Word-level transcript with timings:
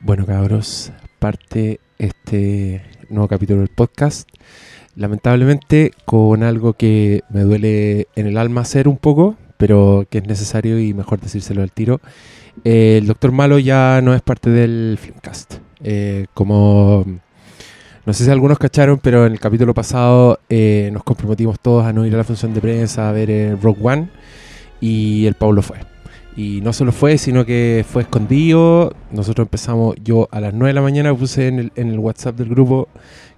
Bueno, 0.00 0.26
cabros, 0.26 0.92
parte 1.18 1.80
este 1.98 2.82
nuevo 3.08 3.28
capítulo 3.28 3.60
del 3.60 3.68
podcast. 3.68 4.28
Lamentablemente, 4.94 5.90
con 6.04 6.42
algo 6.42 6.74
que 6.74 7.22
me 7.30 7.42
duele 7.42 8.08
en 8.14 8.26
el 8.26 8.36
alma 8.36 8.60
hacer 8.60 8.88
un 8.88 8.98
poco, 8.98 9.36
pero 9.56 10.06
que 10.10 10.18
es 10.18 10.26
necesario 10.26 10.78
y 10.78 10.92
mejor 10.92 11.20
decírselo 11.20 11.62
al 11.62 11.72
tiro. 11.72 12.00
El 12.64 13.06
Doctor 13.06 13.32
Malo 13.32 13.58
ya 13.58 14.00
no 14.02 14.14
es 14.14 14.22
parte 14.22 14.50
del 14.50 14.98
Filmcast. 15.00 15.54
Eh, 15.82 16.26
como 16.34 17.04
no 18.04 18.12
sé 18.12 18.24
si 18.24 18.30
algunos 18.30 18.58
cacharon, 18.58 18.98
pero 18.98 19.26
en 19.26 19.32
el 19.32 19.38
capítulo 19.38 19.74
pasado 19.74 20.40
eh, 20.48 20.90
nos 20.92 21.04
comprometimos 21.04 21.60
todos 21.60 21.84
a 21.84 21.92
no 21.92 22.04
ir 22.04 22.12
a 22.14 22.18
la 22.18 22.24
función 22.24 22.52
de 22.52 22.60
prensa 22.60 23.08
a 23.08 23.12
ver 23.12 23.30
eh, 23.30 23.56
Rogue 23.60 23.80
One 23.80 24.08
y 24.80 25.26
el 25.26 25.34
Pablo 25.34 25.62
fue. 25.62 25.76
Y 26.36 26.60
no 26.62 26.72
solo 26.72 26.90
fue, 26.90 27.16
sino 27.16 27.46
que 27.46 27.84
fue 27.88 28.02
escondido. 28.02 28.92
Nosotros 29.12 29.44
empezamos, 29.44 29.94
yo 30.02 30.28
a 30.32 30.40
las 30.40 30.52
9 30.52 30.68
de 30.68 30.74
la 30.74 30.82
mañana 30.82 31.14
puse 31.14 31.46
en 31.46 31.60
el, 31.60 31.72
en 31.76 31.90
el 31.90 31.98
WhatsApp 32.00 32.36
del 32.36 32.48
grupo 32.48 32.88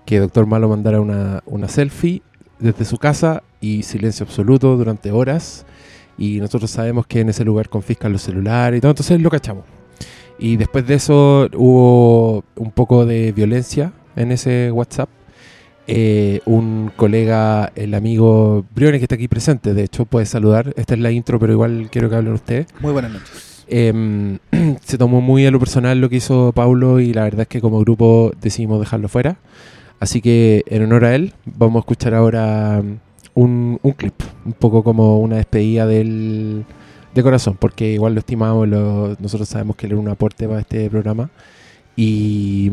que 0.07 0.19
Doctor 0.19 0.47
Malo 0.47 0.69
mandara 0.69 1.01
una, 1.01 1.43
una 1.45 1.69
selfie 1.69 2.23
desde 2.59 2.87
su 2.87 2.97
casa 2.97 3.43
y 3.61 3.83
silencio 3.83 4.25
absoluto 4.25 4.79
durante 4.79 5.13
horas. 5.13 5.67
Y 6.17 6.41
nosotros 6.41 6.71
sabemos 6.71 7.07
que 7.07 7.21
en 7.21 7.29
ese 7.29 7.45
lugar 7.45 7.69
confiscan 7.69 8.13
los 8.13 8.23
celulares 8.23 8.79
y 8.79 8.81
todo, 8.81 8.93
entonces 8.93 9.21
lo 9.21 9.29
cachamos. 9.29 9.65
Y 10.39 10.57
después 10.57 10.87
de 10.87 10.95
eso 10.95 11.49
hubo 11.55 12.45
un 12.57 12.71
poco 12.71 13.05
de 13.05 13.33
violencia 13.33 13.93
en 14.17 14.33
ese 14.33 14.71
WhatsApp. 14.73 15.09
Eh, 15.87 16.41
un 16.47 16.91
colega, 16.97 17.71
el 17.77 17.93
amigo 17.93 18.65
Briones, 18.75 19.01
que 19.01 19.05
está 19.05 19.17
aquí 19.17 19.29
presente, 19.29 19.75
de 19.75 19.83
hecho 19.85 20.07
puede 20.07 20.25
saludar. 20.27 20.73
Esta 20.77 20.95
es 20.95 21.01
la 21.01 21.11
intro, 21.11 21.39
pero 21.39 21.53
igual 21.53 21.89
quiero 21.91 22.09
que 22.09 22.17
hablen 22.17 22.33
ustedes. 22.33 22.67
Muy 22.81 22.93
buenas 22.93 23.13
noches. 23.13 23.65
Eh, 23.69 24.39
se 24.85 24.97
tomó 24.99 25.21
muy 25.21 25.45
a 25.47 25.51
lo 25.51 25.59
personal 25.59 26.01
lo 26.01 26.09
que 26.09 26.17
hizo 26.17 26.53
Paulo 26.55 27.01
y 27.01 27.13
la 27.13 27.25
verdad 27.25 27.43
es 27.43 27.49
que 27.49 27.61
como 27.61 27.81
grupo 27.81 28.33
decidimos 28.41 28.81
dejarlo 28.81 29.09
fuera. 29.09 29.37
Así 30.01 30.21
que 30.23 30.65
en 30.69 30.83
honor 30.85 31.05
a 31.05 31.15
él 31.15 31.35
vamos 31.45 31.77
a 31.77 31.81
escuchar 31.81 32.15
ahora 32.15 32.83
un, 33.35 33.79
un 33.83 33.93
clip, 33.93 34.15
un 34.45 34.53
poco 34.55 34.83
como 34.83 35.19
una 35.21 35.37
despedida 35.37 35.87
del, 35.87 36.65
de 37.15 37.23
corazón, 37.23 37.57
porque 37.59 37.93
igual 37.93 38.15
lo 38.15 38.21
estimamos, 38.21 38.67
lo- 38.69 39.17
nosotros 39.21 39.49
sabemos 39.49 39.77
que 39.77 39.87
él 39.87 39.93
era 39.93 40.01
un 40.01 40.09
aporte 40.09 40.47
para 40.49 40.61
este 40.61 40.89
programa. 40.91 41.31
Y, 41.97 42.71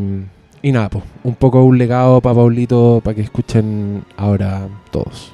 y 0.63 0.71
nada, 0.71 0.89
pues, 0.89 1.03
un 1.23 1.35
poco 1.35 1.63
un 1.63 1.77
legado 1.77 2.21
para 2.21 2.35
Paulito, 2.35 3.01
para 3.03 3.15
que 3.15 3.21
escuchen 3.21 4.03
ahora 4.17 4.67
todos. 4.91 5.33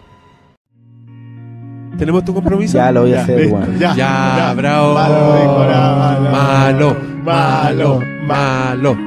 ¿Tenemos 1.98 2.24
tu 2.24 2.34
compromiso? 2.34 2.78
Ya 2.78 2.92
lo 2.92 3.02
voy 3.02 3.14
a 3.14 3.22
hacer, 3.22 3.52
weón. 3.52 3.78
Ya, 3.80 3.96
Ya, 3.96 4.54
bravo. 4.56 4.94
Malo, 4.94 6.30
Malo, 6.32 6.96
malo, 7.24 8.00
malo. 8.28 8.96
malo. 8.96 8.98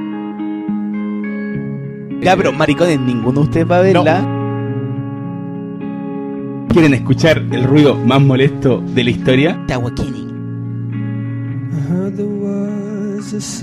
Ya, 2.21 2.37
pero 2.37 2.53
maricones, 2.53 3.01
ninguno 3.01 3.41
de 3.41 3.47
ustedes 3.47 3.71
va 3.71 3.79
a 3.79 3.81
verla. 3.81 4.37
¿Quieren 6.69 6.95
escuchar 6.95 7.39
el 7.51 7.65
ruido 7.65 7.95
más 7.97 8.21
molesto 8.21 8.81
de 8.95 9.05
la 9.05 9.11
historia? 9.11 9.59
Tawakini. 9.67 10.29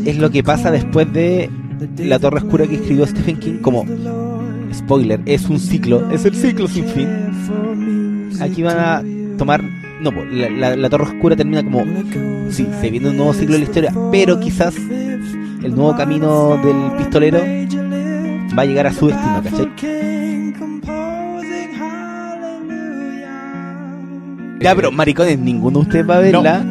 Es 0.05 0.17
lo 0.17 0.29
que 0.29 0.43
pasa 0.43 0.71
después 0.71 1.11
de 1.13 1.49
La 1.97 2.19
Torre 2.19 2.37
Oscura 2.39 2.65
que 2.67 2.75
escribió 2.75 3.05
Stephen 3.07 3.37
King 3.37 3.57
como 3.61 3.85
spoiler, 4.73 5.21
es 5.25 5.49
un 5.49 5.59
ciclo, 5.59 6.09
es 6.11 6.25
el 6.25 6.35
ciclo 6.35 6.67
sin 6.67 6.85
fin. 6.85 7.07
Aquí 8.41 8.61
van 8.63 8.77
a 8.79 9.03
tomar 9.37 9.63
no, 10.01 10.11
po, 10.11 10.23
la, 10.25 10.49
la- 10.49 10.75
la 10.75 10.89
Torre 10.89 11.05
Oscura 11.05 11.35
termina 11.35 11.63
como 11.63 11.83
sí, 12.51 12.67
se 12.79 12.89
viene 12.91 13.09
un 13.09 13.17
nuevo 13.17 13.33
ciclo 13.33 13.53
de 13.53 13.59
la 13.59 13.65
historia, 13.65 13.93
pero 14.11 14.39
quizás 14.39 14.75
el 14.77 15.75
nuevo 15.75 15.95
camino 15.97 16.57
del 16.63 16.97
pistolero 16.97 17.39
va 18.57 18.61
a 18.61 18.65
llegar 18.65 18.87
a 18.87 18.93
su 18.93 19.07
destino, 19.07 19.41
¿cachai? 19.43 19.69
Ya, 24.59 24.75
pero 24.75 24.91
maricones, 24.91 25.37
ninguno 25.39 25.79
de 25.79 25.85
ustedes 25.85 26.09
va 26.09 26.17
a 26.17 26.19
verla. 26.19 26.65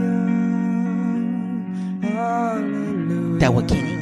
Tawakini. 3.38 3.96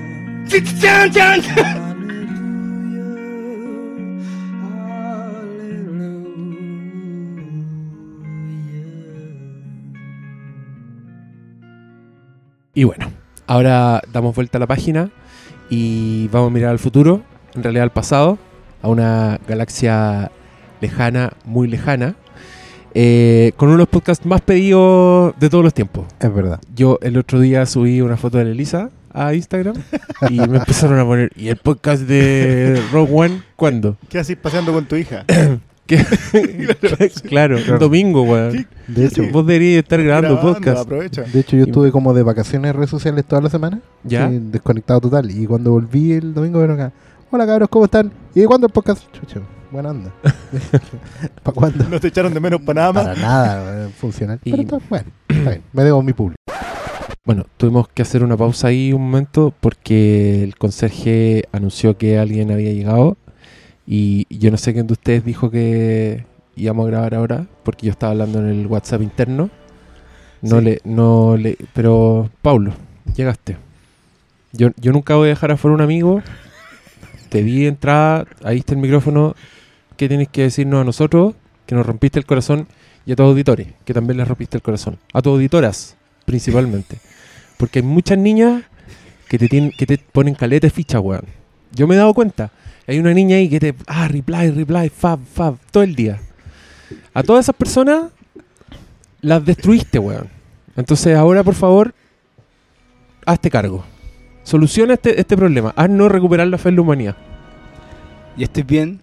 Y 12.77 12.85
bueno, 12.85 13.07
ahora 13.47 14.03
damos 14.13 14.35
vuelta 14.35 14.59
a 14.59 14.61
la 14.61 14.67
página 14.67 15.11
y 15.71 16.29
vamos 16.29 16.51
a 16.51 16.55
mirar 16.55 16.71
al 16.71 16.79
futuro, 16.79 17.23
en 17.55 17.63
realidad 17.63 17.85
al 17.85 17.93
pasado, 17.93 18.39
a 18.83 18.89
una 18.89 19.39
galaxia 19.49 20.31
lejana, 20.81 21.33
muy 21.45 21.69
lejana, 21.69 22.17
eh, 22.95 23.53
con 23.57 23.69
uno 23.69 23.77
de 23.77 23.83
los 23.83 23.89
podcasts 23.89 24.27
más 24.27 24.41
pedidos 24.41 25.35
de 25.39 25.51
todos 25.51 25.65
los 25.65 25.75
tiempos. 25.75 26.07
Es 26.21 26.35
verdad. 26.35 26.61
Yo 26.75 26.99
el 27.03 27.17
otro 27.17 27.41
día 27.41 27.65
subí 27.67 28.01
una 28.01 28.17
foto 28.17 28.39
de 28.39 28.45
la 28.45 28.51
Elisa 28.51 28.91
a 29.15 29.33
Instagram 29.33 29.77
y 30.29 30.41
me 30.41 30.59
empezaron 30.59 30.99
a 30.99 31.05
poner, 31.05 31.31
¿y 31.37 31.49
el 31.49 31.57
podcast 31.57 32.03
de 32.03 32.83
Rogue 32.93 33.13
One 33.15 33.43
cuándo? 33.57 33.97
¿Qué 34.09 34.19
haces 34.19 34.37
paseando 34.37 34.73
con 34.73 34.85
tu 34.87 34.97
hija? 34.97 35.25
¿Qué? 35.87 36.03
claro, 37.29 37.59
un 37.73 37.79
domingo, 37.79 38.23
weón. 38.23 38.67
De 38.89 39.07
hecho, 39.07 39.23
Vos 39.31 39.47
deberías 39.47 39.83
estar 39.83 40.03
grabando, 40.03 40.41
podcast. 40.41 40.81
Aprovecha. 40.83 41.23
de 41.23 41.41
hecho, 41.41 41.57
yo 41.57 41.65
estuve 41.65 41.93
como 41.93 42.13
de 42.15 42.23
vacaciones 42.23 42.71
en 42.71 42.77
redes 42.77 42.91
sociales 42.91 43.25
toda 43.27 43.43
la 43.43 43.51
semana. 43.51 43.81
¿Ya? 44.03 44.29
sí, 44.29 44.39
desconectado 44.51 45.01
total. 45.03 45.31
Y 45.31 45.47
cuando 45.47 45.73
volví 45.73 46.13
el 46.13 46.33
domingo, 46.35 46.59
vieron 46.59 46.81
acá. 46.81 46.93
Hola 47.31 47.47
cabros, 47.47 47.69
¿cómo 47.69 47.85
están? 47.85 48.11
¿Y 48.35 48.41
de 48.41 48.47
cuándo 48.47 48.67
el 48.67 48.73
podcast? 48.73 49.03
Chucho, 49.13 49.43
buena 49.71 49.91
onda. 49.91 50.11
¿Para 51.43 51.55
cuándo? 51.55 51.89
No 51.89 52.01
te 52.01 52.09
echaron 52.09 52.33
de 52.33 52.41
menos 52.41 52.61
para 52.63 52.81
nada 52.81 52.93
más. 52.93 53.05
Para 53.09 53.21
nada, 53.21 53.89
funcional. 53.99 54.41
Y- 54.45 54.51
Pero 54.53 54.63
está, 54.63 54.79
bueno, 54.89 55.07
está 55.29 55.51
bien. 55.51 55.63
Me 55.73 55.83
debo 55.85 56.01
a 56.01 56.03
mi 56.03 56.13
público. 56.15 56.39
Bueno, 57.25 57.47
tuvimos 57.57 57.89
que 57.89 58.03
hacer 58.03 58.23
una 58.23 58.37
pausa 58.37 58.69
ahí 58.69 58.93
un 58.93 59.03
momento 59.03 59.55
porque 59.61 60.43
el 60.45 60.57
conserje 60.57 61.45
anunció 61.53 61.97
que 61.97 62.19
alguien 62.19 62.51
había 62.51 62.73
llegado 62.73 63.17
y 63.87 64.27
yo 64.29 64.51
no 64.51 64.59
sé 64.59 64.75
quién 64.75 64.87
de 64.87 64.93
ustedes 64.93 65.25
dijo 65.25 65.51
que 65.51 66.27
íbamos 66.55 66.87
a 66.87 66.91
grabar 66.91 67.15
ahora 67.15 67.47
porque 67.63 67.87
yo 67.87 67.93
estaba 67.93 68.13
hablando 68.13 68.41
en 68.41 68.49
el 68.49 68.67
WhatsApp 68.67 69.01
interno. 69.03 69.49
No 70.43 70.59
Sí. 70.59 70.65
le, 70.65 70.81
no 70.85 71.39
le, 71.39 71.57
pero 71.73 72.29
Paulo, 72.43 72.75
llegaste. 73.17 73.57
Yo, 74.53 74.69
yo 74.77 74.93
nunca 74.93 75.17
voy 75.17 75.27
a 75.27 75.31
dejar 75.31 75.51
afuera 75.53 75.75
un 75.75 75.81
amigo. 75.81 76.23
Te 77.31 77.43
di 77.43 77.67
entrada, 77.67 78.27
ahí 78.43 78.59
está 78.59 78.75
el 78.75 78.81
micrófono. 78.81 79.35
¿Qué 79.97 80.09
tienes 80.09 80.29
que 80.29 80.43
decirnos 80.43 80.83
a 80.83 80.85
nosotros? 80.85 81.35
Que 81.65 81.75
nos 81.75 81.87
rompiste 81.87 82.19
el 82.19 82.27
corazón 82.27 82.69
y 83.07 83.13
a 83.13 83.17
tus 83.17 83.25
auditores, 83.25 83.69
que 83.87 83.95
también 83.95 84.19
les 84.19 84.29
rompiste 84.29 84.59
el 84.59 84.63
corazón. 84.63 84.99
A 85.15 85.23
tus 85.23 85.33
auditoras, 85.33 85.97
principalmente. 86.27 86.99
Porque 87.57 87.81
hay 87.81 87.85
muchas 87.85 88.19
niñas 88.19 88.65
que 89.29 89.39
te, 89.39 89.49
tienen, 89.49 89.71
que 89.71 89.87
te 89.87 89.99
ponen 89.99 90.35
caleta 90.35 90.67
de 90.67 90.71
ficha, 90.71 91.01
weón. 91.01 91.25
Yo 91.73 91.87
me 91.87 91.95
he 91.95 91.99
dado 91.99 92.15
cuenta. 92.15 92.51
Hay 92.87 92.99
una 92.99 93.15
niña 93.15 93.37
ahí 93.37 93.49
que 93.49 93.61
te. 93.61 93.75
Ah, 93.87 94.09
reply, 94.09 94.51
reply, 94.51 94.91
fab, 94.91 95.21
fab, 95.25 95.57
todo 95.71 95.83
el 95.83 95.95
día. 95.95 96.21
A 97.13 97.23
todas 97.23 97.47
esas 97.47 97.57
personas 97.57 98.11
las 99.21 99.45
destruiste, 99.45 99.99
weón. 99.99 100.29
Entonces 100.77 101.17
ahora, 101.17 101.43
por 101.43 101.55
favor, 101.55 101.95
hazte 103.25 103.51
cargo. 103.51 103.85
Soluciona 104.43 104.95
este, 104.95 105.19
este 105.19 105.37
problema. 105.37 105.73
Haz 105.77 105.89
no 105.89 106.09
recuperar 106.09 106.49
la 106.49 106.59
fe 106.59 106.69
en 106.69 106.77
la 106.77 106.83
humanidad. 106.83 107.17
Yo 108.37 108.45
estoy 108.45 108.63
bien. 108.63 109.01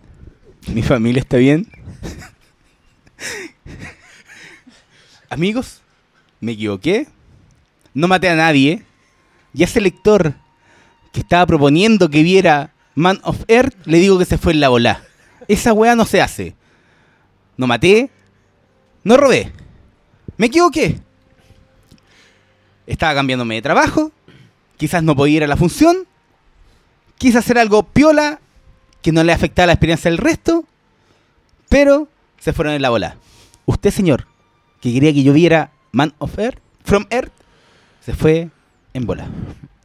Mi 0.67 0.83
familia 0.83 1.21
está 1.21 1.37
bien. 1.37 1.67
Amigos, 5.29 5.81
me 6.39 6.51
equivoqué. 6.51 7.07
No 7.93 8.07
maté 8.07 8.29
a 8.29 8.35
nadie. 8.35 8.83
Y 9.53 9.63
a 9.63 9.65
ese 9.65 9.81
lector 9.81 10.33
que 11.11 11.21
estaba 11.21 11.45
proponiendo 11.45 12.09
que 12.09 12.23
viera 12.23 12.73
Man 12.95 13.19
of 13.23 13.43
Earth, 13.47 13.75
le 13.85 13.99
digo 13.99 14.17
que 14.17 14.25
se 14.25 14.37
fue 14.37 14.53
en 14.53 14.59
la 14.59 14.69
bola. 14.69 15.03
Esa 15.47 15.73
weá 15.73 15.95
no 15.95 16.05
se 16.05 16.21
hace. 16.21 16.55
No 17.57 17.67
maté. 17.67 18.09
No 19.03 19.17
robé. 19.17 19.51
Me 20.37 20.47
equivoqué. 20.47 20.99
Estaba 22.87 23.13
cambiándome 23.13 23.55
de 23.55 23.61
trabajo. 23.61 24.11
Quizás 24.77 25.03
no 25.03 25.15
podía 25.15 25.37
ir 25.37 25.43
a 25.43 25.47
la 25.47 25.57
función. 25.57 26.07
Quise 27.17 27.37
hacer 27.37 27.57
algo 27.57 27.83
piola 27.83 28.39
que 29.01 29.11
no 29.11 29.23
le 29.23 29.33
afectaba 29.33 29.67
la 29.67 29.73
experiencia 29.73 30.09
del 30.09 30.17
resto, 30.17 30.65
pero 31.69 32.07
se 32.39 32.53
fueron 32.53 32.73
en 32.73 32.81
la 32.81 32.89
bola. 32.89 33.17
Usted, 33.65 33.91
señor, 33.91 34.27
que 34.79 34.93
quería 34.93 35.13
que 35.13 35.23
yo 35.23 35.33
viera 35.33 35.71
Man 35.91 36.13
of 36.17 36.37
Earth, 36.39 36.59
From 36.83 37.05
Earth, 37.09 37.31
se 38.01 38.13
fue 38.13 38.49
en 38.93 39.05
bola. 39.05 39.27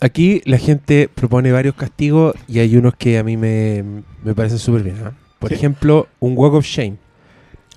Aquí 0.01 0.43
la 0.45 0.59
gente 0.59 1.09
propone 1.15 1.53
varios 1.53 1.75
castigos 1.75 2.35
y 2.49 2.59
hay 2.59 2.77
unos 2.77 2.95
que 2.97 3.19
a 3.19 3.23
mí 3.25 3.37
me, 3.37 3.83
me 4.25 4.35
parecen 4.35 4.59
súper 4.59 4.83
bien. 4.83 4.97
¿ah? 5.05 5.13
Por 5.39 5.51
Sí. 5.51 5.55
ejemplo, 5.55 6.09
un 6.21 6.37
Walk 6.37 6.55
of 6.55 6.65
Shame. 6.67 6.97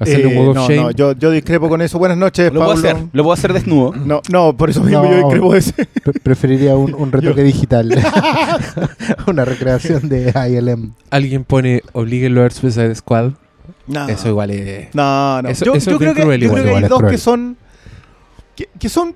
Hacerle 0.01 0.25
Eh, 0.25 0.27
un 0.27 0.37
walk 0.37 0.49
of 0.51 0.55
no, 0.55 0.61
shame. 0.67 0.75
no, 0.81 0.91
yo, 0.91 1.11
yo 1.11 1.29
discrepo 1.29 1.67
con 1.67 1.81
eso. 1.81 1.99
Buenas 1.99 2.17
noches, 2.17 2.53
Lo 2.53 2.61
puedo 2.61 2.73
Pablo. 2.73 2.89
hacer, 2.89 3.03
lo 3.11 3.23
puedo 3.23 3.33
hacer 3.33 3.51
desnudo. 3.53 3.93
No, 3.95 4.21
no, 4.31 4.55
por 4.55 4.69
eso 4.69 4.81
mismo 4.81 5.03
No. 5.03 5.11
yo 5.11 5.17
discrepo 5.17 5.51
de 5.53 5.59
ese. 5.59 5.73
Pre- 5.73 6.19
preferiría 6.23 6.75
un, 6.77 6.93
un 6.93 7.11
retoque 7.11 7.43
digital. 7.43 7.89
Una 9.27 9.45
recreación 9.45 10.07
de 10.09 10.31
ILM. 10.49 10.93
Alguien 11.09 11.43
pone 11.43 11.81
oblíguenlo 11.93 12.39
a 12.41 12.43
ver 12.43 12.53
Suicide 12.53 12.95
Squad. 12.95 13.31
No. 13.87 14.07
Eso 14.07 14.29
igual 14.29 14.51
es. 14.51 14.93
No, 14.95 15.41
no. 15.41 15.49
Eso- 15.49 15.65
yo 15.65 15.73
eso 15.73 15.91
yo 15.91 15.97
creo 15.97 16.13
que, 16.13 16.21
cruel 16.21 16.39
yo 16.41 16.45
igual. 16.47 16.61
creo 16.61 16.63
que 16.63 16.69
Igual 16.79 16.83
hay 16.83 16.89
dos 16.89 16.99
cruel. 16.99 17.11
que 17.11 17.17
son 17.17 17.57
que, 18.55 18.69
que 18.79 18.89
son 18.89 19.15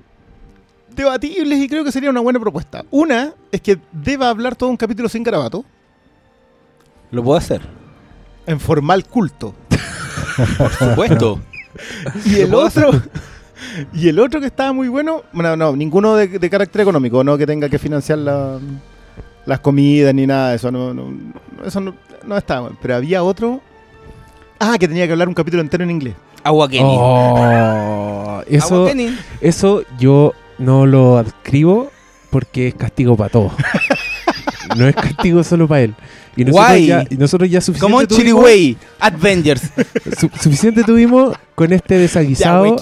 debatibles 0.94 1.58
y 1.58 1.68
creo 1.68 1.84
que 1.84 1.92
sería 1.92 2.10
una 2.10 2.20
buena 2.20 2.38
propuesta. 2.40 2.84
Una 2.90 3.32
es 3.52 3.60
que 3.60 3.78
deba 3.92 4.28
hablar 4.28 4.56
todo 4.56 4.70
un 4.70 4.76
capítulo 4.76 5.08
sin 5.08 5.22
garabato, 5.22 5.64
Lo 7.10 7.22
puedo 7.22 7.36
hacer. 7.38 7.60
en 8.46 8.58
formal 8.60 9.04
culto. 9.06 9.54
Por 10.58 10.70
supuesto. 10.72 11.40
Y 12.24 12.36
el 12.36 12.54
otro 12.54 12.90
y 13.92 14.08
el 14.08 14.20
otro 14.20 14.38
que 14.40 14.46
estaba 14.46 14.72
muy 14.72 14.86
bueno, 14.86 15.22
bueno, 15.32 15.56
no, 15.56 15.74
ninguno 15.74 16.14
de, 16.14 16.28
de 16.28 16.48
carácter 16.50 16.82
económico, 16.82 17.24
no 17.24 17.36
que 17.36 17.46
tenga 17.46 17.68
que 17.68 17.80
financiar 17.80 18.18
la- 18.18 18.60
las 19.44 19.58
comidas 19.58 20.14
ni 20.14 20.24
nada 20.24 20.50
de 20.50 20.56
eso, 20.56 20.70
no, 20.70 20.94
no, 20.94 21.10
no, 21.10 21.64
eso 21.66 21.80
no, 21.80 21.94
no 22.24 22.36
estaba 22.36 22.60
bueno. 22.62 22.78
Pero 22.80 22.94
había 22.94 23.24
otro 23.24 23.60
Ah, 24.60 24.76
que 24.78 24.86
tenía 24.86 25.04
que 25.06 25.12
hablar 25.12 25.26
un 25.26 25.34
capítulo 25.34 25.60
entero 25.62 25.82
en 25.82 25.90
inglés. 25.90 26.14
Agua 26.44 26.68
Kenny. 26.68 26.96
Oh, 26.96 28.40
eso, 28.46 28.74
Agua 28.76 28.88
Kenny. 28.90 29.18
eso 29.40 29.82
yo 29.98 30.32
no 30.58 30.86
lo 30.86 31.18
adscribo 31.18 31.90
porque 32.30 32.68
es 32.68 32.74
castigo 32.74 33.16
para 33.16 33.30
todos. 33.30 33.52
no 34.76 34.88
es 34.88 34.94
castigo 34.94 35.42
solo 35.44 35.68
para 35.68 35.82
él. 35.82 35.94
Y 36.36 36.44
nosotros 36.44 36.66
Guay. 36.68 36.86
ya, 36.86 37.04
y 37.08 37.16
nosotros 37.16 37.48
ya 37.50 37.60
Como 37.78 38.00
en 38.00 38.08
suficiente 38.08 38.32
tuvimos. 38.42 38.76
Avengers. 38.98 39.62
su- 40.18 40.30
suficiente 40.40 40.82
tuvimos 40.82 41.36
con 41.54 41.72
este 41.72 41.96
desaguisado. 41.98 42.76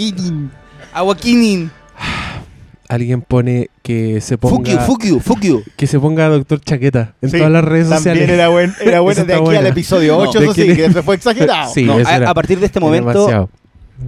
Agua 0.94 1.16
Kenny. 1.16 1.68
Alguien 2.88 3.22
pone 3.22 3.70
que 3.82 4.20
se 4.20 4.36
Fuck 4.36 4.50
you, 4.50 4.56
ponga 4.76 4.80
fuck 4.84 5.04
you, 5.04 5.20
fuck 5.20 5.40
you. 5.40 5.62
que 5.76 5.86
se 5.86 5.98
ponga 5.98 6.28
Doctor 6.28 6.60
Chaqueta 6.60 7.14
en 7.22 7.30
Sí, 7.30 7.38
todas 7.38 7.50
las 7.50 7.64
redes 7.64 7.88
También 7.88 8.16
sociales. 8.16 8.28
era, 8.30 8.48
buen, 8.48 8.74
era 8.82 9.00
bueno 9.02 9.24
de 9.24 9.32
aquí 9.32 9.42
buena. 9.42 9.60
al 9.60 9.66
episodio 9.68 10.12
No, 10.18 10.28
8, 10.28 10.38
¿de 10.40 10.44
eso 10.44 10.54
sí, 10.54 10.62
que 10.76 10.84
es? 10.86 10.92
se 10.92 11.02
fue 11.02 11.14
exagerado. 11.16 11.72
Sí, 11.72 11.84
No, 11.84 11.96
a, 12.06 12.34
partir 12.34 12.60
de 12.60 12.66
este 12.66 12.80
momento 12.80 13.08
demasiado. 13.08 13.50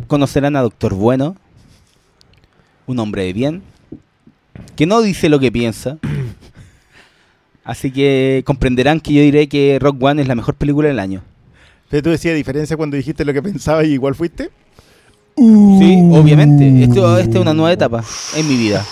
conocerán 0.07 0.57
a 0.57 0.61
Doctor 0.61 0.93
Bueno, 0.93 1.35
un 2.87 2.99
hombre 2.99 3.25
de 3.25 3.33
bien, 3.33 3.63
que 4.77 4.87
no 4.87 5.03
dice 5.03 5.29
lo 5.29 5.39
que 5.41 5.53
piensa. 5.53 5.99
Así 7.65 7.91
que 7.91 8.43
comprenderán 8.45 9.01
que 9.01 9.15
yo 9.15 9.23
diré 9.23 9.49
que 9.49 9.79
Rock 9.81 10.03
One 10.03 10.23
es 10.23 10.29
la 10.29 10.35
mejor 10.35 10.55
película 10.55 10.89
del 10.89 10.99
año. 10.99 11.23
Pero 11.89 12.03
tú 12.03 12.11
decías 12.11 12.35
diferencia 12.35 12.77
cuando 12.77 12.97
dijiste 12.97 13.25
lo 13.25 13.33
que 13.33 13.43
pensabas 13.43 13.87
y 13.87 13.93
igual 13.93 14.15
fuiste. 14.15 14.51
Sí, 15.37 16.01
obviamente. 16.13 16.85
Esto, 16.85 17.19
esta 17.19 17.39
es 17.39 17.41
una 17.41 17.55
nueva 17.55 17.73
etapa 17.73 18.05
en 18.37 18.49
mi 18.49 18.57
vida. 18.57 18.85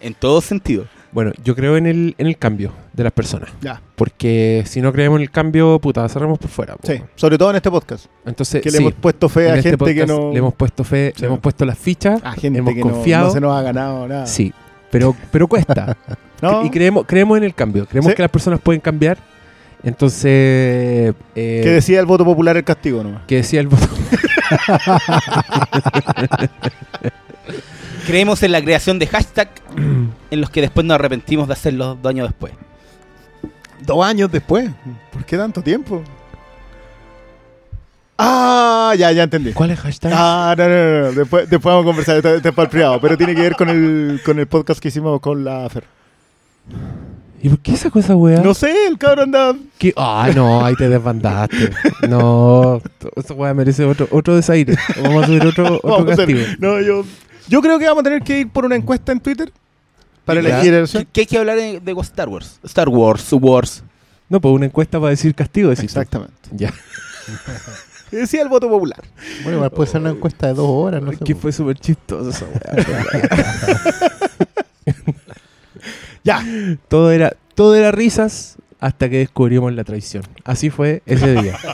En 0.00 0.14
todo 0.14 0.40
sentido. 0.40 0.86
Bueno, 1.12 1.32
yo 1.44 1.54
creo 1.54 1.76
en 1.76 1.86
el, 1.86 2.14
en 2.16 2.26
el 2.26 2.38
cambio 2.38 2.72
de 2.94 3.04
las 3.04 3.12
personas. 3.12 3.50
Ya. 3.60 3.82
Porque 3.96 4.62
si 4.66 4.80
no 4.80 4.92
creemos 4.92 5.18
en 5.18 5.22
el 5.22 5.30
cambio, 5.30 5.78
puta, 5.78 6.08
cerramos 6.08 6.38
por 6.38 6.48
fuera. 6.50 6.74
po. 6.76 6.86
Sí, 6.90 7.00
sobre 7.16 7.36
todo 7.36 7.50
en 7.50 7.56
este 7.56 7.70
podcast. 7.70 8.06
Entonces, 8.24 8.62
Que 8.62 8.70
le 8.70 8.78
sí, 8.78 8.82
hemos 8.82 8.94
puesto 8.94 9.28
fe 9.28 9.50
a 9.50 9.56
este 9.56 9.70
gente 9.70 9.94
que 9.94 10.06
no. 10.06 10.32
le 10.32 10.38
hemos 10.38 10.54
puesto 10.54 10.84
fe, 10.84 11.12
Sí. 11.14 11.20
le 11.20 11.26
hemos 11.28 11.40
puesto 11.40 11.64
las 11.66 11.78
fichas, 11.78 12.20
a 12.24 12.32
gente 12.32 12.60
hemos 12.60 12.72
que 12.74 12.80
no- 12.80 12.90
confiado. 12.92 13.26
No, 13.26 13.32
se 13.32 13.40
nos 13.40 13.56
ha 13.56 13.62
ganado 13.62 14.08
nada. 14.08 14.26
Sí, 14.26 14.52
pero, 14.90 15.14
pero 15.30 15.46
cuesta. 15.48 15.96
¿No? 16.42 16.64
Y 16.64 16.70
creemos, 16.70 17.04
creemos 17.06 17.36
en 17.38 17.44
el 17.44 17.54
cambio. 17.54 17.86
Creemos 17.86 18.10
Sí. 18.12 18.16
que 18.16 18.22
las 18.22 18.30
personas 18.30 18.60
pueden 18.60 18.80
cambiar. 18.80 19.18
Entonces, 19.84 20.24
eh, 21.34 21.36
Que 21.62 21.68
decía 21.70 21.98
el 22.00 22.06
voto 22.06 22.24
popular 22.24 22.56
el 22.56 22.64
castigo 22.64 23.02
nomás. 23.02 23.22
que 23.26 23.36
decía 23.36 23.60
el 23.60 23.68
voto. 23.68 23.86
Creemos 28.06 28.42
en 28.42 28.52
la 28.52 28.60
creación 28.62 28.98
de 28.98 29.06
hashtag 29.06 29.48
en 30.30 30.40
los 30.40 30.50
que 30.50 30.60
después 30.60 30.84
nos 30.86 30.94
arrepentimos 30.96 31.46
de 31.46 31.52
hacerlos 31.54 31.98
dos 32.02 32.10
años 32.10 32.28
después. 32.28 32.52
Dos 33.80 34.04
años 34.04 34.30
después. 34.30 34.70
¿Por 35.12 35.24
qué 35.24 35.36
tanto 35.36 35.62
tiempo? 35.62 36.02
Ah, 38.18 38.94
ya, 38.96 39.10
ya 39.12 39.24
entendí. 39.24 39.52
¿Cuál 39.52 39.70
es 39.70 39.80
hashtag? 39.80 40.12
Ah, 40.14 40.54
no, 40.56 40.68
no, 40.68 40.74
no, 40.74 41.00
no. 41.06 41.12
Después, 41.12 41.48
después 41.50 41.72
vamos 41.72 41.82
a 41.82 41.86
conversar. 41.86 42.16
Esto, 42.16 42.34
esto 42.36 42.48
es 42.50 42.54
para 42.54 42.64
el 42.64 42.70
privado. 42.70 43.00
Pero 43.00 43.16
tiene 43.16 43.34
que 43.34 43.40
ver 43.40 43.56
con 43.56 43.68
el, 43.68 44.20
con 44.24 44.38
el 44.38 44.46
podcast 44.46 44.80
que 44.80 44.88
hicimos 44.88 45.20
con 45.20 45.44
la 45.44 45.68
Fer. 45.68 45.84
¿Y 47.42 47.48
por 47.48 47.58
qué 47.58 47.72
esa 47.72 47.90
cosa, 47.90 48.14
weá? 48.14 48.40
No 48.40 48.54
sé, 48.54 48.86
el 48.86 48.98
cabrón 48.98 49.34
anda. 49.34 49.56
¿Qué? 49.78 49.92
Ah, 49.96 50.30
no, 50.32 50.64
ahí 50.64 50.76
te 50.76 50.88
desbandaste. 50.88 51.72
No, 52.08 52.80
esa 53.16 53.34
weá 53.34 53.52
merece 53.54 53.84
otro, 53.84 54.06
otro 54.12 54.36
desaire. 54.36 54.76
Vamos 55.02 55.24
a 55.24 55.26
subir 55.26 55.44
otro, 55.46 55.64
otro 55.76 55.80
Vamos 55.90 56.10
a 56.10 56.12
hacer- 56.12 56.26
castigo. 56.26 56.56
No, 56.60 56.80
yo, 56.80 57.04
yo 57.48 57.60
creo 57.60 57.78
que 57.78 57.86
vamos 57.86 58.00
a 58.00 58.04
tener 58.04 58.22
que 58.22 58.40
ir 58.40 58.50
por 58.50 58.64
una 58.64 58.76
encuesta 58.76 59.12
en 59.12 59.20
Twitter 59.20 59.52
para 60.24 60.40
Ya. 60.40 60.48
elegir 60.60 60.74
el. 60.74 60.88
¿Qué, 60.88 61.06
qué 61.06 61.20
hay 61.22 61.26
que 61.26 61.38
hablar 61.38 61.56
de, 61.56 61.80
de 61.80 61.92
Star 62.00 62.28
Wars? 62.28 62.58
Star 62.64 62.88
Wars, 62.88 63.26
Wars. 63.32 63.82
No, 64.28 64.40
pues 64.40 64.54
una 64.54 64.66
encuesta 64.66 64.98
para 64.98 65.10
decir 65.10 65.34
castigo. 65.34 65.70
decís 65.70 65.92
tú. 65.92 66.00
Exactamente. 66.00 66.34
Ya. 66.52 66.72
Decía 68.10 68.42
el 68.42 68.48
voto 68.48 68.68
popular. 68.68 69.02
Bueno, 69.42 69.56
igual 69.58 69.70
puede 69.70 69.90
ser 69.90 70.00
una 70.02 70.10
encuesta 70.10 70.48
de 70.48 70.54
dos 70.54 70.68
horas, 70.68 71.02
no 71.02 71.12
sé. 71.12 71.18
que 71.24 71.34
po. 71.34 71.42
fue 71.42 71.52
súper 71.52 71.78
chistoso 71.78 72.28
esa. 72.28 72.46
Ya. 76.24 76.44
todo 76.88 77.10
era, 77.10 77.32
todo 77.54 77.74
era 77.74 77.90
risas 77.90 78.56
hasta 78.80 79.08
que 79.08 79.18
descubrimos 79.18 79.72
la 79.72 79.84
traición. 79.84 80.24
Así 80.44 80.70
fue 80.70 81.02
ese 81.06 81.34
día. 81.40 81.56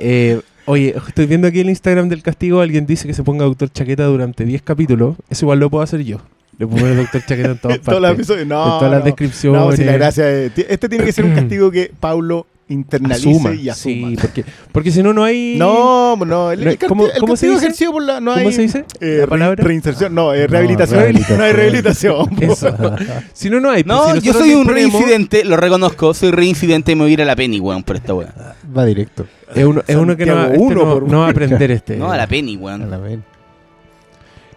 Eh, 0.00 0.40
oye, 0.66 0.94
estoy 1.08 1.26
viendo 1.26 1.46
aquí 1.48 1.60
el 1.60 1.68
Instagram 1.70 2.08
del 2.08 2.22
castigo, 2.22 2.60
alguien 2.60 2.86
dice 2.86 3.06
que 3.06 3.14
se 3.14 3.22
ponga 3.22 3.44
Doctor 3.44 3.70
Chaqueta 3.70 4.04
durante 4.04 4.44
10 4.44 4.62
capítulos. 4.62 5.16
Eso 5.30 5.44
igual 5.46 5.60
lo 5.60 5.70
puedo 5.70 5.82
hacer 5.84 6.02
yo. 6.04 6.18
Le 6.58 6.66
pongo 6.66 6.86
el 6.86 6.96
Doctor 6.96 7.22
Chaqueta 7.26 7.50
en 7.50 7.58
todas 7.58 7.80
Todos 7.82 8.00
los 8.00 8.10
partes. 8.10 8.18
episodios. 8.20 8.46
No, 8.46 8.64
en 8.64 8.78
todas 8.78 8.90
las 8.92 9.04
descripciones. 9.04 9.60
No, 9.60 9.72
si 9.72 9.84
la 9.84 9.92
gracia 9.92 10.30
es- 10.30 10.52
Este 10.56 10.88
tiene 10.88 11.04
que 11.04 11.12
ser 11.12 11.24
un 11.24 11.34
castigo 11.34 11.70
que 11.70 11.90
Paulo 11.98 12.46
internalice 12.68 13.30
asuma. 13.30 13.54
y 13.54 13.68
asuma. 13.68 14.08
Sí, 14.10 14.16
porque, 14.20 14.44
porque 14.72 14.90
si 14.90 15.02
no, 15.02 15.12
no 15.12 15.22
hay... 15.24 15.56
No, 15.58 16.16
no, 16.16 16.50
el, 16.52 16.64
No, 16.64 16.70
el 16.70 16.78
¿cómo- 16.78 17.06
el 17.06 17.18
cómo 17.20 17.36
se 17.36 17.46
dice? 17.48 17.58
ejercido 17.58 17.92
por 17.92 18.02
la. 18.02 18.20
No 18.20 18.32
¿Cómo 18.34 18.48
hay, 18.48 18.52
se 18.54 18.62
dice? 18.62 18.84
eh, 19.00 19.16
¿La 19.18 19.24
re- 19.24 19.26
palabra? 19.28 19.64
Reinserción. 19.64 20.14
No, 20.14 20.32
eh, 20.32 20.46
rehabilitación. 20.46 20.98
rehabilitación. 21.00 21.38
No 21.38 21.44
hay 21.44 21.52
rehabilitación. 21.54 22.28
Eso. 22.42 22.76
Si 23.32 23.50
no, 23.50 23.60
no 23.60 23.70
hay. 23.70 23.84
pues, 23.84 23.96
No, 23.96 24.14
si 24.14 24.20
yo 24.20 24.32
soy 24.32 24.54
un 24.54 24.64
ponemos- 24.66 24.92
reincidente, 24.92 25.44
lo 25.44 25.56
reconozco, 25.56 26.14
soy 26.14 26.30
reincidente 26.30 26.92
y 26.92 26.94
me 26.94 27.02
voy 27.02 27.10
a 27.10 27.14
ir 27.14 27.22
a 27.22 27.24
la 27.24 27.36
Penny, 27.36 27.60
weón, 27.60 27.82
por 27.82 27.96
esta 27.96 28.14
weón. 28.14 28.30
Va 28.76 28.84
directo. 28.84 29.26
Es 29.54 29.64
uno, 29.64 29.82
es 29.86 29.96
uno 29.96 30.16
que 30.16 30.26
no, 30.26 30.44
este 30.46 30.58
uno 30.58 30.74
no, 30.84 30.94
por 30.94 31.08
no 31.10 31.20
va 31.20 31.26
a 31.26 31.30
aprender 31.30 31.70
este. 31.70 31.96
No, 31.96 32.10
a 32.10 32.16
la 32.16 32.26
Penny, 32.26 32.56
A 32.56 32.58
weón. 32.60 32.90
la 32.90 32.98
vez. 32.98 33.18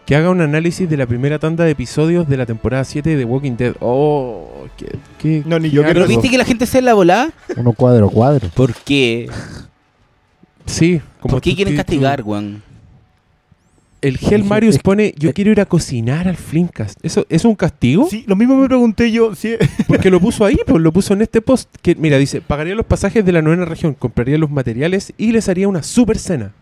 Que 0.08 0.16
haga 0.16 0.30
un 0.30 0.40
análisis 0.42 0.90
de 0.90 0.96
la 0.98 1.06
primera 1.06 1.38
tanda 1.38 1.66
de 1.66 1.72
episodios 1.72 2.30
de 2.30 2.38
la 2.38 2.46
temporada 2.46 2.84
7 2.86 3.10
de 3.10 3.18
The 3.18 3.26
Walking 3.26 3.58
Dead. 3.58 3.76
Oh, 3.82 4.48
qué, 4.78 4.96
qué- 5.20 5.44
No, 5.46 5.60
ni 5.60 5.70
qué 5.70 5.76
yo 5.76 5.84
quiero 5.84 5.94
¿Pero 6.00 6.08
viste 6.08 6.30
que 6.30 6.38
la 6.38 6.46
gente 6.46 6.66
se 6.66 6.82
la 6.82 6.94
volá? 6.94 7.30
Uno 7.58 7.74
cuadro, 7.74 8.10
cuadro. 8.10 8.48
¿Por 8.56 8.74
qué? 8.74 9.30
Sí, 10.66 11.02
como 11.20 11.34
¿Por 11.34 11.42
qué 11.42 11.54
quieren 11.56 11.76
castigar, 11.76 12.24
weón? 12.24 12.64
El 14.00 14.18
que- 14.18 14.38
Marius 14.38 14.78
pone, 14.80 15.14
yo 15.18 15.30
es- 15.30 15.36
quiero 15.36 15.52
ir 15.52 15.60
a 15.60 15.66
cocinar 15.66 16.28
al 16.30 16.38
Flimcast. 16.38 16.98
¿Eso 17.04 17.26
es 17.28 17.44
un 17.44 17.56
castigo? 17.56 18.08
Sí, 18.10 18.24
lo 18.28 18.38
mismo 18.38 18.56
me 18.56 18.68
pregunté 18.68 19.12
yo. 19.12 19.36
Si, 19.36 19.56
Porque 19.90 20.10
lo 20.10 20.22
puso 20.22 20.46
ahí, 20.46 20.58
pues 20.66 20.82
lo 20.82 20.94
puso 20.94 21.16
en 21.16 21.22
este 21.24 21.42
post. 21.42 21.68
Que, 21.82 21.96
mira, 21.96 22.18
dice, 22.18 22.40
pagaría 22.40 22.76
los 22.76 22.86
pasajes 22.86 23.26
de 23.26 23.32
la 23.34 23.42
novena 23.42 23.66
región, 23.66 23.94
compraría 23.94 24.38
los 24.38 24.52
materiales 24.52 25.12
y 25.18 25.34
les 25.34 25.50
haría 25.50 25.68
una 25.68 25.84
super 25.84 26.18
cena. 26.18 26.54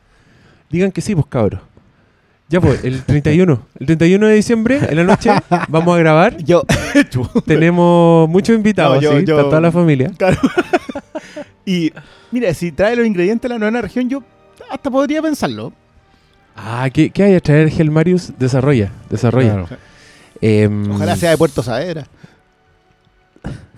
Digan 0.72 0.92
que 0.92 1.02
sí, 1.02 1.14
pues 1.14 1.28
cabros. 1.28 1.62
Ya 2.48 2.62
pues, 2.62 2.84
el 2.84 3.02
31. 3.04 3.60
El 3.80 3.86
31 3.88 4.28
de 4.28 4.36
diciembre, 4.36 4.80
en 4.88 4.96
la 4.98 5.04
noche, 5.04 5.32
vamos 5.68 5.96
a 5.96 6.00
grabar. 6.00 6.38
yo. 6.44 6.64
Tenemos 7.46 8.30
muchos 8.30 8.56
invitados, 8.56 8.96
No, 8.98 9.02
yo- 9.02 9.20
¿sí? 9.20 9.26
yo- 9.26 9.38
Está 9.38 9.50
toda 9.50 9.62
la 9.62 9.72
familia. 9.72 10.12
Claro. 10.18 10.38
y 11.66 11.92
mira, 12.32 12.54
si 12.54 12.72
trae 12.72 12.96
los 12.96 13.06
ingredientes 13.08 13.50
de 13.50 13.56
la 13.56 13.60
novena 13.60 13.82
región, 13.82 14.08
yo 14.10 14.24
hasta 14.70 14.90
podría 14.92 15.22
pensarlo. 15.22 15.74
Ah, 16.56 16.88
¿qué, 16.94 17.10
qué 17.10 17.24
hay 17.24 17.36
a 17.36 17.40
traer 17.40 17.70
Gel 17.70 17.92
Marius? 17.92 18.32
Desarrolla, 18.38 18.92
desarrolla. 19.10 19.52
Claro. 19.66 19.68
Em, 20.40 20.92
Ojalá 20.92 21.16
sea 21.16 21.32
de 21.32 21.38
Puerto 21.38 21.64
Saavedra. 21.64 22.06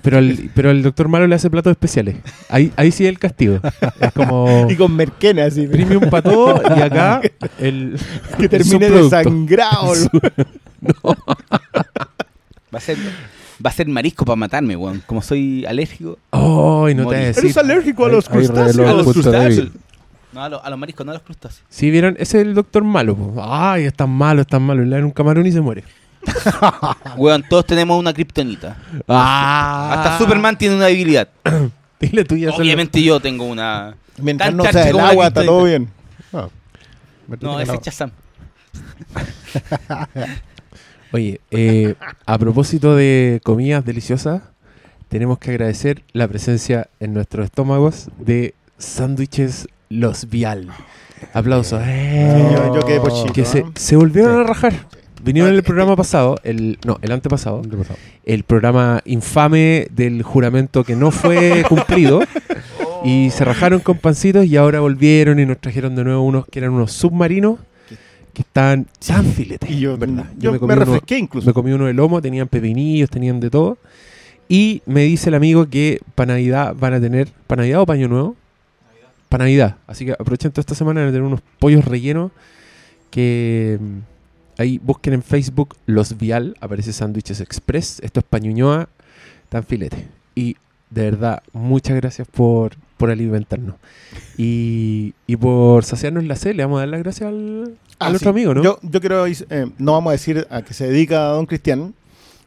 Pero 0.08 0.20
el, 0.20 0.50
pero 0.56 0.72
el 0.72 0.84
doctor 0.84 1.10
Malo 1.10 1.28
le 1.28 1.36
hace 1.36 1.50
platos 1.50 1.72
especiales. 1.72 2.16
Ahí, 2.48 2.72
ahí 2.78 2.94
sí 2.94 3.06
el 3.06 3.20
castigo. 3.20 3.60
Es 4.00 4.14
como 4.14 4.66
Y 4.72 4.76
con 4.78 4.96
merquena, 4.96 5.44
así. 5.44 5.68
premium 5.68 6.10
para 6.10 6.22
todo 6.24 6.62
y 6.78 6.82
acá 6.82 7.20
el, 7.60 8.00
que 8.38 8.48
termine 8.48 8.90
desangrado. 8.90 9.92
Va 12.74 12.78
a 12.78 12.82
ser, 12.82 12.98
va 13.66 13.70
a 13.70 13.74
ser 13.74 13.88
marisco 13.88 14.24
para 14.24 14.36
matarme, 14.38 14.76
weón. 14.78 15.02
Como 15.06 15.22
soy 15.22 15.66
alérgico. 15.66 16.18
Oh, 16.30 16.88
y 16.90 16.96
no 16.96 17.08
te 17.10 17.16
decir. 17.18 17.44
Eres 17.46 17.58
alérgico 17.58 18.06
a 18.06 18.10
los 18.10 18.30
crustáceos. 18.30 18.88
A 18.90 18.94
los 18.94 19.12
crustáceos. 19.12 19.70
No, 20.34 20.44
a, 20.44 20.50
los- 20.50 20.62
a 20.64 20.70
los 20.70 20.80
mariscos, 20.80 21.06
no 21.06 21.12
a 21.12 21.16
los 21.16 21.24
crustáceos. 21.24 21.64
Sí, 21.70 21.90
vieron, 21.92 22.16
ese 22.20 22.40
es 22.40 22.46
el 22.48 22.54
doctor 22.54 22.84
malo. 22.84 23.16
po. 23.16 23.36
Ay, 23.44 23.84
es 23.86 23.94
tan 23.94 24.10
malo, 24.10 24.42
es 24.42 24.48
tan 24.48 24.62
malo. 24.62 24.84
Le 24.86 24.96
dan 24.96 25.06
un 25.06 25.12
camarón 25.12 25.46
y 25.48 25.52
se 25.52 25.62
muere. 25.62 25.84
Weón, 27.18 27.44
todos 27.50 27.66
tenemos 27.66 27.98
una 28.00 28.14
kriptonita. 28.14 28.78
Ah, 29.08 29.92
Hasta 29.94 30.18
Superman 30.18 30.58
tiene 30.58 30.76
una 30.76 30.86
debilidad. 30.86 31.28
Dile 32.00 32.24
tú 32.26 32.36
ya 32.38 32.52
Obviamente 32.52 33.02
yo 33.02 33.20
tengo 33.20 33.46
una. 33.46 33.96
Mientras 34.20 34.50
Tan 34.50 34.58
no 34.58 34.64
sea 34.66 34.90
el 34.90 35.00
agua, 35.00 35.28
está 35.28 35.44
todo 35.46 35.64
bien. 35.64 35.90
Ah, 36.34 36.48
No, 37.42 37.60
ese 37.60 37.74
es 37.76 37.82
Chazam. 37.82 38.12
Oye, 41.14 41.40
eh, 41.52 41.96
a 42.26 42.38
propósito 42.38 42.96
de 42.96 43.40
comidas 43.44 43.86
deliciosas, 43.86 44.42
tenemos 45.10 45.38
que 45.40 45.52
agradecer 45.52 46.04
la 46.14 46.28
presencia 46.28 46.90
en 47.00 47.14
nuestros 47.14 47.46
estómagos 47.46 48.10
de 48.20 48.54
sándwiches 48.78 49.68
Los 49.90 50.30
Vial. 50.30 50.70
Aplausos. 51.34 51.82
Eh, 51.84 52.34
Sí, 52.50 52.56
yo, 52.56 52.76
yo 52.76 52.86
quedé 52.86 53.00
pochito. 53.00 53.34
que 53.34 53.46
se, 53.46 53.64
¿no? 53.64 53.72
se 53.76 53.96
volvieron 53.96 54.36
Sí. 54.36 54.42
a 54.42 54.44
rajar. 54.44 54.74
Vinieron 55.28 55.50
en 55.50 55.56
el 55.56 55.62
Ah, 55.62 55.64
programa 55.68 55.96
pasado, 55.96 56.38
el 56.44 56.80
no, 56.86 56.98
el 57.02 57.12
antepasado, 57.12 57.60
Antepasado. 57.64 58.00
el 58.26 58.44
programa 58.44 59.02
infame 59.06 59.88
del 59.92 60.24
juramento 60.24 60.84
que 60.84 60.96
no 60.96 61.12
fue 61.12 61.64
cumplido 61.70 62.22
y 63.04 63.30
se 63.32 63.46
rajaron 63.46 63.80
con 63.82 63.98
pancitos 64.00 64.46
y 64.46 64.58
ahora 64.58 64.80
volvieron 64.80 65.40
y 65.40 65.46
nos 65.46 65.60
trajeron 65.60 65.96
de 65.96 66.04
nuevo 66.04 66.22
unos 66.24 66.46
que 66.48 66.60
eran 66.60 66.72
unos 66.72 66.92
submarinos 66.94 67.60
que 68.34 68.42
estaban 68.44 68.88
tan 69.06 69.26
filetes. 69.26 69.70
Y 69.70 69.80
yo, 69.80 69.98
verdad. 69.98 70.26
yo 70.38 70.52
me, 70.52 70.60
comí 70.60 70.74
uno- 70.74 70.86
refresqué 70.86 71.18
incluso. 71.18 71.48
me 71.48 71.54
comí 71.54 71.72
uno 71.72 71.86
de 71.86 71.94
lomo, 71.94 72.22
tenían 72.22 72.48
pepinillos, 72.48 73.10
tenían 73.10 73.40
de 73.40 73.50
todo. 73.50 73.78
Y 74.50 74.82
me 74.86 75.02
dice 75.04 75.30
el 75.30 75.36
amigo 75.36 75.68
que 75.70 76.00
para 76.16 76.34
Navidad 76.34 76.76
van 76.80 76.94
a 76.94 77.02
tener, 77.02 77.28
¿para 77.48 77.62
Navidad 77.64 77.82
o 77.82 77.86
paño 77.86 78.08
nuevo? 78.08 78.36
Para 79.28 79.44
Navidad. 79.46 79.76
Así 79.88 80.06
que 80.06 80.12
aprovechen 80.14 80.52
toda 80.52 80.62
esta 80.62 80.76
semana 80.76 81.02
de 81.02 81.08
tener 81.08 81.24
unos 81.24 81.42
pollos 81.60 81.84
rellenos 81.84 82.32
que 83.10 83.78
mm, 83.82 83.98
ahí 84.58 84.80
busquen 84.84 85.14
en 85.14 85.24
Facebook 85.24 85.76
Los 85.86 86.18
Vial, 86.18 86.56
aparece 86.62 86.94
Sándwiches 86.94 87.42
Express. 87.42 88.00
Esto 88.02 88.20
es 88.20 88.26
pañuñoa, 88.26 88.90
tan 89.50 89.64
filete. 89.64 90.08
Y 90.36 90.56
de 90.90 91.04
verdad, 91.12 91.44
muchas 91.54 91.96
gracias 91.96 92.28
por, 92.28 92.76
por 92.98 93.10
alimentarnos. 93.12 93.76
Y, 94.38 95.14
y 95.26 95.36
por 95.36 95.84
saciarnos 95.84 96.24
la 96.24 96.36
sed, 96.36 96.56
le 96.56 96.64
vamos 96.64 96.78
a 96.78 96.80
dar 96.82 96.90
las 96.90 97.02
gracias 97.02 97.28
al, 97.30 97.78
Ah, 98.00 98.08
a 98.08 98.10
nuestro 98.10 98.32
sí. 98.32 98.38
amigo, 98.38 98.54
¿no? 98.54 98.64
Yo, 98.64 98.80
yo 98.84 99.00
quiero, 99.00 99.26
eh, 99.26 99.36
no 99.80 99.94
vamos 99.94 100.12
a 100.12 100.14
decir 100.14 100.46
a 100.52 100.62
qué 100.62 100.74
se 100.74 100.88
dedica 100.88 101.20
Don 101.30 101.48
Cristian. 101.48 101.94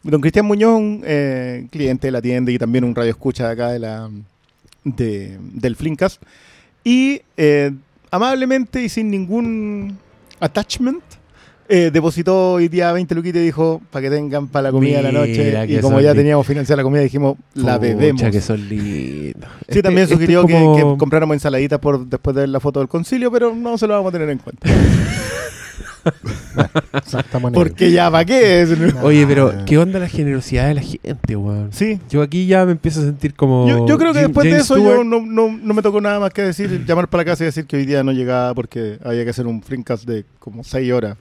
Don 0.03 0.21
Cristian 0.21 0.47
Muñoz, 0.47 0.81
eh, 1.05 1.67
cliente 1.71 2.07
de 2.07 2.13
la 2.13 2.23
tienda 2.23 2.53
y 2.53 2.59
también 2.59 2.85
un 2.85 2.95
radio 2.95 3.11
escucha 3.11 3.47
de 3.49 3.53
acá 3.53 3.69
de 3.71 3.81
la, 3.81 4.09
de, 4.85 5.39
del 5.41 5.75
Flinkas. 5.77 6.21
Y 6.85 7.21
eh, 7.37 7.73
amablemente 8.13 8.83
y 8.83 8.89
sin 8.89 9.11
ningún 9.11 9.99
attachment, 10.39 11.03
eh, 11.71 11.91
depositó 11.93 12.53
hoy 12.55 12.69
día 12.69 12.93
20 12.93 13.15
luquitas 13.15 13.41
y 13.41 13.45
dijo 13.45 13.81
para 13.91 14.03
que 14.03 14.11
tengan 14.11 14.49
para 14.49 14.65
la 14.65 14.73
comida 14.73 14.97
de 14.99 15.03
la 15.05 15.13
noche. 15.13 15.67
Y 15.69 15.79
como 15.81 16.01
ya 16.01 16.15
teníamos 16.15 16.47
financiada 16.47 16.79
la 16.79 16.83
comida, 16.83 17.01
dijimos 17.03 17.37
la 17.55 17.79
bebemos. 17.79 18.21
que 18.23 18.41
son 18.41 18.69
lindos. 18.69 19.49
Sí, 19.61 19.67
Este- 19.69 19.83
también 19.83 20.03
este 20.05 20.15
sugirió 20.17 20.45
que- 20.47 20.53
que, 20.55 20.95
compráramos 20.99 21.35
ensaladitas 21.35 21.79
por, 21.79 22.05
después 22.07 22.35
de 22.35 22.43
ver 22.43 22.49
la 22.51 22.61
foto 22.61 22.81
del 22.81 22.89
concilio, 22.89 23.31
pero 23.31 23.55
no 23.55 23.79
se 23.79 23.87
lo 23.87 23.95
vamos 23.95 24.11
a 24.11 24.13
tener 24.13 24.29
en 24.31 24.39
cuenta. 24.39 24.69
Porque 27.53 27.91
ya, 27.93 28.11
¿para 28.11 28.25
qué? 28.25 28.63
Es- 28.63 28.71
Oye, 29.03 29.27
pero. 29.27 29.53
¿qué 29.67 29.79
onda 29.79 29.99
la 29.99 30.09
generosidad 30.09 30.69
de 30.69 30.75
la 30.75 30.83
gente, 30.83 31.37
weón? 31.37 31.71
Sí, 31.73 32.01
Yo 32.09 32.23
aquí 32.23 32.47
ya 32.47 32.65
me 32.65 32.73
empiezo 32.73 33.01
a 33.01 33.05
sentir 33.05 33.35
como. 33.35 33.69
Yo, 33.69 33.87
yo 33.87 33.99
creo 33.99 34.13
que 34.13 34.21
Jim- 34.21 34.29
después 34.29 34.45
de 34.51 34.57
eso 34.59 34.75
Stewart. 34.75 34.97
yo 34.99 35.05
no, 35.05 35.21
no, 35.21 35.49
no 35.57 35.75
me 35.75 35.83
tocó 35.83 36.01
nada 36.01 36.19
más 36.21 36.31
que 36.33 36.43
decir, 36.43 36.85
llamar 36.87 37.09
para 37.09 37.23
la 37.23 37.31
casa 37.33 37.45
y 37.45 37.47
decir 37.47 37.67
que 37.67 37.77
hoy 37.77 37.87
día 37.87 38.03
no 38.03 38.13
llegaba 38.13 38.55
porque 38.55 38.99
había 39.05 39.25
que 39.25 39.31
hacer 39.31 39.47
un 39.47 39.63
flinkcast 39.63 40.05
de 40.05 40.25
como 40.39 40.65
6 40.65 40.93
horas. 40.93 41.17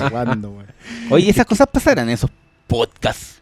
Aguando. 0.00 0.54
Oye, 1.10 1.30
esas 1.30 1.46
cosas 1.46 1.66
pasarán 1.70 2.08
en 2.08 2.14
esos 2.14 2.30
podcasts 2.66 3.40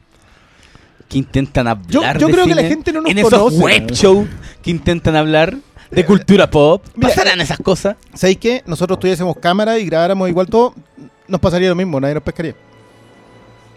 que 1.09 1.19
intentan 1.19 1.67
Yo, 1.89 2.01
hablar 2.01 2.19
yo 2.19 2.27
de 2.29 2.33
creo 2.33 2.47
que 2.47 2.55
la 2.55 2.63
gente 2.63 2.93
no 2.93 3.03
nos 3.03 3.11
en 3.11 3.19
esos 3.19 3.59
web 3.59 3.91
shows 3.91 4.27
que 4.63 4.71
intentan 4.71 5.15
hablar 5.17 5.57
de 5.93 6.05
cultura 6.05 6.51
pop. 6.51 6.83
¿Pasarán 7.01 7.41
esas 7.41 7.59
cosas? 7.59 7.97
¿Sabéis 8.15 8.39
qué? 8.39 8.63
Nosotros 8.67 8.99
tuviésemos 8.99 9.37
cámara 9.37 9.79
y 9.79 9.87
grabáramos 9.87 10.29
igual 10.29 10.47
todo, 10.49 10.75
nos 11.29 11.41
pasaría 11.41 11.69
lo 11.69 11.75
mismo, 11.75 12.01
nadie 12.01 12.15
nos 12.15 12.23
pescaría. 12.23 12.55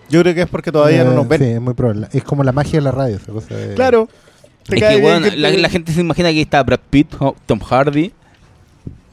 Yo 0.09 0.21
creo 0.21 0.35
que 0.35 0.41
es 0.43 0.47
porque 0.47 0.71
todavía 0.71 1.03
no 1.03 1.13
nos 1.13 1.27
ven. 1.27 1.39
Sí, 1.41 1.45
es 1.49 1.61
muy 1.61 1.73
probable. 1.73 2.07
Es 2.13 2.23
como 2.23 2.43
la 2.43 2.51
magia 2.51 2.73
de 2.79 2.81
la 2.81 2.91
radio, 2.91 3.15
esa 3.15 3.31
cosa 3.31 3.55
de... 3.55 3.73
Claro. 3.75 4.07
Te 4.67 4.75
Es 4.75 4.81
cae 4.81 4.95
que, 4.95 5.01
bien 5.01 5.11
weón, 5.11 5.23
que 5.23 5.35
la, 5.37 5.49
te- 5.51 5.57
la 5.57 5.69
gente 5.69 5.91
se 5.93 6.01
imagina 6.01 6.29
que 6.31 6.41
está 6.41 6.61
Brad 6.63 6.79
Pitt, 6.89 7.13
Ho- 7.19 7.35
Tom 7.45 7.59
Hardy. 7.59 8.11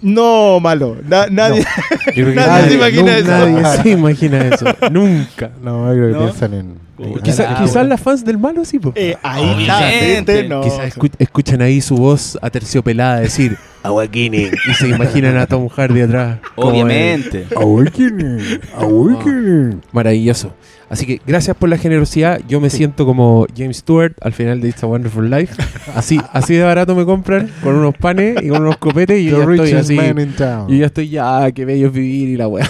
No, 0.01 0.59
malo. 0.61 0.97
Na- 1.05 1.29
nadie. 1.31 1.61
Yo 2.07 2.13
creo 2.13 2.29
que 2.29 2.35
Nadie 2.35 2.69
se 2.69 2.75
imagina 2.75 3.17
eso. 3.19 3.29
Nadie 3.29 3.83
se 3.83 3.91
imagina 3.99 4.47
eso. 4.49 4.65
Nunca. 4.91 5.51
No, 5.63 5.87
yo 5.89 5.95
creo 5.95 6.07
que 6.09 6.13
¿No? 6.15 6.19
piensan 6.25 6.55
en... 6.55 6.79
Quizás 7.23 7.87
las 7.87 8.01
fans 8.01 8.25
del 8.25 8.39
malo 8.39 8.65
sí, 8.65 8.79
po. 8.79 8.93
Eh, 8.95 9.17
ahí 9.23 9.67
está. 10.19 10.43
No. 10.49 10.61
Quizás 10.63 10.95
escu- 10.97 11.11
escuchan 11.19 11.63
ahí 11.63 11.81
su 11.81 11.97
voz 11.97 12.39
aterciopelada 12.43 13.21
decir 13.21 13.57
Awakening 13.83 14.51
y 14.71 14.75
se 14.75 14.89
imaginan 14.89 15.37
a 15.37 15.47
Tom 15.47 15.69
Hardy 15.69 16.01
atrás. 16.03 16.39
Obviamente. 16.57 17.47
Awakening, 17.57 18.61
awakening. 18.77 19.81
Maravilloso. 19.93 20.53
Así 20.89 21.07
que 21.07 21.23
gracias 21.27 21.57
por 21.57 21.71
la 21.71 21.79
generosidad. 21.79 22.41
Yo 22.47 22.61
me 22.61 22.69
siento 22.69 23.07
como 23.07 23.47
James 23.57 23.79
Stewart 23.79 24.13
al 24.21 24.35
final 24.35 24.61
de 24.61 24.69
It's 24.69 24.83
a 24.83 24.87
Wonderful 24.87 25.31
Life. 25.31 25.55
Así, 25.95 26.21
así 26.33 26.55
de 26.55 26.65
barato 26.65 26.95
me 26.95 27.07
compran 27.07 27.51
con 27.63 27.77
unos 27.77 27.97
panes 27.97 28.37
y 28.43 28.49
con 28.49 28.61
unos 28.61 28.77
copetes 28.77 29.19
y 29.21 29.25
yo 29.25 29.39
The 29.47 29.57
ya 29.57 29.63
estoy 29.63 29.73
así. 29.73 29.95
man 29.97 30.21
in 30.21 30.33
town. 30.35 30.69
Yo 30.69 30.77
ya 30.77 30.87
estoy 30.87 31.09
ya, 31.09 31.51
qué 31.53 31.65
bello 31.65 31.87
es 31.87 31.93
vivir 31.95 32.29
y 32.29 32.37
la 32.37 32.47
weá. 32.47 32.69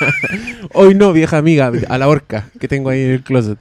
Hoy 0.74 0.94
no, 0.94 1.14
vieja 1.14 1.38
amiga, 1.38 1.72
a 1.88 1.96
la 1.96 2.06
horca 2.08 2.50
que 2.60 2.68
tengo 2.68 2.90
ahí 2.90 3.00
en 3.02 3.10
el 3.12 3.22
closet. 3.22 3.58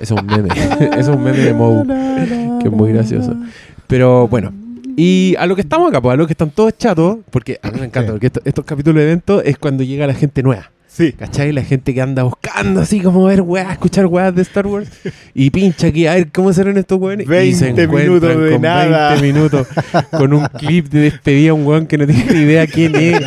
Es 0.00 0.10
un 0.10 0.24
meme, 0.24 0.48
es 0.96 1.06
un 1.06 1.22
meme 1.22 1.38
de 1.38 1.52
Moe, 1.52 1.86
que 2.60 2.68
es 2.68 2.72
muy 2.72 2.94
gracioso. 2.94 3.36
Pero 3.86 4.26
bueno, 4.26 4.54
y 4.96 5.34
a 5.38 5.46
lo 5.46 5.54
que 5.54 5.62
estamos 5.62 5.88
acá, 5.88 6.00
pues 6.00 6.14
a 6.14 6.16
lo 6.16 6.26
que 6.26 6.32
están 6.32 6.50
todos 6.50 6.76
chatos, 6.76 7.18
porque 7.30 7.58
a 7.62 7.70
mí 7.70 7.80
me 7.80 7.86
encanta, 7.86 8.12
porque 8.12 8.26
esto- 8.26 8.42
estos 8.44 8.64
capítulos 8.64 8.96
de 9.00 9.04
eventos 9.04 9.42
es 9.44 9.58
cuando 9.58 9.82
llega 9.84 10.06
la 10.06 10.14
gente 10.14 10.42
nueva. 10.42 10.70
Sí. 10.86 11.12
¿Cachai? 11.12 11.52
La 11.52 11.62
gente 11.64 11.94
que 11.94 12.02
anda 12.02 12.22
buscando 12.22 12.82
así 12.82 13.00
como 13.00 13.24
ver 13.24 13.40
weá, 13.40 13.72
escuchar 13.72 14.04
weas 14.04 14.34
de 14.34 14.42
Star 14.42 14.66
Wars 14.66 14.90
y 15.34 15.48
pincha 15.48 15.86
aquí 15.86 16.06
a 16.06 16.12
ver 16.16 16.30
cómo 16.30 16.52
serán 16.52 16.76
estos 16.76 16.98
weones. 17.00 17.26
y 17.26 17.52
se 17.54 17.64
20 17.64 17.82
encuentran 17.84 18.06
minutos 18.20 18.44
de 18.44 18.50
con 18.52 18.60
nada. 18.60 19.08
20 19.14 19.26
minutos 19.26 19.66
con 20.10 20.34
un 20.34 20.44
clip 20.58 20.88
de 20.90 21.00
despedida 21.00 21.52
a 21.52 21.54
un 21.54 21.66
weón 21.66 21.86
que 21.86 21.96
no 21.96 22.06
tiene 22.06 22.26
ni 22.34 22.40
idea 22.40 22.66
quién 22.66 22.94
es 22.96 23.20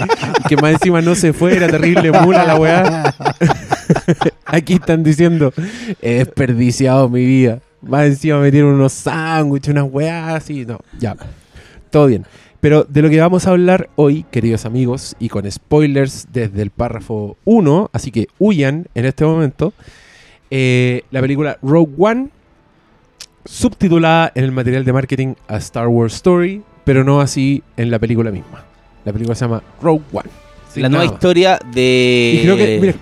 que 0.47 0.57
más 0.57 0.73
encima 0.73 1.01
no 1.01 1.15
se 1.15 1.33
fue, 1.33 1.55
era 1.55 1.67
terrible 1.67 2.11
mula 2.11 2.45
la 2.45 2.55
weá. 2.55 3.15
aquí 4.45 4.73
están 4.75 5.03
diciendo, 5.03 5.51
he 6.03 6.15
desperdiciado 6.15 7.09
mi 7.09 7.25
vida. 7.25 7.61
Más 7.81 8.05
encima 8.05 8.39
metieron 8.39 8.73
unos 8.75 8.93
sándwiches, 8.93 9.71
unas 9.71 9.85
weas 9.91 10.33
así. 10.35 10.65
No, 10.67 10.79
ya. 10.99 11.15
Todo 11.89 12.07
bien. 12.07 12.25
Pero 12.59 12.83
de 12.83 13.01
lo 13.01 13.09
que 13.09 13.19
vamos 13.19 13.45
a 13.45 13.51
hablar 13.51 13.89
hoy, 13.95 14.25
queridos 14.31 14.65
amigos, 14.65 15.15
y 15.19 15.29
con 15.29 15.49
spoilers 15.49 16.27
desde 16.31 16.61
el 16.61 16.71
párrafo 16.71 17.37
1, 17.45 17.89
así 17.93 18.11
que 18.11 18.27
huyan 18.39 18.87
en 18.95 19.05
este 19.05 19.23
momento, 19.23 19.73
eh, 20.49 21.03
la 21.11 21.21
película 21.21 21.59
Rogue 21.61 21.93
One, 21.97 22.29
subtitulada 23.45 24.31
en 24.35 24.43
el 24.45 24.51
material 24.51 24.83
de 24.83 24.93
marketing 24.93 25.33
a 25.47 25.57
Star 25.57 25.87
Wars 25.87 26.15
Story, 26.15 26.63
pero 26.83 27.03
no 27.03 27.21
así 27.21 27.61
en 27.77 27.91
la 27.91 27.99
película 27.99 28.31
misma. 28.31 28.63
La 29.03 29.13
película 29.13 29.35
se 29.35 29.45
llama 29.45 29.61
Rogue 29.81 30.03
One. 30.11 30.29
La 30.75 30.89
nueva 30.89 31.05
más. 31.05 31.13
historia 31.13 31.59
de. 31.73 32.39
Y 32.39 32.43
creo 32.43 32.57
que, 32.57 32.79
mira, 32.81 32.93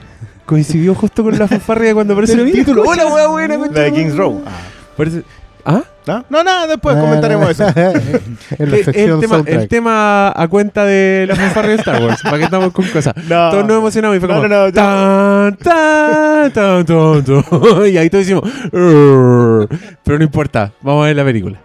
coincidió 0.46 0.94
justo 0.94 1.24
con 1.24 1.38
la 1.40 1.48
fanfarria 1.48 1.94
cuando 1.94 2.14
aparece 2.14 2.34
Pero 2.38 2.46
el 2.48 2.52
título. 2.54 2.84
¡Hola, 2.88 3.08
wea 3.08 3.28
buena! 3.28 3.58
La 3.58 3.82
de 3.84 3.92
Kings! 3.94 4.16
Row. 4.16 4.44
Ah. 4.46 4.60
Parece- 4.98 5.24
¿Ah? 5.66 5.84
¿No? 6.06 6.26
no, 6.30 6.44
nada, 6.44 6.68
después 6.68 6.98
comentaremos 6.98 7.50
eso. 7.50 7.66
en 7.76 8.72
la 8.72 8.78
el, 8.78 8.86
tema, 9.20 9.28
soundtrack. 9.36 9.48
el 9.62 9.68
tema 9.70 10.34
a 10.36 10.48
cuenta 10.50 10.84
de 10.86 11.26
la 11.28 11.36
fanfarria 11.36 11.72
de 11.72 11.78
Star 11.78 12.04
Wars, 12.04 12.22
para 12.24 12.38
que 12.38 12.44
estamos 12.44 12.72
con 12.74 12.86
cosas. 12.88 13.14
No. 13.30 13.50
Todos 13.52 13.66
nos 13.66 13.78
emocionamos 13.78 14.18
y 14.18 14.20
fue 14.20 14.28
No, 14.28 14.36
como 14.36 14.48
no, 14.50 14.72
tan, 14.72 15.56
tan, 15.58 16.52
tan, 16.52 16.86
tan, 16.86 17.24
tan. 17.24 17.88
y 17.94 17.98
ahí 17.98 18.10
todos 18.10 18.26
decimos 18.26 18.44
"Urr". 18.74 19.70
pero 20.04 20.18
no 20.18 20.24
importa, 20.26 20.72
vamos 20.82 21.04
a 21.04 21.08
ver 21.08 21.16
la 21.16 21.24
película. 21.24 21.60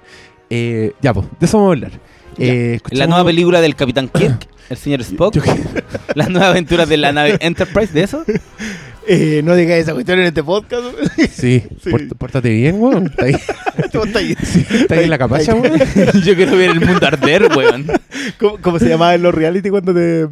Eh, 0.51 0.93
ya, 1.01 1.13
pues, 1.13 1.27
de 1.39 1.47
eso 1.47 1.59
vamos 1.59 1.71
a 1.71 1.75
hablar. 1.75 1.93
Eh, 2.39 2.79
La 2.91 3.07
nueva 3.09 3.25
película 3.25 3.61
del 3.61 3.75
Capitán 3.75 4.09
Kirk, 4.09 4.47
el 4.71 4.77
señor 4.77 5.01
Spock. 5.01 5.37
Las 6.15 6.31
nuevas 6.31 6.51
aventuras 6.51 6.89
de 6.89 6.97
la 6.97 7.13
nave 7.13 7.37
Enterprise, 7.41 7.93
¿de 7.93 8.03
eso? 8.05 8.25
Eh, 9.11 9.41
no 9.43 9.55
digas 9.57 9.79
esa 9.79 9.95
cuestión 9.95 10.19
en 10.21 10.27
este 10.27 10.43
podcast. 10.43 10.83
Sí, 11.33 11.63
Sí. 11.83 11.91
port- 11.91 12.15
pórtate 12.19 12.51
bien, 12.51 12.77
weón. 12.81 13.07
Está 13.07 13.25
ahí, 13.25 13.35
¿Cómo 13.93 14.05
está 14.05 14.19
ahí? 14.19 14.37
está 14.39 14.95
ahí 14.97 15.05
en 15.05 15.11
la 15.11 15.19
capacha, 15.19 15.55
weón. 15.55 15.79
Yo 16.25 16.35
quiero 16.37 16.57
ver 16.57 16.71
el 16.71 16.81
mundo 16.81 17.07
arder, 17.07 17.49
weón. 17.57 17.87
¿Cómo, 18.39 18.59
cómo 18.61 18.79
se 18.79 18.89
llamaba 18.89 19.15
en 19.15 19.23
los 19.23 19.35
reality 19.35 19.71
cuando 19.71 19.95
te. 19.95 20.29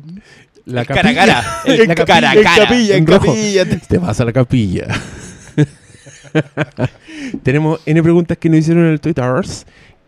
La 0.67 0.85
Cara 0.85 1.03
capilla. 1.03 1.15
cara. 1.27 1.45
El 1.65 1.81
en 1.81 1.87
capilla, 1.95 2.05
cara 2.05 2.33
en 2.35 2.43
capilla, 2.43 2.97
en 2.97 3.05
capilla. 3.05 3.65
Te 3.89 3.99
vas 3.99 4.21
a 4.21 4.25
la 4.25 4.33
capilla. 4.33 4.87
Tenemos 7.43 7.81
N 7.87 8.03
preguntas 8.03 8.37
que 8.39 8.49
nos 8.49 8.59
hicieron 8.61 8.85
en 8.85 8.91
el 8.93 9.01
Twitter. 9.01 9.25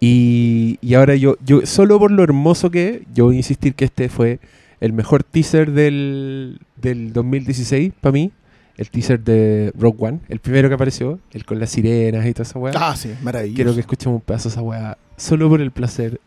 Y, 0.01 0.79
y 0.81 0.95
ahora 0.95 1.17
yo, 1.17 1.37
yo, 1.45 1.65
solo 1.67 1.99
por 1.99 2.11
lo 2.11 2.23
hermoso 2.23 2.71
que 2.71 2.89
es, 2.89 3.01
yo 3.15 3.25
voy 3.27 3.35
a 3.35 3.39
insistir 3.39 3.75
que 3.75 3.85
este 3.87 4.09
fue 4.09 4.39
el 4.81 4.93
mejor 4.93 5.25
teaser 5.25 5.73
del, 5.73 6.61
del 6.77 7.13
2016 7.13 7.93
para 8.01 8.13
mí. 8.13 8.31
El 8.79 8.91
teaser 8.91 9.19
de 9.19 9.73
Rogue 9.77 10.07
One, 10.07 10.21
el 10.29 10.39
primero 10.39 10.69
que 10.69 10.77
apareció, 10.77 11.19
el 11.33 11.45
con 11.45 11.59
las 11.59 11.71
sirenas 11.71 12.25
y 12.25 12.33
toda 12.33 12.49
esa 12.49 12.61
weá. 12.61 12.73
Ah, 12.77 12.95
sí, 12.97 13.13
maravilloso. 13.23 13.57
Quiero 13.57 13.75
que 13.75 13.81
escuchemos 13.81 14.15
un 14.19 14.21
pedazo 14.21 14.49
de 14.49 14.53
esa 14.53 14.63
weá, 14.63 14.99
solo 15.17 15.49
por 15.49 15.61
el 15.61 15.73
placer 15.73 16.21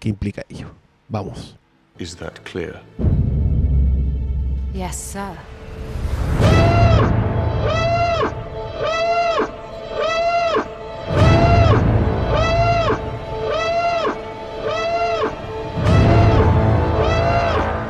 que 0.00 0.08
implica 0.08 0.42
ello. 0.48 0.72
Vamos. 1.08 1.56
Is 2.00 2.16
that 2.16 2.32
clear? 2.42 2.82
Yes, 4.74 4.96
sir. 4.96 5.36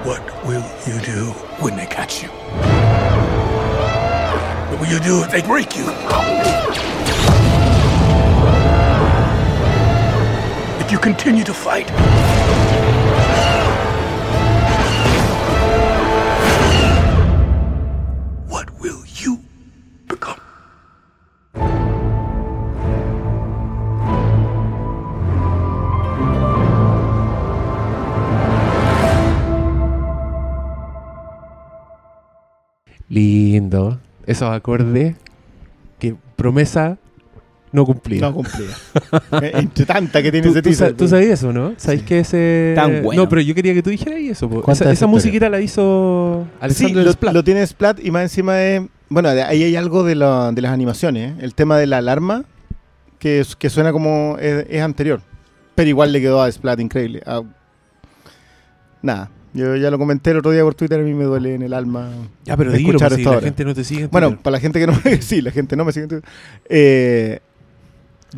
What 0.05 0.21
will 0.47 0.65
you 0.87 1.01
do 1.01 1.31
when 1.61 1.77
they 1.77 1.87
catch 1.87 2.23
you? 2.23 2.42
Will 4.83 4.89
you 4.89 4.99
do 4.99 5.23
if 5.23 5.31
they 5.31 5.43
break 5.43 5.77
you? 5.77 5.85
If 10.81 10.91
you 10.91 10.99
continue 10.99 11.45
to 11.45 11.55
fight? 11.55 11.89
What 18.49 18.81
will 18.81 19.05
you 19.07 19.39
become? 20.09 20.41
Lindo. 33.09 34.01
Esos 34.27 34.51
acordes 34.51 35.17
que 35.99 36.15
promesa 36.37 36.99
no 37.73 37.85
cumplida. 37.87 38.29
No 38.29 38.35
cumplía. 38.35 38.69
Eh, 39.43 39.53
Entre 39.55 39.87
tanta 39.87 40.23
que 40.23 40.31
tiene 40.31 40.47
¿Tú, 40.47 40.53
ese 40.53 40.63
tú 40.63 40.73
sa- 40.75 40.93
tú 40.93 41.09
sabías 41.09 41.31
eso, 41.41 41.53
no? 41.53 41.73
¿Sabes 41.79 42.03
que 42.03 42.19
ese...? 42.21 42.73
Tan 42.77 43.03
bueno. 43.03 43.23
No, 43.23 43.29
pero 43.29 43.41
yo 43.41 43.55
quería 43.55 43.73
que 43.73 43.83
tú 43.83 43.89
dijeras 43.91 44.19
eso. 44.21 44.63
Esa, 44.69 44.91
esa 44.93 45.07
musiquita 45.07 45.49
la 45.49 45.61
hizo 45.61 46.45
Sí, 46.51 46.59
Alexander 46.61 46.97
lo, 46.97 47.05
Desplat. 47.05 47.35
lo 47.35 47.45
tiene 47.45 47.67
Splat 47.67 47.99
y 48.05 48.11
más 48.11 48.23
encima 48.25 48.61
es... 48.63 48.83
Bueno, 49.09 49.31
de- 49.31 49.43
ahí 49.43 49.63
hay 49.63 49.77
algo 49.77 50.05
de, 50.05 50.15
la- 50.17 50.53
de 50.53 50.61
las 50.63 50.71
animaciones. 50.73 51.33
¿eh? 51.33 51.35
El 51.41 51.55
tema 51.55 51.79
de 51.79 51.87
la 51.87 51.99
alarma, 51.99 52.45
que, 53.19 53.41
es- 53.41 53.57
que 53.57 53.71
suena 53.71 53.91
como 53.93 54.37
es, 54.39 54.67
es 54.69 54.83
anterior. 54.83 55.21
Pero 55.75 55.89
igual 55.89 56.13
le 56.13 56.21
quedó 56.21 56.43
a 56.43 56.53
Splat 56.53 56.79
increíble. 56.81 57.23
Ah, 57.25 57.43
nada, 59.01 59.31
yo 59.55 59.77
ya 59.77 59.91
lo 59.91 59.99
comenté 59.99 60.31
el 60.31 60.39
otro 60.39 60.51
día 60.51 60.63
por 60.63 60.75
Twitter, 60.75 61.01
a 61.01 61.03
mí 61.03 61.13
me 61.15 61.25
duele 61.25 61.55
en 61.55 61.63
el 61.63 61.75
alma. 61.75 62.11
Ya, 62.45 62.57
pero 62.57 62.73
dilo, 62.73 62.89
escuchar 62.91 63.09
pues, 63.11 63.17
si 63.17 63.23
esto 63.23 63.35
la 63.35 63.41
gente 63.43 63.65
no 63.65 63.75
te 63.75 63.85
sigue 63.85 64.03
en 64.05 64.11
Bueno, 64.11 64.39
para 64.41 64.53
la 64.53 64.61
gente 64.61 64.81
que 64.81 64.87
no 64.87 64.95
me... 65.05 65.21
sí, 65.23 65.43
la 65.43 65.51
gente 65.51 65.77
no 65.77 65.85
me 65.85 65.93
sigue 65.93 66.05
en 66.05 66.09
Twitter. 66.09 66.31
Eh, 66.69 67.41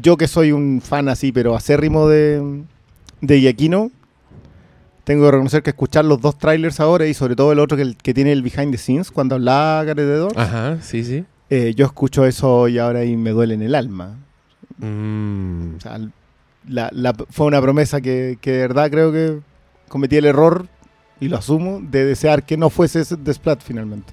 yo 0.00 0.16
que 0.16 0.26
soy 0.26 0.50
un 0.52 0.80
fan 0.84 1.08
así, 1.08 1.30
pero 1.30 1.54
acérrimo 1.54 2.08
de, 2.08 2.62
de 3.20 3.40
Giacchino, 3.40 3.90
tengo 5.04 5.24
que 5.26 5.30
reconocer 5.30 5.62
que 5.62 5.70
escuchar 5.70 6.04
los 6.04 6.20
dos 6.20 6.36
trailers 6.38 6.80
ahora 6.80 7.06
y 7.06 7.14
sobre 7.14 7.36
todo 7.36 7.52
el 7.52 7.58
otro 7.60 7.76
que, 7.76 7.94
que 8.02 8.12
tiene 8.14 8.32
el 8.32 8.42
behind 8.42 8.72
the 8.72 8.78
scenes, 8.78 9.10
cuando 9.10 9.34
hablaba 9.36 9.84
Gareth 9.84 10.08
Edwards, 10.08 10.36
Ajá, 10.38 10.78
sí, 10.80 11.04
sí. 11.04 11.24
eh, 11.50 11.74
yo 11.76 11.84
escucho 11.86 12.24
eso 12.26 12.66
y 12.68 12.78
ahora 12.78 13.04
y 13.04 13.16
me 13.16 13.30
duele 13.30 13.54
en 13.54 13.62
el 13.62 13.74
alma. 13.74 14.16
Mm. 14.78 15.76
O 15.76 15.80
sea, 15.80 15.98
la- 16.68 16.88
la- 16.92 17.14
fue 17.30 17.46
una 17.46 17.60
promesa 17.60 18.00
que, 18.00 18.38
que 18.40 18.52
de 18.52 18.58
verdad 18.60 18.90
creo 18.90 19.12
que 19.12 19.38
cometí 19.88 20.16
el 20.16 20.24
error, 20.24 20.66
y 21.20 21.28
lo 21.28 21.36
asumo, 21.36 21.80
de 21.82 22.04
desear 22.04 22.44
que 22.44 22.56
no 22.56 22.70
fuese 22.70 23.00
ese 23.00 23.16
Desplat 23.16 23.60
finalmente. 23.62 24.12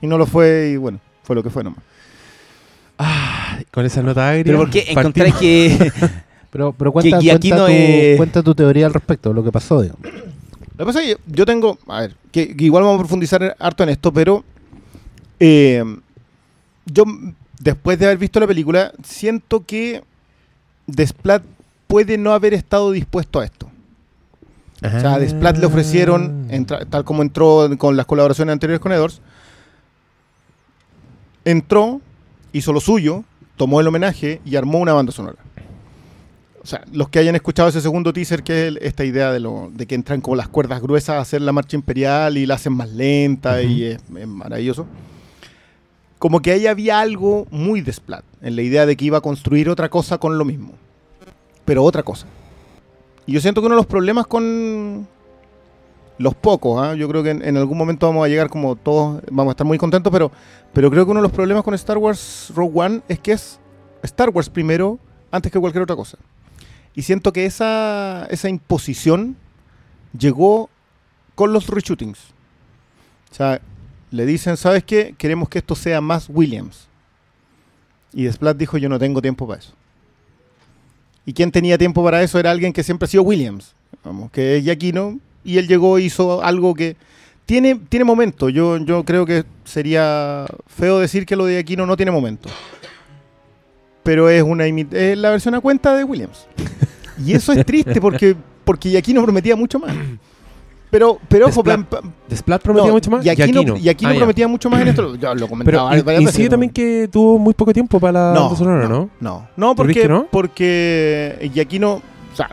Y 0.00 0.06
no 0.06 0.18
lo 0.18 0.26
fue 0.26 0.70
y 0.72 0.76
bueno, 0.76 1.00
fue 1.22 1.34
lo 1.36 1.42
que 1.42 1.50
fue 1.50 1.64
nomás. 1.64 1.80
Ah, 2.98 3.58
con 3.72 3.84
esa 3.84 4.02
nota 4.02 4.28
agria. 4.28 4.44
Pero 4.44 4.58
¿por 4.58 4.70
qué 4.70 4.84
encontráis 4.88 5.34
que 5.34 5.92
Pero, 6.50 6.72
pero 6.72 6.92
cuenta, 6.92 7.18
Que 7.18 7.32
aquí 7.32 7.48
cuenta, 7.48 7.56
no 7.56 7.66
tu, 7.66 7.72
es- 7.72 8.16
cuenta 8.16 8.42
tu 8.44 8.54
teoría 8.54 8.86
al 8.86 8.94
respecto, 8.94 9.32
lo 9.32 9.42
que 9.42 9.50
pasó, 9.50 9.82
digamos. 9.82 10.02
Lo 10.04 10.78
que 10.78 10.84
pasa 10.84 11.02
es 11.02 11.16
que 11.16 11.20
yo 11.26 11.44
tengo, 11.46 11.78
a 11.88 12.02
ver, 12.02 12.14
que, 12.30 12.54
que 12.56 12.64
igual 12.64 12.84
vamos 12.84 12.96
a 12.96 13.02
profundizar 13.02 13.56
harto 13.58 13.82
en 13.82 13.88
esto, 13.88 14.12
pero 14.12 14.44
eh, 15.40 15.82
yo 16.86 17.04
después 17.58 17.98
de 17.98 18.06
haber 18.06 18.18
visto 18.18 18.38
la 18.38 18.46
película, 18.46 18.92
siento 19.02 19.64
que 19.66 20.04
Desplat 20.86 21.42
puede 21.88 22.18
no 22.18 22.32
haber 22.32 22.54
estado 22.54 22.92
dispuesto 22.92 23.40
a 23.40 23.44
esto. 23.46 23.68
O 24.84 25.00
sea, 25.00 25.14
a 25.14 25.18
Desplat 25.18 25.56
le 25.58 25.66
ofrecieron, 25.66 26.46
Ah. 26.50 26.54
entra- 26.54 26.84
tal 26.84 27.04
como 27.04 27.22
entró 27.22 27.68
con 27.78 27.96
las 27.96 28.06
colaboraciones 28.06 28.52
anteriores 28.52 28.80
con 28.80 28.92
Edwards, 28.92 29.20
entró, 31.44 32.00
hizo 32.52 32.72
lo 32.72 32.80
suyo, 32.80 33.24
tomó 33.56 33.80
el 33.80 33.86
homenaje 33.88 34.40
y 34.44 34.56
armó 34.56 34.78
una 34.78 34.92
banda 34.92 35.12
sonora. 35.12 35.36
O 36.62 36.66
sea, 36.66 36.82
los 36.92 37.10
que 37.10 37.18
hayan 37.18 37.34
escuchado 37.34 37.68
ese 37.68 37.82
segundo 37.82 38.12
teaser, 38.12 38.42
que 38.42 38.68
es 38.68 38.76
esta 38.80 39.04
idea 39.04 39.30
de, 39.32 39.40
lo, 39.40 39.70
de 39.74 39.86
que 39.86 39.94
entran 39.94 40.22
como 40.22 40.34
las 40.36 40.48
cuerdas 40.48 40.80
gruesas 40.80 41.16
a 41.16 41.20
hacer 41.20 41.42
la 41.42 41.52
marcha 41.52 41.76
imperial 41.76 42.38
y 42.38 42.46
la 42.46 42.54
hacen 42.54 42.72
más 42.72 42.88
lenta 42.90 43.62
y 43.62 43.84
es, 43.84 43.98
es 44.16 44.26
maravilloso. 44.26 44.86
Como 46.18 46.40
que 46.40 46.52
ahí 46.52 46.66
había 46.66 47.00
algo 47.00 47.46
muy 47.50 47.82
desplat, 47.82 48.24
en 48.40 48.56
la 48.56 48.62
idea 48.62 48.86
de 48.86 48.96
que 48.96 49.04
iba 49.04 49.18
a 49.18 49.20
construir 49.20 49.68
otra 49.68 49.90
cosa 49.90 50.16
con 50.16 50.38
lo 50.38 50.44
mismo. 50.46 50.72
Pero 51.66 51.84
otra 51.84 52.02
cosa. 52.02 52.26
Y 53.26 53.32
yo 53.32 53.40
siento 53.40 53.60
que 53.60 53.66
uno 53.66 53.74
de 53.74 53.80
los 53.80 53.86
problemas 53.86 54.26
con 54.26 55.06
los 56.18 56.34
pocos, 56.34 56.80
¿ah? 56.82 56.94
yo 56.94 57.08
creo 57.08 57.22
que 57.22 57.30
en, 57.30 57.44
en 57.44 57.56
algún 57.56 57.76
momento 57.76 58.06
vamos 58.06 58.24
a 58.24 58.28
llegar 58.28 58.48
como 58.48 58.76
todos, 58.76 59.22
vamos 59.30 59.50
a 59.50 59.54
estar 59.54 59.66
muy 59.66 59.78
contentos, 59.78 60.12
pero, 60.12 60.30
pero 60.72 60.90
creo 60.90 61.04
que 61.04 61.10
uno 61.10 61.20
de 61.20 61.24
los 61.24 61.32
problemas 61.32 61.64
con 61.64 61.74
Star 61.74 61.98
Wars 61.98 62.52
Rogue 62.54 62.72
One 62.74 63.00
es 63.08 63.18
que 63.18 63.32
es 63.32 63.58
Star 64.02 64.30
Wars 64.30 64.48
primero 64.48 64.98
antes 65.30 65.50
que 65.50 65.58
cualquier 65.58 65.82
otra 65.82 65.96
cosa. 65.96 66.18
Y 66.94 67.02
siento 67.02 67.32
que 67.32 67.46
esa, 67.46 68.26
esa 68.30 68.48
imposición 68.48 69.36
llegó 70.16 70.70
con 71.34 71.52
los 71.52 71.66
reshootings. 71.66 72.18
O 73.32 73.34
sea, 73.34 73.60
le 74.12 74.26
dicen, 74.26 74.56
¿sabes 74.56 74.84
qué? 74.84 75.14
Queremos 75.18 75.48
que 75.48 75.58
esto 75.58 75.74
sea 75.74 76.00
más 76.00 76.28
Williams. 76.28 76.86
Y 78.12 78.24
Desplat 78.24 78.56
dijo, 78.56 78.78
yo 78.78 78.88
no 78.88 78.98
tengo 79.00 79.20
tiempo 79.20 79.46
para 79.48 79.58
eso. 79.58 79.72
Y 81.26 81.32
quien 81.32 81.50
tenía 81.50 81.78
tiempo 81.78 82.04
para 82.04 82.22
eso 82.22 82.38
era 82.38 82.50
alguien 82.50 82.72
que 82.72 82.82
siempre 82.82 83.06
ha 83.06 83.08
sido 83.08 83.22
Williams, 83.22 83.74
vamos, 84.04 84.30
que 84.30 84.56
es 84.56 84.64
Giacchino, 84.64 85.18
y 85.44 85.58
él 85.58 85.68
llegó 85.68 85.98
hizo 85.98 86.42
algo 86.42 86.74
que 86.74 86.96
tiene, 87.46 87.76
tiene 87.88 88.04
momento. 88.04 88.48
Yo, 88.48 88.78
yo 88.78 89.04
creo 89.04 89.26
que 89.26 89.44
sería 89.64 90.46
feo 90.66 90.98
decir 90.98 91.26
que 91.26 91.36
lo 91.36 91.46
de 91.46 91.54
Giacchino 91.54 91.86
no 91.86 91.96
tiene 91.96 92.12
momento. 92.12 92.48
Pero 94.02 94.28
es 94.28 94.42
una 94.42 94.66
es 94.66 95.16
la 95.16 95.30
versión 95.30 95.54
a 95.54 95.60
cuenta 95.60 95.94
de 95.96 96.04
Williams. 96.04 96.46
Y 97.24 97.32
eso 97.32 97.52
es 97.52 97.64
triste 97.64 98.00
porque, 98.00 98.36
porque 98.64 98.90
Giacchino 98.90 99.22
prometía 99.22 99.56
mucho 99.56 99.78
más. 99.78 99.94
Pero, 100.94 101.18
pero 101.28 101.46
ojo, 101.48 101.64
Desplat- 101.64 101.86
plan- 101.86 102.14
Desplat 102.28 102.62
prometía 102.62 102.86
no, 102.86 102.92
mucho 102.94 103.10
más. 103.10 103.24
Giacchino, 103.24 103.46
Giacchino. 103.62 103.76
Giacchino 103.78 104.10
Ah, 104.10 104.12
ya. 104.12 104.18
prometía 104.20 104.46
mucho 104.46 104.70
más 104.70 104.80
en 104.80 104.88
esto. 104.88 105.16
Yo 105.16 105.34
lo 105.34 105.48
comentaba 105.48 105.90
Pero 105.90 106.20
y, 106.20 106.22
y 106.22 106.26
sigue 106.28 106.44
¿no? 106.44 106.50
también 106.50 106.72
que 106.72 107.08
tuvo 107.10 107.36
muy 107.36 107.52
poco 107.52 107.72
tiempo 107.72 107.98
para 107.98 108.12
la 108.32 108.40
banda 108.40 108.54
sonora, 108.56 108.88
¿no? 108.88 109.10
No, 109.18 109.48
no, 109.56 109.74
¿Tú 109.74 109.82
crees 109.82 109.96
porque, 109.96 110.00
que 110.02 110.08
no? 110.08 110.26
porque 110.30 111.50
Giacchino, 111.52 111.94
o 111.94 112.36
sea, 112.36 112.48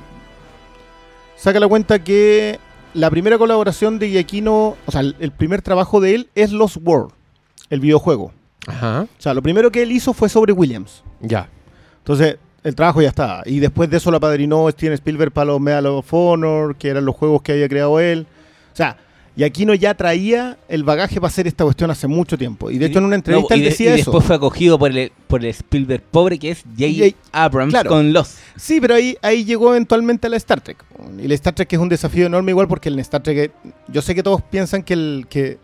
saca 1.37 1.59
la 1.59 1.67
cuenta 1.67 2.03
que 2.03 2.59
la 2.95 3.11
primera 3.11 3.37
colaboración 3.37 3.99
de 3.99 4.09
Giacchino, 4.09 4.75
o 4.85 4.91
sea, 4.91 5.01
el, 5.01 5.15
el 5.19 5.31
primer 5.31 5.61
trabajo 5.61 6.01
de 6.01 6.15
él 6.15 6.29
es 6.33 6.51
Lost 6.51 6.77
World, 6.83 7.11
el 7.69 7.79
videojuego. 7.79 8.31
Ajá. 8.67 9.03
O 9.03 9.21
sea, 9.21 9.35
lo 9.35 9.43
primero 9.43 9.71
que 9.71 9.83
él 9.83 9.91
hizo 9.91 10.13
fue 10.13 10.29
sobre 10.29 10.51
Williams. 10.51 11.03
Ya. 11.19 11.47
Entonces, 11.99 12.37
el 12.63 12.75
trabajo 12.75 13.01
ya 13.01 13.09
está. 13.09 13.41
Y 13.45 13.59
después 13.59 13.89
de 13.89 13.97
eso 13.97 14.11
lo 14.11 14.17
apadrinó 14.17 14.69
Steven 14.69 14.93
Spielberg 14.93 15.31
para 15.31 15.45
los 15.45 15.59
Medal 15.59 15.85
of 15.87 16.13
Honor, 16.13 16.75
que 16.75 16.89
eran 16.89 17.05
los 17.05 17.15
juegos 17.15 17.41
que 17.41 17.53
había 17.53 17.67
creado 17.69 17.99
él. 17.99 18.27
O 18.71 18.75
sea, 18.75 18.97
Giacchino 19.35 19.73
ya 19.73 19.93
traía 19.93 20.57
el 20.67 20.83
bagaje 20.83 21.15
para 21.15 21.29
hacer 21.29 21.47
esta 21.47 21.63
cuestión 21.63 21.89
hace 21.89 22.05
mucho 22.05 22.37
tiempo. 22.37 22.69
Y 22.69 22.77
de 22.77 22.87
hecho 22.87 22.99
en 22.99 23.05
una 23.05 23.15
entrevista 23.15 23.55
No, 23.55 23.57
y 23.57 23.59
él 23.61 23.63
de- 23.65 23.69
decía 23.71 23.91
y 23.95 24.01
eso. 24.01 24.11
después 24.11 24.25
fue 24.25 24.35
acogido 24.35 24.77
por 24.77 24.91
el, 24.91 25.11
por 25.27 25.39
el 25.43 25.49
Spielberg 25.51 26.03
pobre 26.03 26.37
que 26.37 26.51
es 26.51 26.63
J. 26.77 26.87
J. 26.97 27.15
Abrams 27.31 27.71
Claro. 27.71 27.89
con 27.89 28.11
los. 28.13 28.35
Sí, 28.57 28.79
pero 28.81 28.95
ahí, 28.95 29.15
ahí 29.21 29.45
llegó 29.45 29.69
eventualmente 29.71 30.27
a 30.27 30.29
la 30.29 30.37
Star 30.37 30.59
Trek. 30.61 30.83
Y 31.17 31.27
la 31.27 31.33
Star 31.35 31.55
Trek 31.55 31.71
es 31.71 31.79
un 31.79 31.89
desafío 31.89 32.25
enorme 32.25 32.51
igual 32.51 32.67
porque 32.67 32.89
el 32.89 32.99
Star 32.99 33.23
Trek, 33.23 33.51
yo 33.87 34.01
sé 34.01 34.13
que 34.13 34.21
todos 34.21 34.41
piensan 34.41 34.83
que, 34.83 34.93
el, 34.93 35.25
que 35.29 35.57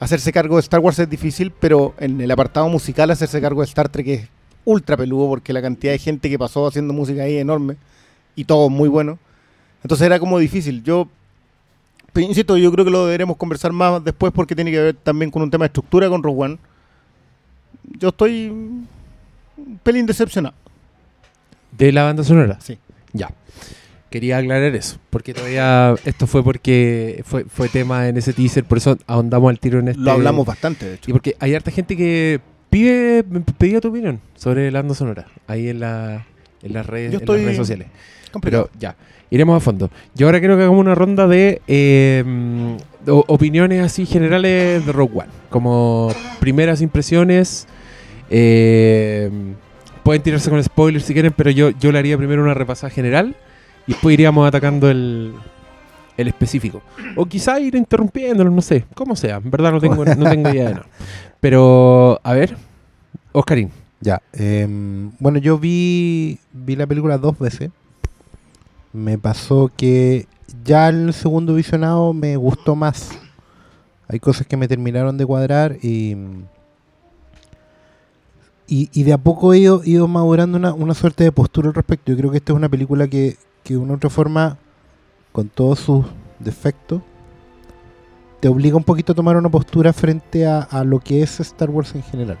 hacerse 0.00 0.32
cargo 0.32 0.54
de 0.54 0.60
Star 0.60 0.78
Wars 0.80 0.98
es 1.00 1.10
difícil, 1.10 1.50
pero 1.50 1.94
en 1.98 2.20
el 2.20 2.30
apartado 2.30 2.68
musical 2.68 3.10
hacerse 3.10 3.40
cargo 3.40 3.62
de 3.62 3.66
Star 3.66 3.88
Trek 3.88 4.06
es 4.06 4.28
ultra 4.68 4.98
peludo 4.98 5.28
porque 5.28 5.54
la 5.54 5.62
cantidad 5.62 5.92
de 5.92 5.98
gente 5.98 6.28
que 6.28 6.38
pasó 6.38 6.66
haciendo 6.66 6.92
música 6.92 7.22
ahí 7.22 7.36
es 7.36 7.40
enorme 7.40 7.76
y 8.36 8.44
todo 8.44 8.68
muy 8.68 8.88
bueno. 8.88 9.18
Entonces 9.82 10.04
era 10.04 10.20
como 10.20 10.38
difícil. 10.38 10.82
Yo, 10.82 11.08
pero 12.12 12.26
insisto, 12.26 12.58
yo 12.58 12.70
creo 12.70 12.84
que 12.84 12.90
lo 12.90 13.06
deberemos 13.06 13.38
conversar 13.38 13.72
más 13.72 14.04
después 14.04 14.30
porque 14.30 14.54
tiene 14.54 14.70
que 14.70 14.78
ver 14.78 14.94
también 14.94 15.30
con 15.30 15.40
un 15.42 15.50
tema 15.50 15.64
de 15.64 15.68
estructura 15.68 16.10
con 16.10 16.22
Rogue 16.22 16.44
One. 16.44 16.58
Yo 17.98 18.10
estoy 18.10 18.48
un 18.48 18.86
pelín 19.82 20.04
decepcionado. 20.04 20.54
De 21.72 21.90
la 21.90 22.02
banda 22.02 22.22
sonora. 22.22 22.58
Sí. 22.60 22.78
Ya. 23.14 23.30
Quería 24.10 24.38
aclarar 24.38 24.74
eso, 24.74 24.98
porque 25.08 25.32
todavía 25.32 25.94
esto 26.04 26.26
fue 26.26 26.42
porque 26.42 27.22
fue, 27.24 27.44
fue 27.44 27.68
tema 27.68 28.08
en 28.08 28.16
ese 28.16 28.32
teaser, 28.32 28.64
por 28.64 28.78
eso 28.78 28.98
ahondamos 29.06 29.50
al 29.50 29.60
tiro 29.60 29.80
en 29.80 29.88
este. 29.88 30.00
Lo 30.00 30.12
hablamos 30.12 30.46
bastante, 30.46 30.86
de 30.86 30.94
hecho. 30.94 31.10
Y 31.10 31.12
porque 31.12 31.36
hay 31.40 31.54
harta 31.54 31.70
gente 31.70 31.94
que 31.94 32.40
pide, 32.70 33.24
pedía 33.56 33.80
tu 33.80 33.88
opinión 33.88 34.20
sobre 34.34 34.70
la 34.70 34.80
banda 34.80 34.94
sonora. 34.94 35.26
Ahí 35.46 35.68
en 35.68 35.80
la 35.80 36.26
en 36.62 36.72
las 36.72 36.86
redes, 36.86 37.12
Yo 37.12 37.18
en 37.20 37.26
las 37.26 37.44
redes 37.44 37.56
sociales. 37.56 37.88
Complicado. 38.32 38.68
Pero 38.72 38.80
ya, 38.80 38.96
iremos 39.30 39.56
a 39.56 39.60
fondo. 39.60 39.90
Yo 40.14 40.26
ahora 40.26 40.40
quiero 40.40 40.56
que 40.56 40.62
hagamos 40.62 40.80
una 40.80 40.94
ronda 40.94 41.26
de 41.26 41.62
eh, 41.66 42.24
opiniones 43.06 43.82
así 43.82 44.06
generales 44.06 44.84
de 44.84 44.92
Rogue 44.92 45.20
One. 45.20 45.30
Como 45.50 46.12
primeras 46.40 46.82
impresiones. 46.82 47.66
eh, 48.30 49.30
pueden 50.02 50.22
tirarse 50.22 50.48
con 50.48 50.62
spoilers 50.62 51.04
si 51.04 51.12
quieren, 51.12 51.34
pero 51.36 51.50
yo, 51.50 51.70
yo 51.70 51.92
le 51.92 51.98
haría 51.98 52.16
primero 52.16 52.42
una 52.42 52.54
repasada 52.54 52.90
general 52.90 53.36
y 53.86 53.92
después 53.92 54.14
iríamos 54.14 54.48
atacando 54.48 54.90
el, 54.90 55.34
el 56.18 56.28
específico. 56.28 56.82
O 57.16 57.24
quizá 57.24 57.58
ir 57.58 57.74
interrumpiéndolo, 57.74 58.50
no 58.50 58.60
sé, 58.60 58.84
como 58.94 59.16
sea. 59.16 59.36
En 59.36 59.50
verdad 59.50 59.72
no 59.72 59.80
tengo, 59.80 60.04
no 60.04 60.28
tengo 60.30 60.50
idea 60.50 60.68
de 60.68 60.74
nada. 60.74 60.86
Pero, 61.40 62.20
a 62.22 62.34
ver, 62.34 62.56
Oscarín. 63.32 63.70
Ya. 64.00 64.20
em, 64.32 65.10
bueno, 65.18 65.38
yo 65.38 65.58
vi, 65.58 66.38
vi 66.52 66.76
la 66.76 66.86
película 66.86 67.18
dos 67.18 67.38
veces. 67.38 67.70
Me 68.92 69.16
pasó 69.16 69.70
que 69.76 70.26
ya 70.64 70.88
el 70.88 71.12
segundo 71.14 71.54
visionado 71.54 72.12
me 72.12 72.36
gustó 72.36 72.74
más. 72.74 73.10
Hay 74.08 74.18
cosas 74.20 74.46
que 74.46 74.56
me 74.56 74.68
terminaron 74.68 75.16
de 75.16 75.26
cuadrar 75.26 75.76
y. 75.82 76.16
Y, 78.70 78.90
y 78.92 79.04
de 79.04 79.14
a 79.14 79.18
poco 79.18 79.54
he 79.54 79.58
ido, 79.58 79.80
ido 79.84 80.06
madurando 80.08 80.58
una, 80.58 80.74
una 80.74 80.92
suerte 80.92 81.24
de 81.24 81.32
postura 81.32 81.68
al 81.68 81.74
respecto. 81.74 82.12
Yo 82.12 82.18
creo 82.18 82.30
que 82.30 82.36
esta 82.36 82.52
es 82.52 82.56
una 82.56 82.68
película 82.68 83.08
que, 83.08 83.36
que 83.64 83.74
de 83.74 83.78
una 83.78 83.94
u 83.94 83.96
otra 83.96 84.10
forma, 84.10 84.58
con 85.32 85.48
todos 85.48 85.78
sus 85.78 86.06
defectos, 86.38 87.02
te 88.40 88.48
obliga 88.48 88.76
un 88.76 88.84
poquito 88.84 89.12
a 89.12 89.16
tomar 89.16 89.36
una 89.36 89.48
postura 89.48 89.92
frente 89.92 90.46
a, 90.46 90.84
lo 90.84 91.00
que 91.00 91.22
es 91.22 91.40
Star 91.40 91.70
Wars 91.70 91.94
en 91.94 92.02
general 92.02 92.38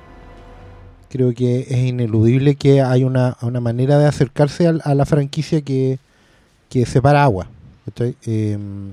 creo 1.08 1.32
que 1.34 1.60
es 1.60 1.78
ineludible 1.78 2.54
que 2.54 2.82
hay 2.82 3.04
una, 3.04 3.36
una 3.42 3.60
manera 3.60 3.98
de 3.98 4.06
acercarse 4.06 4.68
a, 4.68 4.94
la 4.94 5.06
franquicia 5.06 5.62
que, 5.62 5.98
que 6.68 6.86
separa 6.86 7.24
agua. 7.24 7.48
Em, 8.22 8.92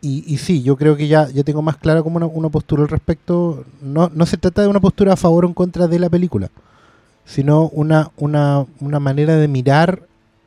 y, 0.00 0.32
y 0.32 0.38
sí, 0.38 0.62
yo 0.62 0.76
creo 0.76 0.96
que 0.96 1.08
ya, 1.08 1.28
ya 1.28 1.42
tengo 1.42 1.62
más 1.62 1.76
clara 1.76 2.02
como 2.02 2.16
una, 2.16 2.26
una 2.26 2.48
postura 2.48 2.82
al 2.82 2.88
respecto. 2.88 3.64
No, 3.82 4.10
no 4.14 4.26
se 4.26 4.36
trata 4.36 4.62
de 4.62 4.68
una 4.68 4.80
postura 4.80 5.14
a 5.14 5.16
favor 5.16 5.44
o 5.44 5.48
en 5.48 5.54
contra 5.54 5.88
de 5.88 5.98
la 5.98 6.08
película, 6.08 6.50
sino 7.24 7.68
una, 7.68 8.12
una, 8.16 8.66
una 8.80 9.00
manera 9.00 9.36
de 9.36 9.48
mirar 9.48 10.02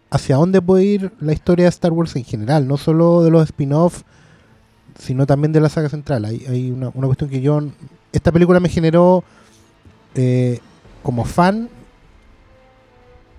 hacia 0.09 0.37
dónde 0.37 0.61
puede 0.61 0.85
ir 0.85 1.11
la 1.19 1.33
historia 1.33 1.65
de 1.65 1.69
Star 1.69 1.91
Wars 1.91 2.15
en 2.15 2.23
general, 2.23 2.67
no 2.67 2.77
solo 2.77 3.23
de 3.23 3.31
los 3.31 3.43
spin-off, 3.43 4.03
sino 4.97 5.25
también 5.25 5.53
de 5.53 5.61
la 5.61 5.69
saga 5.69 5.89
central. 5.89 6.25
Hay, 6.25 6.45
hay 6.47 6.71
una, 6.71 6.91
una 6.93 7.07
cuestión 7.07 7.29
que 7.29 7.41
yo 7.41 7.61
esta 8.11 8.31
película 8.31 8.59
me 8.59 8.69
generó 8.69 9.23
eh, 10.15 10.59
como 11.03 11.25
fan 11.25 11.69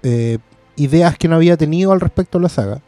eh, 0.03 0.39
ideas 0.77 1.19
que 1.19 1.29
no 1.29 1.37
había 1.37 1.57
tenido 1.57 1.93
al 1.93 2.01
respecto 2.01 2.39
de 2.39 2.43
la 2.45 2.49
saga, 2.49 2.81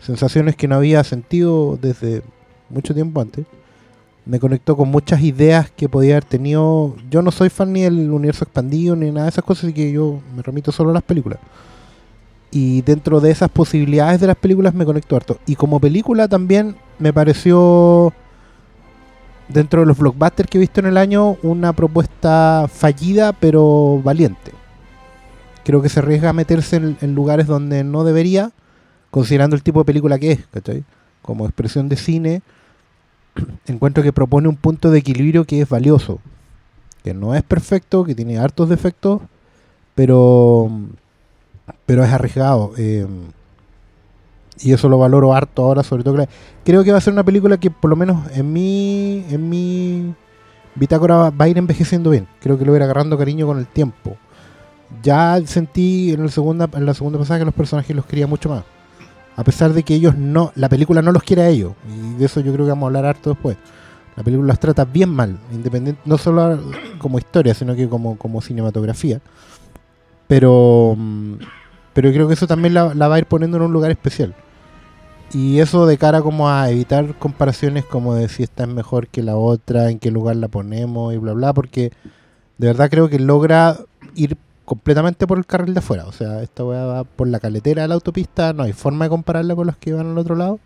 sensaciones 0.00 0.56
que 0.56 0.68
no 0.68 0.76
había 0.76 1.02
sentido 1.02 1.78
desde 1.80 2.22
mucho 2.68 2.94
tiempo 2.94 3.20
antes. 3.20 3.46
Me 4.26 4.38
conectó 4.38 4.76
con 4.76 4.88
muchas 4.88 5.20
ideas 5.20 5.70
que 5.70 5.88
podía 5.88 6.14
haber 6.14 6.24
tenido. 6.24 6.96
Yo 7.10 7.20
no 7.20 7.30
soy 7.30 7.50
fan 7.50 7.72
ni 7.72 7.82
del 7.82 8.10
universo 8.10 8.44
expandido 8.44 8.96
ni 8.96 9.10
nada 9.10 9.24
de 9.24 9.30
esas 9.30 9.44
cosas, 9.44 9.64
así 9.64 9.74
que 9.74 9.92
yo 9.92 10.20
me 10.34 10.42
remito 10.42 10.72
solo 10.72 10.90
a 10.90 10.94
las 10.94 11.02
películas. 11.02 11.38
Y 12.54 12.82
dentro 12.82 13.20
de 13.20 13.30
esas 13.30 13.50
posibilidades 13.50 14.20
de 14.20 14.28
las 14.28 14.36
películas 14.36 14.74
me 14.74 14.86
conecto 14.86 15.16
harto. 15.16 15.38
Y 15.44 15.56
como 15.56 15.80
película 15.80 16.28
también 16.28 16.76
me 16.98 17.12
pareció 17.12 18.14
dentro 19.48 19.80
de 19.80 19.86
los 19.86 19.98
blockbusters 19.98 20.48
que 20.48 20.58
he 20.58 20.60
visto 20.60 20.80
en 20.80 20.86
el 20.86 20.96
año, 20.96 21.36
una 21.42 21.72
propuesta 21.72 22.66
fallida 22.72 23.32
pero 23.32 24.00
valiente. 24.02 24.52
Creo 25.64 25.82
que 25.82 25.88
se 25.88 25.98
arriesga 25.98 26.30
a 26.30 26.32
meterse 26.32 26.76
en, 26.76 26.96
en 27.00 27.14
lugares 27.14 27.46
donde 27.46 27.84
no 27.84 28.04
debería, 28.04 28.52
considerando 29.10 29.56
el 29.56 29.62
tipo 29.62 29.80
de 29.80 29.86
película 29.86 30.18
que 30.18 30.32
es, 30.32 30.46
¿cachai? 30.52 30.84
Como 31.22 31.46
expresión 31.46 31.88
de 31.88 31.96
cine, 31.96 32.42
encuentro 33.66 34.02
que 34.02 34.12
propone 34.12 34.48
un 34.48 34.56
punto 34.56 34.90
de 34.90 34.98
equilibrio 35.00 35.44
que 35.44 35.60
es 35.60 35.68
valioso. 35.68 36.20
Que 37.02 37.14
no 37.14 37.34
es 37.34 37.42
perfecto, 37.42 38.04
que 38.04 38.14
tiene 38.14 38.38
hartos 38.38 38.68
defectos, 38.68 39.20
pero, 39.94 40.70
pero 41.86 42.04
es 42.04 42.12
arriesgado. 42.12 42.72
eh, 42.76 43.06
y 44.60 44.72
eso 44.72 44.88
lo 44.88 44.98
valoro 44.98 45.34
harto 45.34 45.64
ahora, 45.64 45.82
sobre 45.82 46.04
todo. 46.04 46.26
Creo 46.64 46.84
que 46.84 46.92
va 46.92 46.98
a 46.98 47.00
ser 47.00 47.12
una 47.12 47.24
película 47.24 47.58
que, 47.58 47.70
por 47.70 47.90
lo 47.90 47.96
menos 47.96 48.30
en 48.32 48.52
mi, 48.52 49.24
en 49.28 49.48
mi 49.48 50.14
bitácora, 50.74 51.16
va, 51.16 51.30
va 51.30 51.44
a 51.46 51.48
ir 51.48 51.58
envejeciendo 51.58 52.10
bien. 52.10 52.28
Creo 52.40 52.58
que 52.58 52.64
lo 52.64 52.72
voy 52.72 52.76
a 52.76 52.80
ir 52.80 52.84
agarrando 52.84 53.18
cariño 53.18 53.46
con 53.46 53.58
el 53.58 53.66
tiempo. 53.66 54.16
Ya 55.02 55.40
sentí 55.44 56.12
en, 56.12 56.22
el 56.22 56.30
segunda, 56.30 56.68
en 56.72 56.86
la 56.86 56.94
segunda 56.94 57.18
pasada 57.18 57.40
que 57.40 57.46
los 57.46 57.54
personajes 57.54 57.94
los 57.96 58.06
quería 58.06 58.26
mucho 58.26 58.48
más. 58.48 58.64
A 59.36 59.42
pesar 59.42 59.72
de 59.72 59.82
que 59.82 59.94
ellos 59.94 60.16
no, 60.16 60.52
la 60.54 60.68
película 60.68 61.02
no 61.02 61.10
los 61.10 61.24
quiere 61.24 61.42
a 61.42 61.48
ellos. 61.48 61.72
Y 61.92 62.14
de 62.14 62.26
eso 62.26 62.40
yo 62.40 62.52
creo 62.52 62.66
que 62.66 62.70
vamos 62.70 62.84
a 62.84 62.86
hablar 62.86 63.06
harto 63.06 63.30
después. 63.30 63.56
La 64.16 64.22
película 64.22 64.46
los 64.46 64.60
trata 64.60 64.84
bien 64.84 65.10
mal, 65.10 65.40
independiente, 65.52 66.00
no 66.04 66.16
solo 66.18 66.60
como 66.98 67.18
historia, 67.18 67.52
sino 67.52 67.74
que 67.74 67.88
como, 67.88 68.16
como 68.16 68.40
cinematografía. 68.40 69.20
Pero, 70.28 70.94
mm, 70.96 71.34
pero 71.92 72.12
creo 72.12 72.28
que 72.28 72.34
eso 72.34 72.46
también 72.46 72.74
la, 72.74 72.92
va 72.92 73.14
a 73.14 73.18
ir 73.18 73.26
poniendo 73.26 73.56
en 73.56 73.64
un 73.64 73.72
lugar 73.72 73.90
especial. 73.90 74.34
Y 75.32 75.60
eso 75.60 75.86
de 75.86 75.98
cara 75.98 76.22
como 76.22 76.48
a 76.48 76.70
evitar 76.70 77.18
comparaciones 77.18 77.84
como 77.84 78.14
de 78.14 78.28
si 78.28 78.42
esta 78.44 78.64
es 78.64 78.68
mejor 78.68 79.08
que 79.08 79.22
la 79.22 79.36
otra, 79.36 79.90
en 79.90 79.98
qué 79.98 80.10
lugar 80.10 80.36
la 80.36 80.48
ponemos 80.48 81.12
y 81.14 81.18
bla 81.18 81.32
bla, 81.32 81.52
porque 81.52 81.92
de 82.58 82.66
verdad 82.68 82.90
creo 82.90 83.08
que 83.08 83.18
logra 83.18 83.78
ir 84.14 84.36
completamente 84.64 85.26
por 85.26 85.38
el 85.38 85.46
carril 85.46 85.74
de 85.74 85.80
afuera. 85.80 86.06
O 86.06 86.12
sea, 86.12 86.42
esta 86.42 86.64
weá 86.64 86.84
va 86.84 87.04
por 87.04 87.28
la 87.28 87.40
caletera 87.40 87.82
de 87.82 87.88
la 87.88 87.94
autopista, 87.94 88.52
no 88.52 88.62
hay 88.62 88.72
forma 88.72 89.06
de 89.06 89.10
compararla 89.10 89.56
con 89.56 89.66
los 89.66 89.76
que 89.76 89.92
van 89.92 90.10
al 90.10 90.18
otro 90.18 90.36
lado 90.36 90.60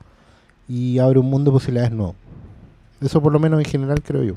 y 0.69 0.99
abre 0.99 1.19
un 1.19 1.31
mundo 1.31 1.51
de 1.51 1.57
posibilidades 1.57 1.93
nuevos. 1.93 2.17
Eso 3.01 3.23
por 3.23 3.33
lo 3.33 3.39
menos 3.39 3.61
en 3.61 3.65
general 3.65 4.03
creo 4.03 4.23
yo. 4.23 4.35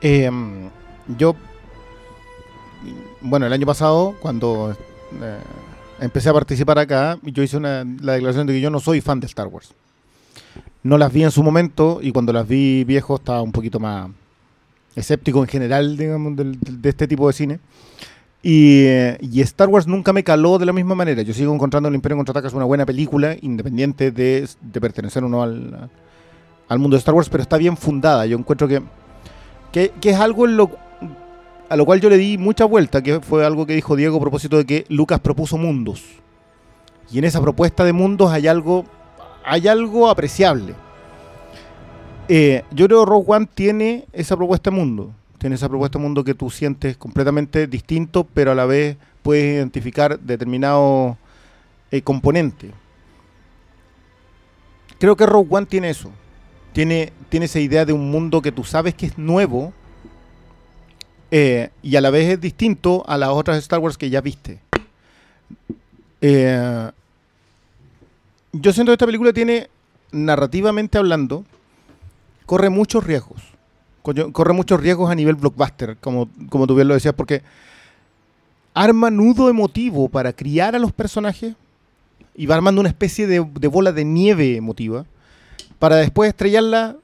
Eh, 0.00 0.30
yo, 1.16 1.36
bueno, 3.22 3.46
el 3.46 3.52
año 3.52 3.66
pasado, 3.66 4.14
cuando 4.20 4.76
eh, 5.20 5.38
empecé 6.00 6.28
a 6.28 6.32
participar 6.32 6.78
acá, 6.78 7.18
yo 7.22 7.42
hice 7.42 7.56
una, 7.56 7.84
la 8.00 8.14
declaración 8.14 8.46
de 8.46 8.54
que 8.54 8.60
yo 8.60 8.70
no 8.70 8.80
soy 8.80 9.00
fan 9.00 9.20
de 9.20 9.26
Star 9.26 9.48
Wars. 9.48 9.74
No 10.82 10.98
las 10.98 11.12
vi 11.12 11.22
en 11.22 11.30
su 11.30 11.42
momento 11.42 12.00
y 12.02 12.12
cuando 12.12 12.32
las 12.32 12.46
vi 12.46 12.84
viejo 12.84 13.16
estaba 13.16 13.42
un 13.42 13.52
poquito 13.52 13.78
más 13.78 14.10
escéptico 14.96 15.40
en 15.40 15.48
general, 15.48 15.96
digamos, 15.96 16.36
de 16.36 16.88
este 16.88 17.06
tipo 17.06 17.26
de 17.28 17.32
cine. 17.32 17.60
Y, 18.42 18.86
eh, 18.86 19.18
y 19.20 19.40
Star 19.42 19.68
Wars 19.68 19.86
nunca 19.86 20.12
me 20.12 20.24
caló 20.24 20.58
de 20.58 20.66
la 20.66 20.72
misma 20.72 20.96
manera. 20.96 21.22
Yo 21.22 21.32
sigo 21.32 21.54
encontrando 21.54 21.88
El 21.88 21.94
Imperio 21.94 22.16
Contraataca 22.16 22.48
es 22.48 22.54
una 22.54 22.64
buena 22.64 22.84
película, 22.84 23.36
independiente 23.40 24.10
de, 24.10 24.48
pertenecer 24.80 25.22
o 25.22 25.28
no 25.28 25.42
al, 25.42 25.88
al 26.68 26.78
mundo 26.80 26.96
de 26.96 26.98
Star 26.98 27.14
Wars, 27.14 27.28
pero 27.28 27.42
está 27.42 27.56
bien 27.56 27.76
fundada. 27.76 28.26
Yo 28.26 28.36
encuentro 28.36 28.66
que 28.66 28.82
que, 29.72 29.90
que 30.00 30.10
es 30.10 30.20
algo 30.20 30.46
en 30.46 30.56
lo, 30.56 30.70
a 31.72 31.76
lo 31.76 31.86
cual 31.86 32.02
yo 32.02 32.10
le 32.10 32.18
di 32.18 32.36
mucha 32.36 32.66
vuelta, 32.66 33.02
que 33.02 33.20
fue 33.20 33.46
algo 33.46 33.64
que 33.64 33.74
dijo 33.74 33.96
Diego 33.96 34.18
a 34.18 34.20
propósito 34.20 34.58
de 34.58 34.66
que 34.66 34.84
Lucas 34.90 35.20
propuso 35.20 35.56
mundos. 35.56 36.04
Y 37.10 37.18
en 37.18 37.24
esa 37.24 37.40
propuesta 37.40 37.82
de 37.82 37.94
mundos 37.94 38.30
hay 38.30 38.46
algo, 38.46 38.84
hay 39.42 39.68
algo 39.68 40.10
apreciable. 40.10 40.74
Eh, 42.28 42.62
yo 42.72 42.86
creo 42.86 43.04
que 43.04 43.10
Rogue 43.10 43.24
One 43.26 43.48
tiene 43.54 44.04
esa 44.12 44.36
propuesta 44.36 44.70
de 44.70 44.76
mundo. 44.76 45.12
Tiene 45.38 45.56
esa 45.56 45.66
propuesta 45.70 45.98
de 45.98 46.02
mundo 46.02 46.24
que 46.24 46.34
tú 46.34 46.50
sientes 46.50 46.98
completamente 46.98 47.66
distinto, 47.66 48.24
pero 48.34 48.52
a 48.52 48.54
la 48.54 48.66
vez 48.66 48.98
puedes 49.22 49.54
identificar 49.54 50.20
determinado 50.20 51.16
eh, 51.90 52.02
componente. 52.02 52.70
Creo 54.98 55.16
que 55.16 55.24
Rogue 55.24 55.48
One 55.50 55.64
tiene 55.64 55.88
eso 55.88 56.12
tiene, 56.72 57.12
tiene 57.28 57.46
esa 57.46 57.60
idea 57.60 57.84
de 57.84 57.92
un 57.92 58.10
mundo 58.10 58.42
que 58.42 58.52
tú 58.52 58.64
sabes 58.64 58.94
que 58.94 59.06
es 59.06 59.18
nuevo 59.18 59.72
eh, 61.34 61.70
y 61.82 61.96
a 61.96 62.02
la 62.02 62.10
vez 62.10 62.28
es 62.28 62.40
distinto 62.42 63.04
a 63.06 63.16
las 63.16 63.30
otras 63.30 63.56
Star 63.56 63.78
Wars 63.78 63.96
que 63.96 64.10
ya 64.10 64.20
viste. 64.20 64.60
Eh, 66.20 66.90
yo 68.52 68.72
siento 68.74 68.90
que 68.90 68.94
esta 68.94 69.06
película 69.06 69.32
tiene, 69.32 69.70
narrativamente 70.10 70.98
hablando, 70.98 71.46
corre 72.44 72.68
muchos 72.68 73.04
riesgos. 73.04 73.40
Corre 74.02 74.52
muchos 74.52 74.78
riesgos 74.78 75.10
a 75.10 75.14
nivel 75.14 75.36
blockbuster, 75.36 75.96
como, 75.96 76.28
como 76.50 76.66
tú 76.66 76.74
bien 76.74 76.88
lo 76.88 76.94
decías, 76.94 77.14
porque 77.14 77.42
arma 78.74 79.10
nudo 79.10 79.48
emotivo 79.48 80.10
para 80.10 80.34
criar 80.34 80.76
a 80.76 80.78
los 80.78 80.92
personajes 80.92 81.54
y 82.34 82.44
va 82.44 82.56
armando 82.56 82.80
una 82.80 82.90
especie 82.90 83.26
de, 83.26 83.42
de 83.58 83.68
bola 83.68 83.92
de 83.92 84.04
nieve 84.04 84.56
emotiva 84.56 85.06
para 85.78 85.96
después 85.96 86.28
estrellarla 86.28 86.96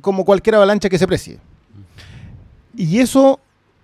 como 0.00 0.24
cualquier 0.24 0.56
avalancha 0.56 0.88
que 0.88 0.98
se 0.98 1.06
precie. 1.06 1.38
Y 2.76 2.98
eso, 2.98 3.40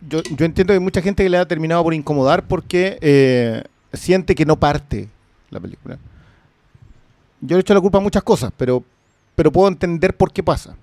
yo, 0.07 0.23
yo 0.23 0.45
entiendo 0.45 0.73
que 0.73 0.79
hay 0.79 0.81
mucha 0.81 1.01
gente 1.01 1.23
que 1.23 1.31
le 1.31 1.39
ha 1.39 1.49
terminado 1.49 1.83
por 1.83 1.95
incomodar 1.95 2.47
porque 2.47 2.99
eh, 3.01 3.65
siente 3.93 4.35
que 4.35 4.45
no 4.45 4.57
parte 4.57 5.09
la 5.51 5.61
película. 5.61 5.99
Yo 7.41 7.57
le 7.57 7.63
echo 7.63 7.75
la 7.75 7.81
culpa 7.81 7.99
a 7.99 8.03
muchas 8.03 8.23
cosas, 8.23 8.53
pero, 8.57 8.85
pero 9.35 9.51
puedo 9.51 9.69
entender 9.69 10.17
por 10.17 10.33
qué 10.33 10.43
pasa. 10.43 10.77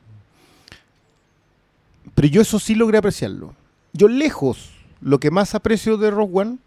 Pero 2.16 2.28
yo 2.28 2.42
eso 2.42 2.60
sí 2.60 2.76
logré 2.76 2.98
apreciarlo. 2.98 3.54
yo 3.94 4.08
lejos, 4.08 4.72
lo 5.02 5.20
que 5.20 5.32
más 5.32 5.56
aprecio 5.56 5.98
de 5.98 6.12
Rogue 6.12 6.40
One 6.40 6.58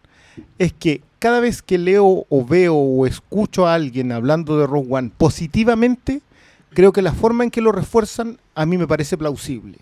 es 0.59 0.72
que 0.72 1.02
cada 1.18 1.40
vez 1.40 1.61
que 1.61 1.76
leo 1.76 2.24
o 2.28 2.44
veo 2.44 2.74
o 2.74 3.07
escucho 3.07 3.66
a 3.66 3.74
alguien 3.74 4.12
hablando 4.12 4.59
de 4.59 4.66
Rogue 4.66 4.88
One 4.90 5.11
positivamente, 5.16 6.22
creo 6.70 6.92
que 6.92 7.02
la 7.02 7.12
forma 7.12 7.44
en 7.44 7.50
que 7.50 7.61
lo 7.61 7.72
refuerzan 7.72 8.38
a 8.55 8.64
mí 8.64 8.78
me 8.78 8.87
parece 8.87 9.18
plausible. 9.18 9.78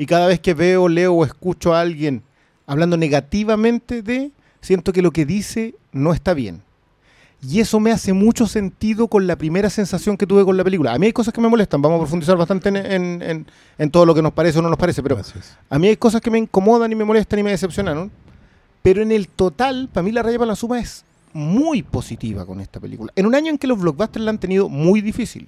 Y 0.00 0.06
cada 0.06 0.26
vez 0.28 0.40
que 0.40 0.54
veo, 0.54 0.88
leo 0.88 1.12
o 1.12 1.24
escucho 1.26 1.74
a 1.74 1.80
alguien 1.82 2.22
hablando 2.66 2.96
negativamente 2.96 4.00
de, 4.00 4.30
siento 4.62 4.92
que 4.94 5.02
lo 5.02 5.10
que 5.10 5.26
dice 5.26 5.74
no 5.92 6.14
está 6.14 6.32
bien. 6.32 6.62
Y 7.46 7.60
eso 7.60 7.80
me 7.80 7.92
hace 7.92 8.14
mucho 8.14 8.46
sentido 8.46 9.08
con 9.08 9.26
la 9.26 9.36
primera 9.36 9.68
sensación 9.68 10.16
que 10.16 10.26
tuve 10.26 10.44
con 10.44 10.56
la 10.56 10.64
película. 10.64 10.94
A 10.94 10.98
mí 10.98 11.04
hay 11.06 11.12
cosas 11.12 11.34
que 11.34 11.40
me 11.42 11.48
molestan, 11.48 11.82
vamos 11.82 11.96
a 11.98 12.00
profundizar 12.02 12.36
bastante 12.38 12.70
en, 12.70 12.76
en- 12.76 13.22
en- 13.22 13.46
en 13.78 13.90
todo 13.90 14.06
lo 14.06 14.14
que 14.14 14.22
nos 14.22 14.32
parece 14.32 14.58
o 14.58 14.62
no 14.62 14.70
nos 14.70 14.78
parece, 14.78 15.02
pero 15.02 15.16
Gracias. 15.16 15.58
a 15.68 15.78
mí 15.78 15.88
hay 15.88 15.96
cosas 15.98 16.20
que 16.22 16.30
me 16.30 16.38
incomodan 16.38 16.90
y 16.92 16.94
me 16.94 17.04
molestan 17.04 17.38
y 17.38 17.42
me 17.42 17.50
decepcionaron. 17.50 18.10
Pero 18.82 19.02
en 19.02 19.12
el 19.12 19.28
total, 19.28 19.90
para 19.92 20.02
mí 20.02 20.12
la 20.12 20.22
raya 20.22 20.38
para 20.38 20.48
la 20.52 20.56
suma 20.56 20.80
es 20.80 21.04
muy 21.34 21.82
positiva 21.82 22.46
con 22.46 22.60
esta 22.62 22.80
película. 22.80 23.12
En 23.16 23.26
un 23.26 23.34
año 23.34 23.50
en 23.50 23.58
que 23.58 23.66
los 23.66 23.78
blockbusters 23.78 24.24
la 24.24 24.30
han 24.30 24.38
tenido 24.38 24.70
muy 24.70 25.02
difícil. 25.02 25.46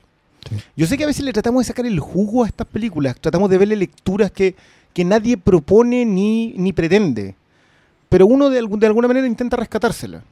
Yo 0.77 0.87
sé 0.87 0.97
que 0.97 1.05
a 1.05 1.07
veces 1.07 1.25
le 1.25 1.33
tratamos 1.33 1.61
de 1.61 1.69
sacar 1.69 1.87
el 1.87 2.01
jugo 2.01 2.45
a 2.45 2.47
estas 2.47 2.67
películas, 2.67 3.17
tratamos 3.21 3.49
de 3.51 3.59
verle 3.59 3.77
lecturas 3.77 4.31
que, 4.31 4.55
que 4.93 5.05
nadie 5.05 5.37
propone 5.37 6.05
ni, 6.05 6.55
ni 6.57 6.73
pretende. 6.73 7.37
Pero 8.09 8.27
uno 8.27 8.51
de, 8.51 8.61
de 8.61 8.87
alguna 8.87 9.09
manera 9.09 9.27
intenta 9.27 9.57
rescatársela. 9.57 10.23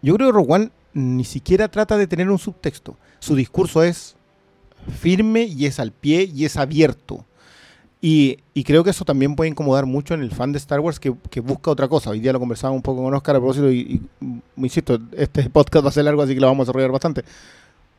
Yo 0.00 0.14
creo 0.14 0.28
que 0.28 0.32
Rogue 0.32 0.70
ni 0.94 1.24
siquiera 1.24 1.68
trata 1.68 1.96
de 1.96 2.06
tener 2.06 2.30
un 2.30 2.38
subtexto. 2.38 2.96
Su 3.18 3.34
discurso 3.34 3.82
es 3.82 4.16
firme 5.00 5.42
y 5.42 5.66
es 5.66 5.80
al 5.80 5.92
pie 5.92 6.30
y 6.32 6.44
es 6.44 6.56
abierto. 6.56 7.24
Y, 8.00 8.38
y 8.52 8.64
creo 8.64 8.84
que 8.84 8.90
eso 8.90 9.04
también 9.04 9.34
puede 9.34 9.50
incomodar 9.50 9.86
mucho 9.86 10.12
en 10.12 10.20
el 10.20 10.30
fan 10.30 10.52
de 10.52 10.58
Star 10.58 10.80
Wars 10.80 11.00
que, 11.00 11.14
que 11.30 11.40
busca 11.40 11.70
otra 11.70 11.88
cosa. 11.88 12.10
Hoy 12.10 12.20
día 12.20 12.34
lo 12.34 12.38
conversaba 12.38 12.72
un 12.74 12.82
poco 12.82 13.02
con 13.02 13.14
Oscar 13.14 13.36
a 13.36 13.38
propósito 13.38 13.70
y, 13.70 13.80
y, 13.80 14.24
mm, 14.24 14.40
insisto, 14.58 14.98
este 15.16 15.48
podcast 15.50 15.84
va 15.84 15.88
a 15.88 15.92
ser 15.92 16.04
largo 16.04 16.22
así 16.22 16.34
que 16.34 16.40
lo 16.40 16.46
vamos 16.46 16.64
a 16.64 16.66
desarrollar 16.66 16.92
bastante. 16.92 17.24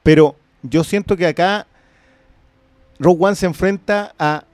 Pero 0.03 0.35
yo 0.69 0.83
siento 0.83 1.17
que 1.17 1.27
acá 1.27 1.67
Rogue 2.99 3.25
One 3.25 3.35
se 3.35 3.45
enfrenta 3.45 4.13
a 4.17 4.45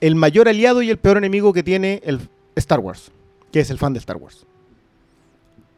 el 0.00 0.14
mayor 0.14 0.48
aliado 0.48 0.82
y 0.82 0.90
el 0.90 0.98
peor 0.98 1.18
enemigo 1.18 1.52
que 1.52 1.62
tiene 1.62 2.00
el 2.04 2.28
Star 2.54 2.80
Wars, 2.80 3.10
que 3.52 3.60
es 3.60 3.70
el 3.70 3.78
fan 3.78 3.92
de 3.92 3.98
Star 3.98 4.16
Wars. 4.16 4.46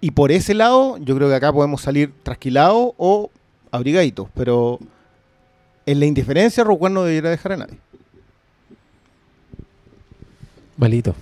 Y 0.01 0.13
por 0.13 0.33
ese 0.33 0.55
lado, 0.55 0.97
yo 0.99 1.17
creo 1.17 1.29
que 1.29 1.35
acá 1.35 1.53
podemos 1.53 1.83
salir 1.83 2.13
trasquilados 2.23 2.93
o 2.97 3.31
abrigaditos, 3.71 4.29
pero 4.35 4.79
en 5.87 6.01
la 6.01 6.07
indiferencia 6.07 6.65
Rogue 6.65 6.87
One 6.87 6.95
no 6.95 7.03
debería 7.05 7.31
dejar 7.31 7.53
a 7.53 7.57
nadie. 7.59 7.79
Malito. 10.77 11.15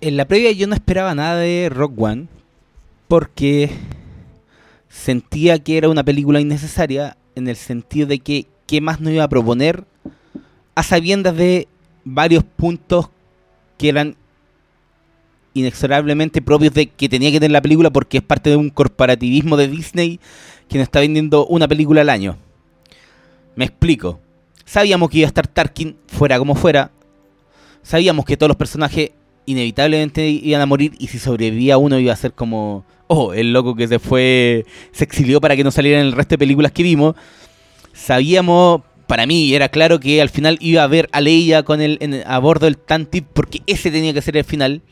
En 0.00 0.16
la 0.16 0.26
previa 0.26 0.52
yo 0.52 0.66
no 0.66 0.74
esperaba 0.74 1.14
nada 1.14 1.36
de 1.36 1.70
Rock 1.70 2.00
One 2.00 2.28
porque 3.08 3.70
sentía 4.88 5.58
que 5.58 5.78
era 5.78 5.88
una 5.88 6.04
película 6.04 6.40
innecesaria 6.40 7.16
en 7.34 7.48
el 7.48 7.56
sentido 7.56 8.06
de 8.06 8.18
que 8.18 8.46
qué 8.66 8.80
más 8.80 9.00
no 9.00 9.10
iba 9.10 9.24
a 9.24 9.28
proponer 9.28 9.84
a 10.74 10.82
sabiendas 10.82 11.36
de 11.36 11.68
varios 12.04 12.44
puntos 12.44 13.10
que 13.76 13.88
eran 13.88 14.16
inexorablemente 15.54 16.42
propios 16.42 16.74
de 16.74 16.86
que 16.86 17.08
tenía 17.08 17.30
que 17.30 17.40
tener 17.40 17.52
la 17.52 17.62
película 17.62 17.90
porque 17.90 18.18
es 18.18 18.22
parte 18.22 18.50
de 18.50 18.56
un 18.56 18.70
corporativismo 18.70 19.56
de 19.56 19.68
Disney 19.68 20.20
que 20.68 20.78
nos 20.78 20.84
está 20.84 21.00
vendiendo 21.00 21.46
una 21.46 21.66
película 21.66 22.02
al 22.02 22.10
año. 22.10 22.36
Me 23.56 23.64
explico. 23.64 24.20
Sabíamos 24.64 25.10
que 25.10 25.18
iba 25.18 25.26
a 25.26 25.28
estar 25.28 25.46
Tarkin 25.46 25.96
fuera 26.06 26.38
como 26.38 26.54
fuera. 26.54 26.90
Sabíamos 27.82 28.24
que 28.24 28.36
todos 28.36 28.48
los 28.48 28.56
personajes 28.56 29.12
inevitablemente 29.46 30.28
iban 30.28 30.60
a 30.60 30.66
morir 30.66 30.92
y 30.98 31.08
si 31.08 31.18
sobrevivía 31.18 31.78
uno 31.78 31.98
iba 31.98 32.12
a 32.12 32.16
ser 32.16 32.34
como, 32.34 32.84
oh, 33.08 33.32
el 33.32 33.52
loco 33.52 33.74
que 33.74 33.88
se 33.88 33.98
fue, 33.98 34.64
se 34.92 35.04
exilió 35.04 35.40
para 35.40 35.56
que 35.56 35.64
no 35.64 35.70
salieran 35.70 36.06
el 36.06 36.12
resto 36.12 36.34
de 36.34 36.38
películas 36.38 36.72
que 36.72 36.82
vimos. 36.82 37.14
Sabíamos, 37.92 38.82
para 39.06 39.26
mí 39.26 39.54
era 39.54 39.68
claro 39.68 39.98
que 39.98 40.20
al 40.22 40.28
final 40.28 40.56
iba 40.60 40.82
a 40.82 40.86
ver 40.86 41.08
a 41.12 41.20
Leia 41.20 41.62
con 41.62 41.80
el, 41.80 41.98
en- 42.00 42.22
a 42.26 42.38
bordo 42.38 42.66
del 42.66 42.78
Tantip 42.78 43.26
porque 43.32 43.60
ese 43.66 43.90
tenía 43.90 44.12
que 44.12 44.22
ser 44.22 44.36
el 44.36 44.44
final. 44.44 44.82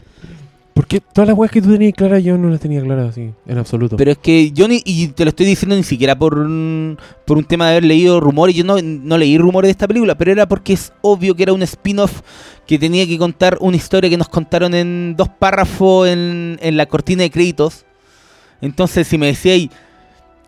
Porque 0.74 1.00
todas 1.00 1.26
las 1.28 1.38
weas 1.38 1.50
que 1.50 1.62
tú 1.62 1.72
tenías 1.72 1.94
claras 1.94 2.22
yo 2.22 2.36
no 2.36 2.50
las 2.50 2.60
tenía 2.60 2.82
claras 2.82 3.08
así, 3.08 3.30
en 3.46 3.56
absoluto. 3.58 3.96
Pero 3.96 4.10
es 4.10 4.18
que 4.18 4.50
yo 4.52 4.68
ni, 4.68 4.82
y 4.84 5.08
te 5.08 5.24
lo 5.24 5.30
estoy 5.30 5.46
diciendo 5.46 5.74
ni 5.74 5.82
siquiera 5.82 6.18
por 6.18 6.38
un, 6.38 6.98
por 7.24 7.38
un 7.38 7.44
tema 7.44 7.64
de 7.66 7.70
haber 7.72 7.84
leído 7.84 8.20
rumores, 8.20 8.54
yo 8.54 8.62
no, 8.62 8.76
no 8.82 9.16
leí 9.16 9.38
rumores 9.38 9.68
de 9.68 9.70
esta 9.70 9.88
película, 9.88 10.16
pero 10.18 10.32
era 10.32 10.46
porque 10.46 10.74
es 10.74 10.92
obvio 11.00 11.34
que 11.34 11.44
era 11.44 11.54
un 11.54 11.62
spin-off 11.62 12.20
que 12.66 12.78
tenía 12.78 13.06
que 13.06 13.16
contar 13.16 13.56
una 13.62 13.76
historia 13.78 14.10
que 14.10 14.18
nos 14.18 14.28
contaron 14.28 14.74
en 14.74 15.14
dos 15.16 15.30
párrafos 15.30 16.08
en, 16.08 16.58
en 16.60 16.76
la 16.76 16.84
cortina 16.84 17.22
de 17.22 17.30
créditos. 17.30 17.86
Entonces 18.60 19.06
si 19.06 19.18
me 19.18 19.26
decíais 19.26 19.70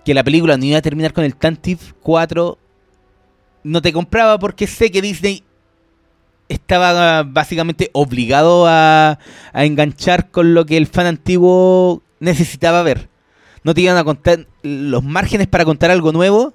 que 0.04 0.14
la 0.14 0.24
película 0.24 0.56
no 0.56 0.64
iba 0.64 0.78
a 0.78 0.82
terminar 0.82 1.12
con 1.12 1.24
el 1.24 1.36
Tantive 1.36 1.80
4, 2.02 2.58
no 3.64 3.82
te 3.82 3.92
compraba 3.92 4.38
porque 4.38 4.66
sé 4.66 4.90
que 4.90 5.02
Disney 5.02 5.44
estaba 6.48 7.22
básicamente 7.24 7.90
obligado 7.92 8.66
a, 8.66 9.18
a 9.52 9.64
enganchar 9.64 10.30
con 10.30 10.54
lo 10.54 10.64
que 10.64 10.76
el 10.76 10.86
fan 10.86 11.06
antiguo 11.06 12.02
necesitaba 12.20 12.82
ver. 12.82 13.08
No 13.64 13.74
te 13.74 13.82
iban 13.82 13.96
a 13.96 14.04
contar, 14.04 14.46
los 14.62 15.04
márgenes 15.04 15.46
para 15.46 15.64
contar 15.64 15.90
algo 15.90 16.12
nuevo 16.12 16.54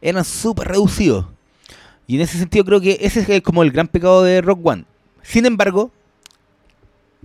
eran 0.00 0.24
súper 0.24 0.68
reducidos. 0.68 1.26
Y 2.06 2.16
en 2.16 2.22
ese 2.22 2.38
sentido 2.38 2.64
creo 2.64 2.80
que 2.80 2.98
ese 3.00 3.26
es 3.34 3.42
como 3.42 3.62
el 3.62 3.72
gran 3.72 3.88
pecado 3.88 4.22
de 4.22 4.40
Rock 4.40 4.64
One. 4.64 4.84
Sin 5.22 5.44
embargo, 5.44 5.90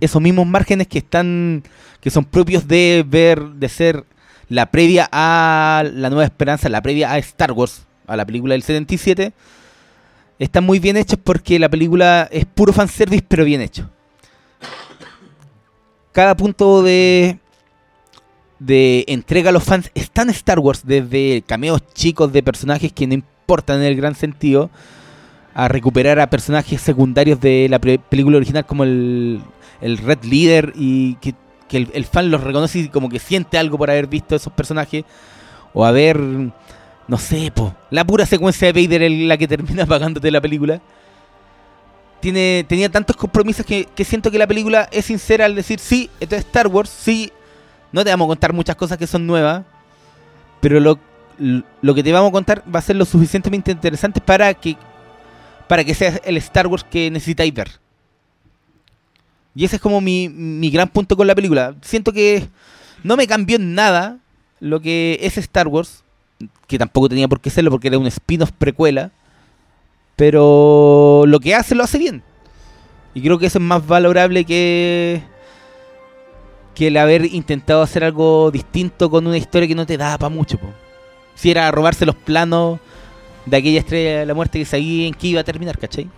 esos 0.02 0.20
mismos 0.20 0.46
márgenes 0.46 0.88
que 0.88 0.98
están, 0.98 1.62
que 2.00 2.10
son 2.10 2.24
propios 2.24 2.66
de 2.66 3.04
ver, 3.06 3.40
de 3.40 3.68
ser 3.68 4.04
la 4.48 4.66
previa 4.66 5.08
a 5.12 5.84
la 5.94 6.10
Nueva 6.10 6.24
Esperanza, 6.24 6.68
la 6.68 6.82
previa 6.82 7.12
a 7.12 7.18
Star 7.18 7.52
Wars, 7.52 7.86
a 8.06 8.16
la 8.16 8.26
película 8.26 8.54
del 8.54 8.62
77, 8.62 9.32
están 10.40 10.64
muy 10.64 10.80
bien 10.80 10.96
hechos 10.96 11.20
porque 11.22 11.58
la 11.60 11.68
película 11.68 12.28
es 12.32 12.44
puro 12.46 12.72
fanservice, 12.72 13.24
pero 13.26 13.44
bien 13.44 13.60
hecho. 13.60 13.88
Cada 16.10 16.36
punto 16.36 16.82
de, 16.82 17.38
de 18.58 19.04
entrega 19.06 19.50
a 19.50 19.52
los 19.52 19.62
fans 19.62 19.90
está 19.94 20.22
en 20.22 20.30
Star 20.30 20.58
Wars, 20.58 20.82
desde 20.84 21.42
cameos 21.46 21.80
chicos 21.94 22.32
de 22.32 22.42
personajes 22.42 22.92
que 22.92 23.06
no 23.06 23.14
importan 23.14 23.78
en 23.78 23.86
el 23.86 23.96
gran 23.96 24.16
sentido, 24.16 24.68
a 25.54 25.68
recuperar 25.68 26.18
a 26.18 26.28
personajes 26.28 26.80
secundarios 26.80 27.40
de 27.40 27.68
la 27.70 27.78
película 27.78 28.38
original 28.38 28.66
como 28.66 28.84
el, 28.84 29.40
el 29.82 29.98
Red 29.98 30.24
Leader 30.24 30.72
y 30.74 31.16
que, 31.16 31.34
el 31.70 32.04
fan 32.04 32.30
los 32.30 32.42
reconoce 32.42 32.80
y 32.80 32.88
como 32.88 33.08
que 33.08 33.18
siente 33.18 33.56
algo 33.56 33.78
por 33.78 33.90
haber 33.90 34.06
visto 34.06 34.36
esos 34.36 34.52
personajes 34.52 35.04
o 35.72 35.86
haber, 35.86 36.18
no 36.18 37.18
sé, 37.18 37.50
po, 37.50 37.74
la 37.90 38.04
pura 38.04 38.26
secuencia 38.26 38.70
de 38.70 38.82
Vader 38.82 39.02
es 39.04 39.12
la 39.20 39.38
que 39.38 39.48
termina 39.48 39.86
pagándote 39.86 40.30
la 40.30 40.40
película. 40.40 40.82
Tiene, 42.20 42.64
tenía 42.68 42.90
tantos 42.90 43.16
compromisos 43.16 43.64
que, 43.64 43.86
que 43.86 44.04
siento 44.04 44.30
que 44.30 44.38
la 44.38 44.46
película 44.46 44.86
es 44.92 45.06
sincera 45.06 45.46
al 45.46 45.54
decir, 45.54 45.80
sí, 45.80 46.10
esto 46.20 46.36
es 46.36 46.44
Star 46.44 46.68
Wars, 46.68 46.90
sí, 46.90 47.32
no 47.90 48.04
te 48.04 48.10
vamos 48.10 48.26
a 48.26 48.28
contar 48.28 48.52
muchas 48.52 48.76
cosas 48.76 48.98
que 48.98 49.06
son 49.06 49.26
nuevas, 49.26 49.64
pero 50.60 50.78
lo, 50.78 50.98
lo 51.38 51.94
que 51.94 52.02
te 52.02 52.12
vamos 52.12 52.28
a 52.28 52.32
contar 52.32 52.62
va 52.72 52.78
a 52.78 52.82
ser 52.82 52.96
lo 52.96 53.06
suficientemente 53.06 53.72
interesante 53.72 54.20
para 54.20 54.52
que, 54.54 54.76
para 55.68 55.84
que 55.84 55.94
sea 55.94 56.20
el 56.24 56.36
Star 56.36 56.66
Wars 56.66 56.84
que 56.84 57.10
necesitáis 57.10 57.52
ver. 57.52 57.82
Y 59.54 59.64
ese 59.64 59.76
es 59.76 59.82
como 59.82 60.00
mi, 60.00 60.28
mi 60.28 60.70
gran 60.70 60.88
punto 60.88 61.16
con 61.16 61.26
la 61.26 61.34
película. 61.34 61.74
Siento 61.82 62.12
que 62.12 62.48
no 63.02 63.16
me 63.16 63.26
cambió 63.26 63.56
en 63.56 63.74
nada 63.74 64.18
lo 64.60 64.80
que 64.80 65.18
es 65.22 65.36
Star 65.38 65.68
Wars, 65.68 66.04
que 66.66 66.78
tampoco 66.78 67.08
tenía 67.08 67.28
por 67.28 67.40
qué 67.40 67.50
serlo 67.50 67.70
porque 67.70 67.88
era 67.88 67.98
un 67.98 68.06
spin-off 68.06 68.52
precuela, 68.52 69.10
pero 70.16 71.24
lo 71.26 71.40
que 71.40 71.54
hace 71.54 71.74
lo 71.74 71.84
hace 71.84 71.98
bien. 71.98 72.22
Y 73.14 73.20
creo 73.20 73.38
que 73.38 73.46
eso 73.46 73.58
es 73.58 73.64
más 73.64 73.86
valorable 73.86 74.44
que 74.44 75.22
que 76.74 76.86
el 76.86 76.96
haber 76.96 77.26
intentado 77.26 77.82
hacer 77.82 78.02
algo 78.02 78.50
distinto 78.50 79.10
con 79.10 79.26
una 79.26 79.36
historia 79.36 79.68
que 79.68 79.74
no 79.74 79.84
te 79.84 79.98
da 79.98 80.16
para 80.16 80.34
mucho. 80.34 80.58
po. 80.58 80.68
Si 81.34 81.50
era 81.50 81.70
robarse 81.70 82.06
los 82.06 82.14
planos 82.14 82.78
de 83.46 83.56
aquella 83.56 83.80
estrella 83.80 84.20
de 84.20 84.26
la 84.26 84.34
muerte 84.34 84.64
que 84.64 85.06
en 85.06 85.14
qué 85.14 85.26
iba 85.28 85.40
a 85.40 85.44
terminar, 85.44 85.78
¿cachai? 85.78 86.08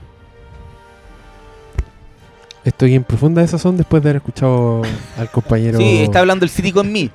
Estoy 2.64 2.94
en 2.94 3.04
profunda 3.04 3.42
desazón 3.42 3.76
después 3.76 4.02
de 4.02 4.08
haber 4.10 4.16
escuchado 4.22 4.82
al 5.18 5.30
compañero. 5.30 5.78
Sí, 5.78 5.98
está 6.02 6.20
hablando 6.20 6.44
el 6.44 6.50
City 6.50 6.72
con 6.72 6.90
mí. 6.90 7.10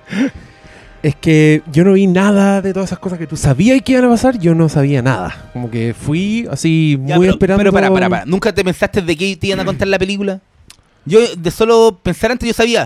Es 1.01 1.15
que 1.15 1.61
yo 1.71 1.83
no 1.85 1.93
vi 1.93 2.07
nada 2.07 2.61
de 2.61 2.73
todas 2.73 2.89
esas 2.89 2.99
cosas 2.99 3.17
que 3.17 3.25
tú 3.25 3.35
sabías 3.37 3.81
que 3.81 3.93
iban 3.93 4.03
a 4.05 4.09
pasar, 4.09 4.37
yo 4.37 4.53
no 4.53 4.67
sabía 4.69 5.01
nada. 5.01 5.49
Como 5.53 5.71
que 5.71 5.95
fui 5.99 6.47
así 6.51 6.99
Ya, 7.05 7.15
muy 7.15 7.25
pero, 7.27 7.31
esperando. 7.35 7.59
pero 7.63 7.71
para, 7.71 7.89
para, 7.91 8.09
para. 8.09 8.25
¿Nunca 8.25 8.53
te 8.53 8.63
pensaste 8.63 9.01
de 9.01 9.15
qué 9.15 9.35
te 9.37 9.47
iban 9.47 9.59
a 9.61 9.65
contar 9.65 9.87
la 9.87 9.97
película? 9.97 10.39
Yo 11.05 11.19
de 11.35 11.51
solo 11.51 11.97
pensar 12.03 12.31
antes 12.31 12.45
yo 12.47 12.53
sabía. 12.53 12.85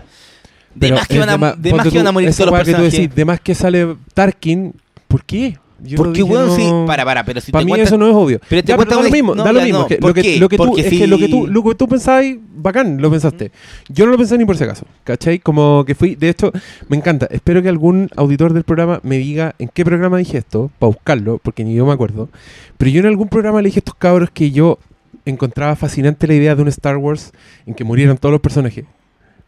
De 0.76 0.88
Pero 0.88 0.96
más 0.96 1.08
que 1.08 1.16
iban 1.16 1.30
a, 1.30 1.54
de 1.54 1.74
más 1.74 1.88
que 1.88 1.96
iban 1.96 2.08
a 2.08 2.12
morir 2.12 2.32
todos 2.32 2.46
los 2.46 2.54
weá 2.54 2.64
que 2.64 2.72
tú 2.72 2.78
personajes. 2.78 3.00
decís, 3.00 3.16
de 3.16 3.26
más 3.26 3.40
que 3.42 3.56
sale 3.56 3.96
Tarkin, 4.14 4.74
¿por 5.08 5.24
qué? 5.26 5.58
Yo 5.86 5.98
Porque, 5.98 6.22
dije, 6.22 6.24
weón, 6.24 6.48
no- 6.48 6.56
sí, 6.56 6.64
para, 6.88 7.04
para, 7.04 7.26
pero 7.26 7.42
si 7.42 7.52
Para 7.52 7.62
te 7.62 7.66
mí 7.66 7.72
cuentan- 7.72 7.88
eso 7.88 7.98
no 7.98 8.08
es 8.08 8.16
obvio. 8.16 8.40
Pero 8.48 8.62
te 8.64 8.68
Ya, 8.70 8.76
cuentan 8.78 9.00
da 9.00 9.04
lo 9.04 9.10
mismo, 9.12 9.36
no, 9.36 9.44
da 9.44 9.52
lo 9.52 9.62
mismo. 9.62 9.80
no, 9.80 9.88
que 9.88 9.98
¿por 9.98 10.10
lo, 10.10 10.14
que, 10.14 10.22
qué? 10.22 10.38
lo 10.40 10.48
que 10.50 10.58
tú, 10.58 10.78
es 10.78 10.88
que 10.90 11.08
lo 11.08 11.18
que 11.18 11.28
tú, 11.28 11.48
lo 11.48 11.64
que 11.64 11.76
tú 11.76 11.88
pensabas, 11.88 12.26
bacán, 12.56 13.02
lo 13.02 13.12
pensaste. 13.12 13.52
Yo 13.90 14.06
no 14.06 14.12
lo 14.14 14.18
pensé 14.18 14.38
ni 14.38 14.46
por 14.46 14.56
si 14.58 14.64
acaso, 14.64 14.86
¿cachai? 15.04 15.40
Como 15.40 15.84
que 15.86 15.94
fui, 15.96 16.16
de 16.16 16.30
hecho, 16.30 16.52
me 16.88 16.96
encanta. 16.98 17.28
Espero 17.32 17.62
que 17.62 17.68
algún 17.70 18.10
auditor 18.16 18.54
del 18.54 18.64
programa 18.64 19.00
me 19.04 19.18
diga 19.18 19.56
en 19.60 19.70
qué 19.74 19.84
programa 19.84 20.18
dije 20.18 20.38
esto, 20.38 20.72
para 20.80 20.88
buscarlo, 20.92 21.40
porque 21.44 21.64
ni 21.66 21.74
yo 21.76 21.86
me 21.86 21.92
acuerdo. 21.94 22.30
Pero 22.78 22.90
yo 22.92 23.02
en 23.02 23.08
algún 23.08 23.28
programa 23.28 23.62
le 23.62 23.68
dije 23.68 23.80
a 23.80 23.82
estos 23.82 23.96
cabros 23.96 24.30
que 24.32 24.52
yo 24.52 24.80
encontraba 25.26 25.76
fascinante 25.76 26.28
la 26.28 26.34
idea 26.36 26.56
de 26.56 26.62
un 26.62 26.68
Star 26.70 26.98
Wars 26.98 27.32
en 27.66 27.74
que 27.74 27.84
murieran 27.84 28.18
todos 28.18 28.32
los 28.32 28.42
personajes, 28.42 28.86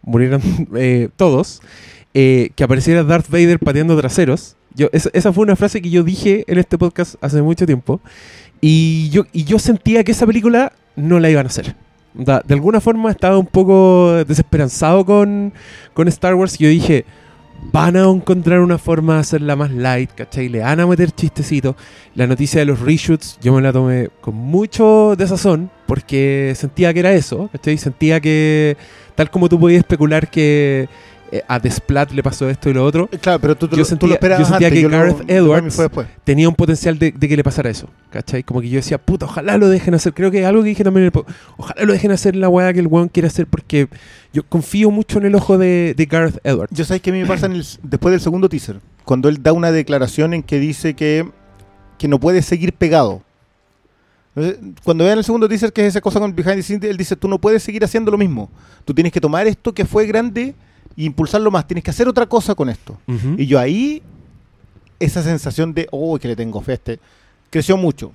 murieran 0.03 0.41
eh, 0.75 1.09
todos, 1.15 1.61
eh, 2.13 2.49
que 2.55 2.63
apareciera 2.63 3.03
Darth 3.03 3.29
Vader 3.29 3.59
pateando 3.59 3.97
traseros. 3.97 4.55
Yo, 4.75 4.89
esa, 4.91 5.09
esa 5.13 5.31
fue 5.31 5.43
una 5.43 5.55
frase 5.55 5.81
que 5.81 5.89
yo 5.89 6.03
dije 6.03 6.43
en 6.47 6.57
este 6.57 6.77
podcast 6.77 7.15
hace 7.21 7.41
mucho 7.41 7.65
tiempo. 7.65 8.01
Y 8.61 9.09
yo, 9.09 9.23
y 9.31 9.43
yo 9.43 9.59
sentía 9.59 10.03
que 10.03 10.11
esa 10.11 10.25
película 10.25 10.73
no 10.95 11.19
la 11.19 11.29
iban 11.29 11.45
a 11.45 11.49
hacer. 11.49 11.75
De 12.13 12.53
alguna 12.53 12.79
forma 12.79 13.11
estaba 13.11 13.37
un 13.37 13.45
poco 13.45 14.23
desesperanzado 14.25 15.05
con, 15.05 15.53
con 15.93 16.07
Star 16.07 16.35
Wars. 16.35 16.59
Y 16.59 16.63
yo 16.63 16.69
dije, 16.69 17.05
van 17.71 17.95
a 17.97 18.03
encontrar 18.03 18.59
una 18.61 18.77
forma 18.77 19.15
de 19.15 19.19
hacerla 19.19 19.55
más 19.55 19.71
light, 19.71 20.11
¿cachai? 20.11 20.49
Le 20.49 20.59
van 20.59 20.79
a 20.79 20.87
meter 20.87 21.11
chistecitos. 21.11 21.75
La 22.15 22.27
noticia 22.27 22.59
de 22.59 22.65
los 22.65 22.79
reshoots 22.79 23.37
yo 23.41 23.53
me 23.53 23.61
la 23.61 23.73
tomé 23.73 24.09
con 24.21 24.35
mucho 24.35 25.15
desazón 25.17 25.69
porque 25.85 26.53
sentía 26.55 26.93
que 26.93 26.99
era 26.99 27.13
eso, 27.13 27.49
¿cachai? 27.51 27.77
Sentía 27.77 28.19
que, 28.21 28.77
tal 29.15 29.29
como 29.29 29.49
tú 29.49 29.59
podías 29.59 29.79
especular 29.79 30.29
que 30.29 30.87
eh, 31.31 31.41
a 31.47 31.59
Desplat 31.59 32.11
le 32.11 32.21
pasó 32.23 32.49
esto 32.49 32.69
y 32.69 32.73
lo 32.73 32.83
otro, 32.85 33.07
Claro, 33.21 33.39
pero 33.39 33.55
tú, 33.55 33.67
tú 33.67 33.75
Yo 33.75 33.79
lo- 33.81 33.83
tú 33.85 33.89
sentía- 33.89 34.07
lo 34.09 34.13
esperabas 34.15 34.39
yo 34.39 34.45
sentía 34.53 34.67
antes, 34.67 34.77
que 34.77 34.81
yo 34.83 34.89
Gareth 34.89 35.29
Edwards- 35.29 36.07
tenía 36.23 36.47
un 36.49 36.55
potencial 36.55 36.97
de, 36.99 37.11
de 37.11 37.27
que 37.27 37.35
le 37.35 37.43
pasara 37.43 37.69
eso, 37.69 37.89
¿cachai? 38.09 38.43
Como 38.43 38.61
que 38.61 38.69
yo 38.69 38.75
decía, 38.77 38.97
puta, 38.97 39.25
ojalá 39.25 39.57
lo 39.57 39.67
dejen 39.69 39.93
hacer. 39.95 40.13
Creo 40.13 40.29
que 40.31 40.39
es 40.41 40.45
algo 40.45 40.61
que 40.63 40.69
dije 40.69 40.83
también 40.83 41.07
en 41.07 41.11
el 41.15 41.23
Ojalá 41.57 41.83
lo 41.83 41.93
dejen 41.93 42.11
hacer 42.11 42.35
la 42.35 42.47
weá 42.49 42.71
que 42.73 42.79
el 42.79 42.87
weón 42.87 43.09
quiere 43.09 43.27
hacer 43.27 43.47
porque 43.47 43.87
yo 44.33 44.43
confío 44.47 44.91
mucho 44.91 45.17
en 45.19 45.25
el 45.25 45.35
ojo 45.35 45.57
de, 45.57 45.93
de 45.97 46.05
Gareth 46.05 46.39
Edwards. 46.43 46.75
Yo 46.75 46.85
sabes 46.85 47.01
que 47.01 47.09
a 47.09 47.13
mí 47.13 47.19
me 47.21 47.25
pasa 47.27 47.45
en 47.47 47.53
el- 47.53 47.65
después 47.83 48.11
del 48.11 48.21
segundo 48.21 48.47
teaser, 48.49 48.79
cuando 49.03 49.27
él 49.29 49.41
da 49.41 49.51
una 49.53 49.71
declaración 49.71 50.33
en 50.33 50.43
que 50.43 50.59
dice 50.59 50.93
que, 50.95 51.27
que 51.97 52.07
no 52.07 52.19
puede 52.19 52.41
seguir 52.41 52.73
pegado. 52.73 53.21
Cuando 54.83 55.05
vean 55.05 55.17
el 55.17 55.23
segundo 55.23 55.47
teaser, 55.47 55.71
que 55.71 55.81
es 55.83 55.87
esa 55.87 56.01
cosa 56.01 56.19
con 56.19 56.35
Behind 56.35 56.55
the 56.55 56.61
Scenes, 56.63 56.89
él 56.89 56.97
dice, 56.97 57.15
tú 57.15 57.29
no 57.29 57.39
puedes 57.39 57.63
seguir 57.63 57.85
haciendo 57.85 58.11
lo 58.11 58.17
mismo. 58.17 58.49
Tú 58.83 58.93
tienes 58.93 59.13
que 59.13 59.21
tomar 59.21 59.47
esto 59.47 59.73
que 59.73 59.85
fue 59.85 60.05
grande 60.05 60.53
e 60.97 61.03
impulsarlo 61.03 61.51
más. 61.51 61.67
Tienes 61.67 61.83
que 61.83 61.91
hacer 61.91 62.07
otra 62.07 62.25
cosa 62.25 62.55
con 62.55 62.69
esto. 62.69 62.97
Y 63.37 63.45
yo 63.45 63.59
ahí, 63.59 64.01
esa 64.99 65.21
sensación 65.23 65.73
de, 65.73 65.87
oh, 65.91 66.17
que 66.19 66.27
le 66.27 66.35
tengo 66.35 66.61
fe 66.61 66.71
a 66.71 66.75
este, 66.75 66.99
creció 67.49 67.77
mucho. 67.77 68.11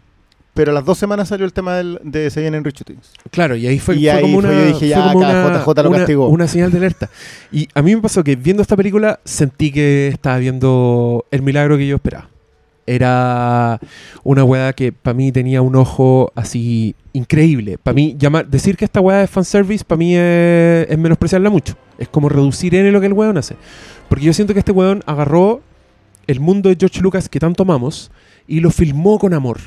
Pero 0.52 0.72
a 0.72 0.74
las 0.74 0.84
dos 0.84 0.98
semanas 0.98 1.28
salió 1.28 1.46
el 1.46 1.52
tema 1.52 1.76
del- 1.76 2.00
de 2.02 2.28
Se 2.28 2.40
vienen 2.40 2.64
Things. 2.64 3.12
Claro, 3.30 3.54
y 3.54 3.68
ahí 3.68 3.78
fue, 3.78 3.94
Y 3.96 4.00
fue 4.00 4.10
ahí 4.10 4.20
como 4.22 4.40
fue, 4.40 4.50
una, 4.50 4.60
yo 4.60 4.66
dije, 4.66 4.88
ya, 4.88 5.12
como 5.12 5.20
acá 5.24 5.46
una- 5.46 5.58
JJ 5.64 5.82
lo 5.84 5.88
una- 5.90 5.98
castigó. 5.98 6.28
una 6.28 6.48
señal 6.48 6.72
de 6.72 6.78
alerta. 6.78 7.08
Y 7.52 7.68
a 7.72 7.82
mí 7.82 7.94
me 7.94 8.02
pasó 8.02 8.24
que 8.24 8.34
viendo 8.34 8.60
esta 8.60 8.76
película 8.76 9.20
sentí 9.24 9.70
que 9.70 10.08
estaba 10.08 10.38
viendo 10.38 11.24
el 11.30 11.42
milagro 11.42 11.78
que 11.78 11.86
yo 11.86 11.96
esperaba. 11.96 12.28
Era 12.90 13.78
una 14.24 14.42
weá 14.42 14.72
que 14.72 14.90
para 14.90 15.14
mí 15.14 15.30
tenía 15.30 15.62
un 15.62 15.76
ojo 15.76 16.32
así 16.34 16.96
increíble. 17.12 17.78
Para 17.78 17.94
mí, 17.94 18.16
llamar, 18.18 18.48
decir 18.48 18.76
que 18.76 18.84
esta 18.84 19.00
weá 19.00 19.22
es 19.22 19.30
fanservice, 19.30 19.84
para 19.84 19.98
mí 19.98 20.16
es, 20.16 20.90
es 20.90 20.98
menospreciarla 20.98 21.50
mucho. 21.50 21.74
Es 21.98 22.08
como 22.08 22.28
reducir 22.28 22.74
en 22.74 22.92
lo 22.92 23.00
que 23.00 23.06
el 23.06 23.12
weón 23.12 23.38
hace. 23.38 23.54
Porque 24.08 24.24
yo 24.24 24.32
siento 24.32 24.54
que 24.54 24.58
este 24.58 24.72
weón 24.72 25.02
agarró 25.06 25.62
el 26.26 26.40
mundo 26.40 26.68
de 26.68 26.76
George 26.78 27.00
Lucas 27.00 27.28
que 27.28 27.38
tanto 27.38 27.62
amamos 27.62 28.10
y 28.48 28.58
lo 28.58 28.70
filmó 28.70 29.18
con 29.20 29.34
amor. 29.34 29.60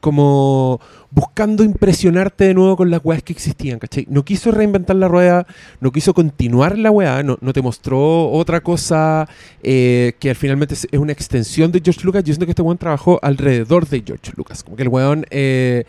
Como 0.00 0.80
buscando 1.10 1.64
impresionarte 1.64 2.44
de 2.44 2.54
nuevo 2.54 2.76
con 2.76 2.90
las 2.90 3.00
weas 3.02 3.22
que 3.22 3.32
existían, 3.32 3.78
¿cachai? 3.78 4.06
No 4.10 4.24
quiso 4.24 4.50
reinventar 4.50 4.96
la 4.96 5.08
rueda, 5.08 5.46
no 5.80 5.90
quiso 5.90 6.12
continuar 6.12 6.76
la 6.76 6.90
weá, 6.90 7.22
no, 7.22 7.38
no 7.40 7.52
te 7.52 7.62
mostró 7.62 8.30
otra 8.30 8.60
cosa 8.60 9.28
eh, 9.62 10.12
que 10.18 10.30
al 10.30 10.36
finalmente 10.36 10.74
es 10.74 10.86
es 10.90 10.98
una 10.98 11.12
extensión 11.12 11.72
de 11.72 11.80
George 11.82 12.02
Lucas. 12.04 12.24
Yo 12.24 12.32
siento 12.32 12.46
que 12.46 12.52
este 12.52 12.62
weón 12.62 12.78
trabajó 12.78 13.18
alrededor 13.22 13.88
de 13.88 14.02
George 14.04 14.32
Lucas. 14.36 14.62
Como 14.62 14.76
que 14.76 14.82
el 14.82 14.88
weón 14.88 15.26
eh, 15.30 15.84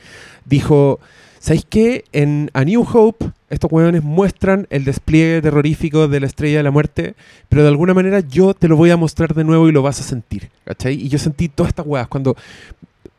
dijo, 0.46 1.00
¿sabéis 1.40 1.66
qué? 1.70 2.04
En 2.12 2.50
A 2.54 2.64
New 2.64 2.86
Hope, 2.92 3.32
estos 3.50 3.72
weones 3.72 4.04
muestran 4.04 4.68
el 4.70 4.84
despliegue 4.84 5.42
terrorífico 5.42 6.08
de 6.08 6.20
la 6.20 6.28
Estrella 6.28 6.58
de 6.58 6.64
la 6.64 6.72
Muerte, 6.72 7.16
pero 7.50 7.64
de 7.64 7.70
alguna 7.70 7.94
manera 7.94 8.20
yo 8.20 8.54
te 8.54 8.68
lo 8.68 8.76
voy 8.76 8.92
a 8.92 8.98
mostrar 8.98 9.34
de 9.34 9.44
nuevo 9.44 9.68
y 9.70 9.72
lo 9.72 9.82
vas 9.82 10.00
a 10.00 10.04
sentir, 10.04 10.50
¿cachai? 10.66 10.96
Y 10.96 11.10
yo 11.10 11.18
sentí 11.18 11.50
todas 11.50 11.70
estas 11.70 11.86
weas 11.86 12.08
cuando... 12.08 12.36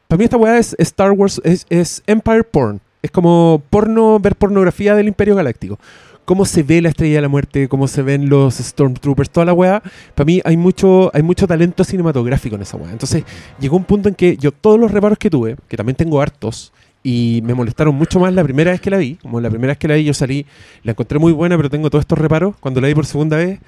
Para 0.08 0.20
mí 0.20 0.24
esta 0.24 0.38
weá 0.38 0.56
es 0.56 0.74
Star 0.78 1.12
Wars, 1.12 1.38
es, 1.44 1.66
es 1.68 2.02
Empire 2.06 2.42
Porn. 2.42 2.80
Es 3.02 3.10
como 3.10 3.62
porno, 3.68 4.18
ver 4.18 4.36
pornografía 4.36 4.94
del 4.94 5.06
Imperio 5.06 5.36
Galáctico. 5.36 5.78
Cómo 6.24 6.46
se 6.46 6.62
ve 6.62 6.80
la 6.80 6.88
Estrella 6.88 7.16
de 7.16 7.20
la 7.20 7.28
Muerte, 7.28 7.68
cómo 7.68 7.86
se 7.88 8.00
ven 8.00 8.30
los 8.30 8.54
Stormtroopers, 8.54 9.28
toda 9.28 9.44
la 9.44 9.52
weá. 9.52 9.82
Para 10.14 10.24
mí 10.24 10.40
hay 10.46 10.56
mucho, 10.56 11.10
hay 11.12 11.22
mucho 11.22 11.46
talento 11.46 11.84
cinematográfico 11.84 12.56
en 12.56 12.62
esa 12.62 12.78
weá. 12.78 12.90
Entonces 12.90 13.22
llegó 13.60 13.76
un 13.76 13.84
punto 13.84 14.08
en 14.08 14.14
que 14.14 14.38
yo 14.38 14.50
todos 14.50 14.80
los 14.80 14.90
reparos 14.90 15.18
que 15.18 15.28
tuve, 15.28 15.56
que 15.68 15.76
también 15.76 15.94
tengo 15.96 16.22
hartos, 16.22 16.72
y 17.02 17.42
me 17.44 17.52
molestaron 17.52 17.94
mucho 17.94 18.18
más 18.18 18.32
la 18.32 18.42
primera 18.42 18.70
vez 18.70 18.80
que 18.80 18.88
la 18.88 18.96
vi. 18.96 19.16
Como 19.16 19.42
la 19.42 19.50
primera 19.50 19.72
vez 19.72 19.78
que 19.78 19.88
la 19.88 19.94
vi 19.96 20.04
yo 20.04 20.14
salí, 20.14 20.46
la 20.84 20.92
encontré 20.92 21.18
muy 21.18 21.32
buena, 21.32 21.54
pero 21.58 21.68
tengo 21.68 21.90
todos 21.90 22.04
estos 22.04 22.18
reparos. 22.18 22.56
Cuando 22.60 22.80
la 22.80 22.88
vi 22.88 22.94
por 22.94 23.04
segunda 23.04 23.36
vez, 23.36 23.60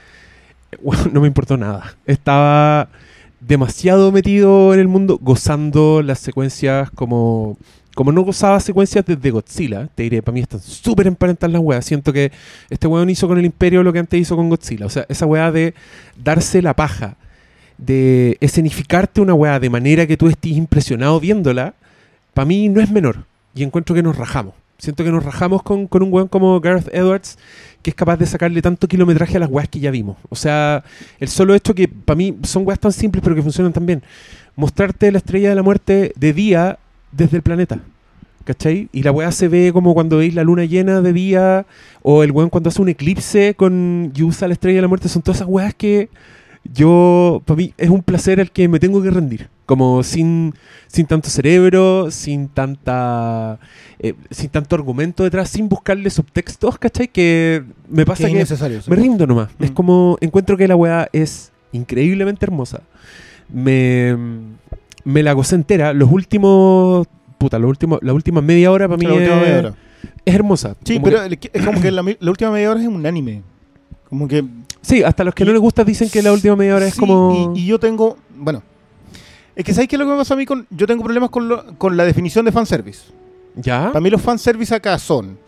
no 1.13 1.21
me 1.21 1.27
importó 1.27 1.59
nada. 1.59 1.99
Estaba 2.07 2.89
demasiado 3.41 4.13
metido 4.13 4.75
en 4.75 4.81
el 4.81 4.89
mundo, 4.89 5.19
gozando 5.21 6.03
las 6.03 6.19
secuencias 6.19 6.91
como, 6.91 7.57
como 7.95 8.13
no 8.13 8.23
gozaba 8.23 8.61
secuencias 8.61 9.05
desde 9.05 9.31
Godzilla. 9.31 9.89
Te 9.95 10.05
diré, 10.05 10.23
para 10.23 10.35
mí 10.35 10.41
están 10.41 10.61
súper 10.61 11.07
emparentadas 11.07 11.53
las 11.53 11.63
weas. 11.63 11.85
Siento 11.85 12.13
que 12.13 12.31
este 12.69 12.87
weón 12.87 13.11
hizo 13.11 13.27
con 13.27 13.39
el 13.39 13.45
Imperio 13.45 13.83
lo 13.83 13.93
que 13.93 13.99
antes 13.99 14.21
hizo 14.21 14.37
con 14.37 14.49
Godzilla. 14.49 14.87
O 14.87 14.91
sea, 14.91 15.07
esa 15.09 15.27
wea 15.27 15.51
de 15.51 15.75
darse 16.23 16.63
la 16.63 16.75
paja, 16.75 17.17
de 17.79 18.37
escenificarte 18.41 19.21
una 19.21 19.35
wea 19.35 19.59
de 19.59 19.71
manera 19.71 20.07
que 20.07 20.17
tú 20.17 20.29
estés 20.29 20.53
impresionado 20.53 21.19
viéndola, 21.19 21.75
para 22.35 22.47
mí 22.47 22.69
no 22.69 22.81
es 22.81 22.91
menor. 22.91 23.25
Y 23.55 23.63
encuentro 23.63 23.95
que 23.95 24.03
nos 24.03 24.17
rajamos. 24.17 24.55
Siento 24.79 25.05
que 25.05 25.11
nos 25.11 25.25
rajamos 25.25 25.63
con, 25.63 25.87
con 25.87 26.03
un 26.03 26.13
weón 26.13 26.29
como 26.29 26.59
Gareth 26.61 26.89
Edwards, 26.95 27.37
que 27.83 27.91
es 27.91 27.97
capaz 27.97 28.17
de 28.17 28.27
sacarle 28.27 28.61
tanto 28.63 28.89
kilometraje 28.89 29.37
a 29.37 29.41
las 29.41 29.51
weas 29.51 29.69
que 29.69 29.81
ya 29.81 29.91
vimos. 29.91 30.17
O 30.29 30.37
sea, 30.37 30.85
el 31.19 31.29
solo 31.29 31.55
hecho 31.55 31.75
que 31.75 31.89
para 31.89 32.17
mí 32.17 32.37
son 32.43 32.67
weas 32.67 32.79
tan 32.79 32.93
simples 32.93 33.23
pero 33.23 33.35
que 33.35 33.43
funcionan 33.43 33.73
tan 33.73 33.87
bien. 33.87 34.03
Mostrarte 34.57 35.11
la 35.11 35.19
estrella 35.19 35.49
de 35.49 35.55
la 35.55 35.63
muerte 35.63 36.13
de 36.17 36.33
día 36.33 36.79
desde 37.13 37.37
el 37.37 37.43
planeta. 37.43 37.81
¿Cachai? 38.45 38.89
Y 38.93 39.03
la 39.03 39.13
wea 39.13 39.31
se 39.33 39.49
ve 39.49 39.71
como 39.73 39.95
cuando 39.95 40.17
veis 40.17 40.35
la 40.35 40.43
luna 40.45 40.65
llena 40.65 41.03
de 41.03 41.13
día, 41.13 41.67
o 42.03 42.23
el 42.23 42.33
weón 42.33 42.49
cuando 42.49 42.69
hace 42.69 42.81
un 42.81 42.89
eclipse 42.89 43.55
con 43.55 44.13
y 44.15 44.23
usa 44.23 44.49
la 44.49 44.55
estrella 44.55 44.77
de 44.77 44.83
la 44.83 44.89
muerte. 44.89 45.09
Son 45.09 45.23
todas 45.23 45.39
esas 45.39 45.49
weas 45.49 45.75
que 45.75 46.09
yo, 46.65 47.43
para 47.45 47.57
mí, 47.57 47.75
es 47.79 47.91
un 47.91 48.03
placer 48.03 48.41
al 48.41 48.51
que 48.51 48.69
me 48.69 48.79
tengo 48.79 49.03
que 49.03 49.11
rendir. 49.11 49.49
Como 49.67 50.03
sin, 50.03 50.55
sin 50.89 51.07
tanto 51.07 51.31
cerebro, 51.31 52.11
sin 52.11 52.49
tanta 52.49 53.59
eh, 54.01 54.15
sin 54.31 54.49
tanto 54.51 54.75
argumento 54.75 55.23
detrás, 55.23 55.49
sin 55.49 55.69
buscarle 55.69 56.11
subtextos, 56.11 56.77
¿cachai? 56.79 57.09
Que 57.09 57.63
me 57.89 58.05
pasa 58.05 58.29
Que 58.29 58.41
es 58.41 58.49
que 58.49 58.81
me 58.91 58.97
rindo 58.97 59.27
nomás. 59.27 59.49
Mm. 59.59 59.65
Es 59.65 59.71
como, 59.71 60.17
encuentro 60.21 60.57
que 60.57 60.67
la 60.67 60.75
weá 60.77 61.09
es 61.13 61.53
increíblemente 61.73 62.45
hermosa. 62.47 62.83
Me, 63.49 64.17
me 65.05 65.23
la 65.23 65.33
gocé 65.35 65.55
entera. 65.55 65.93
Los 65.93 66.11
últimos, 66.11 67.07
puta, 67.39 67.59
los 67.59 67.69
últimos, 67.69 68.01
la 68.03 68.13
última 68.13 68.41
media 68.41 68.71
hora 68.73 68.89
para 68.89 68.99
mí 68.99 69.07
La 69.07 69.15
última 69.15 69.35
es, 69.37 69.41
media 69.43 69.59
hora. 69.59 69.75
es 70.25 70.35
hermosa. 70.35 70.77
Sí, 70.85 70.95
Como 70.95 71.05
pero 71.07 71.29
que- 71.39 71.51
es 71.53 71.65
como 71.65 71.81
que 71.81 71.91
la, 71.91 72.03
la 72.19 72.31
última 72.31 72.51
media 72.51 72.71
hora 72.71 72.81
es 72.81 72.89
un 72.89 73.07
anime. 73.07 73.43
Como 74.09 74.27
que. 74.27 74.45
Sí, 74.83 75.03
hasta 75.03 75.25
los 75.25 75.35
que 75.35 75.45
no 75.45 75.53
les 75.53 75.61
gusta 75.61 75.85
dicen 75.85 76.09
que 76.11 76.23
la 76.23 76.33
última 76.33 76.57
media 76.57 76.77
hora 76.77 76.87
es 76.87 76.95
como... 76.97 77.53
Y, 77.55 77.61
y 77.61 77.67
yo 77.67 77.79
tengo. 77.79 78.17
Bueno. 78.37 78.63
Es 79.57 79.65
que 79.65 79.75
¿sabes 79.75 79.89
qué 79.89 79.97
es 79.97 80.01
lo 80.01 80.07
que 80.07 80.13
me 80.13 80.17
pasa 80.19 80.35
a 80.35 80.37
mí 80.37 80.47
con.? 80.47 80.67
Yo 80.71 80.87
tengo 80.87 81.03
problemas 81.03 81.31
con, 81.31 81.49
lo- 81.49 81.77
con 81.79 81.97
la 81.97 82.05
definición 82.05 82.45
de 82.45 82.53
fanservice. 82.53 83.13
¿Ya? 83.57 83.89
Para 83.89 84.01
mí 84.01 84.09
los 84.11 84.23
fanservice 84.23 84.75
acá 84.75 84.99
son. 84.99 85.39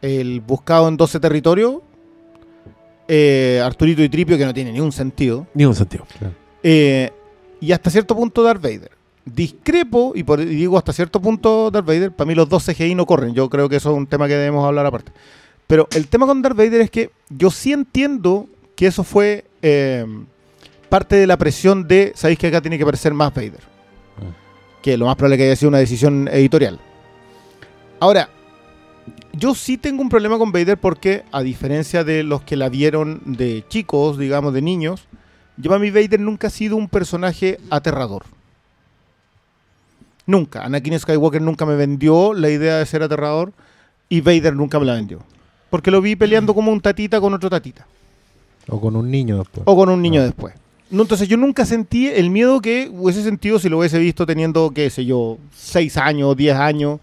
El 0.00 0.40
buscado 0.40 0.88
en 0.88 0.96
12 0.96 1.18
territorios. 1.20 1.76
eh, 3.08 3.60
Arturito 3.64 4.02
y 4.02 4.08
Tripio, 4.08 4.36
que 4.38 4.44
no 4.46 4.54
tiene 4.54 4.72
ningún 4.72 4.92
sentido. 4.92 5.46
Ni 5.54 5.64
un 5.64 5.74
sentido. 5.74 6.06
eh, 6.62 7.10
y 7.60 7.72
hasta 7.72 7.90
cierto 7.90 8.14
punto 8.14 8.42
Darth 8.42 8.62
Vader. 8.62 8.90
Discrepo, 9.24 10.12
y, 10.14 10.22
por, 10.22 10.40
y 10.40 10.44
digo 10.44 10.78
hasta 10.78 10.92
cierto 10.92 11.20
punto 11.20 11.70
Darth 11.70 11.86
Vader, 11.86 12.12
para 12.12 12.28
mí 12.28 12.34
los 12.34 12.48
dos 12.48 12.64
CGI 12.64 12.94
no 12.94 13.06
corren. 13.06 13.34
Yo 13.34 13.48
creo 13.50 13.68
que 13.68 13.76
eso 13.76 13.90
es 13.90 13.96
un 13.96 14.06
tema 14.06 14.28
que 14.28 14.34
debemos 14.34 14.64
hablar 14.64 14.86
aparte. 14.86 15.10
Pero 15.66 15.88
el 15.94 16.06
tema 16.08 16.26
con 16.26 16.42
Darth 16.42 16.56
Vader 16.56 16.80
es 16.80 16.90
que 16.90 17.10
yo 17.28 17.50
sí 17.50 17.72
entiendo 17.72 18.48
que 18.76 18.86
eso 18.86 19.02
fue 19.02 19.44
eh, 19.62 20.04
parte 20.88 21.16
de 21.16 21.26
la 21.26 21.36
presión 21.36 21.88
de, 21.88 22.12
sabéis 22.14 22.38
que 22.38 22.46
acá 22.46 22.60
tiene 22.60 22.76
que 22.76 22.84
aparecer 22.84 23.14
más 23.14 23.34
Vader. 23.34 23.62
Que 24.82 24.96
lo 24.96 25.06
más 25.06 25.16
probable 25.16 25.36
es 25.36 25.38
que 25.38 25.44
haya 25.46 25.56
sido 25.56 25.70
una 25.70 25.78
decisión 25.78 26.28
editorial. 26.28 26.78
Ahora, 27.98 28.28
yo 29.32 29.54
sí 29.54 29.76
tengo 29.76 30.02
un 30.02 30.08
problema 30.08 30.38
con 30.38 30.52
Vader 30.52 30.78
porque, 30.78 31.24
a 31.32 31.42
diferencia 31.42 32.04
de 32.04 32.22
los 32.22 32.42
que 32.42 32.56
la 32.56 32.68
vieron 32.68 33.20
de 33.24 33.64
chicos, 33.68 34.18
digamos, 34.18 34.54
de 34.54 34.62
niños, 34.62 35.08
yo 35.56 35.70
para 35.70 35.80
mí 35.80 35.90
Vader 35.90 36.20
nunca 36.20 36.46
ha 36.46 36.50
sido 36.50 36.76
un 36.76 36.88
personaje 36.88 37.58
aterrador. 37.70 38.24
Nunca. 40.26 40.64
Anakin 40.64 40.98
Skywalker 40.98 41.40
nunca 41.40 41.66
me 41.66 41.76
vendió 41.76 42.34
la 42.34 42.50
idea 42.50 42.78
de 42.78 42.86
ser 42.86 43.02
aterrador 43.02 43.52
y 44.08 44.20
Vader 44.20 44.54
nunca 44.54 44.78
me 44.78 44.86
la 44.86 44.94
vendió. 44.94 45.20
Porque 45.76 45.90
lo 45.90 46.00
vi 46.00 46.16
peleando 46.16 46.54
como 46.54 46.72
un 46.72 46.80
tatita 46.80 47.20
con 47.20 47.34
otro 47.34 47.50
tatita. 47.50 47.86
O 48.66 48.80
con 48.80 48.96
un 48.96 49.10
niño 49.10 49.36
después. 49.36 49.62
O 49.66 49.76
con 49.76 49.90
un 49.90 50.00
niño 50.00 50.22
Ah. 50.22 50.24
después. 50.24 50.54
No, 50.88 51.02
entonces 51.02 51.28
yo 51.28 51.36
nunca 51.36 51.66
sentí 51.66 52.06
el 52.06 52.30
miedo 52.30 52.62
que 52.62 52.88
hubiese 52.90 53.22
sentido 53.22 53.58
si 53.58 53.68
lo 53.68 53.78
hubiese 53.78 53.98
visto 53.98 54.24
teniendo, 54.24 54.70
qué 54.70 54.88
sé 54.88 55.04
yo, 55.04 55.36
6 55.54 55.98
años, 55.98 56.34
10 56.34 56.56
años. 56.56 56.98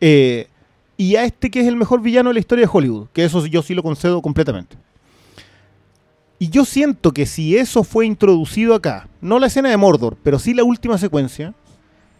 eh, 0.00 0.48
y 0.96 1.14
a 1.14 1.22
este 1.22 1.48
que 1.48 1.60
es 1.60 1.66
el 1.68 1.76
mejor 1.76 2.00
villano 2.02 2.30
de 2.30 2.34
la 2.34 2.40
historia 2.40 2.64
de 2.66 2.70
Hollywood. 2.72 3.06
Que 3.12 3.24
eso 3.24 3.46
yo 3.46 3.62
sí 3.62 3.72
lo 3.72 3.84
concedo 3.84 4.20
completamente. 4.20 4.76
Y 6.40 6.48
yo 6.48 6.64
siento 6.64 7.12
que 7.12 7.24
si 7.24 7.56
eso 7.56 7.84
fue 7.84 8.04
introducido 8.04 8.74
acá, 8.74 9.06
no 9.20 9.38
la 9.38 9.46
escena 9.46 9.68
de 9.70 9.76
Mordor, 9.76 10.16
pero 10.24 10.40
sí 10.40 10.54
la 10.54 10.64
última 10.64 10.98
secuencia, 10.98 11.54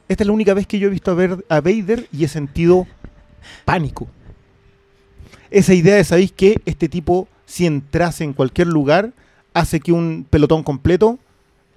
esta 0.08 0.22
es 0.22 0.26
la 0.28 0.32
única 0.32 0.54
vez 0.54 0.64
que 0.68 0.78
yo 0.78 0.86
he 0.86 0.90
visto 0.90 1.10
a, 1.10 1.14
ver, 1.14 1.44
a 1.48 1.60
Vader 1.60 2.06
y 2.12 2.22
he 2.22 2.28
sentido 2.28 2.86
pánico. 3.64 4.06
Esa 5.50 5.74
idea 5.74 5.96
de, 5.96 6.04
¿sabéis 6.04 6.32
que 6.32 6.60
Este 6.64 6.88
tipo, 6.88 7.28
si 7.46 7.66
entrase 7.66 8.24
en 8.24 8.32
cualquier 8.32 8.68
lugar, 8.68 9.12
hace 9.54 9.80
que 9.80 9.92
un 9.92 10.26
pelotón 10.28 10.62
completo 10.62 11.18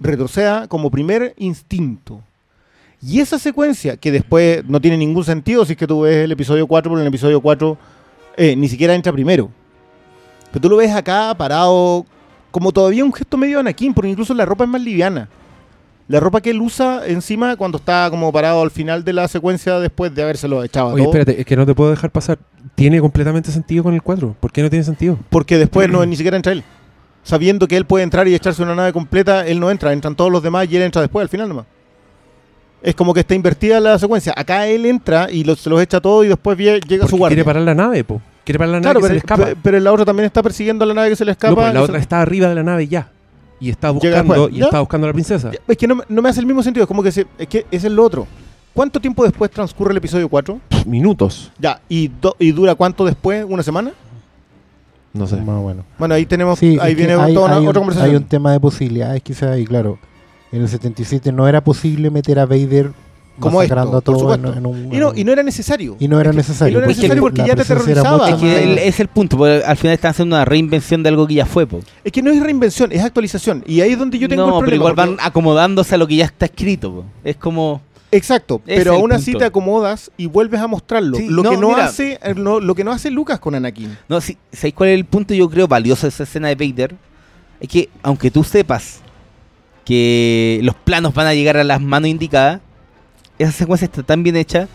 retroceda 0.00 0.68
como 0.68 0.90
primer 0.90 1.34
instinto. 1.36 2.20
Y 3.04 3.20
esa 3.20 3.38
secuencia, 3.38 3.96
que 3.96 4.12
después 4.12 4.64
no 4.66 4.80
tiene 4.80 4.96
ningún 4.96 5.24
sentido 5.24 5.64
si 5.64 5.72
es 5.72 5.78
que 5.78 5.86
tú 5.86 6.02
ves 6.02 6.24
el 6.24 6.32
episodio 6.32 6.66
4, 6.66 6.90
porque 6.90 7.00
en 7.00 7.06
el 7.06 7.12
episodio 7.12 7.40
4 7.40 7.78
eh, 8.36 8.56
ni 8.56 8.68
siquiera 8.68 8.94
entra 8.94 9.12
primero. 9.12 9.50
Pero 10.50 10.60
tú 10.60 10.68
lo 10.68 10.76
ves 10.76 10.94
acá 10.94 11.34
parado 11.36 12.06
como 12.50 12.70
todavía 12.70 13.04
un 13.04 13.12
gesto 13.12 13.36
medio 13.36 13.58
Anakin, 13.58 13.94
porque 13.94 14.10
incluso 14.10 14.34
la 14.34 14.44
ropa 14.44 14.64
es 14.64 14.70
más 14.70 14.82
liviana. 14.82 15.28
La 16.12 16.20
ropa 16.20 16.42
que 16.42 16.50
él 16.50 16.60
usa 16.60 17.06
encima 17.06 17.56
cuando 17.56 17.78
está 17.78 18.08
como 18.10 18.30
parado 18.30 18.60
al 18.60 18.70
final 18.70 19.02
de 19.02 19.14
la 19.14 19.26
secuencia 19.28 19.78
después 19.80 20.14
de 20.14 20.22
habérselo 20.22 20.62
echado 20.62 20.88
Oye, 20.88 21.04
todo. 21.04 21.12
espérate, 21.14 21.40
es 21.40 21.46
que 21.46 21.56
no 21.56 21.64
te 21.64 21.74
puedo 21.74 21.90
dejar 21.90 22.10
pasar. 22.10 22.38
Tiene 22.74 23.00
completamente 23.00 23.50
sentido 23.50 23.82
con 23.82 23.94
el 23.94 24.02
4. 24.02 24.36
¿Por 24.38 24.52
qué 24.52 24.60
no 24.60 24.68
tiene 24.68 24.84
sentido? 24.84 25.18
Porque 25.30 25.56
después 25.56 25.88
no 25.88 26.04
ni 26.04 26.14
siquiera 26.16 26.36
entra 26.36 26.52
él. 26.52 26.64
Sabiendo 27.22 27.66
que 27.66 27.78
él 27.78 27.86
puede 27.86 28.04
entrar 28.04 28.28
y 28.28 28.34
echarse 28.34 28.62
una 28.62 28.74
nave 28.74 28.92
completa, 28.92 29.46
él 29.46 29.58
no 29.58 29.70
entra, 29.70 29.92
entran 29.94 30.14
todos 30.14 30.30
los 30.30 30.42
demás 30.42 30.68
y 30.70 30.76
él 30.76 30.82
entra 30.82 31.00
después, 31.00 31.22
al 31.22 31.30
final 31.30 31.48
nomás. 31.48 31.64
Es 32.82 32.94
como 32.94 33.14
que 33.14 33.20
está 33.20 33.34
invertida 33.34 33.80
la 33.80 33.98
secuencia. 33.98 34.34
Acá 34.36 34.66
él 34.66 34.84
entra 34.84 35.30
y 35.30 35.44
los- 35.44 35.60
se 35.60 35.70
los 35.70 35.80
echa 35.80 35.98
todo 35.98 36.24
y 36.24 36.28
después 36.28 36.58
llega 36.58 36.78
su 36.82 36.98
Porque 36.98 37.16
guardia. 37.16 37.36
quiere 37.36 37.44
parar 37.46 37.62
la 37.62 37.74
nave, 37.74 38.04
po. 38.04 38.20
Quiere 38.44 38.58
parar 38.58 38.72
la 38.72 38.80
nave 38.80 38.84
claro, 38.84 39.00
que 39.00 39.04
se 39.04 39.08
pero, 39.08 39.14
le 39.14 39.18
escapa. 39.18 39.44
pe- 39.46 39.56
pero 39.62 39.80
la 39.80 39.92
otra 39.92 40.04
también 40.04 40.26
está 40.26 40.42
persiguiendo 40.42 40.84
a 40.84 40.88
la 40.88 40.92
nave 40.94 41.08
que 41.08 41.16
se 41.16 41.24
le 41.24 41.30
escapa. 41.30 41.54
No, 41.54 41.60
pues, 41.62 41.72
la 41.72 41.80
otra 41.82 41.94
se- 41.96 42.02
está 42.02 42.20
arriba 42.20 42.48
de 42.48 42.54
la 42.56 42.62
nave 42.64 42.86
ya. 42.88 43.08
Y 43.62 43.70
está 43.70 43.90
buscando, 43.92 44.48
y 44.48 44.56
¿Ya? 44.58 44.64
está 44.64 44.80
buscando 44.80 45.06
a 45.06 45.08
la 45.10 45.12
princesa. 45.14 45.52
Es 45.68 45.76
que 45.76 45.86
no, 45.86 45.94
me- 45.94 46.04
no 46.08 46.20
me 46.20 46.28
hace 46.28 46.40
el 46.40 46.46
mismo 46.46 46.62
sentido, 46.64 46.82
es 46.82 46.88
como 46.88 47.00
que, 47.02 47.12
se- 47.12 47.26
es 47.38 47.46
que 47.46 47.64
ese 47.70 47.86
es 47.86 47.92
lo 47.92 48.04
otro. 48.04 48.26
¿Cuánto 48.74 48.98
tiempo 49.00 49.22
después 49.22 49.50
transcurre 49.52 49.92
el 49.92 49.98
episodio 49.98 50.28
4? 50.28 50.58
Minutos. 50.84 51.52
Ya, 51.60 51.80
¿y, 51.88 52.08
do- 52.08 52.34
¿y 52.40 52.50
dura 52.50 52.74
cuánto 52.74 53.04
después? 53.04 53.44
¿Una 53.48 53.62
semana? 53.62 53.92
No 55.12 55.26
sé. 55.26 55.36
Más 55.36 55.60
bueno. 55.60 55.84
Bueno, 55.98 56.14
ahí 56.14 56.26
tenemos, 56.26 56.58
Sí, 56.58 56.76
ahí 56.80 56.94
viene 56.94 57.12
hay, 57.14 57.34
toda 57.34 57.46
una- 57.46 57.56
hay 57.56 57.62
un, 57.62 57.68
otra 57.68 57.80
conversación. 57.80 58.10
hay 58.10 58.16
un 58.16 58.24
tema 58.24 58.50
de 58.50 58.58
posibilidades 58.60 59.22
quizás 59.22 59.58
y 59.58 59.64
claro, 59.66 59.98
en 60.50 60.62
el 60.62 60.68
77 60.68 61.30
no 61.32 61.46
era 61.46 61.62
posible 61.62 62.10
meter 62.10 62.38
a 62.40 62.46
Vader 62.46 62.90
Como 63.42 63.62
esto, 63.62 63.74
por 63.90 64.02
todo 64.02 64.14
en, 64.34 64.40
supuesto. 64.40 64.58
en 64.58 64.66
un... 64.66 64.94
y, 64.94 64.98
no, 64.98 65.12
y 65.14 65.20
era 65.30 65.42
necesario. 65.42 65.96
y 65.98 66.08
no 66.08 66.20
era 66.20 66.32
necesario. 66.32 66.70
y 66.70 66.74
no 66.74 66.78
era 66.80 66.88
necesario 66.88 67.22
porque 67.22 67.42
ya 67.46 67.54
te 67.54 67.62
aterrorizaba. 67.62 68.30
Es 68.30 68.36
que 68.36 68.62
el- 68.62 68.78
es 68.78 69.00
el 69.00 69.08
punto, 69.08 69.36
porque 69.36 69.62
al 69.64 69.76
final 69.76 69.94
están 69.94 70.10
haciendo 70.12 70.36
una 70.36 70.44
reinvención 70.44 71.02
de 71.02 71.08
algo 71.08 71.26
que 71.26 71.34
ya 71.34 71.46
fue, 71.46 71.66
po. 71.66 71.80
Es 72.04 72.12
que 72.12 72.22
no 72.22 72.30
es 72.30 72.42
reinvención, 72.42 72.92
es 72.92 73.02
actualización. 73.04 73.62
Y 73.66 73.80
ahí 73.80 73.92
es 73.92 73.98
donde 73.98 74.18
yo 74.18 74.28
tengo 74.28 74.42
no, 74.46 74.58
el 74.58 74.64
pero 74.64 74.76
problema. 74.82 74.90
igual 74.90 74.94
van 74.94 75.16
acomodándose 75.20 75.94
a 75.94 75.98
lo 75.98 76.06
que 76.06 76.16
ya 76.16 76.24
está 76.26 76.46
escrito, 76.46 76.92
po. 76.92 77.04
Es 77.24 77.36
como... 77.36 77.80
Exacto, 78.14 78.60
pero 78.66 78.92
aún 78.92 79.10
así 79.10 79.30
punto. 79.32 79.38
te 79.38 79.44
acomodas 79.46 80.10
y 80.18 80.26
vuelves 80.26 80.60
a 80.60 80.66
mostrarlo. 80.66 81.16
Sí, 81.16 81.28
lo, 81.30 81.42
no, 81.42 81.50
que 81.50 81.56
no 81.56 81.68
mira. 81.70 81.86
hace, 81.86 82.18
eh, 82.22 82.34
lo, 82.34 82.74
que 82.74 82.84
no 82.84 82.92
hace 82.92 83.10
Lucas 83.10 83.40
con 83.40 83.54
Anakin. 83.54 83.96
No, 84.06 84.20
sí, 84.20 84.36
¿sabéis 84.52 84.74
cuál 84.74 84.90
es 84.90 84.96
el 84.98 85.06
punto 85.06 85.32
yo 85.32 85.48
creo 85.48 85.66
valioso 85.66 86.02
de 86.02 86.08
esa 86.10 86.24
escena 86.24 86.48
de 86.48 86.54
Vader? 86.56 86.94
Es 87.58 87.68
que 87.68 87.88
aunque 88.02 88.30
tú 88.30 88.44
sepas 88.44 89.00
que 89.84 90.60
los 90.62 90.74
planos 90.74 91.14
van 91.14 91.26
a 91.26 91.34
llegar 91.34 91.56
a 91.56 91.64
las 91.64 91.80
manos 91.80 92.08
indicadas, 92.10 92.60
esa 93.38 93.52
secuencia 93.52 93.86
está 93.86 94.02
tan 94.02 94.22
bien 94.22 94.36
hecha 94.36 94.68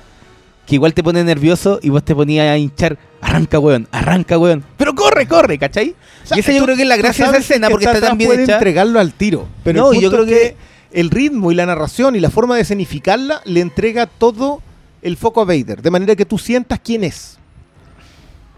que 0.66 0.76
igual 0.76 0.94
te 0.94 1.02
pone 1.04 1.24
nervioso 1.24 1.80
y 1.82 1.90
vos 1.90 2.04
te 2.04 2.14
ponías 2.14 2.46
a 2.50 2.58
hinchar, 2.58 2.98
arranca 3.22 3.58
weón, 3.60 3.88
arranca 3.92 4.38
weón, 4.38 4.64
pero 4.76 4.94
corre, 4.96 5.26
corre, 5.28 5.58
¿cachai? 5.58 5.96
y 6.36 6.40
esa 6.40 6.52
yo 6.52 6.64
creo 6.66 6.76
que 6.76 6.82
es 6.82 6.88
la 6.90 6.98
gracia 6.98 7.26
de 7.26 7.32
esa 7.32 7.40
escena 7.40 7.68
que 7.68 7.72
porque 7.72 7.86
está 7.86 8.02
tan 8.02 8.18
bien 8.18 8.30
puede 8.30 8.44
hecha. 8.44 8.54
entregarlo 8.56 9.00
al 9.00 9.14
tiro. 9.14 9.48
Pero 9.64 9.82
No, 9.82 9.94
el 9.94 10.02
yo 10.02 10.12
creo 10.12 10.26
que- 10.26 10.56
el 10.92 11.10
ritmo 11.10 11.52
y 11.52 11.56
la 11.56 11.66
narración 11.66 12.16
y 12.16 12.20
la 12.20 12.30
forma 12.30 12.56
de 12.56 12.62
escenificarla 12.64 13.42
le 13.46 13.62
entrega 13.62 14.08
todo 14.08 14.62
el 15.02 15.16
foco 15.16 15.42
a 15.42 15.46
Vader, 15.46 15.82
de 15.82 15.92
manera 15.92 16.16
que 16.16 16.26
tú 16.26 16.38
sientas 16.38 16.80
quién 16.84 17.04
es. 17.06 17.38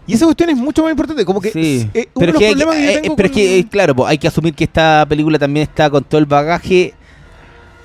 Y 0.06 0.14
esa 0.14 0.24
cuestión 0.24 0.50
es 0.50 0.56
mucho 0.56 0.82
más 0.82 0.90
importante, 0.90 1.24
como 1.24 1.40
que 1.40 1.50
Sí, 1.52 1.88
eh, 1.94 2.08
uno 2.14 2.26
de 2.26 2.32
pero, 2.32 2.32
los 2.32 2.42
es 2.42 2.48
que, 2.48 2.52
problemas 2.56 2.76
que 2.76 2.82
yo 3.06 3.12
eh, 3.12 3.14
pero 3.16 3.26
es 3.26 3.32
que, 3.32 3.58
eh, 3.60 3.66
claro, 3.70 4.06
hay 4.06 4.18
que 4.18 4.26
asumir 4.26 4.54
que 4.54 4.64
esta 4.64 5.06
película 5.08 5.38
también 5.38 5.62
está 5.68 5.88
con 5.90 6.02
todo 6.02 6.18
el 6.18 6.26
bagaje. 6.26 6.94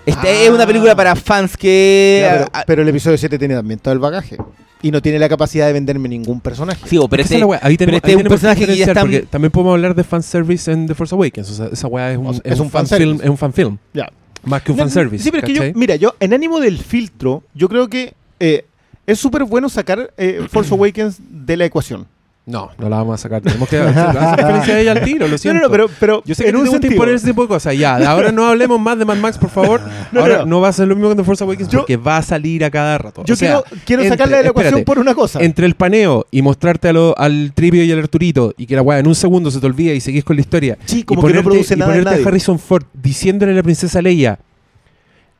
Esta 0.06 0.22
Ah. 0.24 0.30
es 0.32 0.50
una 0.50 0.66
película 0.68 0.96
para 0.96 1.16
fans 1.16 1.58
que... 1.58 2.20
Ya, 2.24 2.32
pero, 2.34 2.46
ah, 2.54 2.64
pero 2.68 2.82
el 2.84 2.90
episodio 2.90 3.18
7 3.18 3.40
tiene 3.40 3.56
también 3.56 3.80
todo 3.80 3.94
el 3.94 4.00
bagaje. 4.00 4.38
Y 4.82 4.92
no 4.92 5.02
tiene 5.02 5.18
la 5.18 5.28
capacidad 5.28 5.66
de 5.66 5.74
venderme 5.74 6.08
ningún 6.10 6.40
personaje. 6.42 6.82
sí, 6.88 7.00
pero 7.10 7.24
este. 7.24 7.36
Ahí 7.62 7.76
tenemos, 7.78 7.78
pero 7.78 7.98
este 7.98 8.08
ahí 8.12 8.14
es 8.14 8.22
un 8.24 8.28
personaje 8.30 8.66
que 8.68 8.78
ya 8.78 8.86
está- 8.86 9.02
porque 9.02 9.22
También 9.22 9.52
podemos 9.52 9.74
hablar 9.74 9.96
de 9.96 10.04
fanservice 10.04 10.72
en 10.72 10.86
The 10.88 10.94
Force 10.94 11.16
Awakens. 11.16 11.50
O 11.50 11.54
sea, 11.56 11.66
esa 11.72 11.88
weá 11.88 12.12
es 12.12 12.18
un, 12.20 12.28
O 12.28 12.34
sea, 12.34 12.42
es 12.46 12.52
es 12.54 12.60
un 12.60 12.66
un 12.68 12.72
fan 12.72 12.82
fanservice. 12.82 13.10
film, 13.10 13.22
es 13.24 13.30
un 13.30 13.38
fan 13.38 13.54
film. 13.54 13.78
Ya. 13.94 14.10
Más 14.44 14.62
que 14.62 14.72
un 14.74 14.78
No, 14.78 14.84
fanservice. 14.84 15.24
Sí, 15.24 15.32
pero 15.32 15.48
es 15.48 15.54
que 15.54 15.56
yo, 15.72 15.80
mira, 15.80 15.96
yo 15.96 16.14
en 16.20 16.34
ánimo 16.36 16.60
del 16.60 16.78
filtro, 16.78 17.42
yo 17.56 17.68
creo 17.68 17.88
que 17.88 18.14
eh, 18.40 18.66
es 19.08 19.18
súper 19.18 19.44
bueno 19.46 19.70
sacar 19.70 20.12
eh, 20.18 20.46
Force 20.52 20.72
Awakens 20.72 21.18
de 21.30 21.58
la 21.58 21.66
ecuación. 21.66 22.06
No, 22.48 22.70
no 22.78 22.90
la 22.90 22.98
vamos 22.98 23.16
a 23.16 23.18
sacar. 23.24 23.42
Tenemos 23.42 23.68
que 23.68 23.76
hacer 23.80 24.36
referencia 24.38 24.76
a 24.76 24.80
ella 24.80 24.92
al 24.92 25.02
tiro, 25.04 25.28
lo 25.28 25.36
siento. 25.36 25.62
no, 25.62 25.66
no, 25.66 25.72
pero, 25.72 25.90
pero 26.00 26.22
Yo 26.26 26.36
sé 26.36 26.44
que 26.44 26.50
en 26.50 26.54
no 26.56 26.60
un 26.62 26.66
te 26.66 26.72
gusta 26.74 26.88
imponer 26.88 27.16
ese 27.16 27.26
tipo 27.28 27.42
de 27.42 27.48
cosas. 27.48 27.76
Ya, 27.76 27.96
ahora 28.08 28.32
no 28.32 28.46
hablemos 28.46 28.80
más 28.80 29.00
de 29.00 29.06
Mad 29.06 29.18
Max, 29.18 29.38
por 29.40 29.50
favor. 29.50 29.82
No, 30.12 30.22
ahora 30.22 30.38
no. 30.40 30.46
no, 30.46 30.62
va 30.62 30.70
a 30.70 30.74
ser 30.74 30.88
lo 30.88 30.96
mismo 30.96 31.10
que 31.10 31.16
The 31.16 31.24
Force 31.24 31.44
Awakens 31.44 31.70
Yo- 31.70 31.80
porque 31.80 31.98
va 31.98 32.18
a 32.18 32.22
salir 32.22 32.64
a 32.64 32.70
cada 32.70 32.98
rato. 33.00 33.24
Yo 33.26 33.34
O 33.34 33.36
sea, 33.38 33.62
quiero, 33.64 33.82
quiero 33.86 34.04
entre- 34.04 34.18
sacarla 34.18 34.38
de 34.38 34.44
la 34.44 34.50
ecuación 34.50 34.74
espérate, 34.76 34.86
por 34.86 35.00
una 35.00 35.16
cosa. 35.16 35.40
Entre 35.42 35.66
el 35.66 35.74
paneo 35.76 36.28
y 36.30 36.42
mostrarte 36.44 36.88
a 36.90 36.94
lo- 36.94 37.18
al 37.18 37.52
trivio 37.56 37.84
y 37.84 37.92
al 37.92 38.00
Arturito 38.00 38.54
y 38.58 38.68
que 38.68 38.76
la 38.76 38.84
weá 38.84 39.00
en 39.00 39.08
un 39.08 39.16
segundo 39.16 39.50
se 39.50 39.60
te 39.60 39.66
olvida 39.66 39.94
y 39.94 40.00
seguís 40.00 40.24
con 40.24 40.36
la 40.36 40.42
historia. 40.42 40.78
sí, 40.86 41.00
y 41.00 41.04
como 41.04 41.22
que 41.22 41.28
no 41.34 41.42
ponerte, 41.42 41.50
produce 41.50 41.74
y 41.74 41.78
nada 41.78 41.96
en 41.98 42.04
ponerte 42.04 42.24
a 42.24 42.28
Harrison 42.28 42.60
Ford 42.60 42.84
diciéndole 42.94 43.52
a 43.52 43.56
la 43.56 43.64
princesa 43.64 44.02
Leia, 44.02 44.38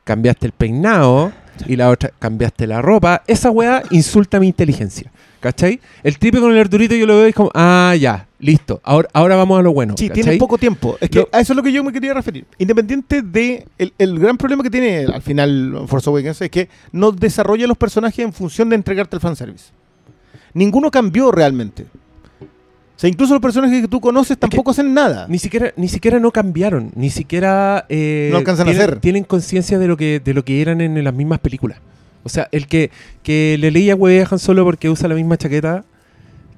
cambiaste 0.04 0.46
el 0.46 0.52
peinado 0.52 1.32
y 1.66 1.76
la 1.76 1.88
otra, 1.90 2.10
cambiaste 2.18 2.66
la 2.66 2.82
ropa. 2.82 3.22
Esa 3.26 3.50
weá 3.50 3.82
insulta 3.90 4.38
mi 4.40 4.48
inteligencia. 4.48 5.10
¿Cachai? 5.46 5.80
El 6.02 6.18
tripio 6.18 6.40
con 6.40 6.50
el 6.50 6.58
Arturito 6.58 6.96
yo 6.96 7.06
lo 7.06 7.18
veo 7.18 7.26
y 7.26 7.28
es 7.28 7.34
como, 7.36 7.52
ah, 7.54 7.94
ya, 7.98 8.26
listo. 8.40 8.80
Ahora, 8.82 9.08
ahora 9.12 9.36
vamos 9.36 9.60
a 9.60 9.62
lo 9.62 9.72
bueno. 9.72 9.94
Sí, 9.96 10.08
¿cachai? 10.08 10.24
tiene 10.24 10.38
poco 10.38 10.58
tiempo. 10.58 10.96
Es 11.00 11.08
que 11.08 11.20
Lo- 11.20 11.28
a 11.30 11.40
eso 11.40 11.52
es 11.52 11.56
lo 11.56 11.62
que 11.62 11.70
yo 11.70 11.84
me 11.84 11.92
quería 11.92 12.12
referir. 12.14 12.44
Independiente 12.58 13.22
de. 13.22 13.64
El, 13.78 13.94
el 13.96 14.18
gran 14.18 14.36
problema 14.36 14.64
que 14.64 14.70
tiene 14.70 15.04
al 15.04 15.22
final 15.22 15.84
Force 15.86 16.10
Awakens 16.10 16.40
es 16.42 16.50
que 16.50 16.68
no 16.90 17.12
desarrolla 17.12 17.68
los 17.68 17.76
personajes 17.76 18.18
en 18.24 18.32
función 18.32 18.68
de 18.68 18.74
entregarte 18.74 19.14
el 19.14 19.20
fanservice. 19.20 19.66
Ninguno 20.52 20.90
cambió 20.90 21.30
realmente. 21.30 21.86
O 22.96 22.98
sea, 22.98 23.08
incluso 23.08 23.34
los 23.34 23.42
personajes 23.42 23.82
que 23.82 23.88
tú 23.88 24.00
conoces 24.00 24.36
tampoco 24.36 24.70
hacen 24.72 24.94
nada. 24.94 25.26
Ni 25.28 25.38
siquiera, 25.38 25.72
ni 25.76 25.86
siquiera 25.86 26.18
no 26.18 26.32
cambiaron, 26.32 26.90
ni 26.96 27.10
siquiera 27.10 27.84
eh, 27.88 28.30
No 28.32 28.38
alcanzan 28.38 28.68
a 28.68 28.72
tienen, 28.72 29.00
tienen 29.00 29.24
conciencia 29.24 29.78
de 29.78 29.86
lo 29.86 29.96
que 29.96 30.18
de 30.18 30.32
lo 30.34 30.44
que 30.44 30.60
eran 30.62 30.80
en, 30.80 31.04
las 31.04 31.14
mismas 31.14 31.38
películas. 31.38 31.78
O 32.26 32.28
sea, 32.28 32.48
el 32.50 32.66
que, 32.66 32.90
que 33.22 33.56
le 33.56 33.70
leía 33.70 33.94
hueve 33.94 34.20
a 34.20 34.26
Han 34.28 34.40
Solo 34.40 34.64
porque 34.64 34.90
usa 34.90 35.06
la 35.06 35.14
misma 35.14 35.36
chaqueta, 35.36 35.84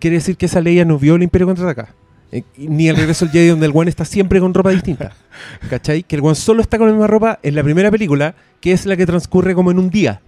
quiere 0.00 0.16
decir 0.16 0.38
que 0.38 0.46
esa 0.46 0.62
Leia 0.62 0.86
no 0.86 0.98
vio 0.98 1.16
el 1.16 1.22
Imperio 1.22 1.46
contraataca. 1.46 1.94
Eh, 2.32 2.42
ni 2.56 2.88
el 2.88 2.96
regreso 2.96 3.26
al 3.26 3.30
Jedi 3.30 3.48
donde 3.48 3.66
el 3.66 3.72
one 3.74 3.90
está 3.90 4.06
siempre 4.06 4.40
con 4.40 4.54
ropa 4.54 4.70
distinta. 4.70 5.12
¿Cachai? 5.68 6.04
Que 6.04 6.16
el 6.16 6.22
one 6.24 6.34
solo 6.36 6.62
está 6.62 6.78
con 6.78 6.86
la 6.86 6.94
misma 6.94 7.06
ropa 7.06 7.38
en 7.42 7.54
la 7.54 7.62
primera 7.62 7.90
película, 7.90 8.34
que 8.62 8.72
es 8.72 8.86
la 8.86 8.96
que 8.96 9.04
transcurre 9.04 9.54
como 9.54 9.70
en 9.70 9.78
un 9.78 9.90
día 9.90 10.22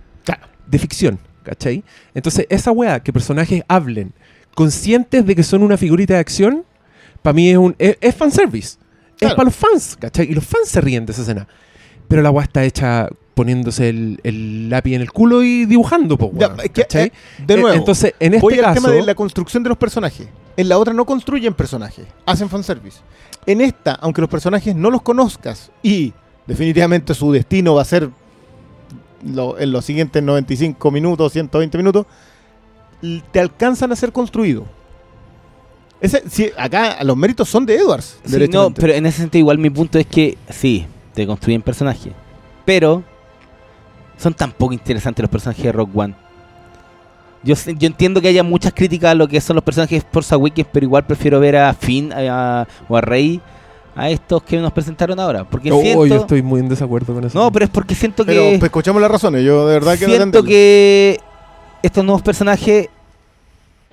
de 0.66 0.78
ficción. 0.78 1.18
¿Cachai? 1.42 1.84
Entonces, 2.14 2.46
esa 2.50 2.70
weá, 2.70 3.00
que 3.00 3.10
personajes 3.10 3.62
hablen 3.66 4.12
conscientes 4.54 5.24
de 5.24 5.34
que 5.34 5.42
son 5.42 5.62
una 5.62 5.78
figurita 5.78 6.14
de 6.14 6.20
acción, 6.20 6.64
para 7.22 7.32
mí 7.32 7.48
es 7.48 7.56
un 7.56 7.74
es, 7.78 7.96
es 8.02 8.14
fanservice. 8.14 8.76
Es 9.18 9.30
para 9.30 9.44
los 9.44 9.56
fans, 9.56 9.96
¿cachai? 9.98 10.30
Y 10.30 10.34
los 10.34 10.44
fans 10.44 10.68
se 10.68 10.82
ríen 10.82 11.06
de 11.06 11.12
esa 11.12 11.22
escena. 11.22 11.48
Pero 12.08 12.20
la 12.20 12.30
weá 12.30 12.44
está 12.44 12.62
hecha 12.62 13.08
poniéndose 13.34 13.88
el, 13.88 14.20
el 14.24 14.68
lápiz 14.68 14.94
en 14.94 15.00
el 15.02 15.12
culo 15.12 15.42
y 15.42 15.64
dibujando, 15.64 16.16
po, 16.18 16.30
Ya, 16.34 16.54
que, 16.56 16.68
¿cachai? 16.82 17.06
eh, 17.06 17.12
de 17.46 17.54
nuevo, 17.56 17.74
Eh, 17.74 17.78
Entonces, 17.78 18.14
en 18.20 18.34
este 18.34 18.42
voy 18.42 18.54
al 18.54 18.60
caso... 18.64 18.74
tema 18.82 18.90
de 18.90 19.02
la 19.02 19.14
construcción 19.14 19.62
de 19.62 19.68
los 19.70 19.78
personajes. 19.78 20.28
En 20.56 20.68
la 20.68 20.76
otra 20.78 20.92
no 20.92 21.04
construyen 21.06 21.54
personajes, 21.54 22.06
hacen 22.26 22.48
fanservice. 22.50 22.98
En 23.46 23.60
esta, 23.62 23.92
aunque 23.94 24.20
los 24.20 24.28
personajes 24.28 24.74
no 24.76 24.90
los 24.90 25.00
conozcas 25.02 25.70
y 25.82 26.12
definitivamente 26.46 27.14
su 27.14 27.32
destino 27.32 27.74
va 27.74 27.82
a 27.82 27.86
ser 27.86 28.10
lo- 29.24 29.58
en 29.58 29.72
los 29.72 29.84
siguientes 29.84 30.22
95 30.22 30.90
minutos, 30.90 31.32
120 31.32 31.78
minutos, 31.78 32.06
te 33.32 33.40
alcanzan 33.40 33.92
a 33.92 33.96
ser 33.96 34.12
construidos. 34.12 34.64
Ese, 36.00 36.22
sí, 36.28 36.50
acá 36.58 37.02
los 37.04 37.16
méritos 37.16 37.48
son 37.48 37.64
de 37.66 37.76
Edwards. 37.76 38.18
Sí, 38.24 38.48
no, 38.52 38.72
pero 38.74 38.92
en 38.94 39.06
ese 39.06 39.18
sentido 39.18 39.40
igual 39.40 39.58
mi 39.58 39.70
punto 39.70 39.98
es 39.98 40.06
que 40.06 40.36
sí, 40.48 40.86
te 41.14 41.26
construyen 41.26 41.62
personajes. 41.62 42.12
Pero 42.64 43.02
son 44.20 44.34
tan 44.34 44.52
poco 44.52 44.72
interesantes 44.74 45.22
los 45.22 45.30
personajes 45.30 45.64
de 45.64 45.72
Rock 45.72 45.90
One. 45.96 46.14
Yo, 47.42 47.54
entiendo 47.66 48.20
que 48.20 48.28
haya 48.28 48.42
muchas 48.42 48.72
críticas 48.74 49.12
a 49.12 49.14
lo 49.14 49.26
que 49.26 49.40
son 49.40 49.54
los 49.56 49.64
personajes 49.64 50.02
de 50.04 50.08
Force 50.12 50.34
Awakens, 50.34 50.68
pero 50.70 50.84
igual 50.84 51.06
prefiero 51.06 51.40
ver 51.40 51.56
a 51.56 51.72
Finn 51.72 52.12
a- 52.12 52.66
o 52.86 52.96
a 52.96 53.00
Rey 53.00 53.40
a 53.96 54.10
estos 54.10 54.42
que 54.42 54.58
nos 54.58 54.72
presentaron 54.72 55.18
ahora. 55.18 55.44
Porque 55.44 55.72
Oh, 55.72 55.80
siento... 55.80 56.06
yo 56.06 56.16
estoy 56.16 56.42
muy 56.42 56.60
en 56.60 56.68
desacuerdo 56.68 57.14
con 57.14 57.24
eso. 57.24 57.38
No, 57.38 57.50
pero 57.50 57.64
es 57.64 57.70
porque 57.70 57.94
siento 57.94 58.26
Pero 58.26 58.42
que... 58.42 58.48
pues, 58.58 58.64
escuchamos 58.64 59.00
las 59.00 59.10
razones. 59.10 59.42
Yo 59.42 59.66
de 59.66 59.72
verdad 59.74 59.98
que 59.98 60.04
siento 60.04 60.42
que 60.44 61.18
estos 61.82 62.04
nuevos 62.04 62.20
personajes 62.20 62.88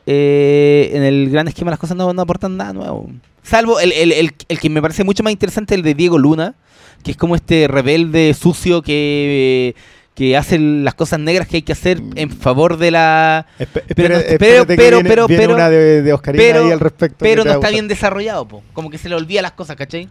eh, 0.05 0.91
en 0.93 1.03
el 1.03 1.29
gran 1.29 1.47
esquema 1.47 1.69
de 1.69 1.73
las 1.73 1.79
cosas 1.79 1.97
no, 1.97 2.11
no 2.13 2.21
aportan 2.21 2.57
nada 2.57 2.73
nuevo. 2.73 3.09
Salvo 3.43 3.79
el, 3.79 3.91
el- 3.93 4.11
el- 4.11 4.33
el 4.47 4.59
que 4.59 4.69
me 4.69 4.81
parece 4.81 5.03
mucho 5.03 5.23
más 5.23 5.31
interesante, 5.31 5.73
el 5.75 5.81
de 5.83 5.93
Diego 5.93 6.17
Luna, 6.17 6.55
que 7.03 7.11
es 7.11 7.17
como 7.17 7.35
este 7.35 7.67
rebelde 7.67 8.33
sucio 8.33 8.81
que, 8.81 9.75
que 10.17 10.35
hace 10.35 10.57
las 10.57 10.95
cosas 10.95 11.19
negras 11.19 11.47
que 11.47 11.57
hay 11.57 11.61
que 11.61 11.73
hacer 11.73 12.01
en 12.15 12.31
favor 12.31 12.77
de 12.77 12.89
la... 12.89 13.45
Espe- 13.59 13.83
Pero 13.95 14.15
no- 14.15 14.21
pero- 14.39 14.65
que 14.65 14.75
pero- 14.75 14.97
viene- 14.97 15.09
pero- 15.09 15.27
viene 15.27 15.43
pero- 15.43 15.53
una 15.53 15.69
de, 15.69 16.01
de 16.01 16.11
Oscarina 16.13 16.43
pero- 16.43 16.65
ahí 16.65 16.71
al 16.71 16.79
respecto. 16.79 17.17
Pero 17.19 17.43
no 17.45 17.51
está 17.51 17.69
bien 17.69 17.87
desarrollado, 17.87 18.47
po. 18.47 18.63
como 18.73 18.89
que 18.89 18.97
se 18.97 19.09
le 19.09 19.15
olvida 19.15 19.43
las 19.43 19.51
cosas, 19.51 19.75
¿cachai? 19.75 20.09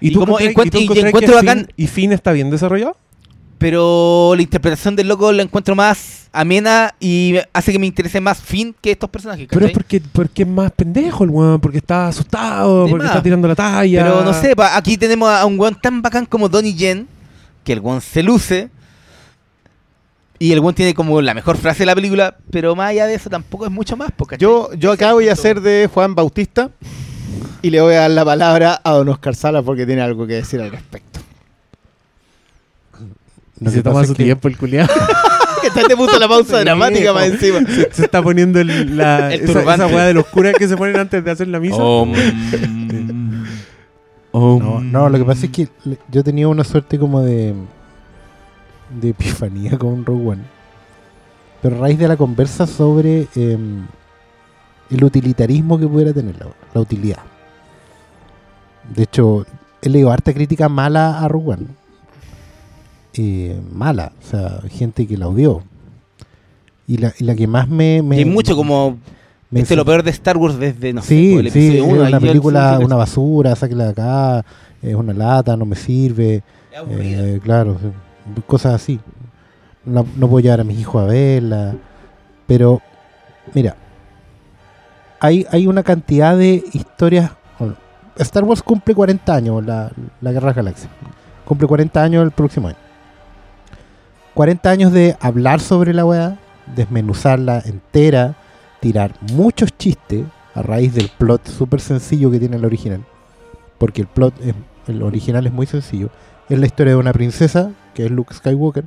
¿Y, 0.00 0.08
y 0.08 0.12
tú 0.14 0.20
como 0.20 0.40
encuentro- 0.40 0.80
y 0.80 0.86
tú 0.86 0.94
y 0.94 0.98
encontrás 1.00 1.08
encuentro 1.08 1.40
que 1.40 1.46
bacán- 1.46 1.58
Finn- 1.66 1.72
¿Y 1.76 1.86
Finn 1.88 2.12
está 2.12 2.32
bien 2.32 2.48
desarrollado? 2.50 2.96
Pero 3.58 4.32
la 4.34 4.42
interpretación 4.42 4.96
del 4.96 5.08
loco 5.08 5.30
la 5.30 5.42
encuentro 5.42 5.74
más 5.74 6.28
amena 6.32 6.94
y 6.98 7.36
hace 7.52 7.70
que 7.72 7.78
me 7.78 7.86
interese 7.86 8.20
más 8.20 8.40
Finn 8.40 8.74
que 8.80 8.90
estos 8.92 9.08
personajes, 9.10 9.46
Pero 9.50 9.66
es 9.66 9.72
porque, 9.72 10.00
porque 10.12 10.42
es 10.42 10.48
más 10.48 10.70
pendejo 10.72 11.22
el 11.24 11.30
weón, 11.30 11.60
porque 11.60 11.78
está 11.78 12.08
asustado, 12.08 12.84
De 12.84 12.90
porque 12.90 13.04
más. 13.04 13.12
está 13.14 13.22
tirando 13.22 13.46
la 13.46 13.54
talla. 13.54 14.02
Pero 14.02 14.24
no 14.24 14.32
sé, 14.34 14.56
pa, 14.56 14.76
aquí 14.76 14.96
tenemos 14.96 15.28
a 15.28 15.44
un 15.46 15.58
weón 15.60 15.78
tan 15.80 16.02
bacán 16.02 16.26
como 16.26 16.48
Donnie 16.48 16.74
Yen, 16.74 17.06
que 17.62 17.72
el 17.74 17.80
weón 17.80 18.00
se 18.00 18.22
luce. 18.22 18.70
Y 20.44 20.52
el 20.52 20.60
weón 20.60 20.74
tiene 20.74 20.92
como 20.94 21.22
la 21.22 21.32
mejor 21.32 21.56
frase 21.56 21.80
de 21.80 21.86
la 21.86 21.94
película, 21.94 22.36
pero 22.50 22.76
más 22.76 22.90
allá 22.90 23.06
de 23.06 23.14
eso 23.14 23.30
tampoco 23.30 23.64
es 23.64 23.72
mucho 23.72 23.96
más. 23.96 24.12
po, 24.12 24.26
¿cachai? 24.26 24.42
Yo, 24.42 24.68
yo 24.74 24.92
acá 24.92 25.14
voy 25.14 25.28
a 25.28 25.32
hacer 25.32 25.62
de 25.62 25.88
Juan 25.92 26.14
Bautista 26.14 26.70
y 27.62 27.70
le 27.70 27.80
voy 27.80 27.94
a 27.94 28.00
dar 28.00 28.10
la 28.10 28.26
palabra 28.26 28.78
a 28.84 28.90
don 28.92 29.08
Oscar 29.08 29.34
Sala 29.34 29.62
porque 29.62 29.86
tiene 29.86 30.02
algo 30.02 30.26
que 30.26 30.34
decir 30.34 30.60
al 30.60 30.70
respecto. 30.70 31.20
Lo 33.60 33.70
se 33.70 33.82
toma 33.82 34.04
su 34.04 34.14
que- 34.14 34.24
tiempo 34.24 34.48
el 34.48 34.58
culiado. 34.58 34.92
que 35.62 35.70
te 35.82 35.96
puso 35.96 36.18
la 36.18 36.28
pausa 36.28 36.58
dramática 36.60 37.14
más 37.14 37.24
encima. 37.24 37.60
se, 37.60 37.90
se 37.90 38.04
está 38.04 38.20
poniendo 38.22 38.60
el, 38.60 38.98
la, 38.98 39.28
El 39.34 39.48
esa, 39.48 39.62
esa 39.62 39.86
de 40.06 40.12
los 40.12 40.26
curas 40.26 40.54
que 40.58 40.68
se 40.68 40.76
ponen 40.76 40.98
antes 40.98 41.24
de 41.24 41.30
hacer 41.30 41.48
la 41.48 41.58
misa. 41.58 41.78
No, 41.78 42.04
no, 44.82 45.08
lo 45.08 45.18
que 45.18 45.24
pasa 45.24 45.46
es 45.46 45.52
que 45.52 45.68
le- 45.84 45.98
yo 46.10 46.24
tenía 46.24 46.48
una 46.48 46.64
suerte 46.64 46.98
como 46.98 47.22
de 47.22 47.54
de 49.00 49.10
epifanía 49.10 49.78
con 49.78 50.04
Rogue 50.04 50.28
One. 50.30 50.42
Pero 51.62 51.76
a 51.76 51.80
raíz 51.80 51.98
de 51.98 52.08
la 52.08 52.16
conversa 52.16 52.66
sobre 52.66 53.26
em, 53.36 53.86
el 54.90 55.04
utilitarismo 55.04 55.78
que 55.78 55.86
pudiera 55.86 56.12
tener 56.12 56.36
la, 56.38 56.46
la 56.74 56.80
utilidad. 56.80 57.20
De 58.94 59.04
hecho, 59.04 59.46
he 59.80 59.88
leído 59.88 60.10
harta 60.12 60.32
crítica 60.34 60.68
mala 60.68 61.20
a 61.20 61.28
Rogue 61.28 61.52
One. 61.54 61.66
Eh, 63.16 63.60
mala, 63.72 64.12
o 64.20 64.26
sea, 64.30 64.60
gente 64.68 65.06
que 65.06 65.16
la 65.16 65.28
odió. 65.28 65.62
Y 66.86 66.98
la, 66.98 67.14
y 67.18 67.24
la 67.24 67.34
que 67.34 67.46
más 67.46 67.68
me... 67.68 68.02
me 68.02 68.20
Y 68.20 68.24
mucho 68.24 68.56
como. 68.56 68.98
me 69.50 69.60
Este 69.60 69.72
es 69.74 69.78
lo 69.78 69.84
peor 69.86 70.02
de 70.02 70.10
Star 70.10 70.36
Wars 70.36 70.58
desde, 70.58 70.92
no 70.92 71.00
sé, 71.00 71.08
sí, 71.08 71.32
po, 71.32 71.40
el 71.40 71.50
sí, 71.50 71.68
episodio 71.78 72.08
yo- 72.08 72.20
película, 72.20 72.78
una 72.82 72.96
basura, 72.96 73.54
sáquela 73.56 73.84
de 73.84 73.90
acá, 73.90 74.44
es 74.82 74.94
una 74.94 75.14
lata, 75.14 75.56
no 75.56 75.64
me 75.64 75.76
sirve. 75.76 76.42
es. 76.72 76.82
Eh, 76.90 77.40
claro, 77.42 77.78
sí, 77.80 77.86
cosas 78.46 78.74
así. 78.74 79.00
No, 79.84 80.06
no 80.16 80.28
puedo 80.28 80.42
llevar 80.42 80.60
a 80.60 80.64
mis 80.64 80.78
hijos 80.78 81.02
a 81.02 81.06
verla. 81.06 81.74
Pero, 82.46 82.80
mira, 83.54 83.76
hay, 85.20 85.46
hay 85.50 85.66
una 85.66 85.82
cantidad 85.82 86.36
de 86.36 86.64
historias. 86.72 87.30
Star 88.16 88.44
Wars 88.44 88.62
cumple 88.62 88.94
40 88.94 89.34
años, 89.34 89.64
la, 89.64 89.90
la 90.20 90.32
Guerra 90.32 90.48
de 90.48 90.50
las 90.50 90.56
Galaxias. 90.56 90.90
Cumple 91.44 91.66
40 91.66 92.02
años 92.02 92.24
el 92.24 92.30
próximo 92.30 92.68
año. 92.68 92.78
40 94.34 94.70
años 94.70 94.92
de 94.92 95.16
hablar 95.20 95.60
sobre 95.60 95.94
la 95.94 96.04
weá, 96.04 96.38
desmenuzarla 96.74 97.60
entera, 97.64 98.34
tirar 98.80 99.14
muchos 99.32 99.76
chistes 99.76 100.24
a 100.54 100.62
raíz 100.62 100.94
del 100.94 101.10
plot 101.16 101.46
súper 101.48 101.80
sencillo 101.80 102.30
que 102.30 102.38
tiene 102.38 102.56
el 102.56 102.64
original. 102.64 103.04
Porque 103.78 104.02
el 104.02 104.06
plot, 104.06 104.34
es, 104.40 104.54
el 104.88 105.02
original 105.02 105.46
es 105.46 105.52
muy 105.52 105.66
sencillo. 105.66 106.10
Es 106.48 106.58
la 106.58 106.66
historia 106.66 106.92
de 106.92 106.98
una 106.98 107.12
princesa, 107.12 107.70
que 107.94 108.06
es 108.06 108.10
Luke 108.10 108.34
Skywalker, 108.34 108.84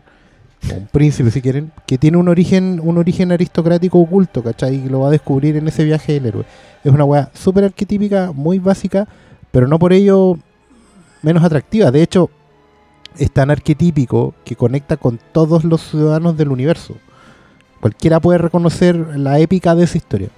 un 0.76 0.88
príncipe 0.88 1.32
si 1.32 1.42
quieren, 1.42 1.72
que 1.86 1.98
tiene 1.98 2.18
un 2.18 2.28
origen, 2.28 2.80
un 2.84 2.98
origen 2.98 3.32
aristocrático 3.32 4.00
oculto, 4.00 4.44
¿cachai? 4.44 4.76
Y 4.76 4.90
lo 4.90 5.02
va 5.02 5.08
a 5.08 5.12
descubrir 5.12 5.56
en 5.56 5.68
ese 5.68 5.84
viaje 5.84 6.14
del 6.14 6.26
héroe. 6.26 6.46
Es 6.84 6.92
una 6.92 7.06
weá 7.06 7.30
súper 7.34 7.64
arquetípica, 7.64 8.32
muy 8.34 8.60
básica, 8.60 9.08
pero 9.52 9.68
no 9.68 9.80
por 9.80 9.94
ello 9.94 10.38
menos 11.22 11.44
atractiva. 11.44 11.92
De 11.92 12.02
hecho, 12.02 12.30
es 13.18 13.32
tan 13.32 13.50
arquetípico 13.50 14.34
que 14.44 14.56
conecta 14.56 14.98
con 14.98 15.20
todos 15.32 15.64
los 15.64 15.82
ciudadanos 15.82 16.38
del 16.38 16.50
universo. 16.50 16.96
Cualquiera 17.80 18.20
puede 18.20 18.40
reconocer 18.40 18.96
la 19.18 19.40
épica 19.40 19.76
de 19.76 19.84
esa 19.84 19.98
historia. 19.98 20.30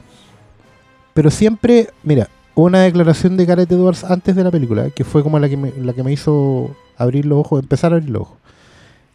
Pero 1.14 1.32
siempre, 1.32 1.90
mira, 2.04 2.30
una 2.56 2.82
declaración 2.82 3.38
de 3.38 3.46
Gareth 3.46 3.72
Edwards 3.72 4.04
antes 4.04 4.36
de 4.36 4.44
la 4.44 4.52
película, 4.52 4.90
que 4.90 5.04
fue 5.04 5.24
como 5.24 5.40
la 5.40 5.50
que 5.50 5.58
me, 5.58 5.72
la 5.72 5.94
que 5.94 6.04
me 6.04 6.12
hizo 6.12 6.76
abrir 6.98 7.26
los 7.26 7.40
ojos, 7.40 7.62
empezar 7.62 7.94
a 7.94 7.96
abrir 7.96 8.10
los 8.10 8.24
ojos. 8.24 8.38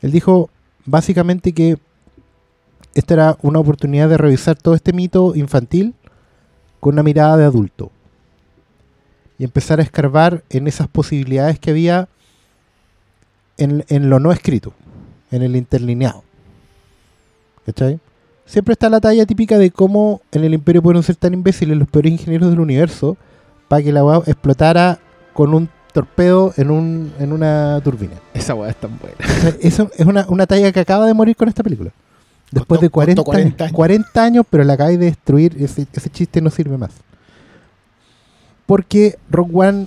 Él 0.05 0.13
dijo 0.13 0.51
básicamente 0.85 1.55
que 1.55 1.79
esta 2.93 3.15
era 3.15 3.39
una 3.41 3.59
oportunidad 3.59 4.07
de 4.07 4.19
revisar 4.19 4.55
todo 4.55 4.75
este 4.75 4.93
mito 4.93 5.35
infantil 5.35 5.95
con 6.79 6.93
una 6.93 7.03
mirada 7.03 7.39
de 7.39 7.47
adulto. 7.47 7.91
Y 9.39 9.45
empezar 9.45 9.81
a 9.81 9.83
escarbar 9.83 10.45
en 10.51 10.67
esas 10.67 10.89
posibilidades 10.89 11.59
que 11.59 11.71
había 11.71 12.07
en, 13.57 13.83
en 13.89 14.11
lo 14.11 14.21
no 14.21 14.31
escrito, 14.31 14.75
en 15.31 15.41
el 15.41 15.57
interlineado. 15.57 16.23
¿Cachai? 17.65 17.99
Siempre 18.45 18.75
está 18.75 18.91
la 18.91 19.01
talla 19.01 19.25
típica 19.25 19.57
de 19.57 19.71
cómo 19.71 20.21
en 20.33 20.45
el 20.45 20.53
imperio 20.53 20.83
pudieron 20.83 21.03
ser 21.03 21.17
tan 21.17 21.33
imbéciles 21.33 21.79
los 21.79 21.89
peores 21.89 22.13
ingenieros 22.13 22.51
del 22.51 22.61
universo 22.61 23.17
para 23.69 23.83
que 23.83 23.91
la 23.91 24.05
weá 24.05 24.19
explotara 24.27 24.99
con 25.33 25.55
un 25.55 25.71
torpedo 25.95 26.53
en, 26.57 26.73
un, 26.73 27.13
en 27.21 27.33
una 27.33 27.81
turbina. 27.83 28.15
Esa 28.35 28.55
weá 28.55 28.69
es 28.69 28.77
tan 28.77 28.99
buena. 28.99 29.17
O 29.21 29.41
sea, 29.41 29.55
eso 29.61 29.91
es 29.97 30.05
una, 30.05 30.27
una 30.29 30.45
talla 30.45 30.73
que 30.73 30.81
acaba 30.81 31.07
de 31.07 31.15
morir 31.15 31.37
con 31.37 31.49
esta 31.49 31.63
película. 31.63 31.93
Después 32.51 32.81
de 32.81 32.91
40, 32.91 33.23
costó 33.23 33.31
40 33.31 33.65
años. 33.65 33.77
40 33.77 34.25
años, 34.25 34.47
pero 34.51 34.65
la 34.65 34.73
acabáis 34.73 34.99
de 34.99 35.07
destruir. 35.07 35.57
Ese, 35.59 35.87
ese 35.93 36.11
chiste 36.11 36.41
no 36.41 36.51
sirve 36.51 36.77
más. 36.77 36.91
Porque 38.67 39.19
Rock 39.31 39.51
One, 39.55 39.87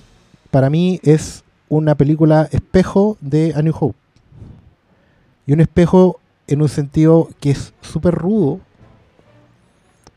para 0.50 0.70
mí, 0.70 1.02
es 1.04 1.44
una 1.68 1.96
película 1.96 2.48
espejo 2.52 3.18
de 3.20 3.52
A 3.54 3.62
New 3.62 3.74
Hope. 3.78 3.98
Y 5.46 5.52
un 5.52 5.60
espejo 5.60 6.22
en 6.48 6.62
un 6.62 6.70
sentido 6.70 7.28
que 7.42 7.52
es 7.52 7.74
súper 7.82 8.16
rudo. 8.16 8.62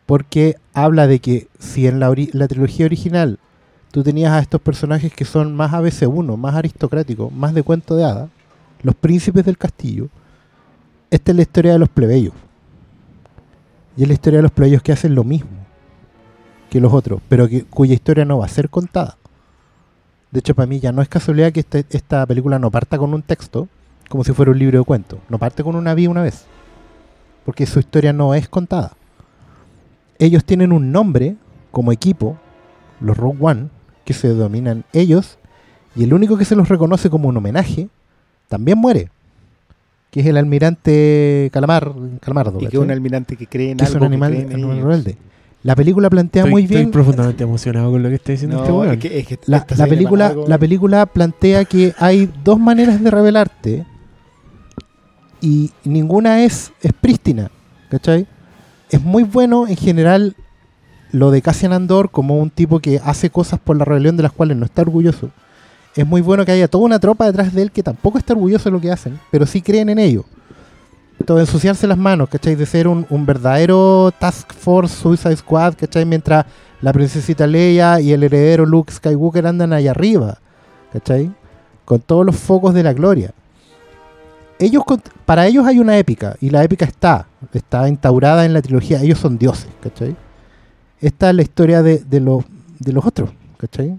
Porque 0.06 0.56
habla 0.72 1.08
de 1.08 1.18
que 1.18 1.48
si 1.58 1.88
en 1.88 1.98
la, 1.98 2.14
la 2.32 2.46
trilogía 2.46 2.86
original 2.86 3.40
tú 3.90 4.02
tenías 4.02 4.32
a 4.32 4.38
estos 4.40 4.60
personajes 4.60 5.12
que 5.12 5.24
son 5.24 5.54
más 5.54 5.72
ABC1, 5.72 6.36
más 6.36 6.54
aristocráticos, 6.54 7.32
más 7.32 7.54
de 7.54 7.62
cuento 7.62 7.96
de 7.96 8.04
hadas, 8.04 8.30
los 8.82 8.94
príncipes 8.94 9.44
del 9.44 9.58
castillo, 9.58 10.08
esta 11.10 11.32
es 11.32 11.36
la 11.36 11.42
historia 11.42 11.72
de 11.72 11.78
los 11.78 11.88
plebeyos. 11.88 12.34
Y 13.96 14.02
es 14.02 14.08
la 14.08 14.14
historia 14.14 14.38
de 14.38 14.42
los 14.44 14.52
plebeyos 14.52 14.82
que 14.82 14.92
hacen 14.92 15.14
lo 15.14 15.24
mismo 15.24 15.50
que 16.70 16.80
los 16.80 16.92
otros, 16.92 17.20
pero 17.28 17.48
que, 17.48 17.64
cuya 17.64 17.94
historia 17.94 18.24
no 18.24 18.38
va 18.38 18.44
a 18.44 18.48
ser 18.48 18.70
contada. 18.70 19.18
De 20.30 20.38
hecho, 20.38 20.54
para 20.54 20.66
mí 20.66 20.78
ya 20.78 20.92
no 20.92 21.02
es 21.02 21.08
casualidad 21.08 21.50
que 21.52 21.60
este- 21.60 21.84
esta 21.90 22.24
película 22.24 22.60
no 22.60 22.70
parta 22.70 22.96
con 22.96 23.12
un 23.12 23.22
texto, 23.22 23.68
como 24.08 24.22
si 24.22 24.32
fuera 24.32 24.52
un 24.52 24.58
libro 24.60 24.78
de 24.78 24.84
cuentos. 24.84 25.18
No 25.28 25.38
parte 25.38 25.64
con 25.64 25.74
una 25.74 25.94
vía 25.94 26.08
una 26.08 26.22
vez. 26.22 26.44
Porque 27.44 27.66
su 27.66 27.80
historia 27.80 28.12
no 28.12 28.34
es 28.34 28.48
contada. 28.48 28.92
Ellos 30.20 30.44
tienen 30.44 30.70
un 30.70 30.92
nombre 30.92 31.36
como 31.72 31.90
equipo, 31.90 32.38
los 33.00 33.16
Rogue 33.16 33.38
One, 33.40 33.68
que 34.12 34.18
se 34.18 34.28
dominan 34.28 34.84
ellos, 34.92 35.38
y 35.94 36.02
el 36.04 36.12
único 36.12 36.36
que 36.36 36.44
se 36.44 36.56
los 36.56 36.68
reconoce 36.68 37.08
como 37.10 37.28
un 37.28 37.36
homenaje, 37.36 37.88
también 38.48 38.76
muere. 38.78 39.08
Que 40.10 40.20
es 40.20 40.26
el 40.26 40.36
almirante 40.36 41.48
Calamar, 41.52 41.92
Calamardo. 42.20 42.58
Y 42.60 42.66
que 42.66 42.76
es 42.76 42.82
un 42.82 42.90
almirante 42.90 43.36
que 43.36 43.46
cree 43.46 43.70
en 43.70 43.78
que 43.78 43.84
es 43.84 43.90
un 43.90 43.96
algo, 43.96 44.00
que 44.00 44.06
animal, 44.06 44.32
cree 44.32 44.42
en 44.46 44.52
animal 44.54 44.72
ellos. 44.76 44.84
rebelde. 44.88 45.16
La 45.62 45.76
película 45.76 46.10
plantea 46.10 46.42
Estoy, 46.42 46.52
muy 46.52 46.62
estoy 46.64 46.76
bien. 46.78 46.90
profundamente 46.90 47.44
emocionado 47.44 47.90
con 47.92 48.02
lo 48.02 48.08
que 48.08 48.14
está 48.16 48.32
diciendo 48.32 48.56
No, 48.56 48.62
este 48.64 48.72
weón. 48.72 48.92
es 48.94 48.98
que- 48.98 49.18
es 49.20 49.26
que 49.28 49.38
La, 49.46 49.64
película, 49.86 50.26
algo. 50.28 50.46
la 50.48 50.58
película 50.58 51.06
plantea 51.06 51.64
que 51.66 51.94
hay 51.98 52.28
dos 52.42 52.58
maneras 52.58 53.00
de 53.02 53.10
revelarte 53.10 53.86
y 55.40 55.70
ninguna 55.84 56.44
es, 56.44 56.72
es 56.82 56.92
prístina. 56.92 57.50
¿Cachai? 57.90 58.26
Es 58.90 59.02
muy 59.02 59.22
bueno 59.22 59.66
en 59.68 59.76
general 59.76 60.34
lo 61.12 61.30
de 61.30 61.42
Cassian 61.42 61.72
Andor 61.72 62.10
como 62.10 62.36
un 62.36 62.50
tipo 62.50 62.80
que 62.80 63.00
hace 63.04 63.30
cosas 63.30 63.58
por 63.60 63.76
la 63.76 63.84
rebelión 63.84 64.16
de 64.16 64.22
las 64.22 64.32
cuales 64.32 64.56
no 64.56 64.64
está 64.64 64.82
orgulloso. 64.82 65.30
Es 65.96 66.06
muy 66.06 66.20
bueno 66.20 66.44
que 66.44 66.52
haya 66.52 66.68
toda 66.68 66.84
una 66.84 67.00
tropa 67.00 67.26
detrás 67.26 67.52
de 67.52 67.62
él 67.62 67.72
que 67.72 67.82
tampoco 67.82 68.18
está 68.18 68.32
orgulloso 68.32 68.64
de 68.68 68.72
lo 68.72 68.80
que 68.80 68.92
hacen, 68.92 69.18
pero 69.30 69.46
sí 69.46 69.60
creen 69.60 69.88
en 69.88 69.98
ello. 69.98 70.24
de 71.18 71.40
ensuciarse 71.40 71.86
las 71.86 71.98
manos, 71.98 72.28
¿cachai? 72.28 72.54
De 72.54 72.66
ser 72.66 72.88
un, 72.88 73.26
verdadero 73.26 74.12
Task 74.18 74.52
Force 74.52 74.94
Suicide 74.96 75.36
Squad, 75.36 75.74
¿cachai? 75.74 76.04
Mientras 76.04 76.46
la 76.80 76.92
princesita 76.92 77.46
Leia 77.46 78.00
y 78.00 78.12
el 78.12 78.22
heredero 78.22 78.64
Luke 78.64 78.92
Skywalker 78.92 79.46
andan 79.46 79.72
allá 79.72 79.90
arriba, 79.90 80.38
¿cachai? 80.92 81.30
Con 81.84 82.00
todos 82.00 82.24
los 82.24 82.36
focos 82.36 82.72
de 82.72 82.82
la 82.82 82.92
gloria. 82.92 83.32
Ellos, 84.58 84.84
para 85.24 85.46
ellos 85.46 85.66
hay 85.66 85.78
una 85.78 85.98
épica, 85.98 86.36
y 86.40 86.50
la 86.50 86.62
épica 86.62 86.84
está, 86.84 87.26
está 87.52 87.88
instaurada 87.88 88.44
en 88.44 88.52
la 88.52 88.62
trilogía, 88.62 89.00
ellos 89.00 89.18
son 89.18 89.38
dioses, 89.38 89.70
¿cachai? 89.82 90.14
Esta 91.00 91.30
es 91.30 91.36
la 91.36 91.42
historia 91.42 91.82
de, 91.82 91.98
de 91.98 92.20
los, 92.20 92.44
de 92.78 92.92
los 92.92 93.04
otros, 93.06 93.30
¿cachai? 93.56 93.98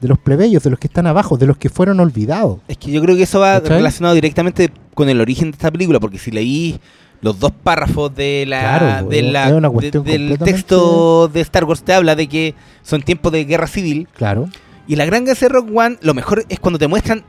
De 0.00 0.08
los 0.08 0.18
plebeyos, 0.18 0.62
de 0.62 0.70
los 0.70 0.78
que 0.78 0.86
están 0.88 1.06
abajo, 1.06 1.38
de 1.38 1.46
los 1.46 1.56
que 1.56 1.68
fueron 1.70 2.00
olvidados. 2.00 2.58
Es 2.68 2.76
que 2.76 2.90
yo 2.90 3.00
creo 3.00 3.16
que 3.16 3.22
eso 3.22 3.40
va 3.40 3.60
¿Cachai? 3.60 3.78
relacionado 3.78 4.14
directamente 4.14 4.70
con 4.94 5.08
el 5.08 5.20
origen 5.20 5.50
de 5.50 5.56
esta 5.56 5.70
película, 5.70 5.98
porque 6.00 6.18
si 6.18 6.30
leí 6.30 6.78
los 7.22 7.38
dos 7.40 7.50
párrafos 7.50 8.14
de 8.14 8.44
la, 8.46 8.60
Claro, 8.78 9.08
de 9.08 9.18
es 9.20 9.32
la- 9.32 9.54
una 9.54 9.68
de- 9.68 9.74
cuestión 9.74 10.04
del 10.04 10.38
texto 10.38 11.28
de 11.28 11.40
Star 11.40 11.64
Wars 11.64 11.82
te 11.82 11.94
habla 11.94 12.14
de 12.14 12.26
que 12.28 12.54
son 12.82 13.00
tiempos 13.02 13.32
de 13.32 13.44
guerra 13.46 13.66
civil 13.66 14.06
Claro. 14.14 14.48
y 14.86 14.96
la 14.96 15.06
gran 15.06 15.24
gracia 15.24 15.48
de 15.48 15.54
Rock 15.54 15.70
One 15.74 15.96
lo 16.02 16.12
mejor 16.12 16.44
es 16.50 16.60
cuando 16.60 16.78
te 16.78 16.86
muestran 16.88 17.24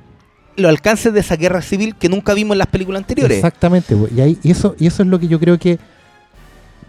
los 0.57 0.69
alcances 0.69 1.13
de 1.13 1.21
esa 1.21 1.37
guerra 1.37 1.61
civil 1.61 1.95
que 1.95 2.09
nunca 2.09 2.33
vimos 2.33 2.55
en 2.55 2.59
las 2.59 2.67
películas 2.67 3.01
anteriores. 3.03 3.37
Exactamente, 3.37 3.95
y, 4.13 4.19
ahí- 4.19 4.37
y 4.43 4.51
eso, 4.51 4.75
y 4.77 4.87
eso 4.87 5.03
es 5.03 5.07
lo 5.09 5.19
que 5.19 5.29
yo 5.29 5.39
creo 5.39 5.57
que 5.57 5.79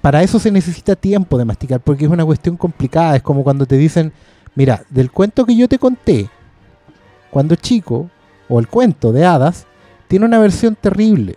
para 0.00 0.22
eso 0.22 0.38
se 0.38 0.50
necesita 0.50 0.96
tiempo 0.96 1.38
de 1.38 1.44
masticar, 1.44 1.80
porque 1.80 2.04
es 2.04 2.10
una 2.10 2.24
cuestión 2.24 2.56
complicada. 2.56 3.16
Es 3.16 3.22
como 3.22 3.42
cuando 3.42 3.66
te 3.66 3.76
dicen, 3.76 4.12
mira, 4.54 4.82
del 4.90 5.10
cuento 5.10 5.44
que 5.44 5.56
yo 5.56 5.68
te 5.68 5.78
conté 5.78 6.28
cuando 7.30 7.56
chico, 7.56 8.10
o 8.48 8.58
el 8.58 8.68
cuento 8.68 9.12
de 9.12 9.24
hadas, 9.24 9.66
tiene 10.06 10.24
una 10.24 10.38
versión 10.38 10.74
terrible 10.74 11.36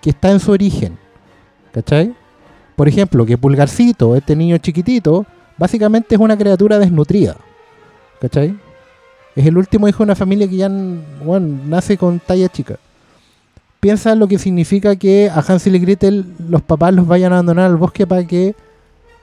que 0.00 0.10
está 0.10 0.30
en 0.30 0.40
su 0.40 0.52
origen. 0.52 0.98
¿Cachai? 1.72 2.14
Por 2.76 2.88
ejemplo, 2.88 3.26
que 3.26 3.36
Pulgarcito, 3.36 4.14
este 4.14 4.36
niño 4.36 4.58
chiquitito, 4.58 5.26
básicamente 5.56 6.14
es 6.14 6.20
una 6.20 6.38
criatura 6.38 6.78
desnutrida. 6.78 7.36
¿Cachai? 8.20 8.56
Es 9.34 9.46
el 9.46 9.58
último 9.58 9.88
hijo 9.88 9.98
de 9.98 10.04
una 10.04 10.14
familia 10.14 10.48
que 10.48 10.56
ya 10.56 10.68
nace 10.68 11.96
con 11.96 12.20
talla 12.20 12.48
chica 12.48 12.78
piensa 13.80 14.12
en 14.12 14.18
lo 14.18 14.28
que 14.28 14.38
significa 14.38 14.96
que 14.96 15.30
a 15.30 15.40
Hansel 15.40 15.76
y 15.76 15.78
Gretel 15.78 16.24
los 16.48 16.62
papás 16.62 16.92
los 16.94 17.06
vayan 17.06 17.32
a 17.32 17.36
abandonar 17.36 17.66
al 17.66 17.76
bosque 17.76 18.06
para 18.06 18.24
que 18.26 18.54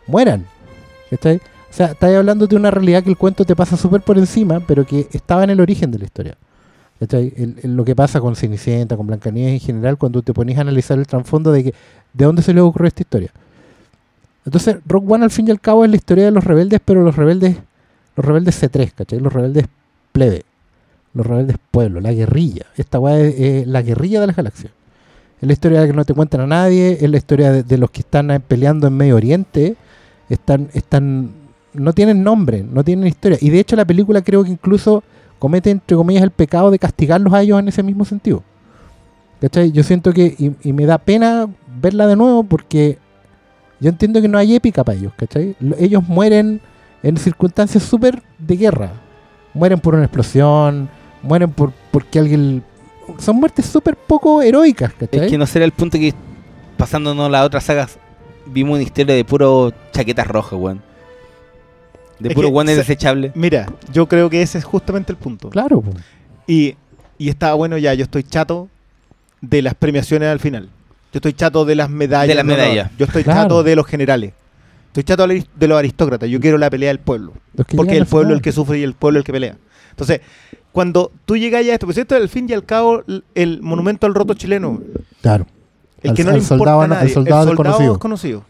mueran. 0.07 0.45
¿Cachai? 1.09 1.37
O 1.37 1.73
sea, 1.77 1.87
estás 1.87 2.15
hablando 2.15 2.47
de 2.47 2.55
una 2.55 2.71
realidad 2.71 3.03
que 3.03 3.09
el 3.09 3.17
cuento 3.17 3.43
te 3.45 3.55
pasa 3.55 3.75
súper 3.75 4.01
por 4.01 4.17
encima, 4.17 4.61
pero 4.61 4.85
que 4.85 5.07
estaba 5.11 5.43
en 5.43 5.49
el 5.49 5.59
origen 5.59 5.91
de 5.91 5.99
la 5.99 6.05
historia. 6.05 6.37
El- 7.11 7.59
lo 7.75 7.83
que 7.83 7.93
pasa 7.95 8.21
con 8.21 8.35
Cenicienta, 8.37 8.95
con 8.95 9.05
Blancanieves 9.07 9.53
en 9.53 9.59
general, 9.59 9.97
cuando 9.97 10.21
te 10.21 10.33
pones 10.33 10.57
a 10.57 10.61
analizar 10.61 10.97
el 10.97 11.05
trasfondo 11.05 11.51
de 11.51 11.65
que 11.65 11.73
de 12.13 12.25
dónde 12.25 12.41
se 12.41 12.53
le 12.53 12.61
ocurrió 12.61 12.87
esta 12.87 13.01
historia. 13.01 13.31
Entonces, 14.45 14.77
Rock 14.87 15.09
One 15.11 15.25
al 15.25 15.31
fin 15.31 15.47
y 15.47 15.51
al 15.51 15.59
cabo 15.59 15.83
es 15.83 15.89
la 15.89 15.97
historia 15.97 16.25
de 16.25 16.31
los 16.31 16.43
rebeldes, 16.43 16.79
pero 16.83 17.03
los 17.03 17.15
rebeldes, 17.15 17.57
los 18.15 18.25
rebeldes 18.25 18.61
C3, 18.63 18.93
¿cachai? 18.93 19.19
Los 19.19 19.33
rebeldes 19.33 19.65
plebe 20.13 20.43
los 21.15 21.25
rebeldes 21.25 21.55
pueblo, 21.71 21.99
la 22.01 22.13
guerrilla. 22.13 22.67
Esta 22.77 22.99
weá 22.99 23.19
es, 23.19 23.65
la 23.65 23.81
guerrilla 23.81 24.21
de 24.21 24.27
las 24.27 24.35
galaxias. 24.35 24.71
Es 25.41 25.47
la 25.47 25.53
historia 25.53 25.81
de 25.81 25.87
que 25.87 25.93
no 25.93 26.05
te 26.05 26.13
cuentan 26.13 26.41
a 26.41 26.47
nadie, 26.47 26.97
es 27.01 27.09
la 27.09 27.17
historia 27.17 27.51
de, 27.51 27.77
los 27.77 27.89
que 27.89 28.01
están 28.01 28.29
eh, 28.31 28.39
peleando 28.39 28.85
en 28.87 28.95
Medio 28.95 29.15
Oriente. 29.15 29.75
Están, 30.29 30.69
están, 30.73 31.31
no 31.73 31.93
tienen 31.93 32.23
nombre, 32.23 32.63
no 32.63 32.83
tienen 32.83 33.07
historia. 33.07 33.37
Y 33.41 33.49
de 33.49 33.59
hecho 33.59 33.75
la 33.75 33.85
película 33.85 34.21
creo 34.21 34.43
que 34.43 34.51
incluso 34.51 35.03
comete, 35.39 35.71
entre 35.71 35.97
comillas, 35.97 36.23
el 36.23 36.31
pecado 36.31 36.69
de 36.71 36.79
castigarlos 36.79 37.33
a 37.33 37.41
ellos 37.41 37.59
en 37.59 37.67
ese 37.67 37.83
mismo 37.83 38.05
sentido. 38.05 38.43
¿Cachai? 39.41 39.71
Yo 39.71 39.83
siento 39.83 40.13
que, 40.13 40.35
y, 40.37 40.55
y 40.69 40.73
me 40.73 40.85
da 40.85 40.97
pena 40.97 41.47
verla 41.81 42.07
de 42.07 42.15
nuevo 42.15 42.43
porque 42.43 42.97
yo 43.81 43.89
entiendo 43.89 44.21
que 44.21 44.27
no 44.29 44.37
hay 44.37 44.55
épica 44.55 44.83
para 44.83 44.97
ellos, 44.97 45.11
¿cachai? 45.17 45.55
Lo- 45.59 45.75
Ellos 45.77 46.07
mueren 46.07 46.61
en 47.03 47.17
circunstancias 47.17 47.83
súper 47.83 48.23
de 48.39 48.55
guerra. 48.55 48.93
Mueren 49.53 49.79
por 49.79 49.93
una 49.93 50.05
explosión, 50.05 50.89
mueren 51.25 51.51
por 51.51 51.71
porque 51.91 52.19
alguien... 52.19 52.63
Son 53.19 53.35
muertes 53.35 53.65
súper 53.67 53.95
poco 53.95 54.41
heroicas, 54.41 54.93
¿cachai? 54.93 55.25
Es 55.25 55.31
que 55.31 55.37
no 55.37 55.45
será 55.45 55.63
el 55.65 55.71
punto 55.71 55.97
que 55.99 56.13
pasándonos 56.77 57.29
las 57.29 57.45
otras 57.45 57.63
sagas 57.63 57.99
vimos 58.47 58.73
una 58.75 58.83
historia 58.83 59.13
de 59.15 59.23
puro 59.25 59.71
chaquetas 59.91 60.27
rojas, 60.27 60.53
weón. 60.59 60.81
De 62.19 62.29
Es 62.29 62.35
puro 62.35 62.47
que 62.47 62.51
guanes 62.51 62.75
se- 62.75 62.81
desechables. 62.81 63.31
Mira, 63.35 63.67
yo 63.91 64.07
creo 64.07 64.29
que 64.29 64.41
ese 64.41 64.57
es 64.57 64.63
justamente 64.63 65.11
el 65.11 65.17
punto. 65.17 65.49
Claro. 65.49 65.83
Y, 66.47 66.75
y 67.17 67.29
estaba 67.29 67.53
bueno 67.55 67.77
ya, 67.77 67.93
yo 67.93 68.03
estoy 68.03 68.23
chato 68.23 68.69
de 69.41 69.61
las 69.61 69.73
premiaciones 69.75 70.29
al 70.29 70.39
final. 70.39 70.65
Yo 71.11 71.17
estoy 71.19 71.33
chato 71.33 71.65
de 71.65 71.75
las 71.75 71.89
medallas. 71.89 72.27
De 72.29 72.35
las 72.35 72.45
no, 72.45 72.53
no, 72.53 72.57
medallas. 72.57 72.91
Yo 72.97 73.05
estoy 73.05 73.23
Claro. 73.23 73.41
chato 73.43 73.63
de 73.63 73.75
los 73.75 73.85
generales. 73.85 74.33
Estoy 74.87 75.03
chato 75.03 75.27
de 75.27 75.67
los 75.67 75.77
aristócratas. 75.77 76.29
Yo 76.29 76.39
quiero 76.39 76.57
la 76.57 76.69
pelea 76.69 76.89
del 76.89 76.99
pueblo. 76.99 77.33
Porque 77.75 77.97
el 77.97 78.05
pueblo 78.05 78.31
es 78.31 78.37
el 78.37 78.41
que 78.41 78.51
sufre 78.51 78.79
y 78.79 78.83
el 78.83 78.93
pueblo 78.93 79.19
es 79.19 79.21
el 79.21 79.25
que 79.25 79.33
pelea. 79.33 79.57
Entonces, 79.91 80.21
cuando 80.75 81.09
tú 81.23 81.37
llegas 81.37 81.65
a 81.65 81.73
esto, 81.73 81.85
pues 81.87 81.97
esto 81.97 82.15
es 82.17 82.21
al 82.21 82.27
fin 82.27 82.47
y 82.49 82.53
al 82.53 82.65
cabo 82.65 83.01
el, 83.07 83.23
el 83.33 83.61
monumento 83.61 84.05
al 84.07 84.13
roto 84.13 84.33
chileno. 84.33 84.81
Claro. 85.21 85.47
El 86.03 86.09
Al- 86.09 86.15
que 86.17 86.23
no 86.25 86.31
le 86.31 86.39
importa 86.39 86.57
soldado 86.57 86.81
a 86.81 86.87
nadie, 86.89 87.13
soldado 87.13 87.45
desconocido. 87.45 87.93
desconocido. 87.93 88.43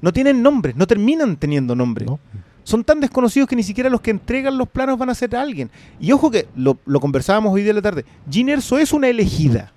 No 0.00 0.10
tienen 0.10 0.42
nombres, 0.42 0.76
no 0.76 0.86
terminan 0.86 1.36
teniendo 1.36 1.74
nombre. 1.76 2.06
¿no? 2.06 2.18
Son 2.64 2.84
tan 2.84 3.00
desconocidos 3.00 3.46
que 3.50 3.54
ni 3.54 3.62
siquiera 3.62 3.90
los 3.90 4.00
que 4.00 4.10
entregan 4.10 4.56
los 4.56 4.66
planos 4.66 4.96
van 4.98 5.10
a 5.10 5.14
ser 5.14 5.36
alguien. 5.36 5.70
Y 6.00 6.10
ojo 6.12 6.30
que 6.30 6.48
lo, 6.56 6.78
lo 6.86 7.00
conversábamos 7.00 7.52
hoy 7.52 7.60
día 7.60 7.70
en 7.72 7.76
la 7.76 7.82
tarde. 7.82 8.06
Jean 8.30 8.48
Erso 8.48 8.78
es 8.78 8.94
una 8.94 9.08
elegida. 9.08 9.70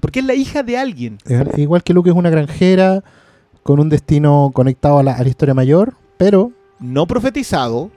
Porque 0.00 0.20
es 0.20 0.24
la 0.24 0.32
hija 0.34 0.62
de 0.62 0.78
alguien. 0.78 1.18
Es- 1.26 1.58
Igual 1.58 1.82
que 1.82 1.92
Luke 1.92 2.08
es 2.08 2.16
una 2.16 2.30
granjera 2.30 3.04
con 3.62 3.78
un 3.78 3.90
destino 3.90 4.50
conectado 4.54 4.98
a 4.98 5.02
la, 5.02 5.12
a 5.12 5.22
la 5.22 5.28
historia 5.28 5.52
mayor, 5.52 5.92
pero... 6.16 6.50
No 6.78 7.06
profetizado, 7.06 7.90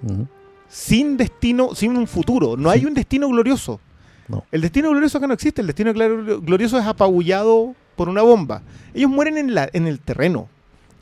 sin 0.75 1.17
destino, 1.17 1.75
sin 1.75 1.95
un 1.95 2.07
futuro. 2.07 2.57
No 2.57 2.71
Sí. 2.71 2.79
hay 2.79 2.85
un 2.85 2.95
destino 2.95 3.29
glorioso. 3.29 3.79
No. 4.27 4.43
El 4.51 4.61
destino 4.61 4.89
glorioso 4.89 5.19
acá 5.19 5.27
no 5.27 5.33
existe. 5.35 5.61
El 5.61 5.67
destino 5.67 5.93
glor- 5.93 6.43
glorioso 6.43 6.79
es 6.79 6.85
apabullado 6.85 7.75
por 7.95 8.09
una 8.09 8.23
bomba. 8.23 8.63
Ellos 8.95 9.11
mueren 9.11 9.37
en, 9.37 9.53
la, 9.53 9.69
en 9.71 9.85
el 9.85 9.99
terreno. 9.99 10.47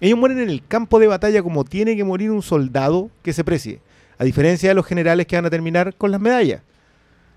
Ellos 0.01 0.19
mueren 0.19 0.39
en 0.39 0.49
el 0.49 0.61
campo 0.67 0.99
de 0.99 1.07
batalla 1.07 1.41
como 1.41 1.63
tiene 1.63 1.95
que 1.95 2.03
morir 2.03 2.31
un 2.31 2.41
soldado 2.41 3.09
que 3.21 3.31
se 3.31 3.45
precie. 3.45 3.79
A 4.17 4.25
diferencia 4.25 4.67
de 4.69 4.75
los 4.75 4.85
generales 4.85 5.25
que 5.25 5.37
van 5.37 5.45
a 5.45 5.49
terminar 5.49 5.95
con 5.95 6.11
las 6.11 6.19
medallas. 6.19 6.61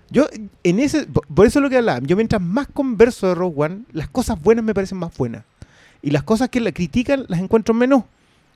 Yo, 0.09 0.27
en 0.63 0.79
ese, 0.79 1.05
por- 1.05 1.25
por 1.27 1.45
eso 1.47 1.59
es 1.59 1.63
lo 1.63 1.69
que 1.69 1.77
hablaba. 1.77 1.99
Yo 2.03 2.17
mientras 2.17 2.41
más 2.41 2.67
converso 2.67 3.27
de 3.27 3.35
Rogue 3.35 3.55
One, 3.63 3.81
las 3.93 4.09
cosas 4.09 4.41
buenas 4.41 4.65
me 4.65 4.73
parecen 4.73 4.97
más 4.97 5.15
buenas. 5.17 5.45
Y 6.01 6.11
las 6.11 6.23
cosas 6.23 6.49
que 6.49 6.59
la 6.59 6.71
critican 6.73 7.25
las 7.29 7.39
encuentro 7.39 7.73
menos. 7.73 8.03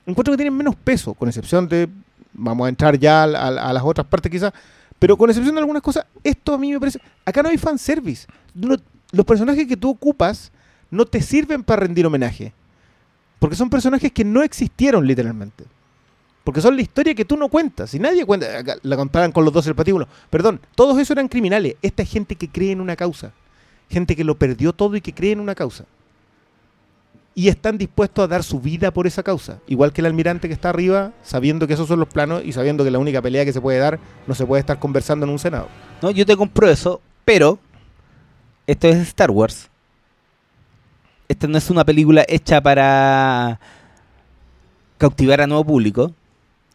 Encuentro 0.04 0.32
que 0.32 0.36
tienen 0.36 0.54
menos 0.56 0.76
peso, 0.76 1.14
con 1.14 1.28
excepción 1.28 1.66
de. 1.68 1.88
Vamos 2.32 2.66
a 2.66 2.68
entrar 2.68 2.98
ya 2.98 3.22
a, 3.24 3.48
a- 3.48 3.72
las 3.72 3.82
otras 3.82 4.06
partes 4.06 4.30
quizás. 4.30 4.52
Pero 4.98 5.16
con 5.16 5.30
excepción 5.30 5.54
de 5.54 5.60
algunas 5.60 5.82
cosas, 5.82 6.04
esto 6.22 6.54
a 6.54 6.58
mí 6.58 6.72
me 6.72 6.78
parece. 6.80 7.00
Acá 7.24 7.42
no 7.42 7.48
hay 7.48 7.58
fanservice. 7.58 8.26
No- 8.54 8.76
los 9.12 9.26
personajes 9.26 9.66
que 9.66 9.76
tú 9.76 9.90
ocupas 9.90 10.52
no 10.90 11.04
te 11.06 11.20
sirven 11.22 11.62
para 11.64 11.80
rendir 11.80 12.06
homenaje. 12.06 12.52
Porque 13.38 13.56
son 13.56 13.70
personajes 13.70 14.12
que 14.12 14.24
no 14.24 14.42
existieron 14.42 15.06
literalmente. 15.06 15.64
Porque 16.44 16.60
son 16.60 16.76
la 16.76 16.82
historia 16.82 17.14
que 17.14 17.24
tú 17.24 17.36
no 17.36 17.48
cuentas. 17.48 17.94
Y 17.94 17.98
nadie 17.98 18.24
cuenta. 18.26 18.46
La 18.82 18.96
comparan 18.96 19.32
con 19.32 19.44
los 19.44 19.52
dos 19.52 19.66
el 19.66 19.74
patíbulo. 19.74 20.06
Perdón, 20.30 20.60
todos 20.74 20.98
esos 20.98 21.10
eran 21.12 21.28
criminales. 21.28 21.76
Esta 21.82 22.02
es 22.02 22.10
gente 22.10 22.36
que 22.36 22.48
cree 22.48 22.72
en 22.72 22.80
una 22.80 22.96
causa. 22.96 23.32
Gente 23.88 24.14
que 24.14 24.24
lo 24.24 24.38
perdió 24.38 24.72
todo 24.72 24.96
y 24.96 25.00
que 25.00 25.14
cree 25.14 25.32
en 25.32 25.40
una 25.40 25.54
causa. 25.54 25.84
Y 27.40 27.48
están 27.48 27.78
dispuestos 27.78 28.22
a 28.22 28.28
dar 28.28 28.42
su 28.42 28.60
vida 28.60 28.90
por 28.90 29.06
esa 29.06 29.22
causa. 29.22 29.60
Igual 29.66 29.94
que 29.94 30.02
el 30.02 30.06
almirante 30.06 30.46
que 30.46 30.52
está 30.52 30.68
arriba, 30.68 31.12
sabiendo 31.22 31.66
que 31.66 31.72
esos 31.72 31.88
son 31.88 31.98
los 31.98 32.08
planos 32.08 32.42
y 32.44 32.52
sabiendo 32.52 32.84
que 32.84 32.90
la 32.90 32.98
única 32.98 33.22
pelea 33.22 33.46
que 33.46 33.52
se 33.54 33.62
puede 33.62 33.78
dar 33.78 33.98
no 34.26 34.34
se 34.34 34.44
puede 34.44 34.60
estar 34.60 34.78
conversando 34.78 35.24
en 35.24 35.32
un 35.32 35.38
senado. 35.38 35.68
No, 36.02 36.10
yo 36.10 36.26
te 36.26 36.36
compro 36.36 36.68
eso, 36.68 37.00
pero 37.24 37.58
esto 38.66 38.88
es 38.88 38.98
Star 38.98 39.30
Wars. 39.30 39.70
Esta 41.28 41.46
no 41.46 41.56
es 41.56 41.70
una 41.70 41.82
película 41.82 42.26
hecha 42.28 42.60
para 42.60 43.58
cautivar 44.98 45.40
a 45.40 45.46
nuevo 45.46 45.64
público. 45.64 46.12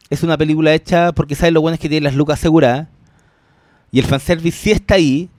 Es 0.09 0.23
una 0.23 0.35
película 0.35 0.73
hecha 0.73 1.11
porque 1.11 1.35
sabes 1.35 1.53
lo 1.53 1.61
bueno 1.61 1.75
es 1.75 1.79
que 1.79 1.89
tiene 1.89 2.05
las 2.05 2.15
lucas 2.15 2.39
aseguradas. 2.39 2.87
Y 3.91 3.99
el 3.99 4.05
fanservice 4.05 4.57
sí 4.57 4.71
está 4.71 4.95
ahí. 4.95 5.29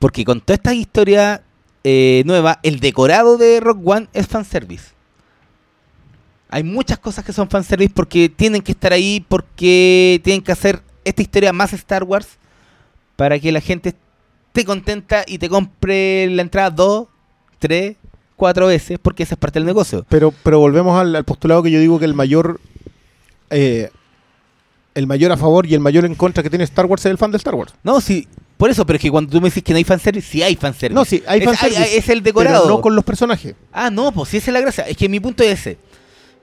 Porque 0.00 0.24
con 0.24 0.40
toda 0.40 0.56
esta 0.56 0.74
historia 0.74 1.44
eh, 1.88 2.24
nueva, 2.26 2.58
el 2.64 2.80
decorado 2.80 3.38
de 3.38 3.60
Rock 3.60 3.78
One 3.84 4.08
es 4.12 4.26
fanservice. 4.26 4.86
Hay 6.48 6.64
muchas 6.64 6.98
cosas 6.98 7.24
que 7.24 7.32
son 7.32 7.48
fanservice 7.48 7.92
porque 7.94 8.28
tienen 8.28 8.60
que 8.60 8.72
estar 8.72 8.92
ahí, 8.92 9.24
porque 9.28 10.20
tienen 10.24 10.42
que 10.42 10.50
hacer 10.50 10.82
esta 11.04 11.22
historia 11.22 11.52
más 11.52 11.72
Star 11.74 12.02
Wars 12.02 12.38
para 13.14 13.38
que 13.38 13.52
la 13.52 13.60
gente 13.60 13.94
esté 14.48 14.64
contenta 14.64 15.22
y 15.28 15.38
te 15.38 15.48
compre 15.48 16.28
la 16.30 16.42
entrada 16.42 16.70
dos, 16.70 17.06
tres, 17.60 17.94
cuatro 18.34 18.66
veces, 18.66 18.98
porque 18.98 19.22
esa 19.22 19.36
es 19.36 19.38
parte 19.38 19.60
del 19.60 19.66
negocio. 19.66 20.04
Pero, 20.08 20.34
pero 20.42 20.58
volvemos 20.58 20.98
al, 20.98 21.14
al 21.14 21.24
postulado 21.24 21.62
que 21.62 21.70
yo 21.70 21.78
digo 21.78 22.00
que 22.00 22.04
el 22.06 22.14
mayor 22.14 22.60
eh, 23.50 23.90
el 24.96 25.06
mayor 25.06 25.30
a 25.30 25.36
favor 25.36 25.66
y 25.66 25.74
el 25.74 25.80
mayor 25.80 26.04
en 26.04 26.16
contra 26.16 26.42
que 26.42 26.50
tiene 26.50 26.64
Star 26.64 26.86
Wars 26.86 27.06
es 27.06 27.12
el 27.12 27.18
fan 27.18 27.30
de 27.30 27.36
Star 27.36 27.54
Wars. 27.54 27.74
No, 27.84 28.00
sí, 28.00 28.26
Por 28.56 28.70
eso, 28.70 28.86
pero 28.86 28.96
es 28.96 29.02
que 29.02 29.10
cuando 29.10 29.30
tú 29.30 29.40
me 29.40 29.48
dices 29.48 29.62
que 29.62 29.72
no 29.72 29.76
hay 29.76 29.84
fanservice, 29.84 30.26
sí 30.26 30.42
hay 30.42 30.56
fanservice. 30.56 30.94
No, 30.94 31.04
sí, 31.04 31.22
hay 31.26 31.40
es, 31.40 31.44
fanservice, 31.44 31.96
es 31.98 32.08
el 32.08 32.22
decorado. 32.22 32.62
Pero 32.62 32.76
no 32.76 32.80
con 32.80 32.96
los 32.96 33.04
personajes. 33.04 33.54
Ah, 33.72 33.90
no, 33.90 34.12
pues 34.12 34.30
sí, 34.30 34.38
esa 34.38 34.50
es 34.50 34.54
la 34.54 34.60
gracia. 34.60 34.84
Es 34.84 34.96
que 34.96 35.08
mi 35.08 35.20
punto 35.20 35.42
es 35.42 35.60
ese. 35.60 35.78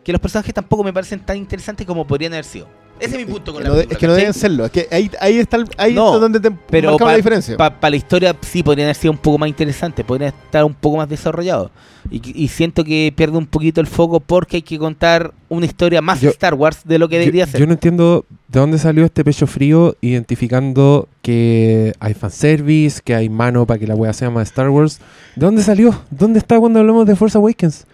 Que 0.03 0.11
los 0.11 0.21
personajes 0.21 0.53
tampoco 0.53 0.83
me 0.83 0.93
parecen 0.93 1.19
tan 1.21 1.37
interesantes 1.37 1.87
como 1.87 2.05
podrían 2.05 2.33
haber 2.33 2.45
sido. 2.45 2.67
Ese 3.05 3.19
es 3.19 3.25
mi 3.27 3.31
punto 3.31 3.53
con 3.53 3.63
la 3.63 3.69
no 3.69 3.75
de- 3.75 3.81
película, 3.83 3.93
es 3.95 3.99
que 3.99 4.07
no 4.07 4.13
deben 4.13 4.33
serlo. 4.33 4.65
Es 4.65 4.71
que 4.71 4.87
ahí, 4.91 5.11
ahí 5.19 5.37
está, 5.39 5.57
el- 5.57 5.67
ahí 5.77 5.93
No, 5.93 6.07
está 6.07 6.19
donde 6.19 6.39
te 6.39 6.51
Pero 6.51 6.91
marcamos 6.91 6.99
para 6.99 7.11
la 7.11 7.17
diferencia. 7.17 7.57
la 7.57 7.95
historia 7.95 8.35
sí 8.41 8.63
podrían 8.63 8.85
haber 8.87 8.95
sido 8.95 9.11
un 9.11 9.17
poco 9.17 9.37
más 9.37 9.49
interesantes, 9.49 10.05
podrían 10.05 10.33
estar 10.45 10.63
un 10.63 10.73
poco 10.73 10.97
más 10.97 11.09
desarrollados. 11.09 11.71
Y, 12.11 12.43
y 12.43 12.47
siento 12.49 12.83
que 12.83 13.13
pierde 13.15 13.37
un 13.37 13.45
poquito 13.45 13.79
el 13.79 13.87
foco 13.87 14.19
porque 14.19 14.57
hay 14.57 14.61
que 14.61 14.77
contar 14.77 15.33
una 15.49 15.65
historia 15.65 16.01
más 16.01 16.19
Yo- 16.19 16.29
Star 16.31 16.53
Wars 16.53 16.79
de 16.83 16.99
lo 16.99 17.07
que 17.07 17.17
debería 17.19 17.45
yo, 17.45 17.51
ser. 17.51 17.59
yo 17.61 17.65
no 17.67 17.73
entiendo 17.73 18.25
de 18.49 18.59
dónde 18.59 18.77
salió 18.77 19.05
este 19.05 19.23
pecho 19.23 19.47
frío 19.47 19.95
identificando 20.01 21.07
que 21.21 21.93
hay 21.99 22.13
fanservice, 22.13 23.01
que 23.03 23.15
hay 23.15 23.29
mano 23.29 23.65
para 23.65 23.79
que 23.79 23.87
la 23.87 23.95
wea 23.95 24.13
sea 24.13 24.29
más 24.29 24.49
Star 24.49 24.69
Wars. 24.69 24.99
¿De 25.35 25.45
dónde 25.45 25.63
salió? 25.63 25.95
¿Dónde 26.09 26.39
está 26.39 26.59
cuando 26.59 26.79
hablamos 26.79 27.05
de 27.05 27.15
Force 27.15 27.37
Awakens? 27.37 27.85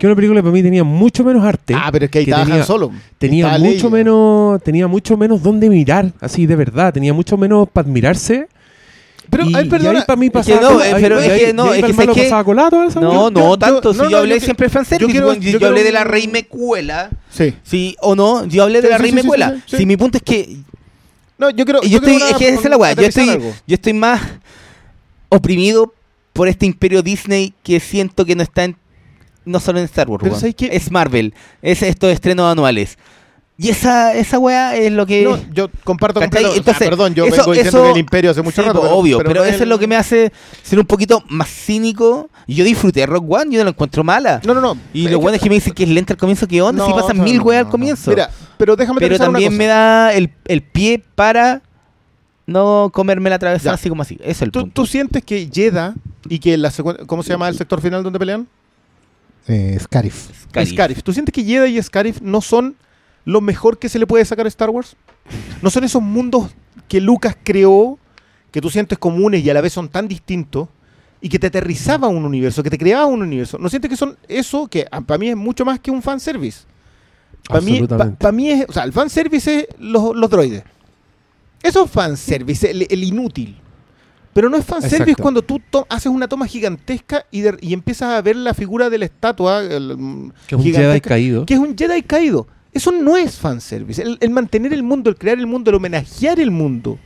Que 0.00 0.06
una 0.06 0.16
película 0.16 0.40
para 0.40 0.52
mí 0.52 0.62
tenía 0.62 0.82
mucho 0.82 1.22
menos 1.22 1.44
arte. 1.44 1.74
ah, 1.76 1.90
pero 1.92 2.06
es 2.06 2.10
que 2.10 2.20
ahí 2.20 2.24
que 2.24 2.30
trabajan 2.30 2.52
tenía- 2.52 2.64
solo. 2.64 2.90
tenía 3.18 3.58
mucho 3.58 3.90
menos 3.90 4.62
tenía 4.62 4.86
mucho 4.88 5.16
menos 5.16 5.42
dónde 5.42 5.68
mirar 5.68 6.10
así 6.20 6.46
de 6.46 6.56
verdad 6.56 6.92
tenía 6.92 7.12
mucho 7.12 7.36
menos 7.36 7.68
para 7.68 7.86
admirarse 7.86 8.48
Pero, 9.28 9.44
y, 9.48 9.54
ay, 9.54 9.66
y 9.66 9.68
perdona. 9.68 9.98
ahí 10.00 10.04
para 10.06 10.16
mí 10.18 10.26
que 10.26 10.30
pasaba 10.32 10.60
no, 10.62 10.78
ahí- 10.80 10.92
pero 11.02 11.20
y 11.22 11.26
es 11.28 11.38
que 11.38 11.52
no, 11.52 11.66
y 11.74 11.78
es 11.80 11.84
que 11.84 11.92
¿sabes 11.92 12.10
qué? 12.14 12.22
pasaba 12.24 12.44
colado, 12.44 12.82
¿esa 12.82 12.98
No, 12.98 13.30
no 13.30 13.50
yo- 13.50 13.58
tanto. 13.58 13.88
no, 13.88 13.92
si 13.92 13.98
no, 14.00 14.10
yo 14.10 14.18
hablé 14.18 14.34
yo 14.36 14.40
que- 14.40 14.44
siempre 14.46 14.68
fanservice. 14.70 15.06
yo 15.06 15.12
quiero- 15.12 15.34
Yo, 15.34 15.40
yo 15.52 15.58
yo 15.58 15.66
hablé 15.68 15.84
de 15.84 15.92
la 15.92 16.02
Rey 16.04 16.26
Mecuela. 16.28 17.10
Sí. 17.28 17.54
Sí 17.62 17.94
o 18.00 18.16
no, 18.16 18.46
yo 18.46 18.62
hablé 18.64 18.80
de 18.82 18.88
la 18.88 18.96
sí, 18.96 19.02
Rey 19.02 19.12
Mecuela. 19.12 19.50
sí, 19.56 19.62
sí. 19.66 19.76
Si 19.76 19.86
mi 19.86 19.96
punto 19.98 20.16
es 20.16 20.24
que 20.24 20.56
No, 21.38 21.50
yo 21.50 21.64
creo. 21.66 21.80
Y 21.82 21.90
yo 21.90 21.98
estoy, 21.98 22.16
es 22.16 22.36
que 22.38 22.48
esa 22.48 22.60
es 22.64 22.70
la 22.70 22.76
weá, 22.78 22.92
Yo 22.94 23.02
estoy, 23.02 23.26
yo 23.66 23.74
estoy 23.74 23.92
más 23.92 24.20
oprimido 25.28 25.92
por 26.32 26.48
este 26.48 26.66
imperio 26.66 27.02
Disney 27.02 27.52
que 27.62 27.80
siento 27.80 28.24
que 28.24 28.34
no 28.34 28.42
está 28.42 28.64
en, 28.64 28.76
no 29.44 29.60
solo 29.60 29.78
en 29.78 29.84
Star 29.86 30.08
Wars, 30.08 30.20
Pero 30.22 30.32
weón. 30.32 30.40
¿sabes 30.40 30.54
qué? 30.54 30.68
es 30.72 30.90
Marvel, 30.90 31.34
es 31.62 31.82
estos 31.82 32.12
estrenos 32.12 32.50
anuales. 32.50 32.98
Y 33.62 33.68
esa, 33.68 34.14
esa 34.14 34.38
weá 34.38 34.74
es 34.74 34.90
lo 34.90 35.04
que... 35.04 35.22
No, 35.22 35.38
yo 35.52 35.68
comparto 35.84 36.18
completamente. 36.18 36.56
Entonces, 36.56 36.88
perdón, 36.88 37.14
yo 37.14 37.26
eso- 37.26 37.36
vengo 37.36 37.52
diciendo 37.52 37.78
eso- 37.78 37.84
que 37.88 37.90
el 37.92 37.98
imperio 37.98 38.30
hace 38.30 38.40
mucho 38.40 38.62
Sí, 38.62 38.66
rato. 38.68 38.80
po, 38.80 38.88
obvio, 38.88 39.18
pero, 39.18 39.44
eso 39.44 39.64
es 39.64 39.68
lo 39.68 39.78
que 39.78 39.86
me 39.86 39.96
hace 39.96 40.32
ser 40.62 40.78
un 40.78 40.86
poquito 40.86 41.22
más 41.28 41.50
cínico. 41.50 42.30
Yo 42.48 42.64
disfruté 42.64 43.00
de 43.00 43.06
Rock 43.06 43.30
One, 43.30 43.50
yo 43.52 43.58
no 43.58 43.64
la 43.64 43.70
encuentro 43.70 44.02
mala. 44.02 44.40
No, 44.46 44.54
no, 44.54 44.62
no. 44.62 44.78
y 44.94 45.08
lo 45.08 45.20
bueno 45.20 45.36
es 45.36 45.42
que 45.42 45.50
me 45.50 45.56
dicen 45.56 45.74
que 45.74 45.82
es 45.82 45.90
lenta 45.90 46.14
al 46.14 46.16
comienzo, 46.18 46.48
que 46.48 46.62
onda? 46.62 46.86
si 46.86 46.90
No, 46.90 46.96
pasan 46.96 47.18
no, 47.18 47.22
mil 47.24 47.38
weas 47.42 47.66
al 47.66 47.70
comienzo. 47.70 48.10
Mira, 48.12 48.30
pero 48.56 48.76
déjame 48.76 48.98
pero 48.98 49.08
aterrizar 49.14 49.28
una 49.28 49.36
también 49.36 49.50
cosa. 49.52 49.58
me 49.58 49.66
da 49.66 50.12
el, 50.14 50.30
el 50.46 50.62
pie 50.62 51.04
para 51.14 51.60
no 52.46 52.90
comerme 52.94 53.28
la 53.28 53.38
travesada 53.38 53.74
así 53.74 53.90
como 53.90 54.00
así. 54.00 54.18
Es 54.24 54.40
el 54.40 54.50
¿Tú, 54.52 54.60
punto. 54.60 54.72
tú 54.82 54.86
sientes 54.86 55.22
que 55.22 55.50
Jedha 55.52 55.92
y 56.30 56.38
que 56.38 56.56
la 56.56 56.72
¿Cómo 57.06 57.22
se 57.22 57.28
llama 57.28 57.48
el 57.50 57.56
sector 57.56 57.82
final 57.82 58.02
donde 58.02 58.18
pelean? 58.18 58.48
Eh, 59.50 59.78
Scarif. 59.80 60.28
Scarif. 60.48 60.70
Scarif. 60.72 61.02
¿Tú 61.02 61.12
sientes 61.12 61.32
que 61.32 61.44
Jedha 61.44 61.66
y 61.66 61.82
Scarif 61.82 62.20
no 62.20 62.40
son 62.40 62.76
lo 63.24 63.40
mejor 63.40 63.78
que 63.78 63.88
se 63.88 63.98
le 63.98 64.06
puede 64.06 64.24
sacar 64.24 64.46
a 64.46 64.48
Star 64.48 64.70
Wars? 64.70 64.96
¿No 65.62 65.70
son 65.70 65.84
esos 65.84 66.02
mundos 66.02 66.50
que 66.88 67.00
Lucas 67.00 67.36
creó, 67.42 67.98
que 68.50 68.60
tú 68.60 68.70
sientes 68.70 68.98
comunes 68.98 69.44
y 69.44 69.50
a 69.50 69.54
la 69.54 69.60
vez 69.60 69.72
son 69.72 69.88
tan 69.88 70.08
distintos, 70.08 70.68
y 71.20 71.28
que 71.28 71.38
te 71.38 71.48
aterrizaba 71.48 72.08
un 72.08 72.24
universo, 72.24 72.62
que 72.62 72.70
te 72.70 72.78
creaba 72.78 73.04
un 73.06 73.22
universo? 73.22 73.58
¿No 73.58 73.68
sientes 73.68 73.90
que 73.90 73.96
son 73.96 74.16
eso 74.28 74.66
que 74.68 74.86
para 75.06 75.18
mí 75.18 75.28
es 75.28 75.36
mucho 75.36 75.64
más 75.64 75.78
que 75.78 75.90
un 75.90 76.00
fanservice? 76.02 76.60
Para 77.48 77.60
mí, 77.60 77.80
pa- 78.18 78.32
mí 78.32 78.50
es, 78.50 78.66
o 78.68 78.72
sea, 78.72 78.84
el 78.84 78.92
fanservice 78.92 79.60
es 79.60 79.66
los, 79.78 80.14
los 80.16 80.30
droides. 80.30 80.62
Eso 81.62 81.84
es 81.84 81.90
fanservice, 81.90 82.70
el, 82.70 82.86
el 82.88 83.04
inútil. 83.04 83.59
Pero 84.32 84.48
no 84.48 84.56
es 84.56 84.64
fanservice 84.64 85.02
Exacto. 85.02 85.22
cuando 85.22 85.42
tú 85.42 85.60
haces 85.88 86.06
una 86.06 86.28
toma 86.28 86.46
gigantesca 86.46 87.26
y, 87.32 87.40
de- 87.40 87.56
y 87.60 87.72
empiezas 87.72 88.10
a 88.14 88.22
ver 88.22 88.36
la 88.36 88.54
figura 88.54 88.88
de 88.88 88.98
la 88.98 89.04
estatua 89.06 89.60
el, 89.62 89.96
mm, 89.96 90.32
que 90.46 90.54
es 90.54 90.58
un 90.58 90.62
Jedi 90.62 90.72
gigantesca, 90.76 91.08
caído 91.08 91.46
que 91.46 91.54
es 91.54 91.60
un 91.60 91.76
Jedi 91.76 92.02
caído. 92.02 92.46
Eso 92.72 92.92
no 92.92 93.16
es 93.16 93.36
fanservice. 93.36 94.00
El, 94.00 94.16
el 94.20 94.30
mantener 94.30 94.72
el 94.72 94.84
mundo, 94.84 95.10
el 95.10 95.16
crear 95.16 95.36
el 95.38 95.46
mundo, 95.48 95.70
el 95.70 95.74
homenajear 95.76 96.38
el 96.38 96.52
mundo, 96.52 96.98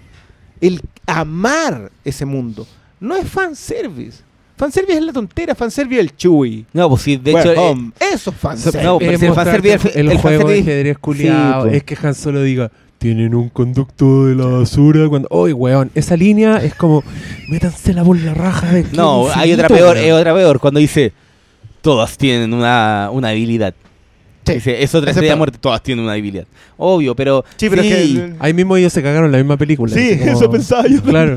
el 0.61 0.83
amar 1.07 1.91
ese 2.05 2.27
mundo, 2.27 2.66
no 3.01 3.16
es 3.16 3.27
fanservice. 3.29 4.22
Fanservice 4.57 4.99
es 4.99 5.05
la 5.05 5.12
tontera, 5.12 5.55
fanservice 5.55 6.01
es 6.01 6.07
el 6.11 6.16
Chewie. 6.16 6.64
No, 6.75 6.89
pues 6.89 7.03
sí, 7.03 7.16
de 7.16 7.33
We're 7.35 7.53
hecho... 7.53 7.61
eh. 7.72 7.91
Eso 8.12 8.31
es 8.31 8.37
fanservice. 8.37 8.85
No, 8.85 8.99
pero 8.99 9.12
es 9.12 9.18
si 9.20 9.27
el 9.27 9.33
fanservice- 9.33 9.91
el, 9.95 10.11
el 10.12 10.18
juego 10.18 10.49
de 10.49 10.59
fanservice- 10.59 10.61
ajedrez 10.62 10.99
culiado 10.99 11.62
Sí, 11.64 11.68
po. 11.70 11.75
es 11.75 11.83
que 11.85 11.99
Han 12.07 12.14
Solo 12.14 12.43
diga 12.43 12.70
tienen 13.05 13.34
un 13.34 13.50
conducto 13.50 14.24
de 14.24 14.34
la 14.34 14.46
basura 14.46 15.07
cuando 15.11 15.28
oye 15.30 15.52
weón 15.52 15.90
esa 15.94 16.16
línea 16.16 16.57
es 16.64 16.74
como 16.74 17.05
métansela 17.48 18.02
por 18.02 18.18
la 18.18 18.32
raja 18.32 18.72
de 18.72 18.86
no, 18.94 19.28
hay 19.34 19.52
otra 19.52 19.68
peor, 19.68 19.98
hay 19.98 20.11
otra 20.11 20.34
peor, 20.34 20.59
cuando 20.59 20.80
dice... 20.80 21.12
Todas 21.82 22.16
tienen 22.16 22.55
una, 22.55 23.11
una 23.12 23.28
habilidad. 23.28 23.74
Sí, 24.46 24.55
Dice, 24.55 24.82
es 24.82 24.94
otra 24.94 25.11
estrella 25.11 25.32
de 25.32 25.36
muerte, 25.36 25.59
todas 25.61 25.82
tienen 25.82 26.02
una 26.02 26.14
habilidad. 26.14 26.46
Obvio, 26.78 27.14
pero... 27.14 27.44
Sí, 27.59 27.68
pero 27.68 27.82
es 27.82 27.88
que. 27.88 28.32
ahí 28.38 28.55
mismo 28.55 28.74
ellos 28.74 28.90
se 28.90 29.02
cagaron 29.02 29.26
en 29.26 29.32
la 29.32 29.36
misma 29.36 29.59
película 29.59 29.94
Sí, 29.94 30.18
como- 30.18 30.30
eso 30.32 30.50
pensaba 30.50 30.86
yo. 30.88 31.02
claro 31.02 31.36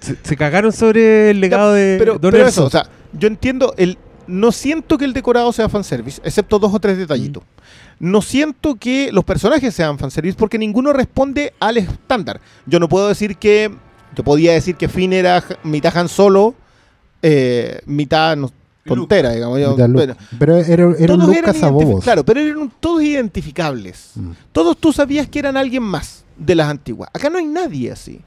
se, 0.00 0.16
se 0.22 0.36
cagaron 0.36 0.70
sobre 0.72 1.30
el 1.30 1.40
legado 1.40 1.72
de 1.72 1.96
pero, 1.98 2.20
Don 2.20 2.30
pero 2.30 2.46
eso, 2.46 2.66
o 2.66 2.70
sea, 2.70 2.88
yo 3.12 3.26
entiendo, 3.26 3.74
el, 3.76 3.98
no 4.28 4.52
siento 4.52 4.96
que 4.96 5.04
el 5.04 5.12
decorado 5.12 5.52
sea 5.52 5.68
fanservice, 5.68 6.20
excepto 6.24 6.60
dos 6.60 6.72
o 6.72 6.78
tres 6.78 6.96
detallitos. 6.96 7.42
No 8.00 8.22
siento 8.22 8.76
que 8.76 9.10
los 9.12 9.24
personajes 9.24 9.74
sean 9.74 9.98
fanservice 9.98 10.36
porque 10.38 10.58
ninguno 10.58 10.92
responde 10.92 11.52
al 11.58 11.76
estándar. 11.78 12.40
Yo 12.66 12.78
no 12.78 12.88
puedo 12.88 13.08
decir 13.08 13.36
que, 13.36 13.70
yo 14.14 14.22
podía 14.24 14.52
decir 14.52 14.76
que 14.76 14.88
Finn 14.88 15.12
era 15.12 15.42
mitad 15.64 15.96
Han 15.96 16.08
Solo, 16.08 16.54
eh, 17.22 17.80
mitad 17.86 18.36
no, 18.36 18.52
tontera, 18.84 19.32
digamos. 19.32 19.58
yo- 19.60 19.76
bueno, 19.88 20.14
Pero 20.38 20.56
era, 20.58 20.94
era 20.98 21.14
un 21.14 21.34
eran 21.34 21.52
cazabobos. 21.52 22.00
identifi- 22.00 22.04
Claro, 22.04 22.24
pero 22.24 22.40
eran 22.40 22.72
todos 22.78 23.02
identificables. 23.02 24.12
Mm. 24.14 24.30
Todos 24.52 24.76
tú 24.78 24.92
sabías 24.92 25.28
que 25.28 25.40
eran 25.40 25.56
alguien 25.56 25.82
más 25.82 26.24
de 26.36 26.54
las 26.54 26.68
antiguas. 26.68 27.10
Acá 27.12 27.28
no 27.28 27.38
hay 27.38 27.46
nadie 27.46 27.90
así. 27.90 28.20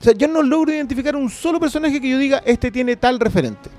O 0.00 0.04
sea, 0.04 0.12
yo 0.14 0.28
no 0.28 0.42
logro 0.42 0.72
identificar 0.72 1.16
un 1.16 1.28
solo 1.30 1.58
personaje 1.58 2.00
que 2.00 2.08
yo 2.10 2.18
diga, 2.18 2.42
este 2.46 2.70
tiene 2.70 2.94
tal 2.96 3.18
referente. 3.18 3.70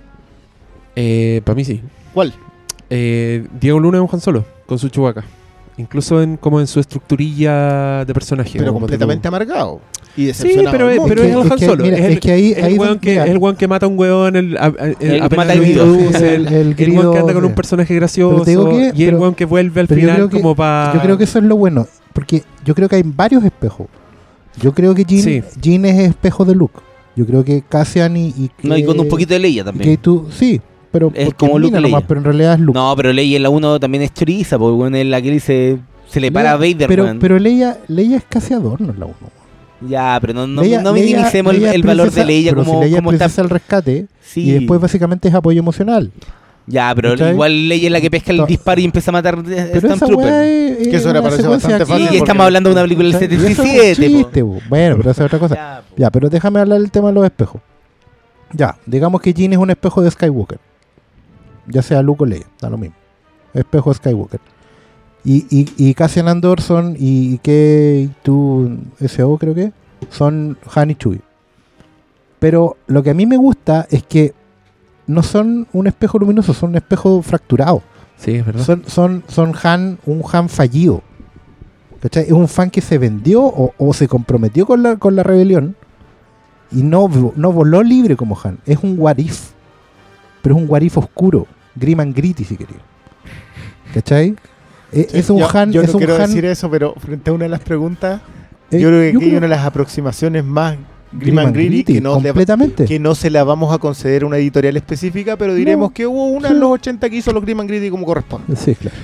Eh, 0.96 1.42
para 1.46 1.56
mí 1.56 1.66
sí 1.66 1.82
¿Cuál? 2.14 2.34
Eh, 2.98 3.48
Diego 3.60 3.80
Luna 3.80 3.98
es 3.98 4.04
un 4.04 4.10
Han 4.12 4.22
Solo 4.22 4.46
con 4.66 4.80
su 4.80 4.90
chubaca 4.90 5.24
incluso 5.78 6.22
en 6.22 6.38
como 6.38 6.62
en 6.62 6.68
su 6.68 6.80
estructurilla 6.80 8.06
de 8.06 8.14
personaje 8.14 8.58
Pero 8.58 8.72
completamente 8.74 9.28
amargado. 9.28 9.82
Y 10.16 10.22
Sí, 10.22 10.28
decepcionado. 10.28 10.72
pero, 10.72 10.90
es, 10.90 11.00
pero 11.06 11.24
Es 11.24 11.28
es, 11.30 11.36
que- 11.36 11.42
el 11.42 11.46
es 11.46 11.52
Han 11.52 11.60
Solo. 11.60 11.84
mira, 11.84 11.98
es 11.98 12.06
el, 12.06 12.12
es 12.14 12.20
que 12.22 12.32
ahí- 12.32 12.54
el 12.56 12.64
ahí 12.64 12.74
weón 12.78 12.88
donde- 12.94 13.02
que, 13.02 13.10
mira. 13.12 13.26
es 13.26 13.32
el 13.32 13.38
weón 13.38 13.56
que 13.58 13.68
mata 13.68 13.86
a 13.86 13.90
un 13.90 14.00
weón, 14.00 14.36
el, 14.38 14.58
el- 15.02 15.30
grido. 15.30 15.66
introduce, 15.86 16.36
El- 16.36 16.48
el, 16.48 16.54
el 16.54 16.54
el 16.68 16.76
grido 16.76 17.02
weón 17.02 17.14
que 17.14 17.20
anda 17.20 17.34
con 17.34 17.44
un 17.46 17.54
personaje 17.54 17.94
gracioso 17.96 18.46
que- 18.46 18.52
y 18.96 19.04
el 19.04 19.10
pero- 19.10 19.20
weón 19.20 19.36
que 19.36 19.44
vuelve 19.44 19.82
al 19.82 19.88
final 19.90 20.30
que- 20.30 20.38
como 20.38 20.56
para... 20.56 20.94
Yo 20.94 21.02
creo 21.02 21.18
que 21.18 21.26
eso 21.26 21.40
es 21.40 21.44
lo 21.46 21.58
bueno. 21.58 21.86
Porque 22.14 22.44
yo 22.64 22.74
creo 22.74 22.88
que 22.88 22.96
hay 22.96 23.04
varios 23.04 23.44
espejos. 23.44 23.88
Yo 24.62 24.74
creo 24.74 24.96
que 24.96 25.04
Jean, 25.04 25.22
Sí. 25.22 25.44
Jean 25.62 25.84
es 25.84 26.00
espejo 26.10 26.46
de 26.46 26.56
Luke. 26.56 26.80
Yo 27.18 27.26
creo 27.26 27.44
que 27.44 27.62
Cassian 27.68 28.16
y. 28.16 28.28
y 28.30 28.52
No, 28.64 28.78
y 28.78 28.86
con 28.86 28.98
un 28.98 29.10
poquito 29.10 29.34
de 29.34 29.40
Leia 29.42 29.66
también. 29.66 29.90
que 29.90 29.98
tú, 29.98 30.28
sí, 30.32 30.62
pero 30.96 31.12
Es 31.14 31.34
como 31.34 31.60
Luke 31.60 31.80
nomás, 31.80 32.04
pero 32.08 32.20
en 32.20 32.24
realidad 32.26 32.54
es 32.54 32.60
Luke. 32.62 32.78
No, 32.80 32.94
pero 32.96 33.12
Leia 33.14 33.36
en 33.38 33.44
la 33.44 33.50
1 33.50 33.80
también 33.80 34.04
es 34.04 34.14
choriza, 34.14 34.58
porque 34.58 34.76
bueno, 34.76 34.98
es 34.98 35.06
la 35.06 35.22
que 35.22 35.32
dice... 35.32 35.78
Se 36.08 36.20
le 36.20 36.32
para 36.32 36.52
a 36.54 36.56
Vader, 36.58 36.88
pero, 36.88 37.14
pero 37.20 37.38
Leia, 37.40 37.78
Leia 37.88 38.18
es 38.18 38.24
casi 38.30 38.54
adorno 38.54 38.92
en 38.94 39.00
la 39.00 39.06
1. 39.08 39.16
Ya, 39.90 40.18
pero 40.22 40.34
no, 40.34 40.48
no, 40.48 40.62
Leia- 40.62 40.82
no 40.82 40.94
Leia- 40.94 41.06
minimicemos 41.16 41.54
el- 41.54 41.60
Leia 41.62 41.74
el, 41.74 41.82
es 41.82 41.86
valor 41.88 42.12
de 42.12 42.26
Leia 42.26 42.52
pero 42.52 42.64
como, 42.64 42.80
si 42.80 42.86
Leia 42.86 42.98
como 43.00 43.12
es 43.12 43.22
está... 43.22 43.42
al 43.42 43.50
rescate 43.50 44.06
Sí. 44.22 44.42
y 44.42 44.52
después 44.54 44.80
básicamente 44.80 45.28
es 45.28 45.34
apoyo 45.34 45.60
emocional. 45.60 46.12
Ya, 46.68 46.92
pero 46.96 47.12
¿Cachai? 47.12 47.34
igual 47.34 47.68
Leia 47.70 47.86
es 47.88 47.92
la 47.92 48.02
que 48.02 48.10
pesca 48.10 48.32
el 48.32 48.46
disparo 48.46 48.82
y 48.82 48.86
empieza 48.86 49.12
a 49.12 49.14
matar 49.14 49.36
Pero 49.44 49.54
esa 49.56 49.96
Stormtrooper. 49.98 50.18
weá 50.26 50.46
es, 50.48 50.88
Que 50.88 50.96
eso 50.96 51.10
una 51.12 51.22
parece 51.22 51.48
bastante 51.48 51.86
fácil 51.86 51.96
Sí, 51.98 52.04
porque- 52.08 52.18
estamos 52.18 52.46
hablando 52.46 52.70
de 52.70 52.74
una 52.74 52.82
película 52.84 53.10
del 53.10 53.30
¿Cachai? 53.30 53.38
Y 53.38 53.52
eso 53.52 53.52
es 53.52 53.60
un 53.60 53.66
77, 53.66 54.10
po. 54.12 54.18
chiste, 54.18 54.42
po. 54.44 54.60
Bueno, 54.70 54.98
pero 54.98 55.12
eso 55.12 55.22
es 55.22 55.26
otra 55.28 55.40
cosa. 55.40 55.84
Ya, 55.98 56.10
pero 56.10 56.30
déjame 56.30 56.60
hablar 56.62 56.80
del 56.80 56.90
tema 56.92 57.10
de 57.10 57.14
los 57.16 57.26
espejos. 57.26 57.62
Ya, 58.54 58.78
digamos 58.86 59.22
que 59.22 59.34
Jean 59.34 59.52
es 59.54 59.60
un 59.60 59.70
espejo 59.70 60.02
de 60.02 60.10
Skywalker. 60.10 60.60
Ya 61.68 61.82
sea 61.82 62.02
Luke 62.02 62.24
o 62.24 62.26
Leia, 62.26 62.46
da 62.60 62.70
lo 62.70 62.78
mismo. 62.78 62.96
Espejo 63.54 63.94
Skywalker. 63.94 64.40
Y, 65.24 65.46
y, 65.50 65.68
y 65.78 65.94
Cassian 65.96 66.28
Andor 66.28 66.62
son, 66.62 66.96
y, 67.00 67.34
y 67.34 67.38
que 67.40 68.10
tú, 68.22 68.78
SO 69.08 69.38
creo 69.38 69.56
que, 69.56 69.72
son 70.10 70.58
Han 70.74 70.92
y 70.92 70.96
Chewie. 70.96 71.22
Pero 72.40 72.78
lo 72.86 73.02
que 73.02 73.10
a 73.10 73.14
mí 73.16 73.26
me 73.26 73.38
gusta 73.38 73.88
es 73.90 74.04
que 74.04 74.34
no 75.08 75.24
son 75.24 75.68
un 75.74 75.88
espejo 75.88 76.20
luminoso, 76.20 76.54
son 76.54 76.72
un 76.72 76.76
espejo 76.76 77.22
fracturado. 77.22 77.82
Sí, 78.18 78.36
es 78.36 78.46
verdad. 78.46 78.64
Son, 78.64 78.84
son, 78.88 79.24
son 79.28 79.54
Han, 79.64 79.98
un 80.06 80.24
Han 80.32 80.50
fallido. 80.50 81.02
¿Cachai? 82.02 82.26
Es 82.26 82.32
un 82.32 82.48
fan 82.48 82.70
que 82.70 82.82
se 82.82 83.00
vendió 83.00 83.44
o, 83.44 83.74
o 83.78 83.94
se 83.94 84.08
comprometió 84.08 84.68
con 84.68 84.84
la, 84.84 84.98
con 84.98 85.16
la 85.16 85.24
rebelión 85.24 85.76
y 86.72 86.84
no, 86.84 87.10
no 87.36 87.52
voló 87.52 87.82
libre 87.82 88.16
como 88.16 88.38
Han. 88.44 88.60
Es 88.66 88.80
un 88.84 88.96
what 89.00 89.18
if. 89.18 89.52
Pero 90.46 90.56
es 90.58 90.62
un 90.62 90.70
what 90.70 90.82
if 90.82 90.96
oscuro. 90.96 91.48
Grim 91.76 92.00
and 92.02 92.16
gritty, 92.16 92.44
si 92.44 92.56
quería. 92.56 92.78
¿Cachai? 93.96 94.36
E- 94.92 95.08
Sí, 95.10 95.18
es 95.18 95.30
un 95.32 95.40
yo, 95.40 95.48
Han. 95.52 95.72
Yo 95.72 95.82
es 95.82 95.88
no 95.88 95.94
un 95.94 95.98
quiero 95.98 96.16
Han 96.16 96.22
decir 96.30 96.46
eso, 96.46 96.70
pero 96.70 96.94
frente 97.00 97.32
a 97.32 97.34
una 97.34 97.46
de 97.46 97.50
las 97.50 97.62
preguntas, 97.62 98.22
Eh, 98.70 98.80
yo 98.80 98.90
creo 98.90 99.02
que 99.02 99.12
yo 99.14 99.20
aquí 99.20 99.26
hay 99.30 99.32
una 99.38 99.42
de 99.42 99.48
las 99.56 99.66
aproximaciones 99.66 100.44
más 100.46 100.78
Grim 101.12 101.40
and 101.40 101.54
Gritty, 101.56 101.94
que 101.96 102.02
no, 102.02 102.18
le- 102.20 102.30
completamente. 102.30 102.86
que 102.86 103.00
no 103.00 103.16
se 103.16 103.30
la 103.32 103.44
vamos 103.44 103.74
a 103.74 103.78
conceder 103.80 104.22
a 104.24 104.26
una 104.28 104.38
editorial 104.38 104.78
específica, 104.78 105.36
pero 105.38 105.54
diremos 105.56 105.90
No. 105.90 105.94
que 105.94 106.06
hubo 106.06 106.28
una 106.28 106.50
en 106.50 106.60
los 106.60 106.70
80 106.74 107.10
que 107.10 107.16
hizo 107.16 107.32
los 107.32 107.44
Grim 107.44 107.62
and 107.62 107.70
Greedy 107.70 107.90
como 107.90 108.06
corresponde. 108.06 108.56
Sí, 108.56 108.76
claro. 108.76 108.96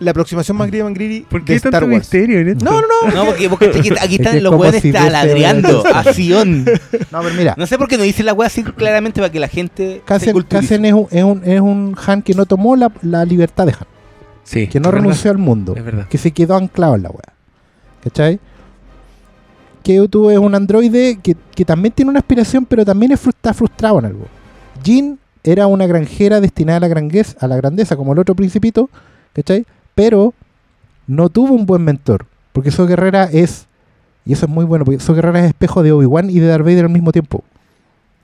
La 0.00 0.10
aproximación 0.12 0.56
más 0.56 0.68
Grim 0.70 0.86
and 0.86 0.96
Greedy 0.96 1.20
¿Por 1.20 1.40
de 1.40 1.44
qué 1.46 1.54
Star 1.54 1.70
tanto 1.72 1.86
Wars. 1.86 1.98
misterio 1.98 2.40
en 2.40 2.48
esto? 2.48 2.64
No, 2.64 2.80
no, 2.80 2.86
no. 3.06 3.14
No, 3.14 3.24
porque, 3.26 3.48
porque 3.50 3.66
aquí, 3.66 3.78
aquí 3.78 3.90
Es 4.00 4.08
que 4.08 4.14
están 4.16 4.36
es 4.38 4.42
los 4.42 4.50
como 4.50 4.62
weones 4.62 4.82
si 4.82 4.92
taladreando 4.92 5.84
a 5.86 6.12
Sion. 6.12 6.64
No, 7.12 7.20
pero 7.22 7.34
mira, 7.36 7.54
No 7.58 7.66
sé 7.66 7.76
por 7.78 7.86
qué 7.86 7.96
no 7.98 8.02
dicen 8.04 8.24
la 8.26 8.32
wea 8.32 8.46
así 8.46 8.62
claramente 8.64 9.20
para 9.20 9.30
que 9.30 9.38
la 9.38 9.48
gente. 9.48 10.00
Cassian 10.04 10.84
es, 10.84 10.92
un, 10.94 11.06
es, 11.10 11.22
un, 11.24 11.42
es 11.44 11.60
un 11.60 11.96
Han 12.06 12.22
que 12.22 12.34
no 12.34 12.46
tomó 12.46 12.76
la, 12.76 12.90
la 13.02 13.24
libertad 13.24 13.66
de 13.66 13.72
Han, 13.72 13.86
Sí. 14.42 14.66
que 14.68 14.80
no 14.80 14.84
verdad, 14.88 15.00
renunció 15.02 15.30
al 15.30 15.38
mundo, 15.38 15.74
Es 15.76 15.84
verdad. 15.84 16.08
que 16.08 16.18
se 16.18 16.30
quedó 16.32 16.56
anclado 16.56 16.96
en 16.96 17.02
la 17.02 17.10
wea. 17.10 17.34
¿Cachai? 18.02 18.40
Que 19.82 20.06
tú 20.08 20.30
es 20.30 20.38
un 20.38 20.54
androide 20.54 21.18
que, 21.22 21.36
que 21.54 21.64
también 21.64 21.92
tiene 21.92 22.10
una 22.10 22.20
aspiración, 22.20 22.64
pero 22.66 22.84
también 22.84 23.12
es 23.12 23.26
está 23.26 23.54
frustrado 23.54 23.98
en 23.98 24.06
algo. 24.06 24.26
Jean 24.82 25.18
era 25.42 25.66
una 25.66 25.86
granjera 25.86 26.40
destinada 26.40 26.78
a 26.78 26.80
la, 26.80 26.88
grandeza, 26.88 27.36
a 27.40 27.46
la 27.46 27.56
grandeza, 27.56 27.96
como 27.96 28.12
el 28.12 28.18
otro 28.18 28.34
principito, 28.34 28.90
¿cachai? 29.34 29.64
Pero 29.94 30.32
no 31.06 31.28
tuvo 31.28 31.54
un 31.54 31.66
buen 31.66 31.82
mentor, 31.82 32.26
porque 32.52 32.70
su 32.70 32.86
guerrera 32.86 33.24
es, 33.24 33.66
y 34.24 34.32
eso 34.32 34.46
es 34.46 34.50
muy 34.52 34.64
bueno, 34.64 34.84
porque 34.84 35.00
su 35.00 35.14
guerrera 35.14 35.40
es 35.40 35.46
espejo 35.46 35.82
de 35.82 35.92
Obi-Wan 35.92 36.30
y 36.30 36.38
de 36.38 36.46
Darth 36.46 36.64
Vader 36.64 36.84
al 36.84 36.90
mismo 36.90 37.12
tiempo. 37.12 37.42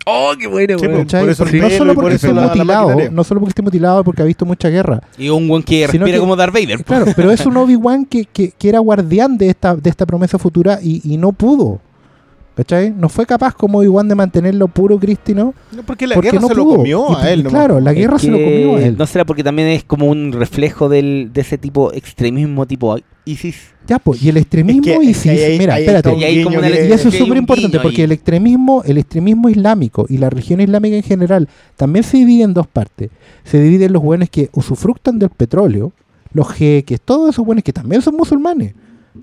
¡Oh, 0.08 0.34
qué 0.38 0.46
bueno, 0.46 0.78
Sí, 0.78 0.86
por 0.86 1.28
eso 1.30 1.44
no 1.44 1.68
solo 1.70 1.94
porque 1.94 2.14
esté 2.14 2.28
la- 2.32 2.42
la 2.42 2.46
mutilado, 2.46 3.10
no 3.10 3.24
solo 3.24 3.40
porque 3.40 3.50
esté 3.50 3.62
mutilado, 3.62 4.04
porque 4.04 4.22
ha 4.22 4.24
visto 4.24 4.46
mucha 4.46 4.68
guerra. 4.68 5.02
Y 5.18 5.30
un 5.30 5.50
weón 5.50 5.64
que 5.64 5.84
respira 5.84 6.04
que- 6.06 6.18
como 6.20 6.36
Darth 6.36 6.54
Vader. 6.54 6.84
Claro, 6.84 7.06
pero 7.16 7.32
es 7.32 7.44
un 7.44 7.56
Obi-Wan 7.56 8.04
que, 8.04 8.24
que, 8.24 8.52
que 8.52 8.68
era 8.68 8.78
guardián 8.78 9.36
de 9.36 9.48
esta, 9.48 9.74
de 9.74 9.90
esta 9.90 10.06
promesa 10.06 10.38
futura 10.38 10.78
y, 10.80 11.00
y 11.12 11.16
no 11.16 11.32
pudo. 11.32 11.80
¿Cachai? 12.56 12.90
No 12.90 13.10
fue 13.10 13.26
capaz 13.26 13.54
como 13.54 13.78
Obi-Wan 13.78 14.08
de 14.08 14.14
mantenerlo 14.14 14.66
puro 14.68 14.98
prístino. 14.98 15.52
No, 15.72 15.82
porque 15.82 16.06
la 16.06 16.14
porque 16.14 16.30
guerra 16.30 16.40
no 16.40 16.48
se 16.48 16.54
lo 16.54 16.64
comió 16.64 17.14
a 17.16 17.30
él. 17.30 17.44
claro, 17.44 17.80
la 17.80 17.90
Es 17.92 17.98
guerra 17.98 18.18
se 18.18 18.30
lo 18.30 18.38
que 18.38 18.44
comió 18.44 18.76
a 18.76 18.82
él. 18.82 18.96
No 18.96 19.06
será 19.06 19.26
porque 19.26 19.44
también 19.44 19.68
es 19.68 19.84
como 19.84 20.06
un 20.06 20.32
reflejo 20.32 20.88
del, 20.88 21.30
de 21.34 21.42
ese 21.42 21.58
tipo 21.58 21.92
extremismo 21.92 22.64
tipo 22.66 22.96
ISIS. 23.26 23.56
Ya, 23.86 23.98
pues, 23.98 24.22
y 24.22 24.30
el 24.30 24.38
extremismo 24.38 24.82
Es 24.86 24.98
que- 24.98 25.04
y 25.04 25.10
es 25.10 25.22
que 25.22 25.30
ahí- 25.30 25.42
ahí- 25.52 25.58
mira, 25.58 25.78
espérate. 25.78 26.08
Y 26.16 26.44
una- 26.46 26.66
eso 26.68 27.08
es 27.10 27.14
súper 27.18 27.36
importante 27.36 27.78
porque 27.78 27.98
ahí. 27.98 28.04
el 28.04 28.12
extremismo, 28.12 28.82
el 28.86 28.96
extremismo 28.98 29.50
islámico 29.50 30.06
y 30.08 30.16
la 30.16 30.30
religión 30.30 30.60
islámica 30.62 30.96
en 30.96 31.02
general 31.02 31.48
también 31.76 32.04
se 32.04 32.16
divide 32.16 32.44
en 32.44 32.54
dos 32.54 32.66
partes. 32.66 33.10
Se 33.44 33.60
dividen 33.60 33.92
los 33.92 34.02
buenos 34.02 34.30
que 34.30 34.48
usufructan 34.54 35.18
del 35.18 35.28
petróleo, 35.28 35.92
los 36.32 36.48
jeques, 36.48 37.02
todos 37.04 37.30
esos 37.34 37.44
buenos 37.44 37.62
que 37.62 37.74
también 37.74 38.00
son 38.00 38.16
musulmanes. 38.16 38.72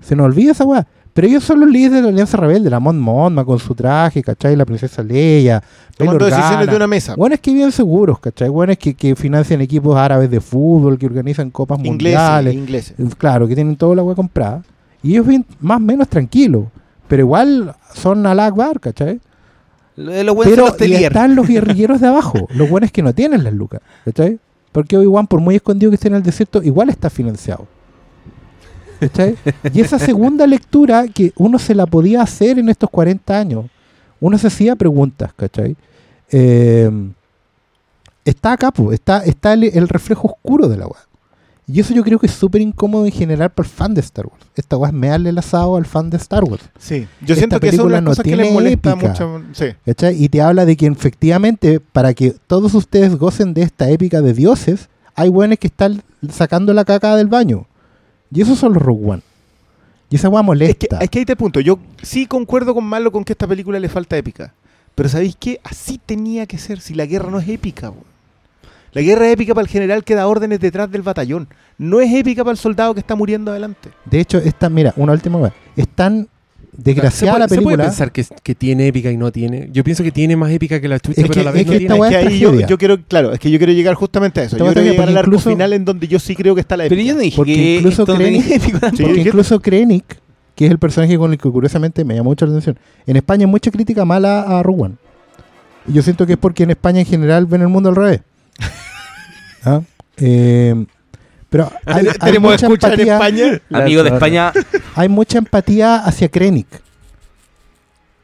Se 0.02 0.14
nos 0.14 0.26
olvida 0.26 0.52
esa 0.52 0.64
weá. 0.64 0.86
Pero 1.14 1.28
ellos 1.28 1.44
son 1.44 1.60
los 1.60 1.70
líderes 1.70 1.92
de 1.98 2.02
la 2.02 2.08
Alianza 2.08 2.36
Rebelde, 2.36 2.68
la 2.68 2.80
Mon 2.80 2.98
Monma 2.98 3.44
con 3.44 3.60
su 3.60 3.74
traje, 3.74 4.20
¿cachai? 4.22 4.56
La 4.56 4.64
princesa 4.66 5.00
Leia, 5.02 5.62
Tomando 5.96 6.24
decisiones 6.26 6.68
de 6.68 6.74
una 6.74 6.88
mesa. 6.88 7.14
Buenos 7.14 7.38
que 7.38 7.52
viven 7.52 7.70
seguros, 7.70 8.18
¿cachai? 8.18 8.48
Buenos 8.48 8.76
que, 8.78 8.94
que 8.94 9.14
financian 9.14 9.60
equipos 9.60 9.96
árabes 9.96 10.28
de 10.28 10.40
fútbol, 10.40 10.98
que 10.98 11.06
organizan 11.06 11.50
copas 11.50 11.78
Ingleses, 11.78 12.18
mundiales. 12.18 12.54
ingleses. 12.54 13.14
Claro, 13.16 13.46
que 13.46 13.54
tienen 13.54 13.76
toda 13.76 13.94
la 13.94 14.02
wea 14.02 14.16
comprada. 14.16 14.62
Y 15.04 15.12
ellos 15.12 15.26
viven 15.26 15.46
más 15.60 15.76
o 15.76 15.80
menos 15.80 16.08
tranquilos. 16.08 16.64
Pero 17.06 17.22
igual 17.22 17.76
son 17.94 18.26
al 18.26 18.40
Akbar, 18.40 18.80
¿cachai? 18.80 19.20
De 19.96 20.24
los 20.24 20.36
Pero 20.42 20.66
los 20.66 20.80
están 20.80 21.36
los 21.36 21.46
guerrilleros 21.48 22.00
de 22.00 22.08
abajo, 22.08 22.48
los 22.54 22.68
buenos 22.68 22.90
que 22.90 23.02
no 23.02 23.14
tienen 23.14 23.44
las 23.44 23.52
lucas, 23.52 23.80
¿cachai? 24.04 24.40
Porque 24.72 24.96
Obi-Wan, 24.96 25.28
por 25.28 25.38
muy 25.40 25.54
escondido 25.54 25.90
que 25.90 25.94
esté 25.94 26.08
en 26.08 26.16
el 26.16 26.24
desierto, 26.24 26.60
igual 26.60 26.88
está 26.88 27.08
financiado. 27.08 27.68
¿Cachai? 29.08 29.36
Y 29.72 29.80
esa 29.80 29.98
segunda 29.98 30.46
lectura 30.46 31.06
que 31.08 31.32
uno 31.36 31.58
se 31.58 31.74
la 31.74 31.86
podía 31.86 32.22
hacer 32.22 32.58
en 32.58 32.68
estos 32.68 32.90
40 32.90 33.38
años, 33.38 33.64
uno 34.20 34.38
se 34.38 34.46
hacía 34.46 34.76
preguntas, 34.76 35.32
¿cachai? 35.34 35.76
Eh, 36.30 36.90
está 38.24 38.52
acá, 38.52 38.70
po, 38.70 38.92
está, 38.92 39.24
está 39.24 39.52
el, 39.52 39.64
el 39.64 39.88
reflejo 39.88 40.28
oscuro 40.28 40.68
de 40.68 40.76
la 40.76 40.86
weá. 40.86 41.00
Y 41.66 41.80
eso 41.80 41.94
yo 41.94 42.04
creo 42.04 42.18
que 42.18 42.26
es 42.26 42.32
súper 42.32 42.60
incómodo 42.60 43.06
en 43.06 43.12
general 43.12 43.50
para 43.50 43.66
el 43.66 43.72
fan 43.72 43.94
de 43.94 44.02
Star 44.02 44.26
Wars. 44.26 44.44
Esta 44.54 44.76
weá 44.76 44.90
es 44.90 44.94
mearle 44.94 45.30
el 45.30 45.38
asado 45.38 45.76
al 45.76 45.86
fan 45.86 46.10
de 46.10 46.18
Star 46.18 46.44
Wars. 46.44 46.62
Sí, 46.78 47.06
yo 47.22 47.32
Esta 47.32 47.36
siento 47.36 47.58
que 47.60 47.68
son 47.68 47.70
película 47.70 47.96
las 47.96 48.02
no 48.02 48.10
cosas 48.10 48.22
que 48.22 48.28
tiene 48.30 48.44
les 48.44 48.52
molesta 48.52 48.92
épica. 48.92 49.08
mucho. 49.08 49.42
Sí. 49.52 49.66
Y 50.18 50.28
te 50.28 50.42
habla 50.42 50.66
de 50.66 50.76
que 50.76 50.86
efectivamente, 50.86 51.80
para 51.80 52.12
que 52.12 52.34
todos 52.46 52.74
ustedes 52.74 53.16
gocen 53.16 53.54
de 53.54 53.62
esta 53.62 53.88
épica 53.88 54.20
de 54.20 54.34
dioses, 54.34 54.90
hay 55.14 55.30
buenos 55.30 55.58
que 55.58 55.68
están 55.68 56.02
sacando 56.30 56.74
la 56.74 56.84
caca 56.84 57.16
del 57.16 57.28
baño. 57.28 57.66
Y 58.34 58.42
esos 58.42 58.58
son 58.58 58.74
los 58.74 58.82
Rogue 58.82 59.06
One. 59.12 59.22
Y 60.10 60.16
esa 60.16 60.28
weá 60.28 60.40
Es 60.40 60.44
que, 60.44 60.46
molesta. 60.46 60.98
es 61.00 61.08
que 61.10 61.18
ahí 61.20 61.24
te 61.24 61.36
punto. 61.36 61.60
Yo 61.60 61.78
sí 62.02 62.26
concuerdo 62.26 62.74
con 62.74 62.84
Malo 62.84 63.10
con 63.10 63.24
que 63.24 63.32
a 63.32 63.34
esta 63.34 63.46
película 63.46 63.80
le 63.80 63.88
falta 63.88 64.16
épica. 64.16 64.52
Pero 64.94 65.08
¿sabéis 65.08 65.36
qué? 65.38 65.60
Así 65.64 65.98
tenía 66.04 66.46
que 66.46 66.58
ser 66.58 66.80
si 66.80 66.94
la 66.94 67.06
guerra 67.06 67.30
no 67.30 67.38
es 67.38 67.48
épica. 67.48 67.90
weón. 67.90 68.04
La 68.92 69.02
guerra 69.02 69.26
es 69.26 69.32
épica 69.32 69.54
para 69.54 69.62
el 69.64 69.68
general 69.68 70.04
que 70.04 70.14
da 70.14 70.26
órdenes 70.26 70.60
detrás 70.60 70.90
del 70.90 71.02
batallón. 71.02 71.48
No 71.78 72.00
es 72.00 72.12
épica 72.12 72.44
para 72.44 72.52
el 72.52 72.58
soldado 72.58 72.94
que 72.94 73.00
está 73.00 73.16
muriendo 73.16 73.50
adelante. 73.50 73.90
De 74.04 74.20
hecho, 74.20 74.38
esta, 74.38 74.68
mira, 74.68 74.92
una 74.96 75.12
última 75.12 75.38
weá. 75.38 75.52
Es 75.76 75.88
tan 75.88 76.28
desgraciada 76.76 77.34
¿Se 77.34 77.38
la 77.38 77.46
puede, 77.46 77.48
se 77.48 77.62
puede 77.62 77.76
película. 77.76 77.84
pensar 77.84 78.12
que, 78.12 78.24
que 78.42 78.54
tiene 78.54 78.86
épica 78.88 79.10
y 79.10 79.16
no 79.16 79.30
tiene? 79.32 79.68
Yo 79.72 79.84
pienso 79.84 80.02
que 80.02 80.10
tiene 80.12 80.36
más 80.36 80.50
épica 80.52 80.80
que 80.80 80.88
la 80.88 80.98
chucha, 81.00 81.20
Es 81.20 81.28
pero 81.28 81.34
que- 81.34 81.40
a 81.40 81.44
la 81.44 81.50
vez 81.50 81.60
es 81.62 81.66
no 81.66 81.72
que 81.72 81.78
tiene. 81.78 81.94
Es 81.98 82.08
que 82.08 82.16
ahí 82.16 82.38
yo, 82.38 82.60
yo 82.66 82.78
quiero, 82.78 83.02
claro, 83.02 83.32
es 83.32 83.38
que 83.40 83.50
yo 83.50 83.58
quiero 83.58 83.72
llegar 83.72 83.94
justamente 83.94 84.40
a 84.40 84.44
eso. 84.44 84.56
Esta 84.56 84.66
Yo 84.66 84.72
quiero 84.72 84.90
llegar 84.90 85.08
al 85.08 85.16
arco 85.16 85.38
final 85.38 85.72
en 85.72 85.84
donde 85.84 86.08
yo 86.08 86.18
sí 86.18 86.34
creo 86.34 86.54
que 86.54 86.60
está 86.60 86.76
la 86.76 86.86
épica. 86.86 86.96
Pero 86.96 87.08
yo 87.08 87.14
no 87.14 87.20
dije 87.20 87.36
Porque 87.36 87.54
que 87.54 87.76
incluso. 87.76 88.06
Sí, 88.06 89.02
Porque 89.02 89.20
incluso 89.20 89.60
Krennic, 89.60 90.04
que 90.54 90.66
es 90.66 90.70
el 90.70 90.78
personaje 90.78 91.16
con 91.18 91.32
el 91.32 91.38
que 91.38 91.50
curiosamente 91.50 92.04
me 92.04 92.14
llama 92.14 92.28
mucho 92.30 92.46
la 92.46 92.52
atención, 92.52 92.78
en 93.06 93.16
España 93.16 93.44
hay 93.44 93.50
mucha 93.50 93.70
crítica 93.70 94.04
mala 94.04 94.42
a 94.42 94.60
One. 94.60 94.94
Y 95.88 95.92
yo 95.92 96.02
siento 96.02 96.26
que 96.26 96.32
es 96.34 96.38
porque 96.38 96.62
en 96.62 96.70
España 96.70 97.00
en 97.00 97.06
general 97.06 97.46
ven 97.46 97.60
el 97.62 97.68
mundo 97.68 97.88
al 97.90 97.96
revés. 97.96 98.20
¿Ah? 99.64 99.80
Eh, 100.16 100.86
pero 101.54 101.70
hay, 101.86 102.08
hay 102.08 102.12
Tenemos 102.18 102.50
mucha 102.50 102.66
escucha 102.66 102.86
en 102.88 102.92
empatía, 103.00 103.14
España. 103.14 103.60
Amigo 103.70 104.02
de 104.02 104.10
España, 104.10 104.52
hay 104.96 105.08
mucha 105.08 105.38
empatía 105.38 105.96
hacia 105.98 106.28
Krennic. 106.28 106.66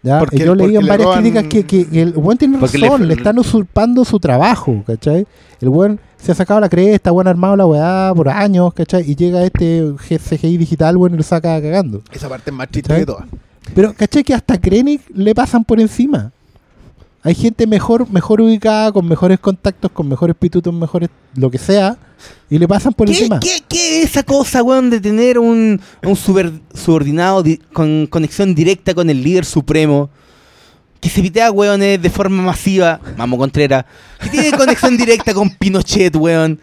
¿Ya? 0.03 0.19
Porque- 0.19 0.39
yo 0.39 0.55
leí 0.55 0.75
en 0.77 0.83
le 0.85 0.89
varias 0.89 1.07
roban- 1.09 1.21
críticas 1.21 1.45
que, 1.45 1.65
que- 1.67 1.87
que 1.87 2.03
el 2.03 2.13
buen 2.15 2.39
tiene 2.39 2.59
Porque 2.59 2.79
razón, 2.79 3.03
le- 3.03 3.09
le, 3.09 3.15
están 3.15 3.39
usurpando 3.39 4.05
su 4.05 4.19
trabajo, 4.19 4.83
¿cachai? 4.87 5.27
El 5.61 5.69
buen 5.69 6.01
se 6.17 6.33
ha 6.33 6.35
sacado 6.35 6.59
la 6.59 6.69
cresta, 6.71 7.11
buen 7.11 7.29
armado 7.29 7.55
la 7.57 7.67
weá 7.67 8.13
por 8.17 8.29
años, 8.31 8.73
¿cachai? 8.75 9.09
Y 9.11 9.15
llega 9.15 9.45
este 9.45 9.93
CGI 9.99 10.57
digital, 10.57 10.97
bueno, 10.97 11.15
y 11.15 11.19
lo 11.19 11.23
saca 11.23 11.61
cagando. 11.61 12.03
Esa 12.13 12.29
parte 12.31 12.51
es 12.51 12.57
más 12.57 12.69
triste 12.69 12.93
de 12.95 13.05
todas. 13.07 13.27
Pero, 13.75 13.93
¿cachai? 13.95 14.25
Que 14.25 14.33
hasta 14.35 14.59
Krennic 14.59 15.03
le 15.15 15.35
pasan 15.35 15.65
por 15.65 15.79
encima. 15.81 16.33
Hay 17.23 17.35
gente 17.35 17.67
mejor, 17.67 18.11
mejor 18.11 18.41
ubicada, 18.41 18.93
con 18.93 19.07
mejores 19.07 19.39
contactos, 19.39 19.91
con 19.93 20.09
mejores 20.09 20.35
pitutos, 20.37 20.73
mejores 20.73 21.11
lo 21.35 21.51
que 21.51 21.59
sea, 21.59 21.99
y 22.49 22.59
le 22.59 22.67
pasan 22.67 22.95
por 22.95 23.07
¿Qué, 23.09 23.13
encima. 23.13 23.41
qué, 23.41 23.59
qué 23.69 24.03
es 24.03 24.11
esa 24.11 24.23
cosa, 24.23 24.63
weón, 24.63 24.89
de 24.89 25.01
tener 25.01 25.39
un, 25.39 25.79
un 26.03 26.17
super- 26.17 26.51
subordinado 26.73 27.43
di- 27.43 27.59
con 27.75 28.07
conexión 28.07 28.55
directa 28.55 28.95
con 28.95 29.11
el 29.11 29.23
líder 29.23 29.45
supremo? 29.45 30.09
Que 30.99 31.09
se 31.11 31.21
pitea, 31.23 31.51
weones, 31.51 32.01
de 32.01 32.11
forma 32.11 32.43
masiva. 32.43 33.01
Mamo 33.17 33.37
Contreras. 33.39 33.85
Que 34.23 34.29
tiene 34.31 34.53
conexión 34.57 34.97
directa 34.97 35.33
con 35.35 35.51
Pinochet, 35.51 36.15
weón. 36.17 36.59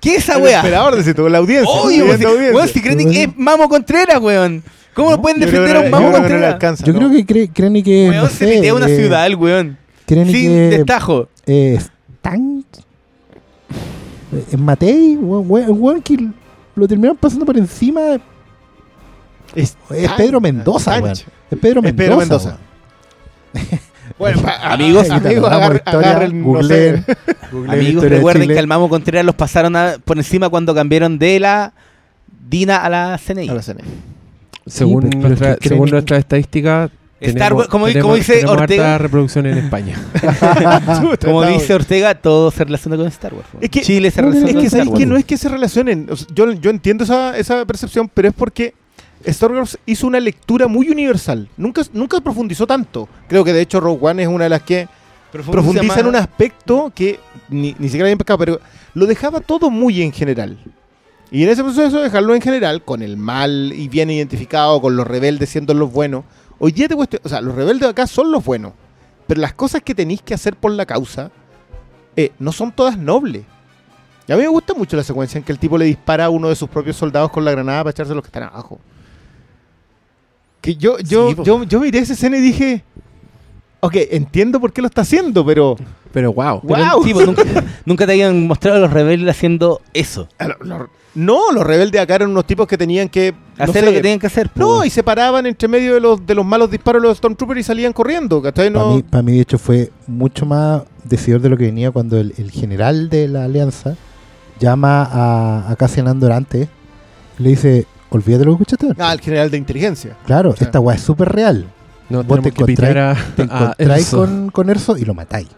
¿Qué 0.00 0.16
es 0.16 0.24
esa 0.24 0.36
El 0.36 0.42
weá? 0.42 0.56
emperador 0.60 1.02
de 1.02 1.14
todo, 1.14 1.28
la 1.28 1.38
audiencia. 1.38 1.68
Obvio, 1.70 2.04
si, 2.16 2.24
audiencia. 2.24 2.54
weón, 2.54 2.68
si 2.68 2.80
Krennic 2.80 3.08
es 3.12 3.28
Mamo 3.36 3.68
Contreras, 3.68 4.18
weón. 4.20 4.62
¿Cómo 4.94 5.12
lo 5.12 5.22
pueden 5.22 5.38
defender 5.40 5.76
a 5.76 5.80
que 5.80 5.84
un 5.86 5.90
Mamo 5.92 6.08
que 6.10 6.18
Contreras? 6.18 6.80
Yo 6.82 6.94
creo 6.94 7.10
que 7.10 7.24
cre- 7.26 7.50
Krennic 7.52 7.86
es. 7.86 8.10
Weón, 8.10 8.24
no 8.24 8.28
se 8.30 8.36
sé, 8.38 8.46
pitea 8.54 8.74
una 8.74 8.88
eh, 8.88 8.96
ciudad, 8.96 9.26
el 9.26 9.36
weón. 9.36 9.78
Sin 10.14 10.50
es- 10.50 10.70
destajo. 10.78 11.28
eh, 11.46 11.78
Stan- 11.78 12.64
Es 14.52 14.58
Matei, 14.58 15.16
weón, 15.16 16.02
que 16.02 16.28
lo 16.76 16.86
terminaron 16.86 17.16
pasando 17.16 17.44
por 17.44 17.56
encima. 17.56 18.00
Es, 19.54 19.76
Es 19.90 20.12
Pedro 20.12 20.40
Mendoza, 20.40 21.00
weón. 21.00 21.12
Es 21.12 21.58
Pedro 21.60 21.80
Es 21.80 21.84
Mendoza. 21.84 21.96
Pedro 21.96 22.16
Mendoza. 22.16 22.58
Bueno, 24.18 24.42
pa- 24.42 24.72
Amigos, 24.72 25.10
amigos, 25.10 25.50
agarren, 25.50 25.76
historia, 25.84 26.10
agarren, 26.10 26.40
no 26.40 26.46
googleen. 26.46 27.04
sé. 27.04 27.16
Amigos, 27.68 28.04
recuerden 28.04 28.48
que 28.48 28.58
al 28.58 28.66
Mamo 28.68 28.88
Contreras 28.88 29.24
los 29.24 29.34
pasaron 29.34 29.74
a- 29.76 29.96
por 30.04 30.16
encima 30.18 30.48
cuando 30.48 30.74
cambiaron 30.74 31.18
de 31.18 31.40
la 31.40 31.72
Dina 32.48 32.76
a 32.84 32.88
la 32.88 33.18
CNI. 33.18 33.48
A 33.48 33.54
la 33.54 33.62
CNE. 33.62 33.82
Según, 34.66 35.08
pero 35.10 35.28
nuestra, 35.28 35.52
es 35.54 35.58
según 35.62 35.90
nuestra 35.90 36.18
estadística, 36.18 36.90
Star 37.20 37.52
Wars- 37.54 37.68
como- 37.68 37.86
tenemos- 37.86 38.02
como 38.02 38.14
dice 38.16 38.46
Ortega- 38.46 38.92
harta 38.94 38.98
reproducción 38.98 39.46
en 39.46 39.58
España. 39.58 39.96
Como 41.24 41.44
dice. 41.44 41.74
Ortega, 41.74 42.14
todo 42.14 42.50
se 42.50 42.64
relaciona 42.64 42.96
con 42.96 43.06
Star 43.08 43.34
Wars. 43.34 43.46
Es 43.60 43.70
que- 43.70 43.82
Chile 43.82 44.10
se 44.10 44.20
relaciona 44.22 44.48
Es 44.48 44.52
con 44.54 44.60
que 44.62 44.66
Star 44.68 44.88
Wars. 44.88 44.98
que 44.98 45.06
no 45.06 45.16
es 45.16 45.24
que 45.24 45.36
se 45.36 45.48
relacionen. 45.48 46.06
O 46.10 46.16
sea, 46.16 46.26
yo, 46.34 46.50
yo 46.52 46.70
entiendo 46.70 47.04
esa, 47.04 47.36
esa 47.36 47.64
percepción, 47.66 48.10
pero 48.12 48.28
es 48.28 48.34
porque 48.34 48.74
Star 49.24 49.52
Wars 49.52 49.78
hizo 49.86 50.06
una 50.06 50.18
lectura 50.20 50.66
muy 50.66 50.88
universal. 50.88 51.48
Nunca, 51.56 51.82
nunca 51.92 52.20
profundizó 52.20 52.66
tanto. 52.66 53.08
Creo 53.28 53.44
que 53.44 53.52
de 53.52 53.60
hecho 53.60 53.80
Rogue 53.80 53.98
One 54.06 54.22
es 54.22 54.28
una 54.28 54.44
de 54.44 54.50
las 54.50 54.62
que 54.62 54.88
profundiza 55.32 56.00
en 56.00 56.06
un 56.06 56.16
aspecto 56.16 56.90
que 56.94 57.20
ni, 57.50 57.74
ni 57.78 57.88
siquiera 57.88 58.06
habían 58.06 58.18
pescado, 58.18 58.38
pero 58.38 58.60
lo 58.94 59.06
dejaba 59.06 59.40
todo 59.40 59.70
muy 59.70 60.02
en 60.02 60.12
general. 60.12 60.58
Y 61.30 61.44
en 61.44 61.50
ese 61.50 61.62
proceso 61.62 62.00
dejarlo 62.00 62.34
en 62.34 62.40
general, 62.40 62.82
con 62.82 63.02
el 63.02 63.16
mal 63.16 63.72
y 63.72 63.86
bien 63.88 64.10
identificado, 64.10 64.80
con 64.80 64.96
los 64.96 65.06
rebeldes 65.06 65.48
siendo 65.50 65.74
los 65.74 65.92
buenos. 65.92 66.24
Hoy 66.60 66.72
día 66.72 66.86
te 66.86 66.94
cuestiono, 66.94 67.22
o 67.24 67.28
sea, 67.28 67.40
los 67.40 67.54
rebeldes 67.54 67.80
de 67.80 67.88
acá 67.88 68.06
son 68.06 68.30
los 68.30 68.44
buenos, 68.44 68.74
pero 69.26 69.40
las 69.40 69.54
cosas 69.54 69.82
que 69.82 69.94
tenéis 69.94 70.20
que 70.22 70.34
hacer 70.34 70.54
por 70.56 70.70
la 70.72 70.86
causa 70.86 71.30
eh, 72.16 72.32
no 72.38 72.52
son 72.52 72.70
todas 72.70 72.96
nobles. 72.98 73.44
Y 74.28 74.32
a 74.32 74.36
mí 74.36 74.42
me 74.42 74.48
gusta 74.48 74.74
mucho 74.74 74.96
la 74.96 75.02
secuencia 75.02 75.38
en 75.38 75.44
que 75.44 75.52
el 75.52 75.58
tipo 75.58 75.76
le 75.78 75.86
dispara 75.86 76.26
a 76.26 76.30
uno 76.30 76.48
de 76.50 76.54
sus 76.54 76.68
propios 76.68 76.96
soldados 76.96 77.30
con 77.30 77.44
la 77.44 77.50
granada 77.50 77.82
para 77.82 77.90
echarse 77.92 78.12
a 78.12 78.14
los 78.14 78.22
que 78.22 78.28
están 78.28 78.42
abajo. 78.44 78.78
Que 80.60 80.76
yo, 80.76 80.98
yo, 80.98 81.30
Sí, 81.30 81.34
po. 81.36 81.42
yo, 81.44 81.62
yo 81.64 81.80
miré 81.80 81.98
esa 82.00 82.12
escena 82.12 82.36
y 82.36 82.40
dije, 82.40 82.84
ok, 83.80 83.94
entiendo 84.10 84.60
por 84.60 84.72
qué 84.72 84.80
lo 84.82 84.86
está 84.88 85.02
haciendo, 85.02 85.44
pero 85.44 85.76
Pero 86.12 86.32
wow. 86.32 86.60
Pero, 86.66 86.84
¡Wow! 86.94 87.04
sí, 87.04 87.12
pues, 87.14 87.26
nunca, 87.26 87.42
nunca 87.84 88.06
te 88.06 88.12
habían 88.12 88.46
mostrado 88.46 88.78
a 88.78 88.80
los 88.80 88.92
rebeldes 88.92 89.30
haciendo 89.36 89.80
eso. 89.94 90.28
Lo- 90.40 90.56
lo- 90.78 90.90
no, 91.14 91.50
los 91.52 91.66
rebeldes 91.66 92.00
acá 92.00 92.14
eran 92.14 92.30
unos 92.30 92.46
tipos 92.46 92.68
que 92.68 92.78
tenían 92.78 93.08
que 93.08 93.32
no 93.58 93.64
Hacer 93.64 93.80
sé, 93.80 93.86
lo 93.86 93.90
que 93.92 94.00
tenían 94.00 94.20
que 94.20 94.28
hacer. 94.28 94.48
pues. 94.48 94.58
No, 94.64 94.84
y 94.84 94.90
se 94.90 95.02
paraban 95.02 95.44
entre 95.44 95.66
medio 95.66 95.94
de 95.94 96.00
los, 96.00 96.24
de 96.24 96.34
los 96.36 96.46
malos 96.46 96.70
disparos 96.70 97.02
de 97.02 97.08
los 97.08 97.18
Stormtroopers 97.18 97.60
y 97.60 97.62
salían 97.64 97.92
corriendo, 97.92 98.40
¿cachai? 98.40 98.72
Para 98.72 98.84
No, 98.84 98.94
mí, 98.94 99.02
pa' 99.02 99.20
mí, 99.22 99.32
de 99.32 99.40
hecho, 99.40 99.58
fue 99.58 99.90
mucho 100.06 100.46
más 100.46 100.82
decidor 101.02 101.40
de 101.40 101.48
lo 101.48 101.56
que 101.56 101.64
venía 101.64 101.90
cuando 101.90 102.16
el, 102.16 102.32
el 102.38 102.50
general 102.52 103.08
de 103.10 103.26
la 103.26 103.44
alianza 103.44 103.96
llama 104.60 105.02
a, 105.10 105.70
a 105.70 105.76
Cassian 105.76 106.06
Andor 106.06 106.30
antes 106.32 106.68
y 107.38 107.42
le 107.42 107.48
dice, 107.50 107.86
olvídate 108.10 108.44
lo 108.44 108.52
que 108.56 108.62
escuchaste. 108.62 108.86
antes". 108.90 109.04
Ah, 109.04 109.12
el 109.12 109.20
general 109.20 109.50
de 109.50 109.56
inteligencia. 109.58 110.16
Claro, 110.26 110.54
esta 110.58 110.78
weá 110.78 110.94
es 110.96 111.02
súper 111.02 111.28
real. 111.30 111.66
No, 112.10 112.22
Vos 112.24 112.40
te 112.42 112.48
encontráis 112.50 113.76
Erso. 113.78 114.18
con, 114.18 114.50
con 114.50 114.68
Erso 114.70 114.96
y 114.98 115.04
lo 115.04 115.14
matáis. 115.14 115.48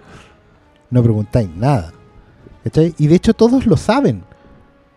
No 0.91 1.03
preguntáis 1.03 1.49
nada. 1.57 1.93
¿Cachai? 2.65 2.95
Y 2.99 3.07
de 3.09 3.15
hecho 3.17 3.35
todos 3.35 3.67
lo 3.67 3.77
saben. 3.77 4.23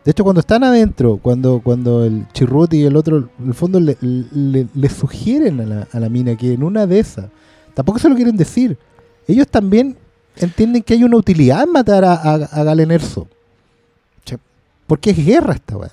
De 0.03 0.11
hecho, 0.11 0.23
cuando 0.23 0.41
están 0.41 0.63
adentro, 0.63 1.17
cuando, 1.17 1.61
cuando 1.63 2.03
el 2.05 2.27
Chirrut 2.33 2.71
y 2.75 2.83
el 2.83 2.95
otro, 2.95 3.29
en 3.39 3.47
el 3.47 3.53
fondo 3.55 3.79
le, 3.79 3.97
le- 4.01 4.67
le 4.71 4.89
sugieren 4.89 5.59
a 5.61 5.65
la, 5.65 5.87
a 5.91 5.99
la 5.99 6.09
mina 6.09 6.35
que 6.35 6.53
en 6.53 6.61
una 6.61 6.85
de 6.85 6.99
esas, 6.99 7.25
tampoco 7.73 7.97
se 7.97 8.07
lo 8.09 8.15
quieren 8.15 8.37
decir. 8.37 8.77
Ellos 9.27 9.47
también 9.47 9.97
entienden 10.35 10.83
que 10.83 10.93
hay 10.93 11.03
una 11.03 11.17
utilidad 11.17 11.63
en 11.63 11.71
matar 11.71 12.05
a, 12.05 12.13
a, 12.13 12.33
a 12.35 12.63
Galen 12.63 12.91
Erso. 12.91 13.27
Sí. 14.25 14.35
Porque 14.85 15.09
es 15.09 15.25
guerra 15.25 15.53
esta 15.55 15.75
weá. 15.77 15.91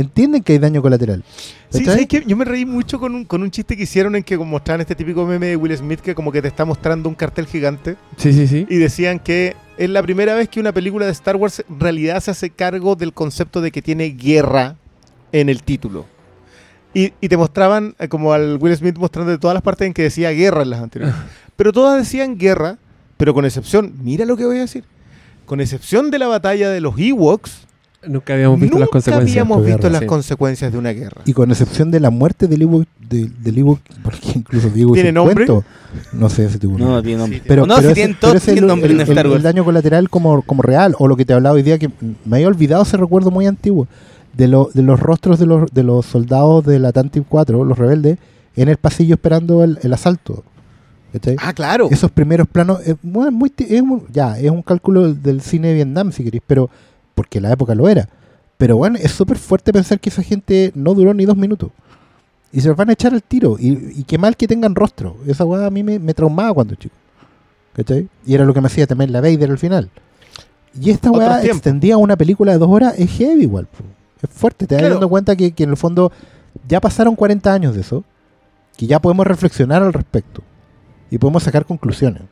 Entienden 0.00 0.42
que 0.42 0.52
hay 0.54 0.58
daño 0.58 0.82
colateral. 0.82 1.22
Sí. 1.70 1.84
Yo 2.26 2.36
me 2.36 2.44
reí 2.44 2.64
mucho 2.64 2.98
con 2.98 3.14
un, 3.14 3.24
con 3.24 3.42
un 3.42 3.50
chiste 3.50 3.76
que 3.76 3.84
hicieron 3.84 4.16
en 4.16 4.22
que 4.22 4.36
mostraban 4.38 4.80
este 4.80 4.94
típico 4.94 5.24
meme 5.26 5.48
de 5.48 5.56
Will 5.56 5.76
Smith 5.76 6.00
que 6.00 6.14
como 6.14 6.32
que 6.32 6.42
te 6.42 6.48
está 6.48 6.64
mostrando 6.64 7.08
un 7.08 7.14
cartel 7.14 7.46
gigante 7.46 7.96
Sí, 8.16 8.32
sí, 8.32 8.46
sí. 8.46 8.66
y 8.68 8.76
decían 8.76 9.18
que 9.18 9.54
es 9.76 9.88
la 9.88 10.02
primera 10.02 10.34
vez 10.34 10.48
que 10.48 10.58
una 10.60 10.72
película 10.72 11.06
de 11.06 11.12
Star 11.12 11.36
Wars 11.36 11.64
en 11.68 11.80
realidad 11.80 12.20
se 12.20 12.32
hace 12.32 12.50
cargo 12.50 12.96
del 12.96 13.12
concepto 13.12 13.60
de 13.60 13.70
que 13.70 13.82
tiene 13.82 14.08
guerra 14.10 14.76
en 15.32 15.48
el 15.48 15.62
título. 15.62 16.06
Y, 16.92 17.12
y 17.20 17.28
te 17.28 17.36
mostraban 17.36 17.94
eh, 18.00 18.08
como 18.08 18.32
al 18.32 18.56
Will 18.60 18.76
Smith 18.76 18.96
mostrando 18.98 19.30
de 19.30 19.38
todas 19.38 19.54
las 19.54 19.62
partes 19.62 19.86
en 19.86 19.94
que 19.94 20.02
decía 20.02 20.30
guerra 20.32 20.62
en 20.62 20.70
las 20.70 20.80
anteriores. 20.80 21.14
pero 21.56 21.72
todas 21.72 21.96
decían 21.98 22.36
guerra, 22.36 22.78
pero 23.16 23.32
con 23.32 23.44
excepción, 23.44 23.94
mira 24.02 24.24
lo 24.24 24.36
que 24.36 24.44
voy 24.44 24.56
a 24.56 24.60
decir, 24.60 24.84
con 25.46 25.60
excepción 25.60 26.10
de 26.10 26.18
la 26.18 26.26
batalla 26.26 26.68
de 26.70 26.80
los 26.80 26.98
Ewoks, 26.98 27.68
Nunca 28.06 28.32
habíamos 28.32 28.58
visto 28.58 28.74
nunca 28.76 28.80
las 28.80 28.88
consecuencias. 28.90 29.30
habíamos 29.32 29.58
de 29.60 29.66
visto 29.66 29.82
guerra, 29.82 29.92
las 29.92 30.00
sí. 30.00 30.06
consecuencias 30.06 30.72
de 30.72 30.78
una 30.78 30.90
guerra. 30.92 31.20
Y 31.26 31.32
con 31.34 31.50
excepción 31.50 31.90
de 31.90 32.00
la 32.00 32.08
muerte 32.10 32.46
del 32.46 32.62
Ewok, 32.62 32.86
de- 33.08 33.28
del 33.42 33.58
Ewok, 33.58 33.80
porque 34.02 34.18
incluso 34.36 34.70
Diego 34.70 34.94
¿Tiene 34.94 35.12
nombre? 35.12 35.34
cuento. 35.46 35.64
No 36.12 36.30
sé 36.30 36.48
si 36.48 36.58
tuvo 36.58 36.78
No, 36.78 36.84
nombre. 36.84 36.94
no 36.96 37.02
tiene 37.02 37.18
nombre. 37.18 37.42
Pero, 37.46 37.66
no, 37.66 37.74
pero 37.76 37.80
si 37.80 37.86
ese- 37.86 37.94
tienen 37.94 38.16
todos 38.18 38.34
ese 38.36 38.44
tienen 38.52 38.64
el, 38.64 38.68
nombre 38.68 38.92
en 38.92 39.00
el- 39.00 39.08
Star 39.08 39.26
el 39.26 39.42
daño 39.42 39.64
colateral 39.64 40.08
como, 40.08 40.40
como 40.42 40.62
real, 40.62 40.94
o 40.98 41.08
lo 41.08 41.16
que 41.16 41.24
te 41.26 41.34
hablaba 41.34 41.56
hoy 41.56 41.62
día, 41.62 41.78
que 41.78 41.90
me 42.24 42.36
había 42.36 42.48
olvidado 42.48 42.82
ese 42.84 42.96
recuerdo 42.96 43.30
muy 43.30 43.46
antiguo, 43.46 43.86
de, 44.32 44.48
lo- 44.48 44.70
de 44.72 44.82
los 44.82 44.98
rostros 44.98 45.38
de 45.38 45.44
los, 45.46 45.70
de 45.70 45.82
los 45.82 46.06
soldados 46.06 46.64
de 46.64 46.78
la 46.78 46.92
Tantive 46.92 47.26
4, 47.28 47.64
los 47.64 47.76
rebeldes, 47.78 48.16
en 48.56 48.68
el 48.70 48.78
pasillo 48.78 49.14
esperando 49.16 49.62
el, 49.62 49.78
el 49.82 49.92
asalto. 49.92 50.42
¿Cachai? 51.12 51.36
Ah, 51.40 51.52
claro. 51.52 51.88
Esos 51.90 52.10
primeros 52.12 52.46
planos, 52.46 52.80
es 52.86 52.94
muy, 53.02 53.52
es 53.58 53.82
muy- 53.82 54.02
ya, 54.12 54.38
es 54.38 54.50
un 54.50 54.62
cálculo 54.62 55.02
del- 55.02 55.20
del 55.22 55.40
cine 55.42 55.68
de 55.68 55.74
Vietnam, 55.74 56.12
si 56.12 56.22
queréis, 56.24 56.42
pero 56.46 56.70
porque 57.20 57.38
la 57.38 57.52
época 57.52 57.74
lo 57.74 57.86
era. 57.86 58.08
Pero 58.56 58.78
bueno, 58.78 58.96
es 58.98 59.10
súper 59.10 59.36
fuerte 59.36 59.74
pensar 59.74 60.00
que 60.00 60.08
esa 60.08 60.22
gente 60.22 60.72
no 60.74 60.94
duró 60.94 61.12
ni 61.12 61.26
dos 61.26 61.36
minutos. 61.36 61.70
Y 62.50 62.62
se 62.62 62.68
los 62.68 62.76
van 62.78 62.88
a 62.88 62.94
echar 62.94 63.12
al 63.12 63.22
tiro. 63.22 63.56
Y, 63.58 64.00
y 64.00 64.04
qué 64.04 64.16
mal 64.16 64.36
que 64.38 64.48
tengan 64.48 64.74
rostro. 64.74 65.18
Esa 65.26 65.44
weá 65.44 65.66
a 65.66 65.70
mí 65.70 65.82
me, 65.82 65.98
me 65.98 66.14
traumaba 66.14 66.54
cuando 66.54 66.74
chico. 66.76 66.94
¿Cachai? 67.74 68.08
Y 68.24 68.34
era 68.34 68.46
lo 68.46 68.54
que 68.54 68.60
me 68.62 68.68
hacía 68.68 68.86
temer 68.86 69.10
la 69.10 69.20
Vader 69.20 69.50
al 69.50 69.58
final. 69.58 69.90
Y 70.80 70.88
esta 70.90 71.10
weá 71.10 71.44
extendía 71.44 71.98
una 71.98 72.16
película 72.16 72.52
de 72.52 72.58
dos 72.58 72.70
horas, 72.70 72.94
es 72.98 73.10
heavy 73.10 73.42
igual. 73.42 73.66
po. 73.66 73.84
Es 74.22 74.30
fuerte. 74.30 74.66
Te 74.66 74.74
das 74.76 74.80
Claro. 74.82 74.94
dando 74.94 75.08
cuenta 75.10 75.36
que, 75.36 75.52
que 75.52 75.64
en 75.64 75.70
el 75.70 75.76
fondo 75.76 76.10
ya 76.66 76.80
pasaron 76.80 77.14
40 77.16 77.52
años 77.52 77.74
de 77.74 77.82
eso. 77.82 78.02
Que 78.78 78.86
ya 78.86 78.98
podemos 78.98 79.26
reflexionar 79.26 79.82
al 79.82 79.92
respecto. 79.92 80.42
Y 81.10 81.18
podemos 81.18 81.42
sacar 81.42 81.66
conclusiones. 81.66 82.22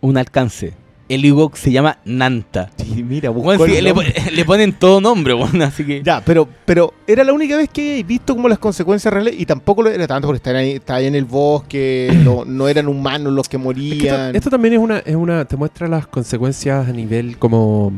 Un 0.00 0.16
alcance. 0.18 0.74
El 1.08 1.24
Ewok 1.24 1.54
se 1.54 1.70
llama 1.70 1.98
Nanta. 2.04 2.70
Sí, 2.76 3.02
mira, 3.02 3.30
Bueno, 3.30 3.64
sí, 3.64 3.80
le, 3.80 4.44
ponen 4.44 4.72
todo 4.72 5.00
nombre, 5.00 5.34
bueno, 5.34 5.64
así 5.66 5.84
que... 5.84 6.02
Ya, 6.02 6.20
pero, 6.24 6.48
pero 6.64 6.94
era 7.06 7.22
la 7.22 7.32
única 7.32 7.56
vez 7.56 7.68
que 7.68 8.00
he 8.00 8.02
visto 8.02 8.34
como 8.34 8.48
las 8.48 8.58
consecuencias 8.58 9.12
reales 9.12 9.34
y 9.38 9.46
tampoco 9.46 9.82
lo 9.82 9.90
era 9.90 10.06
tanto 10.06 10.26
porque 10.26 10.38
estaban 10.38 10.60
ahí, 10.60 10.72
estaban 10.72 11.02
ahí 11.02 11.06
en 11.06 11.14
el 11.14 11.24
bosque, 11.24 12.12
no, 12.24 12.44
no 12.44 12.68
eran 12.68 12.88
humanos 12.88 13.32
los 13.32 13.48
que 13.48 13.56
Es 13.56 13.60
que 13.60 13.64
morían. 13.64 14.26
esto, 14.26 14.38
esto 14.38 14.50
también 14.50 14.74
es 14.74 14.80
una, 14.80 14.98
es 14.98 15.14
una, 15.14 15.44
te 15.44 15.56
muestra 15.56 15.86
las 15.86 16.06
consecuencias 16.06 16.88
a 16.88 16.92
nivel 16.92 17.38
como, 17.38 17.92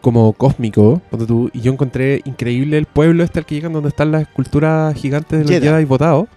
como 0.00 0.32
cósmico. 0.32 1.02
Cuando 1.10 1.26
tú, 1.26 1.50
y 1.52 1.60
yo 1.60 1.72
encontré 1.72 2.22
increíble 2.24 2.78
el 2.78 2.86
pueblo 2.86 3.24
este 3.24 3.40
al 3.40 3.46
que 3.46 3.56
llegan 3.56 3.72
donde 3.72 3.88
están 3.88 4.12
las 4.12 4.22
esculturas 4.22 4.94
gigantes 4.94 5.38
de 5.38 5.44
los 5.44 5.50
Jedha. 5.50 5.72
Jedi 5.72 5.84
votados. 5.84 6.28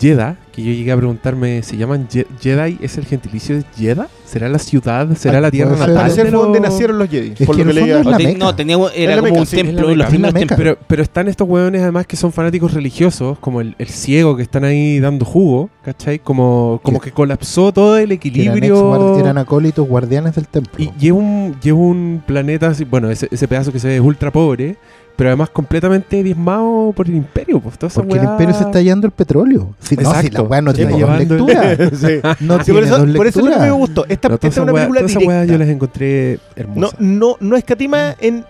Jeddah, 0.00 0.36
que 0.52 0.62
yo 0.62 0.72
llegué 0.72 0.92
a 0.92 0.96
preguntarme, 0.96 1.62
¿se 1.62 1.76
llaman 1.76 2.08
Je- 2.08 2.26
Jedi? 2.40 2.78
¿Es 2.80 2.98
el 2.98 3.04
gentilicio 3.06 3.56
de 3.56 3.64
Jeddah? 3.76 4.08
¿Será 4.24 4.48
la 4.48 4.58
ciudad? 4.58 5.08
¿Será 5.16 5.38
Ah, 5.38 5.40
la 5.42 5.50
tierra 5.50 5.76
ser. 5.76 5.88
Natal? 5.90 6.14
de 6.14 6.22
fue 6.22 6.30
donde 6.30 6.60
nacieron 6.60 6.98
los 6.98 7.08
Jedi. 7.08 7.32
Es 7.38 7.46
por 7.46 7.56
que 7.56 7.64
lo 7.64 7.72
que 7.72 7.80
leía. 7.80 8.02
no, 8.36 8.54
tenía, 8.54 8.76
era 8.94 9.10
la 9.16 9.20
como 9.22 9.30
Meca, 9.30 9.40
un 9.40 9.46
sí, 9.46 9.56
templo, 9.56 9.86
Meca. 9.88 9.94
los 9.96 10.06
primeros 10.08 10.34
Meca. 10.34 10.46
templos. 10.56 10.58
Pero, 10.76 10.86
pero 10.88 11.02
están 11.02 11.28
estos 11.28 11.48
hueones 11.48 11.82
además 11.82 12.06
que 12.06 12.16
son 12.16 12.32
fanáticos 12.32 12.72
religiosos, 12.74 13.38
como 13.38 13.60
el, 13.60 13.74
el 13.78 13.88
ciego 13.88 14.36
que 14.36 14.42
están 14.42 14.64
ahí 14.64 14.98
dando 15.00 15.24
jugo, 15.24 15.70
¿cachai? 15.84 16.18
Como, 16.18 16.80
como 16.82 16.98
Que- 17.00 17.10
que 17.10 17.14
colapsó 17.14 17.72
todo 17.72 17.96
el 17.98 18.10
equilibrio. 18.12 19.18
eran 19.18 19.38
acólitos 19.38 19.86
guardianes 19.86 20.34
del 20.34 20.48
templo. 20.48 20.72
Y, 20.82 20.90
y 21.00 21.06
es 21.06 21.12
un, 21.12 21.56
y 21.62 21.68
es 21.68 21.74
un 21.74 22.22
planeta, 22.26 22.68
así- 22.68 22.84
bueno, 22.84 23.10
ese, 23.10 23.28
ese 23.30 23.46
pedazo 23.48 23.72
que 23.72 23.78
se 23.78 23.88
ve 23.88 23.96
es 23.96 24.00
ultra 24.02 24.30
pobre, 24.32 24.76
pero 25.16 25.30
además 25.30 25.50
completamente 25.50 26.22
diezmado 26.22 26.92
por 26.96 27.06
el 27.08 27.14
imperio. 27.14 27.60
Pues, 27.60 27.78
toda 27.78 27.88
esa 27.88 28.02
porque 28.02 28.18
el 28.18 28.24
imperio 28.24 28.54
se 28.54 28.64
está 28.64 28.80
yendo 28.80 29.06
el 29.06 29.12
petróleo. 29.12 29.74
Si, 29.78 29.96
no, 29.96 30.12
si 30.20 30.30
la 30.30 30.42
weá 30.42 30.60
no 30.60 30.72
tiene 30.74 30.90
dos 30.92 31.00
llevando 31.00 31.34
el- 31.36 31.46
lecturas. 31.46 31.78
Sí. 32.00 32.20
No 32.40 32.58
Sí, 32.58 32.64
tiene 32.64 32.80
por 32.80 32.82
eso, 32.88 32.98
dos 33.06 33.16
por 33.16 33.26
eso 33.26 33.40
es 33.40 33.46
lo 33.46 33.52
que 33.52 33.58
me 33.60 33.70
gustó. 33.70 34.06
Esta, 34.08 34.28
No, 34.28 34.38
es 34.42 34.56
una 34.58 34.72
weá- 34.72 34.74
película 34.74 35.00
toda 35.00 35.10
esa 35.10 35.18
weá 35.20 35.40
directa. 35.42 35.52
yo 35.52 35.58
las 35.58 35.68
encontré 35.68 36.38
No, 36.56 36.62
hermosas. 36.62 37.00
no, 37.00 37.36
no 37.40 37.56
escatima 37.56 38.16
en. 38.20 38.44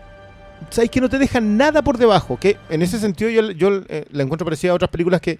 ¿Sabes 0.70 0.90
que 0.90 1.00
no 1.00 1.08
te 1.10 1.18
dejan 1.18 1.56
nada 1.56 1.82
por 1.82 1.98
debajo? 1.98 2.38
Que 2.38 2.56
en 2.70 2.80
ese 2.82 2.98
sentido 2.98 3.30
yo, 3.30 3.50
yo 3.50 3.82
eh, 3.88 4.06
la 4.10 4.22
encuentro 4.22 4.44
parecida 4.44 4.72
a 4.72 4.74
otras 4.74 4.90
películas 4.90 5.20
que. 5.20 5.38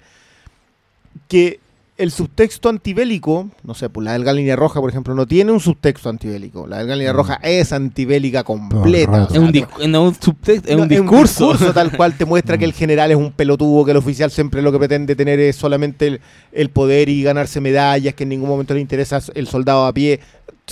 que 1.28 1.60
el 1.96 2.10
subtexto 2.10 2.68
antibélico, 2.68 3.50
no 3.62 3.72
sé, 3.74 3.88
pues 3.88 4.04
la 4.04 4.14
delga 4.14 4.32
línea 4.32 4.56
roja, 4.56 4.80
por 4.80 4.90
ejemplo, 4.90 5.14
no 5.14 5.26
tiene 5.26 5.52
un 5.52 5.60
subtexto 5.60 6.08
antibélico. 6.08 6.66
La 6.66 6.78
delga 6.78 6.96
línea 6.96 7.12
Mm. 7.12 7.16
roja 7.16 7.34
es 7.42 7.72
antibélica 7.72 8.42
completa. 8.42 9.10
rato. 9.12 9.24
o 9.24 9.28
sea, 9.28 9.36
Es 9.36 9.38
un, 9.38 9.44
no- 9.46 9.52
dis- 9.52 9.88
no, 9.88 10.04
un 10.04 10.14
subtexto, 10.14 10.68
es 10.70 10.76
no, 10.76 10.82
un 10.82 10.88
discurso. 10.88 11.56
tal 11.72 11.96
cual 11.96 12.16
te 12.18 12.24
muestra 12.24 12.58
que 12.58 12.64
el 12.64 12.72
general 12.72 13.12
es 13.12 13.16
un 13.16 13.30
pelotudo, 13.30 13.84
que 13.84 13.92
el 13.92 13.96
oficial 13.98 14.30
siempre 14.32 14.60
lo 14.60 14.72
que 14.72 14.78
pretende 14.78 15.14
tener 15.14 15.38
es 15.38 15.54
solamente 15.54 16.08
el, 16.08 16.20
el 16.50 16.68
poder 16.70 17.08
y 17.08 17.22
ganarse 17.22 17.60
medallas, 17.60 18.14
que 18.14 18.24
en 18.24 18.30
ningún 18.30 18.48
momento 18.48 18.74
le 18.74 18.80
interesa 18.80 19.20
el 19.34 19.46
soldado 19.46 19.86
a 19.86 19.92
pie, 19.92 20.18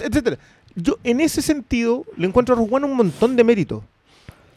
etcétera. 0.03 0.39
Yo 0.75 0.99
en 1.05 1.21
ese 1.21 1.41
sentido 1.41 2.05
le 2.17 2.27
encuentro 2.27 2.57
a 2.57 2.61
One 2.61 2.87
un 2.87 2.97
montón 2.97 3.37
de 3.37 3.45
méritos. 3.45 3.85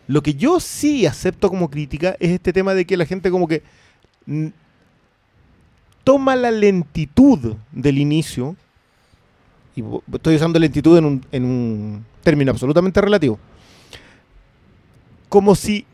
Lo 0.08 0.24
que 0.24 0.34
yo 0.34 0.60
sí 0.60 1.06
acepto 1.06 1.50
como 1.50 1.70
crítica 1.70 2.16
es 2.20 2.32
este 2.32 2.54
tema 2.54 2.74
de 2.74 2.86
que 2.86 2.98
la 2.98 3.06
gente 3.06 3.30
como 3.30 3.48
que 3.48 3.62
toma 6.06 6.38
la 6.38 6.52
lentitud 6.52 7.56
del 7.74 7.98
inicio, 7.98 8.56
y 9.76 9.84
estoy 10.14 10.36
usando 10.36 10.58
lentitud 10.58 10.98
en 10.98 11.04
un, 11.04 11.26
en 11.34 11.44
un 11.44 12.06
término 12.24 12.52
absolutamente 12.52 13.02
relativo, 13.02 13.38
como 15.28 15.54
si 15.56 15.86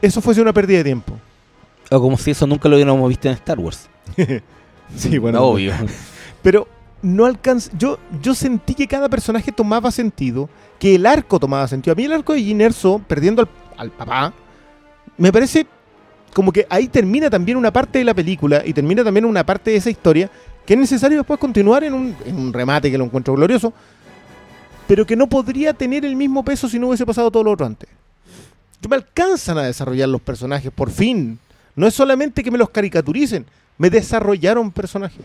eso 0.00 0.20
fuese 0.20 0.40
una 0.40 0.52
pérdida 0.52 0.78
de 0.78 0.84
tiempo. 0.84 1.18
O 1.90 2.00
como 2.00 2.16
si 2.16 2.30
eso 2.30 2.46
nunca 2.46 2.68
lo 2.68 2.76
hubiéramos 2.76 3.08
visto 3.08 3.28
en 3.28 3.34
Star 3.34 3.58
Wars. 3.58 3.88
Sí, 4.94 5.16
Obvio. 5.16 5.72
Pero 6.42 6.68
no 7.00 7.24
alcanza. 7.24 7.70
Yo, 7.78 7.98
yo 8.20 8.34
sentí 8.34 8.74
que 8.74 8.86
cada 8.86 9.08
personaje 9.08 9.50
tomaba 9.50 9.90
sentido, 9.90 10.50
que 10.78 10.96
el 10.96 11.06
arco 11.06 11.40
tomaba 11.40 11.66
sentido. 11.66 11.92
A 11.92 11.96
mí 11.96 12.04
el 12.04 12.12
arco 12.12 12.34
de 12.34 12.42
Jyn 12.42 12.60
Erso, 12.60 13.00
perdiendo 13.08 13.40
al, 13.40 13.48
al 13.78 13.90
papá, 13.90 14.34
me 15.16 15.32
parece 15.32 15.66
como 16.32 16.52
que 16.52 16.66
ahí 16.70 16.88
termina 16.88 17.28
también 17.28 17.56
una 17.58 17.72
parte 17.72 17.98
de 17.98 18.04
la 18.04 18.14
película 18.14 18.62
y 18.64 18.72
termina 18.72 19.04
también 19.04 19.24
una 19.24 19.44
parte 19.44 19.70
de 19.70 19.76
esa 19.76 19.90
historia 19.90 20.30
que 20.66 20.74
es 20.74 20.80
necesario 20.80 21.18
después 21.18 21.38
continuar 21.38 21.84
en 21.84 21.92
un, 21.94 22.52
remate 22.52 22.90
que 22.90 22.98
lo 22.98 23.04
encuentro 23.04 23.34
glorioso, 23.34 23.72
pero 24.86 25.04
que 25.04 25.16
no 25.16 25.28
podría 25.28 25.72
tener 25.74 26.04
el 26.04 26.16
mismo 26.16 26.44
peso 26.44 26.68
si 26.68 26.78
no 26.78 26.88
hubiese 26.88 27.06
pasado 27.06 27.30
todo 27.30 27.44
lo 27.44 27.52
otro 27.52 27.66
antes. 27.66 27.88
yo 28.80 28.88
me 28.88 28.96
alcanzan 28.96 29.58
a 29.58 29.62
desarrollar 29.62 30.08
los 30.08 30.20
personajes, 30.20 30.70
por 30.72 30.90
fin. 30.90 31.38
No 31.74 31.86
es 31.86 31.94
solamente 31.94 32.42
que 32.42 32.50
me 32.50 32.58
los 32.58 32.70
caricaturicen, 32.70 33.46
me 33.78 33.90
desarrollaron 33.90 34.70
personajes. 34.70 35.24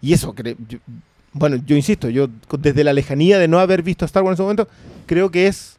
Y 0.00 0.12
eso, 0.12 0.34
bueno, 1.32 1.56
yo 1.64 1.76
insisto, 1.76 2.10
yo 2.10 2.28
desde 2.58 2.84
la 2.84 2.92
lejanía 2.92 3.38
de 3.38 3.48
no 3.48 3.58
haber 3.58 3.82
visto 3.82 4.04
Star 4.04 4.22
Wars 4.22 4.32
en 4.32 4.34
ese 4.34 4.42
momento, 4.42 4.68
creo 5.06 5.30
que 5.30 5.46
es 5.46 5.78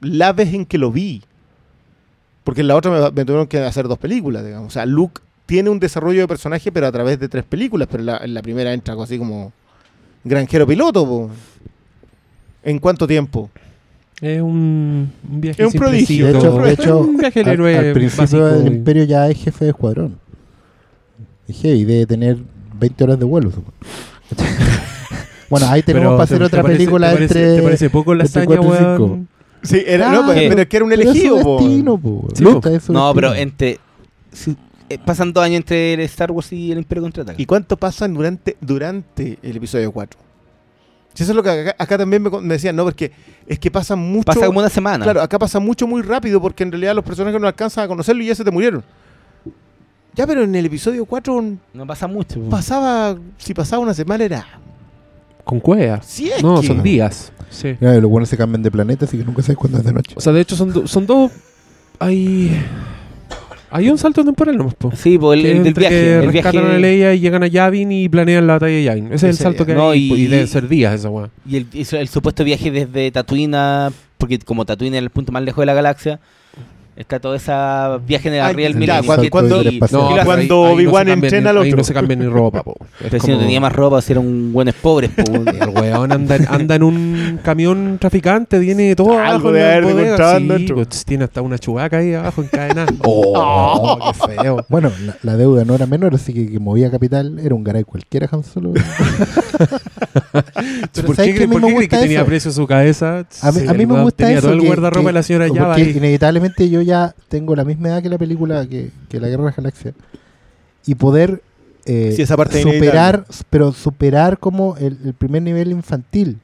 la 0.00 0.32
vez 0.32 0.52
en 0.52 0.66
que 0.66 0.78
lo 0.78 0.92
vi. 0.92 1.22
Porque 2.44 2.60
en 2.60 2.68
la 2.68 2.76
otra 2.76 2.90
me, 2.90 3.00
me 3.10 3.24
tuvieron 3.24 3.46
que 3.46 3.58
hacer 3.58 3.88
dos 3.88 3.98
películas, 3.98 4.44
digamos. 4.44 4.68
O 4.68 4.70
sea, 4.70 4.86
Luke 4.86 5.20
tiene 5.46 5.70
un 5.70 5.80
desarrollo 5.80 6.20
de 6.20 6.28
personaje, 6.28 6.70
pero 6.70 6.86
a 6.86 6.92
través 6.92 7.18
de 7.18 7.28
tres 7.28 7.44
películas. 7.44 7.88
Pero 7.90 8.02
en 8.02 8.06
la, 8.06 8.16
en 8.18 8.34
la 8.34 8.42
primera 8.42 8.72
entra 8.72 8.92
algo 8.92 9.02
así 9.04 9.18
como 9.18 9.52
granjero 10.24 10.66
piloto. 10.66 11.04
po. 11.06 11.30
¿En 12.62 12.78
cuánto 12.78 13.06
tiempo? 13.06 13.50
Es 14.20 14.40
un, 14.40 15.10
un 15.30 15.40
viaje 15.40 15.62
Es 15.64 15.74
un 15.74 15.78
prodigio. 15.80 16.26
De 16.26 16.38
hecho, 16.38 16.58
de 16.58 16.72
hecho, 16.72 16.98
un 17.00 17.16
viaje 17.16 17.40
del 17.40 17.48
al, 17.48 17.54
héroe 17.54 17.78
al 17.78 17.92
principio 17.92 18.22
básico 18.22 18.44
del 18.46 18.72
y- 18.72 18.76
Imperio 18.76 19.04
ya 19.04 19.28
es 19.28 19.38
jefe 19.42 19.64
de 19.64 19.70
escuadrón. 19.72 20.18
Es 21.48 21.60
heavy, 21.60 21.84
debe 21.84 22.06
tener 22.06 22.36
20 22.78 23.04
horas 23.04 23.18
de 23.18 23.24
vuelo. 23.24 23.50
bueno, 25.50 25.66
ahí 25.68 25.82
tenemos 25.82 26.06
Pero 26.08 26.16
para 26.16 26.24
hacer 26.24 26.38
¿te- 26.38 26.44
otra 26.44 26.62
parece- 26.62 26.78
película 26.78 27.10
te 27.10 27.14
parece, 27.16 27.38
entre... 27.42 27.56
¿Te 27.56 27.62
parece 27.62 27.90
poco 27.90 28.14
la 28.14 28.24
hazaña, 28.24 28.54
y 28.54 28.58
weón? 28.58 29.28
Sí, 29.64 29.82
era, 29.86 30.10
no, 30.12 30.26
pero, 30.26 30.48
pero 30.48 30.62
es 30.62 30.68
que 30.68 30.76
era 30.76 30.84
un 30.84 30.92
elegido. 30.92 31.42
po. 31.42 31.58
destino, 31.58 31.98
po. 31.98 32.28
Sí, 32.34 32.44
po. 32.44 32.60
su 32.80 32.92
No, 32.92 33.12
pero 33.14 33.34
entre. 33.34 33.80
si- 34.32 34.56
eh, 34.88 34.98
pasan 35.04 35.32
dos 35.32 35.42
años 35.42 35.56
entre 35.56 35.94
el 35.94 36.00
Star 36.00 36.30
Wars 36.30 36.52
y 36.52 36.70
el 36.70 36.78
Imperio 36.78 37.02
Contraataca. 37.02 37.40
¿Y 37.40 37.46
cuánto 37.46 37.76
pasan 37.76 38.12
durante, 38.12 38.56
durante 38.60 39.38
el 39.42 39.56
episodio 39.56 39.90
4? 39.90 40.20
Si 41.14 41.22
eso 41.22 41.32
es 41.32 41.36
lo 41.36 41.42
que 41.42 41.50
acá, 41.50 41.76
acá 41.78 41.96
también 41.98 42.22
me, 42.22 42.30
decían, 42.54 42.76
no, 42.76 42.84
porque 42.84 43.12
es 43.46 43.58
que 43.58 43.70
pasa 43.70 43.96
mucho. 43.96 44.24
Pasa 44.26 44.46
como 44.46 44.58
una 44.58 44.68
semana. 44.68 45.04
Claro, 45.04 45.22
acá 45.22 45.38
pasa 45.38 45.58
mucho 45.60 45.86
muy 45.86 46.02
rápido 46.02 46.40
porque 46.40 46.64
en 46.64 46.72
realidad 46.72 46.94
los 46.94 47.04
personajes 47.04 47.40
no 47.40 47.46
alcanzan 47.46 47.84
a 47.84 47.88
conocerlo 47.88 48.22
y 48.22 48.26
ya 48.26 48.34
se 48.34 48.44
te 48.44 48.50
murieron. 48.50 48.84
Ya, 50.14 50.26
pero 50.26 50.42
en 50.42 50.54
el 50.54 50.66
episodio 50.66 51.04
4 51.06 51.44
No 51.72 51.86
pasa 51.86 52.06
mucho. 52.06 52.40
po. 52.40 52.50
pasaba, 52.50 53.16
si 53.38 53.54
pasaba 53.54 53.82
una 53.82 53.94
semana 53.94 54.24
era... 54.24 54.46
Con 55.44 55.60
cueva. 55.60 56.00
Si 56.02 56.30
es 56.30 56.42
No, 56.42 56.60
que- 56.60 56.66
son 56.66 56.82
días. 56.82 57.32
Sí. 57.50 57.76
Los 57.80 58.04
buenos 58.04 58.28
se 58.28 58.36
cambian 58.36 58.62
de 58.62 58.70
planeta, 58.70 59.04
así 59.04 59.16
que 59.18 59.24
nunca 59.24 59.42
sabes 59.42 59.56
cuándo 59.58 59.78
es 59.78 59.84
de 59.84 59.92
noche. 59.92 60.14
O 60.16 60.20
sea, 60.20 60.32
de 60.32 60.40
hecho 60.40 60.56
son, 60.56 60.72
do- 60.72 60.86
son 60.86 61.06
dos... 61.06 61.30
Hay... 62.00 62.50
Hay 63.70 63.90
un 63.90 63.98
salto 63.98 64.24
temporal 64.24 64.56
nomás, 64.56 64.74
po. 64.74 64.92
Sí, 64.94 65.18
pues 65.18 65.38
el, 65.38 65.42
Que 65.44 65.50
el 65.50 65.58
del 65.58 65.66
entre 65.68 65.80
viaje. 65.80 65.94
que 65.96 66.14
El 66.18 66.32
rescatan 66.32 66.52
viaje 66.62 66.76
a 66.76 66.78
Leia 66.78 67.14
y 67.14 67.20
llegan 67.20 67.42
a 67.42 67.48
Yavin 67.48 67.90
y 67.90 68.08
planean 68.08 68.46
la 68.46 68.52
batalla 68.54 68.72
de 68.76 68.84
Yavin. 68.84 69.06
Ese 69.06 69.14
es 69.16 69.22
el 69.24 69.30
Ese- 69.30 69.42
salto 69.42 69.66
que 69.66 69.74
no, 69.74 69.90
hay. 69.90 70.12
y- 70.12 70.14
Y, 70.14 70.26
deben 70.28 70.46
ser 70.46 70.68
días 70.68 70.94
esa 70.94 71.10
weá. 71.10 71.28
y 71.48 71.56
el, 71.56 71.66
y 71.72 71.84
el 71.96 72.08
supuesto 72.08 72.44
viaje 72.44 72.70
desde 72.70 73.10
Tatooine 73.10 73.54
a- 73.56 73.92
Porque 74.16 74.38
como 74.38 74.64
Tatooine 74.64 74.94
es 74.94 75.02
el 75.02 75.10
punto 75.10 75.32
más 75.32 75.42
lejos 75.42 75.60
de 75.62 75.66
la 75.66 75.74
galaxia. 75.74 76.20
Está 76.96 77.18
todo 77.18 77.34
ese 77.34 77.50
viaje 78.06 78.28
en 78.28 78.34
el 78.34 78.40
ya, 78.40 78.52
Millennium, 78.52 79.04
cuando- 79.04 79.30
cuando- 79.30 79.62
y- 79.62 79.80
No, 79.90 80.16
y 80.16 80.24
cuando 80.24 80.54
no 80.54 80.72
Obi-Wan 80.74 81.06
cambian 81.08 81.24
entrena 81.24 81.50
al 81.50 81.58
Ahí 81.58 81.68
otro. 81.70 81.78
no 81.78 81.84
se 81.84 81.92
cambia 81.92 82.16
ni 82.16 82.26
ropa, 82.26 82.62
po. 82.62 82.76
Es 83.00 83.10
Pero 83.10 83.24
si 83.24 83.32
no 83.32 83.38
tenía 83.40 83.60
más 83.60 83.72
ropa, 83.72 84.00
si 84.00 84.12
era 84.12 84.20
un 84.20 84.52
buen 84.52 84.72
pobre. 84.80 85.08
po. 85.08 85.22
El 85.34 85.68
weón 85.70 86.12
anda, 86.12 86.38
anda 86.48 86.76
en 86.76 86.82
un 86.84 87.13
camión 87.38 87.98
traficante, 88.00 88.60
tiene 88.60 88.94
todo 88.96 89.12
Algo 89.12 89.22
abajo 89.48 89.52
de 89.52 89.60
la 89.60 89.72
haber 89.76 89.84
contrabando 90.08 90.58
sí, 90.58 90.66
pues, 90.72 91.04
tiene 91.04 91.24
hasta 91.24 91.42
una 91.42 91.58
chubaca 91.58 91.98
ahí 91.98 92.14
abajo 92.14 92.42
encadenada. 92.42 92.92
¡Oh! 93.04 94.12
¡Qué 94.26 94.34
feo! 94.36 94.64
Bueno, 94.68 94.90
la, 95.04 95.16
la 95.22 95.36
deuda 95.36 95.64
no 95.64 95.74
era 95.74 95.86
menor, 95.86 96.14
así 96.14 96.32
que 96.32 96.50
que 96.50 96.58
movía 96.58 96.90
capital 96.90 97.38
era 97.38 97.54
un 97.54 97.64
garay 97.64 97.84
cualquiera, 97.84 98.28
Han 98.30 98.44
Solo. 98.44 98.72
Pero 100.92 101.06
¿Por 101.06 101.16
¿sabes 101.16 101.38
qué, 101.38 101.48
por 101.48 101.60
gusta 101.60 101.96
que 101.96 102.02
tenía 102.02 102.18
eso? 102.20 102.26
precio 102.26 102.50
su 102.52 102.66
cabeza? 102.66 103.26
A 103.42 103.52
mí, 103.52 103.60
Sí, 103.60 103.66
a 103.68 103.72
mí 103.74 103.86
me 103.86 104.00
gusta 104.02 104.16
tenía 104.24 104.38
eso. 104.38 104.42
todo 104.46 104.54
el 104.54 104.60
que- 104.60 104.66
guardarropa 104.66 105.00
que- 105.00 105.06
de 105.06 105.12
la 105.12 105.22
señora 105.22 105.48
Java 105.48 105.66
porque 105.74 105.82
ahí. 105.90 105.96
inevitablemente 105.96 106.68
yo 106.70 106.82
ya 106.82 107.14
tengo 107.28 107.54
la 107.56 107.64
misma 107.64 107.88
edad 107.88 108.02
que 108.02 108.08
la 108.08 108.18
película, 108.18 108.66
que, 108.66 108.90
que 109.08 109.20
la 109.20 109.28
Guerra 109.28 109.42
de 109.44 109.48
las 109.48 109.56
Galaxias. 109.56 109.94
Y 110.86 110.94
poder 110.96 111.42
eh, 111.86 112.12
Sí, 112.16 112.22
esa 112.22 112.36
parte 112.36 112.62
superar, 112.62 113.24
pero 113.50 113.72
superar 113.72 114.38
como 114.38 114.76
el, 114.78 114.98
el 115.04 115.14
primer 115.14 115.42
nivel 115.42 115.70
infantil. 115.70 116.38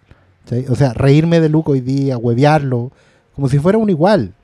O 0.69 0.75
sea, 0.75 0.93
reírme 0.93 1.41
de 1.41 1.49
Luke 1.49 1.71
hoy 1.71 1.81
día, 1.81 2.19
huevearlo, 2.19 2.91
como 3.35 3.49
si 3.49 3.59
fuera 3.59 3.79
un 3.79 3.89
igual. 3.91 4.35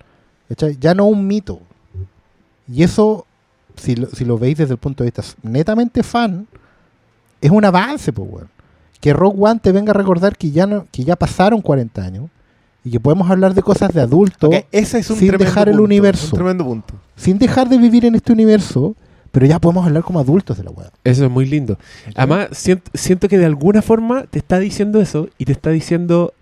¿cachai? 0.49 0.76
Ya 0.80 0.94
no 0.94 1.07
un 1.07 1.26
mito. 1.26 1.61
Y 2.68 2.82
eso, 2.82 3.26
si 3.76 3.97
lo, 3.97 4.09
si 4.09 4.24
lo 4.24 4.38
veis 4.38 4.59
desde 4.59 4.72
el 4.72 4.78
punto 4.78 5.05
de 5.05 5.11
vista 5.11 5.22
netamente 5.42 6.03
fan, 6.03 6.47
es 7.40 7.51
un 7.51 7.64
avance, 7.64 8.12
pues, 8.12 8.28
weón. 8.30 8.49
Que 9.01 9.12
Rogue 9.12 9.36
One 9.38 9.61
te 9.61 9.72
venga 9.72 9.90
a 9.90 9.94
recordar 9.94 10.36
que 10.36 10.51
ya, 10.51 10.66
no, 10.66 10.86
que 10.90 11.05
ya 11.05 11.16
pasaron 11.16 11.61
40 11.61 12.03
años 12.03 12.30
y 12.82 12.90
que 12.90 13.01
podemos 13.01 13.30
hablar 13.30 13.53
de 13.53 13.62
cosas 13.62 13.92
de 13.92 14.01
adulto 14.01 14.49
Ok, 14.49 14.66
ese 14.72 14.99
es 15.01 15.11
un 15.11 15.18
sin 15.18 15.36
dejar 15.36 15.68
el 15.68 15.74
punto, 15.74 15.84
universo. 15.84 16.28
Un 16.32 16.32
tremendo 16.32 16.64
punto. 16.64 16.94
sin 17.14 17.38
dejar 17.38 17.68
de 17.68 17.78
vivir 17.78 18.05
en 18.05 18.14
este 18.14 18.32
universo, 18.32 18.94
pero 19.33 19.47
ya 19.47 19.59
podemos 19.61 19.87
hablar 19.87 20.03
como 20.03 20.18
adultos 20.20 20.57
de 20.59 20.64
la 20.64 20.70
weá. 20.70 20.91
Eso 21.05 21.24
es 21.24 21.31
muy 21.31 21.47
lindo. 21.47 21.79
Además, 22.14 22.49
siento, 22.53 22.91
siento 22.95 23.29
que 23.29 23.39
de 23.39 23.47
alguna 23.47 23.83
forma 23.83 24.24
te 24.24 24.39
está 24.39 24.59
diciendo 24.59 25.01
eso 25.01 25.29
y 25.39 25.45
te 25.45 25.53
está 25.53 25.70
diciendo, 25.70 26.33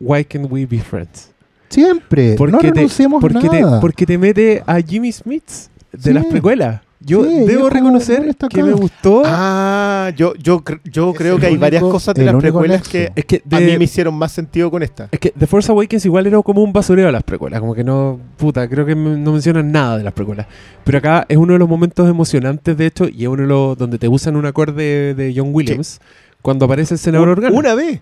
Why 0.00 0.24
can't 0.24 0.50
we 0.50 0.66
be 0.66 0.78
friends? 0.80 1.30
Siempre, 1.68 2.30
no 2.32 2.36
Porque, 2.36 2.58
te, 2.58 2.74
renunciemos 2.74 3.20
porque, 3.20 3.48
te, 3.48 3.60
nada. 3.60 3.80
porque 3.80 4.06
te 4.06 4.18
mete 4.18 4.62
a 4.66 4.80
Jimmy 4.80 5.10
Smith 5.12 5.44
de 5.92 6.02
Sí. 6.02 6.12
las 6.12 6.24
precuelas. 6.26 6.80
Yo 6.98 7.24
Sí, 7.24 7.40
debo 7.46 7.68
reconocer 7.68 8.34
que 8.48 8.62
me 8.62 8.72
gustó. 8.72 9.22
Ah, 9.26 10.10
yo, 10.16 10.34
yo, 10.36 10.62
yo 10.84 11.12
creo 11.12 11.38
que 11.38 11.46
hay 11.46 11.56
varias 11.58 11.82
cosas 11.82 12.14
de 12.14 12.24
las 12.24 12.34
precuelas 12.36 12.78
nexo. 12.78 12.90
que 12.90 13.12
es 13.14 13.24
que 13.26 13.42
a 13.50 13.60
mí 13.60 13.66
de- 13.66 13.78
me 13.78 13.84
hicieron 13.84 14.14
más 14.14 14.32
sentido 14.32 14.70
con 14.70 14.82
esta. 14.82 15.08
Es 15.12 15.20
que 15.20 15.30
The 15.30 15.46
Force 15.46 15.70
Awakens 15.70 16.06
igual 16.06 16.26
era 16.26 16.40
como 16.42 16.62
un 16.62 16.72
basureo 16.72 17.06
a 17.08 17.12
las 17.12 17.22
precuelas, 17.22 17.60
como 17.60 17.74
que 17.74 17.84
no, 17.84 18.18
puta, 18.38 18.66
creo 18.68 18.86
que 18.86 18.94
no 18.96 19.32
mencionan 19.32 19.70
nada 19.70 19.98
de 19.98 20.04
las 20.04 20.14
precuelas. 20.14 20.46
Pero 20.84 20.98
acá 20.98 21.26
es 21.28 21.36
uno 21.36 21.52
de 21.52 21.58
los 21.58 21.68
momentos 21.68 22.08
emocionantes, 22.08 22.76
de 22.76 22.86
hecho, 22.86 23.06
y 23.08 23.22
es 23.24 23.28
uno 23.28 23.42
de 23.42 23.48
los 23.48 23.76
donde 23.76 23.98
te 23.98 24.08
usan 24.08 24.34
un 24.36 24.46
acorde 24.46 25.14
de 25.14 25.34
John 25.36 25.50
Williams 25.52 26.00
cuando 26.40 26.64
aparece 26.64 26.94
el 26.94 26.98
senador 26.98 27.28
Un- 27.28 27.32
Organa. 27.32 27.56
Una 27.58 27.74
vez. 27.74 28.00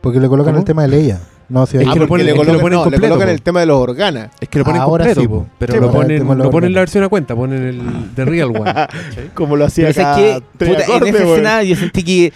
Porque 0.00 0.20
le 0.20 0.28
colocan 0.28 0.52
¿Cómo? 0.54 0.60
el 0.60 0.64
tema 0.64 0.82
de 0.82 0.88
Leia. 0.88 1.20
No, 1.48 1.64
si 1.66 1.76
Es 1.76 1.80
hay- 1.86 1.92
que 1.92 1.98
ah, 1.98 2.02
lo 2.02 2.08
ponen- 2.08 2.26
le 2.26 2.32
es 2.32 2.34
que 2.34 2.38
lo 2.38 2.44
colocan, 2.44 2.60
ponen 2.62 2.76
no, 2.78 2.84
le 2.84 2.90
completo, 2.90 3.08
colocan 3.14 3.28
po. 3.28 3.32
el 3.34 3.42
tema 3.42 3.60
de 3.60 3.66
los 3.66 3.76
organas. 3.80 4.30
Es 4.40 4.48
que 4.48 4.58
lo 4.58 4.64
ponen 4.64 4.80
Ahora 4.82 5.04
completo, 5.04 5.20
sí, 5.44 5.50
pero 5.58 5.72
Sí, 5.74 5.80
lo 5.80 5.86
po. 5.86 5.92
ponen, 5.92 6.10
El 6.10 6.18
tema 6.18 6.34
de 6.34 6.42
no 6.42 6.50
ponen 6.50 6.72
la 6.74 6.80
versión 6.80 7.04
a 7.04 7.08
cuenta, 7.08 7.36
ponen 7.36 7.62
el 7.62 8.14
de 8.16 8.24
Real 8.24 8.48
One. 8.56 8.72
Como 9.34 9.54
lo 9.56 9.64
hacía 9.64 9.88
acá. 9.90 10.14
¿sabes 10.14 10.40
qué? 10.40 10.42
Tres 10.58 10.70
Puta, 10.86 10.96
en 11.08 11.14
esa 11.14 11.24
escena 11.24 11.62
yo 11.62 11.76
sentí 11.76 12.02
que 12.02 12.32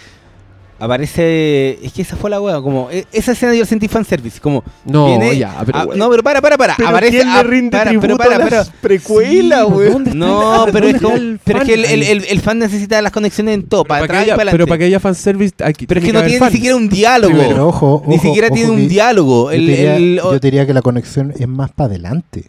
aparece. 0.81 1.79
Es 1.83 1.93
que 1.93 2.01
esa 2.01 2.15
fue 2.15 2.29
la 2.29 2.41
wea. 2.41 2.61
Como, 2.61 2.89
e- 2.91 3.05
esa 3.11 3.31
escena 3.31 3.53
yo 3.53 3.65
sentí 3.65 3.87
fanservice. 3.87 4.39
Como, 4.39 4.63
No, 4.85 5.05
viene- 5.07 5.37
ya, 5.37 5.61
pero 5.65 5.95
no, 5.95 6.09
pero 6.09 6.23
para, 6.23 6.41
para, 6.41 6.57
para. 6.57 6.75
Pero 6.75 6.89
aparece. 6.89 7.17
¿quién 7.21 7.33
le 7.33 7.43
rinde 7.43 7.71
para, 7.71 7.89
tributo 7.91 8.07
pero 8.07 8.17
para, 8.17 8.35
a 8.35 8.39
para. 8.39 8.57
las 8.57 8.69
precuelas, 8.69 9.65
Sí, 9.67 9.73
weón? 9.73 9.93
¿dónde 9.93 10.09
está 10.11 10.19
No, 10.25 10.65
pero 10.71 10.87
es, 10.87 11.01
como- 11.01 11.15
pero 11.43 11.59
es 11.61 11.65
que 11.65 11.73
el, 11.75 11.83
fan 11.85 11.93
el, 11.93 12.03
el, 12.03 12.25
el 12.25 12.41
fan 12.41 12.59
necesita 12.59 13.01
las 13.01 13.11
conexiones 13.11 13.55
en 13.55 13.63
todo, 13.63 13.83
Pero 13.83 13.89
para 13.89 13.99
que 14.01 14.05
atrás 14.05 14.21
y 14.21 14.29
haya- 14.29 14.35
para 14.35 14.51
pero 14.51 14.67
para 14.67 14.77
que 14.79 14.83
haya 14.85 14.99
fanservice 14.99 15.53
hay 15.63 15.73
que 15.73 15.87
Pero 15.87 15.99
es 15.99 16.05
que 16.05 16.13
no 16.13 16.23
tiene 16.23 16.45
ni 16.45 16.51
siquiera 16.51 16.75
un 16.75 16.89
diálogo. 16.89 17.35
Pero 17.37 17.67
ojo, 17.67 18.03
ni 18.07 18.19
siquiera 18.19 18.47
ojo 18.47 18.55
tiene 18.55 18.71
un 18.71 18.77
que 18.77 18.87
diálogo. 18.87 19.51
Yo, 19.51 19.57
diría, 19.59 19.97
yo 19.97 20.39
que 20.67 20.73
la 20.73 20.81
conexión 20.81 21.33
es 21.37 21.47
más 21.47 21.71
para 21.71 21.87
adelante. 21.89 22.45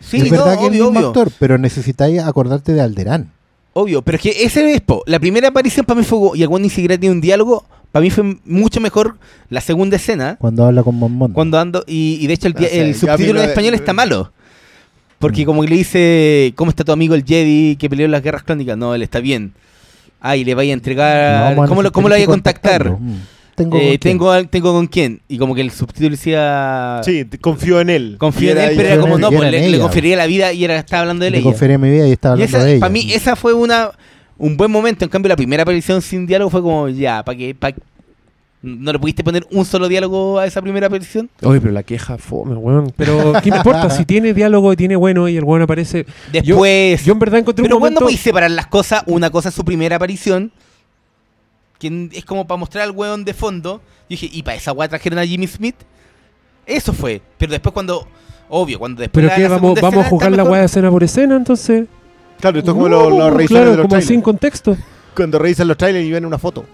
sí, 0.00 0.18
es 0.18 0.24
no, 0.24 0.30
verdad 0.30 0.46
que 0.46 0.52
es 0.52 0.60
el 0.60 0.66
obvio, 0.68 0.84
mismo 0.84 0.98
obvio. 0.98 1.08
actor, 1.08 1.30
pero 1.38 1.58
necesitáis 1.58 2.20
acordarte 2.20 2.72
de 2.72 2.80
Alderán. 2.80 3.32
Obvio, 3.78 4.00
pero 4.00 4.16
es 4.16 4.22
que 4.22 4.44
ese 4.44 4.72
es 4.72 4.80
po. 4.80 5.02
La 5.06 5.18
primera 5.18 5.48
aparición 5.48 5.84
para 5.84 6.00
mí 6.00 6.06
fue. 6.06 6.38
Y 6.38 6.42
el 6.42 6.48
ni 6.48 6.70
siquiera 6.70 6.96
tiene 6.96 7.14
un 7.14 7.20
diálogo. 7.20 7.64
Para 7.96 8.02
mí 8.04 8.10
fue 8.10 8.36
mucho 8.44 8.78
mejor 8.78 9.16
la 9.48 9.62
segunda 9.62 9.96
escena. 9.96 10.36
Cuando 10.38 10.66
habla 10.66 10.82
con 10.82 10.96
Mon 10.96 11.12
Mothma. 11.12 11.32
Cuando 11.34 11.58
ando. 11.58 11.82
Y, 11.86 12.18
y 12.20 12.26
de 12.26 12.34
hecho 12.34 12.48
el, 12.48 12.54
sé, 12.58 12.78
el 12.82 12.90
a 12.90 12.94
subtítulo 12.94 13.40
en 13.42 13.48
español 13.48 13.72
está 13.72 13.94
malo. 13.94 14.32
Porque 15.18 15.44
Mm. 15.44 15.46
como 15.46 15.62
que 15.62 15.68
le 15.68 15.76
dice. 15.76 16.52
¿Cómo 16.56 16.68
está 16.70 16.84
tu 16.84 16.92
amigo 16.92 17.14
el 17.14 17.24
Jedi 17.24 17.76
que 17.76 17.88
peleó 17.88 18.04
en 18.04 18.10
las 18.12 18.22
guerras 18.22 18.42
clónicas? 18.42 18.76
No, 18.76 18.94
él 18.94 19.00
está 19.02 19.20
bien. 19.20 19.54
Ah, 20.20 20.36
y 20.36 20.44
le 20.44 20.54
vaya 20.54 20.72
a 20.72 20.74
entregar. 20.74 21.48
No, 21.50 21.56
bueno, 21.56 21.68
¿Cómo, 21.70 21.82
lo, 21.82 21.90
cómo 21.90 22.08
lo 22.10 22.14
vaya 22.16 22.24
a 22.24 22.28
contactar? 22.28 22.90
Mm. 22.90 23.14
Tengo, 23.54 23.78
Eh, 23.78 23.80
con 23.80 23.88
quién. 23.88 23.98
tengo, 24.00 24.30
al- 24.30 24.48
tengo 24.50 24.72
con 24.74 24.86
quién. 24.88 25.22
Y 25.26 25.38
como 25.38 25.54
que 25.54 25.62
el 25.62 25.70
subtítulo 25.70 26.10
decía. 26.10 27.00
Sí, 27.02 27.24
confío 27.40 27.80
en 27.80 27.88
él. 27.88 28.16
Confío 28.18 28.50
en 28.52 28.58
él, 28.58 28.72
pero 28.76 28.88
era 28.90 29.00
como 29.00 29.16
no, 29.16 29.30
pues 29.30 29.50
le, 29.50 29.70
le 29.70 29.78
confería 29.78 30.18
la 30.18 30.26
vida 30.26 30.52
y 30.52 30.64
era 30.66 30.76
estaba 30.76 31.00
hablando 31.00 31.24
de 31.24 31.30
Le 31.30 31.38
ella. 31.38 31.44
conferí 31.44 31.78
mi 31.78 31.88
vida 31.88 32.06
y 32.06 32.12
estaba 32.12 32.34
Y 32.38 32.42
hablando 32.42 32.58
esa, 32.58 32.66
de 32.66 32.72
ella. 32.72 32.80
para 32.80 32.92
mí 32.92 33.10
esa 33.14 33.36
fue 33.36 33.54
una 33.54 33.92
un 34.38 34.56
buen 34.56 34.70
momento. 34.70 35.04
En 35.04 35.10
cambio, 35.10 35.28
la 35.28 35.36
primera 35.36 35.62
aparición 35.62 36.02
sin 36.02 36.26
diálogo 36.26 36.50
fue 36.50 36.62
como, 36.62 36.88
ya, 36.88 37.24
¿para 37.24 37.36
qué? 37.38 37.54
pa- 37.54 37.72
¿No 38.62 38.92
le 38.92 38.98
pudiste 38.98 39.22
poner 39.22 39.46
un 39.52 39.64
solo 39.64 39.86
diálogo 39.86 40.38
a 40.40 40.46
esa 40.46 40.60
primera 40.60 40.88
aparición? 40.88 41.30
Oye, 41.42 41.60
pero 41.60 41.72
la 41.72 41.84
queja 41.84 42.18
fome, 42.18 42.56
weón. 42.56 42.92
Pero, 42.96 43.34
¿qué 43.42 43.50
me 43.50 43.58
importa? 43.58 43.88
Si 43.90 44.04
tiene 44.04 44.34
diálogo 44.34 44.72
y 44.72 44.76
tiene 44.76 44.96
bueno 44.96 45.28
y 45.28 45.36
el 45.36 45.44
weón 45.44 45.62
aparece. 45.62 46.04
Después... 46.32 47.04
Yo 47.04 47.12
en 47.12 47.18
verdad 47.20 47.40
encontré 47.40 47.62
pero 47.62 47.76
un 47.76 47.80
cuando 47.80 48.00
momento. 48.00 48.06
podéis 48.06 48.20
separar 48.20 48.50
las 48.50 48.66
cosas, 48.66 49.04
una 49.06 49.30
cosa 49.30 49.50
es 49.50 49.54
su 49.54 49.64
primera 49.64 49.96
aparición, 49.96 50.50
que 51.78 52.08
es 52.12 52.24
como 52.24 52.46
para 52.46 52.58
mostrar 52.58 52.84
al 52.84 52.90
weón 52.90 53.24
de 53.24 53.34
fondo. 53.34 53.80
Y 54.08 54.14
dije, 54.14 54.30
¿y 54.32 54.42
para 54.42 54.56
esa 54.56 54.72
weá 54.72 54.88
trajeron 54.88 55.18
a 55.20 55.26
Jimmy 55.26 55.46
Smith? 55.46 55.76
Eso 56.64 56.92
fue. 56.92 57.20
Pero 57.38 57.52
después 57.52 57.72
cuando... 57.72 58.08
Obvio, 58.48 58.78
cuando 58.80 59.00
después... 59.00 59.24
¿Pero 59.28 59.36
qué? 59.36 59.46
¿Vamos, 59.48 59.80
vamos 59.80 60.06
a 60.06 60.08
jugar 60.08 60.32
la 60.32 60.42
weá 60.44 60.64
escena 60.64 60.90
por 60.90 61.04
escena 61.04 61.36
entonces? 61.36 61.86
Claro, 62.40 62.58
esto 62.58 62.70
es 62.70 62.74
como 62.74 62.88
No, 62.88 63.08
los, 63.10 63.18
los 63.18 63.32
revisiones 63.32 63.48
Claro, 63.48 63.70
de 63.70 63.76
los 63.76 63.82
como 63.84 63.88
trailers. 63.90 64.08
sin 64.08 64.20
contexto. 64.22 64.76
Cuando 65.14 65.38
revisan 65.38 65.68
los 65.68 65.76
trailers 65.76 66.04
y 66.06 66.10
ven 66.12 66.24
una 66.26 66.38
foto. 66.38 66.64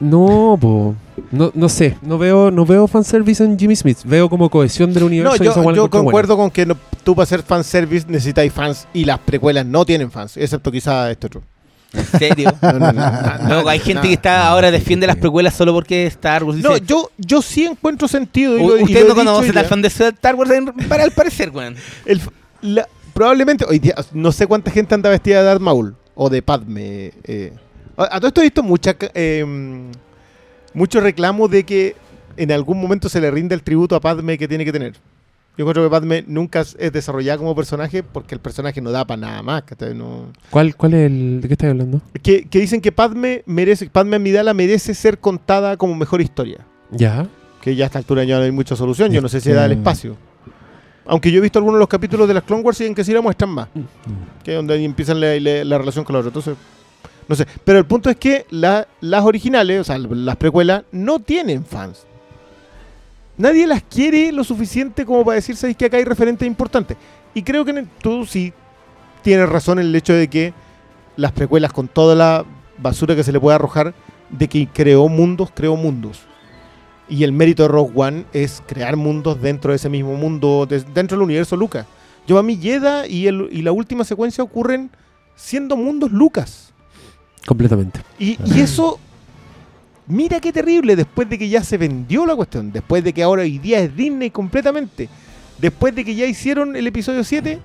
No, 0.00 0.56
po. 0.60 0.94
No, 1.30 1.52
no 1.54 1.68
sé, 1.68 1.96
no 2.00 2.16
veo, 2.16 2.50
no 2.50 2.64
veo 2.64 2.86
fanservice 2.86 3.44
en 3.44 3.58
Jimmy 3.58 3.76
Smith. 3.76 3.98
Veo 4.04 4.30
como 4.30 4.48
cohesión 4.48 4.92
del 4.94 5.02
universo. 5.04 5.36
No, 5.44 5.44
yo, 5.62 5.74
yo 5.74 5.90
concuerdo 5.90 6.36
con 6.36 6.50
que 6.50 6.64
no- 6.64 6.76
tú 7.04 7.14
para 7.14 7.24
hacer 7.24 7.42
fanservice 7.42 8.06
necesitáis 8.08 8.52
fans 8.52 8.88
y 8.94 9.04
las 9.04 9.18
precuelas 9.18 9.66
no 9.66 9.84
tienen 9.84 10.10
fans, 10.10 10.36
excepto 10.38 10.72
quizá 10.72 11.10
este 11.10 11.26
otro. 11.26 11.42
¿En 11.92 12.04
serio? 12.18 12.50
No, 12.62 13.62
no, 13.62 13.68
hay 13.68 13.78
gente 13.80 14.08
que 14.08 14.14
está 14.14 14.46
ahora 14.48 14.70
defiende 14.70 15.06
las 15.06 15.16
precuelas 15.16 15.54
solo 15.54 15.72
porque 15.74 16.06
Star 16.06 16.44
Wars. 16.44 16.58
No, 16.60 16.78
yo, 16.78 17.10
yo 17.18 17.42
sí 17.42 17.66
encuentro 17.66 18.08
sentido. 18.08 18.56
y 18.56 18.66
lo- 18.66 18.78
y 18.78 18.82
Usted 18.84 19.02
lo 19.02 19.08
no 19.08 19.14
conoce 19.16 19.52
fan 19.64 19.82
de 19.82 19.88
Star 19.88 20.34
Wars 20.34 20.50
en- 20.50 20.66
para 20.88 21.04
al 21.04 21.10
parecer, 21.10 21.50
weón. 21.50 21.76
El 22.06 22.20
probablemente, 23.20 23.66
hoy 23.68 23.78
día, 23.78 23.94
no 24.14 24.32
sé 24.32 24.46
cuánta 24.46 24.70
gente 24.70 24.94
anda 24.94 25.10
vestida 25.10 25.40
de 25.40 25.44
Darth 25.44 25.60
Maul 25.60 25.94
o 26.14 26.30
de 26.30 26.40
Padme. 26.40 27.12
eh. 27.24 27.52
A, 27.98 28.16
a 28.16 28.18
todo 28.18 28.28
esto 28.28 28.40
he 28.40 28.44
visto 28.44 28.62
mucha, 28.62 28.96
eh, 29.12 29.44
mucho 30.72 31.00
reclamo 31.02 31.46
de 31.46 31.64
que 31.64 31.96
en 32.38 32.50
algún 32.50 32.80
momento 32.80 33.10
se 33.10 33.20
le 33.20 33.30
rinde 33.30 33.54
el 33.54 33.62
tributo 33.62 33.94
a 33.94 34.00
Padme 34.00 34.38
que 34.38 34.48
tiene 34.48 34.64
que 34.64 34.72
tener. 34.72 34.94
Yo 35.58 35.66
creo 35.66 35.84
que 35.84 35.90
Padme 35.90 36.24
nunca 36.26 36.60
es 36.60 36.74
es 36.80 36.94
desarrollada 36.94 37.36
como 37.36 37.54
personaje 37.54 38.02
porque 38.02 38.34
el 38.34 38.40
personaje 38.40 38.80
no 38.80 38.90
da 38.90 39.04
para 39.06 39.20
nada 39.20 39.42
más. 39.42 39.64
¿Cuál, 40.48 40.74
¿Cuál 40.74 40.94
es 40.94 41.06
el. 41.10 41.42
¿De 41.42 41.48
qué 41.48 41.52
estás 41.54 41.68
hablando? 41.68 42.00
que, 42.22 42.44
que 42.48 42.58
dicen 42.58 42.80
que 42.80 42.90
Padme 42.90 43.42
merece, 43.44 43.90
Padme 43.90 44.16
Amidala 44.16 44.54
merece 44.54 44.94
ser 44.94 45.18
contada 45.18 45.76
como 45.76 45.94
mejor 45.94 46.22
historia. 46.22 46.66
Ya. 46.90 47.26
Que 47.60 47.76
ya 47.76 47.84
a 47.84 47.88
esta 47.88 47.98
altura 47.98 48.24
ya 48.24 48.38
no 48.38 48.44
hay 48.44 48.50
mucha 48.50 48.76
solución. 48.76 49.12
Yo 49.12 49.20
no 49.20 49.28
sé 49.28 49.42
si 49.42 49.52
da 49.52 49.66
el 49.66 49.72
espacio. 49.72 50.16
Aunque 51.10 51.30
yo 51.32 51.38
he 51.38 51.40
visto 51.40 51.58
algunos 51.58 51.76
de 51.78 51.80
los 51.80 51.88
capítulos 51.88 52.28
de 52.28 52.34
las 52.34 52.44
Clone 52.44 52.62
Wars 52.62 52.80
y 52.80 52.86
en 52.86 52.94
que 52.94 53.02
sí 53.02 53.12
la 53.12 53.20
muestran 53.20 53.50
más. 53.50 53.68
Que 54.44 54.52
es 54.52 54.56
donde 54.56 54.74
ahí 54.74 54.84
empiezan 54.84 55.20
la, 55.20 55.38
la- 55.40 55.64
la 55.64 55.78
relación 55.78 56.04
con 56.04 56.12
la 56.14 56.20
otra. 56.20 56.28
Entonces, 56.28 56.54
no 57.26 57.34
sé. 57.34 57.46
Pero 57.64 57.78
el 57.78 57.84
punto 57.84 58.08
es 58.10 58.16
que 58.16 58.46
la- 58.50 58.86
las 59.00 59.24
originales, 59.24 59.80
o 59.80 59.84
sea, 59.84 59.98
las 59.98 60.36
precuelas, 60.36 60.84
no 60.92 61.18
tienen 61.18 61.64
fans. 61.64 62.06
Nadie 63.36 63.66
las 63.66 63.82
quiere 63.82 64.30
lo 64.32 64.44
suficiente 64.44 65.04
como 65.04 65.24
para 65.24 65.34
decir, 65.36 65.56
¿sabéis 65.56 65.76
que 65.76 65.86
acá 65.86 65.96
hay 65.96 66.04
referentes 66.04 66.46
importantes? 66.46 66.96
Y 67.34 67.42
creo 67.42 67.64
que 67.64 67.72
el- 67.72 67.88
tú 68.00 68.24
sí 68.24 68.52
tienes 69.22 69.48
razón 69.48 69.78
en 69.80 69.86
el 69.86 69.96
hecho 69.96 70.12
de 70.12 70.28
que 70.28 70.52
las 71.16 71.32
precuelas, 71.32 71.72
con 71.72 71.88
toda 71.88 72.14
la 72.14 72.44
basura 72.78 73.16
que 73.16 73.24
se 73.24 73.32
le 73.32 73.40
puede 73.40 73.56
arrojar, 73.56 73.94
de 74.30 74.46
que 74.48 74.68
creó 74.72 75.08
mundos, 75.08 75.50
creó 75.52 75.74
mundos. 75.76 76.20
Y 77.10 77.24
el 77.24 77.32
mérito 77.32 77.64
de 77.64 77.68
Rogue 77.68 77.92
One 77.94 78.24
es 78.32 78.62
crear 78.66 78.96
mundos 78.96 79.42
dentro 79.42 79.72
de 79.72 79.76
ese 79.76 79.88
mismo 79.88 80.14
mundo, 80.14 80.64
de- 80.66 80.80
dentro 80.80 81.16
del 81.18 81.24
universo 81.24 81.56
Lucas. 81.56 81.84
Yo 82.26 82.38
a 82.38 82.42
mí 82.42 82.56
Yeda 82.56 83.06
y, 83.06 83.26
el- 83.26 83.48
y 83.50 83.62
la 83.62 83.72
última 83.72 84.04
secuencia 84.04 84.44
ocurren 84.44 84.90
siendo 85.34 85.76
mundos 85.76 86.12
Lucas. 86.12 86.72
Completamente. 87.46 88.00
Y, 88.18 88.38
y 88.44 88.60
eso, 88.60 89.00
mira 90.06 90.38
qué 90.40 90.52
terrible, 90.52 90.94
después 90.94 91.28
de 91.28 91.36
que 91.38 91.48
ya 91.48 91.64
se 91.64 91.76
vendió 91.78 92.24
la 92.26 92.36
cuestión, 92.36 92.70
después 92.70 93.02
de 93.02 93.12
que 93.12 93.22
ahora 93.24 93.42
hoy 93.42 93.58
día 93.58 93.80
es 93.80 93.96
Disney 93.96 94.30
completamente, 94.30 95.08
después 95.58 95.94
de 95.94 96.04
que 96.04 96.14
ya 96.14 96.26
hicieron 96.26 96.76
el 96.76 96.86
episodio 96.86 97.24
7, 97.24 97.58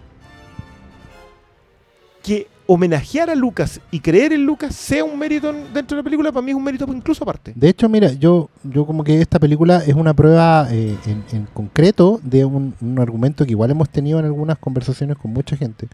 que 2.23 2.47
homenajear 2.67 3.29
a 3.29 3.35
Lucas 3.35 3.79
y 3.91 3.99
creer 3.99 4.33
en 4.33 4.45
Lucas 4.45 4.73
sea 4.75 5.03
un 5.03 5.17
mérito 5.19 5.49
en- 5.49 5.73
dentro 5.73 5.95
de 5.95 6.01
la 6.01 6.03
película, 6.03 6.31
para 6.31 6.43
mí 6.43 6.51
es 6.51 6.57
un 6.57 6.63
mérito 6.63 6.85
incluso 6.91 7.23
aparte. 7.23 7.53
De 7.55 7.69
hecho, 7.69 7.87
mira, 7.89 8.11
yo, 8.13 8.49
yo 8.63 8.85
como 8.85 9.03
que 9.03 9.21
esta 9.21 9.39
película 9.39 9.83
es 9.85 9.93
una 9.93 10.13
prueba 10.13 10.67
eh, 10.71 10.97
en, 11.05 11.23
en 11.31 11.45
concreto 11.53 12.19
de 12.23 12.45
un, 12.45 12.73
un 12.81 12.99
argumento 12.99 13.45
que 13.45 13.51
igual 13.51 13.71
hemos 13.71 13.89
tenido 13.89 14.19
en 14.19 14.25
algunas 14.25 14.57
conversaciones 14.57 15.17
con 15.17 15.31
mucha 15.31 15.55
gente. 15.55 15.87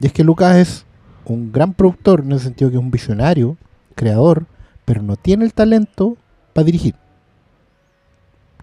Y 0.00 0.06
es 0.06 0.12
que 0.12 0.24
Lucas 0.24 0.56
es 0.56 0.84
un 1.24 1.52
gran 1.52 1.72
productor 1.74 2.20
en 2.20 2.32
el 2.32 2.40
sentido 2.40 2.70
que 2.70 2.76
es 2.76 2.82
un 2.82 2.90
visionario, 2.90 3.56
creador, 3.94 4.44
pero 4.84 5.02
no 5.02 5.16
tiene 5.16 5.44
el 5.44 5.52
talento 5.52 6.16
para 6.52 6.64
dirigir. 6.66 6.94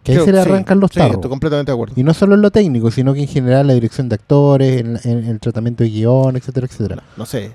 Que 0.06 0.12
ahí 0.12 0.18
Creo- 0.20 0.26
se 0.26 0.32
le 0.34 0.44
sí, 0.44 0.50
arrancan 0.50 0.80
los 0.80 0.92
sí, 0.92 1.00
tarros. 1.00 1.16
estoy 1.16 1.30
completamente 1.30 1.72
de 1.72 1.74
acuerdo. 1.74 1.94
Y 1.98 2.04
no 2.04 2.14
solo 2.14 2.36
en 2.36 2.42
lo 2.44 2.52
técnico, 2.52 2.92
sino 2.92 3.14
que 3.14 3.22
en 3.22 3.28
general 3.28 3.68
la 3.68 3.74
dirección 3.74 4.08
de 4.08 4.16
actores, 4.16 4.80
en, 4.82 4.98
en 5.04 5.26
el 5.26 5.40
tratamiento 5.40 5.84
de 5.84 5.90
guion, 5.90 6.38
etcétera, 6.38 6.68
etcétera. 6.68 7.04
No 7.18 7.26
sé, 7.26 7.52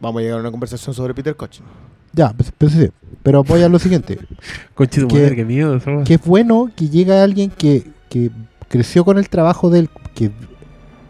vamos 0.00 0.20
a 0.20 0.22
llegar 0.22 0.38
a 0.38 0.40
una 0.42 0.50
conversación 0.52 0.94
sobre 0.94 1.14
Peter 1.14 1.34
Cushing. 1.34 1.64
Ya, 2.12 2.32
pues, 2.36 2.52
pues 2.56 2.72
sí. 2.72 2.88
Pero 3.22 3.40
apoya 3.40 3.68
lo 3.68 3.78
siguiente. 3.78 4.18
Conchito 4.74 5.08
Que- 5.08 5.22
madre, 5.22 5.36
qué 5.36 5.44
miedo. 5.44 5.78
que 6.04 6.14
es 6.14 6.20
bueno 6.24 6.70
que 6.76 6.88
llegue 6.90 7.12
alguien 7.18 7.50
que, 7.50 7.90
que 8.10 8.30
creció 8.68 9.04
con 9.04 9.16
el 9.18 9.28
trabajo 9.30 9.70
del 9.70 9.88
que 10.14 10.30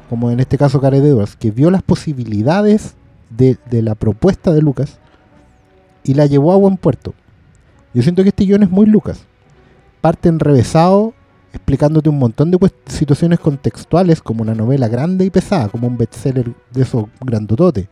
como 0.08 0.30
en 0.30 0.38
este 0.38 0.56
caso 0.56 0.78
Gareth 0.78 1.02
Edwards 1.04 1.34
que 1.34 1.50
vio 1.50 1.68
las 1.70 1.82
posibilidades 1.82 2.94
de, 3.30 3.56
de 3.70 3.82
la 3.82 3.96
propuesta 3.96 4.52
de 4.52 4.62
Lucas 4.62 4.98
y 6.04 6.14
la 6.14 6.26
llevó 6.26 6.52
a 6.52 6.56
buen 6.56 6.76
puerto 6.76 7.12
yo 7.92 8.02
siento 8.02 8.22
que 8.22 8.28
este 8.28 8.44
guion 8.44 8.62
es 8.62 8.70
muy 8.70 8.86
Lucas 8.86 9.24
parte 10.00 10.28
enrevesado 10.28 11.14
explicándote 11.52 12.08
un 12.08 12.18
montón 12.18 12.50
de 12.50 12.58
situaciones 12.86 13.40
contextuales 13.40 14.20
como 14.20 14.42
una 14.42 14.54
novela 14.54 14.88
grande 14.88 15.24
y 15.24 15.30
pesada 15.30 15.68
como 15.68 15.86
un 15.86 15.96
bestseller 15.96 16.52
de 16.70 16.82
esos 16.82 17.06
grandototes 17.20 17.88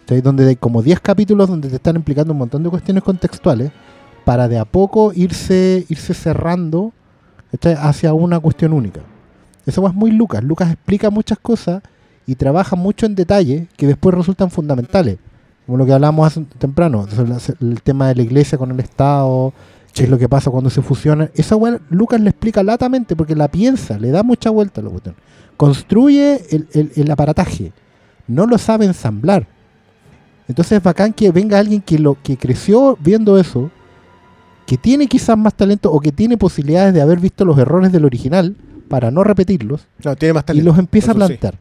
¿cachai? 0.00 0.20
donde 0.20 0.48
hay 0.48 0.56
como 0.56 0.82
10 0.82 1.00
capítulos 1.00 1.48
donde 1.48 1.68
te 1.68 1.76
están 1.76 1.96
explicando 1.96 2.32
un 2.32 2.38
montón 2.38 2.62
de 2.62 2.70
cuestiones 2.70 3.04
contextuales 3.04 3.70
para 4.24 4.48
de 4.48 4.58
a 4.58 4.64
poco 4.64 5.12
irse, 5.14 5.84
irse 5.88 6.14
cerrando 6.14 6.92
hacia 7.78 8.12
una 8.14 8.40
cuestión 8.40 8.72
única. 8.72 9.00
Eso 9.66 9.86
es 9.86 9.94
muy 9.94 10.10
Lucas. 10.10 10.42
Lucas 10.42 10.72
explica 10.72 11.10
muchas 11.10 11.38
cosas 11.38 11.82
y 12.26 12.34
trabaja 12.34 12.74
mucho 12.74 13.06
en 13.06 13.14
detalle 13.14 13.68
que 13.76 13.86
después 13.86 14.14
resultan 14.14 14.50
fundamentales. 14.50 15.18
Como 15.66 15.78
lo 15.78 15.86
que 15.86 15.92
hablábamos 15.92 16.26
hace 16.26 16.42
temprano, 16.58 17.06
el 17.60 17.82
tema 17.82 18.08
de 18.08 18.16
la 18.16 18.22
iglesia 18.22 18.58
con 18.58 18.70
el 18.70 18.80
Estado, 18.80 19.52
qué 19.94 20.02
es 20.04 20.10
lo 20.10 20.18
que 20.18 20.28
pasa 20.28 20.50
cuando 20.50 20.68
se 20.70 20.82
fusionan. 20.82 21.30
Esa 21.34 21.56
weá 21.56 21.80
Lucas 21.88 22.20
le 22.20 22.30
explica 22.30 22.62
latamente 22.62 23.16
porque 23.16 23.34
la 23.34 23.48
piensa, 23.48 23.96
le 23.98 24.10
da 24.10 24.22
mucha 24.22 24.50
vuelta 24.50 24.80
a 24.80 24.84
la 24.84 24.90
cuestión. 24.90 25.14
Construye 25.56 26.42
el, 26.50 26.66
el- 26.72 26.92
el 26.96 27.10
aparataje, 27.10 27.72
no 28.26 28.46
lo 28.46 28.58
sabe 28.58 28.84
ensamblar. 28.86 29.46
Entonces 30.48 30.78
es 30.78 30.82
bacán 30.82 31.12
que 31.12 31.30
venga 31.30 31.58
alguien 31.58 31.80
que 31.80 31.98
lo 31.98 32.18
que 32.22 32.36
creció 32.36 32.98
viendo 33.00 33.38
eso, 33.38 33.70
que 34.66 34.76
tiene 34.76 35.06
quizás 35.06 35.38
más 35.38 35.54
talento 35.54 35.90
o 35.92 36.00
que 36.00 36.12
tiene 36.12 36.36
posibilidades 36.36 36.92
de 36.92 37.00
haber 37.00 37.18
visto 37.20 37.44
los 37.44 37.56
errores 37.58 37.92
del 37.92 38.04
original 38.04 38.56
para 38.88 39.10
no 39.10 39.24
repetirlos 39.24 39.86
No, 40.04 40.14
tiene 40.16 40.34
más 40.34 40.44
y 40.52 40.60
los 40.60 40.78
empieza 40.78 41.12
a 41.12 41.14
sí. 41.14 41.18
plantear. 41.18 41.58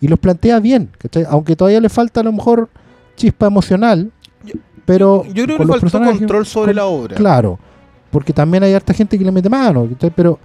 Y 0.00 0.08
los 0.08 0.18
plantea 0.18 0.58
bien, 0.60 0.90
¿cachai? 0.98 1.24
aunque 1.28 1.56
todavía 1.56 1.80
le 1.80 1.88
falta 1.88 2.20
a 2.20 2.24
lo 2.24 2.32
mejor 2.32 2.68
chispa 3.16 3.46
emocional, 3.46 4.10
pero 4.84 5.24
Yo 5.26 5.44
creo 5.44 5.58
que 5.58 5.64
le 5.64 5.68
faltó 5.72 5.80
personajes- 5.80 6.18
control 6.18 6.46
sobre 6.46 6.68
con- 6.72 6.76
la 6.76 6.86
obra. 6.86 7.16
Claro, 7.16 7.58
porque 8.10 8.32
también 8.32 8.62
hay 8.62 8.74
harta 8.74 8.92
gente 8.92 9.18
que 9.18 9.24
le 9.24 9.32
mete 9.32 9.48
mano, 9.48 9.88
pero 10.14 10.38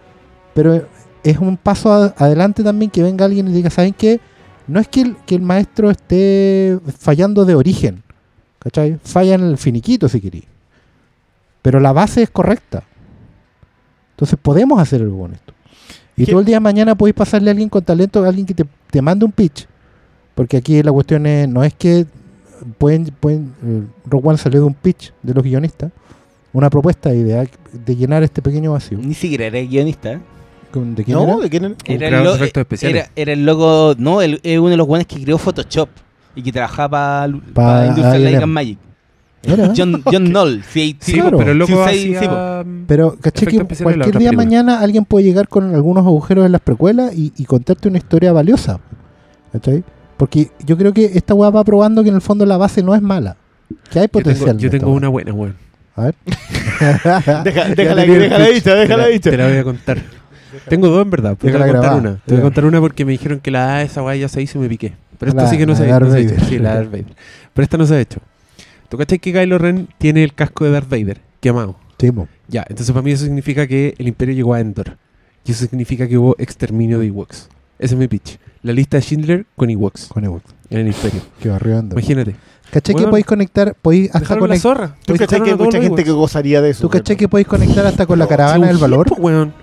pero 0.54 0.88
es 1.24 1.38
un 1.38 1.58
paso 1.58 1.92
a- 1.94 2.14
adelante 2.18 2.64
también 2.64 2.90
que 2.90 3.04
venga 3.04 3.26
alguien 3.26 3.48
y 3.48 3.52
diga, 3.52 3.70
¿saben 3.70 3.94
qué? 3.94 4.20
No 4.68 4.80
es 4.80 4.88
que 4.88 5.02
el, 5.02 5.16
que 5.26 5.36
el 5.36 5.42
maestro 5.42 5.90
esté 5.92 6.80
fallando 7.00 7.46
de 7.46 7.56
origen, 7.56 8.04
¿cachai? 8.60 8.98
Falla 9.04 9.36
en 9.36 9.42
el 9.44 9.58
finiquito 9.58 10.10
si 10.10 10.20
queréis. 10.20 10.46
Pero 11.62 11.80
la 11.80 11.94
base 11.94 12.22
es 12.24 12.30
correcta. 12.30 12.84
Entonces 14.12 14.38
podemos 14.42 14.80
hacer 14.80 15.02
algo 15.02 15.20
con 15.22 15.34
esto. 15.34 15.54
Y 16.16 16.26
¿Qué? 16.26 16.32
todo 16.32 16.40
el 16.40 16.46
día 16.46 16.56
de 16.56 16.62
mañana 16.62 16.96
podéis 16.96 17.16
pasarle 17.16 17.50
a 17.50 17.52
alguien 17.52 17.70
con 17.70 17.84
talento, 17.84 18.24
a 18.24 18.28
alguien 18.28 18.46
que 18.48 18.54
te, 18.56 18.66
te 18.90 19.02
mande 19.02 19.26
un 19.26 19.32
pitch. 19.32 19.68
Porque 20.34 20.58
aquí 20.58 20.82
la 20.82 20.92
cuestión 20.92 21.26
es, 21.28 21.48
no 21.48 21.64
es 21.64 21.74
que 21.76 22.06
pueden, 22.78 23.06
pueden 23.20 23.54
eh, 23.64 23.82
Rogue 24.06 24.28
One 24.30 24.38
salió 24.38 24.60
de 24.62 24.66
un 24.68 24.74
pitch 24.74 25.14
de 25.24 25.34
los 25.34 25.44
guionistas, 25.44 25.92
una 26.54 26.70
propuesta 26.70 27.10
de 27.10 27.18
idea 27.18 27.46
de 27.74 27.96
llenar 27.96 28.24
este 28.24 28.42
pequeño 28.42 28.72
vacío. 28.74 28.98
Ni 28.98 29.14
siquiera 29.14 29.46
era 29.48 29.60
guionista. 29.62 30.14
¿eh? 30.14 30.20
¿Con- 30.72 30.96
¿De 30.96 31.04
quién 31.04 31.18
No, 31.18 31.24
era? 31.24 31.36
¿de 31.38 31.50
quién 31.50 31.66
era? 31.66 31.76
Era 31.86 32.08
el, 32.08 32.14
de 32.16 32.24
lo- 32.24 32.36
efectos 32.36 32.62
especiales. 32.62 33.04
era, 33.04 33.12
era 33.16 33.34
el 33.34 33.46
logo, 33.46 33.96
no, 33.98 34.22
el- 34.22 34.40
es 34.44 34.60
uno 34.60 34.70
de 34.70 34.78
los 34.78 34.88
buenos 34.88 35.08
que 35.08 35.22
creó 35.22 35.38
Photoshop 35.38 35.90
y 36.36 36.42
que 36.44 36.52
trabajaba 36.52 37.28
para 37.54 37.82
Pa- 37.82 37.86
Industrial 37.88 38.24
Light 38.24 38.38
and 38.44 38.54
Magic. 38.54 38.78
Era, 39.44 39.66
¿eh? 39.68 39.72
John, 39.78 40.02
John 40.12 40.26
Knoll, 40.26 40.64
sí, 40.64 40.98
Sí, 41.00 41.12
sí, 41.14 41.20
claro. 41.20 41.38
pero 41.38 41.52
el 41.52 41.58
loco 41.60 41.72
Sí, 41.90 41.98
sí, 42.00 42.16
hacía, 42.16 42.20
sí, 42.22 42.28
po. 42.28 42.70
Pero 42.88 43.16
caché 43.22 43.46
que 43.46 43.58
cualquier 43.60 44.18
día 44.18 44.30
película. 44.32 44.32
mañana 44.32 44.80
alguien 44.82 45.06
puede 45.06 45.26
llegar 45.26 45.48
con 45.48 45.74
algunos 45.74 46.06
agujeros 46.06 46.46
en 46.46 46.52
las 46.52 46.62
precuelas 46.62 47.16
y, 47.16 47.32
y 47.38 47.46
contarte 47.46 47.88
una 47.88 47.98
historia 48.00 48.34
valiosa. 48.34 48.80
¿cachai? 49.54 49.84
Porque 50.18 50.50
yo 50.66 50.78
creo 50.78 50.94
que 50.94 51.06
esta 51.06 51.34
weá 51.34 51.50
va 51.50 51.64
probando 51.64 52.04
que 52.04 52.10
en 52.10 52.16
el 52.16 52.22
fondo 52.22 52.46
la 52.46 52.58
base 52.58 52.82
no 52.84 52.96
es 52.96 53.02
mala. 53.02 53.38
Que 53.92 54.00
hay 54.00 54.06
Yo 54.06 54.10
tengo, 54.10 54.24
potencial. 54.24 54.58
yo 54.58 54.68
en 54.68 54.74
esta 54.76 54.78
tengo 54.86 54.92
una 54.98 55.08
buena, 55.10 55.34
weón. 55.34 55.56
A 55.96 56.02
ver. 56.06 56.16
Deja- 57.44 57.70
déjala 57.76 58.04
el 58.04 58.20
déjala 58.20 58.46
dicha, 58.48 58.64
Te 58.72 58.76
déjala 58.76 59.04
la, 59.04 59.10
dicha. 59.10 59.30
te 59.32 59.38
la 59.38 59.48
voy 59.48 59.58
a 59.58 59.64
contar. 59.64 60.02
Tengo 60.70 60.88
dos 60.90 61.04
en 61.04 61.10
verdad. 61.10 61.38
pero 61.40 61.54
Te 61.54 61.58
voy 61.60 61.68
Déjala 61.68 61.88
a 61.88 61.92
contar 61.92 62.00
una. 62.00 62.20
Te 62.26 62.32
voy 62.34 62.40
a 62.40 62.44
contar 62.44 62.66
una 62.66 62.80
porque 62.80 63.06
me 63.06 63.12
dijeron 63.12 63.40
que 63.40 63.52
la 63.52 63.76
A 63.76 63.80
de 63.80 63.86
esa 63.86 64.04
weá 64.04 64.16
ya 64.16 64.28
se 64.28 64.42
hizo 64.42 64.58
y 64.58 64.62
me 64.62 64.70
piqué. 64.70 64.94
Pero 65.20 65.32
esta 65.32 65.44
La- 65.44 65.50
sí 65.50 65.58
que 65.58 65.66
no 65.66 65.76
se, 65.76 65.88
no 65.88 65.94
ha 66.14 66.20
hecho. 66.20 66.36
Sí, 66.48 66.60
la 66.60 66.70
de 66.72 66.76
Darth 66.78 66.92
Vader. 66.92 67.06
Pero 67.54 67.64
esta 67.64 67.78
no 67.78 67.86
se 67.86 67.96
ha 67.96 68.00
hecho. 68.00 68.20
¿Tú 68.90 68.98
cachai 68.98 69.20
que 69.20 69.34
Kylo 69.34 69.58
Ren 69.58 69.88
tiene 69.98 70.24
el 70.24 70.34
casco 70.34 70.64
de 70.66 70.72
Darth 70.72 70.90
Vader? 70.90 71.20
Quemado. 71.42 71.76
Sí. 72.00 72.12
Ya, 72.48 72.64
entonces 72.70 72.92
para 72.94 73.02
mí 73.04 73.12
eso 73.12 73.26
significa 73.26 73.68
que 73.68 73.96
el 73.98 74.08
Imperio 74.08 74.34
llegó 74.36 74.54
a 74.54 74.60
Endor. 74.62 74.98
Y 75.46 75.52
eso 75.52 75.66
significa 75.66 76.08
que 76.08 76.18
hubo 76.18 76.36
exterminio 76.38 77.00
de 77.00 77.08
Ewoks. 77.08 77.50
Ese 77.80 77.94
es 77.96 78.00
mi 78.00 78.08
pitch. 78.08 78.38
La 78.64 78.74
lista 78.74 78.98
de 78.98 79.02
Schindler 79.04 79.46
con 79.56 79.70
Ewoks 79.70 80.08
Con 80.08 80.24
Ewoks. 80.26 80.54
en 80.70 80.80
el 80.80 80.88
Imperio. 80.88 81.22
Que 81.40 81.50
va 81.50 81.56
arribando. 81.58 81.94
Imagínate. 81.96 82.36
¿Cachai 82.72 82.96
que 82.96 83.08
podéis 83.08 83.26
conectar? 83.26 83.76
Podéis 83.82 84.08
hasta 84.08 84.20
Dejaron 84.20 84.50
la 84.50 84.60
zorra. 84.60 84.96
¿Tú 85.06 85.16
cachai 85.16 85.42
que 85.42 85.52
hay 85.52 85.56
mucha 85.58 85.82
gente 85.82 86.04
que 86.04 86.12
gozaría 86.12 86.62
de 86.62 86.72
eso? 86.72 86.82
¿Tú 86.82 86.90
cachai 86.90 87.16
¿verdad? 87.16 87.20
que 87.20 87.28
podéis 87.30 87.48
conectar 87.48 87.86
hasta 87.86 88.06
con 88.06 88.20
la 88.20 88.28
caravana 88.30 88.68
del 88.68 88.78
valor? 88.78 89.08
pues, 89.08 89.20
weón. 89.22 89.54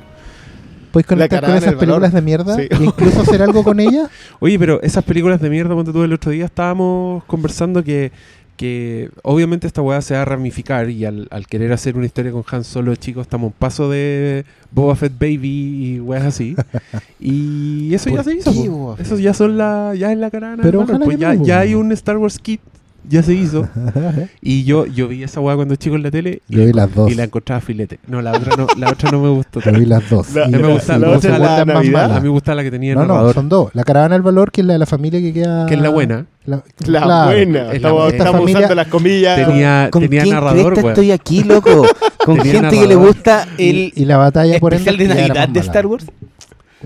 Podéis 0.90 1.06
conectar 1.08 1.40
con 1.44 1.50
esas 1.50 1.64
valor. 1.74 1.80
películas 1.80 2.12
de 2.12 2.22
mierda 2.22 2.56
Sí. 2.56 2.62
e 2.70 2.84
incluso 2.84 3.20
hacer 3.22 3.42
algo 3.42 3.62
con 3.64 3.78
ellas. 3.80 4.08
Oye, 4.40 4.58
pero 4.58 4.80
esas 4.80 5.02
películas 5.04 5.40
de 5.40 5.50
mierda, 5.50 5.74
cuando 5.74 5.92
tuve 5.92 6.04
el 6.06 6.12
otro 6.12 6.30
día, 6.30 6.44
estábamos 6.46 7.24
conversando 7.24 7.82
que, 7.82 8.10
que 8.56 9.10
obviamente 9.22 9.66
esta 9.66 9.82
weá 9.82 10.00
se 10.00 10.14
va 10.14 10.22
a 10.22 10.24
ramificar 10.24 10.90
y 10.90 11.04
al, 11.04 11.28
al 11.30 11.46
querer 11.46 11.72
hacer 11.72 11.96
una 11.96 12.06
historia 12.06 12.32
con 12.32 12.44
Han 12.50 12.64
Solo, 12.64 12.94
chicos, 12.96 13.22
estamos 13.22 13.48
un 13.48 13.52
paso 13.52 13.90
de 13.90 14.44
Boba 14.70 14.96
Fett 14.96 15.12
Baby 15.18 15.94
y 15.96 16.00
weas 16.00 16.24
así. 16.24 16.56
y 17.20 17.92
eso 17.94 18.10
ya 18.10 18.16
¿Por 18.16 18.24
se 18.24 18.34
hizo. 18.36 18.96
Eso 18.98 19.18
ya 19.18 19.34
son 19.34 19.56
la, 19.58 19.94
ya 19.96 20.12
es 20.12 20.18
la 20.18 20.30
carana. 20.30 20.62
Pero 20.62 20.82
ojalá 20.82 21.04
pues 21.04 21.18
ya, 21.18 21.34
no, 21.34 21.44
ya 21.44 21.60
hay 21.60 21.74
un 21.74 21.90
Star 21.92 22.16
Wars 22.16 22.38
Kit, 22.38 22.60
ya 23.08 23.22
se 23.22 23.34
hizo. 23.34 23.68
y 24.40 24.64
yo, 24.64 24.86
yo 24.86 25.08
vi 25.08 25.22
esa 25.22 25.40
weá 25.40 25.56
cuando 25.56 25.76
chico 25.76 25.96
en 25.96 26.02
la 26.02 26.10
tele 26.10 26.42
y, 26.48 26.56
Yo 26.56 26.64
vi 26.66 26.72
las 26.72 26.94
dos. 26.94 27.10
y 27.10 27.14
la 27.14 27.24
encontraba 27.24 27.60
filete. 27.60 27.98
No, 28.06 28.22
la 28.22 28.32
otra 28.32 28.56
no, 28.56 28.66
la 28.78 28.90
otra 28.90 29.10
no 29.10 29.20
me 29.20 29.28
gustó. 29.30 29.60
Yo 29.60 29.72
vi 29.72 29.84
las 29.86 30.08
dos. 30.10 30.32
La- 30.34 30.46
Y 30.48 30.50
me 30.52 30.58
la- 30.58 30.68
gusta- 30.68 30.96
y 30.96 30.98
me 31.00 31.06
la 31.06 31.12
gusta 31.14 31.28
la 31.38 31.38
mala. 31.64 32.16
A 32.16 32.20
mí 32.20 32.24
me 32.24 32.28
gusta 32.30 32.54
la 32.54 32.62
que 32.62 32.70
tenía 32.70 32.94
No, 32.94 33.02
no, 33.02 33.06
narrador, 33.08 33.34
son 33.34 33.48
dos. 33.48 33.70
La 33.74 33.84
caravana 33.84 34.14
del 34.14 34.22
valor, 34.22 34.50
que 34.50 34.60
es 34.62 34.66
la 34.66 34.72
de 34.74 34.78
la 34.78 34.86
familia 34.86 35.20
que 35.20 35.32
queda. 35.32 35.66
que 35.66 35.74
es 35.74 35.80
la 35.80 35.88
buena. 35.90 36.26
La 36.46 36.56
buena. 36.56 36.62
Es 36.82 36.88
la 36.88 37.72
Estamos, 37.74 38.02
buena. 38.02 38.16
estamos 38.18 38.40
Familia- 38.40 38.58
usando 38.58 38.74
las 38.74 38.86
comillas. 38.88 39.46
Tenía, 39.46 39.88
¿Con 39.90 40.02
tenía 40.02 40.22
quién 40.22 40.34
narrador, 40.34 40.78
estoy 40.78 41.10
aquí, 41.10 41.42
loco? 41.44 41.86
Con 42.24 42.36
Tenía 42.38 42.52
gente 42.60 42.78
que 42.78 42.86
le 42.86 42.94
gusta 42.96 43.46
el 43.58 43.76
Y, 43.76 43.92
y 43.96 44.04
la 44.04 44.16
batalla 44.18 44.58
por 44.60 44.72
especial 44.74 45.00
ende 45.00 45.14
de 45.14 45.20
Navidad 45.28 45.48
de. 45.48 45.60
Star 45.60 45.86
Wars. 45.86 46.04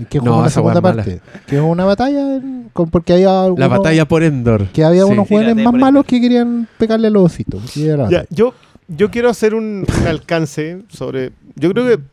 Que 0.07 0.19
No, 0.19 0.25
jugó 0.25 0.37
una 0.39 0.47
esa 0.47 0.61
weá 0.61 0.73
segunda 0.75 0.95
parte. 0.95 1.21
Que 1.47 1.55
es 1.57 1.61
una 1.61 1.85
batalla 1.85 2.35
en- 2.37 2.69
con, 2.73 2.89
porque 2.89 3.13
había 3.13 3.43
algunos, 3.43 3.59
La 3.59 3.67
batalla 3.67 4.05
por 4.07 4.23
Endor. 4.23 4.67
que 4.69 4.83
había 4.83 5.03
Sí. 5.05 5.11
unos 5.11 5.29
la 5.29 5.53
de 5.53 5.55
más 5.55 5.73
malos 5.73 6.05
que 6.05 6.21
querían 6.21 6.67
pegarle 6.77 7.07
a 7.07 7.09
los 7.11 7.23
ositos. 7.23 7.75
La 7.77 8.09
Ya, 8.09 8.25
yo, 8.29 8.53
yo 8.87 9.09
quiero 9.11 9.29
hacer 9.29 9.55
un, 9.55 9.85
un 10.01 10.07
alcance 10.07 10.83
sobre. 10.89 11.31
Yo 11.55 11.71
creo 11.71 11.85
que 11.87 12.03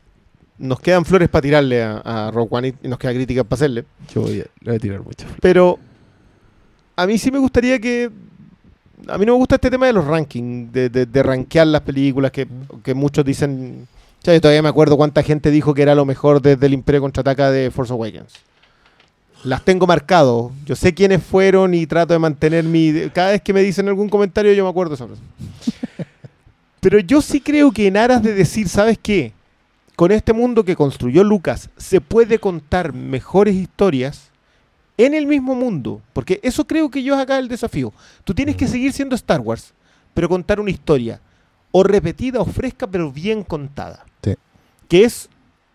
nos 0.59 0.81
quedan 0.81 1.05
flores 1.05 1.29
para 1.29 1.43
tirarle 1.43 1.83
a, 1.83 1.99
a 1.99 2.31
Rogue 2.31 2.49
One 2.51 2.75
y 2.83 2.89
nos 2.89 2.99
queda 2.99 3.13
críticas 3.13 3.45
para 3.45 3.57
hacerle. 3.57 3.85
Yo 4.15 4.23
voy 4.23 4.41
a, 4.41 4.45
le 4.61 4.71
voy 4.71 4.77
a 4.77 4.79
tirar 4.79 5.03
mucho. 5.03 5.27
Pero 5.43 5.79
a 6.97 7.07
mí 7.07 7.19
sí 7.19 7.31
me 7.31 7.39
gustaría 7.39 7.79
que. 7.79 8.11
A 9.09 9.19
mí 9.19 9.27
no 9.27 9.33
me 9.35 9.39
gusta 9.39 9.57
este 9.57 9.71
tema 9.71 9.87
de 9.87 9.93
los 9.93 10.05
rankings, 10.07 10.73
de, 10.73 10.89
de, 10.89 11.07
de 11.07 11.23
rankear 11.23 11.67
las 11.67 11.83
películas, 11.83 12.31
que, 12.33 12.49
que 12.83 12.95
muchos 12.95 13.25
dicen. 13.25 13.87
Ya, 14.23 14.33
yo 14.33 14.41
todavía 14.41 14.63
me 14.63 14.69
acuerdo 14.69 14.97
cuánta 14.97 15.23
gente 15.23 15.51
dijo 15.51 15.73
que 15.75 15.83
era 15.83 15.95
lo 15.95 16.05
mejor 16.05 16.43
desde 16.43 16.67
el 16.67 16.75
Imperio 16.75 17.01
Contraataca 17.01 17.51
de 17.51 17.71
Force 17.71 17.93
Awakens. 17.93 18.35
Las 19.45 19.65
tengo 19.65 19.87
marcado. 19.87 20.51
Yo 20.65 20.75
sé 20.75 20.95
quiénes 20.95 21.23
fueron 21.23 21.75
y 21.75 21.87
trato 21.87 22.13
de 22.13 22.19
mantener 22.19 22.65
mi. 22.65 23.09
Cada 23.15 23.31
vez 23.31 23.43
que 23.43 23.53
me 23.53 23.63
dicen 23.63 23.87
algún 23.87 24.09
comentario, 24.09 24.53
yo 24.53 24.65
me 24.65 24.71
acuerdo 24.71 24.91
de 24.91 24.95
esa 24.97 25.07
frase. 25.07 25.23
Pero 26.81 26.99
yo 26.99 27.21
sí 27.21 27.41
creo 27.41 27.71
que 27.71 27.87
en 27.87 27.97
aras 27.97 28.23
de 28.23 28.35
decir, 28.35 28.69
¿sabes 28.69 28.99
qué? 29.01 29.33
Con 29.95 30.13
este 30.13 30.33
mundo 30.33 30.65
que 30.65 30.77
construyó 30.77 31.25
Lucas, 31.25 31.71
se 31.77 32.01
puede 32.01 32.39
contar 32.39 32.93
mejores 32.93 33.55
historias 33.55 34.31
en 34.97 35.15
el 35.15 35.27
mismo 35.27 35.55
mundo. 35.55 36.01
Porque 36.13 36.41
eso 36.43 36.67
creo 36.67 36.91
que 36.91 37.03
yo 37.03 37.15
es 37.15 37.21
acá 37.21 37.39
el 37.39 37.49
desafío. 37.49 37.93
Tú 38.25 38.35
tienes 38.35 38.57
que 38.57 38.69
seguir 38.69 38.93
siendo 38.93 39.15
Star 39.15 39.41
Wars, 39.41 39.73
pero 40.15 40.29
contar 40.29 40.61
una 40.61 40.71
historia. 40.71 41.21
O 41.79 41.83
repetida 41.83 42.41
o 42.41 42.45
fresca, 42.47 42.87
pero 42.87 43.13
bien 43.13 43.43
contada. 43.43 44.07
Sí. 44.23 44.35
Que 44.89 45.05
es 45.05 45.29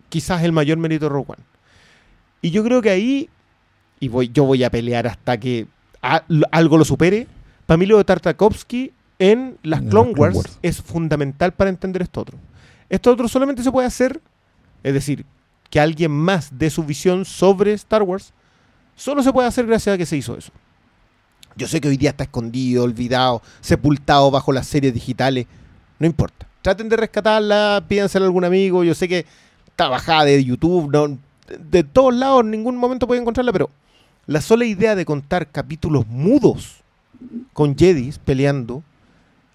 quizás 0.08 0.42
el 0.42 0.50
mayor 0.52 0.78
mérito 0.78 1.04
de 1.04 1.10
Rogue 1.10 1.32
One. 1.34 1.42
Y 2.40 2.50
yo 2.50 2.64
creo 2.64 2.82
que 2.82 2.90
ahí, 2.90 3.28
y 4.00 4.08
voy, 4.08 4.30
yo 4.34 4.44
voy 4.44 4.64
a 4.64 4.70
pelear 4.70 5.06
hasta 5.06 5.38
que 5.38 5.66
a- 6.02 6.24
algo 6.50 6.76
lo 6.78 6.84
supere. 6.84 7.28
Para 7.66 7.78
mí 7.78 7.86
lo 7.86 7.98
de 7.98 8.04
Tartakovsky 8.04 8.92
en 9.20 9.56
las 9.62 9.80
En 9.82 9.88
Clone 9.90 10.12
Wars, 10.16 10.36
Wars. 10.36 10.58
es 10.62 10.82
fundamental 10.82 11.52
para 11.52 11.70
entender 11.70 12.02
esto 12.02 12.20
otro. 12.22 12.36
Esto 12.90 13.12
otro 13.12 13.28
solamente 13.28 13.62
se 13.62 13.70
puede 13.70 13.86
hacer, 13.86 14.20
es 14.82 14.92
decir, 14.94 15.24
que 15.70 15.78
alguien 15.78 16.10
más 16.10 16.58
dé 16.58 16.68
su 16.68 16.82
visión 16.82 17.24
sobre 17.24 17.72
Star 17.74 18.02
Wars, 18.02 18.32
solo 18.96 19.22
se 19.22 19.32
puede 19.32 19.46
hacer 19.48 19.66
gracias 19.66 19.94
a 19.94 19.98
que 19.98 20.04
se 20.06 20.16
hizo 20.16 20.36
eso. 20.36 20.50
Yo 21.56 21.68
sé 21.68 21.80
que 21.80 21.88
hoy 21.88 21.96
día 21.96 22.10
está 22.10 22.24
escondido, 22.24 22.82
olvidado, 22.82 23.40
sepultado 23.60 24.30
bajo 24.30 24.52
las 24.52 24.66
series 24.66 24.92
digitales, 24.92 25.46
no 26.02 26.06
importa. 26.08 26.46
Traten 26.62 26.88
de 26.88 26.96
rescatarla, 26.96 27.84
pídansela 27.86 28.24
a 28.24 28.26
algún 28.26 28.44
amigo, 28.44 28.82
yo 28.82 28.92
sé 28.94 29.06
que 29.08 29.24
está 29.68 29.88
bajada 29.88 30.24
de 30.24 30.44
YouTube, 30.44 30.90
no, 30.92 31.16
de 31.58 31.84
todos 31.84 32.12
lados, 32.12 32.42
en 32.42 32.50
ningún 32.50 32.76
momento 32.76 33.06
pueden 33.06 33.22
encontrarla, 33.22 33.52
pero 33.52 33.70
la 34.26 34.40
sola 34.40 34.64
idea 34.64 34.96
de 34.96 35.04
contar 35.04 35.48
capítulos 35.50 36.06
mudos 36.08 36.82
con 37.52 37.76
Jedis 37.78 38.18
peleando 38.18 38.82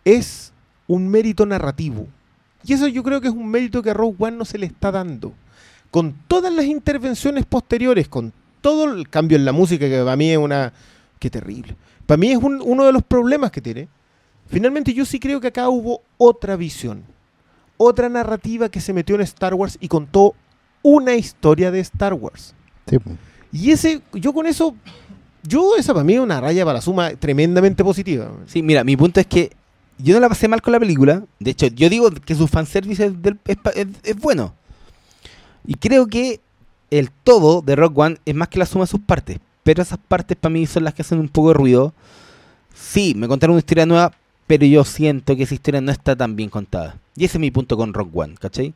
es 0.05 0.53
un 0.87 1.09
mérito 1.09 1.45
narrativo. 1.45 2.07
Y 2.63 2.73
eso 2.73 2.87
yo 2.87 3.03
creo 3.03 3.19
que 3.19 3.27
es 3.27 3.33
un 3.33 3.47
mérito 3.49 3.83
que 3.83 3.89
a 3.89 3.93
Rogue 3.93 4.15
One 4.19 4.37
no 4.37 4.45
se 4.45 4.57
le 4.57 4.65
está 4.65 4.91
dando. 4.91 5.33
Con 5.91 6.13
todas 6.27 6.51
las 6.53 6.65
intervenciones 6.65 7.45
posteriores, 7.45 8.07
con 8.07 8.31
todo 8.61 8.85
el 8.93 9.09
cambio 9.09 9.37
en 9.37 9.45
la 9.45 9.51
música, 9.51 9.87
que 9.87 9.97
para 9.99 10.15
mí 10.15 10.31
es 10.31 10.37
una... 10.37 10.71
Qué 11.19 11.29
terrible. 11.29 11.75
Para 12.05 12.17
mí 12.17 12.31
es 12.31 12.37
un- 12.37 12.61
uno 12.63 12.85
de 12.85 12.91
los 12.93 13.03
problemas 13.03 13.51
que 13.51 13.61
tiene. 13.61 13.87
Finalmente 14.47 14.93
yo 14.93 15.05
sí 15.05 15.19
creo 15.19 15.39
que 15.41 15.47
acá 15.47 15.69
hubo 15.69 16.01
otra 16.17 16.55
visión. 16.55 17.03
Otra 17.77 18.09
narrativa 18.09 18.69
que 18.69 18.81
se 18.81 18.93
metió 18.93 19.15
en 19.15 19.21
Star 19.21 19.53
Wars 19.53 19.77
y 19.79 19.87
contó 19.87 20.33
una 20.81 21.15
historia 21.15 21.69
de 21.71 21.79
Star 21.81 22.13
Wars. 22.13 22.55
Sí. 22.89 22.97
Y 23.51 23.71
ese, 23.71 24.01
yo 24.13 24.33
con 24.33 24.47
eso, 24.47 24.75
yo 25.43 25.75
esa 25.77 25.93
para 25.93 26.03
mí 26.03 26.13
es 26.13 26.19
una 26.19 26.41
raya 26.41 26.63
para 26.65 26.77
la 26.77 26.81
suma 26.81 27.11
tremendamente 27.11 27.83
positiva. 27.83 28.31
Sí, 28.47 28.61
mira, 28.63 28.83
mi 28.83 28.95
punto 28.97 29.19
es 29.19 29.27
que 29.27 29.51
yo 29.97 30.13
no 30.15 30.19
la 30.19 30.29
pasé 30.29 30.47
mal 30.47 30.61
con 30.61 30.73
la 30.73 30.79
película. 30.79 31.23
De 31.39 31.51
hecho, 31.51 31.67
yo 31.67 31.89
digo 31.89 32.09
que 32.11 32.35
su 32.35 32.47
fanservice 32.47 33.05
es, 33.05 33.21
del- 33.21 33.39
es, 33.45 33.57
pa- 33.57 33.71
es- 33.71 33.87
es 34.03 34.15
bueno. 34.15 34.53
Y 35.65 35.75
creo 35.75 36.07
que 36.07 36.39
el 36.89 37.11
todo 37.11 37.61
de 37.61 37.75
Rock 37.75 37.97
One 37.97 38.17
es 38.25 38.33
más 38.35 38.47
que 38.47 38.59
la 38.59 38.65
suma 38.65 38.85
de 38.85 38.91
sus 38.91 39.01
partes. 39.01 39.39
Pero 39.63 39.81
esas 39.81 39.99
partes 39.99 40.37
para 40.37 40.53
mí 40.53 40.65
son 40.65 40.83
las 40.85 40.93
que 40.93 41.01
hacen 41.01 41.19
un 41.19 41.27
poco 41.27 41.49
de 41.49 41.53
ruido. 41.55 41.93
Sí, 42.73 43.13
me 43.15 43.27
contaron 43.27 43.53
una 43.55 43.59
historia 43.59 43.85
nueva, 43.85 44.13
pero 44.47 44.65
yo 44.65 44.83
siento 44.85 45.35
que 45.35 45.43
esa 45.43 45.53
historia 45.53 45.81
no 45.81 45.91
está 45.91 46.15
tan 46.15 46.35
bien 46.35 46.49
contada. 46.49 46.95
Y 47.15 47.25
ese 47.25 47.37
es 47.37 47.41
mi 47.41 47.51
punto 47.51 47.75
con 47.77 47.93
Rock 47.93 48.15
One, 48.15 48.35
¿cachai? 48.39 48.73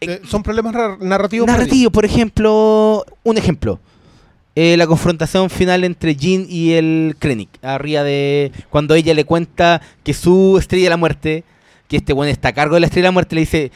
Eh, 0.00 0.20
son 0.28 0.42
problemas 0.42 0.74
ra- 0.74 0.96
narrativos. 1.00 1.46
para 1.46 1.58
ti. 1.58 1.64
Narrativo, 1.64 1.90
por 1.90 2.04
ejemplo, 2.04 3.04
un 3.24 3.38
ejemplo. 3.38 3.80
Eh, 4.54 4.76
la 4.76 4.86
confrontación 4.86 5.50
final 5.50 5.84
entre 5.84 6.16
Jean 6.16 6.46
y 6.48 6.72
el 6.72 7.16
Krennic. 7.18 7.48
Arriba 7.62 8.02
de. 8.02 8.52
Cuando 8.70 8.94
ella 8.94 9.14
le 9.14 9.24
cuenta 9.24 9.80
que 10.04 10.14
su 10.14 10.56
estrella 10.58 10.84
de 10.84 10.90
la 10.90 10.96
muerte, 10.96 11.44
que 11.88 11.96
este 11.98 12.12
bueno 12.12 12.30
está 12.32 12.48
a 12.48 12.52
cargo 12.52 12.74
de 12.74 12.80
la 12.80 12.86
estrella 12.86 13.04
de 13.04 13.08
la 13.08 13.12
muerte, 13.12 13.34
le 13.34 13.40
dice. 13.42 13.72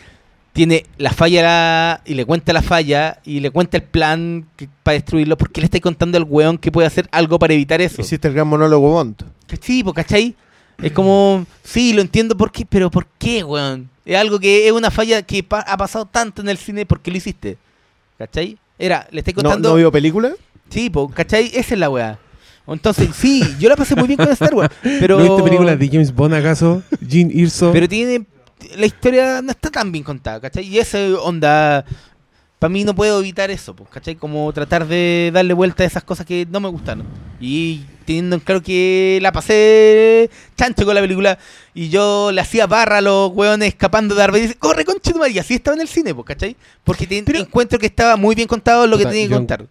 Tiene 0.52 0.84
la 0.98 1.10
falla 1.14 2.02
y 2.04 2.12
le 2.12 2.26
cuenta 2.26 2.52
la 2.52 2.60
falla 2.60 3.20
y 3.24 3.40
le 3.40 3.50
cuenta 3.50 3.78
el 3.78 3.84
plan 3.84 4.44
que- 4.56 4.68
para 4.82 4.92
destruirlo. 4.96 5.38
porque 5.38 5.62
le 5.62 5.64
está 5.64 5.80
contando 5.80 6.18
al 6.18 6.24
weón 6.28 6.58
que 6.58 6.70
puede 6.70 6.86
hacer 6.86 7.08
algo 7.10 7.38
para 7.38 7.54
evitar 7.54 7.80
eso? 7.80 8.02
Hiciste 8.02 8.28
el 8.28 8.34
gran 8.34 8.46
monólogo 8.48 8.90
Bond. 8.90 9.16
Sí, 9.60 9.82
pues, 9.82 9.94
¿cachai? 9.94 10.34
Es 10.82 10.92
como, 10.92 11.46
sí, 11.62 11.92
lo 11.92 12.00
entiendo 12.02 12.36
por 12.36 12.50
qué, 12.50 12.66
pero 12.68 12.90
¿por 12.90 13.06
qué, 13.18 13.44
weón? 13.44 13.88
Es 14.04 14.16
algo 14.16 14.40
que 14.40 14.66
es 14.66 14.72
una 14.72 14.90
falla 14.90 15.22
que 15.22 15.42
pa- 15.42 15.60
ha 15.60 15.76
pasado 15.76 16.06
tanto 16.06 16.42
en 16.42 16.48
el 16.48 16.56
cine, 16.58 16.84
¿por 16.86 17.00
qué 17.00 17.10
lo 17.10 17.16
hiciste? 17.18 17.56
¿Cachai? 18.18 18.58
Era, 18.78 19.06
le 19.10 19.20
estoy 19.20 19.34
¿No, 19.34 19.42
contando... 19.42 19.68
¿No 19.70 19.74
vio 19.76 19.92
película? 19.92 20.32
Sí, 20.70 20.90
pues, 20.90 21.08
¿cachai? 21.14 21.50
Esa 21.54 21.74
es 21.74 21.78
la 21.80 21.88
weá. 21.90 22.18
Entonces, 22.66 23.10
sí, 23.14 23.42
yo 23.60 23.68
la 23.68 23.76
pasé 23.76 23.94
muy 23.94 24.06
bien 24.06 24.16
con 24.16 24.28
Star 24.30 24.54
Wars, 24.54 24.74
pero... 24.82 25.18
¿No 25.18 25.24
viste 25.24 25.42
películas 25.42 25.78
de 25.78 25.88
James 25.88 26.12
Bond 26.14 26.34
acaso? 26.34 26.82
Jean 27.00 27.30
Irso. 27.32 27.70
Pero 27.72 27.88
tiene... 27.88 28.24
La 28.76 28.86
historia 28.86 29.42
no 29.42 29.50
está 29.50 29.70
tan 29.70 29.90
bien 29.92 30.04
contada, 30.04 30.40
¿cachai? 30.40 30.64
Y 30.66 30.78
esa 30.78 30.98
onda... 31.20 31.84
Para 32.62 32.70
mí 32.70 32.84
no 32.84 32.94
puedo 32.94 33.18
evitar 33.18 33.50
eso, 33.50 33.74
pues, 33.74 33.90
¿cachai? 33.90 34.14
Como 34.14 34.52
tratar 34.52 34.86
de 34.86 35.32
darle 35.34 35.52
vuelta 35.52 35.82
a 35.82 35.86
esas 35.86 36.04
cosas 36.04 36.24
que 36.24 36.46
no 36.48 36.60
me 36.60 36.68
gustaron. 36.68 37.04
Y 37.40 37.80
teniendo 38.04 38.36
en 38.36 38.40
claro 38.40 38.62
que 38.62 39.18
la 39.20 39.32
pasé 39.32 40.30
chancho 40.56 40.84
con 40.84 40.94
la 40.94 41.00
película 41.00 41.40
y 41.74 41.88
yo 41.88 42.30
le 42.30 42.40
hacía 42.40 42.68
barra 42.68 42.98
a 42.98 43.00
los 43.00 43.32
hueones 43.32 43.66
escapando 43.66 44.14
de 44.14 44.20
Vader 44.24 44.36
y 44.36 44.42
dice, 44.46 44.54
corre 44.60 44.84
madre", 45.18 45.32
y 45.32 45.40
así 45.40 45.54
estaba 45.54 45.74
en 45.74 45.80
el 45.80 45.88
cine, 45.88 46.14
pues, 46.14 46.24
¿cachai? 46.24 46.54
Porque 46.84 47.04
te- 47.04 47.20
Pero- 47.24 47.40
encuentro 47.40 47.80
que 47.80 47.86
estaba 47.86 48.14
muy 48.16 48.36
bien 48.36 48.46
contado 48.46 48.86
lo 48.86 48.96
que 48.96 49.06
tenía 49.06 49.26
que 49.26 49.34
contar. 49.34 49.66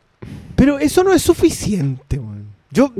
Pero 0.57 0.77
eso 0.77 1.01
no 1.01 1.13
es 1.13 1.21
suficiente, 1.21 2.19
weón. 2.19 2.47
Yo, 2.71 2.91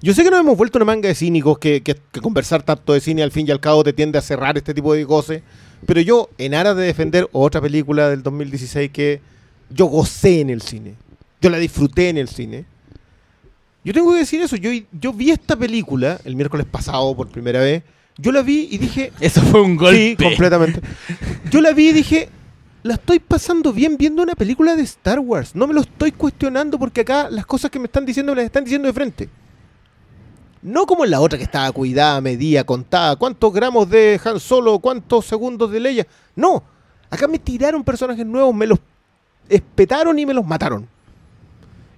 yo 0.00 0.14
sé 0.14 0.24
que 0.24 0.30
nos 0.30 0.40
hemos 0.40 0.56
vuelto 0.56 0.78
una 0.78 0.86
manga 0.86 1.08
de 1.08 1.14
cínicos 1.14 1.58
que, 1.58 1.82
que- 1.82 1.98
que 2.10 2.20
conversar 2.22 2.62
tanto 2.62 2.94
de 2.94 3.00
cine 3.02 3.22
al 3.22 3.30
fin 3.30 3.46
y 3.46 3.50
al 3.50 3.60
cabo 3.60 3.84
te 3.84 3.92
tiende 3.92 4.16
a 4.18 4.22
cerrar 4.22 4.56
este 4.56 4.72
tipo 4.72 4.94
de 4.94 5.04
cosas. 5.04 5.42
Pero 5.86 6.00
yo, 6.00 6.30
en 6.38 6.54
aras 6.54 6.76
de 6.76 6.84
defender 6.84 7.28
otra 7.32 7.60
película 7.60 8.08
del 8.08 8.22
2016 8.22 8.90
que 8.90 9.20
yo 9.70 9.86
gocé 9.86 10.40
en 10.40 10.50
el 10.50 10.62
cine, 10.62 10.94
yo 11.40 11.50
la 11.50 11.58
disfruté 11.58 12.08
en 12.08 12.18
el 12.18 12.28
cine. 12.28 12.64
Yo 13.84 13.92
tengo 13.92 14.12
que 14.12 14.18
decir 14.18 14.40
eso. 14.40 14.56
Yo, 14.56 14.70
yo 14.92 15.12
vi 15.12 15.30
esta 15.30 15.56
película 15.56 16.20
el 16.24 16.36
miércoles 16.36 16.66
pasado 16.70 17.16
por 17.16 17.28
primera 17.28 17.60
vez. 17.60 17.82
Yo 18.16 18.30
la 18.30 18.42
vi 18.42 18.68
y 18.70 18.78
dije, 18.78 19.12
Eso 19.20 19.42
fue 19.42 19.60
un 19.60 19.76
golpe. 19.76 20.16
Sí, 20.16 20.16
completamente. 20.16 20.80
Yo 21.50 21.60
la 21.60 21.72
vi 21.72 21.88
y 21.88 21.92
dije, 21.92 22.28
la 22.82 22.94
estoy 22.94 23.18
pasando 23.18 23.72
bien 23.72 23.96
viendo 23.96 24.22
una 24.22 24.34
película 24.34 24.76
de 24.76 24.82
Star 24.82 25.18
Wars. 25.18 25.56
No 25.56 25.66
me 25.66 25.74
lo 25.74 25.80
estoy 25.80 26.12
cuestionando 26.12 26.78
porque 26.78 27.00
acá 27.00 27.28
las 27.30 27.46
cosas 27.46 27.70
que 27.70 27.78
me 27.78 27.86
están 27.86 28.06
diciendo 28.06 28.32
me 28.32 28.36
las 28.36 28.46
están 28.46 28.64
diciendo 28.64 28.86
de 28.86 28.94
frente. 28.94 29.28
No 30.62 30.86
como 30.86 31.04
en 31.04 31.10
la 31.10 31.20
otra 31.20 31.36
que 31.36 31.44
estaba 31.44 31.70
cuidada, 31.72 32.20
medida, 32.20 32.64
contada. 32.64 33.16
¿Cuántos 33.16 33.52
gramos 33.52 33.90
de 33.90 34.20
Han 34.24 34.38
Solo? 34.38 34.78
¿Cuántos 34.78 35.26
segundos 35.26 35.70
de 35.72 35.80
Leia? 35.80 36.06
No. 36.36 36.62
Acá 37.10 37.26
me 37.26 37.40
tiraron 37.40 37.82
personajes 37.82 38.24
nuevos, 38.24 38.54
me 38.54 38.66
los 38.66 38.78
espetaron 39.48 40.18
y 40.18 40.24
me 40.24 40.32
los 40.32 40.46
mataron. 40.46 40.88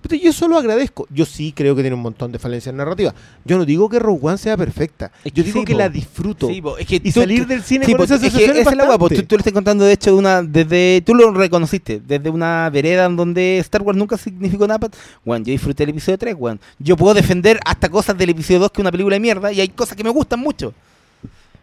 Pero 0.06 0.22
yo 0.22 0.30
eso 0.30 0.46
lo 0.48 0.58
agradezco. 0.58 1.06
Yo 1.10 1.24
sí 1.24 1.52
creo 1.56 1.74
que 1.74 1.82
tiene 1.82 1.94
un 1.96 2.02
montón 2.02 2.30
de 2.30 2.38
falencias 2.38 2.74
narrativas. 2.74 3.14
Yo 3.44 3.56
no 3.56 3.64
digo 3.64 3.88
que 3.88 3.98
Rogue 3.98 4.20
One 4.22 4.36
sea 4.38 4.56
perfecta. 4.56 5.10
Es 5.24 5.32
que 5.32 5.38
Yo 5.40 5.44
digo 5.44 5.60
sí, 5.60 5.64
que 5.64 5.72
po. 5.72 5.78
la 5.78 5.88
disfruto. 5.88 6.46
Sí, 6.48 6.60
po, 6.60 6.76
es 6.76 6.86
que 6.86 6.96
y 6.96 7.00
tú- 7.00 7.20
salir 7.20 7.46
del 7.46 7.62
cine 7.62 7.86
Sí, 7.86 7.92
con 7.92 7.98
pues, 7.98 8.10
esa 8.10 8.26
es 8.26 8.32
que 8.34 8.44
es 8.44 8.50
pues, 8.52 8.64
bastante. 8.76 9.16
tú, 9.16 9.22
tú 9.24 9.34
lo 9.36 9.38
estás 9.40 9.52
contando 9.54 9.84
de 9.84 9.92
hecho 9.94 10.14
una 10.14 10.42
desde 10.42 11.02
tú 11.06 11.14
lo 11.14 11.32
reconociste 11.32 12.02
desde 12.06 12.28
una 12.30 12.68
vereda 12.70 13.06
en 13.06 13.16
donde 13.16 13.58
Star 13.58 13.82
Wars 13.82 13.96
nunca 13.98 14.18
significó 14.18 14.66
nada 14.66 14.88
Weón, 15.24 15.44
yo 15.44 15.52
disfruté 15.52 15.84
el 15.84 15.90
episodio 15.90 16.18
3 16.18 16.34
weón. 16.38 16.60
yo 16.78 16.96
puedo 16.96 17.14
defender 17.14 17.58
hasta 17.64 17.88
cosas 17.88 18.16
del 18.18 18.30
episodio 18.30 18.60
2 18.60 18.70
que 18.72 18.80
es 18.80 18.82
una 18.82 18.90
película 18.90 19.14
de 19.16 19.20
mierda 19.20 19.52
y 19.52 19.60
hay 19.60 19.68
cosas 19.68 19.96
que 19.96 20.04
me 20.04 20.10
gustan 20.10 20.40
mucho 20.40 20.74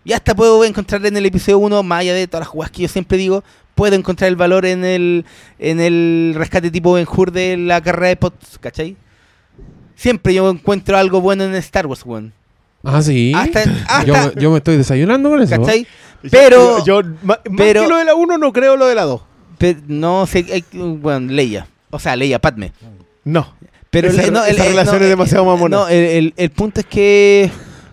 y 0.03 0.13
hasta 0.13 0.33
puedo 0.33 0.63
encontrar 0.65 1.05
en 1.05 1.15
el 1.15 1.25
episodio 1.27 1.59
1 1.59 1.83
más 1.83 1.99
allá 1.99 2.15
de 2.15 2.25
todas 2.25 2.41
las 2.41 2.47
jugadas 2.47 2.71
que 2.71 2.81
yo 2.81 2.87
siempre 2.87 3.17
digo 3.19 3.43
puedo 3.75 3.95
encontrar 3.95 4.27
el 4.29 4.35
valor 4.35 4.65
en 4.65 4.83
el 4.85 5.25
en 5.59 5.79
el 5.79 6.33
rescate 6.35 6.69
tipo 6.71 6.93
Ben 6.93 7.07
Hur 7.09 7.31
de 7.31 7.57
la 7.57 7.81
carrera 7.81 8.07
de 8.09 8.15
pots 8.17 8.57
¿cachai? 8.59 8.95
siempre 9.95 10.33
yo 10.33 10.49
encuentro 10.49 10.97
algo 10.97 11.21
bueno 11.21 11.43
en 11.43 11.55
Star 11.55 11.85
Wars 11.87 12.01
weón. 12.05 12.33
Ah, 12.83 13.01
sí. 13.03 13.31
hasta, 13.35 13.61
hasta 13.87 14.05
Yo, 14.05 14.33
yo 14.39 14.51
me 14.51 14.57
estoy 14.57 14.75
desayunando 14.77 15.29
con 15.29 15.39
eso. 15.41 15.55
¿cachai? 15.61 15.85
Pero 16.31 16.83
yo, 16.83 17.01
más 17.21 17.39
pero- 17.55 17.83
que 17.83 17.87
lo 17.87 17.97
de 17.97 18.05
la 18.05 18.15
1 18.15 18.37
no 18.39 18.51
creo 18.51 18.75
lo 18.75 18.87
de 18.87 18.95
la 18.95 19.03
2. 19.03 19.21
Pe- 19.59 19.77
no 19.87 20.25
sé, 20.25 20.45
hay- 20.51 20.65
bueno, 20.73 21.31
Leia. 21.31 21.67
O 21.91 21.99
sea, 21.99 22.15
Leia, 22.15 22.39
Padme. 22.39 22.73
No. 23.23 23.53
Pero 23.91 24.07
Esa- 24.07 24.31
no, 24.31 24.43
el- 24.45 24.55
esa 24.55 24.63
el- 24.65 24.69
relación 24.71 24.97
no, 24.97 25.03
es 25.03 25.09
demasiado 25.09 25.45
mamona. 25.45 25.77
No, 25.77 25.87
el, 25.89 26.03
el- 26.05 26.33
el 26.37 26.49
punto 26.49 26.79
es 26.79 26.85
que. 26.87 27.51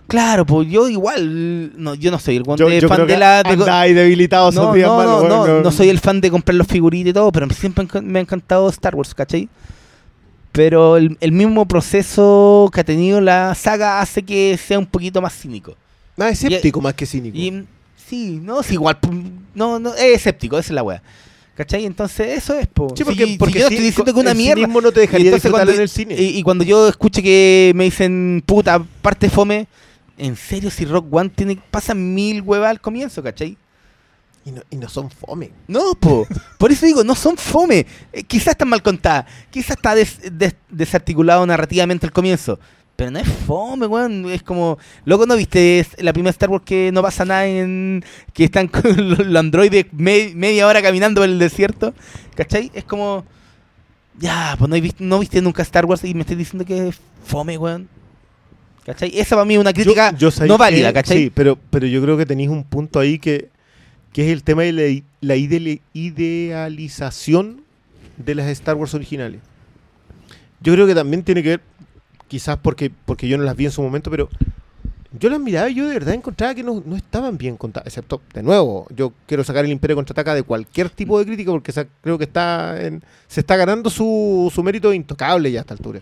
Claro, 0.09 0.45
pues 0.45 0.67
yo 0.69 0.89
igual. 0.89 1.71
No, 1.81 1.95
yo 1.95 2.11
no 2.11 2.19
soy 2.19 2.35
el 2.35 2.41
Yo, 2.41 2.45
guante 2.45 2.81
yo 2.81 2.87
fan 2.89 2.97
creo 2.97 3.07
de 3.07 3.17
la. 3.17 3.43
de- 3.43 3.49
andáis 3.51 3.95
no, 4.65 4.73
días 4.73 4.87
no, 4.89 4.97
malos, 4.97 5.23
no, 5.23 5.41
weón, 5.43 5.57
no, 5.57 5.61
no 5.63 5.71
soy 5.71 5.87
el 5.89 5.99
fan 5.99 6.19
de 6.19 6.29
comprar 6.31 6.55
los 6.55 6.67
figuritas 6.67 7.11
y 7.11 7.13
todo, 7.13 7.31
pero 7.31 7.47
siempre 7.51 7.85
me 8.01 8.19
ha 8.19 8.21
encantado 8.23 8.67
Star 8.69 8.95
Wars, 8.95 9.13
¿cachai? 9.15 9.47
Pero 10.51 10.97
el, 10.97 11.15
el 11.21 11.31
mismo 11.31 11.67
proceso 11.67 12.69
que 12.73 12.81
ha 12.81 12.83
tenido 12.83 13.21
la 13.21 13.53
saga 13.55 14.01
hace 14.01 14.23
que 14.23 14.57
sea 14.57 14.79
un 14.79 14.85
poquito 14.87 15.21
más 15.21 15.33
cínico. 15.33 15.75
Más 16.17 16.31
escéptico 16.31 16.81
más 16.81 16.95
que 16.95 17.05
cínico. 17.05 17.37
Y 17.37 17.65
sí, 17.95 18.39
no, 18.43 18.61
es 18.61 18.71
igual. 18.71 18.97
No, 19.53 19.79
no, 19.79 19.93
es 19.93 20.15
escéptico, 20.17 20.57
esa 20.57 20.67
es 20.69 20.75
la 20.75 20.83
wea. 20.83 21.01
¿Cachai? 21.55 21.85
Entonces, 21.85 22.37
eso 22.37 22.55
es, 22.57 22.67
po. 22.67 22.93
Sí, 22.95 23.03
porque, 23.03 23.25
si 23.27 23.37
porque 23.37 23.59
yo 23.59 23.65
no 23.65 23.69
sí, 23.69 23.75
estoy 23.75 23.87
diciendo 23.87 24.13
que 24.13 24.19
una 24.21 24.31
el 24.31 24.37
mierda. 24.37 24.55
cinismo 24.61 24.81
no 24.81 24.91
te 24.91 25.01
Y 25.01 25.01
dejaría 25.01 25.25
entonces 25.27 25.43
disfrutar 25.43 25.65
cuando- 25.67 25.73
en 25.73 25.81
el 25.81 25.89
cine. 25.89 26.15
Y, 26.17 26.37
y 26.39 26.43
cuando 26.43 26.63
yo 26.63 26.87
escuche 26.87 27.21
que 27.21 27.73
me 27.75 27.83
dicen, 27.83 28.41
puta, 28.45 28.81
parte 29.01 29.29
fome, 29.29 29.67
en 30.19 30.35
serio, 30.35 30.69
si 30.69 30.85
Rock 30.85 31.07
One 31.11 31.29
tiene, 31.29 31.59
pasa 31.71 31.93
mil 31.93 32.41
huevas 32.41 32.69
al 32.69 32.81
comienzo, 32.81 33.23
¿cachai? 33.23 33.57
Y 34.45 34.51
no, 34.51 34.61
y 34.69 34.77
no 34.77 34.87
son 34.87 35.11
fome. 35.11 35.51
No, 35.67 35.93
po. 35.99 36.25
Por 36.57 36.71
eso 36.71 36.85
digo, 36.85 37.03
no 37.03 37.13
son 37.15 37.35
fome. 37.37 37.85
Eh, 38.13 38.23
quizás 38.23 38.49
están 38.53 38.69
mal 38.69 38.81
contadas. 38.81 39.25
Quizás 39.51 39.71
está 39.77 39.93
des- 39.95 40.19
des- 40.31 40.55
desarticulado 40.69 41.45
narrativamente 41.45 42.05
al 42.05 42.11
comienzo. 42.13 42.59
Pero 42.95 43.11
no 43.11 43.19
es 43.19 43.27
fome, 43.27 43.85
weón. 43.85 44.29
Es 44.29 44.41
como. 44.43 44.77
Loco, 45.05 45.25
¿no 45.25 45.35
viste 45.35 45.79
es- 45.79 46.01
la 46.01 46.13
primera 46.13 46.31
Star 46.31 46.49
Wars 46.49 46.63
que 46.65 46.89
no 46.93 47.01
pasa 47.01 47.25
nada 47.25 47.45
en. 47.47 48.03
que 48.33 48.45
están 48.45 48.67
con 48.69 49.09
los, 49.09 49.19
los 49.19 49.35
androides 49.39 49.85
me- 49.91 50.31
media 50.35 50.67
hora 50.67 50.81
caminando 50.81 51.21
por 51.21 51.29
el 51.29 51.37
desierto? 51.39 51.93
¿Cachai? 52.35 52.71
Es 52.73 52.85
como. 52.85 53.25
Ya, 54.17 54.55
pues 54.57 54.69
no, 54.69 54.75
he 54.75 54.81
visto, 54.81 55.03
no 55.03 55.19
viste 55.19 55.41
nunca 55.41 55.61
Star 55.63 55.85
Wars 55.85 56.03
y 56.03 56.13
me 56.13 56.21
estás 56.21 56.37
diciendo 56.37 56.65
que 56.65 56.89
es 56.89 56.99
fome, 57.25 57.57
weón. 57.57 57.87
¿Cachai? 58.85 59.11
Esa 59.17 59.35
para 59.35 59.45
mí 59.45 59.53
es 59.55 59.59
una 59.59 59.73
crítica 59.73 60.11
Yo- 60.11 60.17
yo 60.17 60.31
sabía 60.31 60.51
no 60.53 60.57
válida, 60.57 60.87
que- 60.89 60.93
¿cachai? 60.93 61.17
Sí, 61.17 61.31
pero, 61.33 61.57
pero 61.69 61.85
yo 61.87 62.01
creo 62.01 62.17
que 62.17 62.25
tenéis 62.25 62.49
un 62.49 62.63
punto 62.63 62.99
ahí 62.99 63.19
que, 63.19 63.49
que 64.13 64.25
es 64.25 64.31
el 64.33 64.43
tema 64.43 64.63
de 64.63 65.03
la, 65.21 65.35
idealización 65.93 67.61
de 68.17 68.35
las 68.35 68.47
Star 68.47 68.75
Wars 68.75 68.93
originales. 68.93 69.41
Yo 70.61 70.73
creo 70.73 70.87
que 70.87 70.95
también 70.95 71.23
tiene 71.23 71.41
que 71.43 71.49
ver, 71.49 71.61
quizás 72.27 72.57
porque, 72.57 72.91
porque 73.05 73.27
yo 73.27 73.37
no 73.37 73.43
las 73.43 73.55
vi 73.55 73.65
en 73.65 73.71
su 73.71 73.81
momento, 73.81 74.11
pero 74.11 74.27
yo 75.17 75.29
las 75.29 75.39
miraba 75.39 75.69
y 75.69 75.75
yo 75.75 75.87
de 75.87 75.93
verdad 75.93 76.13
encontraba 76.13 76.53
que 76.53 76.63
no, 76.63 76.83
no 76.85 76.95
estaban 76.95 77.37
bien 77.37 77.55
contadas. 77.57 77.87
Excepto, 77.87 78.21
de 78.33 78.43
nuevo, 78.43 78.85
yo 78.95 79.13
quiero 79.25 79.43
sacar 79.43 79.65
el 79.65 79.71
Imperio 79.71 79.95
Contraataca 79.95 80.35
de 80.35 80.43
cualquier 80.43 80.89
tipo 80.89 81.17
de 81.17 81.25
crítica 81.25 81.51
porque 81.51 81.71
creo 82.01 82.17
que 82.17 82.25
está 82.25 82.81
en- 82.81 83.01
se 83.27 83.39
está 83.39 83.55
ganando 83.55 83.89
su, 83.89 84.51
su 84.53 84.61
mérito 84.63 84.93
intocable 84.93 85.51
ya 85.51 85.59
a 85.59 85.61
esta 85.61 85.73
altura. 85.73 86.01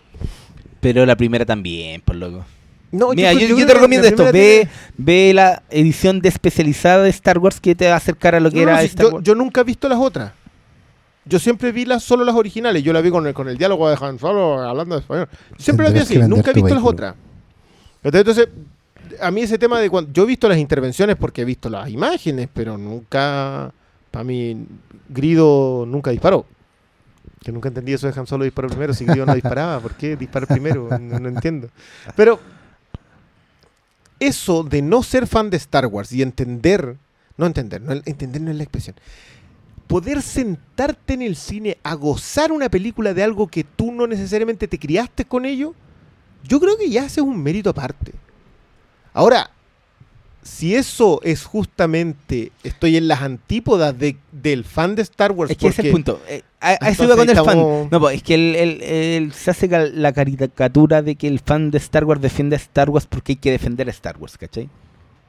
Pero 0.80 1.06
la 1.06 1.16
primera 1.16 1.44
también, 1.46 2.00
por 2.00 2.16
loco. 2.16 2.44
No, 2.90 3.10
Mira, 3.12 3.32
yo, 3.34 3.40
yo 3.40 3.56
que 3.56 3.66
te 3.66 3.74
recomiendo 3.74 4.04
la 4.04 4.10
esto. 4.10 4.24
Ve, 4.24 4.32
tiene- 4.32 4.70
ve 4.96 5.32
la 5.34 5.62
edición 5.70 6.20
de 6.20 6.28
especializada 6.30 7.02
de 7.02 7.10
Star 7.10 7.38
Wars 7.38 7.60
que 7.60 7.74
te 7.74 7.86
va 7.86 7.94
a 7.94 7.96
acercar 7.98 8.34
a 8.34 8.40
lo 8.40 8.50
que 8.50 8.60
No, 8.60 8.64
no, 8.66 8.70
era 8.70 8.80
sí, 8.80 8.86
Star 8.86 9.06
yo, 9.06 9.12
Wars. 9.12 9.24
yo 9.24 9.34
nunca 9.34 9.60
he 9.60 9.64
visto 9.64 9.88
las 9.88 9.98
otras. 9.98 10.32
Yo 11.26 11.38
siempre 11.38 11.70
vi 11.72 11.84
las, 11.84 12.02
solo 12.02 12.24
las 12.24 12.34
originales. 12.34 12.82
Yo 12.82 12.92
la 12.94 13.02
vi 13.02 13.10
con 13.10 13.26
el, 13.26 13.34
con 13.34 13.48
el 13.48 13.58
diálogo 13.58 13.90
de 13.90 13.98
Han 14.00 14.18
Solo 14.18 14.62
hablando 14.62 14.94
de 14.94 15.02
español. 15.02 15.28
Siempre 15.58 15.84
las 15.84 15.92
vi 15.92 16.00
así. 16.00 16.18
Nunca 16.18 16.50
he 16.50 16.54
visto 16.54 16.74
las 16.74 16.82
otras. 16.82 17.14
Entonces, 18.02 18.48
entonces, 18.48 19.20
a 19.20 19.30
mí 19.30 19.42
ese 19.42 19.58
tema 19.58 19.78
de 19.78 19.90
cuando... 19.90 20.10
Yo 20.10 20.22
he 20.22 20.26
visto 20.26 20.48
las 20.48 20.56
intervenciones 20.56 21.16
porque 21.16 21.42
he 21.42 21.44
visto 21.44 21.68
las 21.68 21.90
imágenes, 21.90 22.48
pero 22.52 22.78
nunca... 22.78 23.70
Para 24.10 24.24
mí, 24.24 24.64
Grido 25.10 25.84
nunca 25.86 26.10
disparó. 26.10 26.46
Que 27.44 27.52
nunca 27.52 27.68
entendí 27.68 27.92
eso 27.92 28.10
de 28.10 28.18
Han 28.18 28.26
Solo 28.26 28.44
disparó 28.44 28.68
primero. 28.68 28.94
Si 28.94 29.04
Grido 29.04 29.26
no 29.26 29.34
disparaba, 29.34 29.80
¿por 29.80 29.92
qué 29.92 30.16
disparar 30.16 30.48
primero? 30.48 30.88
No, 30.98 31.18
no 31.20 31.28
entiendo. 31.28 31.68
Pero 32.16 32.40
eso 34.20 34.62
de 34.62 34.82
no 34.82 35.02
ser 35.02 35.26
fan 35.26 35.50
de 35.50 35.56
Star 35.56 35.86
Wars 35.86 36.12
y 36.12 36.22
entender, 36.22 36.96
no 37.36 37.46
entender, 37.46 37.80
no, 37.80 37.92
entender 38.04 38.40
no 38.42 38.50
es 38.50 38.56
la 38.56 38.62
expresión, 38.62 38.96
poder 39.86 40.22
sentarte 40.22 41.14
en 41.14 41.22
el 41.22 41.36
cine 41.36 41.78
a 41.82 41.94
gozar 41.94 42.52
una 42.52 42.68
película 42.68 43.14
de 43.14 43.22
algo 43.22 43.48
que 43.48 43.64
tú 43.64 43.92
no 43.92 44.06
necesariamente 44.06 44.68
te 44.68 44.78
criaste 44.78 45.24
con 45.24 45.44
ello, 45.44 45.74
yo 46.44 46.60
creo 46.60 46.76
que 46.76 46.90
ya 46.90 47.04
ese 47.04 47.20
es 47.20 47.26
un 47.26 47.42
mérito 47.42 47.70
aparte. 47.70 48.12
Ahora, 49.12 49.50
si 50.48 50.74
eso 50.74 51.20
es 51.22 51.44
justamente, 51.44 52.50
estoy 52.64 52.96
en 52.96 53.06
las 53.08 53.22
antípodas 53.22 53.96
de, 53.98 54.16
del 54.32 54.64
fan 54.64 54.94
de 54.96 55.02
Star 55.02 55.32
Wars, 55.32 55.50
Es 55.50 55.56
que 55.56 55.68
ese 55.68 55.82
es 55.82 55.86
el 55.86 55.92
porque- 55.92 56.12
punto. 56.12 56.22
Eh, 56.28 56.42
a, 56.60 56.76
a 56.80 56.88
eso 56.90 57.04
iba 57.04 57.14
con 57.16 57.28
el 57.28 57.36
fan. 57.36 57.88
No, 57.90 58.00
pues 58.00 58.16
es 58.16 58.22
que 58.22 58.34
el, 58.34 58.56
el- 58.56 58.82
el- 58.82 59.32
se 59.32 59.50
hace 59.50 59.68
la 59.92 60.12
caricatura 60.12 61.02
de 61.02 61.14
que 61.16 61.28
el 61.28 61.38
fan 61.40 61.70
de 61.70 61.78
Star 61.78 62.04
Wars 62.04 62.20
defiende 62.20 62.56
a 62.56 62.58
Star 62.58 62.90
Wars 62.90 63.06
porque 63.06 63.32
hay 63.32 63.36
que 63.36 63.50
defender 63.50 63.86
a 63.88 63.90
Star 63.90 64.16
Wars, 64.18 64.36
¿cachai? 64.38 64.68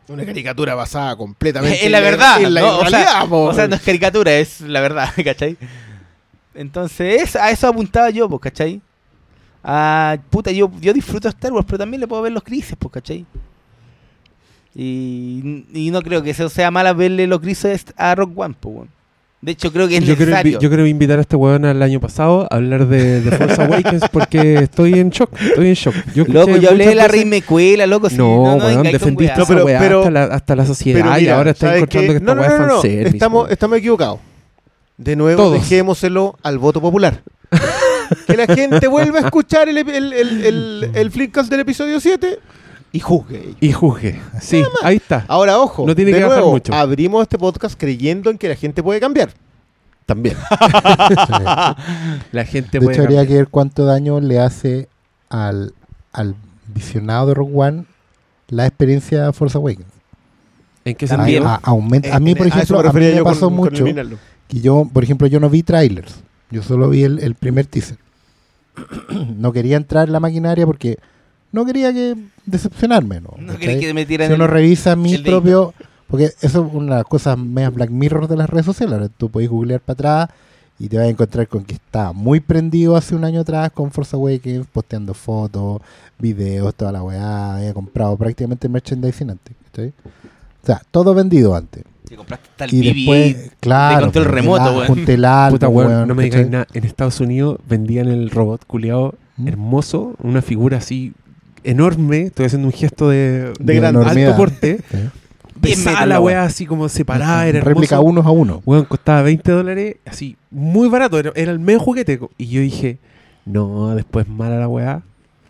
una 0.07 0.25
caricatura 0.25 0.73
basada 0.73 1.15
completamente 1.15 1.85
Es 1.85 1.91
la 1.91 1.99
verdad, 1.99 2.41
en 2.41 2.51
la 2.55 2.61
¿no? 2.61 2.79
O 2.79 2.85
sea. 2.89 3.25
O 3.29 3.53
sea, 3.53 3.67
no 3.67 3.75
es 3.75 3.81
caricatura, 3.83 4.33
es 4.33 4.59
la 4.61 4.81
verdad, 4.81 5.09
¿cachai? 5.23 5.55
Entonces, 6.55 7.21
es- 7.21 7.35
a 7.35 7.51
eso 7.51 7.67
apuntaba 7.67 8.09
yo, 8.09 8.27
pues, 8.27 8.41
¿cachai? 8.41 8.81
Ah, 9.63 10.17
puta, 10.29 10.51
yo, 10.51 10.71
yo 10.81 10.93
disfruto 10.93 11.27
Star 11.29 11.51
Wars, 11.53 11.65
pero 11.67 11.77
también 11.77 11.99
le 12.01 12.07
puedo 12.07 12.21
ver 12.23 12.31
los 12.31 12.43
grises, 12.43 12.75
pues, 12.79 12.91
¿cachai? 12.91 13.25
Y, 14.75 15.65
y 15.73 15.91
no 15.91 16.01
creo 16.01 16.21
que 16.23 16.29
eso 16.31 16.47
sea 16.49 16.71
mala 16.71 16.93
verle 16.93 17.27
los 17.27 17.41
grises 17.41 17.85
a 17.97 18.15
Rock 18.15 18.37
One, 18.37 18.55
pues, 18.59 18.75
weón. 18.75 18.89
De 19.41 19.53
hecho, 19.53 19.71
creo 19.71 19.87
que 19.87 19.95
es 19.95 20.03
yo, 20.03 20.17
quiero, 20.17 20.31
necesario. 20.31 20.59
invi- 20.59 20.61
yo 20.61 20.69
quiero 20.69 20.85
invitar 20.85 21.17
a 21.17 21.21
este 21.21 21.37
weón 21.37 21.63
al 21.63 21.81
año 21.81 22.01
pasado 22.01 22.45
a 22.51 22.55
hablar 22.57 22.87
de, 22.87 23.21
de 23.21 23.31
Force 23.37 23.61
Awakens 23.63 24.03
porque 24.11 24.55
estoy 24.55 24.99
en 24.99 25.11
shock. 25.11 25.31
Estoy 25.39 25.69
en 25.69 25.73
shock. 25.75 25.95
Yo 26.13 26.25
Loco, 26.27 26.57
yo 26.57 26.71
hablé 26.71 26.87
de 26.87 26.95
la 26.95 27.03
veces- 27.07 27.21
Rey 27.21 27.25
Mecuela, 27.25 27.87
loco. 27.87 28.09
si 28.09 28.17
No, 28.17 28.57
no, 28.57 28.65
weón, 28.65 28.83
defendiste 28.83 29.41
esa 29.41 29.45
pero- 29.47 29.65
weá 29.65 29.79
pero- 29.79 29.99
hasta, 29.99 30.11
la, 30.11 30.23
hasta 30.25 30.55
la 30.57 30.65
sociedad 30.65 31.17
y 31.19 31.29
ahora 31.29 31.51
está 31.51 31.67
¿sabes 31.67 31.83
encontrando 31.83 32.07
qué? 32.07 32.13
que 32.13 32.17
esta 32.19 32.35
no, 32.35 32.41
weá 32.41 32.49
no, 32.49 32.65
es 32.65 32.71
fanservice, 32.73 33.15
Estamos, 33.15 33.49
estamos 33.49 33.77
equivocados. 33.77 34.19
De 34.97 35.15
nuevo, 35.15 35.41
Todos. 35.41 35.53
dejémoselo 35.53 36.37
al 36.43 36.57
voto 36.57 36.81
popular. 36.81 37.21
que 38.27 38.35
la 38.35 38.45
gente 38.45 38.87
vuelva 38.87 39.19
a 39.19 39.21
escuchar 39.21 39.69
el, 39.69 39.77
el, 39.77 39.87
el, 39.89 40.13
el, 40.13 40.91
el 40.93 41.11
del 41.49 41.59
episodio 41.61 42.01
7 42.01 42.39
y 42.91 42.99
juzgue. 42.99 43.55
Y 43.59 43.71
juzgue. 43.71 44.19
Sí, 44.41 44.63
ahí 44.83 44.97
está. 44.97 45.25
Ahora, 45.27 45.59
ojo, 45.59 45.85
No 45.85 45.95
tiene 45.95 46.11
de 46.11 46.17
que 46.17 46.23
bajar 46.23 46.39
nuevo, 46.39 46.51
mucho. 46.53 46.73
abrimos 46.73 47.21
este 47.23 47.37
podcast 47.37 47.79
creyendo 47.79 48.29
en 48.29 48.37
que 48.37 48.49
la 48.49 48.55
gente 48.55 48.81
puede 48.83 48.99
cambiar. 48.99 49.29
También. 50.05 50.35
La 52.31 52.45
gente 52.45 52.79
De 52.79 52.81
puede 52.85 52.95
hecho, 52.95 53.03
habría 53.03 53.19
cambiar. 53.19 53.27
que 53.27 53.33
ver 53.35 53.47
cuánto 53.49 53.85
daño 53.85 54.19
le 54.19 54.39
hace 54.39 54.87
al, 55.29 55.73
al 56.11 56.35
visionado 56.73 57.27
de 57.27 57.33
Rogue 57.35 57.53
One 57.55 57.85
la 58.47 58.65
experiencia 58.65 59.31
Force 59.33 59.57
Awakens. 59.57 59.85
¿En 60.85 60.95
qué 60.95 61.07
sentido? 61.07 61.47
A, 61.47 61.55
aumenta- 61.61 62.15
a 62.15 62.19
mí, 62.19 62.31
Eh, 62.31 62.35
por 62.35 62.47
ejemplo, 62.47 62.81
me 62.81 62.89
a 62.89 62.93
mí 62.93 62.99
me 63.15 63.23
pasó 63.23 63.47
con 63.47 63.55
mucho 63.55 63.85
que 64.47 64.61
yo, 64.61 64.89
por 64.91 65.03
ejemplo, 65.03 65.27
yo 65.27 65.39
no 65.39 65.49
vi 65.49 65.61
trailers. 65.61 66.15
Yo 66.49 66.63
solo 66.63 66.89
vi 66.89 67.03
el, 67.03 67.19
el 67.19 67.35
primer 67.35 67.67
teaser. 67.67 67.97
no 69.37 69.51
quería 69.53 69.77
entrar 69.77 70.07
en 70.07 70.13
la 70.13 70.19
maquinaria 70.19 70.65
porque 70.65 70.97
no 71.51 71.65
quería 71.65 71.91
que 71.93 72.15
decepcionarme, 72.45 73.21
¿no? 73.21 73.31
No 73.37 73.57
quería 73.57 73.79
que 73.79 73.93
me 73.93 74.05
si 74.05 74.15
uno 74.33 74.45
el- 74.45 74.51
revisa 74.51 74.95
mi 74.95 75.17
propio 75.19 75.73
Porque 76.07 76.31
eso 76.41 76.65
es 76.65 76.73
una 76.73 76.95
de 76.95 77.01
las 77.01 77.05
cosas 77.05 77.37
medias 77.37 77.71
Black 77.73 77.91
Mirror 77.91 78.27
de 78.27 78.35
las 78.37 78.49
redes 78.49 78.65
sociales. 78.65 78.93
Ahora 78.95 79.09
tú 79.09 79.29
podés 79.29 79.47
googlear 79.49 79.79
para 79.79 79.93
atrás 79.93 80.29
y 80.79 80.87
te 80.87 80.97
vas 80.97 81.05
a 81.05 81.09
encontrar 81.09 81.47
con 81.47 81.63
que 81.63 81.75
está 81.75 82.13
muy 82.13 82.39
prendido 82.39 82.95
hace 82.95 83.13
un 83.13 83.23
año 83.25 83.41
atrás 83.41 83.69
con 83.71 83.91
Force 83.91 84.15
Awakens, 84.15 84.65
posteando 84.73 85.13
fotos, 85.13 85.81
videos, 86.17 86.73
toda 86.73 86.91
la 86.91 87.03
weá. 87.03 87.57
Había 87.57 87.73
comprado 87.75 88.17
prácticamente 88.17 88.67
merchandising 88.67 89.29
antes. 89.29 89.55
¿cachai? 89.65 89.89
O 90.63 90.65
sea, 90.65 90.81
todo 90.89 91.13
vendido 91.13 91.53
antes. 91.55 91.83
Te 92.07 92.15
compraste 92.15 92.47
hasta 92.49 92.65
el 92.65 92.73
Y 92.73 92.79
BB 92.81 92.95
después, 92.95 93.51
claro, 93.59 94.01
control 94.05 94.23
pues, 94.25 94.35
remoto, 94.35 94.63
la- 94.65 94.71
weón. 94.71 94.87
junté 94.87 95.13
el 95.13 95.25
Puta, 95.51 95.67
weón, 95.67 95.91
weón, 95.91 96.07
no 96.07 96.15
me 96.15 96.23
digas 96.23 96.49
nada. 96.49 96.67
En 96.73 96.85
Estados 96.85 97.19
Unidos 97.19 97.59
vendían 97.69 98.07
el 98.07 98.31
robot 98.31 98.65
culiado 98.65 99.13
¿Mm? 99.37 99.47
hermoso, 99.47 100.15
una 100.23 100.41
figura 100.41 100.77
así 100.79 101.13
enorme. 101.63 102.23
Estoy 102.23 102.45
haciendo 102.45 102.67
un 102.67 102.73
gesto 102.73 103.09
de, 103.09 103.53
De 103.59 103.75
gran 103.75 103.95
enormidad. 103.95 104.29
alto 104.31 104.37
porte. 104.37 104.79
Sí. 104.91 104.97
Diez 105.61 105.77
Pesada 105.83 106.05
la 106.05 106.21
weá 106.21 106.43
así 106.43 106.65
como 106.65 106.87
separada, 106.87 107.45
era 107.47 107.59
Réplica 107.59 107.95
hermoso. 107.95 108.09
unos 108.09 108.25
a 108.25 108.29
uno. 108.31 108.61
Weón, 108.65 108.85
costaba 108.85 109.23
20 109.23 109.51
dólares, 109.51 109.97
así, 110.05 110.37
muy 110.51 110.87
barato. 110.87 111.19
Era, 111.19 111.33
era 111.35 111.51
el 111.51 111.59
medio 111.59 111.81
juguete. 111.81 112.17
Y 112.37 112.47
yo 112.47 112.61
dije, 112.61 112.97
no, 113.45 113.93
después 113.93 114.27
mala 114.29 114.57
la 114.57 114.67
weá. 114.69 115.01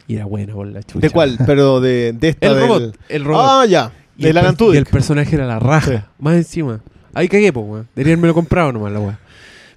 Y 0.08 0.16
era 0.16 0.26
buena 0.26 0.54
por 0.56 0.66
la 0.66 0.82
chucha. 0.82 1.00
¿De 1.06 1.12
cuál? 1.12 1.38
Pero 1.46 1.80
de, 1.80 2.14
de 2.14 2.30
esta 2.30 2.48
El 2.48 2.56
del- 2.56 2.62
robot. 2.68 2.98
El 3.08 3.24
robot. 3.24 3.46
Ah, 3.48 3.66
ya. 3.68 3.92
Y 4.18 4.24
De 4.24 4.30
el 4.30 4.36
la. 4.36 4.56
Y 4.74 4.78
el 4.78 4.86
personaje 4.88 5.36
era 5.36 5.46
la 5.46 5.60
raja. 5.60 5.92
Sí. 5.92 5.98
Más 6.18 6.36
encima. 6.36 6.80
Ahí 7.14 7.28
cagué, 7.28 7.54
pues, 7.54 7.66
weón. 7.68 7.88
Deberían 7.96 8.14
haberme 8.18 8.28
lo 8.30 8.34
comprado 8.34 8.72
nomás 8.72 8.92
la 8.92 9.00
weá. 9.02 9.20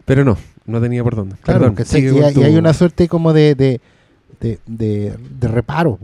Pero 0.07 0.25
no, 0.25 0.39
no 0.65 0.81
tenía 0.81 1.05
por 1.05 1.15
dónde. 1.15 1.37
Claro, 1.43 1.61
Perdón, 1.61 1.75
¿cachai? 1.77 2.01
sigue 2.01 2.19
y, 2.19 2.23
hay- 2.23 2.33
tu- 2.33 2.41
y 2.41 2.45
hay 2.45 2.57
una 2.57 2.73
suerte 2.73 3.07
como 3.07 3.35
de, 3.35 3.55
de, 3.55 3.83
de, 4.41 4.59
de, 4.67 5.15
de 5.39 5.49
reparo. 5.49 5.99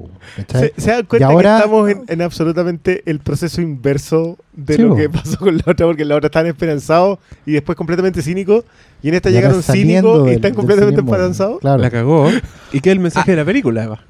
¿Se, 0.51 0.73
se 0.77 0.91
dan 0.93 1.05
cuenta 1.07 1.29
Y 1.29 1.33
ahora- 1.33 1.51
que 1.51 1.57
estamos 1.57 1.91
en, 1.91 2.05
en 2.09 2.23
absolutamente 2.23 3.03
el 3.07 3.19
proceso 3.21 3.61
inverso 3.61 4.37
de 4.53 4.77
Sí, 4.77 4.83
lo 4.83 4.95
que 4.97 5.09
pasó 5.11 5.39
con 5.39 5.57
la 5.57 5.63
otra? 5.67 5.87
Porque 5.87 6.05
la 6.05 6.15
otra 6.17 6.27
estaban 6.27 6.47
esperanzados 6.47 7.19
y 7.45 7.53
después 7.53 7.77
completamente 7.77 8.23
cínicos. 8.23 8.65
Y 9.03 9.09
en 9.09 9.15
esta 9.15 9.31
Y 9.31 9.33
llegaron 9.33 9.63
cínicos 9.63 10.29
y 10.29 10.33
están 10.33 10.55
completamente 10.55 11.01
esperanzados. 11.01 11.61
Claro. 11.61 11.83
La 11.83 11.91
cagó. 11.91 12.29
¿Y 12.73 12.81
qué 12.81 12.91
es 12.91 12.93
el 12.95 13.01
mensaje 13.01 13.33
de 13.33 13.37
la 13.37 13.45
película, 13.45 13.85
Eva? 13.85 14.05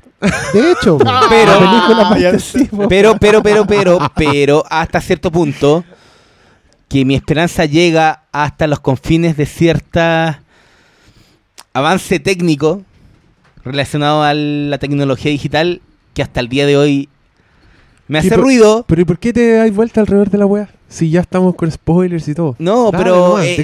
De 0.53 0.73
hecho, 0.73 0.99
po, 0.99 1.05
Pero- 1.31 1.53
la 1.53 1.59
película 1.59 2.09
Ah, 2.11 2.69
po. 2.71 2.89
Pero, 2.89 3.17
pero, 3.19 3.43
pero, 3.43 3.67
pero, 3.67 3.99
pero, 4.17 4.65
hasta 4.69 5.01
cierto 5.01 5.31
punto, 5.31 5.85
que 6.89 7.05
mi 7.05 7.15
esperanza 7.15 7.67
llega 7.67 8.25
hasta 8.33 8.67
los 8.67 8.81
confines 8.81 9.37
de 9.37 9.47
cierta 9.47 10.43
avance 11.73 12.19
técnico 12.19 12.83
relacionado 13.65 14.23
a 14.23 14.35
la 14.35 14.79
tecnología 14.79 15.31
digital 15.31 15.81
que 16.15 16.23
hasta 16.23 16.41
el 16.41 16.49
día 16.49 16.67
de 16.67 16.77
hoy 16.77 17.09
me 18.09 18.19
hace 18.19 18.37
ruido. 18.37 18.85
Pero 18.89 19.03
¿y 19.03 19.05
por 19.05 19.19
qué 19.19 19.33
te 19.33 19.53
das 19.53 19.75
vuelta 19.75 20.01
alrededor 20.01 20.31
de 20.31 20.39
la 20.39 20.47
weá? 20.47 20.69
Si 20.89 21.11
ya 21.11 21.21
estamos 21.21 21.55
con 21.55 21.71
spoilers 21.71 22.27
y 22.29 22.35
todo. 22.35 22.57
No, 22.59 22.91
Dale 22.91 23.05
pero 23.05 23.39
eh, 23.41 23.57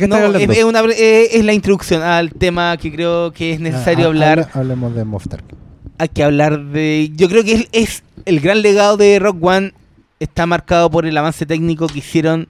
eh, 0.99 1.29
es 1.33 1.45
la 1.45 1.53
introducción 1.55 2.03
al 2.03 2.33
tema 2.33 2.77
que 2.77 2.93
creo 2.93 3.33
que 3.33 3.53
es 3.55 3.61
necesario 3.61 4.05
Ah, 4.05 4.09
hablar. 4.09 4.39
habla- 4.41 4.51
hablemos 4.55 4.95
de 4.95 5.05
Moff 5.05 5.27
Tarkin. 5.29 5.57
hay 5.99 6.09
que 6.09 6.23
hablar 6.23 6.63
de. 6.67 7.11
Yo 7.15 7.29
creo 7.29 7.43
que 7.45 7.55
es, 7.55 7.69
es 7.73 8.03
el 8.27 8.41
gran 8.41 8.61
legado 8.63 8.97
de 8.99 9.19
Rock 9.19 9.43
One 9.43 9.73
está 10.21 10.45
marcado 10.47 10.91
por 10.91 11.07
el 11.07 11.17
avance 11.17 11.47
técnico 11.47 11.87
que 11.87 11.99
hicieron 12.01 12.49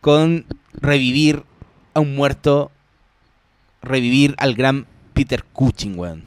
con 0.00 0.46
revivir 0.74 1.42
a 1.94 2.00
un 2.00 2.14
muerto, 2.16 2.70
revivir 3.82 4.34
al 4.38 4.54
gran 4.54 4.86
Peter 5.12 5.44
Cushing, 5.52 5.98
weón. 5.98 6.22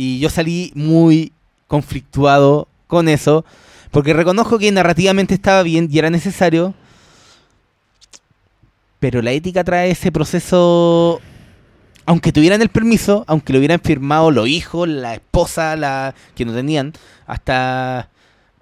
Y 0.00 0.20
yo 0.20 0.30
salí 0.30 0.70
muy 0.76 1.32
conflictuado 1.66 2.68
con 2.86 3.08
eso, 3.08 3.44
porque 3.90 4.12
reconozco 4.14 4.58
que 4.58 4.70
narrativamente 4.72 5.34
estaba 5.34 5.62
bien 5.64 5.88
y 5.90 5.98
era 5.98 6.08
necesario, 6.08 6.72
pero 9.00 9.22
la 9.22 9.32
ética 9.32 9.64
trae 9.64 9.90
ese 9.90 10.10
proceso 10.12 11.20
aunque 12.06 12.32
tuvieran 12.32 12.62
el 12.62 12.70
permiso, 12.70 13.24
aunque 13.26 13.52
lo 13.52 13.58
hubieran 13.58 13.80
firmado 13.80 14.30
los 14.30 14.48
hijos, 14.48 14.88
la 14.88 15.14
esposa, 15.14 15.76
la 15.76 16.14
que 16.34 16.46
no 16.46 16.54
tenían, 16.54 16.94
hasta 17.26 18.08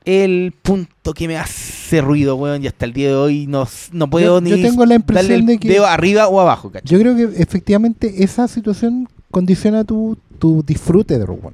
el 0.05 0.53
punto 0.63 1.13
que 1.15 1.29
me 1.29 1.37
hace 1.37 2.01
ruido, 2.01 2.35
weón, 2.37 2.65
y 2.65 2.67
hasta 2.67 2.87
el 2.87 2.93
día 2.93 3.09
de 3.09 3.15
hoy 3.15 3.47
no, 3.47 3.69
no 3.93 4.09
puedo 4.11 4.39
Yo- 4.39 4.41
ni 4.41 4.51
yo 4.51 4.57
tengo 4.61 4.85
la 4.85 4.95
impresión 4.97 5.29
darle 5.29 5.35
el 5.37 5.47
de 5.47 5.59
que- 5.59 5.69
dedo 5.69 5.87
arriba 5.87 6.27
o 6.29 6.41
abajo, 6.41 6.73
¿cachai? 6.73 6.89
Yo 6.91 6.99
creo 6.99 7.15
que 7.15 7.41
efectivamente 7.41 8.25
esa 8.25 8.49
situación 8.49 9.09
condiciona 9.37 9.85
tu, 9.85 10.17
tu 10.39 10.63
disfrute 10.63 11.19
de 11.19 11.27
Rogue. 11.27 11.51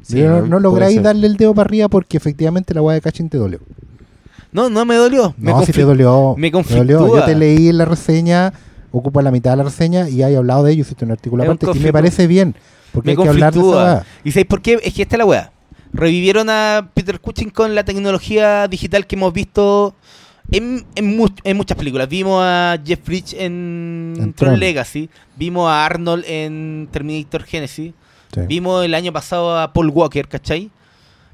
Sí, 0.00 0.22
no, 0.22 0.46
¿no? 0.46 0.58
lográis 0.58 1.02
darle 1.02 1.26
el 1.26 1.36
dedo 1.36 1.52
para 1.52 1.66
arriba 1.66 1.88
porque 1.90 2.16
efectivamente 2.16 2.72
la 2.72 2.80
weá 2.80 2.94
de 2.94 3.02
Cachín 3.02 3.28
te 3.28 3.36
dolió. 3.36 3.60
No, 4.50 4.70
no 4.70 4.86
me 4.86 4.94
dolió. 4.94 5.34
me 5.36 5.50
No, 5.50 5.62
si 5.66 5.72
te 5.72 5.82
dolió. 5.82 6.34
me 6.38 6.50
conflictúa. 6.50 7.06
Yo 7.06 7.24
te 7.26 7.34
leí 7.34 7.68
en 7.68 7.76
la 7.76 7.84
reseña, 7.84 8.54
ocupa 8.92 9.20
la 9.20 9.30
mitad 9.30 9.50
de 9.50 9.58
la 9.58 9.64
reseña 9.64 10.08
y 10.08 10.22
hay 10.22 10.36
hablado 10.36 10.64
de 10.64 10.72
ello, 10.72 10.80
hiciste 10.80 11.04
un 11.04 11.10
artículo 11.10 11.42
Es 11.42 11.50
un 11.50 11.56
aparte 11.56 11.78
y 11.78 11.82
me 11.82 11.92
parece 11.92 12.26
bien. 12.26 12.54
Porque 12.92 13.08
me 13.08 13.12
hay 13.12 13.22
que 13.22 13.28
hablar 13.28 13.52
de 13.52 13.60
esa. 13.60 14.06
¿Y 14.24 14.30
sabéis 14.30 14.46
por 14.46 14.62
qué? 14.62 14.80
Es 14.82 14.94
que 14.94 15.02
esta 15.02 15.16
es 15.16 15.18
la 15.18 15.26
weá. 15.26 15.52
Revivieron 15.92 16.48
a 16.48 16.92
Peter 16.94 17.20
Cushing 17.20 17.50
con 17.50 17.74
la 17.74 17.84
tecnología 17.84 18.68
digital 18.68 19.06
que 19.06 19.16
hemos 19.16 19.34
visto 19.34 19.94
en, 20.52 20.84
en, 20.94 21.16
mu- 21.16 21.28
en 21.44 21.56
muchas 21.56 21.76
películas. 21.76 22.08
Vimos 22.08 22.40
a 22.42 22.78
Jeff 22.84 23.04
Bridges 23.04 23.34
en, 23.34 24.14
En 24.18 24.32
Tron. 24.32 24.58
Legacy. 24.58 25.08
Vimos 25.36 25.68
a 25.68 25.84
Arnold 25.84 26.24
en 26.26 26.88
Terminator 26.90 27.42
Genesis. 27.44 27.92
Sí. 28.34 28.40
Vimos 28.48 28.84
el 28.84 28.94
año 28.94 29.12
pasado 29.12 29.58
a 29.58 29.72
Paul 29.72 29.88
Walker, 29.90 30.28
¿cachai? 30.28 30.70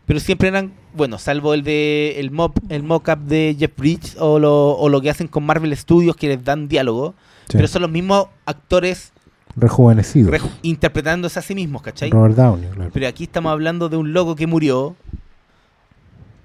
Pero 0.06 0.18
siempre 0.20 0.48
eran, 0.48 0.72
bueno, 0.94 1.18
salvo 1.18 1.54
el 1.54 1.62
de 1.62 2.16
el 2.18 2.30
mock 2.30 2.56
el 2.68 2.82
mock-up 2.82 3.18
de 3.20 3.56
Jeff 3.58 3.70
Bridges 3.76 4.16
o 4.18 4.38
lo, 4.38 4.72
o 4.72 4.88
lo 4.88 5.00
que 5.00 5.10
hacen 5.10 5.28
con 5.28 5.44
Marvel 5.44 5.76
Studios 5.76 6.16
que 6.16 6.28
les 6.28 6.44
dan 6.44 6.68
diálogo. 6.68 7.14
Sí. 7.48 7.52
Pero 7.56 7.68
son 7.68 7.82
los 7.82 7.90
mismos 7.90 8.26
actores 8.46 9.12
Rejuvenecido. 9.56 10.30
re- 10.30 10.40
interpretándose 10.62 11.38
a 11.38 11.42
sí 11.42 11.54
mismos, 11.54 11.82
¿cachai? 11.82 12.10
Robert 12.10 12.34
Downey, 12.34 12.68
claro. 12.70 12.90
Pero 12.92 13.06
aquí 13.08 13.24
estamos 13.24 13.52
hablando 13.52 13.88
de 13.88 13.96
un 13.96 14.12
loco 14.12 14.34
que 14.36 14.46
murió 14.46 14.96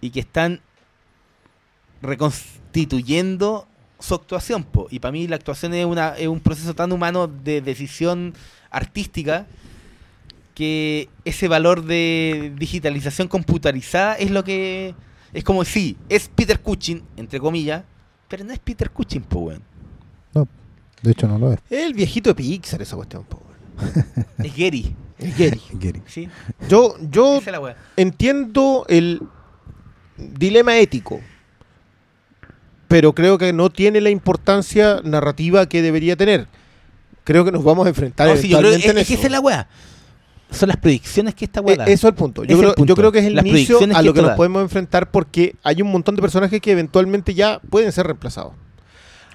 y 0.01 0.09
que 0.11 0.19
están 0.19 0.61
reconstituyendo 2.67 3.67
su 3.99 4.15
actuación. 4.15 4.63
po. 4.63 4.87
Y 4.89 4.99
para 4.99 5.11
mí 5.11 5.27
la 5.27 5.35
actuación 5.35 5.73
es, 5.73 5.85
una, 5.85 6.09
es 6.17 6.27
un 6.27 6.39
proceso 6.39 6.73
tan 6.73 6.91
humano 6.91 7.27
de 7.27 7.61
decisión 7.61 8.33
artística 8.69 9.45
que 10.53 11.09
ese 11.23 11.47
valor 11.47 11.83
de 11.85 12.51
digitalización 12.57 13.27
computarizada 13.27 14.15
es 14.15 14.31
lo 14.31 14.43
que... 14.43 14.95
Es 15.33 15.43
como, 15.43 15.63
sí, 15.65 15.97
es 16.09 16.29
Peter 16.29 16.59
Cushing, 16.59 17.03
entre 17.17 17.39
comillas, 17.39 17.83
pero 18.27 18.43
no 18.43 18.53
es 18.53 18.59
Peter 18.59 18.89
Cushing, 18.89 19.21
po, 19.23 19.39
weón. 19.39 19.61
De 21.03 21.11
hecho, 21.11 21.27
no 21.27 21.37
lo 21.37 21.53
es. 21.53 21.59
Es 21.69 21.85
el 21.85 21.93
viejito 21.93 22.31
de 22.31 22.35
Pixar 22.35 22.81
esa 22.81 22.95
cuestión. 22.95 23.23
po, 23.23 23.37
weón. 23.37 24.05
Es 24.43 24.55
Gary, 24.55 24.95
Es 25.19 25.37
Gary. 25.37 25.61
Gary. 25.73 26.01
¿sí? 26.07 26.27
Yo, 26.67 26.95
yo 27.11 27.39
entiendo 27.95 28.85
el 28.89 29.21
dilema 30.17 30.77
ético, 30.77 31.21
pero 32.87 33.13
creo 33.13 33.37
que 33.37 33.53
no 33.53 33.69
tiene 33.69 34.01
la 34.01 34.09
importancia 34.09 35.01
narrativa 35.03 35.67
que 35.67 35.81
debería 35.81 36.15
tener. 36.15 36.47
Creo 37.23 37.43
que 37.43 37.51
nos 37.51 37.63
vamos 37.63 37.85
a 37.85 37.89
enfrentar 37.89 38.27
No, 38.29 38.37
sí, 38.37 38.47
yo 38.47 38.57
creo 38.59 38.69
que 38.71 38.75
eventualmente 38.77 38.91
en 38.91 38.97
es, 38.97 39.01
es 39.03 39.07
que 39.07 39.13
eso. 39.15 39.25
es 39.25 39.31
la 39.31 39.39
weá. 39.39 39.67
Son 40.49 40.69
las 40.69 40.77
predicciones 40.77 41.35
que 41.35 41.43
esta 41.43 41.59
weá 41.59 41.75
Eh. 41.85 41.91
Eso 41.93 42.07
es 42.07 42.11
el 42.11 42.15
punto. 42.15 42.43
Yo, 42.45 42.55
el 42.55 42.59
creo, 42.61 42.75
punto. 42.75 42.87
yo 42.89 42.95
creo 42.95 43.11
que 43.11 43.19
es 43.19 43.25
el 43.25 43.35
Las 43.35 43.45
inicio 43.45 43.79
a 43.93 44.01
lo 44.01 44.13
que 44.13 44.21
nos 44.21 44.31
da. 44.31 44.35
podemos 44.37 44.61
enfrentar 44.61 45.11
porque 45.11 45.55
hay 45.63 45.81
un 45.81 45.91
montón 45.91 46.15
de 46.15 46.21
personajes 46.21 46.61
que 46.61 46.71
eventualmente 46.71 47.33
ya 47.33 47.59
pueden 47.69 47.91
ser 47.91 48.05
reemplazados. 48.05 48.53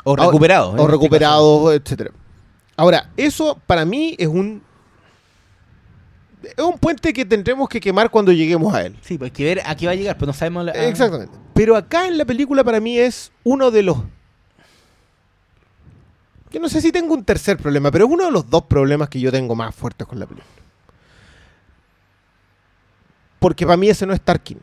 o 0.05 0.17
recuperado. 0.17 0.73
O 0.79 0.87
recuperados, 0.89 1.75
etcétera. 1.75 2.13
Ahora, 2.77 3.11
eso 3.19 3.61
para 3.67 3.85
mí 3.85 4.17
es 4.19 4.29
un 4.29 4.63
es 6.43 6.65
un 6.65 6.79
puente 6.79 7.13
que 7.13 7.25
tendremos 7.25 7.69
que 7.69 7.81
quemar 7.81 8.11
cuando 8.11 8.33
lleguemos 8.33 8.73
a 8.75 8.83
él. 8.85 8.97
Sí, 9.03 9.19
pues 9.19 9.31
hay 9.31 9.35
que 9.37 9.45
ver 9.45 9.61
a 9.65 9.75
qué 9.77 9.87
va 9.87 9.93
a 9.93 9.95
llegar, 9.95 10.17
pero 10.17 10.27
no 10.29 10.33
sabemos. 10.33 10.65
la- 10.65 10.73
Exactamente. 10.73 11.37
Pero 11.55 11.77
acá 11.77 12.07
en 12.07 12.19
la 12.19 12.25
película 12.25 12.65
para 12.65 12.81
mí 12.81 12.99
es 12.99 13.31
uno 13.45 13.71
de 13.71 13.83
los 13.83 13.99
yo 16.51 16.61
no 16.61 16.69
sé 16.69 16.83
si 16.83 16.93
tengo 16.93 17.15
un 17.15 17.25
tercer 17.25 17.57
problema, 17.57 17.91
pero 17.91 18.05
es 18.05 18.11
uno 18.13 18.27
de 18.27 18.31
los 18.31 18.51
dos 18.51 18.65
problemas 18.65 19.09
que 19.09 19.19
yo 19.19 19.33
tengo 19.33 19.55
más 19.55 19.75
fuertes 19.75 20.07
con 20.07 20.19
la 20.19 20.27
película. 20.27 20.53
Porque 23.39 23.65
para 23.67 23.77
mí 23.79 23.89
ese 23.89 24.07
no 24.07 24.13
es 24.13 24.21
Tarkin. 24.21 24.59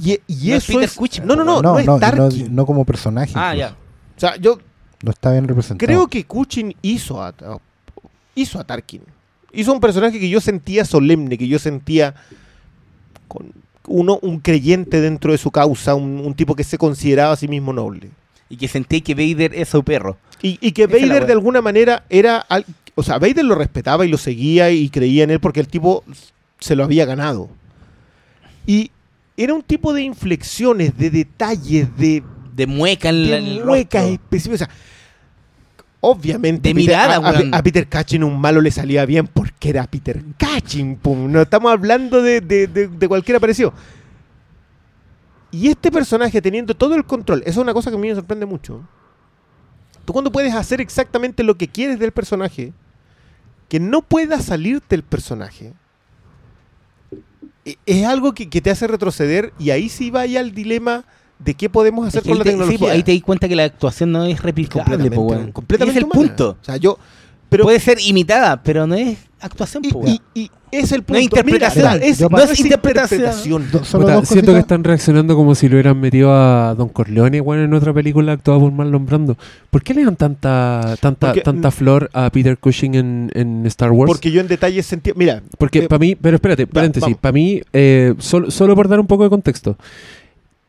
Y, 0.00 0.12
y 0.26 0.50
No 0.50 0.56
es 0.56 0.62
eso 0.64 0.72
Peter 0.74 0.84
es. 0.84 0.94
Cushing, 0.94 1.26
no, 1.26 1.36
no, 1.36 1.44
no, 1.44 1.60
no, 1.60 1.72
no, 1.72 1.78
es 1.78 1.86
no, 1.86 1.94
no, 1.94 1.98
Tarkin. 1.98 2.54
no 2.54 2.64
como 2.66 2.84
personaje. 2.84 3.32
Ah, 3.34 3.54
incluso. 3.54 3.70
ya. 3.74 3.76
O 4.16 4.20
sea, 4.20 4.36
yo 4.36 4.58
No 5.02 5.10
está 5.10 5.32
bien 5.32 5.46
representado. 5.46 5.86
creo 5.86 6.06
que 6.08 6.24
Kuchin 6.24 6.74
hizo 6.82 7.22
a, 7.22 7.28
a- 7.28 7.58
hizo 8.34 8.58
a 8.60 8.64
Tarkin. 8.64 9.02
Hizo 9.52 9.72
un 9.72 9.80
personaje 9.80 10.18
que 10.20 10.28
yo 10.28 10.40
sentía 10.40 10.84
solemne, 10.84 11.38
que 11.38 11.48
yo 11.48 11.58
sentía 11.58 12.14
con 13.28 13.52
uno 13.88 14.18
un 14.22 14.40
creyente 14.40 15.00
dentro 15.00 15.32
de 15.32 15.38
su 15.38 15.50
causa, 15.50 15.94
un, 15.94 16.20
un 16.20 16.34
tipo 16.34 16.54
que 16.56 16.64
se 16.64 16.76
consideraba 16.78 17.32
a 17.32 17.36
sí 17.36 17.48
mismo 17.48 17.72
noble. 17.72 18.10
Y 18.48 18.56
que 18.56 18.68
sentí 18.68 19.00
que 19.00 19.14
Vader 19.14 19.54
es 19.54 19.68
su 19.68 19.82
perro. 19.82 20.16
Y, 20.42 20.58
y 20.60 20.72
que 20.72 20.84
Esa 20.84 20.92
Vader 20.92 21.26
de 21.26 21.32
alguna 21.32 21.60
manera 21.62 22.04
era... 22.10 22.38
al- 22.38 22.66
o 22.94 23.02
sea, 23.02 23.18
Vader 23.18 23.44
lo 23.44 23.54
respetaba 23.54 24.06
y 24.06 24.08
lo 24.08 24.18
seguía 24.18 24.70
y 24.70 24.88
creía 24.88 25.24
en 25.24 25.30
él 25.30 25.40
porque 25.40 25.60
el 25.60 25.68
tipo 25.68 26.02
se 26.60 26.74
lo 26.76 26.84
había 26.84 27.04
ganado. 27.04 27.48
Y 28.66 28.90
era 29.36 29.52
un 29.54 29.62
tipo 29.62 29.92
de 29.92 30.02
inflexiones, 30.02 30.96
de 30.96 31.10
detalles, 31.10 31.94
de, 31.96 32.22
De 32.54 32.66
mueca 32.66 33.08
en, 33.10 33.30
la- 33.30 33.36
en 33.38 33.44
de 33.44 33.50
el 33.58 33.64
muecas 33.64 34.06
específicas. 34.06 34.62
O 34.62 34.64
sea, 34.66 34.74
obviamente 36.00 36.68
De 36.68 36.74
mirada, 36.74 37.14
a, 37.16 37.18
a- 37.18 37.32
weón. 37.32 37.54
a 37.54 37.62
Peter 37.62 37.88
Cushing 37.88 38.22
un 38.22 38.40
malo 38.40 38.60
le 38.60 38.70
salía 38.70 39.04
bien 39.06 39.26
porque 39.26 39.70
era 39.70 39.86
Peter 39.86 40.22
Cushing. 40.38 40.96
pum. 40.96 41.30
No 41.30 41.40
estamos 41.42 41.72
hablando 41.72 42.22
de, 42.22 42.40
de, 42.40 42.66
de, 42.66 42.88
de 42.88 43.08
cualquier 43.08 43.36
aparecido. 43.38 43.72
Y 45.50 45.68
este 45.68 45.90
personaje 45.90 46.42
teniendo 46.42 46.74
todo 46.74 46.94
el 46.96 47.04
control, 47.04 47.40
eso 47.42 47.50
es 47.52 47.56
una 47.58 47.72
cosa 47.72 47.90
que 47.90 47.96
a 47.96 48.00
mí 48.00 48.08
me 48.08 48.14
sorprende 48.14 48.46
mucho. 48.46 48.82
Tú 50.04 50.12
cuando 50.12 50.30
puedes 50.30 50.54
hacer 50.54 50.80
exactamente 50.80 51.42
lo 51.42 51.56
que 51.56 51.68
quieres 51.68 51.98
del 51.98 52.12
personaje, 52.12 52.72
que 53.68 53.80
no 53.80 54.02
pueda 54.02 54.40
salirte 54.40 54.94
el 54.94 55.02
personaje, 55.02 55.72
e- 57.64 57.78
es 57.86 58.04
algo 58.06 58.34
que, 58.34 58.48
que 58.48 58.60
te 58.60 58.70
hace 58.70 58.86
retroceder 58.86 59.52
y 59.58 59.70
ahí 59.70 59.88
sí 59.88 60.10
vaya 60.10 60.40
al 60.40 60.52
dilema 60.52 61.04
de 61.38 61.54
qué 61.54 61.68
podemos 61.68 62.06
hacer 62.06 62.18
Es 62.20 62.24
que 62.24 62.28
con 62.30 62.34
ahí 62.34 62.38
la 62.38 62.44
te- 62.44 62.50
sí, 62.50 62.56
tecnología. 62.56 62.78
po, 62.88 62.92
ahí 62.92 63.02
te 63.02 63.12
di 63.12 63.20
cuenta 63.20 63.48
que 63.48 63.56
la 63.56 63.64
actuación 63.64 64.12
no 64.12 64.24
es 64.24 64.42
replicable, 64.42 64.82
completamente, 64.84 65.16
po, 65.16 65.22
weón. 65.22 65.52
completamente 65.52 65.98
es 65.98 66.04
el 66.04 66.10
humana. 66.10 66.28
punto. 66.28 66.56
O 66.60 66.64
sea, 66.64 66.76
yo 66.76 66.98
pero 67.48 67.62
Puede 67.62 67.78
ser 67.78 67.98
imitada, 68.04 68.60
pero 68.64 68.88
no 68.88 68.96
es 68.96 69.18
actuación, 69.40 69.84
y, 69.84 69.92
po, 69.92 70.02
y- 70.04 70.20
y 70.34 70.50
es 70.72 70.90
el 70.90 71.02
punto. 71.04 71.12
No 71.12 71.18
es 71.20 71.24
interpretación. 71.26 71.92
Mira, 71.92 72.04
es, 72.04 72.18
Yo 72.18 72.28
no 72.28 72.38
es 72.38 72.58
interpretación. 72.58 73.32
Solo 73.84 74.04
Puta, 74.04 74.24
siento 74.24 74.52
que 74.52 74.58
están 74.58 74.82
reaccionando 74.82 75.36
como 75.36 75.54
si 75.54 75.68
lo 75.68 75.76
hubieran 75.76 76.00
metido 76.00 76.32
a 76.34 76.74
Don 76.76 76.88
Corleone 76.88 77.40
bueno, 77.40 77.62
en 77.62 77.72
otra 77.72 77.94
película 77.94 78.32
actuada 78.32 78.58
por 78.58 78.72
Marlon 78.72 79.06
Brando. 79.06 79.36
¿Por 79.70 79.84
qué 79.84 79.94
le 79.94 80.04
dan 80.04 80.16
tanta 80.16 80.96
tanta 81.00 81.28
Porque- 81.28 81.42
tanta 81.42 81.70
flor 81.70 82.10
a 82.12 82.30
Peter 82.30 82.58
Cushing 82.58 82.96
en, 82.96 83.30
en 83.34 83.64
Star 83.66 83.92
Wars? 83.92 84.08
Porque 84.08 84.32
yo 84.32 84.40
en 84.40 84.48
detalle 84.48 84.82
sentí. 84.82 85.12
Mira, 85.14 85.40
Porque 85.56 85.80
eh, 85.84 85.88
para 85.88 86.00
mí, 86.00 86.16
pero 86.16 86.34
espérate, 86.34 86.66
paréntesis, 86.66 87.16
para 87.16 87.32
mí, 87.32 87.62
eh, 87.72 88.14
solo, 88.18 88.50
solo 88.50 88.74
por 88.74 88.88
dar 88.88 88.98
un 88.98 89.06
poco 89.06 89.22
de 89.22 89.30
contexto, 89.30 89.76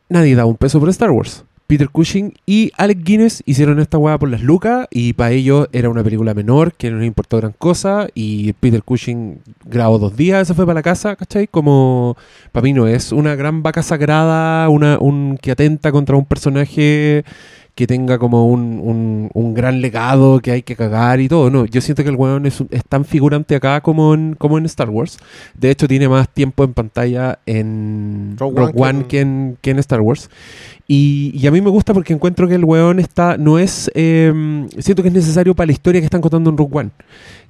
nadie 0.08 0.34
da 0.34 0.46
un 0.46 0.56
peso 0.56 0.80
por 0.80 0.88
Star 0.88 1.10
Wars. 1.10 1.44
Peter 1.68 1.90
Cushing 1.90 2.32
y 2.46 2.72
Alec 2.78 3.04
Guinness 3.04 3.42
hicieron 3.44 3.78
esta 3.78 3.98
weá 3.98 4.16
por 4.16 4.30
las 4.30 4.40
lucas 4.42 4.88
y 4.90 5.12
para 5.12 5.32
ellos 5.32 5.68
era 5.72 5.90
una 5.90 6.02
película 6.02 6.32
menor 6.32 6.72
que 6.72 6.90
no 6.90 6.96
les 6.96 7.06
importó 7.06 7.36
gran 7.36 7.52
cosa 7.52 8.08
y 8.14 8.54
Peter 8.54 8.82
Cushing 8.82 9.42
grabó 9.66 9.98
dos 9.98 10.16
días, 10.16 10.48
se 10.48 10.54
fue 10.54 10.64
para 10.64 10.76
la 10.76 10.82
casa, 10.82 11.14
¿cachai? 11.14 11.46
Como 11.46 12.16
para 12.52 12.64
mí 12.64 12.72
no 12.72 12.86
es 12.86 13.12
una 13.12 13.34
gran 13.34 13.62
vaca 13.62 13.82
sagrada, 13.82 14.70
una, 14.70 14.98
un 14.98 15.38
que 15.42 15.50
atenta 15.50 15.92
contra 15.92 16.16
un 16.16 16.24
personaje 16.24 17.24
que 17.78 17.86
tenga 17.86 18.18
como 18.18 18.48
un, 18.48 18.80
un- 18.82 19.30
un 19.32 19.54
gran 19.54 19.80
legado 19.80 20.40
que 20.40 20.50
hay 20.50 20.62
que 20.62 20.74
cagar 20.74 21.20
y 21.20 21.28
todo. 21.28 21.48
No, 21.48 21.64
yo 21.64 21.80
siento 21.80 22.02
que 22.02 22.08
el 22.08 22.16
weón 22.16 22.44
es, 22.44 22.60
tan 22.88 23.04
figurante 23.04 23.54
acá 23.54 23.80
como 23.82 24.14
en, 24.14 24.34
como 24.34 24.58
en 24.58 24.64
Star 24.64 24.90
Wars. 24.90 25.16
De 25.54 25.70
hecho, 25.70 25.86
tiene 25.86 26.08
más 26.08 26.28
tiempo 26.28 26.64
en 26.64 26.74
pantalla 26.74 27.38
en 27.46 28.34
Rogue 28.36 28.58
Rogue, 28.58 28.72
One 28.74 28.88
One, 28.90 29.00
que 29.02 29.06
que, 29.06 29.20
en, 29.20 29.58
que 29.60 29.70
en 29.70 29.78
Star 29.78 30.00
Wars. 30.00 30.28
Y, 30.88 31.30
y 31.32 31.46
a 31.46 31.52
mí 31.52 31.60
me 31.60 31.70
gusta 31.70 31.94
porque 31.94 32.12
encuentro 32.12 32.48
que 32.48 32.56
el 32.56 32.64
weón 32.64 32.98
está, 32.98 33.36
no 33.36 33.60
es, 33.60 33.88
eh, 33.94 34.66
siento 34.80 35.04
que 35.04 35.10
es 35.10 35.14
necesario 35.14 35.54
para 35.54 35.66
la 35.66 35.72
historia 35.72 36.00
que 36.00 36.06
están 36.06 36.20
contando 36.20 36.50
en 36.50 36.56
Rogue 36.56 36.78
One. 36.78 36.90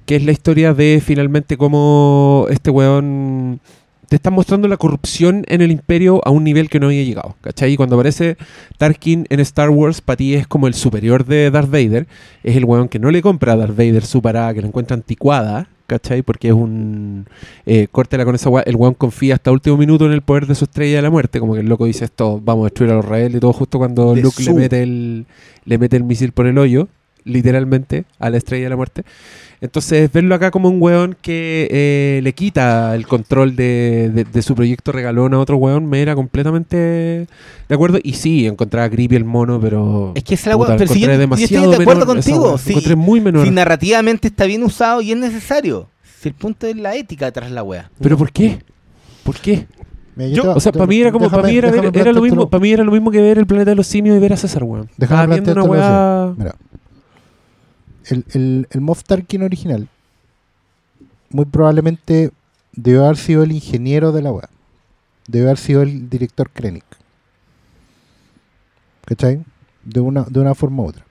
Que 0.05 0.17
es 0.17 0.23
la 0.23 0.31
historia 0.31 0.75
de 0.75 1.01
finalmente 1.03 1.57
cómo 1.57 2.45
este 2.51 2.69
weón 2.69 3.61
te 4.09 4.15
está 4.15 4.31
mostrando 4.31 4.67
la 4.67 4.77
corrupción 4.77 5.45
en 5.47 5.61
el 5.61 5.71
imperio 5.71 6.19
a 6.25 6.31
un 6.31 6.43
nivel 6.43 6.67
que 6.67 6.79
no 6.79 6.87
había 6.87 7.03
llegado. 7.03 7.35
¿Cachai? 7.41 7.73
Y 7.73 7.77
cuando 7.77 7.95
aparece 7.95 8.37
Tarkin 8.77 9.27
en 9.29 9.39
Star 9.39 9.69
Wars, 9.69 10.01
para 10.01 10.17
ti 10.17 10.33
es 10.33 10.47
como 10.47 10.67
el 10.67 10.73
superior 10.73 11.25
de 11.25 11.51
Darth 11.51 11.69
Vader. 11.69 12.07
Es 12.43 12.57
el 12.57 12.65
weón 12.65 12.89
que 12.89 12.97
no 12.97 13.11
le 13.11 13.21
compra 13.21 13.53
a 13.53 13.55
Darth 13.55 13.77
Vader 13.77 14.03
su 14.03 14.21
parada, 14.21 14.53
que 14.53 14.61
la 14.61 14.67
encuentra 14.67 14.95
anticuada. 14.95 15.69
¿Cachai? 15.85 16.23
Porque 16.23 16.49
es 16.49 16.53
un. 16.53 17.27
Eh, 17.65 17.87
córtela 17.91 18.25
con 18.25 18.33
esa. 18.33 18.49
El 18.65 18.75
weón 18.75 18.95
confía 18.95 19.35
hasta 19.35 19.51
último 19.51 19.77
minuto 19.77 20.07
en 20.07 20.11
el 20.11 20.21
poder 20.21 20.47
de 20.47 20.55
su 20.55 20.65
estrella 20.65 20.97
de 20.97 21.01
la 21.03 21.09
muerte. 21.11 21.39
Como 21.39 21.53
que 21.53 21.59
el 21.59 21.67
loco 21.67 21.85
dice 21.85 22.05
esto, 22.05 22.41
vamos 22.43 22.63
a 22.63 22.65
destruir 22.65 22.91
a 22.91 22.95
los 22.95 23.05
rebeldes 23.05 23.37
y 23.37 23.39
todo, 23.39 23.53
justo 23.53 23.77
cuando 23.77 24.15
De 24.15 24.21
Luke 24.21 24.43
le 24.43 24.53
mete, 24.53 24.83
el, 24.83 25.25
le 25.65 25.77
mete 25.77 25.97
el 25.97 26.03
misil 26.03 26.31
por 26.31 26.47
el 26.47 26.57
hoyo, 26.57 26.87
literalmente, 27.29 28.05
a 28.19 28.29
la 28.29 28.37
estrella 28.37 28.65
de 28.65 28.69
la 28.71 28.75
muerte. 28.75 29.03
Entonces, 29.61 30.09
verlo 30.13 30.35
acá 30.35 30.51
como 30.51 30.69
un 30.69 30.81
weón 30.81 31.17
que 31.21 31.67
eh, 31.69 32.21
le 32.23 32.31
quita 32.33 32.95
el 32.95 33.05
control 33.05 33.57
de, 33.57 34.09
de- 34.13 34.23
de 34.23 34.41
su 34.41 34.55
proyecto 34.55 34.93
regalón 34.93 35.33
a 35.33 35.39
otro 35.39 35.57
weón, 35.57 35.85
me 35.85 36.01
era 36.01 36.15
completamente 36.15 36.77
de 36.77 37.27
acuerdo. 37.75 37.99
Y 38.01 38.13
sí, 38.13 38.47
encontraba 38.47 38.89
creepy 38.89 39.17
el 39.17 39.25
mono, 39.25 39.59
pero. 39.59 40.13
Es 40.15 40.23
que 40.23 40.35
es 40.35 40.45
la 40.45 40.55
puta, 40.55 40.77
pero 40.77 40.93
si 40.93 41.01
yo, 41.01 41.05
encontré 41.07 41.15
yo 41.15 41.19
demasiado 41.19 41.63
estoy 41.71 41.77
de 41.77 41.83
acuerdo 41.83 42.05
menor 42.05 42.15
contigo. 42.23 42.57
Si, 42.57 42.69
encontré 42.71 42.95
muy 42.95 43.19
menor. 43.19 43.45
si 43.45 43.51
narrativamente 43.51 44.29
está 44.29 44.45
bien 44.45 44.63
usado 44.63 45.01
y 45.01 45.11
es 45.11 45.17
necesario. 45.17 45.89
Si 46.21 46.29
el 46.29 46.35
punto 46.35 46.65
es 46.67 46.77
la 46.77 46.95
ética 46.95 47.29
tras 47.31 47.51
la 47.51 47.61
wea. 47.63 47.91
¿Pero 48.01 48.17
por 48.17 48.31
qué? 48.31 48.59
¿Por 49.23 49.35
qué? 49.37 49.67
Yo- 50.33 50.53
O 50.53 50.59
sea, 50.61 50.71
para 50.71 50.85
mí 50.85 50.99
era 51.01 51.11
como, 51.11 51.25
déjame- 51.25 51.31
para 51.41 51.47
mí 51.49 51.57
era, 51.57 51.71
ver- 51.71 51.97
era 51.97 52.11
lo 52.13 52.21
mismo, 52.21 52.49
para 52.49 52.61
mí 52.61 52.71
era 52.71 52.83
lo 52.85 52.91
mismo 52.93 53.11
que 53.11 53.21
ver 53.21 53.37
el 53.37 53.45
planeta 53.45 53.71
de 53.71 53.75
los 53.75 53.87
simios 53.87 54.15
y 54.15 54.19
ver 54.19 54.31
a 54.33 54.37
César, 54.37 54.63
weón. 54.63 54.89
Déjame 54.97 55.35
Estaba 55.35 55.35
viendo 55.35 55.51
una 55.51 55.63
weá. 55.63 56.33
Mira, 56.37 56.55
el, 58.09 58.25
el, 58.33 58.67
el 58.71 58.81
Moff 58.81 59.03
Tarkin 59.03 59.43
original 59.43 59.89
muy 61.29 61.45
probablemente 61.45 62.31
debió 62.73 63.05
haber 63.05 63.17
sido 63.17 63.43
el 63.43 63.51
ingeniero 63.51 64.11
de 64.11 64.21
la 64.21 64.31
web. 64.31 64.49
Debió 65.27 65.47
haber 65.47 65.57
sido 65.57 65.81
el 65.81 66.09
director 66.09 66.49
Krennic. 66.49 66.85
¿Cachai? 69.05 69.43
De 69.83 69.99
una, 69.99 70.23
de 70.23 70.39
una 70.39 70.55
forma 70.55 70.83
u 70.83 70.87
otra. 70.87 71.03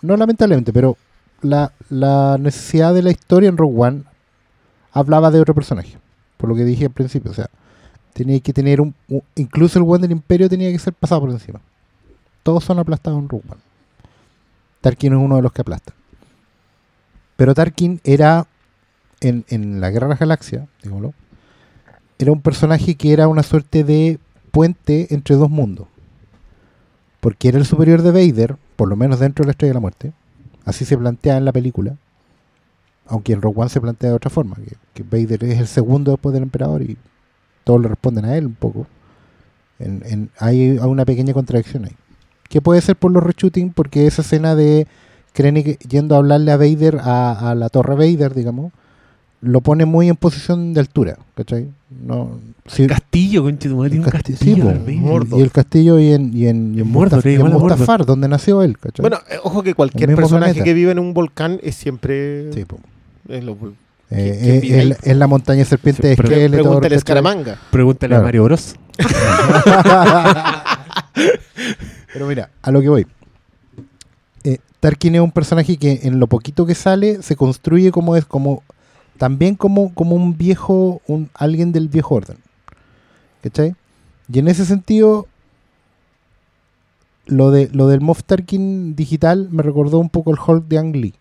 No 0.00 0.16
lamentablemente, 0.16 0.72
pero 0.72 0.96
la, 1.42 1.72
la 1.88 2.36
necesidad 2.38 2.94
de 2.94 3.02
la 3.02 3.10
historia 3.10 3.48
en 3.48 3.56
Rogue 3.56 3.80
One 3.80 4.02
hablaba 4.92 5.30
de 5.30 5.40
otro 5.40 5.54
personaje. 5.54 5.98
Por 6.36 6.48
lo 6.48 6.54
que 6.54 6.64
dije 6.64 6.84
al 6.84 6.92
principio. 6.92 7.32
O 7.32 7.34
sea, 7.34 7.48
tenía 8.12 8.38
que 8.38 8.52
tener 8.52 8.80
un. 8.80 8.94
incluso 9.34 9.78
el 9.78 9.84
buen 9.84 10.00
del 10.00 10.12
Imperio 10.12 10.48
tenía 10.48 10.70
que 10.70 10.78
ser 10.78 10.92
pasado 10.92 11.22
por 11.22 11.30
encima. 11.30 11.60
Todos 12.44 12.62
son 12.62 12.78
aplastados 12.78 13.18
en 13.18 13.28
Rogue 13.28 13.44
One. 13.48 13.67
Tarkin 14.80 15.12
es 15.12 15.18
uno 15.18 15.36
de 15.36 15.42
los 15.42 15.52
que 15.52 15.62
aplasta. 15.62 15.92
Pero 17.36 17.54
Tarkin 17.54 18.00
era, 18.04 18.46
en, 19.20 19.44
en 19.48 19.80
la 19.80 19.90
Guerra 19.90 20.06
de 20.06 20.12
las 20.14 20.20
Galaxias, 20.20 20.66
digámoslo, 20.82 21.14
era 22.18 22.32
un 22.32 22.40
personaje 22.42 22.96
que 22.96 23.12
era 23.12 23.28
una 23.28 23.42
suerte 23.42 23.84
de 23.84 24.18
puente 24.50 25.12
entre 25.14 25.36
dos 25.36 25.50
mundos. 25.50 25.86
Porque 27.20 27.48
era 27.48 27.58
el 27.58 27.66
superior 27.66 28.02
de 28.02 28.12
Vader, 28.12 28.56
por 28.76 28.88
lo 28.88 28.96
menos 28.96 29.18
dentro 29.20 29.42
de 29.42 29.46
la 29.48 29.50
Estrella 29.52 29.70
de 29.70 29.74
la 29.74 29.80
Muerte. 29.80 30.12
Así 30.64 30.84
se 30.84 30.96
plantea 30.98 31.36
en 31.36 31.44
la 31.44 31.52
película. 31.52 31.96
Aunque 33.06 33.32
en 33.32 33.40
Rogue 33.42 33.60
One 33.60 33.70
se 33.70 33.80
plantea 33.80 34.10
de 34.10 34.16
otra 34.16 34.30
forma, 34.30 34.56
que, 34.56 34.76
que 34.94 35.02
Vader 35.02 35.42
es 35.44 35.58
el 35.58 35.66
segundo 35.66 36.10
después 36.12 36.32
del 36.32 36.42
emperador 36.42 36.82
y 36.82 36.96
todos 37.64 37.80
le 37.80 37.88
responden 37.88 38.24
a 38.24 38.36
él 38.36 38.46
un 38.46 38.54
poco. 38.54 38.86
En- 39.78 40.30
hay 40.38 40.78
una 40.78 41.04
pequeña 41.04 41.32
contradicción 41.32 41.84
ahí. 41.86 41.96
Que 42.48 42.60
puede 42.60 42.80
ser 42.80 42.96
por 42.96 43.12
los 43.12 43.22
reshooting, 43.22 43.72
porque 43.72 44.06
esa 44.06 44.22
escena 44.22 44.54
de 44.54 44.86
Krennic 45.34 45.78
yendo 45.86 46.14
a 46.14 46.18
hablarle 46.18 46.50
a 46.52 46.56
Vader, 46.56 46.98
a, 47.02 47.50
a 47.50 47.54
la 47.54 47.68
torre 47.68 47.94
Vader, 47.94 48.34
digamos, 48.34 48.72
lo 49.40 49.60
pone 49.60 49.84
muy 49.84 50.08
en 50.08 50.16
posición 50.16 50.72
de 50.74 50.80
altura, 50.80 51.16
¿cachai? 51.36 51.68
No, 52.04 52.40
sí, 52.66 52.86
Castillo, 52.88 53.42
conche 53.44 53.70
un 53.70 53.84
el 53.86 54.02
casti- 54.02 54.10
castillo. 54.32 54.72
sí, 54.84 54.98
po, 55.30 55.36
y 55.38 55.40
el 55.42 55.50
castillo 55.52 55.98
y 56.00 56.12
en, 56.12 56.36
y 56.36 56.46
en, 56.48 56.74
y 56.74 56.80
en 56.80 56.86
En 56.86 56.90
Mordor, 56.92 57.22
Mustaf- 57.22 57.30
y 57.30 57.34
en. 57.36 57.52
Mustafar, 57.52 58.04
donde 58.04 58.26
nació 58.28 58.62
él, 58.62 58.76
¿cachai? 58.78 59.02
Bueno, 59.02 59.18
eh, 59.30 59.36
ojo 59.44 59.62
que 59.62 59.74
cualquier 59.74 60.10
El 60.10 60.16
personaje 60.16 60.54
planeta. 60.54 60.64
que 60.64 60.74
vive 60.74 60.90
en 60.92 60.98
un 60.98 61.14
volcán 61.14 61.60
es 61.62 61.76
siempre. 61.76 62.52
Sí, 62.52 62.64
es 63.28 63.44
lo- 63.44 63.56
Eh, 64.10 64.58
¿quién 64.62 64.92
eh, 64.92 64.96
es 65.02 65.16
la 65.16 65.26
montaña 65.26 65.64
serpiente 65.66 66.02
Sí, 66.02 66.08
de 66.08 66.48
Pregúntale 66.50 66.94
a. 66.94 66.98
Escaramanga. 66.98 67.58
Pregúntale 67.70 68.08
Claro. 68.08 68.22
a 68.22 68.24
Mario 68.26 68.44
Bros. 68.44 68.74
Pero 72.12 72.26
mira, 72.26 72.50
a 72.62 72.70
lo 72.70 72.80
que 72.80 72.88
voy. 72.88 73.06
Eh, 74.44 74.58
Tarkin 74.80 75.14
es 75.16 75.20
un 75.20 75.32
personaje 75.32 75.76
que 75.76 76.00
en 76.02 76.20
lo 76.20 76.26
poquito 76.26 76.66
que 76.66 76.74
sale 76.74 77.22
se 77.22 77.36
construye 77.36 77.90
como 77.90 78.16
es 78.16 78.24
como 78.24 78.62
también 79.18 79.56
como, 79.56 79.92
como 79.94 80.14
un 80.14 80.38
viejo, 80.38 81.02
un 81.06 81.28
alguien 81.34 81.72
del 81.72 81.88
viejo 81.88 82.14
orden. 82.14 82.38
¿Cachai? 83.42 83.74
Y 84.32 84.38
en 84.38 84.48
ese 84.48 84.64
sentido, 84.64 85.26
lo 87.26 87.50
de 87.50 87.68
lo 87.72 87.88
del 87.88 88.00
Moff 88.00 88.22
Tarkin 88.24 88.94
digital 88.94 89.48
me 89.50 89.62
recordó 89.62 89.98
un 89.98 90.08
poco 90.08 90.30
el 90.30 90.38
Hulk 90.44 90.66
de 90.66 90.78
Ang 90.78 90.96
Lee. 90.96 91.14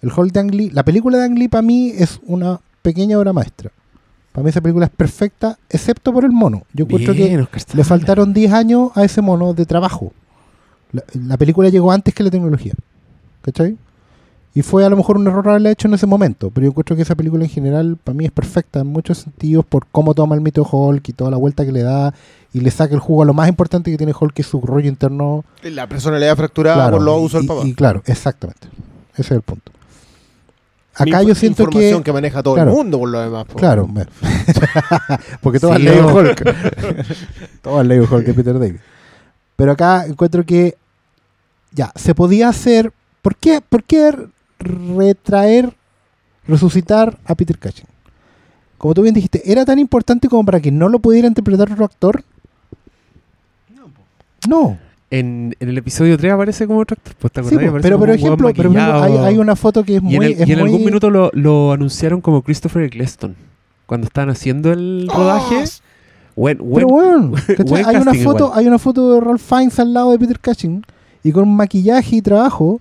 El 0.00 0.10
Hulk 0.16 0.32
de 0.32 0.40
Ang 0.40 0.54
Lee, 0.54 0.70
la 0.70 0.84
película 0.84 1.18
de 1.18 1.24
Ang 1.24 1.38
Lee 1.38 1.48
para 1.48 1.62
mí 1.62 1.92
es 1.96 2.20
una 2.24 2.60
pequeña 2.82 3.18
obra 3.18 3.32
maestra. 3.32 3.70
Para 4.32 4.44
mí 4.44 4.50
esa 4.50 4.60
película 4.60 4.86
es 4.86 4.92
perfecta, 4.92 5.58
excepto 5.68 6.12
por 6.12 6.24
el 6.24 6.30
mono. 6.30 6.62
Yo 6.72 6.84
encuentro 6.84 7.14
que 7.14 7.46
le 7.74 7.84
faltaron 7.84 8.32
10 8.32 8.52
años 8.52 8.90
a 8.94 9.04
ese 9.04 9.20
mono 9.22 9.54
de 9.54 9.66
trabajo. 9.66 10.12
La, 10.92 11.02
la 11.14 11.36
película 11.36 11.68
llegó 11.68 11.90
antes 11.90 12.14
que 12.14 12.22
la 12.22 12.30
tecnología. 12.30 12.72
¿Cachai? 13.42 13.76
Y 14.52 14.62
fue 14.62 14.84
a 14.84 14.88
lo 14.88 14.96
mejor 14.96 15.16
un 15.16 15.26
error 15.28 15.48
haberla 15.48 15.70
hecho 15.70 15.86
en 15.88 15.94
ese 15.94 16.06
momento. 16.06 16.50
Pero 16.50 16.64
yo 16.64 16.70
encuentro 16.70 16.96
que 16.96 17.02
esa 17.02 17.14
película 17.14 17.44
en 17.44 17.50
general 17.50 17.96
para 18.02 18.16
mí 18.16 18.24
es 18.24 18.32
perfecta 18.32 18.80
en 18.80 18.88
muchos 18.88 19.18
sentidos 19.18 19.64
por 19.64 19.86
cómo 19.86 20.12
toma 20.14 20.34
el 20.34 20.40
mito 20.40 20.62
de 20.62 20.68
Hulk 20.70 21.08
y 21.08 21.12
toda 21.12 21.30
la 21.30 21.36
vuelta 21.36 21.64
que 21.64 21.70
le 21.72 21.82
da 21.82 22.12
y 22.52 22.60
le 22.60 22.70
saca 22.72 22.92
el 22.94 23.00
jugo 23.00 23.22
a 23.22 23.26
lo 23.26 23.32
más 23.34 23.48
importante 23.48 23.90
que 23.92 23.96
tiene 23.96 24.12
Hulk, 24.18 24.34
que 24.34 24.42
es 24.42 24.48
su 24.48 24.60
rollo 24.60 24.88
interno. 24.88 25.44
La 25.62 25.88
personalidad 25.88 26.36
fracturada 26.36 26.76
Claro, 26.76 26.96
por 26.96 27.02
los 27.04 27.14
abusos 27.14 27.42
y, 27.44 27.46
del 27.46 27.56
papá. 27.56 27.68
y 27.68 27.74
claro, 27.74 28.02
exactamente. 28.06 28.68
Ese 29.12 29.22
es 29.22 29.30
el 29.30 29.42
punto. 29.42 29.70
Acá 31.02 31.22
yo 31.22 31.34
siento 31.34 31.64
que... 31.64 31.70
información 31.70 32.02
que 32.02 32.12
maneja 32.12 32.42
todo 32.42 32.54
claro. 32.54 32.70
el 32.70 32.76
mundo 32.76 32.98
por 32.98 33.08
lo 33.08 33.20
demás. 33.20 33.44
po. 33.46 33.58
Claro, 33.58 33.86
bueno. 33.86 34.10
porque 35.40 35.60
todos 35.60 35.74
han 35.74 35.82
Sí, 35.82 35.88
leído 35.88 36.10
no. 36.10 36.14
Hulk. 36.14 36.42
todos 37.62 37.80
han 37.80 37.88
leído 37.88 38.08
Hulk 38.10 38.26
de 38.26 38.34
Peter 38.34 38.58
David. 38.58 38.80
Pero 39.56 39.72
acá 39.72 40.06
encuentro 40.06 40.44
que 40.44 40.76
ya, 41.72 41.92
se 41.94 42.14
podía 42.14 42.48
hacer. 42.48 42.92
¿Por 43.22 43.36
qué, 43.36 43.60
por 43.60 43.84
qué 43.84 44.14
retraer, 44.58 45.74
resucitar 46.46 47.18
a 47.24 47.34
Peter 47.34 47.58
Cushing? 47.58 47.86
Como 48.78 48.94
tú 48.94 49.02
bien 49.02 49.14
dijiste, 49.14 49.42
¿era 49.44 49.64
tan 49.66 49.78
importante 49.78 50.28
como 50.28 50.44
para 50.44 50.60
que 50.60 50.70
no 50.70 50.88
lo 50.88 51.00
pudiera 51.00 51.28
interpretar 51.28 51.70
otro 51.70 51.84
actor? 51.84 52.24
No. 54.48 54.78
En, 55.10 55.56
en 55.58 55.68
el 55.68 55.76
episodio 55.78 56.16
3 56.16 56.32
aparece 56.32 56.66
como 56.68 56.78
otro 56.78 56.96
actor. 56.96 57.14
pues, 57.18 57.32
¿te 57.32 57.42
Sí, 57.42 57.56
pues, 57.56 57.82
pero, 57.82 57.98
por 57.98 58.10
ejemplo, 58.10 58.36
pero, 58.54 58.70
por 58.70 58.78
ejemplo, 58.78 59.24
hay, 59.24 59.38
una 59.38 59.56
foto 59.56 59.82
que 59.82 59.96
es 59.96 60.02
Y 60.02 60.04
muy. 60.04 60.14
en, 60.16 60.22
el- 60.22 60.32
es 60.42 60.48
y 60.48 60.52
en 60.52 60.60
algún 60.60 60.84
minuto 60.84 61.10
lo, 61.10 61.30
lo 61.34 61.72
anunciaron 61.72 62.20
como 62.20 62.42
Christopher 62.42 62.82
Eccleston. 62.84 63.34
Cuando 63.86 64.06
estaban 64.06 64.30
haciendo 64.30 64.72
el 64.72 65.08
rodaje. 65.12 65.64
Buen, 66.36 66.58
buen- 66.58 66.86
Pero 67.46 67.64
bueno, 67.64 67.88
hay 67.88 67.96
una 67.96 68.14
foto, 68.14 68.44
igual. 68.46 68.58
hay 68.58 68.66
una 68.68 68.78
foto 68.78 69.14
de 69.14 69.20
Ralph 69.20 69.42
Fiennes 69.42 69.78
al 69.80 69.92
lado 69.92 70.12
de 70.12 70.18
Peter 70.20 70.38
Cushing 70.38 70.84
y 71.24 71.32
con 71.32 71.48
maquillaje 71.48 72.16
y 72.16 72.22
trabajo. 72.22 72.80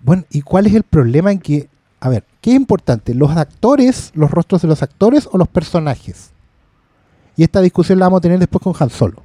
Bueno, 0.00 0.24
¿y 0.30 0.40
cuál 0.40 0.66
es 0.66 0.74
el 0.74 0.82
problema 0.84 1.30
en 1.32 1.38
que, 1.38 1.68
a 2.00 2.08
ver, 2.08 2.24
qué 2.40 2.50
es 2.52 2.56
importante, 2.56 3.14
los 3.14 3.30
actores, 3.36 4.10
los 4.14 4.30
rostros 4.30 4.62
de 4.62 4.68
los 4.68 4.82
actores 4.82 5.28
o 5.30 5.36
los 5.38 5.48
personajes? 5.48 6.30
Y 7.36 7.44
esta 7.44 7.60
discusión 7.60 7.98
la 7.98 8.06
vamos 8.06 8.18
a 8.18 8.20
tener 8.22 8.38
después 8.38 8.62
con 8.62 8.74
Han 8.80 8.88
Solo. 8.90 9.22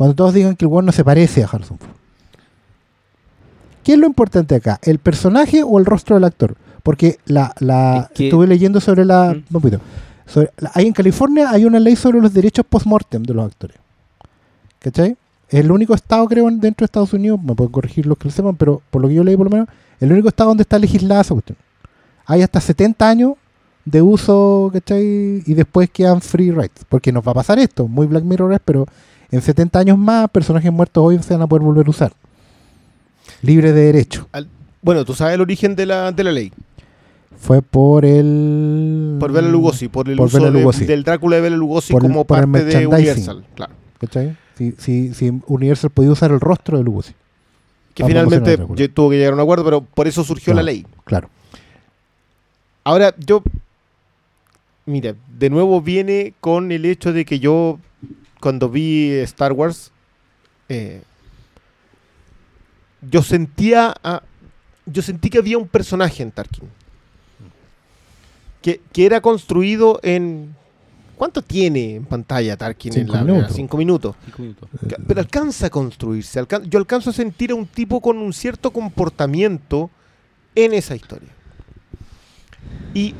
Cuando 0.00 0.14
todos 0.14 0.32
digan 0.32 0.56
que 0.56 0.64
el 0.64 0.70
weón 0.70 0.86
no 0.86 0.92
se 0.92 1.04
parece 1.04 1.42
a 1.44 1.46
Harrison 1.46 1.76
Ford. 1.78 1.90
¿Qué 3.84 3.92
es 3.92 3.98
lo 3.98 4.06
importante 4.06 4.54
acá? 4.54 4.78
¿El 4.82 4.98
personaje 4.98 5.62
o 5.62 5.78
el 5.78 5.84
rostro 5.84 6.14
del 6.16 6.24
actor? 6.24 6.56
Porque 6.82 7.18
la, 7.26 7.54
la 7.58 8.08
Es 8.10 8.16
que- 8.16 8.24
estuve 8.28 8.46
leyendo 8.46 8.80
sobre 8.80 9.04
la. 9.04 9.34
Mm. 9.34 9.54
un 9.54 9.60
poquito. 9.60 9.78
Sobre- 10.24 10.52
hay 10.72 10.86
en 10.86 10.94
California 10.94 11.50
hay 11.50 11.66
una 11.66 11.78
ley 11.78 11.96
sobre 11.96 12.18
los 12.18 12.32
derechos 12.32 12.64
post-mortem 12.66 13.22
de 13.24 13.34
los 13.34 13.44
actores. 13.44 13.76
¿Cachai? 14.78 15.18
Es 15.50 15.60
el 15.60 15.70
único 15.70 15.92
estado, 15.94 16.26
creo, 16.28 16.48
en- 16.48 16.60
dentro 16.60 16.84
de 16.84 16.86
Estados 16.86 17.12
Unidos, 17.12 17.38
me 17.42 17.54
pueden 17.54 17.70
corregir 17.70 18.06
los 18.06 18.16
que 18.16 18.28
lo 18.28 18.30
sepan, 18.32 18.56
pero 18.56 18.80
por 18.90 19.02
lo 19.02 19.08
que 19.08 19.14
yo 19.16 19.22
leí 19.22 19.36
por 19.36 19.48
lo 19.48 19.50
menos, 19.50 19.68
el 20.00 20.10
único 20.10 20.28
estado 20.28 20.48
donde 20.48 20.62
está 20.62 20.78
legislada 20.78 21.20
esa 21.20 21.34
cuestión. 21.34 21.58
Hay 22.24 22.40
hasta 22.40 22.58
70 22.58 23.06
años 23.06 23.34
de 23.84 24.00
uso, 24.00 24.70
¿cachai? 24.72 25.42
Y 25.44 25.52
después 25.52 25.90
quedan 25.90 26.22
free 26.22 26.52
rights. 26.52 26.86
Porque 26.88 27.12
nos 27.12 27.22
va 27.26 27.32
a 27.32 27.34
pasar 27.34 27.58
esto, 27.58 27.86
muy 27.86 28.06
Black 28.06 28.24
Mirror 28.24 28.54
es, 28.54 28.60
pero 28.64 28.86
en 29.30 29.42
70 29.42 29.78
años 29.78 29.98
más, 29.98 30.28
personajes 30.30 30.72
muertos 30.72 31.02
hoy 31.04 31.18
se 31.22 31.34
van 31.34 31.42
a 31.42 31.46
poder 31.46 31.62
volver 31.64 31.86
a 31.86 31.90
usar. 31.90 32.12
Libre 33.42 33.72
de 33.72 33.82
derecho. 33.86 34.28
Bueno, 34.82 35.04
tú 35.04 35.14
sabes 35.14 35.34
el 35.34 35.40
origen 35.40 35.76
de 35.76 35.86
la, 35.86 36.12
de 36.12 36.24
la 36.24 36.32
ley. 36.32 36.52
Fue 37.38 37.62
por 37.62 38.04
el... 38.04 39.16
Por 39.18 39.32
Bela 39.32 39.48
Lugosi, 39.48 39.88
por 39.88 40.08
el 40.08 40.16
Por 40.16 40.26
uso 40.26 40.38
Bela 40.38 40.50
de- 40.50 40.58
Lugosi. 40.60 40.84
del 40.84 41.04
Drácula 41.04 41.36
de 41.36 41.42
Bela 41.42 41.56
Lugosi 41.56 41.92
Por 41.92 42.02
como 42.02 42.24
por 42.24 42.38
parte 42.40 42.64
de. 42.64 42.86
Universal. 42.86 43.44
Claro. 43.54 43.72
¿Cachai? 43.98 44.36
Si, 44.58 44.72
si, 44.78 45.14
si 45.14 45.32
Universal 45.46 45.90
podía 45.90 46.10
usar 46.10 46.30
el 46.32 46.40
rostro 46.40 46.76
de 46.76 46.84
Lugosi. 46.84 47.12
Que 47.94 48.04
finalmente 48.04 48.58
tuvo 48.88 49.10
que 49.10 49.16
llegar 49.16 49.32
a 49.32 49.36
un 49.36 49.40
acuerdo, 49.40 49.64
pero 49.64 49.80
por 49.80 50.06
eso 50.06 50.22
surgió 50.22 50.52
la 50.54 50.62
ley. 50.62 50.84
Claro. 51.04 51.30
Ahora, 52.84 53.14
yo. 53.18 53.42
Mira, 54.86 55.14
de 55.38 55.50
nuevo 55.50 55.80
viene 55.80 56.34
con 56.40 56.72
el 56.72 56.84
hecho 56.84 57.12
de 57.12 57.24
que 57.24 57.38
yo, 57.38 57.78
cuando 58.40 58.68
vi 58.68 59.10
Star 59.20 59.52
Wars, 59.52 59.90
eh, 60.68 61.02
yo 63.02 63.22
sentía. 63.22 63.94
a- 64.02 64.22
yo 64.86 65.02
sentí 65.02 65.30
que 65.30 65.38
había 65.38 65.56
un 65.58 65.68
personaje 65.68 66.22
en 66.22 66.32
Tarkin. 66.32 66.68
Que, 68.62 68.80
que 68.92 69.06
era 69.06 69.20
construido 69.20 70.00
en. 70.02 70.54
¿Cuánto 71.16 71.42
tiene 71.42 71.96
en 71.96 72.04
pantalla 72.06 72.56
Tarkin? 72.56 72.92
Cinco 72.92 73.12
en 73.12 73.26
la, 73.26 73.32
minutos. 73.32 73.52
Cinco 73.54 73.76
minutos. 73.76 74.16
Pero 75.06 75.20
alcanza 75.20 75.66
a 75.66 75.70
construirse. 75.70 76.40
alcan- 76.40 76.64
yo 76.68 76.78
alcanzo 76.78 77.10
a 77.10 77.12
sentir 77.12 77.50
a 77.52 77.54
un 77.54 77.66
tipo 77.66 78.00
con 78.00 78.16
un 78.18 78.32
cierto 78.32 78.70
comportamiento 78.72 79.90
en 80.54 80.72
esa 80.74 80.96
historia. 80.96 81.28
Y, 82.94 83.14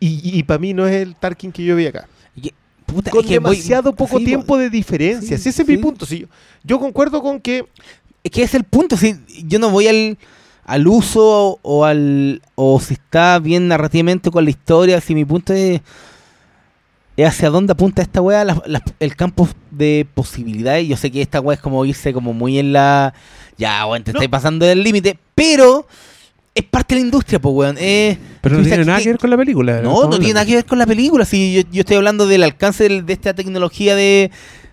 y, 0.00 0.42
para 0.44 0.58
mí 0.58 0.72
no 0.72 0.86
es 0.86 0.94
el 0.94 1.14
Tarkin 1.14 1.52
que 1.52 1.62
yo 1.62 1.76
vi 1.76 1.86
acá. 1.86 2.08
Puta, 2.88 3.10
Con 3.10 3.20
es 3.20 3.26
que 3.26 3.38
voy- 3.38 3.54
demasiado 3.56 3.94
poco 3.94 4.18
sí, 4.18 4.24
tiempo 4.24 4.56
de 4.58 4.70
diferencia. 4.70 5.36
sí, 5.36 5.42
Si 5.44 5.48
ese 5.50 5.62
es 5.62 5.68
mi 5.68 5.76
punto. 5.76 6.06
Si 6.06 6.20
yo, 6.20 6.26
yo 6.64 6.78
concuerdo 6.80 7.22
con 7.22 7.40
que 7.40 7.66
Es 8.24 8.30
que 8.32 8.42
es 8.42 8.54
el 8.54 8.64
punto, 8.64 8.96
si 8.96 9.14
yo 9.46 9.58
no 9.58 9.70
voy 9.70 9.86
al, 9.88 10.18
al 10.64 10.86
uso 10.88 11.58
o 11.62 11.84
al 11.84 12.42
o 12.56 12.80
si 12.80 12.94
está 12.94 13.38
bien 13.38 13.68
narrativamente 13.68 14.30
con 14.30 14.44
la 14.44 14.50
historia, 14.50 15.00
si 15.00 15.14
mi 15.14 15.24
punto 15.24 15.52
es, 15.52 15.80
es 17.16 17.26
hacia 17.26 17.50
dónde 17.50 17.72
apunta 17.72 18.00
esta 18.02 18.20
weá, 18.20 18.44
la- 18.44 18.62
la- 18.66 18.82
el 19.00 19.16
campo 19.16 19.48
de 19.70 20.06
posibilidades. 20.14 20.86
Yo 20.88 20.96
sé 20.96 21.10
que 21.10 21.20
esta 21.22 21.40
weá 21.40 21.54
es 21.56 21.60
como 21.60 21.84
irse 21.84 22.12
como 22.12 22.32
muy 22.32 22.58
en 22.58 22.72
la... 22.72 23.12
Ya, 23.56 23.84
weón, 23.86 24.02
te 24.04 24.12
No. 24.12 24.18
estáis 24.18 24.30
pasando 24.30 24.64
del 24.66 24.82
límite, 24.82 25.18
pero 25.34 25.86
es 26.58 26.64
parte 26.64 26.94
de 26.94 27.00
la 27.00 27.06
industria, 27.06 27.38
pues, 27.40 27.54
weón. 27.54 27.76
Eh, 27.78 28.18
Pero 28.40 28.56
no 28.58 28.62
tiene 28.64 28.84
nada 28.84 28.98
que- 28.98 29.04
que 29.04 29.10
ver 29.10 29.18
con 29.18 29.30
la 29.30 29.36
película. 29.36 29.80
no, 29.82 30.04
no 30.08 30.18
tiene 30.18 30.34
nada 30.34 30.46
que 30.46 30.54
ver 30.56 30.64
con 30.66 30.78
la 30.78 30.86
película. 30.86 31.24
Si 31.24 31.54
yo, 31.54 31.62
yo 31.72 31.80
estoy 31.80 31.96
hablando 31.96 32.26
del 32.26 32.42
alcance 32.42 32.88
de 32.88 33.12
esta 33.12 33.34
tecnología 33.34 33.94
de, 33.96 34.30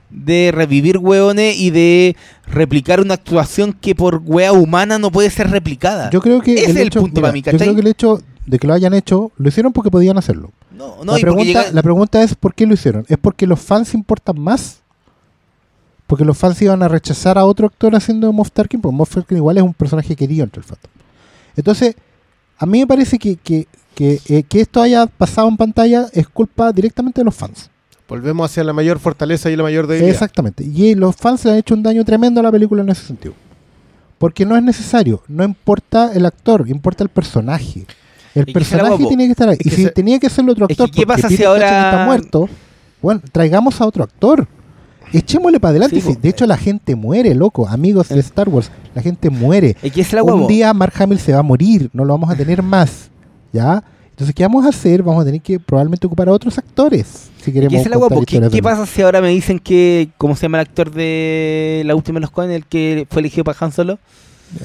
de 0.10 0.52
revivir 0.54 0.98
hueones 0.98 1.58
y 1.60 1.72
de 1.72 2.16
replicar 2.48 3.00
una 3.02 3.16
actuación 3.16 3.74
que 3.74 3.96
por 3.96 4.22
hueá 4.24 4.52
humana 4.54 4.98
no 5.00 5.12
puede 5.12 5.30
ser 5.30 5.50
replicada. 5.50 6.10
Yo 6.12 6.22
creo 6.22 6.42
que 6.42 6.54
Ese 6.54 6.66
el 6.66 6.72
es 6.72 6.76
el 6.78 6.88
hecho, 6.88 7.00
punto 7.02 7.16
mira, 7.22 7.22
para 7.28 7.34
mí, 7.34 7.42
yo 7.42 7.58
creo 7.58 7.74
que 7.76 7.82
el 7.82 7.88
hecho 7.88 8.22
de 8.46 8.60
que 8.60 8.68
lo 8.68 8.74
hayan 8.74 8.94
hecho, 8.94 9.32
lo 9.38 9.50
hicieron 9.50 9.74
porque 9.74 9.90
podían 9.90 10.18
hacerlo. 10.18 10.52
no, 10.78 10.98
no, 11.04 11.14
la, 11.14 11.20
pregunta, 11.20 11.44
llega- 11.46 11.72
la 11.72 11.82
pregunta 11.82 12.22
es 12.22 12.36
¿por 12.36 12.54
qué 12.54 12.66
lo 12.68 12.74
hicieron? 12.76 13.06
¿Es 13.10 13.18
porque 13.18 13.48
los 13.48 13.60
fans 13.60 13.94
importan 13.94 14.40
más? 14.40 14.82
Porque 16.08 16.24
los 16.24 16.38
fans 16.38 16.62
iban 16.62 16.84
a 16.84 16.88
rechazar 16.88 17.38
a 17.40 17.46
otro 17.46 17.66
actor 17.66 17.96
haciendo 17.96 18.32
Moff 18.32 18.52
Tarkin, 18.52 18.80
porque 18.80 18.96
Moff 18.96 19.16
Tarkin 19.16 19.38
igual 19.38 19.58
es 19.58 19.64
un 19.64 19.74
personaje 19.74 20.16
querido 20.16 20.44
entre 20.44 20.60
el 20.60 20.66
fato. 20.66 20.88
Entonces, 21.56 21.96
a 22.58 22.66
mí 22.66 22.80
me 22.80 22.88
parece 22.88 23.18
que, 23.20 23.36
que, 23.38 23.68
que, 23.94 24.20
eh, 24.28 24.44
que 24.44 24.62
esto 24.62 24.82
haya 24.82 25.06
pasado 25.08 25.48
en 25.50 25.58
pantalla 25.58 26.08
es 26.14 26.28
culpa 26.28 26.72
directamente 26.72 27.22
de 27.22 27.26
los 27.26 27.36
fans. 27.36 27.70
volvemos 28.08 28.50
hacia 28.52 28.64
la 28.64 28.74
mayor 28.74 29.00
fortaleza 29.00 29.50
y 29.50 29.56
la 29.56 29.64
mayor 29.64 29.88
debilidad. 29.88 30.12
Exactamente. 30.14 30.64
Y 30.64 30.96
los 30.96 31.16
fans 31.16 31.44
le 31.46 31.52
han 31.52 31.58
hecho 31.58 31.74
un 31.74 31.84
daño 31.84 32.04
tremendo 32.06 32.40
a 32.40 32.44
la 32.44 32.52
película 32.52 32.82
en 32.84 32.90
ese 32.90 33.06
sentido. 33.06 33.34
Porque 34.18 34.46
no 34.46 34.56
es 34.56 34.64
necesario, 34.64 35.22
no 35.28 35.44
importa 35.44 36.12
el 36.14 36.26
actor, 36.26 36.66
importa 36.70 37.04
el 37.04 37.10
personaje. 37.10 37.86
El 38.34 38.46
que 38.46 38.54
personaje 38.54 39.06
tiene 39.08 39.26
que 39.26 39.32
estar 39.32 39.50
ahí. 39.50 39.58
Es 39.60 39.66
Y 39.66 39.70
que 39.70 39.76
si 39.76 39.84
se- 39.84 39.90
tenía 39.92 40.20
que 40.20 40.30
ser 40.30 40.50
otro 40.50 40.68
Es 40.70 40.76
que, 40.78 40.84
actor, 40.84 40.96
¿qué 40.96 41.06
porque 41.06 41.22
pasa 41.24 41.36
si 41.36 41.44
ahora- 41.44 41.90
está 41.92 42.06
muerto, 42.06 42.50
bueno, 43.02 43.22
traigamos 43.32 43.80
a 43.82 43.86
otro 43.86 44.04
actor. 44.04 44.48
Echémosle 45.18 45.60
para 45.60 45.72
adelante. 45.72 46.02
Sí, 46.02 46.16
de 46.22 46.30
hecho, 46.30 46.46
la 46.46 46.58
gente 46.58 46.96
muere, 46.96 47.34
loco. 47.36 47.68
Amigos 47.68 48.10
de 48.10 48.20
Star 48.20 48.50
Wars, 48.50 48.72
la 48.94 49.02
gente 49.02 49.30
muere. 49.30 49.76
es 49.82 50.14
la 50.14 50.24
Un 50.24 50.48
día 50.48 50.74
Mark 50.74 50.94
Hamill 51.00 51.20
se 51.20 51.34
va 51.34 51.40
a 51.40 51.44
morir, 51.44 51.90
no 51.94 52.04
lo 52.06 52.14
vamos 52.14 52.30
a 52.30 52.36
tener 52.36 52.62
más. 52.62 53.10
¿Ya? 53.54 53.84
Entonces, 54.10 54.34
¿qué 54.34 54.44
vamos 54.44 54.66
a 54.66 54.70
hacer? 54.70 55.04
Vamos 55.04 55.22
a 55.22 55.26
tener 55.26 55.42
que 55.42 55.60
probablemente 55.60 56.08
ocupar 56.08 56.30
a 56.30 56.32
otros 56.32 56.58
actores. 56.58 57.30
Si 57.42 57.52
queremos 57.52 57.72
que 57.74 57.78
es. 57.78 58.26
¿Qué, 58.26 58.58
qué 58.58 58.64
pasa 58.64 58.86
si 58.86 59.02
ahora 59.02 59.20
me 59.22 59.30
dicen 59.30 59.60
que, 59.60 60.10
¿cómo 60.18 60.36
se 60.36 60.44
llama 60.44 60.60
el 60.62 60.68
actor 60.68 60.90
de 60.92 61.84
La 61.86 61.96
Última 61.96 62.18
de 62.18 62.22
los 62.22 62.32
Coen, 62.32 62.50
el 62.52 62.66
que 62.66 63.06
fue 63.10 63.20
elegido 63.22 63.44
para 63.44 63.58
Han 63.60 63.72
Solo? 63.74 64.00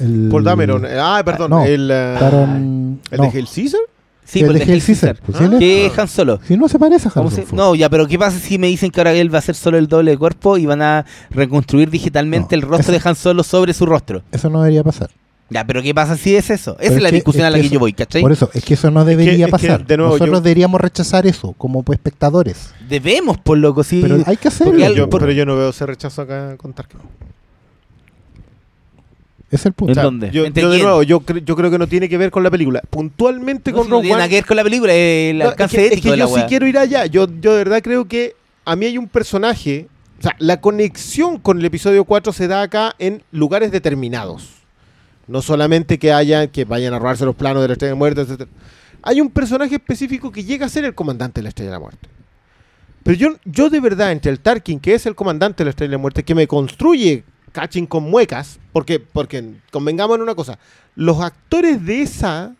El- 0.01 0.29
Paul 0.31 0.43
Dameron. 0.45 0.85
Ah, 0.97 1.21
perdón. 1.25 1.49
no, 1.51 1.65
el, 1.65 1.89
eh, 1.91 2.15
Taron- 2.19 2.99
¿El 3.11 3.17
no, 3.17 3.23
de 3.23 3.29
Hail 3.29 3.47
Caesar? 3.53 3.81
Sí, 4.31 4.39
el 4.39 4.45
por 4.45 4.55
de 4.55 4.63
el 4.63 4.69
Hail 4.69 4.83
Caesar. 4.83 5.17
pues. 5.25 5.37
Que 5.59 5.85
es 5.87 5.99
Han 5.99 6.07
Solo. 6.07 6.39
Si 6.47 6.55
no 6.55 6.69
se 6.69 6.79
parece 6.79 7.09
a 7.09 7.11
¿Cómo 7.11 7.27
Harrison 7.27 7.43
se- 7.43 7.49
Ford. 7.49 7.57
No, 7.59 7.75
ya, 7.75 7.89
pero 7.89 8.07
¿qué 8.07 8.17
pasa 8.17 8.39
si 8.39 8.57
me 8.57 8.67
dicen 8.67 8.89
que 8.91 8.99
ahora 8.99 9.11
él 9.13 9.33
va 9.33 9.39
a 9.39 9.41
ser 9.41 9.55
solo 9.55 9.77
el 9.77 9.87
doble 9.87 10.11
de 10.11 10.17
cuerpo 10.17 10.57
y 10.57 10.65
van 10.65 10.81
a 10.81 11.05
reconstruir 11.31 11.89
digitalmente 11.89 12.55
No, 12.55 12.61
el 12.63 12.69
rostro 12.69 12.93
eso- 12.95 13.03
de 13.03 13.09
Han 13.09 13.15
Solo 13.15 13.43
sobre 13.43 13.73
su 13.73 13.85
rostro? 13.85 14.21
Eso 14.31 14.49
no 14.49 14.61
debería 14.61 14.83
pasar. 14.83 15.09
Ya, 15.49 15.67
pero 15.67 15.81
¿qué 15.81 15.93
pasa 15.93 16.15
si 16.15 16.33
es 16.33 16.49
eso? 16.49 16.77
Esa 16.79 16.91
es 16.91 16.97
es 16.97 17.03
la 17.03 17.09
que- 17.09 17.15
discusión 17.15 17.41
es 17.43 17.47
a 17.47 17.49
la 17.49 17.57
que 17.57 17.61
que 17.63 17.67
eso- 17.67 17.73
yo 17.73 17.79
voy, 17.81 17.91
¿cachai? 17.91 18.21
Por 18.21 18.31
eso, 18.31 18.49
es 18.53 18.63
que 18.63 18.75
eso 18.75 18.89
no 18.89 19.03
debería 19.03 19.33
es 19.33 19.45
que, 19.47 19.51
pasar. 19.51 19.85
de 19.85 19.97
nuevo, 19.97 20.13
Nosotros 20.13 20.37
yo- 20.37 20.41
deberíamos 20.41 20.79
rechazar 20.79 21.27
eso 21.27 21.53
como 21.57 21.83
pues, 21.83 21.97
espectadores. 21.97 22.73
Debemos, 22.87 23.37
por 23.37 23.57
loco, 23.57 23.83
sí. 23.83 23.99
Pero 24.01 24.19
hay 24.25 24.37
que 24.37 24.47
hacerlo. 24.47 24.77
Yo- 24.93 25.09
pero 25.09 25.29
yo 25.33 25.45
no 25.45 25.57
veo 25.57 25.71
ese 25.71 25.85
rechazo 25.85 26.21
acá 26.21 26.55
con 26.55 26.71
Tarkin. 26.71 26.99
Es 29.51 29.65
el 29.65 29.73
punto. 29.73 29.99
¿En 29.99 30.03
dónde? 30.03 30.31
Yo, 30.31 30.45
¿Entre 30.45 30.63
yo 30.63 30.69
de 30.69 30.75
quién? 30.77 30.85
nuevo, 30.87 31.03
yo, 31.03 31.19
cre- 31.19 31.43
yo 31.43 31.55
creo 31.57 31.69
que 31.69 31.77
no 31.77 31.85
tiene 31.87 32.07
que 32.07 32.17
ver 32.17 32.31
con 32.31 32.41
la 32.41 32.49
película. 32.49 32.81
Puntualmente 32.89 33.71
No, 33.71 33.77
con 33.77 33.85
si 33.85 33.89
no 33.89 33.95
Rogue 33.97 34.03
tiene 34.03 34.15
nada 34.15 34.23
One. 34.25 34.29
que 34.29 34.35
ver 34.37 34.45
con 34.45 34.57
la 34.57 34.63
película, 34.63 34.93
el 34.93 35.37
No, 35.39 35.49
alcance 35.49 35.75
es 35.75 35.81
que, 35.81 35.85
es 35.87 35.91
ético 35.93 36.03
que 36.05 36.11
de 36.11 36.17
la 36.17 36.23
yo 36.25 36.27
sí 36.29 36.33
weá. 36.35 36.47
quiero 36.47 36.67
ir 36.67 36.77
allá. 36.77 37.05
Yo, 37.05 37.27
yo 37.41 37.51
de 37.51 37.57
verdad 37.57 37.81
creo 37.83 38.05
que 38.07 38.35
a 38.65 38.75
mí 38.75 38.85
hay 38.85 38.97
un 38.97 39.07
personaje. 39.09 39.87
O 40.19 40.21
sea, 40.23 40.35
la 40.39 40.61
conexión 40.61 41.37
con 41.39 41.59
el 41.59 41.65
episodio 41.65 42.05
4 42.05 42.31
se 42.31 42.47
da 42.47 42.61
acá 42.61 42.95
en 42.99 43.23
lugares 43.31 43.71
determinados. 43.71 44.49
No 45.27 45.41
solamente 45.41 45.99
que 45.99 46.13
haya, 46.13 46.47
que 46.47 46.63
vayan 46.65 46.93
a 46.93 46.99
robarse 46.99 47.25
los 47.25 47.35
planos 47.35 47.61
de 47.61 47.67
la 47.67 47.73
Estrella 47.73 47.89
de 47.89 47.95
la 47.95 47.99
Muerte, 47.99 48.21
etc. 48.21 48.47
Hay 49.03 49.19
un 49.19 49.29
personaje 49.31 49.75
específico 49.75 50.31
que 50.31 50.43
llega 50.43 50.65
a 50.65 50.69
ser 50.69 50.85
el 50.85 50.93
comandante 50.95 51.39
de 51.39 51.43
la 51.43 51.49
Estrella 51.49 51.71
de 51.71 51.75
la 51.75 51.79
Muerte. 51.79 52.07
Pero 53.03 53.17
yo, 53.17 53.29
yo 53.45 53.69
de 53.69 53.79
verdad, 53.79 54.11
entre 54.11 54.31
el 54.31 54.39
Tarkin, 54.39 54.79
que 54.79 54.93
es 54.93 55.05
el 55.07 55.15
comandante 55.15 55.57
de 55.57 55.65
la 55.65 55.69
Estrella 55.71 55.89
de 55.89 55.97
la 55.97 56.01
Muerte, 56.01 56.23
que 56.23 56.35
me 56.35 56.45
construye 56.47 57.23
catching 57.51 57.85
con 57.85 58.03
muecas, 58.03 58.59
porque, 58.71 58.99
porque 58.99 59.55
convengamos 59.71 60.15
en 60.15 60.23
una 60.23 60.35
cosa, 60.35 60.57
los 60.95 61.21
actores 61.21 61.85
de 61.85 62.01
esa, 62.01 62.55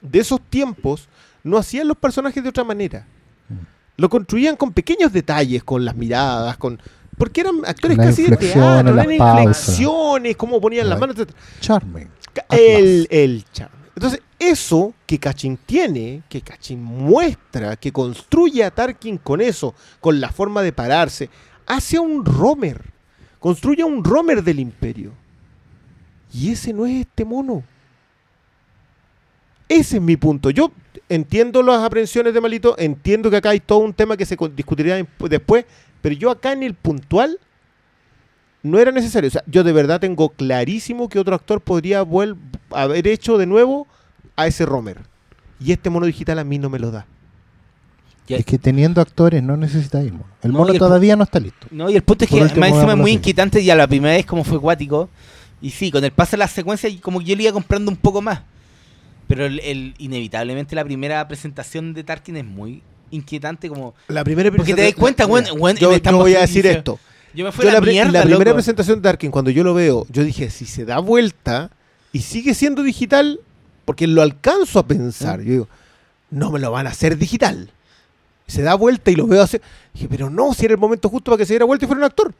de 0.00 0.18
esos 0.18 0.40
tiempos, 0.40 1.08
no 1.42 1.58
hacían 1.58 1.88
los 1.88 1.96
personajes 1.96 2.42
de 2.42 2.48
otra 2.48 2.64
manera. 2.64 3.06
Mm. 3.48 3.54
Lo 3.96 4.08
construían 4.08 4.56
con 4.56 4.72
pequeños 4.72 5.12
detalles, 5.12 5.62
con 5.64 5.84
las 5.84 5.94
miradas, 5.96 6.56
con 6.56 6.80
porque 7.16 7.40
eran 7.40 7.62
actores 7.64 7.96
casi 7.96 8.24
de 8.24 8.36
teatro, 8.36 8.92
eran 8.92 9.10
inflexiones, 9.10 10.36
cómo 10.36 10.60
ponían 10.60 10.88
las 10.88 10.98
manos, 10.98 11.16
etc. 11.18 11.30
Charming. 11.60 12.08
El, 12.50 13.08
el 13.10 13.44
charme. 13.52 13.74
Entonces, 13.94 14.20
eso 14.38 14.92
que 15.06 15.18
Cachín 15.18 15.58
tiene, 15.64 16.22
que 16.28 16.42
Cachín 16.42 16.82
muestra, 16.82 17.76
que 17.76 17.92
construye 17.92 18.62
a 18.62 18.70
Tarkin 18.70 19.16
con 19.16 19.40
eso, 19.40 19.74
con 20.00 20.20
la 20.20 20.30
forma 20.30 20.60
de 20.60 20.72
pararse, 20.72 21.30
hace 21.66 21.96
a 21.96 22.02
un 22.02 22.24
Romer. 22.24 22.95
Construye 23.46 23.82
a 23.82 23.86
un 23.86 24.02
Romer 24.02 24.42
del 24.42 24.58
imperio. 24.58 25.12
Y 26.34 26.50
ese 26.50 26.72
no 26.72 26.84
es 26.84 27.02
este 27.02 27.24
mono. 27.24 27.62
Ese 29.68 29.98
es 29.98 30.02
mi 30.02 30.16
punto. 30.16 30.50
Yo 30.50 30.72
entiendo 31.08 31.62
las 31.62 31.80
aprensiones 31.84 32.34
de 32.34 32.40
Malito, 32.40 32.74
entiendo 32.76 33.30
que 33.30 33.36
acá 33.36 33.50
hay 33.50 33.60
todo 33.60 33.78
un 33.78 33.94
tema 33.94 34.16
que 34.16 34.26
se 34.26 34.36
discutirá 34.52 34.96
después, 35.30 35.64
pero 36.02 36.16
yo 36.16 36.32
acá 36.32 36.54
en 36.54 36.64
el 36.64 36.74
puntual 36.74 37.38
no 38.64 38.80
era 38.80 38.90
necesario. 38.90 39.28
O 39.28 39.30
sea, 39.30 39.44
yo 39.46 39.62
de 39.62 39.72
verdad 39.72 40.00
tengo 40.00 40.30
clarísimo 40.30 41.08
que 41.08 41.20
otro 41.20 41.36
actor 41.36 41.60
podría 41.60 42.00
haber 42.00 43.06
hecho 43.06 43.38
de 43.38 43.46
nuevo 43.46 43.86
a 44.34 44.48
ese 44.48 44.66
Romer. 44.66 45.02
Y 45.60 45.70
este 45.70 45.88
mono 45.88 46.06
digital 46.06 46.40
a 46.40 46.44
mí 46.44 46.58
no 46.58 46.68
me 46.68 46.80
lo 46.80 46.90
da. 46.90 47.06
Ya- 48.26 48.36
Es 48.38 48.44
que 48.44 48.58
teniendo 48.58 49.00
actores 49.00 49.42
no 49.42 49.56
necesitáis 49.56 50.10
mono. 50.12 50.24
El 50.42 50.52
No, 50.52 50.58
mono 50.58 50.72
el 50.72 50.78
todavía 50.78 51.14
no 51.16 51.24
está 51.24 51.38
listo. 51.40 51.66
No, 51.70 51.88
y 51.90 51.94
el 51.96 52.02
punto 52.02 52.24
es 52.24 52.30
que 52.30 52.40
más 52.40 52.50
encima 52.70 52.92
es 52.92 52.98
muy 52.98 53.12
inquietante 53.12 53.60
y 53.60 53.70
a 53.70 53.74
la 53.76 53.86
primera 53.86 54.14
vez 54.14 54.26
como 54.26 54.42
fue 54.44 54.58
acuático. 54.58 55.08
Y 55.62 55.70
sí, 55.70 55.90
con 55.90 56.04
el 56.04 56.10
paso 56.10 56.32
de 56.32 56.38
las 56.38 56.50
secuencias 56.50 56.92
como 57.00 57.20
que 57.20 57.26
yo 57.26 57.36
le 57.36 57.44
iba 57.44 57.52
comprando 57.52 57.90
un 57.90 57.96
poco 57.96 58.20
más. 58.20 58.40
Pero 59.28 59.46
el, 59.46 59.60
el- 59.60 59.94
inevitablemente 59.98 60.74
la 60.76 60.84
primera 60.84 61.26
presentación 61.26 61.94
de 61.94 62.04
Tarkin 62.04 62.36
es 62.36 62.44
muy 62.44 62.82
inquietante 63.10 63.68
como... 63.68 63.94
La 64.08 64.24
primera 64.24 64.50
Porque 64.50 64.74
te 64.74 64.82
das 64.82 64.94
cuenta, 64.94 65.26
Mira, 65.26 65.34
weón, 65.52 65.60
weón, 65.60 65.76
yo, 65.76 65.90
voy 66.18 66.34
a 66.34 66.40
decir 66.40 66.66
esto. 66.66 66.98
Yo 67.34 67.44
me 67.44 67.52
fui 67.52 67.64
Yo 67.64 67.70
a 67.70 67.74
la, 67.74 67.80
la, 67.80 67.86
mierda, 67.86 68.12
la 68.12 68.22
primera 68.22 68.44
loco. 68.44 68.54
presentación 68.56 69.00
de 69.00 69.08
Darkin, 69.08 69.30
cuando 69.30 69.50
yo 69.50 69.62
lo 69.62 69.74
veo, 69.74 70.06
yo 70.10 70.24
dije, 70.24 70.50
si 70.50 70.64
se 70.64 70.84
da 70.84 70.98
vuelta 70.98 71.70
y 72.12 72.20
sigue 72.20 72.54
siendo 72.54 72.82
digital, 72.82 73.40
porque 73.84 74.06
lo 74.06 74.22
alcanzo 74.22 74.78
a 74.78 74.86
pensar. 74.86 75.40
Yo 75.42 75.50
digo, 75.52 75.68
no 76.30 76.50
me 76.50 76.58
lo 76.58 76.70
van 76.70 76.86
a 76.86 76.90
hacer 76.90 77.18
digital. 77.18 77.70
Se 78.46 78.62
da 78.62 78.74
vuelta 78.74 79.10
y 79.10 79.16
lo 79.16 79.26
veo 79.26 79.42
hacer. 79.42 79.60
Dije, 79.92 80.06
pero 80.08 80.30
no, 80.30 80.54
si 80.54 80.64
era 80.64 80.74
el 80.74 80.80
momento 80.80 81.08
justo 81.08 81.30
para 81.30 81.38
que 81.38 81.46
se 81.46 81.52
diera 81.54 81.64
vuelta 81.64 81.84
y 81.84 81.88
fuera 81.88 81.98
un 82.00 82.04
actor. 82.04 82.32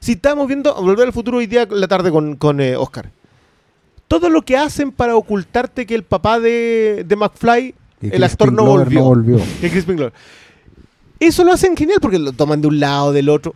Si 0.00 0.12
estábamos 0.12 0.46
viendo 0.46 0.74
Volver 0.74 1.06
al 1.06 1.12
Futuro 1.12 1.38
hoy 1.38 1.46
día 1.46 1.66
la 1.70 1.88
tarde 1.88 2.10
con, 2.10 2.36
con 2.36 2.60
eh, 2.60 2.76
Oscar. 2.76 3.10
Todo 4.08 4.28
lo 4.28 4.42
que 4.42 4.56
hacen 4.58 4.92
para 4.92 5.16
ocultarte 5.16 5.86
que 5.86 5.94
el 5.94 6.02
papá 6.02 6.38
de, 6.38 7.04
de 7.06 7.16
McFly, 7.16 7.74
el 8.02 8.22
actor 8.22 8.52
no 8.52 8.64
volvió. 8.66 9.00
no 9.00 9.06
volvió. 9.06 9.38
que 9.60 9.70
Crispin 9.70 9.96
Glover. 9.96 10.12
Eso 11.18 11.42
lo 11.44 11.52
hacen 11.52 11.74
genial 11.76 11.98
porque 12.02 12.18
lo 12.18 12.32
toman 12.32 12.60
de 12.60 12.68
un 12.68 12.78
lado, 12.80 13.12
del 13.12 13.30
otro. 13.30 13.54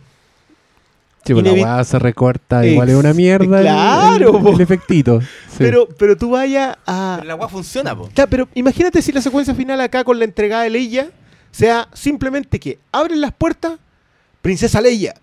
Sí, 1.25 1.33
pues 1.33 1.45
la 1.61 1.83
se 1.83 1.99
recorta, 1.99 2.63
Ex- 2.63 2.71
igual 2.71 2.89
es 2.89 2.95
una 2.95 3.13
mierda. 3.13 3.57
el- 3.59 3.63
claro, 3.65 4.37
el, 4.37 4.43
po. 4.43 4.49
el 4.53 4.61
efectito. 4.61 5.19
Sí. 5.49 5.65
Pero, 5.65 5.87
pero 5.97 6.15
tú 6.15 6.29
vayas 6.31 6.77
a. 6.87 7.17
Pero 7.17 7.27
la 7.27 7.35
weá 7.35 7.49
funciona, 7.49 7.93
po. 7.95 8.09
Ya, 8.15 8.25
pero 8.27 8.47
imagínate 8.55 9.01
si 9.01 9.11
la 9.11 9.19
secuencia 9.21 9.53
final 9.53 9.81
acá 9.81 10.03
con 10.05 10.17
la 10.17 10.23
entregada 10.25 10.63
de 10.63 10.69
Leia 10.69 11.11
sea 11.51 11.87
simplemente 11.93 12.59
que 12.59 12.79
abren 12.91 13.21
las 13.21 13.33
puertas, 13.33 13.73
Princesa 14.41 14.81
Leia, 14.81 15.15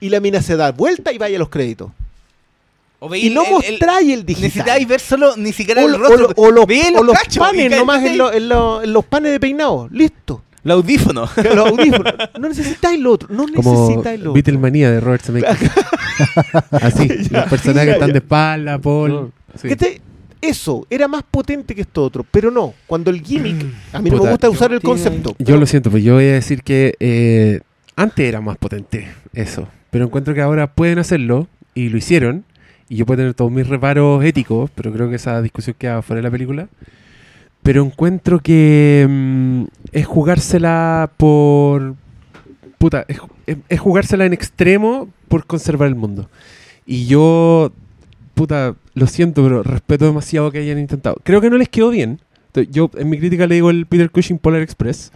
y 0.00 0.08
la 0.10 0.20
mina 0.20 0.42
se 0.42 0.56
da 0.56 0.72
vuelta 0.72 1.12
y 1.12 1.18
vaya 1.18 1.36
a 1.36 1.38
los 1.38 1.48
créditos. 1.48 1.90
O 3.00 3.14
Y 3.14 3.30
no 3.30 3.42
el- 3.42 3.46
el- 3.48 3.52
mostráis 3.72 4.10
el, 4.12 4.24
digital. 4.24 4.44
Necesitáis 4.48 4.88
ver 4.88 5.00
solo 5.00 5.36
ni 5.36 5.52
siquiera 5.52 5.84
o, 5.84 5.88
el 5.88 5.98
rostro. 5.98 6.28
o 6.36 6.42
o 6.46 6.50
los, 6.50 6.64
o 6.66 7.02
los 7.04 7.18
cachos, 7.18 7.38
panes 7.46 7.70
nomás 7.70 8.02
en, 8.02 8.16
lo- 8.16 8.32
en 8.32 8.48
lo- 8.48 8.82
en 8.82 8.92
los 8.92 9.04
panes 9.04 9.32
de 9.32 9.40
peinado. 9.40 9.88
Listo. 9.90 10.42
El 10.64 10.70
audífono. 10.70 11.28
Los 11.36 11.56
audífonos. 11.70 12.14
No 12.40 12.48
necesitáis 12.48 12.98
lo 12.98 13.12
otro. 13.12 13.28
No 13.30 13.44
Como 13.54 13.86
necesitáis 13.86 14.18
lo 14.20 14.30
otro. 14.30 14.32
Beatlemanía 14.32 14.90
de 14.90 15.00
Robert 15.00 15.22
Zemeckis. 15.22 15.70
Así, 16.70 17.08
los 17.30 17.44
personajes 17.44 17.88
ya, 17.88 17.92
están 17.94 18.08
ya. 18.08 18.12
de 18.14 18.18
espalda, 18.18 18.78
Paul. 18.78 19.32
Sí. 19.60 19.68
Que 19.68 19.76
te- 19.76 20.00
eso 20.48 20.86
era 20.90 21.08
más 21.08 21.22
potente 21.22 21.74
que 21.74 21.80
esto 21.82 22.02
otro, 22.04 22.24
pero 22.30 22.50
no. 22.50 22.74
Cuando 22.86 23.10
el 23.10 23.22
gimmick, 23.22 23.64
a 23.92 24.00
mí 24.00 24.10
no 24.10 24.22
me 24.22 24.30
gusta 24.30 24.48
usar 24.50 24.72
el 24.72 24.80
concepto. 24.80 25.34
Yo 25.38 25.56
lo 25.56 25.66
siento, 25.66 25.90
pues 25.90 26.02
yo 26.04 26.14
voy 26.14 26.24
a 26.24 26.32
decir 26.32 26.62
que 26.62 26.94
eh, 27.00 27.60
antes 27.96 28.26
era 28.28 28.40
más 28.40 28.56
potente 28.58 29.08
eso, 29.32 29.68
pero 29.90 30.04
encuentro 30.06 30.34
que 30.34 30.40
ahora 30.40 30.72
pueden 30.72 30.98
hacerlo 30.98 31.48
y 31.74 31.88
lo 31.88 31.96
hicieron 31.98 32.44
y 32.88 32.96
yo 32.96 33.06
puedo 33.06 33.18
tener 33.18 33.34
todos 33.34 33.50
mis 33.50 33.66
reparos 33.66 34.22
éticos, 34.24 34.70
pero 34.74 34.92
creo 34.92 35.08
que 35.10 35.16
esa 35.16 35.40
discusión 35.42 35.74
queda 35.78 36.02
fuera 36.02 36.18
de 36.18 36.22
la 36.24 36.30
película. 36.30 36.68
Pero 37.62 37.82
encuentro 37.82 38.40
que 38.40 39.06
mm, 39.08 39.64
es 39.92 40.06
jugársela 40.06 41.10
por... 41.16 41.94
Puta, 42.76 43.06
es, 43.08 43.18
es- 43.46 43.56
es 43.70 43.80
jugársela 43.80 44.26
en 44.26 44.34
extremo 44.34 45.08
por 45.28 45.46
conservar 45.46 45.88
el 45.88 45.94
mundo. 45.94 46.28
Y 46.84 47.06
yo, 47.06 47.72
puta, 48.34 48.74
lo 48.94 49.06
siento, 49.06 49.42
pero 49.42 49.62
respeto 49.62 50.04
demasiado 50.04 50.50
que 50.50 50.58
hayan 50.58 50.78
intentado. 50.78 51.16
Creo 51.22 51.40
que 51.40 51.50
no 51.50 51.56
les 51.56 51.68
quedó 51.68 51.90
bien. 51.90 52.20
Yo 52.70 52.90
en 52.96 53.10
mi 53.10 53.18
crítica 53.18 53.46
le 53.46 53.56
digo 53.56 53.70
el 53.70 53.86
Peter 53.86 54.10
Cushing 54.10 54.38
Polar 54.38 54.62
Express, 54.62 55.10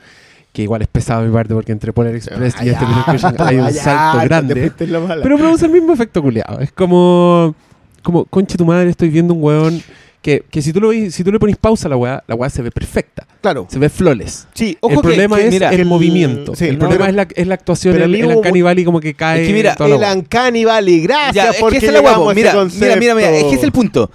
que 0.52 0.62
igual 0.62 0.82
es 0.82 0.88
pesado 0.88 1.24
mi 1.24 1.32
parte 1.32 1.54
porque 1.54 1.72
entre 1.72 1.92
Polar 1.92 2.14
Express 2.14 2.54
y 2.62 2.68
este 2.68 2.84
Peter 2.84 3.04
Cushing 3.04 3.34
hay 3.38 3.58
un 3.58 3.72
salto 3.72 4.24
grande. 4.24 4.72
Pero 4.76 5.38
produce 5.38 5.66
el 5.66 5.72
mismo 5.72 5.92
efecto 5.92 6.22
culiado. 6.22 6.60
Es 6.60 6.72
como, 6.72 7.54
como, 8.02 8.24
conche 8.24 8.56
tu 8.56 8.64
madre, 8.64 8.90
estoy 8.90 9.10
viendo 9.10 9.34
un 9.34 9.42
weón 9.42 9.82
que, 10.22 10.44
que 10.50 10.60
si 10.62 10.72
tú 10.72 10.80
lo 10.80 10.90
si 10.92 11.22
tú 11.24 11.30
le 11.32 11.38
pones 11.38 11.56
pausa 11.56 11.86
a 11.86 11.90
la 11.90 11.96
weá, 11.96 12.24
la 12.26 12.34
weá 12.34 12.50
se 12.50 12.60
ve 12.62 12.70
perfecta. 12.70 13.26
Claro. 13.40 13.66
Se 13.70 13.78
ve 13.78 13.88
flawless. 13.88 14.48
Sí, 14.52 14.70
el 14.70 14.78
ojo 14.80 14.96
que- 14.96 15.08
problema 15.08 15.36
que, 15.36 15.46
es 15.46 15.50
mira, 15.52 15.70
el, 15.72 15.80
el- 15.80 15.86
movimiento. 15.86 16.54
sí, 16.56 16.64
el 16.66 16.72
no, 16.74 16.80
problema 16.80 17.06
pero- 17.06 17.10
es, 17.22 17.28
la, 17.36 17.40
es 17.42 17.46
la 17.46 17.54
actuación, 17.54 17.92
pero 17.94 18.04
a 18.04 18.06
el, 18.06 18.12
mí 18.12 18.18
el 18.20 18.26
hubo 18.26 18.36
Uncanny 18.38 18.62
Valley 18.62 18.84
como 18.84 19.00
que 19.00 19.14
cae. 19.14 19.42
Es 19.42 19.46
que 19.48 19.54
mira, 19.54 19.76
toda 19.76 19.88
la 19.90 19.94
El 19.94 20.00
weá. 20.02 20.12
Uncanny 20.14 20.64
Valley, 20.64 21.00
gracias 21.02 21.34
Ya, 21.34 21.50
es 21.50 21.56
que 21.56 21.60
porque 21.60 21.76
esa 21.78 21.86
es 21.86 21.92
la 21.92 21.98
llegamos 22.00 22.32
ese 22.36 22.40
Mira, 22.42 22.64
mira, 22.64 22.96
mira, 22.96 23.14
mira, 23.14 23.30
es 23.36 23.44
que 23.44 23.54
es 23.54 23.62
el 23.62 23.72
punto. 23.72 24.10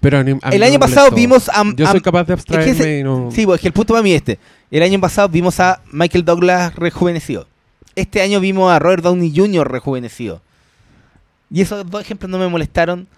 Pero 0.00 0.18
a 0.18 0.22
mí- 0.24 0.30
a 0.42 0.48
mí 0.50 0.54
El 0.54 0.60
no 0.60 0.66
año 0.66 0.72
me 0.74 0.78
pasado 0.78 1.10
molestó. 1.10 1.16
vimos 1.16 1.48
a, 1.48 1.64
Yo 1.76 1.86
a- 1.86 1.90
soy 1.90 2.00
capaz 2.00 2.24
de 2.24 2.34
es 2.34 2.44
que 2.44 2.54
abstraerme 2.54 2.72
ese- 2.72 2.98
y 2.98 3.02
no... 3.02 3.30
Sí, 3.32 3.44
pues 3.46 3.58
es 3.58 3.62
que 3.62 3.68
el 3.68 3.72
punto 3.74 3.94
para 3.94 4.02
mí 4.02 4.12
es 4.12 4.16
este. 4.18 4.38
El 4.70 4.82
año 4.82 5.00
pasado 5.00 5.28
vimos 5.28 5.58
a 5.60 5.80
Michael 5.92 6.24
Douglas 6.24 6.74
rejuvenecido. 6.76 7.46
Este 7.96 8.20
año 8.22 8.38
vimos 8.40 8.70
a 8.70 8.78
Robert 8.78 9.02
Downey 9.02 9.32
Jr. 9.34 9.70
rejuvenecido. 9.70 10.40
Y 11.50 11.62
esos 11.62 11.88
dos 11.90 12.00
ejemplos 12.00 12.30
no 12.30 12.38
me 12.38 12.46
molestaron 12.48 13.08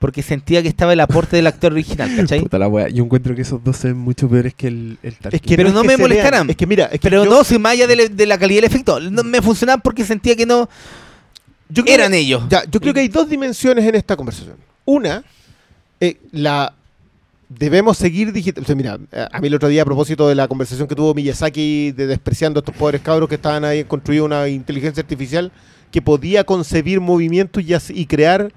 porque 0.00 0.22
sentía 0.22 0.62
que 0.62 0.68
estaba 0.68 0.92
el 0.94 0.98
aporte 1.00 1.36
del 1.36 1.46
actor 1.46 1.72
original, 1.72 2.10
¿cachai? 2.16 2.40
Puta 2.40 2.58
la 2.58 2.66
weá. 2.66 2.88
Yo 2.88 3.04
encuentro 3.04 3.34
que 3.36 3.42
esos 3.42 3.62
dos 3.62 3.76
se 3.76 3.88
ven 3.88 3.98
mucho 3.98 4.28
peores 4.28 4.54
que 4.54 4.66
el, 4.66 4.98
el 5.02 5.14
Tarkin. 5.14 5.36
Es 5.36 5.42
que 5.42 5.56
Pero 5.56 5.68
es 5.68 5.74
no 5.74 5.82
que 5.82 5.88
me 5.88 5.96
molestaran. 5.98 6.50
Es 6.50 6.56
que 6.56 6.66
mira, 6.66 6.86
es 6.86 6.92
que 6.92 6.98
Pero 7.10 7.24
yo- 7.24 7.30
no, 7.30 7.44
si 7.44 7.58
más 7.58 7.72
allá 7.74 7.86
de, 7.86 7.94
la- 7.96 8.08
de 8.08 8.26
la 8.26 8.38
calidad 8.38 8.62
del 8.62 8.64
efecto, 8.70 8.98
no 8.98 9.22
me 9.22 9.40
funcionaban 9.40 9.80
porque 9.82 10.04
sentía 10.04 10.34
que 10.34 10.46
no 10.46 10.68
yo 11.68 11.84
creo 11.84 11.94
eran 11.94 12.10
que- 12.12 12.18
ellos. 12.18 12.42
Ya, 12.48 12.64
yo 12.68 12.80
creo 12.80 12.92
que 12.94 13.00
hay 13.00 13.08
dos 13.08 13.28
dimensiones 13.28 13.84
en 13.84 13.94
esta 13.94 14.16
conversación. 14.16 14.56
Una, 14.86 15.22
eh, 16.00 16.16
la 16.32 16.72
debemos 17.48 17.98
seguir 17.98 18.32
digital. 18.32 18.64
mira, 18.76 18.98
eh, 19.12 19.26
a 19.30 19.40
mí 19.40 19.48
el 19.48 19.54
otro 19.54 19.68
día 19.68 19.82
a 19.82 19.84
propósito 19.84 20.28
de 20.28 20.34
la 20.34 20.48
conversación 20.48 20.88
que 20.88 20.94
tuvo 20.94 21.12
Miyazaki 21.14 21.92
de 21.92 22.06
despreciando 22.06 22.58
a 22.58 22.60
estos 22.62 22.74
pobres 22.74 23.02
cabros 23.02 23.28
que 23.28 23.34
estaban 23.34 23.64
ahí 23.64 23.84
construyendo 23.84 24.24
una 24.26 24.48
inteligencia 24.48 25.02
artificial 25.02 25.52
que 25.90 26.00
podía 26.00 26.44
concebir 26.44 27.00
movimientos 27.00 27.62
y, 27.64 27.74
así- 27.74 27.92
y 27.94 28.06
crear 28.06 28.52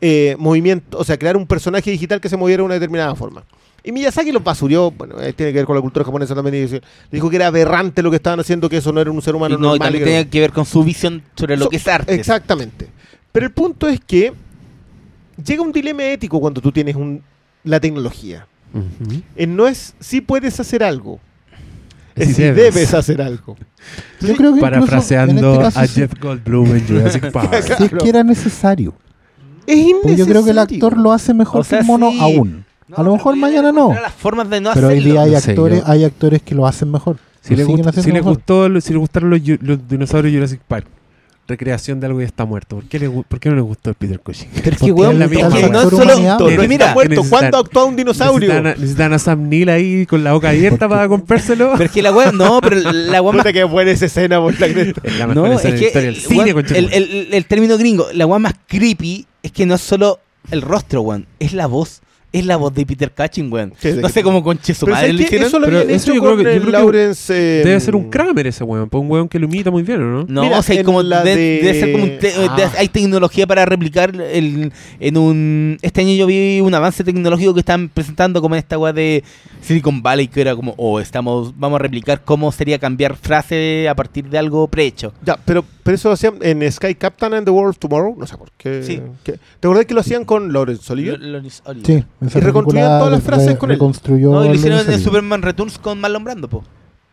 eh, 0.00 0.34
movimientos, 0.38 1.00
o 1.00 1.04
sea, 1.04 1.18
crear 1.18 1.36
un 1.36 1.46
personaje 1.46 1.90
digital 1.90 2.20
que 2.20 2.28
se 2.28 2.36
moviera 2.36 2.60
de 2.62 2.66
una 2.66 2.74
determinada 2.74 3.14
forma. 3.14 3.44
Y 3.82 3.92
Miyazaki 3.92 4.30
los 4.30 4.44
basurió, 4.44 4.90
bueno, 4.90 5.18
eh, 5.20 5.32
tiene 5.32 5.52
que 5.52 5.58
ver 5.58 5.66
con 5.66 5.74
la 5.74 5.80
cultura 5.82 6.04
japonesa 6.04 6.34
también, 6.34 6.80
dijo 7.10 7.30
que 7.30 7.36
era 7.36 7.46
aberrante 7.46 8.02
lo 8.02 8.10
que 8.10 8.16
estaban 8.16 8.38
haciendo, 8.40 8.68
que 8.68 8.76
eso 8.76 8.92
no 8.92 9.00
era 9.00 9.10
un 9.10 9.22
ser 9.22 9.34
humano 9.34 9.54
y 9.54 9.58
no, 9.58 9.68
normal. 9.70 9.76
y 9.76 9.80
también 9.80 10.04
que 10.04 10.10
no- 10.10 10.16
tenía 10.18 10.30
que 10.30 10.40
ver 10.40 10.52
con 10.52 10.66
su 10.66 10.84
visión 10.84 11.22
sobre 11.34 11.56
lo 11.56 11.64
So- 11.64 11.70
que 11.70 11.76
es 11.76 11.88
arte. 11.88 12.14
Exactamente. 12.14 12.88
Pero 13.32 13.46
el 13.46 13.52
punto 13.52 13.88
es 13.88 14.00
que 14.00 14.32
llega 15.42 15.62
un 15.62 15.72
dilema 15.72 16.04
ético 16.04 16.38
cuando 16.40 16.60
tú 16.60 16.70
tienes 16.72 16.94
un, 16.96 17.22
la 17.64 17.80
tecnología. 17.80 18.46
Eh, 19.34 19.46
no 19.46 19.66
es 19.66 19.94
si 19.98 20.20
puedes 20.20 20.60
hacer 20.60 20.82
algo, 20.84 21.18
es 22.14 22.28
Si 22.28 22.34
si 22.34 22.42
debes. 22.42 22.74
debes 22.74 22.94
hacer 22.94 23.20
algo. 23.22 23.56
Yo 24.20 24.36
creo 24.36 24.54
que 24.54 24.60
Parafraseando 24.60 25.62
este 25.66 25.80
a 25.80 25.86
Jeff 25.86 26.12
Goldblum 26.20 26.76
en 26.76 26.86
Jurassic 26.86 27.30
Park. 27.32 27.62
si 27.78 27.84
es 27.84 27.90
que 27.90 28.08
era 28.08 28.22
necesario. 28.22 28.94
Es 29.72 29.76
innecesario. 29.78 30.02
Porque 30.02 30.16
yo 30.16 30.26
creo 30.26 30.44
que 30.44 30.50
el 30.50 30.58
actor 30.58 30.96
lo 30.98 31.12
hace 31.12 31.34
mejor 31.34 31.60
O 31.60 31.64
sea, 31.64 31.78
que 31.78 31.82
el 31.82 31.86
mono 31.86 32.10
sí. 32.10 32.18
aún. 32.20 32.64
No, 32.88 32.96
a 32.96 33.02
lo 33.02 33.04
pero 33.04 33.12
mejor 33.16 33.36
mañana 33.36 33.70
no. 33.72 33.92
las 33.94 34.12
formas 34.14 34.50
de 34.50 34.60
no 34.60 34.70
Pero 34.74 34.88
hoy 34.88 34.94
hacerlo. 34.98 35.12
día 35.12 35.22
hay 35.22 35.30
No 35.30 35.36
actores, 35.38 35.82
hay 35.86 36.04
actores 36.04 36.42
que 36.42 36.54
lo 36.54 36.66
hacen 36.66 36.90
mejor. 36.90 37.18
Si 37.40 37.54
Lo 37.54 37.58
le, 37.58 37.64
siguen 37.66 37.84
gust- 37.86 38.00
si 38.00 38.06
le 38.08 38.12
mejor. 38.14 38.34
gustó, 38.34 38.80
si 38.80 38.92
le 38.92 38.98
gustaron 38.98 39.30
los, 39.30 39.40
los 39.62 39.88
dinosaurios 39.88 40.34
Jurassic 40.34 40.60
Park, 40.66 40.86
recreación 41.50 42.00
de 42.00 42.06
algo 42.06 42.18
que 42.20 42.24
está 42.24 42.44
muerto. 42.46 42.76
¿Por 42.76 42.84
qué, 42.86 42.98
le 42.98 43.08
gu- 43.10 43.24
por 43.28 43.38
qué 43.38 43.50
no 43.50 43.56
le 43.56 43.60
gustó 43.60 43.90
el 43.90 43.96
Peter 43.96 44.18
Cushing? 44.20 44.48
Pero 44.64 44.76
es 44.76 44.82
que, 44.82 44.90
weón, 44.92 45.18
no 45.18 45.24
es 45.26 45.90
solo. 45.90 46.16
weón. 46.18 46.68
mira, 46.68 46.94
muerto. 46.94 47.22
¿Cuándo 47.28 47.58
actúa 47.58 47.84
un 47.84 47.96
dinosaurio? 47.96 48.48
Necesitan 48.48 48.66
a, 48.66 48.74
necesitan 48.80 49.12
a 49.12 49.18
Sam 49.18 49.48
Neill 49.48 49.68
ahí 49.68 50.06
con 50.06 50.24
la 50.24 50.32
boca 50.32 50.48
abierta 50.48 50.88
para 50.88 51.06
comprárselo. 51.08 51.72
pero 51.72 51.84
es 51.84 51.90
que 51.90 52.00
la 52.02 52.12
weá, 52.12 52.32
no, 52.32 52.60
pero 52.62 52.76
la 52.76 53.22
más 53.22 53.36
Puta 53.36 53.52
que 53.52 53.64
buena 53.64 53.90
esa 53.90 54.06
escena 54.06 54.40
por 54.40 54.58
la 54.58 54.68
cresta. 54.68 55.00
Es 55.04 55.18
la 55.18 55.26
mejor 55.26 55.48
No, 55.48 55.54
escena 55.54 55.74
es 55.74 55.80
de 55.80 55.90
que 55.92 56.00
la 56.00 56.10
historia 56.12 56.44
del 56.44 56.58
el, 56.64 56.66
cine, 56.68 56.80
weón, 56.82 56.92
el, 56.94 57.12
el- 57.12 57.34
el 57.34 57.44
término 57.46 57.76
gringo, 57.78 58.06
la 58.14 58.26
weá 58.26 58.38
más 58.38 58.54
creepy 58.66 59.26
es 59.42 59.52
que 59.52 59.66
no 59.66 59.74
es 59.74 59.80
solo 59.80 60.18
el 60.50 60.62
rostro, 60.62 61.02
weón, 61.02 61.26
es 61.38 61.52
la 61.52 61.66
voz. 61.66 62.00
Es 62.32 62.46
la 62.46 62.56
voz 62.56 62.72
de 62.72 62.86
Peter 62.86 63.10
Cushing, 63.10 63.52
weón. 63.52 63.72
No 64.00 64.08
sé 64.08 64.22
cómo 64.22 64.42
conche 64.44 64.72
su 64.72 64.86
madre. 64.86 65.10
Eso 65.10 65.58
lo 65.58 65.66
Pero 65.66 65.78
habían 65.80 65.94
eso 65.94 66.12
hecho 66.12 66.14
yo 66.14 66.20
creo 66.20 66.36
con 66.36 66.44
que- 66.44 66.54
yo 66.54 66.60
creo 66.60 66.70
Lawrence, 66.72 67.34
eh, 67.34 67.64
Debe 67.64 67.80
ser 67.80 67.96
un 67.96 68.08
Kramer 68.08 68.46
ese 68.46 68.62
weón, 68.62 68.88
pues 68.88 69.02
un 69.02 69.10
weón 69.10 69.28
que 69.28 69.38
lo 69.40 69.46
imita 69.46 69.70
muy 69.72 69.82
bien, 69.82 70.00
¿o 70.00 70.06
no? 70.20 70.26
No, 70.28 70.42
Mira, 70.42 70.58
o 70.58 70.62
sea, 70.62 70.84
como 70.84 71.02
la 71.02 71.24
de- 71.24 71.34
de- 71.34 71.60
debe 71.62 71.80
ser 71.80 71.92
como 71.92 72.04
un 72.04 72.18
te- 72.18 72.32
Ah. 72.48 72.54
de- 72.56 72.78
hay 72.78 72.88
tecnología 72.88 73.46
para 73.48 73.64
replicar 73.66 74.14
el, 74.14 74.72
en 75.00 75.16
un 75.16 75.78
este 75.82 76.02
año 76.02 76.12
yo 76.14 76.26
vi 76.26 76.60
un 76.60 76.72
avance 76.72 77.02
tecnológico 77.02 77.52
que 77.54 77.60
están 77.60 77.88
presentando 77.88 78.40
como 78.40 78.54
en 78.54 78.60
esta 78.60 78.78
weá 78.78 78.92
de 78.92 79.24
Silicon 79.60 80.00
Valley 80.02 80.28
que 80.28 80.40
era 80.40 80.54
como 80.54 80.74
oh 80.76 81.00
estamos 81.00 81.52
vamos 81.58 81.80
a 81.80 81.82
replicar 81.82 82.22
cómo 82.24 82.52
sería 82.52 82.78
cambiar 82.78 83.16
frase 83.16 83.88
a 83.88 83.94
partir 83.96 84.28
de 84.28 84.38
algo 84.38 84.68
prehecho. 84.68 85.12
Ya, 85.24 85.36
pero, 85.44 85.64
pero 85.82 85.96
eso 85.96 86.08
lo 86.08 86.14
hacían 86.14 86.34
en 86.42 86.70
Sky 86.70 86.94
Captain 86.94 87.34
and 87.34 87.44
the 87.44 87.50
World 87.50 87.70
of 87.70 87.78
Tomorrow. 87.78 88.14
No 88.18 88.26
sé 88.26 88.36
por 88.36 88.50
qué. 88.56 88.82
Sí. 88.84 89.00
¿Qué? 89.24 89.32
¿Te 89.32 89.66
acordás 89.66 89.86
que 89.86 89.94
lo 89.94 90.00
hacían 90.00 90.24
con 90.24 90.52
Lawrence 90.52 90.92
Olivier? 90.92 91.18
Lo- 91.18 91.40
Loris 91.40 91.62
Oliver. 91.64 91.86
Sí, 91.86 92.04
Y 92.20 92.24
reconstruían 92.40 92.86
película 92.86 92.98
todas 92.98 93.12
las 93.12 93.22
frases 93.22 93.56
con 93.56 93.70
él. 93.70 93.76
reconstruyó 93.76 94.30
No, 94.32 94.44
y 94.44 94.48
lo 94.48 94.54
hicieron 94.54 94.80
en. 94.90 95.00
Superman 95.00 95.42
Returns 95.42 95.78
con 95.78 96.00
Marlon 96.00 96.24
Brando, 96.24 96.48
po. 96.48 96.62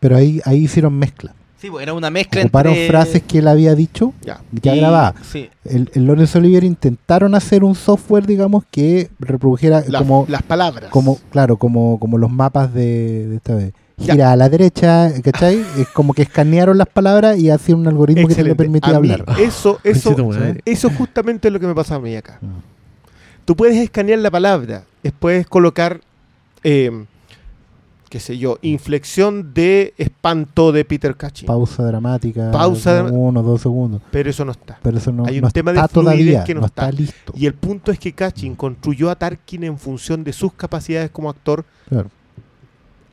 Pero 0.00 0.16
ahí, 0.16 0.40
ahí 0.44 0.64
hicieron 0.64 0.94
mezcla. 0.98 1.34
Sí, 1.60 1.70
pues 1.70 1.82
era 1.82 1.92
una 1.92 2.08
mezcla 2.08 2.40
Ocuparon 2.42 2.72
entre... 2.72 2.86
frases 2.88 3.22
que 3.24 3.38
él 3.38 3.48
había 3.48 3.74
dicho 3.74 4.12
Ya. 4.22 4.40
ya 4.52 4.76
y- 4.76 4.78
grabadas. 4.78 5.14
Sí. 5.28 5.50
El, 5.64 5.90
el 5.92 6.06
Lawrence 6.06 6.38
Olivier 6.38 6.62
intentaron 6.62 7.34
hacer 7.34 7.64
un 7.64 7.74
software, 7.74 8.26
digamos, 8.26 8.62
que 8.70 9.10
reprodujera 9.18 9.82
La- 9.88 9.98
como, 9.98 10.24
las 10.28 10.42
palabras. 10.42 10.88
como, 10.90 11.18
claro, 11.32 11.56
como, 11.56 11.98
como 11.98 12.16
los 12.16 12.30
mapas 12.30 12.72
de, 12.72 13.26
de 13.26 13.36
esta 13.36 13.56
vez. 13.56 13.72
Ya. 13.96 14.12
Gira 14.14 14.30
a 14.30 14.36
la 14.36 14.48
derecha, 14.48 15.10
¿cachai? 15.24 15.60
Es 15.76 15.88
como 15.88 16.14
que 16.14 16.22
escanearon 16.22 16.78
las 16.78 16.86
palabras 16.86 17.36
y 17.36 17.50
hacían 17.50 17.80
un 17.80 17.88
algoritmo 17.88 18.28
que 18.28 18.36
te 18.36 18.44
le 18.44 18.54
permitía 18.54 18.96
A 18.96 19.00
mí 19.00 19.10
hablar. 19.10 19.40
Eso, 19.40 19.80
eso, 19.84 20.14
eso 20.64 20.90
justamente 20.90 21.48
es 21.48 21.52
lo 21.54 21.58
que 21.58 21.66
me 21.66 21.74
pasa 21.74 21.96
a 21.96 21.98
mí 21.98 22.14
acá. 22.14 22.38
Mm. 22.40 22.46
Tú 23.48 23.56
puedes 23.56 23.78
escanear 23.78 24.18
la 24.18 24.30
palabra, 24.30 24.84
después 25.02 25.46
colocar, 25.46 26.02
eh, 26.64 27.06
qué 28.10 28.20
sé 28.20 28.36
yo, 28.36 28.58
inflexión 28.60 29.54
de 29.54 29.94
espanto 29.96 30.70
de 30.70 30.84
Peter 30.84 31.16
Cushing. 31.16 31.46
Pausa 31.46 31.82
dramática. 31.84 32.50
Pausa 32.50 33.04
de 33.04 33.10
Uno, 33.10 33.42
dos 33.42 33.62
segundos. 33.62 34.02
pero 34.10 34.28
eso 34.28 34.44
no 34.44 34.52
está. 34.52 34.78
Pero 34.82 34.98
eso 34.98 35.12
no, 35.12 35.24
Hay 35.24 35.36
un 35.38 35.44
no 35.44 35.50
tema 35.50 35.72
de 35.72 35.82
todavía, 35.88 36.44
que 36.44 36.52
no 36.52 36.60
no 36.60 36.66
está. 36.66 36.90
está 36.90 37.00
listo. 37.00 37.32
Y 37.34 37.46
el 37.46 37.54
punto 37.54 37.90
es 37.90 37.98
que 37.98 38.12
Cushing 38.14 38.54
construyó 38.54 39.08
a 39.08 39.14
Tarkin 39.16 39.64
en 39.64 39.78
función 39.78 40.22
de 40.24 40.34
sus 40.34 40.52
capacidades 40.52 41.10
como 41.10 41.30
actor 41.30 41.64
Claro. 41.88 42.10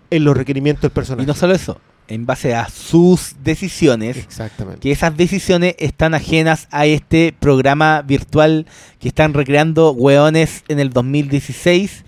en 0.10 0.26
los 0.26 0.36
requerimientos 0.36 0.82
del 0.82 0.92
Y 0.92 0.96
personaje. 0.96 1.28
no 1.28 1.34
solo 1.34 1.54
eso, 1.54 1.80
en 2.08 2.26
base 2.26 2.54
a 2.56 2.70
sus 2.70 3.36
decisiones, 3.44 4.18
Exactamente. 4.18 4.80
que 4.82 4.92
esas 4.92 5.16
decisiones 5.18 5.76
están 5.80 6.14
ajenas 6.14 6.68
a 6.72 6.86
este 6.86 7.34
programa 7.40 8.02
virtual 8.02 8.66
que 9.00 9.08
están 9.08 9.34
recreando 9.34 9.92
weones 9.92 10.64
en 10.68 10.80
el 10.80 10.90
2016 10.92 12.04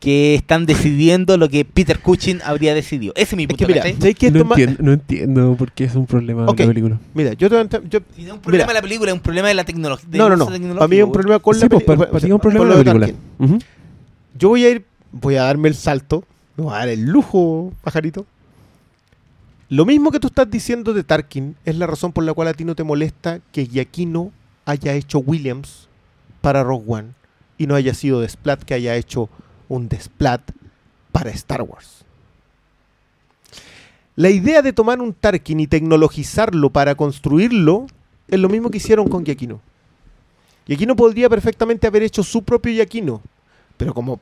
que 0.00 0.34
están 0.34 0.66
decidiendo 0.66 1.38
lo 1.38 1.48
que 1.48 1.64
Peter 1.64 1.98
Cushing 1.98 2.40
habría 2.44 2.74
decidido. 2.74 3.14
Ese 3.16 3.34
es 3.34 3.36
mi 3.38 3.44
Es 3.44 3.48
punto. 3.48 3.66
que 3.66 3.72
mira, 3.72 3.84
no, 3.84 3.88
entiendo, 4.44 4.82
no 4.82 4.92
entiendo 4.92 5.54
por 5.56 5.72
qué 5.72 5.84
es 5.84 5.94
un 5.94 6.04
problema 6.04 6.44
Ok. 6.46 6.58
de 6.58 6.64
la 6.64 6.68
película. 6.68 7.00
Mira, 7.14 7.32
yo 7.32 7.48
te 7.48 7.80
yo- 7.88 8.00
Y 8.18 8.22
no 8.22 8.26
es 8.28 8.32
un 8.34 8.40
problema 8.40 8.64
Mira. 8.64 8.66
de 8.66 8.74
la 8.74 8.82
película, 8.82 9.10
es 9.12 9.14
un 9.14 9.20
problema 9.22 9.48
de 9.48 9.54
la 9.54 9.64
tecnología. 9.64 10.06
No, 10.12 10.28
no, 10.28 10.36
no. 10.36 10.44
Para 10.74 10.88
mí 10.88 10.96
es 10.98 11.04
un 11.04 11.12
problema 11.12 11.38
con 11.38 11.54
Sí, 11.54 11.62
la 11.62 11.68
pues, 11.70 11.84
peli- 11.84 11.96
para, 11.96 12.10
para 12.10 12.20
ti 12.20 12.26
es 12.26 12.32
un 12.34 12.38
problema 12.38 12.64
de 12.76 12.84
la 12.84 12.92
película. 12.92 13.58
Yo 14.38 14.48
voy 14.50 14.64
a 14.66 14.70
ir, 14.72 14.84
voy 15.10 15.36
a 15.36 15.44
darme 15.44 15.68
el 15.68 15.74
salto, 15.74 16.24
me 16.56 16.64
voy 16.64 16.74
a 16.74 16.78
dar 16.80 16.88
el 16.90 17.04
lujo, 17.06 17.72
pajarito. 17.82 18.26
Lo 19.74 19.84
mismo 19.84 20.12
que 20.12 20.20
tú 20.20 20.28
estás 20.28 20.48
diciendo 20.48 20.94
de 20.94 21.02
Tarkin 21.02 21.56
es 21.64 21.76
la 21.76 21.88
razón 21.88 22.12
por 22.12 22.22
la 22.22 22.32
cual 22.32 22.46
a 22.46 22.54
ti 22.54 22.64
no 22.64 22.76
te 22.76 22.84
molesta 22.84 23.40
que 23.50 23.66
Giacchino 23.66 24.30
haya 24.66 24.92
hecho 24.92 25.18
Williams 25.18 25.88
para 26.40 26.62
Rogue 26.62 26.84
One 26.86 27.08
y 27.58 27.66
no 27.66 27.74
haya 27.74 27.92
sido 27.92 28.20
Desplat 28.20 28.62
que 28.62 28.74
haya 28.74 28.94
hecho 28.94 29.28
un 29.68 29.88
Desplat 29.88 30.42
para 31.10 31.30
Star 31.30 31.62
Wars. 31.62 32.04
La 34.14 34.30
idea 34.30 34.62
de 34.62 34.72
tomar 34.72 35.00
un 35.00 35.12
Tarkin 35.12 35.58
y 35.58 35.66
tecnologizarlo 35.66 36.70
para 36.70 36.94
construirlo 36.94 37.88
es 38.28 38.38
lo 38.38 38.48
mismo 38.48 38.70
que 38.70 38.76
hicieron 38.76 39.08
con 39.08 39.24
Giacchino. 39.24 39.60
Giacchino 40.68 40.94
podría 40.94 41.28
perfectamente 41.28 41.88
haber 41.88 42.04
hecho 42.04 42.22
su 42.22 42.44
propio 42.44 42.72
Giacchino, 42.72 43.22
pero 43.76 43.92
como 43.92 44.20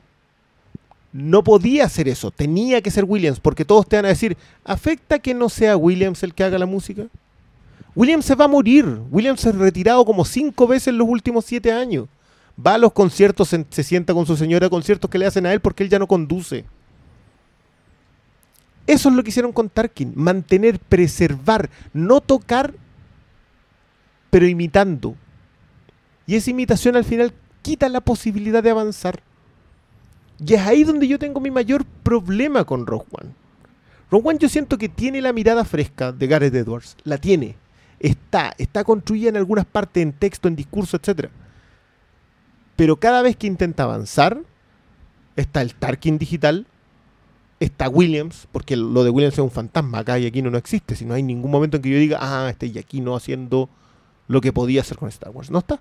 no 1.13 1.43
podía 1.43 1.85
hacer 1.85 2.07
eso, 2.07 2.31
tenía 2.31 2.81
que 2.81 2.91
ser 2.91 3.05
Williams, 3.05 3.39
porque 3.39 3.63
todos 3.63 3.87
te 3.87 3.95
van 3.95 4.05
a 4.05 4.09
decir, 4.09 4.35
¿afecta 4.65 5.19
que 5.19 5.35
no 5.35 5.47
sea 5.47 5.77
Williams 5.77 6.23
el 6.23 6.33
que 6.33 6.43
haga 6.43 6.57
la 6.57 6.65
música? 6.65 7.05
Williams 7.95 8.25
se 8.25 8.33
va 8.33 8.45
a 8.45 8.47
morir, 8.49 8.85
Williams 9.11 9.41
se 9.41 9.49
ha 9.49 9.51
retirado 9.51 10.03
como 10.03 10.25
cinco 10.25 10.65
veces 10.65 10.87
en 10.87 10.97
los 10.97 11.07
últimos 11.07 11.45
siete 11.45 11.71
años. 11.71 12.07
Va 12.55 12.73
a 12.73 12.77
los 12.79 12.91
conciertos, 12.93 13.49
se, 13.49 13.65
se 13.69 13.83
sienta 13.83 14.13
con 14.13 14.25
su 14.25 14.35
señora, 14.35 14.69
conciertos 14.69 15.09
que 15.09 15.19
le 15.19 15.27
hacen 15.27 15.45
a 15.45 15.53
él 15.53 15.59
porque 15.59 15.83
él 15.83 15.89
ya 15.89 15.99
no 15.99 16.07
conduce. 16.07 16.65
Eso 18.87 19.09
es 19.09 19.15
lo 19.15 19.23
que 19.23 19.29
hicieron 19.29 19.53
con 19.53 19.69
Tarkin, 19.69 20.13
mantener, 20.15 20.79
preservar, 20.79 21.69
no 21.93 22.21
tocar, 22.21 22.73
pero 24.29 24.47
imitando. 24.47 25.15
Y 26.25 26.35
esa 26.35 26.49
imitación 26.49 26.95
al 26.95 27.05
final 27.05 27.33
quita 27.61 27.87
la 27.89 28.01
posibilidad 28.01 28.63
de 28.63 28.71
avanzar. 28.71 29.21
Y 30.39 30.53
es 30.53 30.61
ahí 30.61 30.83
donde 30.83 31.07
yo 31.07 31.19
tengo 31.19 31.39
mi 31.39 31.51
mayor 31.51 31.85
problema 32.03 32.63
con 32.63 32.85
Rogue 32.85 33.05
One. 33.11 33.31
Rogue 34.09 34.29
One 34.29 34.39
yo 34.39 34.49
siento 34.49 34.77
que 34.77 34.89
tiene 34.89 35.21
la 35.21 35.33
mirada 35.33 35.65
fresca 35.65 36.11
de 36.11 36.27
Gareth 36.27 36.55
Edwards. 36.55 36.97
La 37.03 37.17
tiene. 37.17 37.55
Está. 37.99 38.53
Está 38.57 38.83
construida 38.83 39.29
en 39.29 39.37
algunas 39.37 39.65
partes, 39.65 40.03
en 40.03 40.13
texto, 40.13 40.47
en 40.47 40.55
discurso, 40.55 40.97
etc. 40.97 41.29
Pero 42.75 42.97
cada 42.97 43.21
vez 43.21 43.37
que 43.37 43.47
intenta 43.47 43.83
avanzar, 43.83 44.41
está 45.35 45.61
el 45.61 45.75
Tarkin 45.75 46.17
digital, 46.17 46.67
está 47.59 47.87
Williams, 47.87 48.47
porque 48.51 48.75
lo 48.75 49.03
de 49.03 49.09
Williams 49.09 49.35
es 49.35 49.39
un 49.39 49.51
fantasma. 49.51 49.99
Acá 49.99 50.19
y 50.19 50.25
aquí 50.25 50.41
no, 50.41 50.49
no 50.49 50.57
existe. 50.57 50.95
Si 50.95 51.05
no 51.05 51.13
hay 51.13 51.23
ningún 51.23 51.51
momento 51.51 51.77
en 51.77 51.83
que 51.83 51.89
yo 51.89 51.97
diga, 51.97 52.19
ah, 52.21 52.49
este 52.49 52.67
y 52.67 52.77
aquí 52.77 53.01
no 53.01 53.15
haciendo 53.15 53.69
lo 54.27 54.41
que 54.41 54.51
podía 54.51 54.81
hacer 54.81 54.97
con 54.97 55.09
Star 55.09 55.31
Wars. 55.31 55.51
No 55.51 55.59
está. 55.59 55.79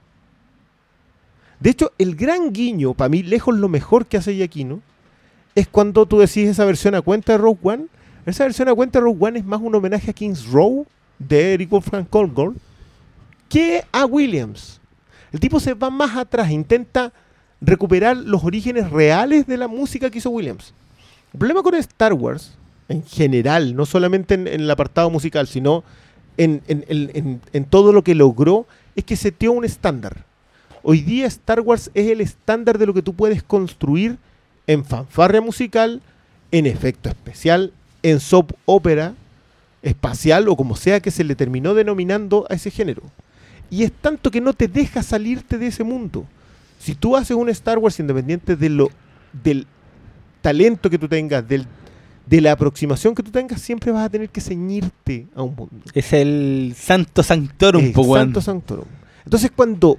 De 1.63 1.71
hecho, 1.71 1.93
el 1.99 2.17
gran 2.17 2.53
guiño, 2.53 2.93
para 2.95 3.09
mí, 3.09 3.23
lejos 3.23 3.57
lo 3.57 3.69
mejor 3.69 4.07
que 4.07 4.17
hace 4.17 4.35
Giacchino, 4.35 4.81
es 5.55 5.69
cuando 5.69 6.07
tú 6.07 6.19
decís 6.19 6.49
esa 6.49 6.65
versión 6.65 6.95
a 6.97 7.03
cuenta 7.03 7.33
de 7.33 7.39
Rogue 7.39 7.61
One. 7.63 7.87
Esa 8.27 8.45
versión 8.45 8.69
a 8.69 8.75
cuenta 8.75 8.99
de 8.99 9.05
Rogue 9.05 9.25
One 9.27 9.39
es 9.39 9.45
más 9.45 9.61
un 9.61 9.75
homenaje 9.75 10.11
a 10.11 10.15
King's 10.15 10.47
Row 10.47 10.87
de 11.21 11.55
Eric 11.55 11.71
Wolfgang 11.71 12.05
Colgorn 12.05 12.57
que 13.49 13.85
a 13.93 14.07
Williams. 14.07 14.81
El 15.31 15.39
tipo 15.39 15.61
se 15.61 15.75
va 15.75 15.89
más 15.91 16.17
atrás, 16.17 16.51
intenta 16.51 17.13
recuperar 17.61 18.17
los 18.17 18.43
orígenes 18.43 18.91
reales 18.91 19.47
de 19.47 19.57
la 19.57 19.69
música 19.69 20.11
que 20.11 20.19
hizo 20.19 20.31
Williams. 20.31 20.75
El 21.33 21.39
problema 21.39 21.63
con 21.63 21.75
Star 21.77 22.13
Wars, 22.13 22.57
en 22.89 23.05
general, 23.05 23.77
no 23.77 23.87
solamente 23.87 24.35
en, 24.35 24.49
el 24.49 24.69
apartado 24.71 25.11
musical, 25.11 25.47
sino 25.47 25.85
en- 26.39 26.63
en 26.69 27.65
todo 27.67 27.93
lo 27.93 28.03
que 28.03 28.15
logró, 28.17 28.67
es 28.97 29.05
que 29.05 29.15
seteó 29.17 29.53
un 29.53 29.65
estándar. 29.65 30.25
Hoy 30.85 31.01
día 31.01 31.27
Star 31.27 31.61
Wars 31.61 31.91
es 31.95 32.09
el 32.09 32.21
estándar 32.21 32.79
de 32.79 32.87
lo 32.87 32.95
que 32.95 33.03
tú 33.03 33.15
puedes 33.15 33.43
construir 33.43 34.19
en 34.67 34.85
fanfarria 34.85 35.41
musical, 35.41 36.03
en 36.51 36.67
efecto 36.67 37.09
especial, 37.09 37.73
en 38.03 38.19
soap 38.19 38.53
ópera, 38.65 39.15
espacial 39.83 40.49
o 40.49 40.57
como 40.57 40.77
sea 40.77 41.01
que 41.01 41.11
se 41.11 41.25
le 41.25 41.35
terminó 41.35 41.75
denominando 41.75 42.47
a 42.51 42.55
ese 42.55 42.71
género. 42.71 43.03
Y 43.71 43.85
es 43.85 43.93
tanto 43.93 44.31
que 44.31 44.41
no 44.41 44.53
te 44.53 44.69
deja 44.69 45.03
salirte 45.03 45.57
de 45.57 45.69
ese 45.69 45.85
mundo. 45.85 46.27
Si 46.79 46.95
tú 46.95 47.17
haces 47.17 47.37
un 47.37 47.49
Star 47.49 47.79
Wars 47.79 47.99
independiente 48.01 48.57
de 48.57 48.69
lo, 48.69 48.91
del 49.45 49.67
talento 50.41 50.91
que 50.91 50.99
tú 50.99 51.09
tengas, 51.09 51.47
del, 51.49 51.67
de 52.27 52.41
la 52.41 52.53
aproximación 52.53 53.15
que 53.15 53.23
tú 53.23 53.31
tengas, 53.31 53.63
siempre 53.63 53.93
vas 53.93 54.05
a 54.07 54.11
tener 54.11 54.29
que 54.29 54.41
ceñirte 54.41 55.27
a 55.35 55.43
un 55.43 55.55
mundo. 55.55 55.77
Es 55.95 56.13
el 56.13 56.75
Santo 56.77 57.23
Sanctorum, 57.23 57.93
weón. 57.95 58.21
Santo 58.21 58.41
Sanctorum. 58.41 58.85
Entonces 59.25 59.51
cuando 59.55 59.99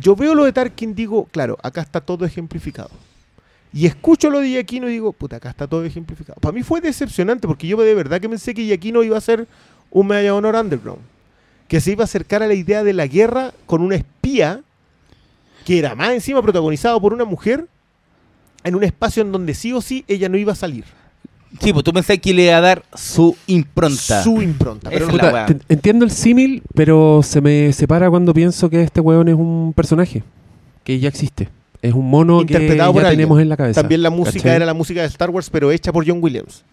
yo 0.00 0.16
veo 0.16 0.34
lo 0.34 0.44
de 0.44 0.52
Tarkin, 0.52 0.94
digo, 0.94 1.26
claro, 1.26 1.58
acá 1.62 1.82
está 1.82 2.00
todo 2.00 2.24
ejemplificado. 2.24 2.90
Y 3.72 3.86
escucho 3.86 4.28
lo 4.28 4.40
de 4.40 4.48
Giacchino 4.48 4.88
y 4.88 4.92
digo, 4.92 5.12
puta, 5.12 5.36
acá 5.36 5.50
está 5.50 5.66
todo 5.66 5.84
ejemplificado. 5.84 6.38
Para 6.40 6.52
mí 6.52 6.62
fue 6.62 6.80
decepcionante 6.80 7.48
porque 7.48 7.66
yo 7.66 7.76
de 7.78 7.94
verdad 7.94 8.20
que 8.20 8.28
pensé 8.28 8.52
que 8.52 8.64
Giacchino 8.64 9.02
iba 9.02 9.16
a 9.16 9.20
ser 9.20 9.46
un 9.90 10.06
Medalla 10.06 10.24
de 10.24 10.30
Honor 10.32 10.56
Underground. 10.56 11.00
Que 11.68 11.80
se 11.80 11.92
iba 11.92 12.02
a 12.02 12.04
acercar 12.04 12.42
a 12.42 12.46
la 12.46 12.54
idea 12.54 12.84
de 12.84 12.92
la 12.92 13.06
guerra 13.06 13.52
con 13.64 13.80
una 13.80 13.96
espía 13.96 14.60
que 15.64 15.78
era 15.78 15.94
más 15.94 16.10
encima 16.10 16.42
protagonizado 16.42 17.00
por 17.00 17.14
una 17.14 17.24
mujer 17.24 17.66
en 18.64 18.74
un 18.74 18.84
espacio 18.84 19.22
en 19.22 19.32
donde 19.32 19.54
sí 19.54 19.72
o 19.72 19.80
sí 19.80 20.04
ella 20.06 20.28
no 20.28 20.36
iba 20.36 20.52
a 20.52 20.56
salir. 20.56 20.84
Sí, 21.60 21.72
pues 21.72 21.84
tú 21.84 21.92
pensás 21.92 22.18
que 22.18 22.32
le 22.34 22.44
iba 22.44 22.56
a 22.56 22.60
dar 22.60 22.82
su 22.94 23.36
impronta. 23.46 24.22
Su 24.22 24.40
impronta. 24.42 24.90
Pero 24.90 25.06
no- 25.06 25.12
Puta, 25.12 25.32
weá. 25.32 25.46
te- 25.46 25.58
entiendo 25.68 26.04
el 26.04 26.10
símil, 26.10 26.62
pero 26.74 27.20
se 27.22 27.40
me 27.40 27.72
separa 27.72 28.08
cuando 28.10 28.32
pienso 28.34 28.68
que 28.70 28.82
este 28.82 29.00
weón 29.00 29.28
es 29.28 29.34
un 29.34 29.72
personaje 29.74 30.22
que 30.84 30.98
ya 30.98 31.08
existe. 31.08 31.48
Es 31.82 31.94
un 31.94 32.08
mono 32.08 32.44
que 32.46 32.52
ya 32.54 33.10
tenemos 33.10 33.40
en 33.40 33.48
la 33.48 33.56
cabeza. 33.56 33.80
También 33.80 34.02
la 34.02 34.10
música 34.10 34.38
¿cachai? 34.38 34.56
era 34.56 34.66
la 34.66 34.74
música 34.74 35.00
de 35.00 35.06
Star 35.08 35.30
Wars, 35.30 35.50
pero 35.50 35.70
hecha 35.72 35.92
por 35.92 36.06
John 36.06 36.18
Williams. 36.22 36.64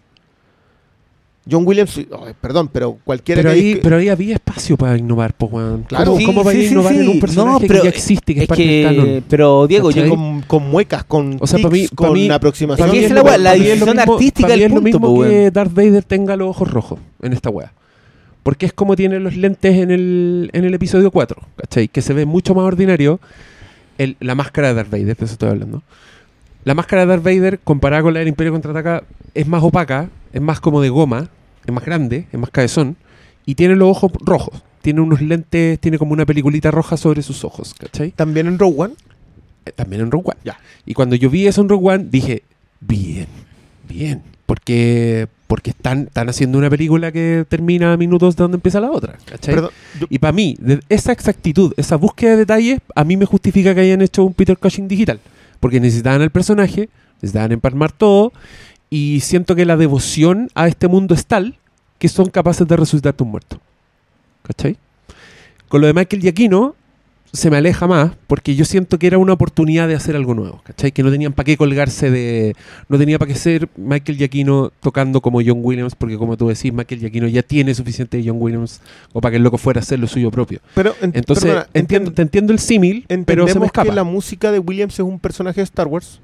John 1.50 1.66
Williams, 1.66 1.98
oh, 2.12 2.26
perdón, 2.40 2.68
pero 2.72 2.98
cualquiera 3.02 3.40
Pero 3.42 3.54
que- 3.54 3.60
ahí, 3.60 3.74
que- 3.74 3.80
pero 3.80 3.96
ahí 3.96 4.08
había 4.08 4.34
espacio 4.34 4.76
para 4.76 4.96
innovar, 4.98 5.32
pues, 5.34 5.50
weón. 5.52 5.82
Claro. 5.84 6.04
¿Cómo, 6.06 6.18
Sí, 6.18 6.24
cómo 6.26 6.44
vaya 6.44 6.58
sí, 6.60 6.64
a 6.66 6.68
sí, 6.68 6.74
innovar 6.74 6.94
en 6.94 7.08
un 7.08 7.20
personaje 7.20 7.52
No, 7.52 7.60
pero 7.66 7.80
que 7.80 7.84
ya 7.84 7.88
existe, 7.88 8.34
que 8.34 8.40
es, 8.40 8.42
Es 8.42 8.48
parte 8.48 8.62
del 8.62 8.88
que, 8.88 8.96
canon? 9.02 9.24
pero 9.28 9.66
Diego, 9.66 9.90
yo 9.90 10.08
con, 10.08 10.42
con 10.42 10.70
muecas, 10.70 11.04
con 11.04 11.38
O 11.40 11.46
sea, 11.46 11.58
para 11.58 11.72
mí- 11.72 11.88
para 11.88 12.08
con 12.08 12.12
mí- 12.12 12.30
aproximación. 12.30 12.88
Es 12.88 12.92
que 12.94 13.04
es 13.06 13.10
la 13.10 13.16
lo- 13.20 13.22
weá, 13.24 13.38
la 13.38 13.50
para 13.50 13.62
mí 13.62 13.68
es 13.68 13.80
lo 13.80 13.86
mismo- 13.86 14.12
artística 14.14 14.42
para 14.48 14.54
del 14.54 14.62
es 14.64 14.68
lo 14.70 14.74
punto, 14.82 14.98
mismo 15.00 15.22
que 15.22 15.28
weón. 15.30 15.52
Darth 15.52 15.74
Vader 15.74 16.04
tenga 16.04 16.36
los 16.36 16.48
ojos 16.50 16.70
rojos 16.70 16.98
en 17.22 17.32
esta 17.32 17.48
weá. 17.50 17.72
Porque 18.42 18.66
es 18.66 18.72
como 18.72 18.94
tiene 18.96 19.18
los 19.20 19.36
lentes 19.36 19.76
en 19.76 19.90
el, 19.90 20.50
en 20.52 20.64
el 20.64 20.74
episodio 20.74 21.10
4, 21.10 21.42
¿cachai? 21.56 21.88
Que 21.88 22.00
se 22.02 22.12
ve 22.14 22.26
mucho 22.26 22.54
más 22.54 22.64
ordinario 22.64 23.18
el- 23.98 24.16
la 24.20 24.34
máscara 24.34 24.68
de 24.68 24.74
Darth 24.74 24.90
Vader, 24.90 25.06
de 25.16 25.24
eso 25.24 25.32
estoy 25.32 25.48
hablando. 25.50 25.82
La 26.70 26.74
máscara 26.74 27.02
de 27.02 27.08
Darth 27.08 27.24
Vader, 27.24 27.58
comparada 27.64 28.00
con 28.00 28.14
la 28.14 28.20
del 28.20 28.28
Imperio 28.28 28.52
Contraataca, 28.52 29.02
es 29.34 29.44
más 29.48 29.60
opaca, 29.60 30.08
es 30.32 30.40
más 30.40 30.60
como 30.60 30.80
de 30.80 30.88
goma, 30.88 31.28
es 31.66 31.72
más 31.74 31.84
grande, 31.84 32.26
es 32.32 32.38
más 32.38 32.50
cabezón, 32.50 32.94
y 33.44 33.56
tiene 33.56 33.74
los 33.74 33.88
ojos 33.88 34.12
rojos. 34.24 34.62
Tiene 34.80 35.00
unos 35.00 35.20
lentes, 35.20 35.80
tiene 35.80 35.98
como 35.98 36.12
una 36.12 36.24
peliculita 36.24 36.70
roja 36.70 36.96
sobre 36.96 37.22
sus 37.22 37.42
ojos, 37.42 37.74
¿cachai? 37.74 38.12
También 38.12 38.46
en 38.46 38.56
Rogue 38.56 38.74
One. 38.82 38.94
Eh, 39.66 39.72
También 39.74 40.02
en 40.02 40.12
Rogue 40.12 40.26
One. 40.28 40.56
Y 40.86 40.94
cuando 40.94 41.16
yo 41.16 41.28
vi 41.28 41.48
eso 41.48 41.60
en 41.60 41.68
Rogue 41.70 41.88
One, 41.94 42.06
dije, 42.08 42.44
bien, 42.80 43.26
bien. 43.88 44.22
Porque, 44.46 45.26
porque 45.48 45.70
están, 45.70 46.02
están 46.02 46.28
haciendo 46.28 46.56
una 46.56 46.70
película 46.70 47.10
que 47.10 47.44
termina 47.48 47.94
a 47.94 47.96
minutos 47.96 48.36
de 48.36 48.44
donde 48.44 48.58
empieza 48.58 48.78
la 48.78 48.92
otra. 48.92 49.16
¿cachai? 49.24 49.56
Perdón, 49.56 49.70
yo- 49.98 50.06
Y 50.08 50.20
para 50.20 50.32
mí, 50.32 50.56
esa 50.88 51.10
exactitud, 51.10 51.72
esa 51.76 51.96
búsqueda 51.96 52.30
de 52.30 52.36
detalles, 52.36 52.78
a 52.94 53.02
mí 53.02 53.16
me 53.16 53.24
justifica 53.26 53.74
que 53.74 53.80
hayan 53.80 54.02
hecho 54.02 54.22
un 54.22 54.34
Peter 54.34 54.56
Cushing 54.56 54.86
digital. 54.86 55.18
Porque 55.60 55.80
necesitaban 55.80 56.22
al 56.22 56.30
personaje, 56.30 56.88
necesitaban 57.16 57.52
empalmar 57.52 57.92
todo, 57.92 58.32
y 58.88 59.20
siento 59.20 59.54
que 59.54 59.64
la 59.64 59.76
devoción 59.76 60.50
a 60.54 60.66
este 60.66 60.88
mundo 60.88 61.14
es 61.14 61.26
tal 61.26 61.58
que 61.98 62.08
son 62.08 62.30
capaces 62.30 62.66
de 62.66 62.76
resucitarte 62.76 63.22
un 63.22 63.30
muerto. 63.30 63.60
¿Cachai? 64.42 64.76
Con 65.68 65.82
lo 65.82 65.86
de 65.86 65.92
Michael 65.92 66.22
Giacchino, 66.22 66.74
se 67.32 67.48
me 67.48 67.56
aleja 67.58 67.86
más, 67.86 68.12
porque 68.26 68.56
yo 68.56 68.64
siento 68.64 68.98
que 68.98 69.06
era 69.06 69.16
una 69.18 69.32
oportunidad 69.34 69.86
de 69.86 69.94
hacer 69.94 70.16
algo 70.16 70.34
nuevo, 70.34 70.60
¿cachai? 70.64 70.90
Que 70.90 71.02
no 71.04 71.10
tenían 71.12 71.32
para 71.32 71.44
qué 71.44 71.56
colgarse 71.56 72.10
de... 72.10 72.56
No 72.88 72.98
tenía 72.98 73.18
para 73.20 73.32
qué 73.32 73.38
ser 73.38 73.68
Michael 73.76 74.18
Giacchino 74.18 74.72
tocando 74.80 75.20
como 75.20 75.40
John 75.40 75.60
Williams, 75.62 75.94
porque 75.94 76.16
como 76.18 76.36
tú 76.36 76.48
decís, 76.48 76.72
Michael 76.72 77.00
Giacchino 77.00 77.28
ya 77.28 77.42
tiene 77.42 77.72
suficiente 77.74 78.16
de 78.16 78.28
John 78.28 78.38
Williams 78.40 78.80
o 79.12 79.20
para 79.20 79.30
que 79.30 79.36
el 79.36 79.44
loco 79.44 79.58
fuera 79.58 79.78
a 79.78 79.82
hacer 79.82 80.00
lo 80.00 80.08
suyo 80.08 80.30
propio. 80.32 80.58
Pero 80.74 80.94
en- 81.00 81.12
Entonces, 81.14 81.44
perdona, 81.44 81.66
entiendo, 81.72 82.10
enten- 82.10 82.14
te 82.16 82.22
entiendo 82.22 82.52
el 82.52 82.58
símil, 82.58 83.06
pero 83.26 83.46
se 83.46 83.60
me 83.60 83.66
escapa. 83.66 83.88
que 83.88 83.94
la 83.94 84.02
música 84.04 84.50
de 84.50 84.58
Williams 84.58 84.94
es 84.94 85.00
un 85.00 85.20
personaje 85.20 85.60
de 85.60 85.64
Star 85.64 85.86
Wars. 85.86 86.20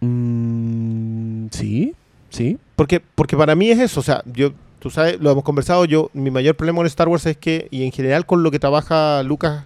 Mm, 0.00 1.46
sí, 1.50 1.94
sí. 2.30 2.58
Porque, 2.76 3.00
porque 3.14 3.36
para 3.36 3.54
mí 3.54 3.70
es 3.70 3.78
eso, 3.78 4.00
o 4.00 4.02
sea, 4.02 4.22
yo, 4.32 4.52
tú 4.82 4.90
sabes, 4.90 5.20
lo 5.20 5.30
hemos 5.30 5.44
conversado, 5.44 5.84
yo, 5.84 6.10
mi 6.12 6.32
mayor 6.32 6.56
problema 6.56 6.78
con 6.78 6.86
Star 6.86 7.06
Wars 7.06 7.24
es 7.26 7.36
que, 7.36 7.68
y 7.70 7.84
en 7.84 7.92
general 7.92 8.26
con 8.26 8.42
lo 8.42 8.50
que 8.50 8.58
trabaja 8.58 9.22
Lucas 9.22 9.64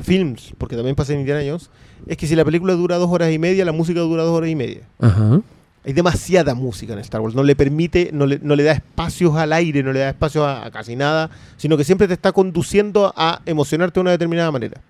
Films, 0.00 0.52
porque 0.58 0.74
también 0.74 0.96
pasa 0.96 1.12
en 1.12 1.20
Indiana 1.20 1.42
Jones, 1.46 1.70
es 2.08 2.16
que 2.16 2.26
si 2.26 2.34
la 2.34 2.44
película 2.44 2.72
dura 2.72 2.96
dos 2.96 3.08
horas 3.08 3.32
y 3.32 3.38
media, 3.38 3.64
la 3.64 3.70
música 3.70 4.00
dura 4.00 4.24
dos 4.24 4.36
horas 4.36 4.50
y 4.50 4.56
media. 4.56 4.80
Ajá. 4.98 5.40
Hay 5.84 5.92
demasiada 5.92 6.56
música 6.56 6.92
en 6.92 6.98
Star 6.98 7.20
Wars, 7.20 7.36
no 7.36 7.44
le 7.44 7.54
permite, 7.54 8.10
no 8.12 8.26
le, 8.26 8.40
no 8.42 8.56
le 8.56 8.64
da 8.64 8.72
espacios 8.72 9.36
al 9.36 9.52
aire, 9.52 9.84
no 9.84 9.92
le 9.92 10.00
da 10.00 10.08
espacios 10.08 10.44
a, 10.44 10.66
a 10.66 10.72
casi 10.72 10.96
nada, 10.96 11.30
sino 11.56 11.76
que 11.76 11.84
siempre 11.84 12.08
te 12.08 12.14
está 12.14 12.32
conduciendo 12.32 13.14
a 13.16 13.40
emocionarte 13.46 13.94
de 13.94 14.00
una 14.00 14.10
determinada 14.10 14.50
manera. 14.50 14.80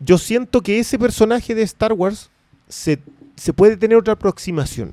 Yo 0.00 0.18
siento 0.18 0.60
que 0.60 0.80
ese 0.80 0.98
personaje 0.98 1.54
de 1.54 1.62
Star 1.62 1.92
Wars 1.92 2.30
se, 2.68 2.98
se 3.36 3.52
puede 3.52 3.76
tener 3.76 3.96
otra 3.96 4.14
aproximación. 4.14 4.92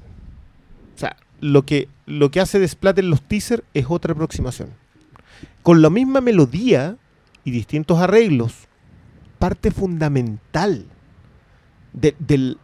O 0.95 0.99
sea, 0.99 1.17
lo 1.41 1.63
que, 1.63 1.87
lo 2.07 2.31
que 2.31 2.39
hace 2.39 2.57
Desplat 2.57 2.97
en 2.97 3.09
los 3.11 3.21
teasers 3.21 3.61
es 3.75 3.85
otra 3.89 4.13
aproximación. 4.13 4.69
Con 5.61 5.81
la 5.83 5.89
misma 5.91 6.19
melodía 6.21 6.95
y 7.43 7.51
distintos 7.51 7.99
arreglos, 7.99 8.53
parte 9.37 9.69
fundamental 9.69 10.85
de- 11.93 12.15
del, 12.17 12.57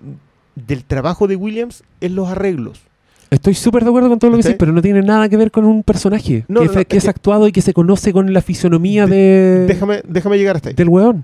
del 0.56 0.84
trabajo 0.86 1.28
de 1.28 1.36
Williams 1.36 1.84
es 2.02 2.10
los 2.12 2.28
arreglos. 2.30 2.82
Estoy 3.30 3.54
súper 3.56 3.84
de 3.84 3.90
acuerdo 3.90 4.10
con 4.10 4.20
todo 4.20 4.32
lo 4.32 4.38
que 4.38 4.44
decís, 4.44 4.58
pero 4.60 4.72
no 4.72 4.82
tiene 4.82 5.02
nada 5.02 5.28
que 5.28 5.38
ver 5.38 5.52
con 5.52 5.66
un 5.66 5.84
personaje 5.84 6.46
No, 6.48 6.62
que, 6.62 6.66
no, 6.68 6.72
que 6.74 6.80
es 6.82 6.88
es 6.98 7.04
que- 7.04 7.10
actuado 7.10 7.48
y 7.48 7.52
que 7.52 7.62
se 7.62 7.74
conoce 7.74 8.12
con 8.14 8.32
la 8.34 8.42
fisonomía 8.42 9.06
de, 9.08 9.66
Déjame, 9.68 10.02
déjame 10.08 10.38
llegar 10.38 10.56
hasta 10.56 10.70
ahí. 10.70 10.76
del 10.76 10.88
weón. 10.90 11.24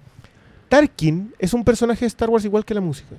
Tarkin 0.69 1.33
es 1.39 1.53
un 1.53 1.63
personaje 1.63 2.01
de 2.01 2.07
Star 2.07 2.29
Wars 2.29 2.45
igual 2.45 2.65
que 2.65 2.73
la 2.75 2.81
música. 2.81 3.15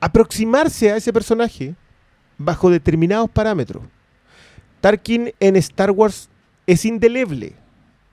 Aproximarse 0.00 0.92
a 0.92 0.96
ese 0.96 1.12
personaje 1.12 1.74
bajo 2.38 2.70
determinados 2.70 3.30
parámetros. 3.30 3.82
Tarkin 4.80 5.32
en 5.40 5.56
Star 5.56 5.90
Wars 5.90 6.28
es 6.66 6.84
indeleble. 6.84 7.54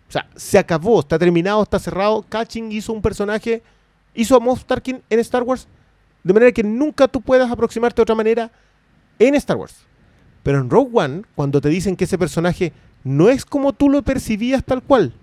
O 0.10 0.12
sea, 0.12 0.28
se 0.36 0.58
acabó, 0.58 1.00
está 1.00 1.18
terminado, 1.18 1.64
está 1.64 1.80
cerrado. 1.80 2.26
Catching 2.28 2.72
hizo 2.72 2.94
un 2.94 3.02
personaje, 3.02 3.64
hizo 4.14 4.36
a 4.36 4.40
Moff 4.40 4.64
Tarkin 4.66 5.02
en 5.10 5.20
Star 5.20 5.44
Wars 5.44 5.68
de 6.24 6.34
manera 6.34 6.52
que 6.52 6.64
nunca 6.64 7.08
tú 7.08 7.22
puedas 7.22 7.52
aproximarte 7.52 7.98
de 7.98 8.04
otra 8.04 8.16
manera 8.16 8.52
en 9.20 9.36
Star 9.36 9.58
Wars. 9.58 9.76
Pero 10.42 10.60
en 10.60 10.70
Rogue 10.70 10.92
One, 10.94 11.24
cuando 11.36 11.62
te 11.62 11.70
dicen 11.70 11.96
que 11.96 12.06
ese 12.06 12.18
personaje 12.18 12.74
no 13.04 13.30
es 13.30 13.46
como 13.46 13.74
tú 13.74 13.90
lo 13.90 14.04
percibías 14.04 14.64
tal 14.64 14.82
cual, 14.82 15.14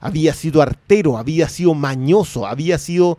había 0.00 0.34
sido 0.34 0.62
artero, 0.62 1.18
había 1.18 1.48
sido 1.48 1.74
mañoso, 1.74 2.46
había 2.46 2.78
sido 2.78 3.18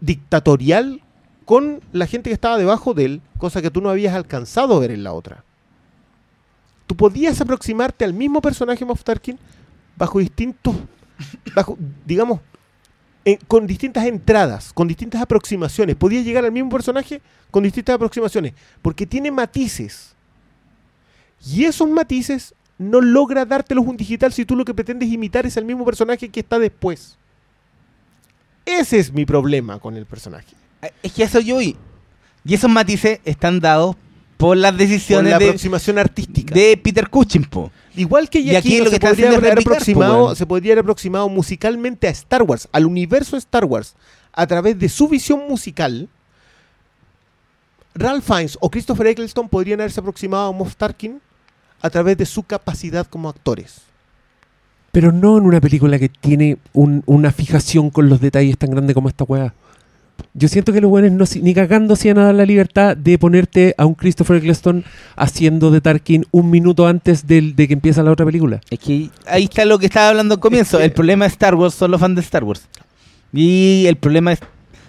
dictatorial 0.00 1.02
con 1.50 1.80
la 1.90 2.06
gente 2.06 2.30
que 2.30 2.34
estaba 2.34 2.58
debajo 2.58 2.94
de 2.94 3.04
él, 3.06 3.22
cosa 3.36 3.60
que 3.60 3.72
tú 3.72 3.80
no 3.80 3.90
habías 3.90 4.14
alcanzado 4.14 4.76
a 4.76 4.78
ver 4.78 4.92
en 4.92 5.02
la 5.02 5.12
otra. 5.12 5.42
Tú 6.86 6.94
podías 6.94 7.40
aproximarte 7.40 8.04
al 8.04 8.14
mismo 8.14 8.40
personaje 8.40 8.84
Moff 8.84 9.02
Tarkin 9.02 9.36
bajo 9.96 10.20
distintos, 10.20 10.76
bajo, 11.52 11.76
digamos, 12.06 12.38
con 13.48 13.66
distintas 13.66 14.06
entradas, 14.06 14.72
con 14.72 14.86
distintas 14.86 15.20
aproximaciones. 15.20 15.96
Podías 15.96 16.24
llegar 16.24 16.44
al 16.44 16.52
mismo 16.52 16.70
personaje 16.70 17.20
con 17.50 17.64
distintas 17.64 17.96
aproximaciones, 17.96 18.54
porque 18.80 19.04
tiene 19.04 19.32
matices. 19.32 20.14
Y 21.44 21.64
esos 21.64 21.88
matices 21.88 22.54
no 22.78 23.00
logra 23.00 23.44
dártelos 23.44 23.84
un 23.88 23.96
digital 23.96 24.32
si 24.32 24.44
tú 24.44 24.54
lo 24.54 24.64
que 24.64 24.72
pretendes 24.72 25.08
imitar 25.08 25.46
es 25.46 25.56
el 25.56 25.64
mismo 25.64 25.84
personaje 25.84 26.28
que 26.28 26.38
está 26.38 26.60
después. 26.60 27.18
Ese 28.64 29.00
es 29.00 29.12
mi 29.12 29.26
problema 29.26 29.80
con 29.80 29.96
el 29.96 30.06
personaje. 30.06 30.59
Es 31.02 31.12
que 31.12 31.22
a 31.22 31.26
eso 31.26 31.40
yo 31.40 31.56
voy. 31.56 31.76
Y 32.44 32.54
esos 32.54 32.70
matices 32.70 33.20
están 33.24 33.60
dados 33.60 33.96
por 34.36 34.56
las 34.56 34.76
decisiones 34.76 35.32
la 35.32 35.38
de, 35.38 35.44
aproximación 35.46 35.98
artística. 35.98 36.54
de 36.54 36.76
Peter 36.82 37.08
Cushing, 37.10 37.44
po. 37.44 37.70
Igual 37.94 38.30
que 38.30 38.38
Y 38.40 38.56
aquí 38.56 38.70
Giacchino 38.70 38.84
lo 38.84 38.90
que 38.90 38.96
se 38.96 39.00
podría 39.00 39.28
haber 39.28 39.40
replicar, 39.40 39.64
po, 39.64 39.70
aproximado, 39.72 40.24
weón. 40.24 40.36
se 40.36 40.46
podría 40.46 40.72
haber 40.72 40.82
aproximado 40.84 41.28
musicalmente 41.28 42.06
a 42.08 42.10
Star 42.10 42.42
Wars, 42.44 42.66
al 42.72 42.86
universo 42.86 43.36
de 43.36 43.40
Star 43.40 43.64
Wars, 43.66 43.94
a 44.32 44.46
través 44.46 44.78
de 44.78 44.88
su 44.88 45.08
visión 45.08 45.40
musical. 45.48 46.08
Ralph 47.94 48.24
Fiennes 48.24 48.56
o 48.60 48.70
Christopher 48.70 49.08
Eccleston 49.08 49.48
podrían 49.48 49.80
haberse 49.80 50.00
aproximado 50.00 50.48
a 50.48 50.52
Moff 50.52 50.76
Tarkin 50.76 51.20
a 51.82 51.90
través 51.90 52.16
de 52.16 52.24
su 52.26 52.42
capacidad 52.44 53.06
como 53.06 53.28
actores. 53.28 53.82
Pero 54.92 55.12
no 55.12 55.36
en 55.38 55.44
una 55.44 55.60
película 55.60 55.98
que 55.98 56.08
tiene 56.08 56.56
un- 56.72 57.02
una 57.06 57.32
fijación 57.32 57.90
con 57.90 58.08
los 58.08 58.20
detalles 58.20 58.56
tan 58.58 58.70
grande 58.70 58.94
como 58.94 59.08
esta 59.08 59.24
weá. 59.24 59.52
Yo 60.34 60.48
siento 60.48 60.72
que 60.72 60.80
los 60.80 60.90
buenos 60.90 61.12
no, 61.36 61.42
ni 61.42 61.54
cagando 61.54 61.96
se 61.96 62.08
iban 62.08 62.18
a 62.22 62.26
dar 62.26 62.34
la 62.34 62.46
libertad 62.46 62.96
de 62.96 63.18
ponerte 63.18 63.74
a 63.78 63.86
un 63.86 63.94
Christopher 63.94 64.36
Eccleston 64.36 64.84
haciendo 65.16 65.70
de 65.70 65.80
Tarkin 65.80 66.24
un 66.30 66.50
minuto 66.50 66.86
antes 66.86 67.26
del- 67.26 67.54
de 67.56 67.66
que 67.68 67.74
empieza 67.74 68.02
la 68.02 68.12
otra 68.12 68.24
película. 68.26 68.60
Es 68.70 68.78
que 68.78 69.10
ahí 69.26 69.44
está 69.44 69.64
lo 69.64 69.78
que 69.78 69.86
estaba 69.86 70.08
hablando 70.08 70.34
al 70.34 70.40
comienzo. 70.40 70.76
Es 70.78 70.80
que- 70.82 70.86
El 70.86 70.92
problema 70.92 71.24
de 71.24 71.30
Star 71.30 71.54
Wars 71.54 71.74
son 71.74 71.90
los 71.90 72.00
fans 72.00 72.14
de 72.14 72.20
Star 72.22 72.44
Wars. 72.44 72.66
Y 73.32 73.84
el 73.86 73.96
problema 73.96 74.32
es. 74.32 74.40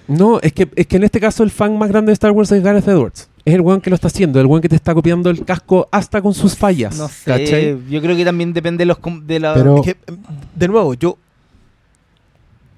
No, 0.08 0.40
es 0.42 0.52
que, 0.52 0.68
es 0.76 0.88
que 0.88 0.98
en 0.98 1.04
este 1.04 1.20
caso 1.20 1.44
el 1.44 1.52
fan 1.52 1.78
más 1.78 1.90
grande 1.90 2.10
de 2.10 2.14
Star 2.14 2.32
Wars 2.32 2.52
es 2.52 2.62
Gareth 2.62 2.88
Edwards. 2.88 3.30
Es 3.46 3.54
el 3.56 3.62
weón 3.62 3.82
que 3.82 3.90
lo 3.90 3.96
está 3.96 4.08
haciendo, 4.08 4.40
el 4.40 4.46
weón 4.46 4.62
que 4.62 4.70
te 4.70 4.76
está 4.76 4.94
copiando 4.94 5.30
el 5.30 5.46
casco 5.46 5.88
hasta 5.92 6.22
con 6.22 6.34
sus 6.34 6.56
fallas. 6.56 6.98
No 6.98 7.08
sé. 7.08 7.24
¿cachai? 7.26 7.78
Yo 7.90 8.02
creo 8.02 8.16
que 8.16 8.26
también 8.26 8.52
depende 8.54 8.82
de 8.82 8.86
los. 8.88 8.98
De 9.26 9.40
la, 9.40 9.54
Pero- 9.54 9.78
Es 9.78 9.82
que, 9.84 9.98
em, 10.08 10.18
de 10.56 10.68
nuevo, 10.68 10.94
yo 10.96 11.18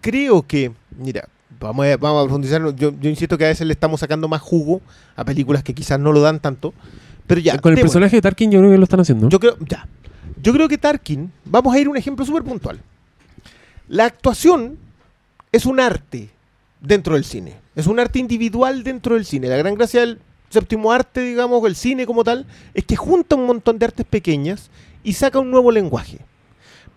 creo 0.01 0.41
que, 0.43 0.71
mira, 0.97 1.27
vamos 1.63 1.85
a, 1.85 1.97
vamos 1.97 2.21
a 2.21 2.25
profundizar. 2.25 2.75
Yo, 2.75 2.93
yo 2.99 3.09
insisto 3.09 3.37
que 3.37 3.45
a 3.45 3.47
veces 3.47 3.65
le 3.65 3.73
estamos 3.73 3.99
sacando 3.99 4.27
más 4.27 4.41
jugo 4.41 4.81
a 5.15 5.23
películas 5.25 5.63
que 5.63 5.73
quizás 5.73 5.99
no 5.99 6.11
lo 6.11 6.21
dan 6.21 6.39
tanto. 6.39 6.73
Pero 7.27 7.41
ya, 7.41 7.57
con 7.57 7.71
el 7.71 7.77
démosle. 7.77 7.81
personaje 7.81 8.17
de 8.17 8.21
Tarkin 8.21 8.51
yo 8.51 8.59
creo 8.59 8.71
que 8.71 8.77
lo 8.77 8.83
están 8.83 8.99
haciendo. 8.99 9.29
Yo 9.29 9.39
creo, 9.39 9.57
ya. 9.59 9.87
Yo 10.41 10.51
creo 10.53 10.67
que 10.67 10.77
Tarkin, 10.77 11.31
vamos 11.45 11.73
a 11.73 11.79
ir 11.79 11.87
a 11.87 11.89
un 11.89 11.97
ejemplo 11.97 12.25
súper 12.25 12.43
puntual. 12.43 12.81
La 13.87 14.05
actuación 14.05 14.77
es 15.51 15.65
un 15.65 15.79
arte 15.79 16.29
dentro 16.81 17.15
del 17.15 17.23
cine. 17.23 17.55
Es 17.75 17.87
un 17.87 17.99
arte 17.99 18.19
individual 18.19 18.83
dentro 18.83 19.15
del 19.15 19.25
cine. 19.25 19.47
La 19.47 19.57
gran 19.57 19.75
gracia 19.75 20.01
del 20.01 20.19
séptimo 20.49 20.91
arte, 20.91 21.21
digamos, 21.21 21.65
el 21.65 21.75
cine 21.75 22.05
como 22.05 22.23
tal, 22.23 22.45
es 22.73 22.83
que 22.83 22.95
junta 22.95 23.35
un 23.35 23.45
montón 23.45 23.79
de 23.79 23.85
artes 23.85 24.05
pequeñas 24.05 24.69
y 25.03 25.13
saca 25.13 25.39
un 25.39 25.49
nuevo 25.49 25.71
lenguaje. 25.71 26.19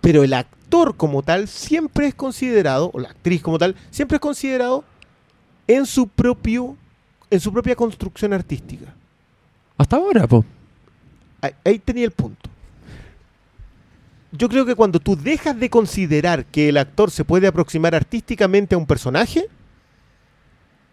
Pero 0.07 0.23
el 0.23 0.35
actor 0.35 0.97
como 0.97 1.25
tal 1.25 1.49
siempre 1.49 2.07
es 2.07 2.15
considerado, 2.15 2.93
o 2.95 3.01
la 3.01 3.09
actriz 3.09 3.43
como 3.43 3.59
tal, 3.59 3.75
siempre 3.91 4.19
es 4.19 4.21
considerado 4.21 4.85
en 5.67 5.85
su 5.85 6.07
propio, 6.07 6.77
en 7.29 7.41
su 7.41 7.53
propia 7.53 7.75
construcción 7.75 8.33
artística. 8.33 8.95
Hasta 9.77 9.97
ahora, 9.97 10.29
po. 10.29 10.45
Ahí, 11.41 11.51
ahí 11.65 11.79
tenía 11.81 12.05
el 12.05 12.13
punto. 12.13 12.49
Yo 14.31 14.49
creo 14.49 14.65
que 14.65 14.77
cuando 14.77 15.01
tú 15.01 15.17
dejas 15.17 15.59
de 15.59 15.69
considerar 15.69 16.45
que 16.45 16.69
el 16.69 16.77
actor 16.77 17.11
se 17.11 17.25
puede 17.25 17.49
aproximar 17.49 17.97
artísticamente 17.97 18.77
a 18.77 18.79
un 18.79 18.87
personaje, 18.87 19.49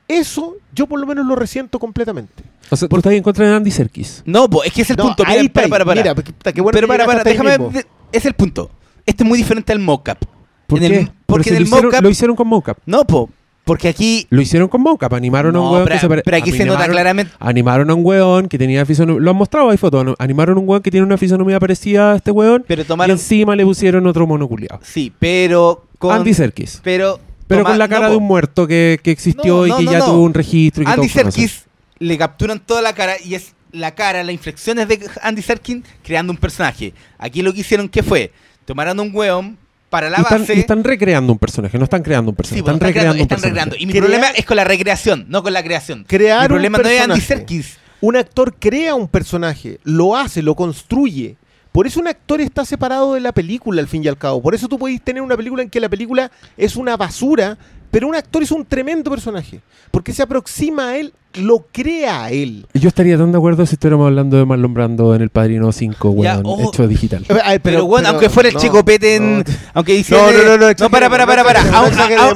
eso 0.08 0.56
yo 0.74 0.88
por 0.88 1.00
lo 1.00 1.06
menos 1.06 1.28
lo 1.28 1.36
resiento 1.36 1.78
completamente. 1.78 2.42
O 2.72 2.76
sea, 2.76 2.88
tú 2.88 2.98
estás 2.98 3.14
en 3.14 3.22
contra 3.22 3.48
de 3.48 3.54
Andy 3.54 3.70
Serkis. 3.70 4.24
No, 4.26 4.50
po, 4.50 4.64
es 4.64 4.74
que 4.74 4.82
es 4.82 4.90
el 4.90 4.98
No, 4.98 5.04
punto. 5.04 5.24
ahí 5.28 5.34
Mira, 5.42 5.44
está, 5.44 5.62
para, 5.62 5.70
para, 5.70 5.86
para. 5.86 6.02
mira, 6.02 6.16
puta, 6.16 6.52
qué 6.52 6.62
bueno 6.62 6.76
pero 6.76 6.88
que 6.88 6.92
para, 6.98 7.06
para, 7.06 7.20
ahí 7.30 7.38
déjame. 7.38 7.86
Es 8.12 8.26
el 8.26 8.34
punto. 8.34 8.72
Este 9.06 9.24
es 9.24 9.28
muy 9.28 9.38
diferente 9.38 9.72
al 9.74 9.80
mocap. 9.80 10.20
¿Por 10.68 10.82
En 10.84 10.92
qué? 10.92 11.00
el- 11.00 11.06
Pero 11.08 11.18
porque 11.26 11.50
si 11.50 11.50
en 11.50 11.56
lo 11.56 11.58
el 11.60 11.66
hicieron, 11.68 11.86
mocap. 11.86 12.04
lo 12.04 12.10
hicieron 12.10 12.36
con 12.36 12.48
mocap. 12.48 12.78
No, 12.86 13.04
po. 13.06 13.30
Porque 13.66 13.88
aquí. 13.88 14.28
Lo 14.30 14.42
hicieron 14.42 14.68
con 14.68 14.82
mocap. 14.82 15.14
Animaron 15.14 15.56
a 15.56 15.62
un 15.62 15.72
weón 15.72 15.84
pero, 15.86 15.96
que 15.96 16.00
se 16.02 16.10
pare- 16.10 16.22
pero 16.26 16.36
aquí 16.38 16.52
se 16.52 16.66
nota 16.66 16.80
animaron- 16.80 16.92
claramente. 16.92 17.34
Animaron 17.40 17.90
a 17.90 17.94
un 17.94 18.06
weón 18.06 18.48
que 18.50 18.58
tenía 18.58 18.86
fisonomía. 18.86 19.22
Lo 19.22 19.32
han 19.32 19.38
mostrado, 19.38 19.70
hay 19.70 19.78
fotos. 19.78 20.16
Animaron 20.20 20.58
a 20.58 20.60
un 20.60 20.68
weón 20.70 20.82
que 20.82 20.92
tiene 20.92 21.06
una 21.06 21.18
fisonomía 21.18 21.60
parecida 21.60 22.14
a 22.14 22.16
este 22.18 22.32
weón. 22.32 22.66
Pero 22.68 22.82
Y 22.82 22.86
tomaron. 22.86 23.12
encima 23.16 23.56
le 23.56 23.64
pusieron 23.64 24.06
otro 24.08 24.28
monoculeado. 24.28 24.80
Sí, 24.84 25.14
pero. 25.18 25.86
Con, 25.98 26.14
Andy 26.14 26.34
Serkis. 26.34 26.82
Pero. 26.84 27.20
Pero 27.48 27.62
toma- 27.62 27.70
con 27.72 27.80
la 27.80 27.88
cara 27.88 28.06
no, 28.08 28.12
de 28.12 28.18
un 28.18 28.24
muerto 28.24 28.68
que, 28.68 29.00
que 29.02 29.12
existió 29.12 29.66
No, 29.68 29.80
y 29.82 29.86
que 29.86 29.92
ya 29.92 30.00
tuvo 30.06 30.22
un 30.24 30.34
registro. 30.34 30.84
Y 30.84 30.86
que 30.86 30.92
Andy. 30.92 31.08
Serkis 31.10 31.66
le 32.00 32.18
capturan 32.18 32.60
toda 32.60 32.82
la 32.82 32.94
cara 32.94 33.14
y 33.24 33.36
es 33.36 33.54
la 33.72 33.92
cara, 33.96 34.24
las 34.24 34.34
inflexiones 34.34 34.88
de 34.90 35.00
Andy 35.22 35.42
Serkis 35.42 35.78
creando 36.04 36.32
un 36.34 36.38
personaje. 36.38 36.94
Aquí 37.18 37.42
lo 37.42 37.54
que 37.54 37.62
hicieron 37.62 37.88
que 37.90 38.04
fue 38.04 38.32
tomaron 38.66 39.00
un 39.00 39.12
weón 39.14 39.58
para 39.90 40.10
la 40.10 40.20
Y 40.20 40.22
están, 40.22 40.42
base. 40.42 40.56
y 40.56 40.60
están 40.60 40.84
recreando 40.84 41.32
un 41.34 41.40
personaje, 41.40 41.78
no 41.78 41.84
están 41.84 42.02
creando 42.02 42.32
un 42.32 42.36
Sí, 42.36 42.38
personaje. 42.38 42.60
están, 42.62 42.80
recreando 42.80 43.14
un 43.14 43.22
están 43.22 43.42
recreando. 43.42 43.76
Y 43.78 43.86
mi 43.86 43.94
Crear- 43.94 44.04
problema 44.06 44.28
es 44.30 44.46
con 44.46 44.58
la 44.58 44.64
recreación, 44.64 45.26
no 45.30 45.44
con 45.44 45.54
la 45.54 45.64
creación. 45.64 46.04
Crear 46.08 46.40
mi 46.42 46.44
un 46.46 46.48
problema 46.50 46.78
no 46.80 46.84
es 46.90 47.02
Andy 47.02 47.14
personaje. 47.20 47.22
Serkis. 47.40 47.78
Un 48.02 48.16
actor 48.18 48.56
crea 48.60 48.96
un 48.96 49.08
personaje, 49.08 49.80
lo 49.84 50.16
hace, 50.18 50.42
lo 50.42 50.56
construye. 50.56 51.38
Por 51.72 51.88
eso 51.88 52.00
un 52.00 52.08
actor 52.08 52.42
está 52.42 52.66
separado 52.66 53.14
de 53.14 53.20
la 53.20 53.32
película, 53.32 53.82
al 53.82 53.88
fin 53.88 54.04
y 54.04 54.08
al 54.08 54.18
cabo. 54.18 54.42
Por 54.42 54.54
eso 54.56 54.68
tú 54.68 54.78
podéis 54.78 55.02
tener 55.02 55.22
una 55.24 55.38
película 55.38 55.64
en 55.64 55.70
que 55.70 55.80
la 55.80 55.90
película 55.90 56.30
es 56.58 56.76
una 56.76 56.98
basura, 56.98 57.58
pero 57.94 58.08
un 58.08 58.16
actor 58.16 58.42
es 58.42 58.50
un 58.52 58.66
tremendo 58.66 59.12
personaje. 59.12 59.62
Porque 59.92 60.14
se 60.14 60.24
aproxima 60.24 60.90
a 60.90 60.98
él, 60.98 61.14
lo 61.36 61.68
crea 61.72 62.24
a 62.24 62.32
él. 62.32 62.66
Yo 62.74 62.88
estaría 62.88 63.16
tan 63.20 63.32
de 63.32 63.38
acuerdo 63.38 63.68
si 63.68 63.76
estuviéramos 63.76 64.08
hablando 64.08 64.36
de 64.36 64.46
Marlon 64.46 64.74
Brando 64.74 65.14
en 65.14 65.22
El 65.22 65.30
Padrino 65.30 65.72
5, 65.72 66.16
Ya, 66.24 66.40
weón, 66.40 66.42
oh. 66.44 66.70
hecho 66.70 66.88
digital. 66.88 67.24
Ver, 67.30 67.62
Pero, 67.62 67.86
bueno, 67.86 68.10
aunque 68.10 68.30
fuera 68.30 68.50
el 68.50 68.56
no, 68.56 68.62
chico 68.62 68.84
Pete 68.84 69.18
en- 69.18 69.38
no. 69.38 69.44
Aunque 69.76 69.94
dice. 69.94 70.16
No, 70.16 70.32
no, 70.32 70.44
no, 70.44 70.58
no, 70.58 70.72
no, 70.76 70.90
para, 70.90 71.08
para, 71.08 71.28
para, 71.28 71.44
para. 71.44 71.64
no 71.66 71.78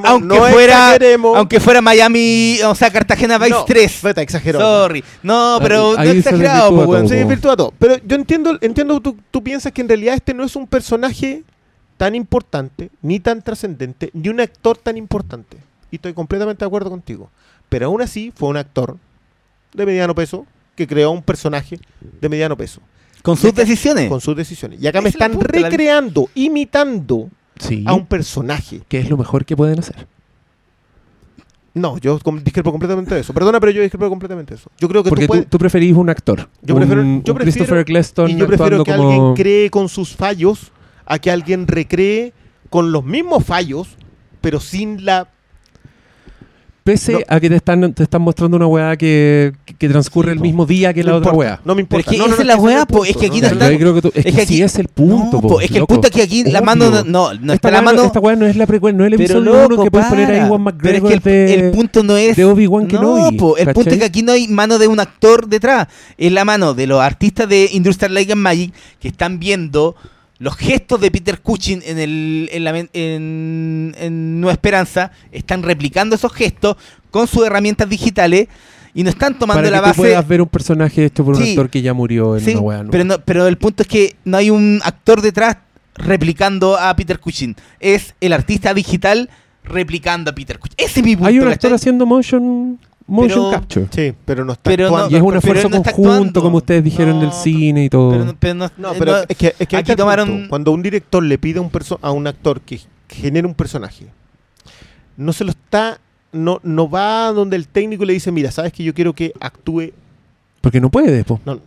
aunque 0.04 0.28
no 0.28 0.36
fuera. 0.46 0.96
Aunque 1.38 1.60
fuera 1.60 1.82
Miami, 1.82 2.60
o 2.64 2.76
sea, 2.76 2.92
Cartagena 2.92 3.40
Vice 3.40 3.50
No, 3.50 3.66
3. 3.66 4.00
vete, 4.04 4.22
exageró. 4.22 4.60
Sorry. 4.60 5.04
No, 5.24 5.58
pero 5.60 5.98
Ahí 5.98 6.10
no 6.10 6.14
exagerado, 6.14 6.70
po, 6.70 6.84
weón. 6.84 7.10
Se 7.10 7.26
todo. 7.38 7.74
Pero 7.80 7.96
yo 8.06 8.16
entiendo, 8.16 8.60
entiendo 8.62 9.00
tú, 9.00 9.18
tú 9.32 9.42
piensas 9.42 9.72
que 9.72 9.82
en 9.82 9.88
realidad 9.88 10.14
este 10.14 10.36
no 10.36 10.44
es 10.44 10.56
un 10.56 10.68
personaje 10.68 11.42
tan 11.98 12.16
importante, 12.16 12.90
ni 13.02 13.20
tan 13.20 13.42
trascendente, 13.42 14.10
ni 14.14 14.30
un 14.30 14.40
actor 14.40 14.78
tan 14.78 14.98
importante. 14.98 15.58
Y 15.92 15.96
estoy 15.98 16.14
completamente 16.14 16.64
de 16.64 16.68
acuerdo 16.68 16.90
contigo. 16.90 17.30
Pero 17.70 17.88
aún 17.88 18.02
así 18.02 18.32
fue 18.36 18.50
un 18.50 18.58
actor 18.58 18.98
de 19.74 19.86
mediano 19.86 20.14
peso 20.16 20.46
que 20.76 20.86
creó 20.88 21.12
un 21.12 21.22
personaje 21.24 21.80
de 22.22 22.30
mediano 22.30 22.56
peso 22.56 22.82
Con 23.24 23.36
sus 23.36 23.54
decisiones. 23.54 24.10
con 24.10 24.22
sus 24.22 24.36
decisiones. 24.36 24.82
Y 24.82 24.88
acá 24.88 25.02
me 25.02 25.10
es 25.10 25.16
están 25.16 25.32
punta, 25.34 25.60
la- 25.60 25.70
recreando, 25.70 26.30
imitando 26.36 27.30
Sí. 27.60 27.84
a 27.88 27.94
un 27.94 28.06
personaje. 28.06 28.82
que 28.88 29.00
es 29.00 29.10
lo 29.10 29.18
mejor 29.18 29.44
que 29.44 29.58
pueden 29.58 29.80
hacer. 29.80 30.08
No, 31.74 31.98
yo 32.00 32.20
discrepo 32.44 32.72
completamente 32.72 33.14
de 33.14 33.22
eso. 33.22 33.34
Perdona, 33.34 33.60
pero 33.60 33.72
yo 33.72 33.82
discrepo 33.84 34.10
completamente 34.10 34.54
de 34.56 34.60
eso. 34.60 34.72
Yo 34.80 34.88
creo 34.88 35.04
que 35.04 35.10
Porque 35.10 35.26
tú 35.26 35.28
puedes... 35.28 35.48
tú 35.48 35.58
preferís 35.60 35.94
un 35.96 36.10
actor. 36.10 36.50
Yo 36.64 36.74
un, 36.74 36.80
prefiero- 36.82 37.02
un 37.02 37.24
yo 37.24 37.36
prefiero- 37.36 37.54
Christopher 37.56 37.78
Eccleston 37.82 38.32
Y 38.32 38.36
yo 38.38 38.48
prefiero 38.48 38.84
que 38.84 38.92
como... 38.96 39.10
alguien 39.12 39.34
cree 39.36 39.70
con 39.70 39.88
sus 39.88 40.16
fallos 40.16 40.72
a 41.08 41.20
que 41.20 41.32
alguien 41.32 41.68
recree 41.68 42.34
con 42.70 42.92
los 42.92 43.04
mismos 43.04 43.44
fallos, 43.46 43.88
pero 44.42 44.60
sin 44.60 45.06
la... 45.06 45.28
Pese 46.84 47.12
No. 47.12 47.20
a 47.28 47.40
que 47.42 47.50
te 47.50 47.56
están, 47.58 47.94
te 47.94 48.04
están 48.04 48.22
mostrando 48.22 48.56
una 48.56 48.66
weá 48.66 48.96
que, 48.96 49.52
que 49.78 49.90
transcurre 49.90 50.30
Sí, 50.30 50.32
el 50.34 50.38
po. 50.38 50.44
mismo 50.44 50.66
día 50.66 50.94
que 50.94 51.04
no 51.04 51.12
la 51.12 51.18
otra 51.18 51.34
weá. 51.34 51.60
No 51.66 51.76
me 51.76 51.84
Pero 51.84 52.00
importa. 52.00 52.12
es 52.12 52.16
que 52.16 52.18
No, 52.18 52.28
no, 52.28 52.34
esa 52.36 52.36
no, 52.38 52.42
es 52.44 52.48
la 52.48 52.56
weá, 52.64 52.88
es 53.10 53.18
que 53.18 53.26
aquí 53.26 53.42
no, 53.42 53.48
es 53.48 54.24
que, 54.36 54.42
aquí- 54.42 54.62
es 54.64 54.76
el 54.80 54.88
punto, 54.88 55.42
po, 55.42 55.60
es 55.60 55.70
que 55.70 55.80
el 55.80 55.86
punto 55.86 56.08
es 56.08 56.14
que 56.14 56.22
aquí 56.22 56.46
la 56.46 56.62
mano. 56.62 57.04
No, 57.04 57.34
no 57.34 57.52
está 57.54 57.72
la 57.72 57.82
mano. 57.82 58.04
esta 58.06 58.22
weá 58.22 58.38
no 58.38 58.46
es 58.46 58.56
la 58.56 58.66
precuela, 58.66 58.98
no 58.98 59.04
es 59.06 59.12
el 59.12 59.18
Pero 59.18 59.40
episodio 59.40 59.52
1 59.66 59.70
loco, 59.70 59.84
que 59.84 59.92
puedes 59.92 60.08
poner 60.08 60.32
ahí. 60.32 60.48
Juan 60.48 60.64
Pero 60.64 60.78
McGregor 60.78 61.12
es 61.12 61.22
que 61.22 61.44
el, 61.44 61.48
de, 61.48 61.54
el 61.68 61.72
punto 61.72 62.04
no 62.04 62.16
es 62.16 62.38
de 62.38 62.46
Obi-Wan 62.46 62.84
No, 62.84 62.88
Kenobi. 62.88 63.38
po, 63.38 63.58
el 63.58 63.74
punto 63.74 63.90
es 63.90 63.98
que 63.98 64.06
aquí 64.06 64.24
no 64.24 64.32
hay 64.32 64.48
mano 64.48 64.80
de 64.80 64.88
un 64.88 65.02
actor 65.02 65.46
detrás. 65.50 65.90
Es 66.18 66.32
la 66.32 66.46
mano 66.46 66.74
de 66.74 66.88
los 66.88 67.02
artistas 67.02 67.50
de 67.50 67.70
Industrial 67.74 68.14
Light 68.14 68.32
and 68.32 68.42
Magic 68.42 68.74
que 69.02 69.10
están 69.10 69.40
viendo 69.40 69.98
los 70.40 70.56
gestos 70.56 71.02
de 71.02 71.10
Peter 71.12 71.40
Cushing 71.42 71.82
en, 71.86 71.98
el, 72.00 72.50
en, 72.52 72.64
la 72.64 72.78
en, 72.78 73.96
en 73.98 74.40
Nueva 74.42 74.54
Esperanza. 74.54 75.12
Están 75.32 75.64
replicando 75.64 76.16
esos 76.16 76.32
gestos 76.34 76.78
con 77.12 77.28
sus 77.28 77.46
herramientas 77.46 77.90
digitales 77.90 78.48
y 78.94 79.04
no 79.04 79.10
están 79.10 79.38
tomando 79.38 79.62
Para 79.64 79.70
la 79.72 79.78
que 79.78 79.82
tú 79.84 79.88
base. 79.90 80.02
puedas 80.02 80.28
ver 80.28 80.42
un 80.42 80.48
personaje 80.48 81.06
hecho 81.06 81.24
por 81.26 81.36
un 81.36 81.44
Sí. 81.44 81.50
actor 81.52 81.70
que 81.70 81.82
ya 81.82 81.94
murió 81.94 82.38
en 82.38 82.44
Sí, 82.44 82.56
una 82.56 82.84
pero, 82.90 83.04
no- 83.04 83.20
pero 83.20 83.48
el 83.48 83.58
punto 83.58 83.84
es 83.84 83.88
que 83.90 84.16
no 84.26 84.38
hay 84.38 84.50
un 84.50 84.80
actor 84.84 85.22
detrás 85.22 85.58
replicando 85.96 86.78
a 86.78 86.96
Peter 86.96 87.20
Cushing. 87.20 87.56
Es 87.80 88.14
el 88.22 88.34
artista 88.34 88.74
digital 88.74 89.30
replicando 89.64 90.32
a 90.32 90.36
Peter 90.36 90.58
Cushing. 90.60 90.76
Ese 90.78 91.00
es 91.00 91.06
mi 91.06 91.16
punto. 91.16 91.28
Hay 91.30 91.36
un 91.40 91.46
¿cachai? 91.46 91.54
actor 91.54 91.74
haciendo 91.74 92.06
motion, 92.06 92.80
motion 93.08 93.30
Pero- 93.40 93.52
capture. 93.52 93.88
Sí, 93.92 94.14
pero 94.26 94.46
no 94.46 94.54
está 94.54 94.70
Pero 94.70 94.90
no- 94.90 94.96
actuando. 94.98 95.16
Y 95.16 95.18
es 95.18 95.22
un 95.24 95.28
pero 95.30 95.40
esfuerzo 95.40 95.70
no 95.70 95.76
conjunto, 95.84 96.10
actuando. 96.12 96.42
como 96.42 96.58
ustedes 96.58 96.84
dijeron, 96.84 97.20
del 97.20 97.32
cine 97.32 97.86
y 97.86 97.90
todo. 97.90 98.12
Pero, 98.12 98.26
no- 98.26 98.36
pero 98.40 98.54
no, 98.54 98.72
No, 98.78 98.94
pero 99.00 99.12
no- 99.14 99.18
es 99.28 99.38
que, 99.38 99.48
es 99.58 99.68
que 99.68 99.78
aquí 99.78 99.92
está 99.92 99.94
el 99.94 99.98
tomaron- 100.00 100.28
punto. 100.28 100.50
Cuando 100.50 100.72
un 100.72 100.84
director 100.84 101.24
le 101.24 101.38
pide 101.38 101.60
a 101.60 101.62
un, 101.62 101.72
perso- 101.72 102.00
a 102.02 102.12
un 102.12 102.28
actor 102.28 102.62
que 102.62 102.80
genere 103.10 103.48
un 103.48 103.54
personaje, 103.56 104.08
no 105.16 105.34
se 105.34 105.44
lo 105.44 105.52
está... 105.52 106.00
No, 106.34 106.60
no 106.62 106.90
va 106.90 107.32
donde 107.32 107.56
el 107.56 107.68
técnico 107.70 108.04
le 108.04 108.12
dice, 108.14 108.32
mira, 108.34 108.52
sabes 108.52 108.74
que 108.74 108.84
yo 108.84 108.94
quiero 108.94 109.14
que 109.14 109.32
actúe 109.40 109.94
Porque 110.60 110.82
no 110.82 110.92
puede, 110.92 111.24
po. 111.24 111.40
No, 111.46 111.60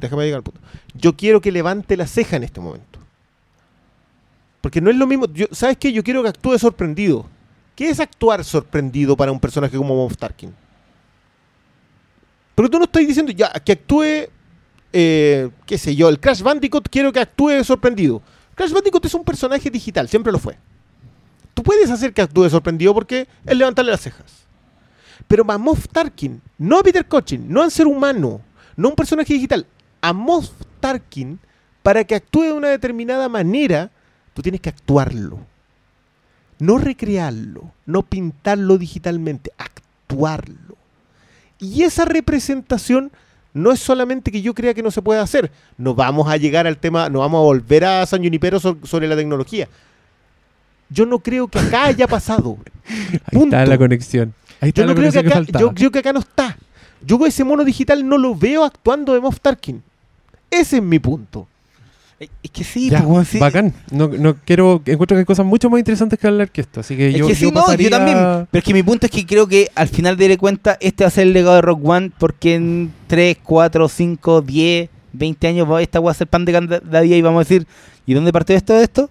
déjame 0.00 0.24
llegar 0.24 0.38
al 0.38 0.42
punto. 0.42 0.60
Yo 0.94 1.16
quiero 1.16 1.40
que 1.40 1.52
levante 1.52 1.96
la 1.96 2.08
ceja 2.08 2.36
en 2.36 2.42
este 2.42 2.60
momento. 2.60 2.98
Porque 4.60 4.80
no 4.80 4.90
es 4.90 4.96
lo 4.96 5.06
mismo. 5.06 5.26
Yo, 5.32 5.46
¿Sabes 5.52 5.76
qué? 5.78 5.92
Yo 5.92 6.02
quiero 6.02 6.22
que 6.22 6.28
actúe 6.28 6.58
sorprendido. 6.58 7.24
¿Qué 7.76 7.88
es 7.88 8.00
actuar 8.00 8.44
sorprendido 8.44 9.16
para 9.16 9.32
un 9.32 9.40
personaje 9.40 9.76
como 9.76 9.94
Moff 9.94 10.16
Tarkin? 10.16 10.52
Porque 12.60 12.72
tú 12.72 12.78
no 12.78 12.84
estás 12.84 13.06
diciendo 13.06 13.32
ya 13.32 13.50
que 13.52 13.72
actúe, 13.72 14.28
eh, 14.92 15.48
qué 15.64 15.78
sé 15.78 15.96
yo, 15.96 16.10
el 16.10 16.20
Crash 16.20 16.42
Bandicoot 16.42 16.90
quiero 16.90 17.10
que 17.10 17.18
actúe 17.18 17.64
sorprendido. 17.64 18.20
Crash 18.54 18.70
Bandicoot 18.70 19.02
es 19.06 19.14
un 19.14 19.24
personaje 19.24 19.70
digital, 19.70 20.10
siempre 20.10 20.30
lo 20.30 20.38
fue. 20.38 20.58
Tú 21.54 21.62
puedes 21.62 21.88
hacer 21.88 22.12
que 22.12 22.20
actúe 22.20 22.50
sorprendido 22.50 22.92
porque 22.92 23.26
es 23.46 23.56
levantarle 23.56 23.92
las 23.92 24.02
cejas. 24.02 24.44
Pero 25.26 25.42
a 25.48 25.56
Moff 25.56 25.88
Tarkin, 25.88 26.42
no 26.58 26.78
a 26.78 26.82
Peter 26.82 27.06
Cushing, 27.06 27.50
no 27.50 27.62
a 27.62 27.64
un 27.64 27.70
ser 27.70 27.86
humano, 27.86 28.42
no 28.76 28.88
a 28.88 28.90
un 28.90 28.96
personaje 28.96 29.32
digital, 29.32 29.66
a 30.02 30.12
Moff 30.12 30.50
Tarkin, 30.80 31.38
para 31.82 32.04
que 32.04 32.14
actúe 32.14 32.42
de 32.42 32.52
una 32.52 32.68
determinada 32.68 33.30
manera, 33.30 33.90
tú 34.34 34.42
tienes 34.42 34.60
que 34.60 34.68
actuarlo. 34.68 35.38
No 36.58 36.76
recrearlo, 36.76 37.72
no 37.86 38.02
pintarlo 38.02 38.76
digitalmente, 38.76 39.50
actuarlo. 39.56 40.69
Y 41.60 41.82
esa 41.82 42.04
representación 42.04 43.12
no 43.52 43.72
es 43.72 43.80
solamente 43.80 44.30
que 44.30 44.42
yo 44.42 44.54
crea 44.54 44.74
que 44.74 44.82
no 44.82 44.90
se 44.90 45.02
puede 45.02 45.20
hacer. 45.20 45.50
No 45.76 45.94
vamos 45.94 46.28
a 46.28 46.36
llegar 46.36 46.66
al 46.66 46.78
tema, 46.78 47.08
no 47.08 47.20
vamos 47.20 47.40
a 47.40 47.42
volver 47.44 47.84
a 47.84 48.06
San 48.06 48.22
Junipero 48.22 48.58
so- 48.60 48.78
sobre 48.84 49.08
la 49.08 49.16
tecnología. 49.16 49.68
Yo 50.88 51.06
no 51.06 51.18
creo 51.18 51.46
que 51.48 51.58
acá 51.58 51.84
haya 51.86 52.06
pasado. 52.08 52.56
Ahí 52.88 53.18
Punto. 53.32 53.56
está 53.56 53.66
la 53.66 53.78
conexión. 53.78 54.34
Ahí 54.60 54.70
está 54.70 54.82
Yo 54.82 54.86
la 54.88 54.92
no 54.94 55.00
creo 55.00 55.12
que 55.12 55.18
conexión 55.18 55.46
que, 55.46 55.50
acá, 55.52 55.60
yo 55.60 55.74
creo 55.74 55.90
que 55.90 55.98
acá 56.00 56.12
no 56.12 56.20
está. 56.20 56.56
Yo 57.04 57.24
ese 57.26 57.44
mono 57.44 57.64
digital 57.64 58.06
no 58.06 58.18
lo 58.18 58.34
veo 58.34 58.64
actuando 58.64 59.14
de 59.14 59.20
Moff 59.20 59.40
Tarkin. 59.40 59.82
Ese 60.50 60.76
es 60.78 60.82
mi 60.82 60.98
punto. 60.98 61.46
Eh, 62.20 62.28
Es 62.42 62.50
que 62.50 62.64
sí, 62.64 62.90
Ya, 62.90 63.02
pues, 63.02 63.28
sí. 63.28 63.38
Bacán. 63.38 63.72
No, 63.90 64.08
no 64.08 64.36
quiero. 64.44 64.82
Encuentro 64.84 65.16
que 65.16 65.20
hay 65.20 65.24
cosas 65.24 65.46
mucho 65.46 65.70
más 65.70 65.78
interesantes 65.78 66.18
que 66.18 66.26
hablar 66.26 66.50
que 66.50 66.60
esto. 66.60 66.80
Así 66.80 66.96
que 66.96 67.08
Es 67.08 67.16
yo, 67.16 67.26
que 67.26 67.34
sí, 67.34 67.44
yo 67.46 67.50
no, 67.50 67.60
pasaría- 67.62 67.88
yo 67.88 67.96
también. 67.96 68.18
Pero 68.50 68.58
es 68.60 68.64
que 68.64 68.74
mi 68.74 68.82
punto 68.82 69.06
es 69.06 69.12
que 69.12 69.26
creo 69.26 69.46
que 69.46 69.68
al 69.74 69.88
final 69.88 70.16
de 70.16 70.36
cuenta 70.38 70.76
este 70.80 71.04
va 71.04 71.08
a 71.08 71.10
ser 71.10 71.26
el 71.26 71.32
legado 71.32 71.56
de 71.56 71.62
Rock 71.62 71.80
One 71.82 72.10
porque 72.18 72.54
en 72.54 72.92
3, 73.06 73.38
4, 73.42 73.88
5, 73.88 74.42
10, 74.42 74.90
20 75.12 75.48
años 75.48 75.66
esta 75.80 75.98
va 76.00 76.10
a 76.10 76.14
ser 76.14 76.26
pan 76.28 76.44
de 76.44 76.52
cada 76.52 77.00
día 77.00 77.16
y 77.16 77.22
vamos 77.22 77.40
a 77.40 77.48
decir, 77.48 77.66
¿y 78.06 78.14
dónde 78.14 78.32
partió 78.32 78.54
esto 78.54 78.74
de 78.74 78.84
esto? 78.84 79.10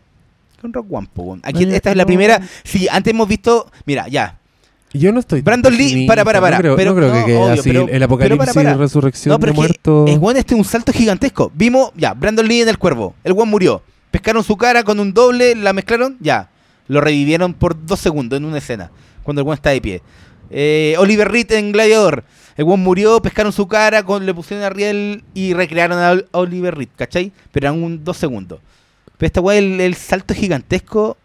Con 0.62 0.72
Rock 0.74 0.88
One, 0.92 1.08
po. 1.14 1.38
Aquí 1.44 1.64
esta 1.64 1.92
es 1.92 1.96
la 1.98 2.06
primera. 2.06 2.42
Sí, 2.64 2.88
antes 2.92 3.12
hemos 3.12 3.28
visto, 3.28 3.72
mira, 3.86 4.08
ya. 4.08 4.39
Yo 4.94 5.12
no 5.12 5.20
estoy. 5.20 5.42
Brandon 5.42 5.76
Lee, 5.76 6.08
para, 6.08 6.26
para, 6.26 6.42
para, 6.42 6.58
No 6.58 6.62
creo, 6.62 6.76
pero- 6.76 6.92
no 6.92 6.98
creo 6.98 7.14
no, 7.20 7.26
que 7.26 7.36
obvio, 7.36 7.54
así. 7.54 7.70
pero- 7.70 7.82
el 7.82 7.88
pero 7.90 8.06
apocalipsis, 8.06 8.40
para, 8.40 8.54
para. 8.54 8.78
resurrección 8.78 9.30
No, 9.32 9.38
de 9.38 9.42
pero 9.42 9.54
que 9.54 9.58
muertos. 9.60 10.10
el 10.10 10.18
weón 10.18 10.38
este 10.38 10.54
es 10.56 10.58
un 10.58 10.66
salto 10.66 10.92
gigantesco. 10.92 11.52
Vimos, 11.54 11.92
ya, 11.96 12.14
Brandon 12.14 12.48
Lee 12.48 12.62
en 12.62 12.70
el 12.70 12.78
cuervo. 12.80 13.14
El 13.24 13.34
weón 13.34 13.50
murió. 13.50 13.84
Pescaron 14.12 14.44
su 14.44 14.58
cara 14.58 14.84
con 14.84 15.00
un 15.00 15.14
doble, 15.14 15.54
la 15.56 15.74
mezclaron, 15.74 16.18
ya. 16.20 16.50
Lo 16.88 17.02
revivieron 17.02 17.54
por 17.54 17.86
dos 17.86 18.00
segundos 18.00 18.38
en 18.38 18.46
una 18.46 18.58
escena. 18.58 18.90
Cuando 19.22 19.42
el 19.42 19.46
weón 19.48 19.56
está 19.58 19.70
de 19.70 19.82
pie. 19.82 20.02
Eh, 20.50 20.96
Oliver 20.98 21.32
Reed 21.32 21.52
en 21.52 21.72
Gladiador. 21.72 22.24
El 22.58 22.66
weón 22.66 22.80
murió, 22.82 23.22
pescaron 23.22 23.54
su 23.54 23.68
cara, 23.68 24.02
con, 24.04 24.26
le 24.26 24.34
pusieron 24.34 24.66
a 24.66 24.70
Riel 24.70 25.24
y 25.36 25.54
recrearon 25.54 26.00
a 26.00 26.12
Ol- 26.14 26.28
a 26.32 26.40
Oliver 26.40 26.76
Reed, 26.76 26.90
¿cachai? 26.96 27.32
Pero 27.52 27.68
eran 27.68 27.82
un 27.84 28.04
dos 28.04 28.18
segundos. 28.18 28.60
Pero 29.20 29.28
esta 29.28 29.40
weá, 29.42 29.60
el, 29.60 29.80
el 29.80 29.94
salto 29.96 30.34
gigantesco. 30.34 31.16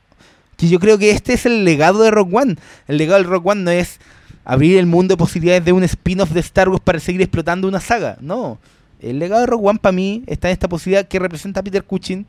Que 0.57 0.69
yo 0.69 0.79
creo 0.79 0.99
que 0.99 1.11
este 1.11 1.35
es 1.35 1.47
el 1.47 1.65
legado 1.65 2.03
de 2.03 2.11
Rock 2.11 2.35
One. 2.35 2.57
El 2.89 2.99
legado 2.99 3.21
del 3.21 3.31
Rock 3.31 3.47
One 3.47 3.63
no 3.63 3.71
es 3.71 3.99
abrir 4.45 4.79
el 4.79 4.87
mundo 4.87 5.15
de 5.15 5.19
posibilidades 5.19 5.65
de 5.65 5.73
un 5.73 5.85
spin-off 5.85 6.31
de 6.31 6.41
Star 6.41 6.69
Wars 6.69 6.83
para 6.85 7.01
seguir 7.01 7.23
explotando 7.23 7.67
una 7.67 7.81
saga. 7.81 8.17
No. 8.21 8.59
El 9.01 9.19
legado 9.19 9.43
de 9.43 9.47
Rogue 9.47 9.69
One 9.69 9.79
para 9.81 9.93
mí 9.93 10.23
está 10.27 10.49
en 10.49 10.53
esta 10.53 10.69
posibilidad 10.69 11.07
que 11.07 11.19
representa 11.19 11.61
a 11.61 11.63
Peter 11.63 11.85
Cushing 11.85 12.27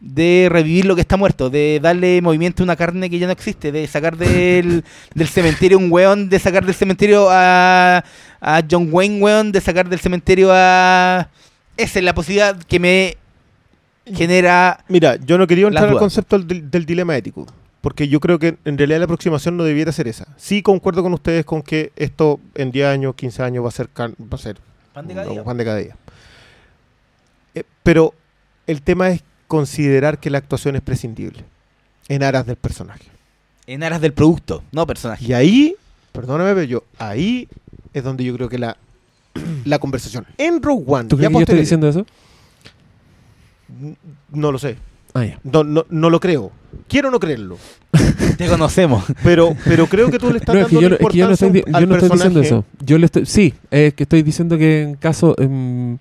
de 0.00 0.48
revivir 0.50 0.86
lo 0.86 0.94
que 0.94 1.02
está 1.02 1.18
muerto, 1.18 1.50
de 1.50 1.78
darle 1.82 2.22
movimiento 2.22 2.62
a 2.62 2.64
una 2.64 2.76
carne 2.76 3.10
que 3.10 3.18
ya 3.18 3.26
no 3.26 3.32
existe, 3.32 3.70
de 3.70 3.86
sacar 3.86 4.16
del, 4.16 4.82
del 5.14 5.28
cementerio 5.28 5.76
un 5.76 5.92
weón, 5.92 6.30
de 6.30 6.38
sacar 6.38 6.64
del 6.64 6.74
cementerio 6.74 7.28
a, 7.30 8.02
a 8.40 8.62
John 8.68 8.88
Wayne 8.90 9.20
weón, 9.20 9.52
de 9.52 9.60
sacar 9.60 9.88
del 9.88 10.00
cementerio 10.00 10.48
a... 10.52 11.28
Esa 11.76 11.98
es 11.98 12.04
la 12.04 12.14
posibilidad 12.14 12.56
que 12.62 12.78
me 12.78 13.16
genera... 14.14 14.84
Mira, 14.88 15.16
yo 15.16 15.38
no 15.38 15.46
quería 15.46 15.66
entrar 15.66 15.88
al 15.88 15.98
concepto 15.98 16.38
del, 16.38 16.70
del 16.70 16.86
dilema 16.86 17.16
ético, 17.16 17.46
porque 17.80 18.08
yo 18.08 18.20
creo 18.20 18.38
que 18.38 18.56
en 18.64 18.76
realidad 18.78 18.98
la 18.98 19.04
aproximación 19.04 19.56
no 19.56 19.64
debiera 19.64 19.92
ser 19.92 20.08
esa. 20.08 20.26
Sí 20.36 20.62
concuerdo 20.62 21.02
con 21.02 21.12
ustedes 21.14 21.44
con 21.44 21.62
que 21.62 21.92
esto 21.96 22.40
en 22.54 22.70
10 22.70 22.86
años, 22.86 23.14
15 23.14 23.42
años 23.42 23.64
va 23.64 23.68
a 23.68 23.72
ser, 23.72 23.88
can- 23.88 24.14
va 24.20 24.36
a 24.36 24.38
ser 24.38 24.58
Pan 24.92 25.06
de 25.06 25.14
cada 25.14 25.26
un 25.28 25.32
día. 25.34 25.44
pan 25.44 25.56
de 25.56 25.64
cada 25.64 25.76
día. 25.78 25.96
Eh, 27.54 27.64
pero 27.82 28.14
el 28.66 28.82
tema 28.82 29.10
es 29.10 29.22
considerar 29.48 30.18
que 30.18 30.30
la 30.30 30.38
actuación 30.38 30.76
es 30.76 30.82
prescindible 30.82 31.44
en 32.08 32.22
aras 32.22 32.46
del 32.46 32.56
personaje. 32.56 33.04
En 33.66 33.82
aras 33.82 34.00
del 34.00 34.12
producto, 34.12 34.62
no 34.72 34.86
personaje. 34.86 35.24
Y 35.24 35.32
ahí, 35.32 35.74
perdóname, 36.12 36.54
pero 36.54 36.64
yo, 36.64 36.84
ahí 36.98 37.48
es 37.92 38.02
donde 38.04 38.24
yo 38.24 38.34
creo 38.36 38.48
que 38.48 38.58
la, 38.58 38.76
la 39.64 39.78
conversación 39.78 40.26
en 40.38 40.62
Rogue 40.62 40.84
One, 40.86 41.08
¿Tú 41.08 41.16
ya 41.16 41.28
crees 41.28 41.30
que 41.30 41.34
yo 41.34 41.40
estoy 41.40 41.58
diciendo 41.60 41.88
eso? 41.88 42.06
No 44.32 44.52
lo 44.52 44.58
sé. 44.58 44.76
Ah, 45.14 45.24
ya. 45.24 45.38
No, 45.42 45.64
no, 45.64 45.84
no 45.90 46.08
lo 46.10 46.20
creo. 46.20 46.52
Quiero 46.88 47.10
no 47.10 47.18
creerlo. 47.18 47.58
Te 48.38 48.46
conocemos. 48.46 49.04
Pero, 49.24 49.56
pero 49.64 49.86
creo 49.88 50.10
que 50.10 50.18
tú 50.18 50.30
le 50.30 50.38
estás 50.38 50.54
No, 50.54 50.60
es 50.62 50.66
que 50.68 50.74
dando 50.76 50.80
yo, 50.80 50.88
la 50.88 50.98
no- 51.00 51.06
es 51.08 51.12
que 51.12 51.18
yo 51.18 51.26
no 51.26 51.32
importancia 51.32 51.46
estoy, 51.46 51.72
di- 51.72 51.80
yo 51.80 51.86
no 51.86 51.94
estoy 51.96 52.08
diciendo 52.10 52.40
personaje. 52.40 52.46
eso. 52.46 52.64
Yo 52.86 52.98
le 52.98 53.06
estoy, 53.06 53.26
sí, 53.26 53.54
es 53.70 53.94
que 53.94 54.02
estoy 54.04 54.22
diciendo 54.22 54.56
que 54.56 54.82
en 54.82 54.94
caso, 54.94 55.34
em, 55.38 55.98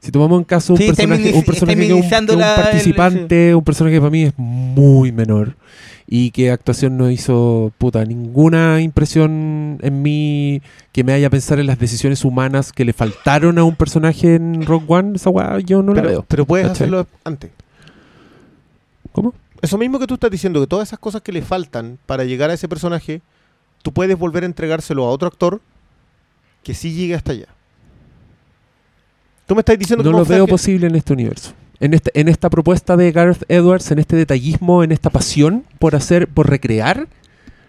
si 0.00 0.10
tomamos 0.10 0.38
en 0.38 0.44
caso 0.44 0.72
un 0.72 0.78
Sí, 0.78 0.86
personaje, 0.86 1.32
un 1.34 1.42
personaje 1.44 1.76
que 1.86 1.92
un, 1.94 2.00
que 2.08 2.32
un 2.32 2.38
la- 2.38 2.54
el- 2.56 2.62
participante, 2.62 3.54
un 3.54 3.64
personaje 3.64 3.96
que 3.96 4.00
para 4.00 4.10
mí 4.10 4.22
es 4.22 4.32
muy 4.38 5.12
menor 5.12 5.54
y 6.08 6.30
que 6.30 6.50
actuación 6.52 6.96
no 6.96 7.10
hizo 7.10 7.72
puta 7.78 8.04
ninguna 8.04 8.80
impresión 8.80 9.78
en 9.82 10.02
mí 10.02 10.62
que 10.92 11.02
me 11.02 11.12
haya 11.12 11.28
pensar 11.30 11.58
en 11.58 11.66
las 11.66 11.78
decisiones 11.80 12.24
humanas 12.24 12.72
que 12.72 12.84
le 12.84 12.92
faltaron 12.92 13.58
a 13.58 13.64
un 13.64 13.74
personaje 13.74 14.36
en 14.36 14.64
Rock 14.64 14.88
One, 14.88 15.16
esa 15.16 15.30
weá 15.30 15.58
yo 15.60 15.82
no 15.82 15.92
la 15.94 16.02
Pero, 16.02 16.08
veo. 16.12 16.24
pero 16.28 16.46
puedes 16.46 16.66
¿Cachai? 16.68 16.84
hacerlo 16.88 17.06
antes. 17.24 17.50
¿Cómo? 19.12 19.34
Eso 19.62 19.78
mismo 19.78 19.98
que 19.98 20.06
tú 20.06 20.14
estás 20.14 20.30
diciendo, 20.30 20.60
que 20.60 20.66
todas 20.66 20.88
esas 20.88 20.98
cosas 20.98 21.22
que 21.22 21.32
le 21.32 21.42
faltan 21.42 21.98
para 22.06 22.24
llegar 22.24 22.50
a 22.50 22.54
ese 22.54 22.68
personaje, 22.68 23.20
tú 23.82 23.90
puedes 23.92 24.16
volver 24.18 24.42
a 24.42 24.46
entregárselo 24.46 25.04
a 25.06 25.10
otro 25.10 25.26
actor 25.28 25.60
que 26.62 26.74
sí 26.74 26.92
llegue 26.92 27.14
hasta 27.14 27.32
allá. 27.32 27.46
Tú 29.46 29.54
me 29.54 29.60
estás 29.60 29.78
diciendo 29.78 30.02
No 30.04 30.08
que 30.10 30.12
lo 30.12 30.16
vamos 30.18 30.30
a 30.30 30.34
veo 30.34 30.46
que- 30.46 30.50
posible 30.50 30.86
en 30.88 30.94
este 30.96 31.12
universo. 31.12 31.52
En, 31.80 31.94
este, 31.94 32.10
en 32.18 32.28
esta 32.28 32.50
propuesta 32.50 32.96
de 32.96 33.12
Gareth 33.12 33.44
Edwards, 33.48 33.90
en 33.90 33.98
este 33.98 34.16
detallismo, 34.16 34.82
en 34.82 34.92
esta 34.92 35.10
pasión 35.10 35.64
por 35.78 35.94
hacer, 35.94 36.28
por 36.28 36.48
recrear, 36.48 37.06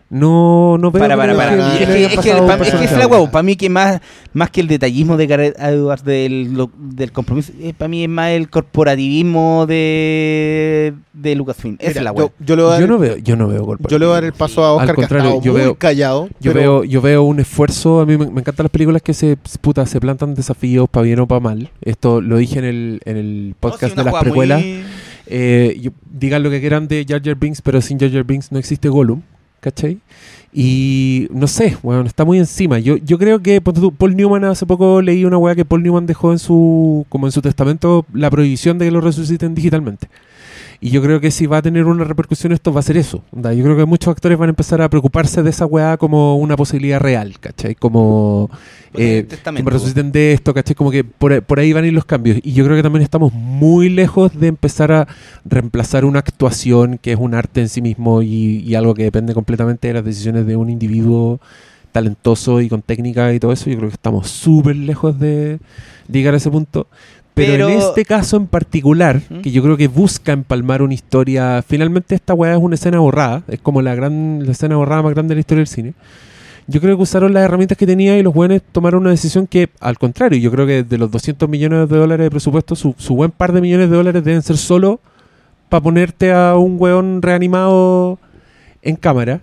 no, 0.10 0.78
no 0.78 0.90
veo 0.92 1.02
Para, 1.02 1.18
para, 1.18 1.36
para. 1.36 1.52
que- 1.52 1.58
que 1.58 1.64
Es 1.64 1.80
que 1.80 1.86
que, 1.86 1.92
le 1.92 1.98
haya 1.98 2.06
es 2.06 2.10
que, 2.12 2.16
pasado 2.18 2.38
a 2.38 2.42
un 2.42 2.48
pa- 2.48 2.54
es 2.54 2.58
que 2.60 2.64
personaje 2.64 2.86
es 2.86 2.92
la 2.98 3.04
ahora. 3.04 3.16
huevo. 3.18 3.32
Para 3.32 3.44
mí 3.44 3.56
que 3.58 3.70
más, 3.70 4.02
más 4.34 4.50
que 4.52 4.62
el 4.62 4.68
detallismo 4.68 5.18
de 5.18 5.28
Gareth 5.28 5.60
Edwards 5.60 6.04
del, 6.06 6.54
lo- 6.54 6.72
del 6.78 7.12
compromiso, 7.12 7.52
para 7.78 7.90
mí 7.90 8.04
es 8.04 8.10
más 8.10 8.30
el 8.32 8.50
corporativismo 8.50 9.66
de, 9.68 10.94
de 11.14 11.36
Lucasfilm. 11.36 11.76
Esa 11.80 11.90
Mira, 11.90 12.00
es 12.00 12.04
la 12.06 12.12
yo, 12.12 12.16
huevo. 12.18 12.32
yo 12.40 12.56
le 12.56 12.62
voy 12.64 12.70
a 12.70 12.72
dar, 12.74 12.82
Yo 12.82 12.88
no 12.88 12.98
veo, 12.98 13.18
yo 13.18 13.36
no 13.36 13.48
veo 13.48 13.66
corporativo. 13.66 13.90
yo 13.90 14.00
le 14.00 14.06
voy 14.06 14.12
a 14.12 14.16
dar 14.16 14.24
el 14.26 14.34
paso 14.34 14.64
a 14.64 14.74
Oscar 14.74 14.90
Al 14.90 14.96
contrario, 14.96 15.24
que 15.24 15.28
ha 15.28 15.30
estado 15.38 15.46
yo 15.46 15.52
muy 15.54 15.62
veo- 15.62 15.76
callado. 15.76 16.30
Yo 16.40 16.54
pero- 16.54 16.60
veo, 16.82 16.84
yo 16.86 17.02
veo 17.02 17.24
un 17.24 17.40
esfuerzo, 17.40 18.00
a 18.02 18.06
mí 18.06 18.18
me, 18.18 18.28
me 18.28 18.40
encantan 18.42 18.64
las 18.66 18.72
películas 18.72 19.02
que 19.02 19.14
se 19.14 19.38
puta, 19.62 19.86
se 19.86 20.00
plantan 20.00 20.34
desafíos 20.36 20.88
para 20.90 21.04
bien 21.04 21.20
o 21.20 21.28
para 21.28 21.40
mal. 21.42 21.70
Esto 21.82 22.22
lo 22.22 22.38
dije 22.38 22.60
en 22.60 22.66
el, 22.66 23.02
en 23.06 23.18
el 23.18 23.56
podcast 23.60 23.96
de 23.96 24.04
las 24.04 24.14
precuelas. 24.16 24.62
muy- 24.62 24.84
Eh, 25.30 25.78
yo- 25.82 25.92
digan 26.10 26.42
lo 26.42 26.50
que 26.50 26.62
quieran 26.62 26.88
de 26.88 27.06
Jar 27.06 27.22
Jar 27.22 27.36
Binks, 27.36 27.62
pero 27.62 27.82
sin 27.82 28.00
Jar 28.00 28.10
Jar 28.10 28.24
Binks 28.24 28.50
no 28.54 28.60
existe 28.60 28.88
Gollum, 28.88 29.22
¿cachai? 29.68 30.00
Y 30.54 31.28
no 31.32 31.48
sé, 31.48 31.78
bueno, 31.84 32.04
está 32.06 32.24
muy 32.24 32.40
encima. 32.40 32.80
Yo, 32.80 32.96
yo 32.98 33.18
creo 33.18 33.42
que 33.42 33.60
Paul 33.62 34.16
Newman 34.16 34.46
hace 34.46 34.66
poco 34.66 35.02
leí 35.02 35.26
una 35.26 35.38
weá 35.38 35.56
que 35.56 35.66
Paul 35.66 35.84
Newman 35.84 36.06
dejó 36.06 36.32
en 36.32 36.40
su 36.40 37.06
como 37.10 37.28
en 37.28 37.32
su 37.34 37.42
testamento 37.42 38.06
la 38.14 38.32
prohibición 38.32 38.78
de 38.78 38.86
que 38.86 38.92
lo 38.92 39.02
resuciten 39.02 39.54
digitalmente. 39.54 40.08
Y 40.80 40.92
yo 40.92 41.02
creo 41.02 41.20
que 41.20 41.32
si 41.32 41.48
va 41.48 41.58
a 41.58 41.62
tener 41.64 41.86
una 41.86 42.04
repercusión 42.04 42.52
esto 42.52 42.72
va 42.72 42.82
a 42.82 42.84
ser 42.84 42.98
eso. 42.98 43.24
Yo 43.34 43.64
creo 43.64 43.76
que 43.76 43.86
muchos 43.86 44.10
actores 44.12 44.38
van 44.38 44.50
a 44.50 44.52
empezar 44.52 44.82
a 44.82 44.90
preocuparse 44.90 45.42
de 45.42 45.50
esa 45.50 45.66
weá 45.66 45.98
como 45.98 46.36
una 46.38 46.56
posibilidad 46.56 47.00
real, 47.00 47.40
¿cachai? 47.40 47.74
Como 47.74 48.50
eh, 48.94 49.26
que 49.28 49.64
me 49.64 49.72
resuciten 49.72 50.12
de 50.12 50.34
esto, 50.34 50.54
¿cachai? 50.54 50.76
Como 50.76 50.92
que 50.92 51.04
por, 51.04 51.34
ahí- 51.34 51.42
por 51.42 51.60
ahí 51.60 51.74
van 51.74 51.84
a 51.84 51.88
ir 51.88 51.94
los 51.94 52.06
cambios. 52.06 52.38
Y 52.44 52.54
yo 52.54 52.64
creo 52.64 52.76
que 52.78 52.84
también 52.84 53.02
estamos 53.02 53.34
muy 53.34 53.90
lejos 53.90 54.40
de 54.40 54.48
empezar 54.48 54.92
a 54.92 55.08
reemplazar 55.46 56.06
una 56.06 56.20
actuación 56.20 57.00
que 57.02 57.14
es 57.14 57.18
un 57.20 57.34
arte 57.34 57.62
en 57.62 57.70
sí 57.70 57.82
mismo 57.82 58.22
y, 58.22 58.60
y 58.60 58.76
algo 58.76 58.94
que 58.94 59.04
depende 59.04 59.34
completamente 59.34 59.88
de 59.88 59.96
las 59.96 60.06
decisiones 60.06 60.46
de 60.46 60.56
un 60.58 60.70
individuo 60.70 61.40
talentoso 61.92 62.62
y 62.62 62.70
con 62.70 62.82
técnica 62.82 63.34
y 63.34 63.40
todo 63.40 63.52
eso. 63.52 63.70
Yo 63.70 63.78
creo 63.78 63.90
que 63.90 63.96
estamos 63.96 64.30
súper 64.30 64.76
lejos 64.76 65.20
de 65.20 65.60
llegar 66.12 66.34
a 66.34 66.38
ese 66.38 66.52
punto. 66.52 66.88
Pero, 67.38 67.68
Pero- 67.68 67.70
en 67.70 67.78
este 67.78 68.04
caso 68.04 68.36
en 68.38 68.48
particular, 68.48 69.22
¿Mm? 69.30 69.42
que 69.42 69.52
yo 69.52 69.64
creo 69.64 69.78
que 69.78 69.88
busca 69.88 70.34
empalmar 70.34 70.82
una 70.82 70.94
historia, 70.94 71.64
finalmente 71.66 72.16
esta 72.16 72.34
weá 72.34 72.54
es 72.54 72.60
una 72.60 72.76
escena 72.76 73.00
borrada, 73.00 73.44
es 73.48 73.60
como 73.60 73.82
la 73.82 73.96
gran 73.96 74.46
la 74.46 74.52
escena 74.52 74.76
borrada 74.76 75.04
más 75.04 75.14
grande 75.14 75.32
de 75.32 75.36
la 75.36 75.40
historia 75.42 75.60
del 75.62 75.68
cine. 75.68 75.94
Yo 76.70 76.82
creo 76.82 76.98
que 76.98 77.04
usaron 77.04 77.34
las 77.34 77.44
herramientas 77.46 77.78
que 77.78 77.86
tenía 77.88 78.18
y 78.18 78.24
los 78.24 78.34
buenos 78.34 78.62
tomaron 78.74 79.02
una 79.04 79.12
decisión 79.12 79.48
que, 79.48 79.70
al 79.80 79.98
contrario, 79.98 80.38
yo 80.38 80.52
creo 80.52 80.68
que 80.68 80.84
de 80.84 80.98
los 80.98 81.10
200 81.10 81.48
millones 81.48 81.88
de 81.88 81.96
dólares 81.98 82.26
de 82.26 82.30
presupuesto, 82.30 82.76
su, 82.76 82.94
su 82.98 83.16
buen 83.16 83.32
par 83.32 83.54
de 83.54 83.62
millones 83.62 83.90
de 83.90 83.96
dólares 83.96 84.22
deben 84.24 84.42
ser 84.42 84.58
solo 84.58 85.00
para 85.70 85.82
ponerte 85.82 86.34
a 86.34 86.56
un 86.58 86.76
weón 86.78 87.22
reanimado 87.22 88.20
en 88.82 88.98
cámara. 88.98 89.40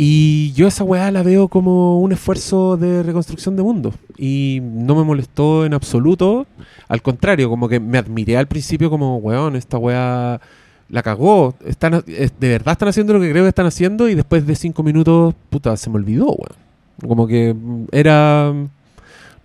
Y 0.00 0.52
yo 0.52 0.68
esa 0.68 0.84
weá 0.84 1.10
la 1.10 1.24
veo 1.24 1.48
como 1.48 1.98
un 1.98 2.12
esfuerzo 2.12 2.76
de 2.76 3.02
reconstrucción 3.02 3.56
de 3.56 3.64
mundo. 3.64 3.92
Y 4.16 4.60
no 4.62 4.94
me 4.94 5.02
molestó 5.02 5.66
en 5.66 5.74
absoluto. 5.74 6.46
Al 6.86 7.02
contrario, 7.02 7.50
como 7.50 7.68
que 7.68 7.80
me 7.80 7.98
admiré 7.98 8.36
al 8.36 8.46
principio 8.46 8.90
como, 8.90 9.16
weón, 9.16 9.56
esta 9.56 9.76
weá 9.76 10.40
la 10.88 11.02
cagó. 11.02 11.56
Están, 11.66 12.04
de 12.06 12.30
verdad 12.48 12.74
están 12.74 12.90
haciendo 12.90 13.12
lo 13.12 13.20
que 13.20 13.32
creo 13.32 13.42
que 13.42 13.48
están 13.48 13.66
haciendo 13.66 14.08
y 14.08 14.14
después 14.14 14.46
de 14.46 14.54
cinco 14.54 14.84
minutos, 14.84 15.34
puta, 15.50 15.76
se 15.76 15.90
me 15.90 15.96
olvidó, 15.96 16.26
weón. 16.26 17.08
Como 17.08 17.26
que 17.26 17.56
era... 17.90 18.54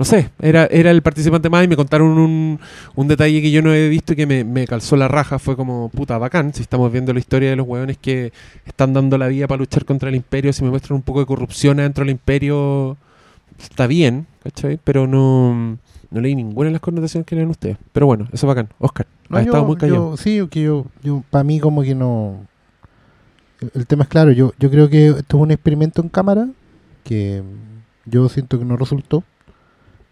No 0.04 0.06
sé, 0.06 0.32
era, 0.42 0.66
era 0.66 0.92
el 0.92 1.02
participante 1.02 1.50
más 1.50 1.64
y 1.64 1.70
me 1.70 1.78
contaron 1.78 2.18
un, 2.18 2.60
un 2.94 3.08
detalle 3.08 3.42
que 3.42 3.52
yo 3.52 3.62
no 3.62 3.74
he 3.74 3.88
visto 3.88 4.12
y 4.12 4.16
que 4.18 4.28
me, 4.28 4.44
me 4.44 4.68
calzó 4.68 4.98
la 4.98 5.08
raja. 5.08 5.40
Fue 5.40 5.56
como, 5.56 5.88
puta, 5.88 6.18
bacán. 6.18 6.54
Si 6.54 6.62
estamos 6.62 6.92
viendo 6.92 7.14
la 7.14 7.20
historia 7.20 7.50
de 7.50 7.56
los 7.56 7.66
hueones 7.66 7.98
que 8.00 8.34
están 8.66 8.92
dando 8.92 9.18
la 9.18 9.30
vida 9.30 9.48
para 9.48 9.60
luchar 9.60 9.86
contra 9.86 10.10
el 10.10 10.16
imperio, 10.16 10.52
si 10.52 10.62
me 10.62 10.70
muestran 10.72 10.98
un 10.98 11.04
poco 11.04 11.22
de 11.22 11.26
corrupción 11.26 11.78
dentro 11.78 12.04
del 12.04 12.12
imperio, 12.12 12.98
está 13.58 13.88
bien, 13.88 14.28
¿cachai? 14.44 14.78
Pero 14.84 15.08
no, 15.08 15.78
no 16.12 16.20
leí 16.20 16.36
ninguna 16.36 16.66
de 16.68 16.74
las 16.74 16.82
connotaciones 16.82 17.26
que 17.26 17.38
leen 17.38 17.50
ustedes. 17.50 17.78
Pero 17.94 18.06
bueno, 18.06 18.26
eso 18.34 18.46
es 18.46 18.48
bacán. 18.50 18.68
Oscar, 18.80 19.08
No, 19.30 19.38
has 19.38 19.46
yo- 19.46 19.52
estado 19.52 19.66
muy 19.66 19.78
callado. 19.78 20.12
yo- 20.12 20.18
sí, 20.18 20.46
que 20.52 20.64
yo, 20.64 20.86
yo 21.02 21.24
para 21.30 21.46
mí 21.46 21.62
como 21.62 21.82
que 21.82 21.96
no... 21.96 22.46
El, 23.62 23.72
el 23.76 23.88
tema 23.88 24.04
es 24.04 24.10
claro, 24.10 24.34
yo, 24.34 24.52
yo 24.60 24.70
creo 24.70 24.90
que 24.90 25.08
esto 25.08 25.38
es 25.38 25.44
un 25.44 25.52
experimento 25.52 26.02
en 26.02 26.10
cámara 26.10 26.50
que 27.06 27.42
yo 28.06 28.28
siento 28.28 28.60
que 28.60 28.66
no 28.66 28.76
resultó. 28.76 29.24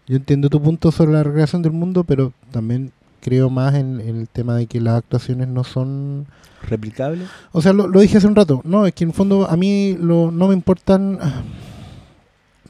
Yo 0.06 0.16
entiendo 0.16 0.48
tu 0.50 0.60
punto 0.60 0.90
sobre 0.90 1.12
la 1.12 1.22
recreación 1.22 1.62
del 1.62 1.72
mundo, 1.72 2.04
pero 2.04 2.32
también 2.50 2.92
creo 3.20 3.50
más 3.50 3.74
en, 3.74 4.00
en 4.00 4.16
el 4.16 4.28
tema 4.28 4.56
de 4.56 4.66
que 4.66 4.80
las 4.80 4.98
actuaciones 4.98 5.48
no 5.48 5.62
son... 5.64 6.26
replicable. 6.68 7.24
O 7.52 7.62
sea, 7.62 7.72
lo, 7.72 7.86
lo 7.86 8.00
dije 8.00 8.18
hace 8.18 8.26
un 8.26 8.34
rato. 8.34 8.60
No, 8.64 8.84
es 8.84 8.94
que 8.94 9.04
en 9.04 9.10
el 9.10 9.14
fondo 9.14 9.48
a 9.48 9.56
mí 9.56 9.96
lo, 10.00 10.30
no 10.32 10.48
me 10.48 10.54
importan... 10.54 11.18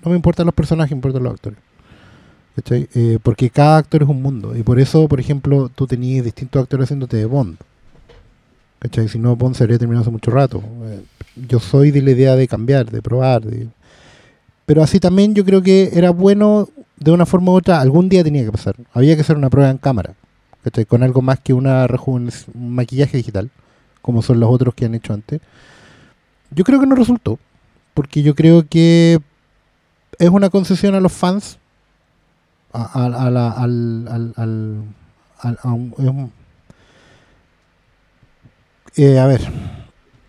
No 0.05 0.11
me 0.11 0.17
importan 0.17 0.47
los 0.47 0.55
personajes, 0.55 0.91
me 0.91 0.97
importan 0.97 1.23
los 1.23 1.33
actores. 1.33 1.59
¿Cachai? 2.57 2.89
Eh, 2.95 3.19
porque 3.23 3.49
cada 3.49 3.79
actor 3.79 4.03
es 4.03 4.09
un 4.09 4.21
mundo. 4.21 4.55
Y 4.57 4.63
por 4.63 4.79
eso, 4.79 5.09
por 5.09 5.21
ejemplo, 5.21 5.71
tú 5.75 5.87
tenías 5.87 6.25
distintos 6.25 6.61
actores 6.61 6.85
haciéndote 6.85 7.17
de 7.17 7.25
Bond. 7.25 7.57
¿Cachai? 8.81 9.09
Si 9.09 9.19
no, 9.19 9.37
Bond 9.37 9.55
se 9.55 9.63
habría 9.63 9.79
terminado 9.79 10.03
hace 10.03 10.11
mucho 10.11 10.31
rato. 10.33 10.63
Eh, 10.85 11.03
yo 11.49 11.61
soy 11.61 11.93
de 11.93 12.03
la 12.03 12.11
idea 12.11 12.37
de 12.37 12.47
cambiar, 12.47 12.91
de 12.91 13.01
probar, 13.01 13.43
de, 13.43 13.69
pero 14.67 14.83
así 14.83 15.01
también 15.01 15.35
yo 15.35 15.45
creo 15.45 15.63
que 15.63 15.91
era 15.95 16.11
bueno 16.11 16.69
de 17.05 17.11
una 17.11 17.27
forma 17.27 17.53
u 17.53 17.55
otra, 17.57 17.81
algún 17.81 18.09
día 18.09 18.23
tenía 18.25 18.45
que 18.45 18.53
pasar. 18.53 18.77
Había 18.93 19.15
que 19.15 19.23
hacer 19.23 19.37
una 19.37 19.51
prueba 19.51 19.71
en 19.71 19.79
cámara, 19.79 20.15
con 20.87 21.03
algo 21.03 21.23
más 21.23 21.41
que 21.41 21.53
una 21.53 21.87
un 22.07 22.31
maquillaje 22.55 23.17
digital, 23.17 23.51
como 24.01 24.23
son 24.23 24.41
los 24.41 24.51
otros 24.51 24.75
que 24.75 24.85
han 24.85 24.95
hecho 24.95 25.13
antes. 25.13 25.41
Yo 26.51 26.65
creo 26.65 26.81
que 26.81 26.87
no 26.87 26.95
resultó, 26.95 27.39
porque 27.95 28.23
yo 28.23 28.35
creo 28.35 28.67
que 28.69 29.21
es 30.19 30.29
una 30.29 30.51
concesión 30.51 30.95
a 30.95 31.01
los 31.01 31.13
fans, 31.13 31.59
a, 32.73 32.83
a- 32.83 33.27
a 33.27 33.31
la- 33.31 33.51
al, 33.51 34.09
a 35.43 35.75
eh, 38.97 39.19
a 39.19 39.27
ver, 39.27 39.41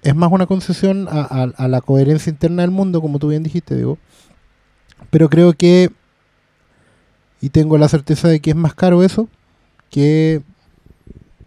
es 0.01 0.15
más 0.15 0.31
una 0.31 0.45
concesión 0.45 1.07
a, 1.09 1.21
a- 1.21 1.53
a 1.55 1.67
la 1.67 1.81
coherencia 1.81 2.29
interna 2.29 2.61
del 2.61 2.71
mundo, 2.71 3.01
como 3.01 3.19
tú 3.19 3.27
bien 3.29 3.43
dijiste, 3.43 3.75
Diego. 3.75 3.97
Pero 5.09 5.29
creo 5.29 5.53
que, 5.53 5.91
y 7.43 7.49
tengo 7.49 7.77
la 7.77 7.89
certeza 7.89 8.29
de 8.29 8.39
que 8.39 8.51
es 8.51 8.55
más 8.55 8.73
caro 8.73 9.03
eso 9.03 9.27
que 9.89 10.41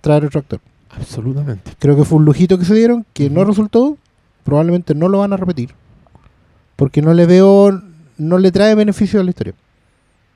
traer 0.02 0.26
otro 0.26 0.40
actor. 0.40 0.60
Absolutamente. 0.90 1.72
Creo 1.78 1.96
que 1.96 2.04
fue 2.04 2.18
un 2.18 2.26
lujito 2.26 2.58
que 2.58 2.66
se 2.66 2.74
dieron, 2.74 3.06
que 3.14 3.30
no 3.30 3.46
resultó, 3.46 3.96
probablemente 4.44 4.94
no 4.94 5.08
lo 5.08 5.20
van 5.20 5.32
a 5.32 5.38
repetir, 5.38 5.70
porque 6.76 7.00
no 7.00 7.14
le 7.14 7.24
veo, 7.24 7.82
no 8.18 8.36
le 8.36 8.52
trae 8.52 8.74
beneficio 8.74 9.20
a 9.20 9.24
la 9.24 9.30
historia. 9.30 9.54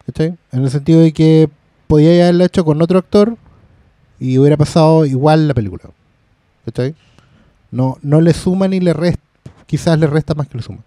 ¿Cachai? 0.06 0.38
En 0.50 0.62
el 0.62 0.70
sentido 0.70 1.02
de 1.02 1.12
que 1.12 1.50
podía 1.88 2.22
haberla 2.22 2.46
hecho 2.46 2.64
con 2.64 2.80
otro 2.80 2.98
actor 2.98 3.36
y 4.18 4.38
hubiera 4.38 4.56
pasado 4.56 5.04
igual 5.04 5.46
la 5.46 5.52
película. 5.52 5.90
¿Cachai? 6.64 6.94
No, 7.70 7.98
no 8.00 8.22
le 8.22 8.32
suma 8.32 8.66
ni 8.66 8.80
le 8.80 8.94
resta, 8.94 9.22
quizás 9.66 9.98
le 9.98 10.06
resta 10.06 10.32
más 10.32 10.48
que 10.48 10.56
le 10.56 10.62
suma. 10.62 10.80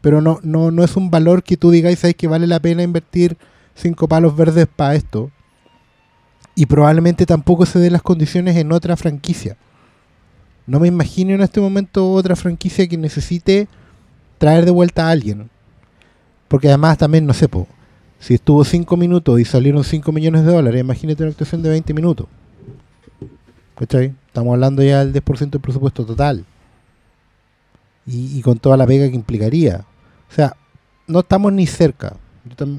Pero 0.00 0.20
no, 0.20 0.40
no, 0.42 0.72
no 0.72 0.82
es 0.82 0.96
un 0.96 1.12
valor 1.12 1.44
que 1.44 1.56
tú 1.56 1.70
digáis, 1.70 2.00
sabes 2.00 2.16
que 2.16 2.26
vale 2.26 2.48
la 2.48 2.58
pena 2.58 2.82
invertir 2.82 3.36
cinco 3.78 4.08
palos 4.08 4.36
verdes 4.36 4.66
para 4.66 4.94
esto. 4.94 5.30
Y 6.54 6.66
probablemente 6.66 7.24
tampoco 7.24 7.64
se 7.66 7.78
den 7.78 7.92
las 7.92 8.02
condiciones 8.02 8.56
en 8.56 8.72
otra 8.72 8.96
franquicia. 8.96 9.56
No 10.66 10.80
me 10.80 10.88
imagino 10.88 11.32
en 11.32 11.40
este 11.40 11.60
momento 11.60 12.12
otra 12.12 12.36
franquicia 12.36 12.86
que 12.88 12.98
necesite 12.98 13.68
traer 14.38 14.64
de 14.64 14.70
vuelta 14.70 15.06
a 15.06 15.10
alguien. 15.10 15.48
Porque 16.48 16.68
además 16.68 16.98
también, 16.98 17.26
no 17.26 17.32
sé, 17.32 17.48
si 18.18 18.34
estuvo 18.34 18.64
5 18.64 18.96
minutos 18.96 19.38
y 19.38 19.44
salieron 19.44 19.84
5 19.84 20.10
millones 20.10 20.44
de 20.44 20.52
dólares, 20.52 20.80
imagínate 20.80 21.22
una 21.22 21.30
actuación 21.30 21.62
de 21.62 21.68
20 21.70 21.94
minutos. 21.94 22.26
¿Cachai? 23.76 24.14
Estamos 24.26 24.54
hablando 24.54 24.82
ya 24.82 25.04
del 25.04 25.22
10% 25.22 25.50
del 25.50 25.60
presupuesto 25.60 26.04
total. 26.04 26.44
Y, 28.04 28.38
y 28.38 28.42
con 28.42 28.58
toda 28.58 28.76
la 28.76 28.86
pega 28.86 29.08
que 29.08 29.14
implicaría. 29.14 29.84
O 30.30 30.34
sea, 30.34 30.56
no 31.06 31.20
estamos 31.20 31.52
ni 31.52 31.66
cerca. 31.66 32.16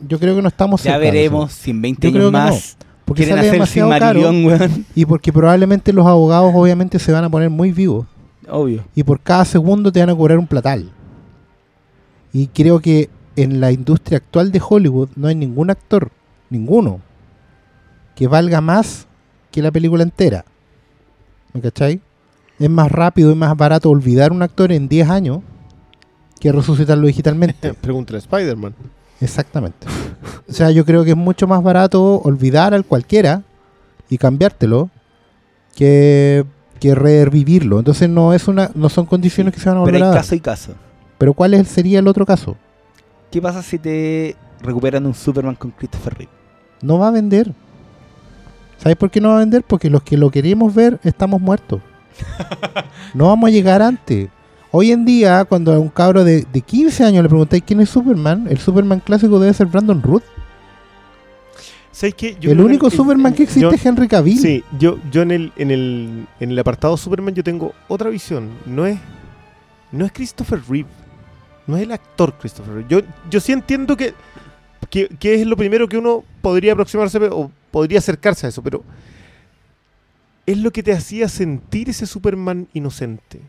Yo, 0.07 0.19
creo 0.19 0.35
que 0.35 0.41
no 0.41 0.47
estamos 0.47 0.83
Ya 0.83 0.93
cerca. 0.93 1.05
eso. 1.07 1.13
veremos 1.13 1.53
si 1.53 1.71
en 1.71 1.81
20 1.81 2.07
Yo 2.07 2.13
creo 2.13 2.27
años 2.29 2.41
que 2.41 2.45
no, 2.45 2.51
más 2.51 2.77
Porque 3.05 3.23
quieren 3.23 3.35
sale 3.35 3.47
hacer 3.47 3.53
demasiado 3.53 3.89
caro. 3.91 4.21
Weón. 4.21 4.85
Y 4.95 5.05
porque 5.05 5.33
probablemente 5.33 5.93
los 5.93 6.05
abogados 6.05 6.51
obviamente 6.55 6.99
se 6.99 7.11
van 7.11 7.23
a 7.23 7.29
poner 7.29 7.49
muy 7.49 7.71
vivos. 7.71 8.05
Obvio. 8.49 8.83
Y 8.95 9.03
por 9.03 9.19
cada 9.19 9.45
segundo 9.45 9.91
te 9.91 9.99
van 9.99 10.09
a 10.09 10.15
cobrar 10.15 10.37
un 10.39 10.47
platal. 10.47 10.91
Y 12.33 12.47
creo 12.47 12.79
que 12.79 13.09
en 13.35 13.59
la 13.59 13.71
industria 13.71 14.17
actual 14.17 14.51
de 14.51 14.61
Hollywood 14.67 15.09
no 15.15 15.27
hay 15.27 15.35
ningún 15.35 15.69
actor, 15.69 16.11
ninguno, 16.49 16.99
que 18.15 18.27
valga 18.27 18.61
más 18.61 19.07
que 19.51 19.61
la 19.61 19.71
película 19.71 20.03
entera. 20.03 20.45
¿Me 21.53 21.61
cachai? 21.61 22.01
Es 22.59 22.69
más 22.69 22.91
rápido 22.91 23.31
y 23.31 23.35
más 23.35 23.55
barato 23.55 23.89
olvidar 23.89 24.31
un 24.31 24.41
actor 24.41 24.71
en 24.71 24.87
10 24.89 25.09
años 25.09 25.39
que 26.39 26.51
resucitarlo 26.51 27.07
digitalmente. 27.07 27.73
Pregúntale 27.81 28.17
a 28.17 28.19
Spider-Man. 28.19 28.75
Exactamente. 29.21 29.87
O 30.49 30.53
sea, 30.53 30.71
yo 30.71 30.85
creo 30.85 31.03
que 31.03 31.11
es 31.11 31.17
mucho 31.17 31.47
más 31.47 31.61
barato 31.61 32.19
olvidar 32.21 32.73
al 32.73 32.85
cualquiera 32.85 33.43
y 34.09 34.17
cambiártelo 34.17 34.89
que, 35.75 36.45
que 36.79 36.95
revivirlo. 36.95 37.79
Entonces 37.79 38.09
no 38.09 38.33
es 38.33 38.47
una, 38.47 38.71
no 38.75 38.89
son 38.89 39.05
condiciones 39.05 39.53
que 39.53 39.59
se 39.59 39.69
van 39.69 39.77
a 39.77 39.81
volver 39.81 39.93
Pero 39.95 40.05
a 40.05 40.09
dar. 40.09 40.17
caso 40.17 40.35
y 40.35 40.39
caso. 40.39 40.73
Pero 41.17 41.33
¿cuál 41.33 41.53
es- 41.53 41.67
sería 41.67 41.99
el 41.99 42.07
otro 42.07 42.25
caso? 42.25 42.55
¿Qué 43.31 43.41
pasa 43.41 43.61
si 43.61 43.77
te 43.77 44.35
recuperan 44.61 45.05
un 45.05 45.13
Superman 45.13 45.55
con 45.55 45.71
Christopher 45.71 46.15
Reeve? 46.17 46.31
No 46.81 46.97
va 46.97 47.09
a 47.09 47.11
vender. 47.11 47.53
¿Sabes 48.77 48.95
por 48.97 49.11
qué 49.11 49.19
no 49.19 49.29
va 49.29 49.35
a 49.35 49.39
vender? 49.39 49.63
Porque 49.67 49.89
los 49.89 50.01
que 50.03 50.17
lo 50.17 50.31
queríamos 50.31 50.73
ver 50.73 50.99
estamos 51.03 51.41
muertos. 51.41 51.81
No 53.13 53.25
vamos 53.27 53.47
a 53.49 53.51
llegar 53.51 53.81
antes. 53.81 54.29
Hoy 54.71 54.91
en 54.91 55.03
día, 55.05 55.45
cuando 55.45 55.73
a 55.73 55.79
un 55.79 55.89
cabro 55.89 56.23
de, 56.23 56.43
de 56.51 56.61
15 56.61 57.03
años 57.03 57.23
le 57.23 57.29
preguntáis 57.29 57.63
quién 57.65 57.81
es 57.81 57.89
Superman, 57.89 58.47
el 58.49 58.59
Superman 58.59 58.99
clásico 58.99 59.39
debe 59.39 59.53
ser 59.53 59.67
Brandon 59.67 60.01
Root. 60.01 60.23
¿Sabes 61.91 62.13
qué? 62.15 62.37
Yo 62.39 62.51
el 62.51 62.61
único 62.61 62.89
que- 62.89 62.95
Superman 62.95 63.33
que 63.33 63.43
existe 63.43 63.61
yo- 63.61 63.71
es 63.71 63.83
Henry 63.85 64.07
Cavill. 64.07 64.37
Sí, 64.39 64.63
yo, 64.77 64.99
yo 65.11 65.23
en 65.23 65.31
el, 65.31 65.51
en 65.57 65.71
el 65.71 66.27
en 66.39 66.51
el 66.51 66.59
apartado 66.59 66.95
Superman 66.97 67.33
yo 67.33 67.43
tengo 67.43 67.73
otra 67.87 68.09
visión. 68.09 68.49
No 68.65 68.85
es, 68.85 68.99
no 69.91 70.05
es 70.05 70.11
Christopher 70.11 70.61
Reeve. 70.69 70.87
No 71.67 71.75
es 71.75 71.83
el 71.83 71.91
actor 71.91 72.33
Christopher 72.39 72.73
Reeve. 72.75 72.87
Yo, 72.89 73.01
yo 73.29 73.39
sí 73.39 73.51
entiendo 73.51 73.97
que, 73.97 74.13
que, 74.89 75.07
que 75.07 75.41
es 75.41 75.47
lo 75.47 75.57
primero 75.57 75.89
que 75.89 75.97
uno 75.97 76.23
podría 76.41 76.73
aproximarse 76.73 77.17
o 77.31 77.51
podría 77.71 77.99
acercarse 77.99 78.45
a 78.45 78.49
eso, 78.49 78.61
pero 78.63 78.83
es 80.45 80.57
lo 80.59 80.71
que 80.71 80.83
te 80.83 80.93
hacía 80.93 81.27
sentir 81.27 81.89
ese 81.89 82.05
Superman 82.05 82.67
inocente. 82.73 83.41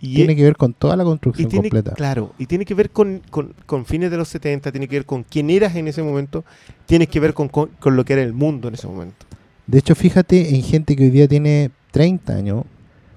Y 0.00 0.14
tiene 0.14 0.32
es- 0.32 0.36
que 0.36 0.44
ver 0.44 0.56
con 0.56 0.74
toda 0.74 0.96
la 0.96 1.02
y 1.02 1.06
construcción 1.06 1.48
tiene, 1.48 1.68
completa. 1.70 1.94
Claro, 1.96 2.32
y 2.38 2.46
tiene 2.46 2.64
que 2.64 2.74
ver 2.74 2.90
con, 2.90 3.20
con- 3.30 3.52
con 3.66 3.84
fines 3.84 4.10
de 4.10 4.16
los 4.16 4.28
70, 4.28 4.70
tiene 4.70 4.86
que 4.88 4.96
ver 4.96 5.06
con 5.06 5.24
quién 5.24 5.50
eras 5.50 5.74
en 5.74 5.88
ese 5.88 6.02
momento, 6.02 6.44
tiene 6.86 7.06
que 7.06 7.18
ver 7.20 7.34
con, 7.34 7.48
con- 7.48 7.70
con 7.80 7.96
lo 7.96 8.04
que 8.04 8.12
era 8.12 8.22
el 8.22 8.32
mundo 8.32 8.68
en 8.68 8.74
ese 8.74 8.86
momento. 8.86 9.26
De 9.66 9.78
hecho, 9.78 9.94
fíjate 9.94 10.54
en 10.54 10.62
gente 10.62 10.94
que 10.96 11.04
hoy 11.04 11.10
día 11.10 11.26
tiene 11.28 11.70
30 11.90 12.34
años, 12.34 12.64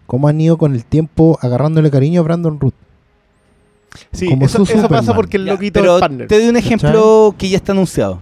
cómo 0.07 0.27
han 0.27 0.39
ido 0.41 0.57
con 0.57 0.73
el 0.73 0.85
tiempo 0.85 1.37
agarrándole 1.41 1.89
cariño 1.91 2.21
a 2.21 2.23
Brandon 2.23 2.59
Root. 2.59 2.73
Sí, 4.11 4.27
Como 4.29 4.45
eso, 4.45 4.63
eso 4.63 4.89
pasa 4.89 5.13
porque 5.15 5.37
el 5.37 5.45
Ya, 5.45 5.53
loquito 5.53 5.79
pero 5.79 5.95
es 5.95 5.99
partner. 6.01 6.27
te 6.27 6.37
doy 6.39 6.49
un 6.49 6.57
ejemplo 6.57 7.33
que 7.37 7.47
ya 7.49 7.57
está 7.57 7.71
anunciado. 7.71 8.21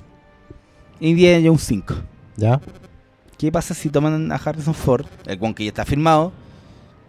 Indiana 0.99 1.41
Jones 1.47 1.63
5. 1.63 1.95
¿Ya? 2.37 2.61
¿Qué 3.37 3.51
pasa 3.51 3.73
si 3.73 3.89
toman 3.89 4.31
a 4.31 4.35
Harrison 4.35 4.73
Ford, 4.73 5.05
el 5.25 5.37
con 5.39 5.53
que 5.53 5.63
ya 5.63 5.69
está 5.69 5.83
firmado, 5.85 6.31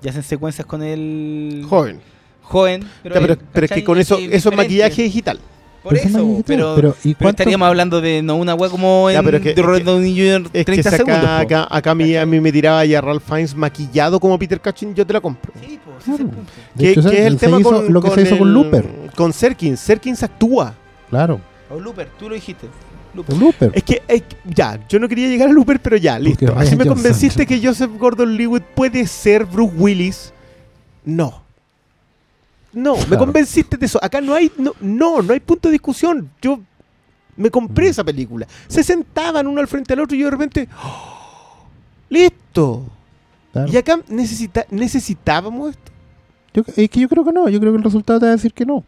y 0.04 0.08
hacen 0.08 0.22
secuencias 0.22 0.66
con 0.66 0.82
el 0.82 1.64
Joven. 1.68 1.98
joven? 2.42 2.82
Ya, 2.82 2.88
Pero, 3.14 3.36
pero 3.52 3.66
es 3.66 3.72
que 3.72 3.82
con 3.82 3.98
eso, 3.98 4.18
Es 4.18 4.32
eso 4.32 4.50
es 4.50 4.56
maquillaje 4.56 5.02
digital. 5.02 5.40
Por 5.82 5.92
Pero 5.94 6.08
eso 6.08 6.42
pero, 6.46 6.72
pero, 6.76 6.96
¿y 7.04 7.08
pero 7.14 7.18
cuánto- 7.18 7.42
estaríamos 7.42 7.68
hablando 7.68 8.00
de 8.00 8.22
no 8.22 8.36
una 8.36 8.54
wea 8.54 8.70
como 8.70 9.10
en 9.10 9.16
Ya, 9.16 9.22
pero 9.22 9.36
es 9.36 9.42
que- 9.42 9.52
de 9.54 9.60
Robert 9.62 9.80
es 9.80 9.84
que- 9.84 9.90
Downey 9.90 10.12
Jr. 10.16 10.50
Es 10.54 10.64
30 10.64 10.90
que 10.90 10.96
si 10.96 10.96
segundos. 10.96 11.24
acá, 11.24 11.38
acá, 11.40 11.68
acá 11.70 11.90
a, 11.90 11.94
mí, 11.94 12.16
a 12.16 12.24
mí 12.24 12.40
me 12.40 12.50
tiraba 12.52 12.82
ya 12.86 13.02
Ralph 13.02 13.22
Fiennes 13.22 13.54
maquillado 13.54 14.18
como 14.18 14.38
Peter 14.38 14.58
Cushing, 14.60 14.94
yo 14.94 15.06
te 15.06 15.12
la 15.12 15.20
compro. 15.20 15.52
Sí, 15.60 15.78
po, 15.84 15.90
ese 16.00 16.14
es 16.14 16.20
el 16.20 16.26
punto. 16.26 16.50
De 16.74 16.84
¿Qué, 16.84 16.90
hecho, 16.92 17.02
qué 17.02 17.08
se- 17.10 17.20
es 17.20 17.26
el 17.26 17.38
se 17.38 17.46
tema 17.46 17.60
hizo 17.60 17.70
con, 17.70 17.92
lo 17.92 18.00
que 18.02 18.10
se 18.10 18.22
hizo 18.22 18.38
con 18.38 18.54
Looper. 18.54 18.86
Con 19.14 19.32
Serkins. 19.34 19.78
Serkins 19.80 20.22
actúa. 20.22 20.72
Claro. 21.10 21.38
O 21.70 21.78
Looper, 21.78 22.08
tú 22.18 22.30
lo 22.30 22.34
dijiste. 22.34 22.66
Looper. 23.14 23.70
Es 23.74 23.82
que, 23.82 24.02
ya, 24.44 24.80
yo 24.88 24.98
no 24.98 25.08
quería 25.08 25.28
llegar 25.28 25.48
a 25.48 25.52
Looper, 25.52 25.80
pero 25.80 25.96
ya, 25.96 26.18
listo. 26.18 26.46
Así 26.56 26.70
me 26.76 26.84
Johnson. 26.84 26.94
convenciste 26.94 27.46
que 27.46 27.60
Joseph 27.64 27.90
Gordon-Levitt 27.98 28.62
puede 28.74 29.06
ser 29.06 29.44
Bruce 29.44 29.74
Willis. 29.76 30.32
No. 31.04 31.42
No, 32.72 32.96
me 33.08 33.16
convenciste 33.16 33.76
de 33.76 33.86
eso. 33.86 33.98
Acá 34.02 34.20
no 34.20 34.34
hay, 34.34 34.50
no, 34.58 34.72
no, 34.80 35.22
no 35.22 35.32
hay 35.32 35.40
punto 35.40 35.68
de 35.68 35.72
discusión. 35.72 36.28
Yo 36.42 36.60
me 37.36 37.50
compré 37.50 37.86
Mm. 37.86 37.90
esa 37.90 38.04
película. 38.04 38.46
Se 38.66 38.82
sentaban 38.82 39.46
uno 39.46 39.60
al 39.60 39.68
frente 39.68 39.92
al 39.92 40.00
otro 40.00 40.16
y 40.16 40.20
yo 40.20 40.26
de 40.26 40.30
repente, 40.32 40.68
¡oh! 40.84 41.66
listo. 42.08 42.86
Claro. 43.52 43.72
Y 43.72 43.76
acá 43.76 44.00
necesita, 44.08 44.66
necesitábamos 44.70 45.70
esto. 45.70 45.92
Yo- 46.52 46.64
es 46.76 46.90
que 46.90 47.00
yo 47.00 47.08
creo 47.08 47.24
que 47.24 47.32
no. 47.32 47.48
Yo 47.48 47.60
creo 47.60 47.72
que 47.72 47.78
el 47.78 47.84
resultado 47.84 48.18
te 48.18 48.26
va 48.26 48.32
a 48.32 48.36
decir 48.36 48.52
que 48.52 48.66
no. 48.66 48.84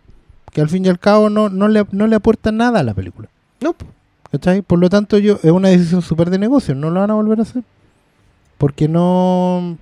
Que 0.52 0.60
al 0.60 0.68
fin 0.68 0.84
y 0.84 0.88
al 0.88 0.98
cabo 0.98 1.30
no, 1.30 1.48
no, 1.48 1.68
le, 1.68 1.84
no 1.92 2.06
le 2.08 2.16
aporta 2.16 2.50
nada 2.50 2.80
a 2.80 2.82
la 2.82 2.94
película. 2.94 3.28
No. 3.60 3.74
¿Cachai? 4.38 4.62
Por 4.62 4.78
lo 4.78 4.88
tanto, 4.90 5.18
yo 5.18 5.38
es 5.42 5.50
una 5.50 5.68
decisión 5.68 6.02
súper 6.02 6.30
de 6.30 6.38
negocio. 6.38 6.74
No 6.74 6.90
lo 6.90 7.00
van 7.00 7.10
a 7.10 7.14
volver 7.14 7.38
a 7.38 7.42
hacer. 7.42 7.62
Porque 8.58 8.88
no... 8.88 9.76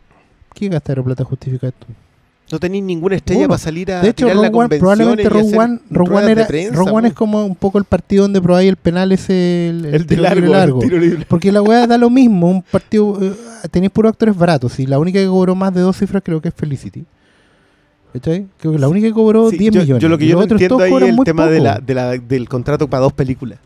¿Quién 0.55 0.73
gasta 0.73 0.95
plata 1.03 1.25
justifica 1.25 1.69
esto? 1.69 1.87
no 2.53 2.61
tenéis 2.61 2.85
ninguna 2.85 3.17
estrella 3.17 3.41
Uno. 3.41 3.49
para 3.49 3.59
salir 3.59 3.91
a 3.91 4.01
De 4.01 4.11
hecho, 4.11 4.27
tirar 4.27 4.37
la 4.37 4.43
Rogue 4.49 4.59
One, 4.59 4.69
convención 4.69 4.81
probablemente 4.81 5.29
Rogue 5.29 5.59
One, 5.59 5.81
Rogue 5.91 6.09
ruedas 6.11 6.25
One, 6.25 6.27
de 6.27 6.41
era, 6.41 6.47
prensa, 6.47 6.75
Rogue 6.77 6.91
One 6.93 7.03
po. 7.03 7.07
es 7.09 7.15
como 7.15 7.45
un 7.47 7.57
poco 7.57 7.79
el 7.79 7.85
partido 7.85 8.23
donde 8.25 8.41
probáis 8.41 8.69
el 8.69 8.77
penal 8.77 9.11
ese... 9.11 9.71
El, 9.71 10.07
tiro 10.07 10.23
largo, 10.23 10.41
libre 10.41 10.63
el 10.63 10.79
tiro 10.81 10.99
libre. 10.99 11.27
Porque 11.29 11.51
la 11.51 11.63
weá 11.63 11.87
da 11.89 11.99
lo 11.99 12.11
mismo, 12.11 12.49
un 12.49 12.63
partido. 12.71 13.19
eh, 13.21 13.35
tenéis 13.73 13.91
puros 13.91 14.11
actores 14.11 14.37
baratos. 14.37 14.79
Y 14.79 14.87
la 14.87 14.99
única 15.01 15.19
que 15.19 15.27
cobró 15.27 15.57
más 15.57 15.75
de 15.75 15.81
dos 15.81 15.97
cifras 15.97 16.23
creo 16.25 16.41
que 16.41 16.49
es 16.49 16.55
Felicity. 16.55 17.05
¿Cachai? 18.13 18.47
Creo 18.59 18.75
que 18.75 18.79
la 18.79 18.89
única 18.89 19.09
que 19.09 19.13
cobró 19.15 19.51
Sí, 19.51 19.57
10 19.59 19.75
yo, 19.75 19.81
millones. 19.81 20.03
Yo 20.03 20.09
lo 20.09 20.19
que 20.19 20.27
yo 20.29 20.37
no 20.37 20.43
entiendo 20.43 20.79
ahí 20.79 20.93
es 20.95 21.03
el 21.03 21.25
tema 21.25 21.47
de 21.49 21.61
la, 21.61 21.79
de 21.81 21.95
la- 21.95 22.11
del 22.19 22.49
contrato 22.49 22.87
para 22.89 23.03
dos 23.03 23.13
películas. 23.13 23.59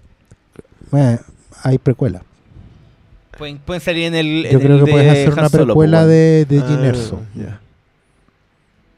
Eh, 0.93 1.19
hay 1.63 1.79
precuela. 1.79 2.23
Pueden, 3.37 3.59
pueden 3.59 3.81
salir 3.81 4.05
en 4.07 4.15
el. 4.15 4.43
Yo 4.45 4.51
en 4.51 4.59
creo 4.61 4.79
el 4.79 4.85
que 4.85 4.91
puedes 4.91 5.07
de 5.07 5.11
hacer 5.13 5.29
Han 5.33 5.39
una 5.39 5.49
Solo, 5.49 5.65
precuela 5.67 6.07
de, 6.07 6.45
de 6.45 6.59
Ah, 6.59 6.67
Gene 6.69 6.89
Erso. 6.89 7.21
ya. 7.35 7.61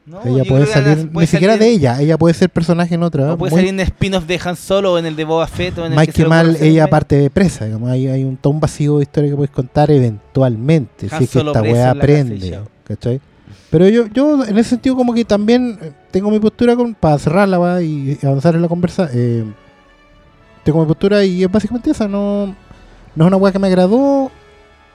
No, 0.07 0.23
ella 0.25 0.39
yo 0.39 0.45
puede 0.47 0.63
creo 0.65 0.75
salir, 0.75 1.11
puede 1.13 1.25
ni 1.25 1.31
siquiera 1.31 1.57
de 1.57 1.69
ella, 1.69 2.01
ella 2.01 2.19
puede 2.19 2.35
ser 2.35 2.51
personaje 2.51 2.95
en 2.97 3.03
otra. 3.03 3.35
O 3.35 3.39
puede 3.39 3.51
muy- 3.51 3.61
salir 3.61 3.69
en 3.75 3.81
spin-off 3.81 4.25
de 4.27 4.41
Han 4.45 4.57
Solo 4.57 4.95
o 4.95 4.99
en 4.99 5.07
el 5.07 5.15
de 5.15 5.25
Boba 5.25 5.47
Fett 5.47 5.79
o 5.79 5.85
en 5.87 5.93
el 5.93 5.97
más 5.97 6.09
que 6.09 6.25
mal, 6.25 6.57
ella 6.61 6.89
parte 6.89 7.17
de 7.17 7.31
presa. 7.31 7.67
Digamos, 7.67 7.91
hay, 7.91 8.09
hay 8.09 8.25
un, 8.25 8.37
todo 8.37 8.53
un 8.53 8.59
vacío 8.61 8.97
de 8.97 9.03
historia 9.05 9.31
que 9.31 9.37
puedes 9.37 9.51
contar 9.53 9.91
eventualmente. 9.91 11.07
Han 11.13 11.19
si 11.19 11.25
es 11.25 11.31
que 11.31 11.39
esta 11.39 11.63
weá 11.63 11.91
aprende. 11.91 12.61
Pero 13.71 13.89
yo, 13.89 14.07
yo 14.09 14.43
en 14.45 14.59
ese 14.59 14.71
sentido 14.71 14.97
como 14.97 15.15
que 15.15 15.25
también 15.25 15.79
eh, 15.81 15.93
tengo 16.11 16.29
mi 16.31 16.41
postura 16.41 16.75
con, 16.75 16.93
para 16.95 17.17
cerrar 17.19 17.49
la 17.49 17.61
weá 17.61 17.81
y 17.83 18.19
avanzar 18.23 18.57
en 18.57 18.63
la 18.63 18.69
conversa. 18.69 19.09
eh, 19.13 19.45
tengo 20.65 20.81
mi 20.81 20.87
postura 20.87 21.25
y 21.25 21.43
es 21.43 21.51
básicamente 21.51 21.91
esa. 21.91 22.09
No, 22.09 22.47
no 23.15 23.25
es 23.25 23.27
una 23.27 23.37
weá 23.37 23.53
que 23.53 23.59
me 23.59 23.67
agradó, 23.67 24.31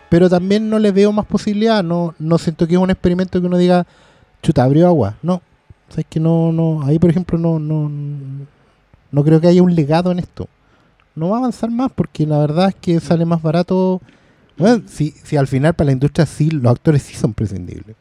pero 0.10 0.30
también 0.30 0.70
no 0.70 0.80
le 0.80 0.92
veo 0.92 1.12
más 1.12 1.26
posibilidad. 1.26 1.84
No, 1.84 2.14
no 2.20 2.38
siento 2.38 2.68
que 2.68 2.76
es 2.76 2.80
un 2.80 2.90
experimento 2.90 3.40
que 3.40 3.48
uno 3.48 3.58
diga, 3.58 3.86
chuta, 4.42 4.64
abrió 4.64 4.88
agua. 4.88 5.16
No. 5.22 5.42
O 5.90 5.94
sea, 5.94 6.02
es 6.02 6.08
que 6.10 6.20
no, 6.20 6.52
no, 6.52 6.82
ahí 6.84 6.98
por 6.98 7.10
ejemplo 7.10 7.38
no, 7.38 7.60
no, 7.60 7.92
no 9.12 9.24
creo 9.24 9.40
que 9.40 9.48
haya 9.48 9.62
un 9.62 9.76
legado 9.76 10.12
en 10.12 10.20
esto. 10.20 10.48
No 11.16 11.30
va 11.30 11.38
a 11.38 11.40
avanzar 11.40 11.70
más 11.72 11.92
porque 11.92 12.26
la 12.26 12.40
verdad 12.40 12.70
es 12.70 12.76
que 12.76 13.00
sale 13.00 13.26
más 13.26 13.42
barato. 13.42 14.02
Bueno, 14.58 14.84
si, 14.88 15.12
si 15.12 15.38
al 15.38 15.48
final 15.48 15.74
para 15.74 15.88
la 15.88 15.92
industria 15.94 16.26
sí, 16.26 16.50
los 16.50 16.72
actores 16.72 17.04
sí 17.04 17.16
son 17.16 17.34
prescindibles. 17.34 17.96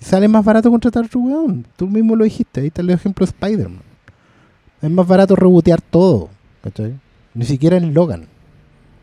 Sale 0.00 0.28
más 0.28 0.44
barato 0.44 0.70
contratar 0.70 1.04
a 1.04 1.06
otro 1.06 1.20
weón. 1.20 1.66
Tú 1.76 1.86
mismo 1.86 2.16
lo 2.16 2.24
dijiste, 2.24 2.60
ahí 2.60 2.66
está 2.66 2.82
el 2.82 2.90
ejemplo 2.90 3.24
de 3.24 3.30
Spider-Man. 3.30 3.82
Es 4.82 4.90
más 4.90 5.06
barato 5.06 5.34
rebotear 5.34 5.80
todo. 5.80 6.28
¿Cachai? 6.64 6.98
Ni 7.34 7.44
siquiera 7.44 7.76
en 7.76 7.92
Logan 7.92 8.24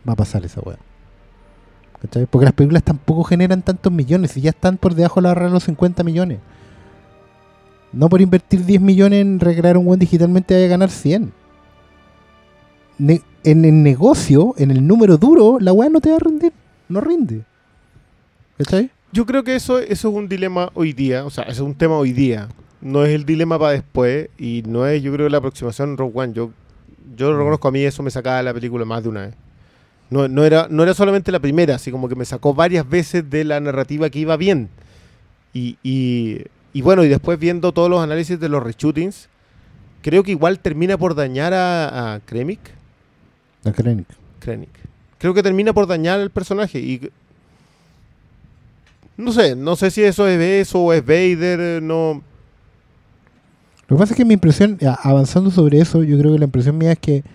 va 0.08 0.14
a 0.14 0.16
pasar 0.16 0.44
esa 0.44 0.62
weá. 0.62 0.78
¿Cachai? 2.02 2.26
Porque 2.26 2.46
las 2.46 2.54
películas 2.56 2.82
tampoco 2.82 3.24
generan 3.24 3.62
tantos 3.62 3.94
millones 3.94 4.36
y 4.36 4.42
ya 4.42 4.50
están 4.50 4.78
por 4.78 4.96
debajo 4.96 5.20
de 5.20 5.24
la 5.24 5.30
barrera 5.30 5.48
de 5.50 5.54
los 5.54 5.64
50 5.66 6.04
millones. 6.04 6.40
No 7.94 8.10
por 8.10 8.20
invertir 8.20 8.66
10 8.66 8.82
millones 8.82 9.22
en 9.22 9.40
recrear 9.40 9.78
un 9.78 9.86
buen 9.86 10.00
digitalmente 10.00 10.56
vaya 10.56 10.66
a 10.66 10.70
ganar 10.70 10.90
100. 10.90 11.32
Ne- 12.98 13.22
en 13.44 13.66
el 13.66 13.84
negocio, 13.84 14.56
en 14.58 14.72
el 14.72 14.86
número 14.88 15.18
duro, 15.18 15.58
la 15.60 15.72
weá 15.74 15.90
no 15.90 16.02
te 16.02 16.10
va 16.10 16.16
a 16.16 16.20
rendir. 16.20 16.54
No 16.90 17.00
rinde. 17.02 17.44
¿Cachai? 18.58 18.90
Yo 19.12 19.26
creo 19.26 19.44
que 19.44 19.56
eso, 19.56 19.78
eso 19.80 20.10
es 20.10 20.16
un 20.16 20.28
dilema 20.30 20.72
hoy 20.74 20.94
día, 20.94 21.26
o 21.26 21.30
sea, 21.30 21.44
eso 21.44 21.64
es 21.64 21.68
un 21.68 21.76
tema 21.76 21.96
hoy 21.98 22.14
día. 22.14 22.48
No 22.80 23.04
es 23.04 23.14
el 23.14 23.26
dilema 23.26 23.60
para 23.60 23.74
después 23.74 24.30
y 24.38 24.64
no 24.66 24.88
es, 24.88 25.04
yo 25.04 25.12
creo, 25.14 25.28
la 25.30 25.38
aproximación 25.40 25.98
Rogue 25.98 26.14
One. 26.16 26.34
Yo, 26.34 26.52
yo 27.16 27.32
lo 27.32 27.38
reconozco 27.38 27.68
a 27.68 27.72
mí, 27.72 27.84
eso 27.84 28.04
me 28.04 28.12
sacaba 28.12 28.38
de 28.38 28.44
la 28.44 28.54
película 28.54 28.86
más 28.86 29.04
de 29.04 29.10
una 29.10 29.22
vez. 29.22 29.36
No, 30.10 30.28
no, 30.28 30.44
era, 30.44 30.68
no 30.70 30.84
era 30.84 30.94
solamente 30.94 31.32
la 31.32 31.40
primera, 31.40 31.76
así 31.76 31.90
como 31.92 32.10
que 32.10 32.16
me 32.16 32.26
sacó 32.26 32.54
varias 32.54 32.88
veces 32.90 33.30
de 33.30 33.44
la 33.44 33.60
narrativa 33.60 34.10
que 34.10 34.20
iba 34.20 34.36
bien. 34.36 34.70
Y, 35.54 35.78
y, 35.84 36.44
y 36.74 36.82
bueno, 36.82 37.04
y 37.04 37.08
después 37.08 37.40
viendo 37.40 37.72
todos 37.72 37.90
los 37.90 38.02
análisis 38.02 38.40
de 38.40 38.50
los 38.50 38.62
reshootings, 38.62 39.30
creo 40.02 40.24
que 40.24 40.32
igual 40.32 40.60
termina 40.60 40.98
por 40.98 41.16
dañar 41.16 41.54
a, 41.54 42.16
a 42.16 42.20
Krennic. 42.22 42.60
La 43.64 43.72
Krennic. 43.72 44.08
Krennic. 44.40 44.70
Creo 45.18 45.34
que 45.34 45.44
termina 45.44 45.72
por 45.72 45.88
dañar 45.88 46.20
al 46.20 46.32
personaje 46.32 46.80
y 46.80 47.10
no 49.18 49.32
sé, 49.32 49.56
no 49.56 49.76
sé 49.76 49.92
si 49.92 50.02
eso 50.04 50.28
es 50.28 50.40
eso 50.40 50.82
o 50.82 50.94
es 50.94 51.06
Vader, 51.06 51.82
no 51.82 52.24
Lo 53.92 53.98
que 53.98 54.04
pasa 54.04 54.14
es 54.14 54.18
que 54.18 54.24
mi 54.24 54.36
impresión, 54.36 54.78
avanzando 55.04 55.52
sobre 55.52 55.82
eso, 55.82 56.02
yo 56.02 56.18
creo 56.18 56.32
que 56.32 56.40
la 56.40 56.46
impresión 56.46 56.78
mía 56.78 56.94
es 56.94 57.00
que 57.00 57.26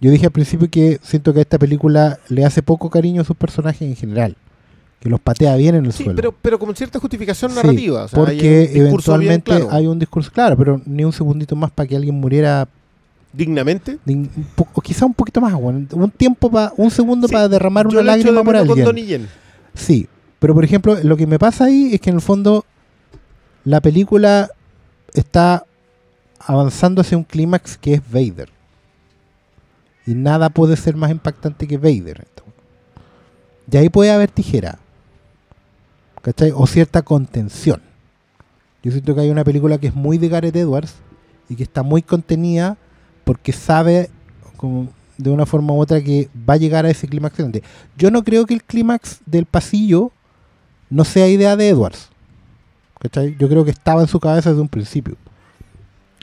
yo 0.00 0.12
dije 0.12 0.26
al 0.26 0.30
principio 0.30 0.70
que 0.70 1.00
siento 1.02 1.32
que 1.32 1.40
a 1.40 1.42
esta 1.42 1.58
película 1.58 2.20
le 2.28 2.44
hace 2.44 2.62
poco 2.62 2.88
cariño 2.88 3.22
a 3.22 3.24
sus 3.24 3.36
personajes 3.36 3.82
en 3.82 3.96
general. 3.96 4.36
Que 5.00 5.08
los 5.08 5.18
patea 5.18 5.56
bien 5.56 5.74
en 5.74 5.86
el 5.86 5.92
sí, 5.92 6.04
suelo. 6.04 6.14
pero 6.14 6.32
pero 6.40 6.56
con 6.60 6.72
cierta 6.76 7.00
justificación 7.00 7.50
Sí, 7.50 7.56
narrativa, 7.56 8.04
o 8.04 8.08
sea, 8.08 8.16
hay 8.20 8.24
porque 8.26 8.68
bien 8.72 8.86
eventualmente 8.86 9.50
claro. 9.50 9.68
hay 9.72 9.88
un 9.88 9.98
discurso 9.98 10.30
claro, 10.30 10.56
pero 10.56 10.80
ni 10.86 11.04
un 11.04 11.12
segundito 11.12 11.56
más 11.56 11.72
para 11.72 11.88
que 11.88 11.96
alguien 11.96 12.14
muriera, 12.14 12.68
dignamente. 13.32 13.98
o 14.72 14.80
quizá 14.82 15.06
un 15.06 15.14
poquito 15.14 15.40
más, 15.40 15.52
bueno, 15.54 15.84
un 15.94 16.10
tiempo 16.12 16.48
para, 16.48 16.72
un 16.76 16.92
segundo 16.92 17.26
Sí, 17.26 17.32
para 17.34 17.48
derramar 17.48 17.88
una 17.88 18.02
lágrima 18.04 18.30
de 18.38 18.44
por 18.44 18.54
con 18.54 18.56
alguien. 18.56 18.84
Donnie 18.84 19.04
Yen. 19.06 19.28
Sí, 19.74 20.06
pero 20.38 20.54
por 20.54 20.64
ejemplo, 20.64 20.96
lo 21.02 21.16
que 21.16 21.26
me 21.26 21.40
pasa 21.40 21.64
ahí 21.64 21.90
es 21.92 22.00
que 22.00 22.10
en 22.10 22.16
el 22.16 22.22
fondo 22.22 22.64
la 23.64 23.80
película 23.80 24.48
está 25.12 25.66
avanzando 26.46 27.00
hacia 27.00 27.16
un 27.16 27.24
clímax 27.24 27.76
que 27.76 27.94
es 27.94 28.02
Vader. 28.10 28.50
Y 30.06 30.14
nada 30.14 30.50
puede 30.50 30.76
ser 30.76 30.96
más 30.96 31.10
impactante 31.10 31.66
que 31.66 31.78
Vader. 31.78 32.26
Y 33.70 33.76
ahí 33.76 33.88
puede 33.88 34.10
haber 34.10 34.30
tijera. 34.30 34.78
¿Cachai? 36.22 36.52
O 36.54 36.66
cierta 36.66 37.02
contención. 37.02 37.80
Yo 38.82 38.92
siento 38.92 39.14
que 39.14 39.22
hay 39.22 39.30
una 39.30 39.44
película 39.44 39.78
que 39.78 39.86
es 39.88 39.94
muy 39.94 40.18
de 40.18 40.28
Gareth 40.28 40.56
Edwards 40.56 40.94
y 41.48 41.56
que 41.56 41.62
está 41.62 41.82
muy 41.82 42.02
contenida 42.02 42.76
porque 43.24 43.52
sabe 43.52 44.10
como 44.56 44.88
de 45.16 45.30
una 45.30 45.46
forma 45.46 45.72
u 45.72 45.80
otra 45.80 46.02
que 46.02 46.28
va 46.48 46.54
a 46.54 46.58
llegar 46.58 46.84
a 46.84 46.90
ese 46.90 47.08
clímax. 47.08 47.36
Yo 47.96 48.10
no 48.10 48.22
creo 48.22 48.44
que 48.44 48.54
el 48.54 48.62
clímax 48.62 49.20
del 49.24 49.46
pasillo 49.46 50.12
no 50.90 51.04
sea 51.04 51.28
idea 51.28 51.56
de 51.56 51.68
Edwards. 51.68 52.08
¿Cachai? 53.00 53.36
Yo 53.38 53.48
creo 53.48 53.64
que 53.64 53.70
estaba 53.70 54.02
en 54.02 54.08
su 54.08 54.20
cabeza 54.20 54.50
desde 54.50 54.62
un 54.62 54.68
principio. 54.68 55.16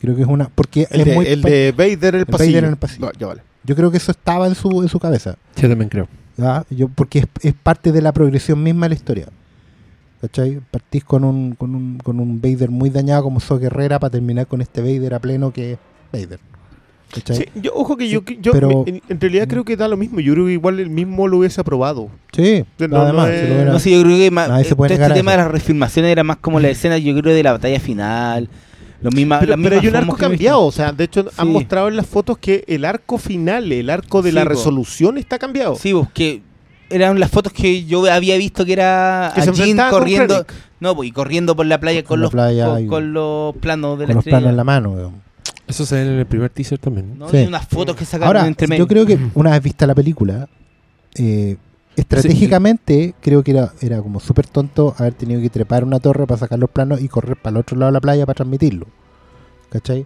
Creo 0.01 0.15
que 0.15 0.23
es 0.23 0.27
una. 0.27 0.49
Porque 0.49 0.87
El, 0.89 1.01
es 1.01 1.05
de, 1.05 1.13
muy 1.15 1.25
el 1.27 1.41
de 1.41 1.73
Vader 1.77 2.15
el 2.15 2.21
el 2.21 2.25
pasillo. 2.25 2.49
Vader 2.51 2.63
en 2.65 2.69
el 2.71 2.77
pasillo. 2.77 3.11
Ya 3.19 3.27
vale. 3.27 3.41
Yo 3.63 3.75
creo 3.75 3.91
que 3.91 3.97
eso 3.97 4.11
estaba 4.11 4.47
en 4.47 4.55
su, 4.55 4.81
en 4.81 4.89
su 4.89 4.99
cabeza. 4.99 5.35
Yo 5.55 5.69
también 5.69 5.89
creo. 5.89 6.07
¿ya? 6.37 6.65
Yo, 6.71 6.87
porque 6.89 7.19
es, 7.19 7.25
es 7.43 7.53
parte 7.53 7.91
de 7.91 8.01
la 8.01 8.11
progresión 8.11 8.61
misma 8.63 8.85
de 8.85 8.89
la 8.89 8.95
historia. 8.95 9.27
¿Cachai? 10.21 10.59
Partís 10.69 11.03
con 11.03 11.23
un, 11.23 11.53
con 11.55 11.73
un, 11.75 11.97
con 11.97 12.19
un 12.19 12.41
Vader 12.41 12.69
muy 12.69 12.89
dañado 12.89 13.23
como 13.23 13.39
So 13.39 13.57
Guerrera 13.57 13.99
para 13.99 14.11
terminar 14.11 14.45
con 14.47 14.61
este 14.61 14.81
Vader 14.81 15.15
a 15.15 15.19
pleno 15.19 15.51
que 15.51 15.73
es 15.73 15.77
Vader. 16.11 16.39
¿Cachai? 17.13 17.37
Sí, 17.37 17.45
yo, 17.55 17.71
ojo 17.73 17.97
que 17.97 18.07
yo, 18.07 18.21
Sí, 18.27 18.37
yo 18.41 18.51
pero- 18.51 18.83
en, 18.87 19.01
en 19.09 19.19
realidad 19.19 19.47
creo 19.47 19.65
que 19.65 19.75
da 19.75 19.87
lo 19.87 19.97
mismo. 19.97 20.19
Yo 20.19 20.33
creo 20.33 20.45
que 20.45 20.53
igual 20.53 20.79
el 20.79 20.89
mismo 20.89 21.27
lo 21.27 21.39
hubiese 21.39 21.59
aprobado. 21.61 22.09
Sí, 22.31 22.63
No, 22.79 22.87
no 22.87 23.01
además, 23.01 23.29
es- 23.29 23.65
lo 23.65 23.73
No 23.73 23.79
sé, 23.79 23.91
yo 23.91 24.01
creo 24.03 24.17
que 24.17 24.31
más, 24.31 24.47
eh, 24.65 24.69
todo 24.75 24.85
este 24.85 24.97
tema 24.97 25.15
eso. 25.15 25.23
de 25.31 25.37
las 25.37 25.51
refilmaciones 25.51 26.11
era 26.11 26.23
más 26.23 26.37
como 26.37 26.59
la 26.59 26.69
escena, 26.69 26.97
yo 26.97 27.15
creo, 27.19 27.33
de 27.35 27.43
la 27.43 27.51
batalla 27.53 27.79
final. 27.79 28.47
Lo 29.01 29.09
misma, 29.11 29.39
Pero, 29.39 29.55
pero 29.61 29.79
hay 29.79 29.87
un 29.87 29.95
arco 29.95 30.15
cambiado. 30.15 30.61
O 30.63 30.71
sea, 30.71 30.91
de 30.91 31.03
hecho, 31.05 31.25
han 31.37 31.47
mostrado 31.49 31.87
en 31.87 31.95
las 31.95 32.05
fotos 32.05 32.37
que 32.37 32.63
el 32.67 32.85
arco 32.85 33.17
final, 33.17 33.71
el 33.71 33.89
arco 33.89 34.21
de 34.21 34.29
Sí, 34.29 34.35
la 34.35 34.43
po. 34.43 34.49
resolución 34.49 35.17
está 35.17 35.39
cambiado. 35.39 35.75
Sí, 35.75 35.91
pues, 35.93 36.07
que 36.13 36.41
eran 36.89 37.19
las 37.19 37.31
fotos 37.31 37.51
que 37.53 37.85
yo 37.85 38.05
había 38.11 38.37
visto 38.37 38.65
que 38.65 38.73
era 38.73 39.31
Que 39.33 39.41
a 39.41 39.51
Jean 39.51 39.89
corriendo. 39.89 40.45
No, 40.79 40.95
pues, 40.95 41.09
y 41.09 41.11
corriendo 41.11 41.55
por 41.55 41.65
la 41.65 41.79
playa 41.79 42.03
Con 42.03 42.09
con, 42.09 42.19
la 42.19 42.23
los, 42.23 42.31
playa 42.31 42.65
con, 42.67 42.83
y- 42.83 42.87
con 42.87 43.13
los 43.13 43.55
planos 43.57 43.97
de 43.97 44.05
con 44.05 44.09
la 44.09 44.13
los 44.15 44.21
estrella. 44.21 44.37
planos 44.39 44.49
en 44.51 44.57
la 44.57 44.63
mano. 44.63 44.89
weón. 44.91 45.21
Eso 45.67 45.85
se 45.85 45.95
ve 45.95 46.01
en 46.01 46.19
el 46.19 46.25
primer 46.25 46.49
teaser 46.49 46.77
también. 46.79 47.17
¿no? 47.17 47.29
Sí. 47.29 47.37
Y 47.37 47.47
unas 47.47 47.65
fotos 47.67 47.95
que 47.95 48.03
sacaron 48.05 48.27
Ahora, 48.35 48.47
entre 48.47 48.67
medio. 48.67 48.83
yo 48.83 48.87
creo 48.87 49.05
que 49.05 49.17
una 49.35 49.51
vez 49.51 49.63
vista 49.63 49.87
la 49.87 49.95
película, 49.95 50.47
eh, 51.15 51.55
estratégicamente 52.01 53.13
creo 53.21 53.43
que 53.43 53.51
era, 53.51 53.73
era 53.81 54.01
como 54.01 54.19
súper 54.19 54.47
tonto 54.47 54.95
haber 54.97 55.13
tenido 55.13 55.41
que 55.41 55.49
trepar 55.49 55.83
una 55.83 55.99
torre 55.99 56.27
para 56.27 56.39
sacar 56.39 56.59
los 56.59 56.69
planos 56.69 57.01
y 57.01 57.07
correr 57.07 57.37
para 57.37 57.51
el 57.51 57.57
otro 57.57 57.77
lado 57.77 57.91
de 57.91 57.93
la 57.93 58.01
playa 58.01 58.25
para 58.25 58.35
transmitirlo. 58.35 58.87
¿Cachai? 59.69 60.05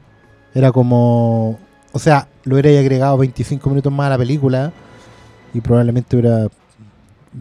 Era 0.53 0.71
como... 0.71 1.59
O 1.91 1.99
sea, 1.99 2.27
lo 2.43 2.55
hubiera 2.55 2.77
agregado 2.79 3.17
25 3.17 3.69
minutos 3.69 3.91
más 3.91 4.07
a 4.07 4.09
la 4.11 4.17
película 4.17 4.71
y 5.53 5.61
probablemente 5.61 6.15
hubiera... 6.15 6.47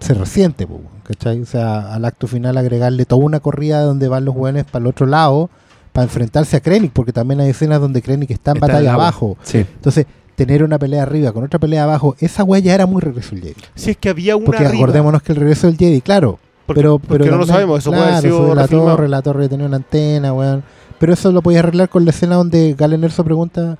Se 0.00 0.14
resiente, 0.14 0.66
¿cachai? 1.04 1.40
O 1.40 1.46
sea, 1.46 1.94
al 1.94 2.04
acto 2.04 2.26
final 2.26 2.56
agregarle 2.56 3.04
toda 3.04 3.24
una 3.24 3.40
corrida 3.40 3.82
donde 3.82 4.08
van 4.08 4.24
los 4.24 4.34
jóvenes 4.34 4.64
para 4.64 4.82
el 4.82 4.86
otro 4.88 5.06
lado 5.06 5.50
para 5.92 6.04
enfrentarse 6.04 6.56
a 6.56 6.60
Krennic, 6.60 6.90
porque 6.92 7.12
también 7.12 7.40
hay 7.40 7.50
escenas 7.50 7.80
donde 7.80 8.02
Krennic 8.02 8.30
está 8.32 8.50
en 8.50 8.56
Está 8.56 8.66
batalla 8.66 8.94
abajo. 8.94 9.36
Sí. 9.44 9.58
Entonces, 9.58 10.06
tener 10.34 10.62
una 10.64 10.78
pelea 10.78 11.02
arriba 11.02 11.32
con 11.32 11.44
otra 11.44 11.58
pelea 11.58 11.84
abajo, 11.84 12.16
esa 12.18 12.44
weá 12.44 12.60
ya 12.60 12.74
era 12.74 12.86
muy 12.86 13.00
regreso 13.00 13.30
del 13.34 13.42
Jedi. 13.44 13.54
Si 13.74 13.90
es 13.92 13.96
que 13.96 14.08
había 14.08 14.36
una 14.36 14.46
Porque 14.46 14.64
arriba. 14.66 14.82
acordémonos 14.84 15.22
que 15.22 15.32
el 15.32 15.38
regreso 15.38 15.66
del 15.66 15.76
Jedi, 15.76 16.00
claro, 16.00 16.38
Porque- 16.66 16.80
pero, 16.80 16.98
porque 16.98 17.24
pero 17.24 17.32
no 17.32 17.38
lo 17.38 17.46
sabemos, 17.46 17.78
eso 17.78 17.90
puede 17.90 18.02
haber 18.02 18.20
claro, 18.20 18.36
sido 18.38 18.54
la 18.54 18.66
torre, 18.68 19.08
la 19.08 19.22
torre 19.22 19.48
tenía 19.48 19.66
una 19.66 19.76
antena, 19.76 20.32
weón. 20.32 20.62
Pero 20.98 21.12
eso 21.12 21.30
lo 21.32 21.42
podías 21.42 21.60
arreglar 21.64 21.88
con 21.88 22.04
la 22.04 22.10
escena 22.10 22.36
donde 22.36 22.74
Galen 22.78 23.04
Erso 23.04 23.24
pregunta, 23.24 23.76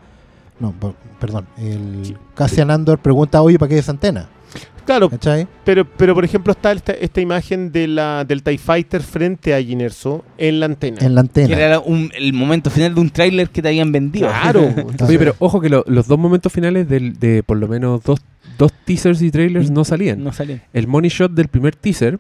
no, 0.61 0.75
perdón, 1.21 1.47
el 1.59 2.17
Cassian 2.35 2.71
Andor 2.71 2.99
pregunta, 2.99 3.41
oye, 3.43 3.59
¿para 3.59 3.69
qué 3.71 3.79
esa 3.79 3.93
antena? 3.93 4.29
Claro, 4.85 5.09
¿Cachai? 5.11 5.47
pero, 5.65 5.85
pero 5.85 6.15
por 6.15 6.25
ejemplo 6.25 6.53
está 6.53 6.73
esta, 6.73 6.93
esta 6.93 7.21
imagen 7.21 7.73
de 7.73 7.87
la, 7.89 8.25
del 8.25 8.43
TIE 8.43 8.59
Fighter 8.59 9.03
frente 9.03 9.55
a 9.55 9.63
Ginerso 9.63 10.25
en 10.39 10.61
la 10.61 10.67
antena. 10.67 10.99
En 11.01 11.15
la 11.15 11.23
antena. 11.23 11.49
Que 11.49 11.55
era 11.63 11.81
un- 11.81 12.11
el 12.15 12.33
momento 12.33 12.71
final 12.71 12.95
de 12.95 13.01
un 13.01 13.11
tráiler 13.11 13.49
que 13.51 13.63
te 13.63 13.69
habían 13.69 13.93
vendido. 13.93 14.29
Claro. 14.29 14.63
Entonces- 14.77 15.09
Oye, 15.09 15.19
pero 15.19 15.35
ojo 15.39 15.61
que 15.61 15.69
lo- 15.69 15.85
los 15.87 16.07
dos 16.07 16.19
momentos 16.19 16.53
finales 16.53 16.89
del- 16.89 17.19
de 17.19 17.43
por 17.43 17.57
lo 17.57 17.67
menos 17.69 18.03
dos, 18.05 18.21
dos 18.59 18.73
teasers 18.85 19.23
y 19.23 19.31
trailers 19.31 19.71
no 19.71 19.85
salían. 19.85 20.23
no 20.23 20.33
salen. 20.33 20.61
El 20.73 20.87
money 20.87 21.09
shot 21.11 21.33
del 21.33 21.49
primer 21.49 21.75
teaser 21.77 22.19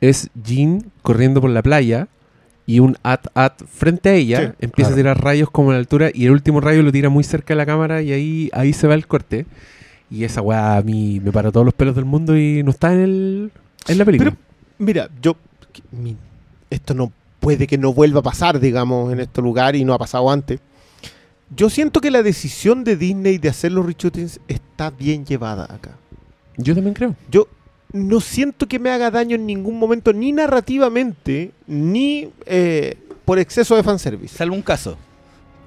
es 0.00 0.30
Jean 0.44 0.90
corriendo 1.02 1.40
por 1.40 1.50
la 1.50 1.62
playa 1.62 2.08
y 2.66 2.80
un 2.80 2.96
at-at 3.02 3.54
frente 3.68 4.08
a 4.10 4.14
ella. 4.14 4.38
Sí, 4.40 4.44
empieza 4.60 4.90
claro. 4.90 4.94
a 4.94 4.96
tirar 4.96 5.24
rayos 5.24 5.50
como 5.50 5.70
a 5.70 5.74
la 5.74 5.78
altura 5.78 6.10
y 6.12 6.26
el 6.26 6.32
último 6.32 6.60
rayo 6.60 6.82
lo 6.82 6.92
tira 6.92 7.08
muy 7.08 7.24
cerca 7.24 7.54
de 7.54 7.58
la 7.58 7.66
cámara 7.66 8.02
y 8.02 8.12
ahí, 8.12 8.50
ahí 8.52 8.72
se 8.72 8.86
va 8.86 8.94
el 8.94 9.06
corte. 9.06 9.46
Y 10.10 10.24
esa 10.24 10.40
weá 10.42 10.76
a 10.76 10.82
mí 10.82 11.20
me 11.20 11.32
paró 11.32 11.50
todos 11.50 11.64
los 11.66 11.74
pelos 11.74 11.94
del 11.96 12.04
mundo 12.04 12.36
y 12.38 12.62
no 12.62 12.70
está 12.70 12.92
en, 12.92 13.00
el, 13.00 13.52
en 13.88 13.98
la 13.98 14.04
película. 14.04 14.30
Pero, 14.30 14.42
mira, 14.78 15.08
yo. 15.20 15.36
mi- 15.90 16.16
esto 16.70 16.94
no 16.94 17.12
puede 17.40 17.66
que 17.66 17.78
no 17.78 17.92
vuelva 17.92 18.20
a 18.20 18.22
pasar, 18.22 18.58
digamos, 18.60 19.12
en 19.12 19.20
este 19.20 19.40
lugar 19.42 19.76
y 19.76 19.84
no 19.84 19.94
ha 19.94 19.98
pasado 19.98 20.30
antes. 20.30 20.60
Yo 21.54 21.70
siento 21.70 22.00
que 22.00 22.10
la 22.10 22.22
decisión 22.24 22.82
de 22.82 22.96
Disney 22.96 23.38
de 23.38 23.48
hacer 23.48 23.70
los 23.72 23.86
reshootings 23.86 24.40
está 24.48 24.90
bien 24.90 25.24
llevada 25.24 25.64
acá. 25.72 25.92
Yo 26.56 26.74
también 26.74 26.94
creo. 26.94 27.14
Yo 27.30 27.46
no 27.92 28.20
siento 28.20 28.66
que 28.66 28.78
me 28.80 28.90
haga 28.90 29.10
daño 29.12 29.36
en 29.36 29.46
ningún 29.46 29.78
momento, 29.78 30.12
ni 30.12 30.32
narrativamente, 30.32 31.52
ni 31.68 32.28
eh, 32.46 32.96
por 33.24 33.38
exceso 33.38 33.76
de 33.76 33.82
fanservice. 33.84 34.36
Salvo 34.36 34.56
un 34.56 34.62
caso. 34.62 34.98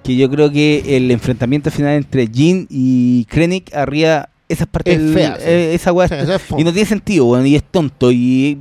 Que 0.03 0.15
yo 0.15 0.29
creo 0.29 0.51
que 0.51 0.95
el 0.97 1.11
enfrentamiento 1.11 1.69
final 1.71 1.93
entre 1.95 2.27
Jin 2.27 2.67
y 2.69 3.25
Krennic 3.25 3.73
arriba 3.75 4.29
esa 4.47 4.65
parte 4.65 4.93
Es 4.93 4.99
sí. 5.13 5.19
eh, 5.45 5.71
esa 5.75 5.91
weá 5.93 6.07
Sí, 6.07 6.15
es- 6.15 6.41
y 6.57 6.63
no 6.63 6.71
tiene 6.73 6.87
sentido, 6.87 7.25
weón, 7.25 7.45
y 7.45 7.55
es 7.55 7.63
tonto 7.63 8.11
y 8.11 8.57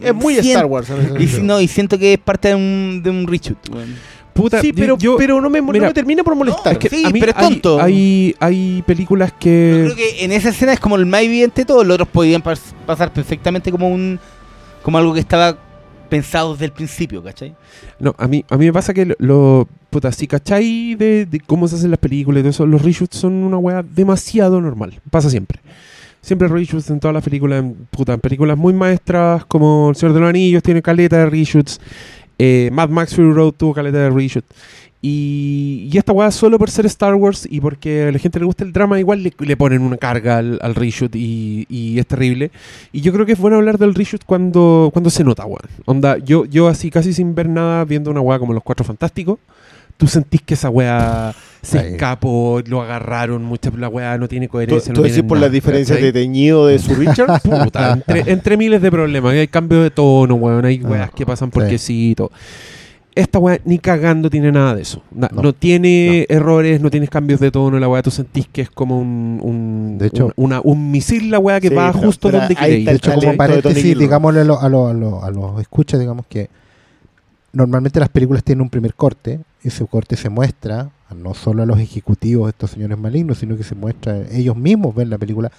Es 0.00 0.14
muy 0.14 0.34
Sien- 0.34 0.48
Star 0.56 0.66
Wars. 0.66 0.88
Y, 1.18 1.26
si- 1.26 1.42
no, 1.42 1.60
y 1.60 1.66
siento 1.68 1.98
que 1.98 2.12
es 2.14 2.18
parte 2.18 2.48
de 2.48 2.54
un, 2.54 3.00
de 3.02 3.10
un 3.10 3.26
reshoot. 3.26 3.58
weón. 3.72 3.96
Puta, 4.34 4.60
sí, 4.60 4.68
yo- 4.68 4.74
pero, 4.74 4.98
yo- 4.98 5.16
pero 5.18 5.40
no, 5.40 5.50
me, 5.50 5.60
no 5.60 5.72
mira, 5.72 5.88
me 5.88 5.92
termina 5.94 6.22
por 6.24 6.34
molestar. 6.34 6.72
es 6.74 6.78
que- 6.78 6.88
Sí, 6.88 7.04
a 7.04 7.10
mí 7.10 7.20
pero 7.20 7.32
es 7.32 7.38
hay- 7.38 7.44
tonto. 7.48 7.80
Hay, 7.82 8.34
hay 8.40 8.82
películas 8.86 9.30
Yo 9.32 9.38
que... 9.40 9.82
creo 9.84 9.96
que 9.96 10.24
en 10.24 10.32
esa 10.32 10.48
escena 10.50 10.72
es 10.72 10.80
como 10.80 10.96
el 10.96 11.06
más 11.06 11.22
evidente 11.22 11.62
de 11.62 11.64
todo. 11.66 11.84
Los 11.84 11.94
otros 11.96 12.08
podían 12.08 12.42
pas- 12.42 12.72
pasar 12.86 13.12
perfectamente 13.12 13.70
como 13.70 13.88
un 13.90 14.18
como 14.82 14.98
algo 14.98 15.12
que 15.14 15.20
estaba 15.20 15.56
pensado 16.12 16.52
desde 16.52 16.66
el 16.66 16.72
principio, 16.72 17.22
¿cachai? 17.22 17.54
No, 17.98 18.14
a 18.18 18.28
mí, 18.28 18.44
a 18.50 18.58
mí 18.58 18.66
me 18.66 18.72
pasa 18.74 18.92
que 18.92 19.06
lo, 19.06 19.14
lo- 19.18 19.68
puta, 19.88 20.12
si 20.12 20.26
cachai 20.26 20.94
de, 20.94 21.26
cómo 21.46 21.66
se 21.68 21.76
hacen 21.76 21.90
las 21.90 21.98
películas 21.98 22.40
y 22.40 22.42
todo 22.42 22.50
eso, 22.50 22.66
los 22.66 22.82
reshoots 22.82 23.16
son 23.16 23.32
una 23.32 23.56
weá 23.56 23.82
demasiado 23.82 24.60
normal. 24.60 25.00
Pasa 25.10 25.30
siempre. 25.30 25.58
Siempre 26.20 26.48
reshoots 26.48 26.90
en 26.90 27.00
todas 27.00 27.14
las 27.14 27.24
películas, 27.24 27.60
en, 27.64 27.74
puta, 27.90 28.12
en 28.12 28.20
películas 28.20 28.58
muy 28.58 28.74
maestras 28.74 29.46
como 29.46 29.88
El 29.88 29.96
Señor 29.96 30.12
de 30.14 30.20
los 30.20 30.28
Anillos 30.28 30.62
tiene 30.62 30.82
caleta 30.82 31.16
de 31.16 31.30
reshoots. 31.30 31.80
Eh, 32.38 32.68
Mad 32.72 32.90
Max 32.90 33.14
Fury 33.14 33.32
Road 33.32 33.52
tuvo 33.52 33.72
caleta 33.72 33.98
de 33.98 34.10
reshoot. 34.10 34.44
Y, 35.04 35.88
y 35.92 35.98
esta 35.98 36.12
weá 36.12 36.30
solo 36.30 36.60
por 36.60 36.70
ser 36.70 36.86
Star 36.86 37.16
Wars 37.16 37.48
y 37.50 37.60
porque 37.60 38.04
a 38.04 38.12
la 38.12 38.18
gente 38.20 38.38
le 38.38 38.44
gusta 38.44 38.62
el 38.62 38.72
drama, 38.72 39.00
igual 39.00 39.24
le, 39.24 39.32
le 39.36 39.56
ponen 39.56 39.82
una 39.82 39.96
carga 39.96 40.38
al, 40.38 40.60
al 40.62 40.76
reshoot 40.76 41.16
y, 41.16 41.66
y 41.68 41.98
es 41.98 42.06
terrible. 42.06 42.52
Y 42.92 43.00
yo 43.00 43.12
creo 43.12 43.26
que 43.26 43.32
es 43.32 43.38
bueno 43.38 43.56
hablar 43.56 43.78
del 43.78 43.94
reshoot 43.96 44.22
cuando, 44.24 44.90
cuando 44.92 45.10
se 45.10 45.24
nota, 45.24 45.44
weón. 45.44 45.58
Onda, 45.86 46.18
yo, 46.18 46.44
yo 46.44 46.68
así 46.68 46.88
casi 46.90 47.12
sin 47.12 47.34
ver 47.34 47.48
nada, 47.48 47.84
viendo 47.84 48.12
una 48.12 48.20
weá 48.20 48.38
como 48.38 48.52
Los 48.52 48.62
Cuatro 48.62 48.84
Fantásticos, 48.84 49.40
tú 49.96 50.06
sentís 50.06 50.40
que 50.42 50.54
esa 50.54 50.70
weá 50.70 51.34
se 51.62 51.78
Ahí. 51.80 51.92
escapó, 51.94 52.60
lo 52.66 52.80
agarraron, 52.82 53.42
mucha 53.44 53.70
la 53.76 53.88
weá 53.88 54.16
no 54.18 54.28
tiene 54.28 54.46
¿Tú, 54.46 54.52
coherencia. 54.52 54.92
tú 54.92 55.00
no 55.00 55.02
decís 55.02 55.16
tiene 55.16 55.28
por 55.28 55.38
nada, 55.38 55.46
las 55.48 55.52
diferencias 55.52 55.96
¿cachai? 55.98 56.12
de 56.12 56.20
teñido 56.20 56.66
de 56.68 56.78
su 56.78 56.94
Richard? 56.96 57.40
Puta, 57.42 57.92
entre, 57.92 58.32
entre 58.32 58.56
miles 58.56 58.80
de 58.80 58.90
problemas. 58.92 59.32
Hay 59.34 59.48
cambio 59.48 59.82
de 59.82 59.90
tono, 59.90 60.36
weón. 60.36 60.64
Hay 60.64 60.80
Ah, 60.84 60.88
weas 60.88 61.10
que 61.10 61.26
pasan 61.26 61.50
porque 61.50 61.76
sí 61.78 62.10
y 62.10 62.14
todo. 62.14 62.30
Esta 63.14 63.38
weá 63.38 63.60
ni 63.66 63.78
cagando 63.78 64.30
tiene 64.30 64.50
nada 64.52 64.74
de 64.74 64.82
eso. 64.82 65.02
Na- 65.10 65.28
no. 65.34 65.42
No. 65.42 65.52
tiene 65.52 66.24
errores, 66.30 66.80
no 66.80 66.90
tienes 66.90 67.10
cambios 67.10 67.40
de 67.40 67.50
tono. 67.50 67.78
La 67.78 67.86
weá 67.88 68.02
tú 68.02 68.10
sentís 68.10 68.48
que 68.48 68.62
es 68.62 68.70
como 68.70 68.98
un, 68.98 69.38
un, 69.42 69.98
De 69.98 70.06
hecho- 70.06 70.26
un, 70.26 70.32
una- 70.46 70.60
un 70.62 70.90
misil 70.90 71.30
la 71.30 71.38
weá 71.38 71.60
que 71.60 71.68
Sí, 71.68 71.74
va 71.74 71.92
pero- 71.92 72.06
justo 72.06 72.28
pero 72.28 72.38
donde 72.38 72.54
está 72.54 72.66
De 72.66 72.92
hecho, 72.96 73.12
como 73.14 73.36
paréntesis, 73.36 73.98
digámosle 73.98 74.40
a, 74.40 74.44
los- 74.44 74.62
a, 74.62 74.68
los- 74.70 74.90
a 74.90 74.94
los- 74.94 75.24
a 75.24 75.30
los 75.30 75.60
escuchas, 75.60 76.00
digamos 76.00 76.24
que 76.26 76.48
normalmente 77.52 78.00
las 78.00 78.08
películas 78.08 78.42
tienen 78.44 78.62
un 78.62 78.70
primer 78.70 78.94
corte, 78.94 79.40
y 79.62 79.68
ese 79.68 79.84
corte 79.86 80.16
se 80.16 80.28
muestra 80.30 80.90
no 81.14 81.34
solo 81.34 81.62
a 81.62 81.66
los 81.66 81.78
ejecutivos, 81.78 82.48
estos 82.48 82.70
señores 82.70 82.96
malignos, 82.98 83.36
sino 83.38 83.56
que 83.58 83.62
se 83.62 83.74
muestra 83.74 84.14
a 84.14 84.28
ellos 84.30 84.56
mismos 84.56 84.94
ven 84.94 85.10
la 85.10 85.18
película. 85.18 85.52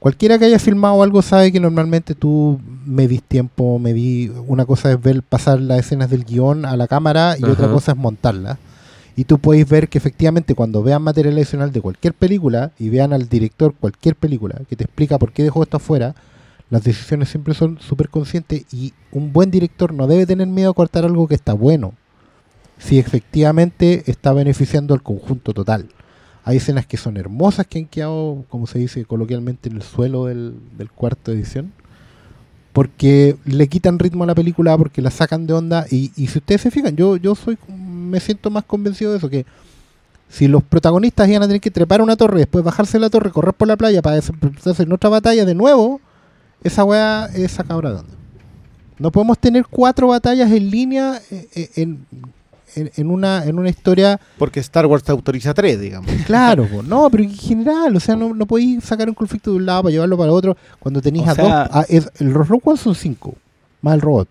Cualquiera 0.00 0.38
que 0.38 0.46
haya 0.46 0.58
filmado 0.58 1.02
algo 1.02 1.20
sabe 1.20 1.52
que 1.52 1.60
normalmente 1.60 2.14
tú 2.14 2.58
medís 2.86 3.22
tiempo, 3.22 3.78
medí 3.78 4.32
una 4.46 4.64
cosa 4.64 4.90
es 4.90 5.00
ver 5.00 5.22
pasar 5.22 5.60
las 5.60 5.80
escenas 5.80 6.08
del 6.08 6.24
guion 6.24 6.64
a 6.64 6.74
la 6.78 6.88
cámara 6.88 7.36
y 7.38 7.44
otra 7.44 7.70
cosa 7.70 7.92
es 7.92 7.98
montarla. 7.98 8.58
Y 9.14 9.24
tú 9.24 9.38
podéis 9.38 9.68
ver 9.68 9.90
que 9.90 9.98
efectivamente 9.98 10.54
cuando 10.54 10.82
vean 10.82 11.02
material 11.02 11.36
adicional 11.36 11.70
de 11.70 11.82
cualquier 11.82 12.14
película 12.14 12.72
y 12.78 12.88
vean 12.88 13.12
al 13.12 13.28
director 13.28 13.74
cualquier 13.78 14.16
película 14.16 14.62
que 14.70 14.74
te 14.74 14.84
explica 14.84 15.18
por 15.18 15.32
qué 15.32 15.42
dejó 15.42 15.62
esto 15.62 15.76
afuera, 15.76 16.14
las 16.70 16.82
decisiones 16.82 17.28
siempre 17.28 17.52
son 17.52 17.78
súper 17.78 18.08
conscientes 18.08 18.64
y 18.72 18.94
un 19.12 19.34
buen 19.34 19.50
director 19.50 19.92
no 19.92 20.06
debe 20.06 20.24
tener 20.24 20.46
miedo 20.46 20.70
a 20.70 20.74
cortar 20.74 21.04
algo 21.04 21.28
que 21.28 21.34
está 21.34 21.52
bueno, 21.52 21.92
si 22.78 22.98
efectivamente 22.98 24.04
está 24.06 24.32
beneficiando 24.32 24.94
al 24.94 25.02
conjunto 25.02 25.52
total. 25.52 25.88
Hay 26.44 26.56
escenas 26.56 26.86
que 26.86 26.96
son 26.96 27.16
hermosas 27.16 27.66
que 27.66 27.78
han 27.78 27.86
quedado, 27.86 28.44
como 28.48 28.66
se 28.66 28.78
dice 28.78 29.04
coloquialmente, 29.04 29.68
en 29.68 29.76
el 29.76 29.82
suelo 29.82 30.26
del, 30.26 30.54
cuarto 30.94 31.32
edición, 31.32 31.72
porque 32.72 33.36
le 33.44 33.68
quitan 33.68 33.98
ritmo 33.98 34.24
a 34.24 34.26
la 34.26 34.34
película, 34.34 34.76
porque 34.78 35.02
la 35.02 35.10
sacan 35.10 35.46
de 35.46 35.52
onda. 35.52 35.86
Y, 35.90 36.08
si 36.08 36.38
ustedes 36.38 36.62
se 36.62 36.70
fijan, 36.70 36.96
yo, 36.96 37.34
soy 37.34 37.58
me 37.68 38.18
siento 38.20 38.50
más 38.50 38.64
convencido 38.64 39.12
de 39.12 39.18
eso, 39.18 39.28
que 39.28 39.44
si 40.28 40.48
los 40.48 40.62
protagonistas 40.62 41.28
iban 41.28 41.42
a 41.42 41.46
tener 41.46 41.60
que 41.60 41.70
trepar 41.70 42.00
una 42.00 42.16
torre, 42.16 42.38
después 42.38 42.64
bajarse 42.64 42.98
de 42.98 43.02
la 43.02 43.10
torre, 43.10 43.30
correr 43.30 43.54
por 43.54 43.68
la 43.68 43.76
playa 43.76 44.00
para 44.02 44.16
enfrentarse 44.16 44.82
en 44.82 44.92
otra 44.92 45.10
batalla 45.10 45.44
de 45.44 45.54
nuevo, 45.54 46.00
esa 46.62 46.84
weá 46.84 47.26
es 47.34 47.52
sacadora 47.52 47.90
de 47.90 47.98
onda. 48.00 48.14
No 48.98 49.10
podemos 49.10 49.38
tener 49.38 49.66
cuatro 49.66 50.08
batallas 50.08 50.50
en 50.52 50.70
línea 50.70 51.20
eh, 51.30 51.48
eh, 51.54 51.70
en, 51.76 52.06
en, 52.76 52.90
en 52.96 53.10
una, 53.10 53.44
en 53.44 53.58
una 53.58 53.68
historia 53.68 54.18
Porque 54.38 54.60
Star 54.60 54.86
Wars 54.86 55.02
te 55.02 55.12
autoriza 55.12 55.52
tres, 55.54 55.80
digamos. 55.80 56.10
Claro, 56.26 56.66
po. 56.66 56.82
no, 56.82 57.08
pero 57.10 57.22
en 57.24 57.34
general, 57.34 57.94
o 57.96 58.00
sea, 58.00 58.16
no, 58.16 58.34
no 58.34 58.46
podéis 58.46 58.84
sacar 58.84 59.08
un 59.08 59.14
conflicto 59.14 59.50
de 59.50 59.56
un 59.58 59.66
lado 59.66 59.82
para 59.84 59.92
llevarlo 59.92 60.16
para 60.18 60.32
otro 60.32 60.56
cuando 60.78 61.00
tenéis 61.00 61.26
O 61.26 61.30
a 61.30 61.34
sea- 61.34 61.64
dos. 61.64 61.76
a- 61.76 61.86
es- 61.88 62.10
el 62.20 62.32
Rogue 62.34 62.60
One 62.64 62.78
son 62.78 62.94
cinco, 62.94 63.34
más 63.82 63.94
el 63.94 64.00
robot. 64.00 64.28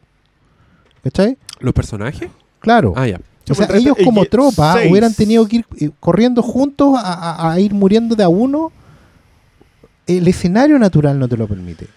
¿Cachai? 1.04 1.38
¿Los 1.60 1.74
personajes? 1.74 2.30
Claro. 2.60 2.94
Ah, 2.96 3.08
ya. 3.08 3.20
o 3.50 3.56
sea, 3.56 3.68
ellos 3.74 3.96
como 4.04 4.26
tropa 4.26 4.74
seis. 4.74 4.92
hubieran 4.92 5.14
tenido 5.14 5.48
que 5.48 5.56
ir 5.58 5.66
eh, 5.80 5.90
corriendo 6.00 6.42
juntos 6.44 6.94
a, 6.98 7.14
a- 7.14 7.54
a 7.54 7.60
ir 7.60 7.74
muriendo 7.74 8.16
de 8.16 8.24
a 8.24 8.30
uno. 8.30 8.72
El 10.08 10.28
escenario 10.28 10.80
natural 10.80 11.18
no 11.20 11.28
te 11.28 11.38
lo 11.38 11.48
permite. 11.48 11.88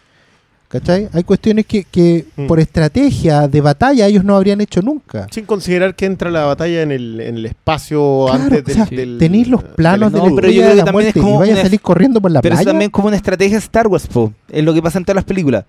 ¿Cachai? 0.72 1.06
Hay 1.12 1.22
cuestiones 1.22 1.66
que, 1.66 1.84
que 1.84 2.24
Mm. 2.34 2.46
por 2.46 2.58
estrategia 2.58 3.46
de 3.46 3.60
batalla 3.60 4.06
ellos 4.06 4.24
no 4.24 4.34
habrían 4.34 4.60
hecho 4.62 4.80
nunca. 4.80 5.26
Sin 5.30 5.44
considerar 5.44 5.94
que 5.94 6.06
entra 6.06 6.30
la 6.30 6.46
batalla 6.46 6.80
en 6.80 6.90
el, 6.92 7.20
en 7.20 7.36
el 7.36 7.44
espacio 7.44 8.24
Claro, 8.26 8.42
antes 8.44 8.60
o 8.60 8.62
del, 8.64 8.74
sea, 8.74 8.84
del- 8.86 9.18
tenéis 9.18 9.48
los 9.48 9.62
planos 9.62 10.10
del 10.12 10.22
de 10.22 10.28
la 10.30 10.34
pero 10.34 10.48
yo 10.50 10.62
la 10.62 11.00
es 11.02 11.16
y 11.16 11.20
como 11.20 11.38
vaya 11.40 11.52
a 11.52 11.54
una- 11.56 11.62
salir 11.62 11.80
corriendo 11.82 12.22
por 12.22 12.30
la 12.30 12.40
Pero 12.40 12.54
eso 12.54 12.62
playa. 12.62 12.72
también 12.72 12.90
como 12.90 13.08
una 13.08 13.16
estrategia 13.16 13.58
Star 13.58 13.86
Wars, 13.86 14.06
po. 14.06 14.32
Es 14.50 14.64
lo 14.64 14.72
que 14.72 14.80
pasa 14.80 14.96
en 14.98 15.04
todas 15.04 15.16
las 15.16 15.24
películas. 15.24 15.66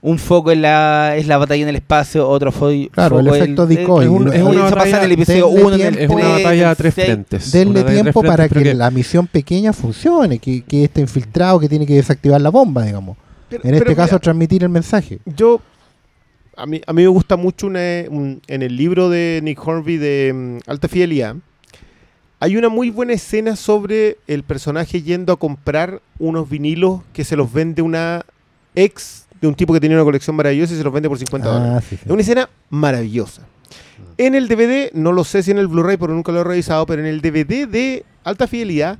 Un 0.00 0.18
foco 0.18 0.50
es 0.52 0.58
la, 0.58 1.14
es 1.16 1.26
la 1.26 1.36
batalla 1.36 1.62
en 1.64 1.68
el 1.68 1.76
espacio, 1.76 2.26
otro 2.28 2.52
fo 2.52 2.70
Claro, 2.92 3.18
el 3.18 3.26
foco 3.26 3.36
efecto 3.36 3.66
decoy. 3.66 4.04
es 4.04 4.10
un- 4.10 4.32
es 4.32 4.42
una 4.42 4.62
batalla- 4.70 4.98
en 4.98 5.04
el 5.04 5.12
episodio 5.12 5.46
denle 5.48 5.62
1, 5.64 5.74
en 5.74 5.80
el 5.82 5.96
tiempo. 5.96 6.00
Es 6.00 6.08
una 6.24 6.34
tres, 6.34 6.44
batalla 6.44 6.68
a 6.68 6.70
el 6.70 6.76
tres 6.76 6.94
seis. 6.94 7.06
frentes. 7.06 7.52
Denle 7.52 7.82
tiempo 7.82 8.20
frentes, 8.22 8.30
para 8.30 8.48
pero 8.48 8.62
que, 8.62 8.74
la 8.74 8.90
misión 8.90 9.26
pequeña 9.26 9.72
funcione, 9.74 10.38
que, 10.38 10.62
que 10.62 10.84
este 10.84 11.00
infiltrado 11.02 11.58
que 11.60 11.68
tiene 11.68 11.84
que 11.86 11.94
desactivar 11.96 12.40
la 12.40 12.48
bomba, 12.50 12.82
digamos. 12.84 13.16
Pero- 13.48 13.64
En 13.64 13.74
este 13.74 13.84
pero 13.84 13.96
caso, 13.96 14.14
mira, 14.14 14.18
transmitir 14.22 14.62
el 14.62 14.68
mensaje. 14.68 15.18
yo 15.24 15.60
a 16.56 16.66
mí, 16.66 16.80
a 16.86 16.92
mí 16.92 17.02
me 17.02 17.08
gusta 17.08 17.36
mucho 17.36 17.66
una, 17.66 17.80
un- 18.08 18.40
en 18.46 18.62
el 18.62 18.76
libro 18.76 19.08
de 19.10 19.40
Nick 19.42 19.66
Hornby 19.66 19.96
de 19.98 20.32
mm, 20.64 20.70
Alta 20.70 20.88
Fidelidad 20.88 21.36
hay 22.38 22.56
una 22.58 22.68
muy 22.68 22.90
buena 22.90 23.14
escena 23.14 23.56
sobre 23.56 24.18
el 24.26 24.42
personaje 24.42 25.00
yendo 25.02 25.32
a 25.32 25.36
comprar 25.38 26.02
unos 26.18 26.48
vinilos 26.50 27.00
que 27.14 27.24
se 27.24 27.34
los 27.34 27.50
vende 27.52 27.80
una 27.82 28.26
ex 28.74 29.26
de 29.40 29.48
un 29.48 29.54
tipo 29.54 29.72
que 29.72 29.80
tenía 29.80 29.96
una 29.96 30.04
colección 30.04 30.36
maravillosa 30.36 30.74
y 30.74 30.76
se 30.76 30.84
los 30.84 30.92
vende 30.92 31.08
por 31.08 31.18
50 31.18 31.48
dólares. 31.48 31.72
Ah, 31.76 31.80
sí, 31.80 31.96
sí. 31.96 32.02
Es 32.04 32.10
una 32.10 32.20
escena 32.20 32.50
maravillosa. 32.68 33.42
En 34.18 34.34
el 34.34 34.48
DVD, 34.48 34.90
no 34.92 35.12
lo 35.12 35.24
sé 35.24 35.42
si 35.42 35.50
en 35.50 35.58
el 35.58 35.66
Blu-ray, 35.66 35.96
porque 35.96 36.14
nunca 36.14 36.30
lo 36.32 36.40
he 36.40 36.44
revisado, 36.44 36.84
pero 36.86 37.00
en 37.00 37.08
el 37.08 37.20
DVD 37.22 37.66
de 37.66 38.04
alta 38.22 38.46
fidelidad 38.46 38.98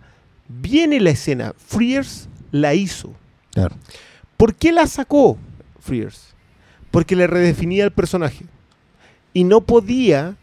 viene 0.48 0.98
la 1.00 1.10
escena. 1.10 1.54
Frears 1.58 2.28
la 2.52 2.74
hizo. 2.74 3.12
Claro. 3.52 3.76
¿Por 4.36 4.54
qué 4.54 4.72
la 4.72 4.86
sacó 4.86 5.38
Frears? 5.80 6.34
Porque 6.90 7.16
le 7.16 7.26
redefinía 7.26 7.84
el 7.84 7.90
personaje. 7.90 8.44
Y 9.32 9.44
no 9.44 9.62
podía, 9.62 10.36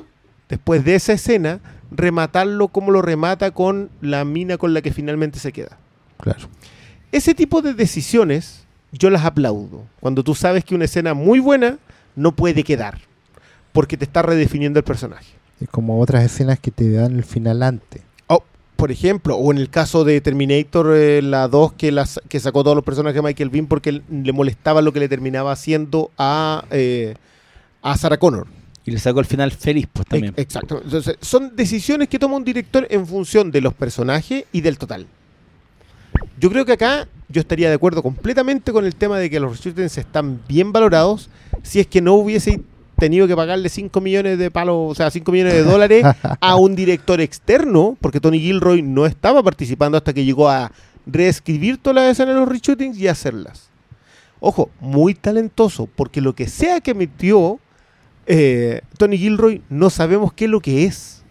después 0.49 0.83
de 0.83 0.95
esa 0.95 1.13
escena, 1.13 1.59
rematarlo 1.91 2.67
como 2.67 2.91
lo 2.91 3.01
remata 3.01 3.51
con 3.51 3.89
la 4.01 4.25
mina 4.25 4.57
con 4.57 4.73
la 4.73 4.81
que 4.81 4.91
finalmente 4.91 5.39
se 5.39 5.51
queda. 5.51 5.77
Claro. 6.19 6.47
Ese 7.11 7.35
tipo 7.35 7.61
de 7.61 7.73
decisiones 7.73 8.63
yo 8.91 9.09
las 9.09 9.25
aplaudo. 9.25 9.85
Cuando 9.99 10.23
tú 10.23 10.35
sabes 10.35 10.63
que 10.63 10.75
una 10.75 10.85
escena 10.85 11.13
muy 11.13 11.39
buena 11.39 11.79
no 12.15 12.31
puede 12.35 12.63
quedar. 12.63 12.99
Porque 13.71 13.97
te 13.97 14.05
está 14.05 14.21
redefiniendo 14.21 14.79
el 14.79 14.85
personaje. 14.85 15.33
Es 15.59 15.69
como 15.69 15.99
otras 15.99 16.23
escenas 16.23 16.59
que 16.59 16.69
te 16.69 16.91
dan 16.91 17.15
el 17.15 17.23
final 17.23 17.63
antes. 17.63 18.01
Por 18.83 18.91
ejemplo, 18.91 19.37
o 19.37 19.49
en 19.49 19.59
el 19.59 19.69
caso 19.69 20.03
de 20.03 20.19
Terminator, 20.19 20.93
eh, 20.93 21.21
la 21.21 21.47
2, 21.47 21.71
que, 21.71 21.89
las- 21.93 22.19
que 22.27 22.37
sacó 22.41 22.65
todos 22.65 22.75
los 22.75 22.83
personajes 22.83 23.15
de 23.15 23.21
Michael 23.21 23.49
Bean 23.49 23.65
porque 23.67 24.01
le 24.11 24.33
molestaba 24.33 24.81
lo 24.81 24.91
que 24.91 24.99
le 24.99 25.07
terminaba 25.07 25.53
haciendo 25.53 26.11
a, 26.17 26.65
eh, 26.69 27.15
a 27.81 27.95
Sarah 27.95 28.17
Connor. 28.17 28.45
Y 28.83 28.91
le 28.91 28.99
sacó 28.99 29.21
el 29.21 29.25
final 29.25 29.51
feliz, 29.53 29.87
pues 29.93 30.05
también. 30.05 30.33
Ex- 30.35 30.55
Exacto. 30.55 30.81
Entonces, 30.83 31.15
son 31.21 31.55
decisiones 31.55 32.09
que 32.09 32.19
toma 32.19 32.35
un 32.35 32.43
director 32.43 32.85
en 32.89 33.07
función 33.07 33.51
de 33.51 33.61
los 33.61 33.73
personajes 33.73 34.43
y 34.51 34.59
del 34.59 34.77
total. 34.77 35.07
Yo 36.37 36.49
creo 36.49 36.65
que 36.65 36.73
acá 36.73 37.07
yo 37.29 37.39
estaría 37.39 37.69
de 37.69 37.75
acuerdo 37.75 38.03
completamente 38.03 38.73
con 38.73 38.83
el 38.83 38.95
tema 38.95 39.17
de 39.17 39.29
que 39.29 39.39
los 39.39 39.61
shooters 39.61 39.97
están 39.97 40.41
bien 40.45 40.73
valorados 40.73 41.29
si 41.61 41.79
es 41.79 41.87
que 41.87 42.01
no 42.01 42.15
hubiese 42.15 42.59
tenido 43.03 43.27
que 43.27 43.35
pagarle 43.35 43.67
5 43.67 43.99
millones 43.99 44.37
de 44.37 44.49
palos, 44.49 44.91
o 44.91 44.95
sea, 44.95 45.11
5 45.11 45.29
millones 45.29 45.55
de 45.55 45.63
dólares 45.63 46.05
a 46.39 46.55
un 46.55 46.73
director 46.73 47.19
externo, 47.19 47.97
porque 47.99 48.21
Tony 48.21 48.39
Gilroy 48.39 48.81
no 48.81 49.05
estaba 49.05 49.43
participando 49.43 49.97
hasta 49.97 50.13
que 50.13 50.23
llegó 50.23 50.49
a 50.49 50.71
reescribir 51.05 51.79
todas 51.79 51.95
las 51.95 52.11
escenas 52.13 52.35
de 52.35 52.39
los 52.39 52.47
reshootings 52.47 52.97
y 52.97 53.09
hacerlas. 53.09 53.69
Ojo, 54.39 54.69
muy 54.79 55.15
talentoso, 55.15 55.89
porque 55.93 56.21
lo 56.21 56.33
que 56.33 56.47
sea 56.47 56.79
que 56.79 56.93
metió 56.93 57.59
eh, 58.25 58.79
Tony 58.97 59.17
Gilroy, 59.17 59.61
no 59.67 59.89
sabemos 59.89 60.31
qué 60.31 60.45
es 60.45 60.51
lo 60.51 60.61
que 60.61 60.85
es. 60.85 61.23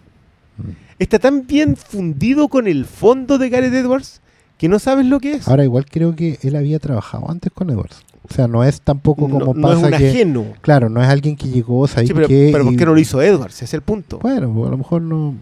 Está 0.98 1.18
tan 1.18 1.46
bien 1.46 1.76
fundido 1.76 2.48
con 2.48 2.66
el 2.66 2.84
fondo 2.84 3.38
de 3.38 3.48
Gareth 3.48 3.72
Edwards 3.72 4.20
que 4.58 4.68
no 4.68 4.78
sabes 4.78 5.06
lo 5.06 5.20
que 5.20 5.36
es. 5.36 5.48
Ahora, 5.48 5.64
igual 5.64 5.86
creo 5.86 6.14
que 6.14 6.38
él 6.42 6.54
había 6.54 6.78
trabajado 6.78 7.30
antes 7.30 7.50
con 7.50 7.70
Edwards. 7.70 8.04
O 8.28 8.32
sea, 8.32 8.46
no 8.46 8.62
es 8.64 8.80
tampoco 8.80 9.26
no, 9.26 9.38
como 9.40 9.54
no 9.54 9.68
es 9.72 9.74
pasa 9.74 9.86
un 9.86 9.98
que... 9.98 10.08
ajeno. 10.08 10.44
Claro, 10.60 10.88
no 10.88 11.02
es 11.02 11.08
alguien 11.08 11.36
que 11.36 11.48
llegó, 11.48 11.86
¿sabes 11.88 12.08
Sí, 12.08 12.14
pero, 12.14 12.28
pero 12.28 12.64
¿por 12.64 12.76
qué 12.76 12.86
no 12.86 12.94
lo 12.94 13.00
hizo 13.00 13.20
Edwards? 13.20 13.56
Ese 13.56 13.64
es 13.64 13.74
el 13.74 13.82
punto. 13.82 14.18
Bueno, 14.20 14.64
a 14.66 14.70
lo 14.70 14.78
mejor 14.78 15.02
no... 15.02 15.34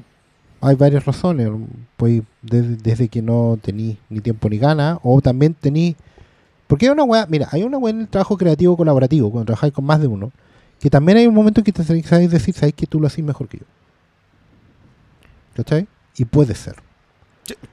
Hay 0.62 0.76
varias 0.76 1.04
razones. 1.06 1.50
Pues 1.96 2.22
desde, 2.42 2.76
desde 2.76 3.08
que 3.08 3.22
no 3.22 3.58
tení 3.60 3.98
ni 4.08 4.20
tiempo 4.20 4.48
ni 4.48 4.58
gana, 4.58 4.98
o 5.02 5.20
también 5.20 5.54
tení... 5.54 5.96
Porque 6.66 6.86
hay 6.86 6.92
una 6.92 7.04
weá, 7.04 7.26
mira, 7.28 7.48
hay 7.50 7.62
una 7.64 7.78
weá 7.78 7.92
en 7.92 8.00
el 8.02 8.08
trabajo 8.08 8.36
creativo 8.36 8.76
colaborativo, 8.76 9.30
cuando 9.30 9.46
trabajáis 9.46 9.72
con 9.72 9.84
más 9.84 10.00
de 10.00 10.06
uno, 10.06 10.30
que 10.78 10.88
también 10.88 11.18
hay 11.18 11.26
un 11.26 11.34
momento 11.34 11.60
en 11.60 11.64
que 11.64 11.72
te 11.72 11.84
sabéis 11.84 12.30
decir, 12.30 12.54
sabéis 12.54 12.74
que 12.74 12.86
tú 12.86 13.00
lo 13.00 13.06
haces 13.06 13.24
mejor 13.24 13.48
que 13.48 13.58
yo. 13.58 13.64
¿Cachai? 15.54 15.86
Y 16.16 16.24
puede 16.24 16.54
ser. 16.54 16.76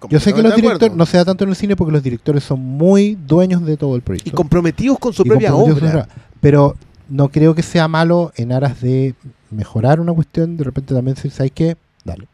Yo 0.09 0.19
sé 0.19 0.33
que 0.33 0.41
los 0.41 0.55
directores, 0.55 0.95
no 0.95 1.05
se 1.05 1.17
da 1.17 1.25
tanto 1.25 1.43
en 1.43 1.51
el 1.51 1.55
cine 1.55 1.75
porque 1.75 1.91
los 1.91 2.03
directores 2.03 2.43
son 2.43 2.59
muy 2.59 3.15
dueños 3.15 3.65
de 3.65 3.77
todo 3.77 3.95
el 3.95 4.01
proyecto. 4.01 4.29
Y 4.29 4.33
comprometidos 4.33 4.99
con 4.99 5.13
su 5.13 5.23
propia 5.23 5.55
obra. 5.55 6.07
Pero 6.41 6.75
no 7.09 7.29
creo 7.29 7.55
que 7.55 7.63
sea 7.63 7.87
malo 7.87 8.31
en 8.35 8.51
aras 8.51 8.81
de 8.81 9.15
mejorar 9.49 9.99
una 9.99 10.13
cuestión, 10.13 10.57
de 10.57 10.63
repente 10.63 10.93
también 10.93 11.15
decir, 11.15 11.31
¿sabes 11.31 11.51
qué? 11.53 11.77
Dale. 12.03 12.27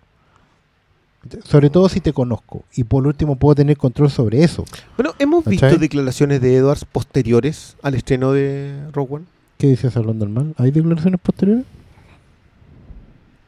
Sobre 1.45 1.69
todo 1.69 1.87
si 1.87 2.01
te 2.01 2.11
conozco. 2.11 2.63
Y 2.75 2.83
por 2.83 3.07
último 3.07 3.37
puedo 3.37 3.55
tener 3.55 3.77
control 3.77 4.11
sobre 4.11 4.43
eso. 4.43 4.65
Bueno, 4.97 5.13
hemos 5.19 5.45
visto 5.45 5.77
declaraciones 5.77 6.41
de 6.41 6.57
Edwards 6.57 6.85
posteriores 6.85 7.77
al 7.81 7.95
estreno 7.95 8.33
de 8.33 8.73
Rogue 8.91 9.15
One. 9.15 9.25
¿Qué 9.57 9.67
dices 9.67 9.95
hablando 9.95 10.27
mal? 10.27 10.53
¿Hay 10.57 10.71
declaraciones 10.71 11.21
posteriores? 11.21 11.65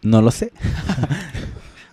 No 0.04 0.22
lo 0.22 0.32
sé. 0.32 0.54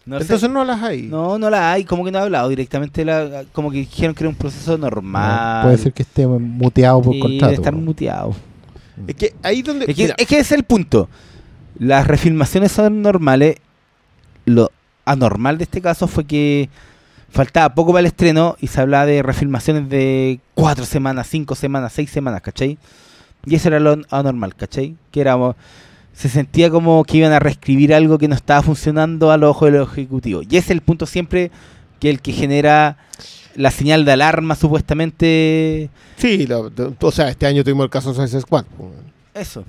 no 0.04 0.18
sé. 0.18 0.22
Entonces 0.22 0.50
no 0.50 0.64
las 0.64 0.82
hay. 0.82 1.02
No, 1.02 1.38
no 1.38 1.50
la 1.50 1.72
hay, 1.72 1.84
como 1.84 2.04
que 2.04 2.10
no 2.10 2.18
ha 2.18 2.22
hablado 2.22 2.48
directamente, 2.48 3.04
la, 3.04 3.44
como 3.52 3.70
que 3.70 3.78
dijeron 3.78 4.14
que 4.14 4.24
era 4.24 4.28
un 4.28 4.36
proceso 4.36 4.76
normal. 4.76 5.62
Puede 5.64 5.78
ser 5.78 5.92
que 5.92 6.02
esté 6.02 6.26
muteado 6.26 7.02
por 7.02 7.14
y 7.14 7.20
contrato. 7.20 7.46
debe 7.46 7.54
estar 7.54 7.74
muteado. 7.74 8.34
Es 9.06 9.14
que 9.14 9.34
ahí 9.42 9.62
donde. 9.62 9.86
Es 9.88 9.96
que, 9.96 10.14
es 10.16 10.26
que 10.26 10.34
ese 10.34 10.40
es 10.40 10.52
el 10.52 10.64
punto. 10.64 11.08
Las 11.78 12.06
refilmaciones 12.06 12.72
son 12.72 13.02
normales. 13.02 13.56
Lo 14.44 14.70
anormal 15.04 15.58
de 15.58 15.64
este 15.64 15.80
caso 15.80 16.06
fue 16.08 16.24
que 16.24 16.68
faltaba 17.30 17.74
poco 17.74 17.92
para 17.92 18.00
el 18.00 18.06
estreno 18.06 18.56
y 18.60 18.66
se 18.66 18.80
hablaba 18.80 19.06
de 19.06 19.22
refilmaciones 19.22 19.88
de 19.88 20.40
cuatro 20.54 20.84
semanas, 20.84 21.28
cinco 21.28 21.54
semanas, 21.54 21.92
seis 21.92 22.10
semanas, 22.10 22.42
¿cachai? 22.42 22.78
Y 23.46 23.54
eso 23.54 23.68
era 23.68 23.80
lo 23.80 23.98
anormal, 24.10 24.54
¿cachai? 24.54 24.94
Que 25.10 25.20
éramos, 25.22 25.56
se 26.14 26.28
sentía 26.28 26.70
como 26.70 27.02
que 27.04 27.18
iban 27.18 27.32
a 27.32 27.38
reescribir 27.38 27.94
algo 27.94 28.18
que 28.18 28.28
no 28.28 28.34
estaba 28.34 28.62
funcionando 28.62 29.30
a 29.30 29.36
los 29.38 29.50
ojos 29.50 29.72
de 29.72 29.78
los 29.78 29.90
ejecutivos. 29.92 30.44
Y 30.48 30.56
ese 30.56 30.66
es 30.66 30.70
el 30.70 30.80
punto 30.82 31.06
siempre 31.06 31.50
que 32.00 32.10
el 32.10 32.20
que 32.20 32.32
genera 32.32 32.96
la 33.54 33.70
señal 33.70 34.04
de 34.04 34.12
alarma 34.12 34.54
supuestamente... 34.54 35.90
sí, 36.16 36.46
lo- 36.46 36.70
o 37.00 37.10
sea, 37.10 37.28
este 37.28 37.46
año 37.46 37.62
tuvimos 37.64 37.84
el 37.84 37.90
caso 37.90 38.12
de 38.12 38.40
Squad. 38.40 38.64
Eso. 39.34 39.64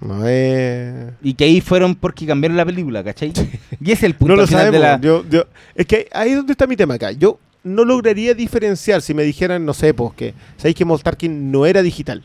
No 0.00 0.26
es. 0.28 1.12
Y 1.22 1.34
que 1.34 1.44
ahí 1.44 1.60
fueron 1.60 1.94
porque 1.94 2.26
cambiaron 2.26 2.56
la 2.56 2.64
película, 2.66 3.02
¿cachai? 3.02 3.32
Y 3.80 3.84
ese 3.90 3.92
es 3.92 4.02
el 4.04 4.14
punto 4.16 4.32
No 4.32 4.36
lo 4.36 4.42
al 4.42 4.48
final 4.48 4.70
de 4.70 4.78
sabemos. 4.78 5.00
la... 5.02 5.06
Yo- 5.06 5.24
yo- 5.28 5.44
es 5.74 5.86
que 5.86 6.08
ahí 6.12 6.30
es 6.30 6.36
donde 6.36 6.52
está 6.52 6.66
mi 6.66 6.76
tema 6.76 6.94
acá. 6.94 7.12
Yo 7.12 7.38
no 7.64 7.84
lograría 7.84 8.34
diferenciar 8.34 9.02
si 9.02 9.14
me 9.14 9.22
dijeran, 9.24 9.64
no 9.64 9.74
sé, 9.74 9.92
pues 9.94 10.12
que 10.14 10.34
sabéis 10.56 10.76
que 10.76 10.84
Moff 10.84 11.02
Tarkin 11.02 11.50
no 11.50 11.64
era 11.66 11.82
digital. 11.82 12.22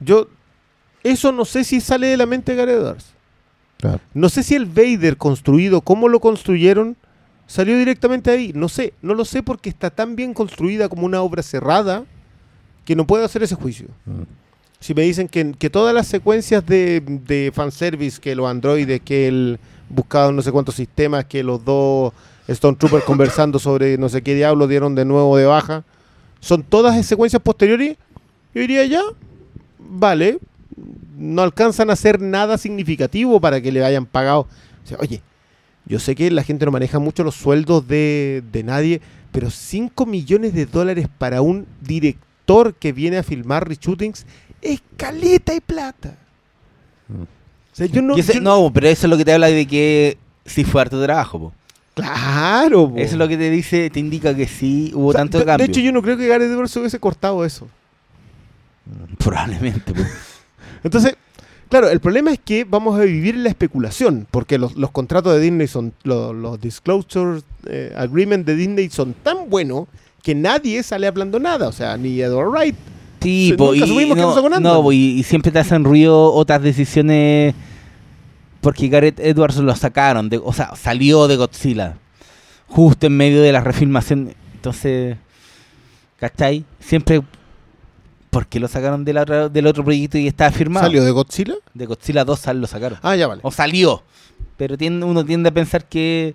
Yo. 0.00 0.28
Eso 1.02 1.32
no 1.32 1.44
sé 1.44 1.64
si 1.64 1.80
sale 1.80 2.06
de 2.08 2.16
la 2.16 2.26
mente 2.26 2.52
de 2.52 2.58
Gareth 2.58 2.76
Edwards. 2.76 3.06
Claro. 3.78 4.00
No 4.14 4.28
sé 4.28 4.42
si 4.42 4.54
el 4.54 4.66
Vader 4.66 5.16
construido, 5.16 5.80
cómo 5.80 6.08
lo 6.08 6.20
construyeron, 6.20 6.96
salió 7.46 7.76
directamente 7.76 8.30
ahí. 8.30 8.52
No 8.54 8.68
sé, 8.68 8.94
no 9.02 9.14
lo 9.14 9.24
sé 9.24 9.42
porque 9.42 9.68
está 9.68 9.90
tan 9.90 10.14
bien 10.14 10.34
construida 10.34 10.88
como 10.88 11.04
una 11.04 11.20
obra 11.22 11.42
cerrada 11.42 12.04
que 12.84 12.96
no 12.96 13.06
puedo 13.06 13.24
hacer 13.24 13.42
ese 13.42 13.54
juicio. 13.54 13.88
Mm. 14.06 14.22
Si 14.80 14.94
me 14.94 15.02
dicen 15.02 15.28
que, 15.28 15.52
que 15.52 15.70
todas 15.70 15.94
las 15.94 16.08
secuencias 16.08 16.64
de, 16.66 17.00
de 17.00 17.52
fanservice, 17.54 18.20
que 18.20 18.34
los 18.34 18.48
androides, 18.48 19.00
que 19.00 19.28
el 19.28 19.58
buscado 19.88 20.32
no 20.32 20.42
sé 20.42 20.50
cuántos 20.50 20.74
sistemas, 20.74 21.26
que 21.26 21.42
los 21.42 21.64
dos 21.64 22.12
Stormtroopers 22.48 23.04
conversando 23.04 23.58
sobre 23.58 23.98
no 23.98 24.08
sé 24.08 24.22
qué 24.22 24.34
diablo 24.34 24.66
dieron 24.66 24.94
de 24.94 25.04
nuevo 25.04 25.36
de 25.36 25.44
baja, 25.44 25.84
son 26.40 26.62
todas 26.62 27.04
secuencias 27.06 27.40
posteriores, 27.40 27.96
yo 28.54 28.60
diría 28.60 28.84
ya, 28.86 29.02
vale, 29.78 30.38
no 31.22 31.42
alcanzan 31.42 31.90
a 31.90 31.94
hacer 31.94 32.20
nada 32.20 32.58
significativo 32.58 33.40
para 33.40 33.60
que 33.60 33.72
le 33.72 33.84
hayan 33.84 34.06
pagado. 34.06 34.40
O 34.84 34.86
sea, 34.86 34.98
oye, 35.00 35.22
yo 35.86 35.98
sé 35.98 36.14
que 36.14 36.30
la 36.30 36.42
gente 36.42 36.64
no 36.64 36.72
maneja 36.72 36.98
mucho 36.98 37.24
los 37.24 37.34
sueldos 37.34 37.86
de, 37.88 38.42
de 38.52 38.62
nadie, 38.62 39.00
pero 39.30 39.50
5 39.50 40.04
millones 40.06 40.52
de 40.54 40.66
dólares 40.66 41.08
para 41.18 41.40
un 41.42 41.66
director 41.80 42.74
que 42.74 42.92
viene 42.92 43.18
a 43.18 43.22
filmar 43.22 43.68
reshootings 43.68 44.26
es 44.60 44.82
caleta 44.96 45.54
y 45.54 45.60
plata. 45.60 46.16
Mm. 47.08 47.22
O 47.22 47.26
sea, 47.74 47.86
yo 47.86 48.02
no, 48.02 48.16
ese- 48.16 48.34
yo- 48.34 48.40
no, 48.40 48.70
pero 48.72 48.88
eso 48.88 49.06
es 49.06 49.10
lo 49.10 49.16
que 49.16 49.24
te 49.24 49.32
habla 49.32 49.46
de 49.48 49.66
que 49.66 50.18
sí 50.44 50.64
fue 50.64 50.82
harto 50.82 51.02
trabajo, 51.02 51.38
po. 51.38 51.52
Claro, 51.94 52.90
po. 52.90 52.96
Eso 52.96 53.12
es 53.12 53.18
lo 53.18 53.28
que 53.28 53.36
te 53.36 53.50
dice, 53.50 53.90
te 53.90 54.00
indica 54.00 54.34
que 54.34 54.46
sí 54.46 54.92
hubo 54.94 55.08
O 55.08 55.12
sea, 55.12 55.20
tanto 55.20 55.38
de, 55.38 55.44
cambio. 55.44 55.66
de 55.66 55.70
hecho, 55.72 55.80
yo 55.80 55.92
no 55.92 56.00
creo 56.02 56.16
que 56.16 56.26
Gareth 56.26 56.50
Edwards 56.50 56.76
hubiese 56.76 56.98
cortado 56.98 57.44
eso. 57.44 57.68
Probablemente, 59.18 59.92
po. 59.92 60.02
Entonces, 60.84 61.16
claro, 61.68 61.88
el 61.88 62.00
problema 62.00 62.32
es 62.32 62.40
que 62.44 62.64
vamos 62.64 62.98
a 62.98 63.04
vivir 63.04 63.34
en 63.34 63.44
la 63.44 63.50
especulación, 63.50 64.26
porque 64.30 64.58
los, 64.58 64.76
los 64.76 64.90
contratos 64.90 65.34
de 65.34 65.40
Disney 65.40 65.68
son, 65.68 65.92
los, 66.02 66.34
los 66.34 66.60
disclosure 66.60 67.42
eh, 67.66 67.92
agreement 67.96 68.46
de 68.46 68.56
Disney 68.56 68.90
son 68.90 69.14
tan 69.14 69.48
buenos 69.48 69.86
que 70.22 70.34
nadie 70.34 70.82
sale 70.82 71.06
hablando 71.06 71.38
nada. 71.38 71.68
O 71.68 71.72
sea, 71.72 71.96
ni 71.96 72.20
Edward 72.20 72.50
Wright. 72.50 72.76
Sí, 73.20 73.54
po, 73.56 73.72
nunca 73.74 73.86
y, 73.86 74.14
no, 74.14 74.60
no, 74.60 74.82
po, 74.82 74.92
y, 74.92 75.18
y 75.18 75.22
siempre 75.22 75.52
te 75.52 75.60
hacen 75.60 75.84
ruido 75.84 76.32
otras 76.32 76.60
decisiones 76.60 77.54
porque 78.62 78.88
Gareth 78.88 79.18
Edwards 79.20 79.56
lo 79.56 79.74
sacaron, 79.74 80.28
de, 80.28 80.40
o 80.42 80.52
sea, 80.52 80.74
salió 80.76 81.26
de 81.26 81.36
Godzilla 81.36 81.96
justo 82.68 83.06
en 83.06 83.16
medio 83.16 83.42
de 83.42 83.52
la 83.52 83.60
refilmación. 83.60 84.34
Entonces, 84.54 85.16
¿cachai? 86.18 86.64
Siempre 86.78 87.22
porque 88.32 88.58
lo 88.58 88.66
sacaron 88.66 89.04
del 89.04 89.18
otro, 89.18 89.50
del 89.50 89.66
otro 89.66 89.84
proyecto 89.84 90.16
y 90.16 90.26
estaba 90.26 90.50
firmado. 90.50 90.86
¿Salió 90.86 91.04
de 91.04 91.10
Godzilla? 91.10 91.54
De 91.74 91.84
Godzilla 91.84 92.24
2 92.24 92.38
sal- 92.40 92.60
lo 92.62 92.66
sacaron. 92.66 92.98
Ah, 93.02 93.14
ya 93.14 93.26
vale. 93.26 93.42
O 93.44 93.50
salió. 93.50 94.02
Pero 94.56 94.78
tiende, 94.78 95.04
uno 95.04 95.22
tiende 95.22 95.50
a 95.50 95.52
pensar 95.52 95.84
que 95.84 96.34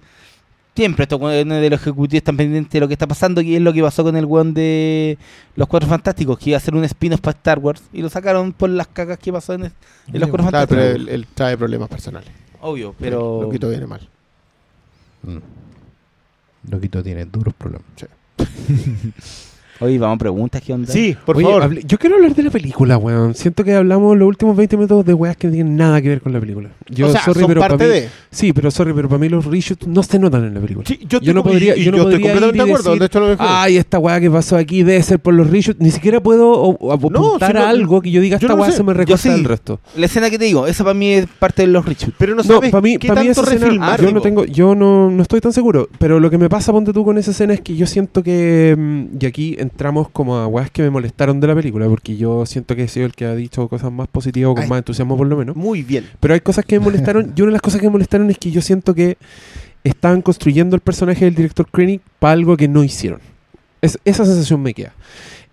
siempre 0.75 1.03
estos 1.03 1.19
weones 1.19 1.59
de 1.59 1.69
los 1.71 1.81
ejecutivos 1.81 2.19
están 2.19 2.37
pendientes 2.37 2.71
de 2.71 2.79
lo 2.81 2.87
que 2.87 2.93
está 2.93 3.07
pasando, 3.07 3.41
y 3.41 3.55
es 3.55 3.61
lo 3.63 3.73
que 3.73 3.81
pasó 3.81 4.03
con 4.03 4.15
el 4.15 4.25
weón 4.25 4.53
de 4.53 5.17
los 5.55 5.67
Cuatro 5.67 5.89
Fantásticos, 5.89 6.37
que 6.37 6.51
iba 6.51 6.57
a 6.57 6.59
hacer 6.59 6.75
un 6.75 6.83
spin-off 6.83 7.19
para 7.19 7.35
Star 7.35 7.57
Wars, 7.57 7.81
y 7.91 8.03
lo 8.03 8.09
sacaron 8.09 8.53
por 8.53 8.69
las 8.69 8.87
cagas 8.89 9.17
que 9.17 9.33
pasó 9.33 9.53
en, 9.53 9.63
en 9.63 9.71
los 10.19 10.29
Cuatro 10.29 10.43
Fantásticos. 10.43 10.77
pero 10.83 10.95
él, 10.97 11.09
él 11.09 11.25
trae 11.33 11.57
problemas 11.57 11.89
personales. 11.89 12.29
Obvio, 12.61 12.93
pero... 12.99 13.41
Loquito 13.41 13.69
viene 13.69 13.87
mal. 13.87 14.07
Mm. 15.23 15.37
Loquito 16.69 17.01
tiene 17.01 17.25
duros 17.25 17.55
problemas. 17.55 17.87
Oye, 19.79 19.99
vamos 19.99 20.15
a 20.15 20.19
preguntas, 20.19 20.61
¿qué 20.65 20.73
onda? 20.73 20.91
Sí, 20.91 21.15
por 21.25 21.37
Oye, 21.37 21.45
favor. 21.45 21.63
hable- 21.63 21.83
yo 21.85 21.97
quiero 21.97 22.15
hablar 22.15 22.33
de 22.33 22.43
la 22.43 22.49
película, 22.49 22.97
weón. 22.97 23.35
Siento 23.35 23.63
que 23.63 23.73
hablamos 23.75 24.17
los 24.17 24.27
últimos 24.27 24.55
20 24.57 24.75
minutos 24.77 25.05
de 25.05 25.13
weas 25.13 25.37
que 25.37 25.47
no 25.47 25.53
tienen 25.53 25.75
nada 25.77 26.01
que 26.01 26.09
ver 26.09 26.21
con 26.21 26.33
la 26.33 26.39
película. 26.39 26.69
Yo, 26.89 27.07
o 27.07 27.11
sea, 27.11 27.21
sorry, 27.23 27.41
son 27.41 27.47
pero 27.49 27.61
parte 27.61 27.77
para 27.77 27.89
mí, 27.89 27.95
de. 28.01 28.09
Sí, 28.31 28.53
pero 28.53 28.71
sorry, 28.71 28.93
pero 28.93 29.07
para 29.07 29.19
mí 29.19 29.29
los 29.29 29.45
reshoots 29.45 29.85
no 29.87 30.01
se 30.03 30.17
notan 30.19 30.45
en 30.45 30.53
la 30.55 30.59
película. 30.59 30.85
Sí, 30.87 30.99
yo, 31.07 31.19
yo 31.21 31.33
no 31.33 31.41
estoy- 31.41 31.53
podría- 31.53 31.75
yo 31.75 31.91
no 31.91 31.97
estoy 31.97 32.11
podría 32.13 32.19
completamente 32.33 32.47
ir 32.47 32.53
y 32.55 32.57
de 32.57 32.63
acuerdo. 32.71 32.89
decir, 32.91 32.99
de 32.99 33.05
hecho, 33.05 33.19
lo 33.19 33.27
mejor. 33.27 33.45
Ay, 33.49 33.77
esta 33.77 33.99
weá 33.99 34.19
que 34.19 34.31
pasó 34.31 34.57
aquí 34.57 34.83
debe 34.83 35.03
ser 35.03 35.19
por 35.19 35.33
los 35.33 35.49
reshoots. 35.49 35.79
Ni 35.79 35.91
siquiera 35.91 36.21
puedo 36.21 36.51
o- 36.53 36.91
apuntar 36.91 37.53
no- 37.53 37.61
a 37.61 37.69
algo 37.69 38.01
que 38.01 38.09
yo 38.11 38.19
diga, 38.21 38.39
yo 38.39 38.47
esta 38.47 38.65
sé. 38.71 38.77
se 38.77 38.83
me 38.83 38.93
recorta 38.93 39.17
sí. 39.21 39.29
del 39.29 39.43
resto. 39.43 39.79
La 39.95 40.07
escena 40.07 40.29
que 40.29 40.39
te 40.39 40.45
digo, 40.45 40.65
esa 40.65 40.83
para 40.83 40.93
mí 40.95 41.11
es 41.13 41.27
parte 41.39 41.61
de 41.63 41.67
los 41.67 41.85
reshoots. 41.85 42.15
pero 42.17 42.31
no 42.35 42.37
No, 42.37 42.43
sabes 42.43 42.71
para 42.71 42.81
mí, 42.81 42.97
qué 42.97 43.07
para 43.07 43.21
mí 43.21 43.27
esa 43.29 43.41
escena, 43.41 43.65
refilmar. 43.65 44.01
yo 44.01 44.11
no 44.11 44.21
tengo, 44.21 44.45
yo 44.45 44.73
no, 44.75 45.11
no 45.11 45.21
estoy 45.21 45.39
tan 45.39 45.53
seguro. 45.53 45.87
Pero 45.99 46.19
lo 46.19 46.29
que 46.29 46.37
me 46.37 46.49
pasa, 46.49 46.71
ponte 46.71 46.93
tú 46.93 47.05
con 47.05 47.17
esa 47.17 47.31
escena 47.31 47.53
es 47.53 47.61
que 47.61 47.75
yo 47.75 47.85
siento 47.85 48.23
que, 48.23 48.75
mm, 48.77 49.17
y 49.19 49.25
aquí 49.25 49.55
entramos 49.69 50.09
como 50.09 50.35
a 50.37 50.47
weas 50.47 50.69
que 50.71 50.81
me 50.81 50.89
molestaron 50.89 51.39
de 51.39 51.47
la 51.47 51.55
película, 51.55 51.87
porque 51.87 52.17
yo 52.17 52.45
siento 52.45 52.75
que 52.75 52.83
he 52.83 52.87
sido 52.87 53.05
el 53.05 53.13
que 53.13 53.25
ha 53.25 53.35
dicho 53.35 53.67
cosas 53.67 53.91
más 53.91 54.07
positivas 54.07 54.51
o 54.51 54.53
con 54.55 54.63
Ay. 54.63 54.69
más 54.69 54.77
entusiasmo 54.79 55.15
por 55.17 55.27
lo 55.27 55.37
menos. 55.37 55.55
Muy 55.55 55.83
bien. 55.83 56.05
Pero 56.19 56.33
hay 56.33 56.39
cosas 56.41 56.65
que 56.65 56.79
me 56.79 56.85
molestaron. 56.85 57.33
y 57.35 57.41
una 57.41 57.49
de 57.49 57.53
las 57.53 57.61
cosas 57.61 57.79
que 57.79 57.87
me 57.87 57.91
molestaron 57.91 58.29
es 58.29 58.37
que 58.37 58.51
yo 58.51 58.61
siento 58.61 58.93
que 58.95 59.17
estaban 59.83 60.21
construyendo 60.21 60.75
el 60.75 60.81
personaje 60.81 61.25
del 61.25 61.35
director 61.35 61.67
Krennic 61.71 62.01
para 62.19 62.33
algo 62.33 62.57
que 62.57 62.67
no 62.67 62.83
hicieron. 62.83 63.19
Es, 63.81 63.97
esa 64.05 64.25
sensación 64.25 64.61
me 64.61 64.73
queda. 64.73 64.93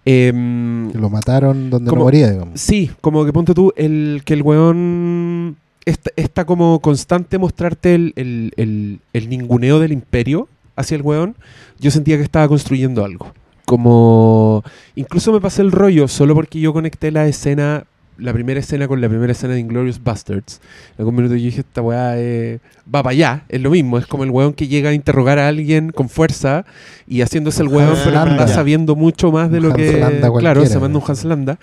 Em, 0.06 0.92
lo 0.92 1.08
mataron 1.08 1.70
donde 1.70 1.88
Como- 1.88 2.00
no 2.00 2.04
moría, 2.04 2.30
digamos. 2.30 2.60
Sí, 2.60 2.90
como 3.00 3.24
que 3.24 3.32
ponte 3.32 3.54
tú, 3.54 3.72
el, 3.76 4.22
que 4.24 4.34
el 4.34 4.42
weón 4.42 5.56
está, 5.84 6.10
está 6.16 6.44
como 6.44 6.80
constante 6.80 7.38
mostrarte 7.38 7.94
el, 7.94 8.12
el, 8.16 8.52
el- 8.56 9.00
el 9.12 9.28
ninguneo 9.28 9.78
del 9.80 9.92
imperio 9.92 10.48
hacia 10.76 10.96
el 10.96 11.02
weón. 11.02 11.36
Yo 11.78 11.90
sentía 11.90 12.16
que 12.16 12.22
estaba 12.22 12.48
construyendo 12.48 13.04
algo. 13.04 13.32
Como. 13.64 14.62
Incluso 14.94 15.32
me 15.32 15.40
pasé 15.40 15.62
el 15.62 15.72
rollo 15.72 16.08
solo 16.08 16.34
porque 16.34 16.60
yo 16.60 16.72
conecté 16.72 17.10
la 17.10 17.26
escena, 17.26 17.84
la 18.18 18.32
primera 18.32 18.60
escena 18.60 18.86
con 18.86 19.00
la 19.00 19.08
primera 19.08 19.32
escena 19.32 19.54
de 19.54 19.60
Inglorious 19.60 20.02
Bastards. 20.02 20.60
Minuto 20.98 21.34
yo 21.34 21.44
dije, 21.44 21.60
esta 21.60 21.80
weá 21.80 22.18
eh, 22.18 22.60
va 22.92 23.02
para 23.02 23.10
allá, 23.12 23.44
es 23.48 23.60
lo 23.60 23.70
mismo. 23.70 23.98
Es 23.98 24.06
como 24.06 24.24
el 24.24 24.30
weón 24.30 24.52
que 24.52 24.68
llega 24.68 24.90
a 24.90 24.92
interrogar 24.92 25.38
a 25.38 25.48
alguien 25.48 25.90
con 25.90 26.08
fuerza 26.08 26.64
y 27.06 27.22
haciéndose 27.22 27.62
el 27.62 27.68
weón, 27.68 27.96
pero 28.04 28.22
en 28.22 28.30
verdad 28.30 28.48
sabiendo 28.48 28.96
mucho 28.96 29.32
más 29.32 29.50
de 29.50 29.58
Un 29.58 29.68
lo 29.68 29.74
que. 29.74 30.04
Claro, 30.38 30.66
se 30.66 30.78
manda 30.78 30.98
un 30.98 31.04
Hans 31.06 31.24
Landa. 31.24 31.58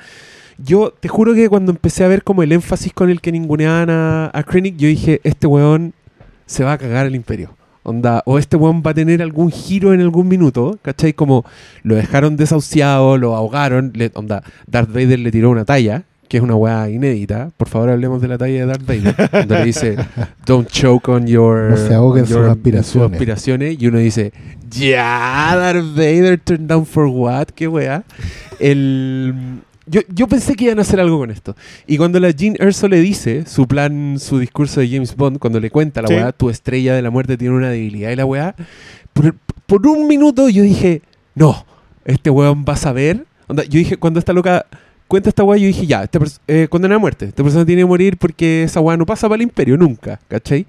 Yo 0.57 0.93
te 0.99 1.07
juro 1.07 1.33
que 1.33 1.49
cuando 1.49 1.71
empecé 1.71 2.03
a 2.03 2.07
ver 2.07 2.23
como 2.23 2.43
el 2.43 2.51
énfasis 2.51 2.93
con 2.93 3.09
el 3.09 3.19
que 3.21 3.31
ninguneaban 3.31 3.89
a, 3.89 4.29
a 4.31 4.43
Krennic, 4.43 4.77
yo 4.77 4.87
dije, 4.87 5.19
este 5.23 5.47
weón 5.47 5.93
se 6.45 6.63
va 6.63 6.73
a 6.73 6.77
cagar 6.77 7.07
el 7.07 7.15
imperio. 7.15 7.55
Onda, 7.83 8.21
o 8.25 8.37
este 8.37 8.57
weón 8.57 8.83
va 8.85 8.91
a 8.91 8.93
tener 8.93 9.21
algún 9.21 9.51
giro 9.51 9.93
en 9.93 10.01
algún 10.01 10.27
minuto, 10.27 10.77
¿cachai? 10.83 11.13
Como 11.13 11.45
lo 11.81 11.95
dejaron 11.95 12.37
desahuciado, 12.37 13.17
lo 13.17 13.35
ahogaron, 13.35 13.91
le, 13.95 14.11
onda, 14.13 14.43
Darth 14.67 14.89
Vader 14.89 15.17
le 15.19 15.31
tiró 15.31 15.49
una 15.49 15.65
talla, 15.65 16.03
que 16.27 16.37
es 16.37 16.43
una 16.43 16.55
weá 16.55 16.89
inédita. 16.89 17.49
Por 17.57 17.67
favor, 17.67 17.89
hablemos 17.89 18.21
de 18.21 18.27
la 18.27 18.37
talla 18.37 18.59
de 18.59 18.65
Darth 18.67 18.85
Vader, 18.85 19.29
donde 19.31 19.55
le 19.59 19.65
dice, 19.65 19.97
don't 20.45 20.69
choke 20.69 21.09
on 21.09 21.25
your... 21.25 21.71
No 21.71 21.77
se 21.77 21.93
ahoguen 21.95 22.27
sus 22.27 22.37
aspiraciones. 22.37 23.11
aspiraciones", 23.13 23.81
Y 23.81 23.87
uno 23.87 23.97
dice, 23.97 24.31
ya, 24.69 25.55
Darth 25.55 25.95
Vader 25.95 26.39
turned 26.39 26.67
down 26.69 26.85
for 26.85 27.05
what? 27.07 27.47
¿Qué 27.55 27.67
weá? 27.67 28.03
El... 28.59 29.63
Yo, 29.91 30.01
yo 30.07 30.27
pensé 30.27 30.55
que 30.55 30.63
iban 30.65 30.79
a 30.79 30.83
hacer 30.83 30.99
algo 31.01 31.19
con 31.19 31.29
esto. 31.31 31.55
Y 31.85 31.97
cuando 31.97 32.17
la 32.19 32.31
Jean 32.31 32.55
Erso 32.59 32.87
le 32.87 33.01
dice 33.01 33.45
su 33.45 33.67
plan, 33.67 34.17
su 34.19 34.39
discurso 34.39 34.79
de 34.79 34.89
James 34.89 35.15
Bond, 35.17 35.37
cuando 35.37 35.59
le 35.59 35.69
cuenta 35.69 36.01
la 36.01 36.07
Sí. 36.07 36.13
weá, 36.15 36.31
tu 36.31 36.49
estrella 36.49 36.95
de 36.95 37.01
la 37.01 37.09
muerte 37.09 37.37
tiene 37.37 37.53
una 37.55 37.69
debilidad 37.69 38.09
y 38.11 38.15
la 38.15 38.25
weá, 38.25 38.55
por, 39.13 39.35
por 39.65 39.85
un 39.85 40.07
minuto 40.07 40.47
yo 40.47 40.63
dije, 40.63 41.01
no, 41.35 41.65
este 42.05 42.29
weón 42.29 42.63
va 42.67 42.73
a 42.73 42.77
saber. 42.77 43.25
Onda, 43.47 43.63
yo 43.65 43.79
dije, 43.79 43.97
cuando 43.97 44.19
esta 44.19 44.31
loca 44.31 44.65
cuenta 45.09 45.27
esta 45.27 45.43
weá, 45.43 45.57
yo 45.59 45.67
dije, 45.67 45.85
ya, 45.85 46.03
esta 46.03 46.19
eh, 46.47 46.67
condena 46.69 46.95
a 46.95 46.99
muerte. 46.99 47.25
Esta 47.25 47.43
persona 47.43 47.65
tiene 47.65 47.81
que 47.81 47.85
morir 47.87 48.15
porque 48.17 48.63
esa 48.63 48.79
weá 48.79 48.95
no 48.95 49.05
pasa 49.05 49.27
para 49.27 49.35
el 49.35 49.41
imperio 49.41 49.75
nunca, 49.75 50.21
¿cachai? 50.29 50.65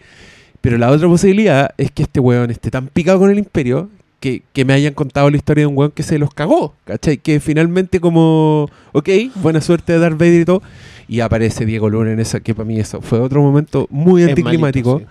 Pero 0.60 0.78
la 0.78 0.91
otra 0.91 1.07
posibilidad 1.07 1.70
es 1.78 1.92
que 1.92 2.02
este 2.02 2.18
weón 2.18 2.51
esté 2.51 2.70
tan 2.70 2.89
picado 2.89 3.20
con 3.20 3.31
el 3.31 3.39
imperio 3.39 3.89
que, 4.23 4.42
que 4.52 4.65
me 4.65 4.73
hayan 4.73 4.94
contado 4.94 5.28
la 5.28 5.36
historia 5.36 5.62
de 5.62 5.67
un 5.67 5.76
weón 5.76 5.91
que 5.91 6.05
se 6.05 6.17
los 6.17 6.33
cagó, 6.33 6.75
¿cachai? 6.84 7.18
Que 7.18 7.41
finalmente 7.41 7.99
como, 7.99 8.68
ok, 8.92 9.09
buena 9.34 9.60
suerte 9.60 9.92
de 9.94 9.99
Darth 9.99 10.17
Vader 10.17 10.41
y 10.42 10.44
todo, 10.44 10.62
y 11.09 11.18
aparece 11.20 11.67
Diego 11.67 11.91
Luna 11.91 12.12
en 12.12 12.20
esa, 12.20 12.39
que 12.39 12.55
para 12.55 12.65
mí 12.65 12.78
eso 12.78 13.01
fue 13.02 13.18
otro 13.18 13.42
momento 13.42 13.89
muy 13.91 14.23
Es 14.23 14.28
anticlimático. 14.28 14.92
malito, 14.94 15.10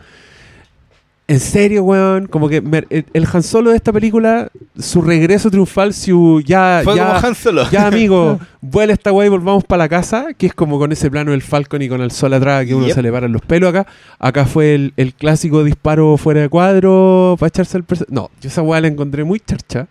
En 1.31 1.39
serio, 1.39 1.83
weón, 1.83 2.27
como 2.27 2.49
que 2.49 2.59
me- 2.61 2.85
el, 2.89 3.05
el 3.13 3.27
Han 3.31 3.41
Solo 3.41 3.69
de 3.69 3.77
esta 3.77 3.93
película, 3.93 4.49
su 4.77 5.01
regreso 5.01 5.49
triunfal, 5.49 5.93
su 5.93 6.41
ya, 6.45 6.81
Fue 6.83 6.95
ya, 6.95 7.07
como 7.15 7.27
Han 7.27 7.35
Solo. 7.35 7.69
ya 7.71 7.87
amigo, 7.87 8.37
vuela 8.61 8.91
esta 8.91 9.13
weá 9.13 9.27
y 9.27 9.29
volvamos 9.29 9.63
para 9.63 9.83
la 9.85 9.89
casa, 9.89 10.27
que 10.37 10.47
es 10.47 10.53
como 10.53 10.77
con 10.77 10.91
ese 10.91 11.09
plano 11.09 11.31
del 11.31 11.41
Falcon 11.41 11.81
y 11.81 11.87
con 11.87 12.01
el 12.01 12.11
sol 12.11 12.33
atrás 12.33 12.65
que 12.65 12.75
uno 12.75 12.87
Yep. 12.87 12.95
se 12.95 13.01
le 13.01 13.11
paran 13.13 13.31
los 13.31 13.41
pelos 13.43 13.69
acá. 13.69 13.87
Acá 14.19 14.45
fue 14.45 14.75
el, 14.75 14.93
el 14.97 15.13
clásico 15.13 15.63
disparo 15.63 16.17
fuera 16.17 16.41
de 16.41 16.49
cuadro 16.49 17.37
para 17.39 17.47
echarse 17.47 17.77
el 17.77 17.87
perse- 17.87 18.07
No, 18.09 18.29
yo 18.41 18.49
esa 18.49 18.61
weá 18.61 18.81
la 18.81 18.87
encontré 18.87 19.23
muy 19.23 19.39
charcha. 19.39 19.87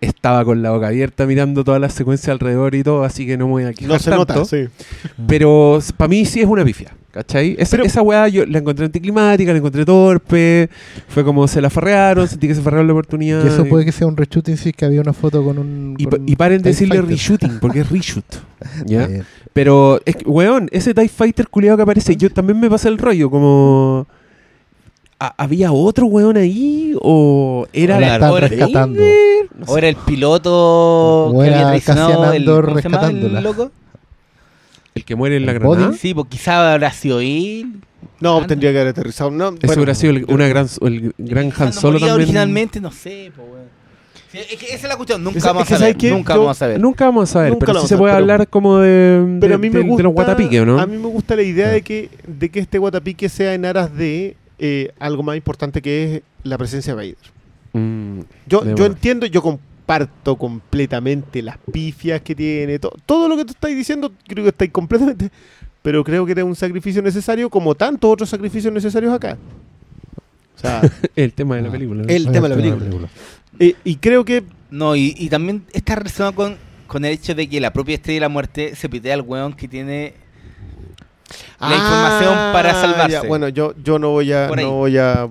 Estaba 0.00 0.44
con 0.44 0.62
la 0.62 0.70
boca 0.70 0.88
abierta 0.88 1.26
mirando 1.26 1.62
toda 1.64 1.78
la 1.78 1.90
secuencia 1.90 2.32
alrededor 2.32 2.74
y 2.74 2.82
todo, 2.82 3.04
así 3.04 3.26
que 3.26 3.36
no 3.36 3.46
me 3.46 3.52
voy 3.52 3.64
a 3.64 3.72
quejar 3.72 3.88
No 3.92 3.98
se 3.98 4.10
tanto. 4.10 4.34
nota, 4.34 4.44
sí. 4.46 4.66
Pero 5.26 5.78
para 5.96 6.08
mí 6.08 6.24
sí 6.24 6.40
es 6.40 6.46
una 6.46 6.64
pifia, 6.64 6.94
¿cachai? 7.12 7.54
Esa, 7.58 7.72
Pero- 7.72 7.84
esa 7.84 8.02
weá 8.02 8.26
yo 8.28 8.46
la 8.46 8.58
encontré 8.58 8.86
anticlimática, 8.86 9.52
la 9.52 9.58
encontré 9.58 9.84
torpe, 9.84 10.70
fue 11.08 11.24
como 11.24 11.46
se 11.48 11.60
la 11.60 11.68
farrearon, 11.70 12.26
sentí 12.28 12.48
que 12.48 12.54
se 12.54 12.62
farrearon 12.62 12.86
la 12.86 12.92
oportunidad. 12.94 13.44
Y 13.44 13.48
eso 13.48 13.64
puede 13.66 13.84
que 13.84 13.92
sea 13.92 14.06
un 14.06 14.16
reshooting 14.16 14.56
si 14.56 14.70
es 14.70 14.74
que 14.76 14.84
había 14.86 15.00
una 15.02 15.12
foto 15.12 15.44
con 15.44 15.58
un. 15.58 15.94
y, 15.98 16.06
con 16.06 16.26
y 16.28 16.36
paren 16.36 16.62
de 16.62 16.70
decirle 16.70 16.96
Fighter. 16.96 17.10
reshooting, 17.10 17.58
porque 17.60 17.80
es 17.80 17.90
reshoot. 17.90 18.24
¿ya? 18.86 19.08
Pero, 19.52 20.00
es 20.06 20.16
que, 20.16 20.24
weón, 20.28 20.68
ese 20.72 20.94
TIE 20.94 21.08
Fighter 21.08 21.48
culiado 21.48 21.76
que 21.76 21.82
aparece, 21.82 22.16
yo 22.16 22.30
también 22.30 22.58
me 22.60 22.70
pasé 22.70 22.88
el 22.88 22.98
rollo, 22.98 23.28
como... 23.30 24.06
¿ha- 25.20 25.34
¿Había 25.36 25.70
otro 25.72 26.06
weón 26.06 26.36
ahí? 26.36 26.94
¿O 27.00 27.66
era 27.72 28.00
La 28.00 28.14
están 28.14 28.36
rescatando. 28.38 29.00
No 29.54 29.66
sé. 29.66 29.72
O 29.72 29.78
era 29.78 29.88
el 29.88 29.96
piloto 29.96 31.26
O 31.26 31.40
que 31.40 31.46
era 31.48 31.56
había 31.56 31.68
traicionado 31.68 32.32
el, 32.32 32.42
Andor 32.42 32.64
¿cómo 32.66 32.76
se 32.78 32.82
llama 32.88 32.96
el 32.96 33.02
rescatándola. 33.02 33.40
loco? 33.40 33.70
el 34.94 35.04
que 35.04 35.14
muere 35.14 35.36
en 35.36 35.46
la 35.46 35.52
¿El 35.52 35.58
granada? 35.60 35.86
body? 35.88 35.98
Sí, 35.98 36.14
pues 36.14 36.26
quizá 36.28 36.72
habrá 36.72 36.90
sido 36.92 37.20
él. 37.20 37.74
No, 38.18 38.44
tendría 38.46 38.72
que 38.72 38.78
haber 38.80 38.90
aterrizado. 38.90 39.30
No, 39.30 39.48
Eso 39.48 39.56
bueno, 39.62 39.74
hubiera 39.82 39.94
sido 39.94 40.12
el- 40.14 40.24
una 40.28 40.48
gran, 40.48 40.66
el 40.82 41.14
gran 41.16 41.52
Han 41.56 41.66
no 41.66 41.72
Solo 41.72 41.98
también. 41.98 42.14
originalmente, 42.16 42.80
no 42.80 42.90
sé, 42.90 43.30
pues, 43.34 43.46
weón. 43.48 43.80
Sí, 44.32 44.38
es 44.38 44.58
que 44.58 44.66
esa 44.66 44.74
es 44.76 44.82
la 44.88 44.96
cuestión, 44.96 45.22
nunca 45.24 45.38
Es- 45.38 45.44
es 45.44 45.46
vamos 45.48 45.66
que 45.66 45.74
a 45.74 45.76
¿sabes 45.78 45.92
saber. 45.92 45.96
qué? 45.96 46.10
Nunca 46.10 46.34
Yo- 46.34 46.40
vamos 46.40 46.56
a 46.56 46.58
saber. 46.58 46.80
Nunca 46.80 47.04
vamos 47.04 47.30
a 47.30 47.32
saber, 47.32 47.50
Nunca 47.52 47.66
pero 47.66 47.80
sí 47.80 47.88
se 47.88 47.96
puede 47.96 48.12
pero- 48.12 48.18
hablar 48.22 48.48
como 48.48 48.78
de, 48.78 49.38
Pero 49.40 49.48
de- 49.50 49.54
a 49.54 49.58
mí 49.58 49.70
me 49.70 49.78
de- 49.78 49.82
de 49.84 49.88
gusta 49.88 50.02
los 50.04 50.12
guatapiques, 50.12 50.66
¿no? 50.66 50.78
A 50.80 50.86
mí 50.86 50.96
me 50.98 51.06
gusta 51.08 51.34
la 51.36 51.42
idea 51.42 51.68
de 51.68 51.82
que, 51.82 52.10
de 52.26 52.48
que 52.48 52.60
este 52.60 52.78
guatapique 52.78 53.28
sea 53.28 53.54
en 53.54 53.64
aras 53.64 53.96
de 53.96 54.36
eh, 54.60 54.92
algo 55.00 55.22
más 55.24 55.36
importante 55.36 55.82
que 55.82 56.16
es 56.16 56.22
la 56.44 56.56
presencia 56.58 56.94
de 56.94 56.96
Vader. 56.96 57.16
Mm, 57.72 58.20
Yo, 58.46 58.60
De 58.60 58.74
yo 58.76 58.86
entiendo, 58.86 59.26
yo 59.26 59.42
comparto 59.42 60.36
completamente 60.36 61.42
las 61.42 61.56
pifias 61.72 62.20
que 62.20 62.34
tiene, 62.34 62.78
to- 62.78 62.94
todo 63.06 63.28
lo 63.28 63.36
que 63.36 63.44
tú 63.44 63.52
estás 63.52 63.70
diciendo, 63.70 64.12
creo 64.28 64.44
que 64.44 64.50
estáis 64.50 64.70
completamente, 64.70 65.30
pero 65.82 66.04
creo 66.04 66.24
que 66.26 66.32
era 66.32 66.44
un 66.44 66.54
sacrificio 66.54 67.00
necesario 67.02 67.48
como 67.50 67.74
tantos 67.74 68.10
otros 68.12 68.28
sacrificios 68.28 68.72
necesarios 68.72 69.12
acá. 69.12 69.36
O 70.56 70.60
sea, 70.60 70.82
el 71.16 71.32
tema 71.32 71.56
de 71.56 71.62
la 71.62 71.68
Ah. 71.68 71.72
película. 71.72 72.04
el 72.06 72.30
tema 72.30 72.48
de 72.48 72.56
la 72.56 72.76
película. 72.76 73.08
Eh, 73.58 73.74
y 73.84 73.96
creo 73.96 74.24
que 74.24 74.44
No, 74.70 74.94
y, 74.94 75.14
y 75.18 75.28
también 75.28 75.64
está 75.72 75.96
relacionado 75.96 76.34
con, 76.34 76.56
con 76.86 77.04
el 77.04 77.12
hecho 77.12 77.34
de 77.34 77.48
que 77.48 77.60
la 77.60 77.72
propia 77.72 77.96
estrella 77.96 78.16
de 78.16 78.20
la 78.20 78.28
muerte 78.28 78.76
se 78.76 78.88
pitea 78.88 79.14
al 79.14 79.22
weón 79.22 79.52
que 79.54 79.66
tiene 79.66 80.14
la 81.60 81.76
información 81.76 82.34
para 82.52 82.74
salvarse. 82.74 83.16
Ah, 83.18 83.22
ya, 83.22 83.28
bueno, 83.28 83.48
yo, 83.48 83.74
yo 83.82 83.98
no 83.98 84.10
voy 84.10 84.32
a, 84.32 84.48
no 84.48 84.72
voy 84.72 84.98
a 84.98 85.28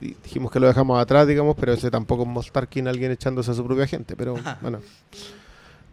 di- 0.00 0.16
dijimos 0.22 0.50
que 0.52 0.60
lo 0.60 0.66
dejamos 0.66 1.00
atrás, 1.00 1.26
digamos, 1.26 1.56
pero 1.58 1.72
ese 1.72 1.90
tampoco 1.90 2.22
es 2.22 2.28
Moff 2.28 2.50
Tarkin 2.50 2.88
alguien 2.88 3.10
echándose 3.12 3.50
a 3.50 3.54
su 3.54 3.64
propia 3.64 3.86
gente, 3.86 4.16
pero 4.16 4.36
Ajá. 4.36 4.58
bueno. 4.60 4.80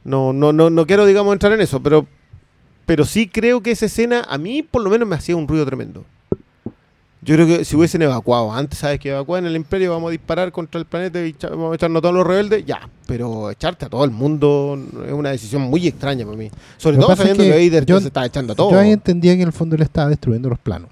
No, 0.03 0.33
no, 0.33 0.53
no, 0.53 0.69
no 0.69 0.85
quiero, 0.85 1.05
digamos, 1.05 1.33
entrar 1.33 1.51
en 1.53 1.61
eso, 1.61 1.81
pero, 1.81 2.05
pero 2.85 3.05
sí 3.05 3.27
creo 3.27 3.61
que 3.61 3.71
esa 3.71 3.87
escena 3.87 4.23
a 4.29 4.37
mí 4.37 4.61
por 4.61 4.83
lo 4.83 4.89
menos 4.89 5.07
me 5.07 5.15
hacía 5.15 5.35
un 5.35 5.47
ruido 5.47 5.65
tremendo. 5.65 6.05
Yo 7.25 7.33
creo 7.35 7.47
que 7.47 7.65
si 7.65 7.75
hubiesen 7.75 8.03
evacuado 8.03 8.53
antes, 8.53 8.77
¿sabes? 8.79 8.99
Que 8.99 9.09
evacuan 9.09 9.45
el 9.47 9.55
imperio, 9.55 9.89
vamos 9.91 10.09
a 10.09 10.11
disparar 10.11 10.51
contra 10.51 10.79
el 10.79 10.85
planeta 10.85 11.19
y 11.25 11.35
vamos 11.41 11.71
a 11.71 11.75
echarnos 11.75 11.97
a 11.99 12.01
todos 12.03 12.13
los 12.13 12.25
rebeldes, 12.27 12.63
ya. 12.65 12.87
Pero 13.07 13.49
echarte 13.49 13.85
a 13.85 13.89
todo 13.89 14.05
el 14.05 14.11
mundo 14.11 14.79
es 15.07 15.11
una 15.11 15.31
decisión 15.31 15.63
muy 15.63 15.87
extraña 15.87 16.23
para 16.23 16.37
mí. 16.37 16.51
Sobre 16.77 16.97
todo 16.97 17.07
pasa 17.07 17.23
es 17.23 17.29
sabiendo 17.29 17.43
que, 17.43 17.59
que 17.59 17.69
Vader 17.69 17.85
yo- 17.87 17.99
se 17.99 18.07
está 18.07 18.25
echando 18.25 18.53
a 18.53 18.55
todo. 18.55 18.71
Yo 18.71 18.79
ahí 18.79 18.91
entendía 18.91 19.35
que 19.35 19.41
en 19.41 19.47
el 19.47 19.53
fondo 19.53 19.75
él 19.75 19.81
estaba 19.81 20.09
destruyendo 20.09 20.49
los 20.49 20.59
planos. 20.59 20.89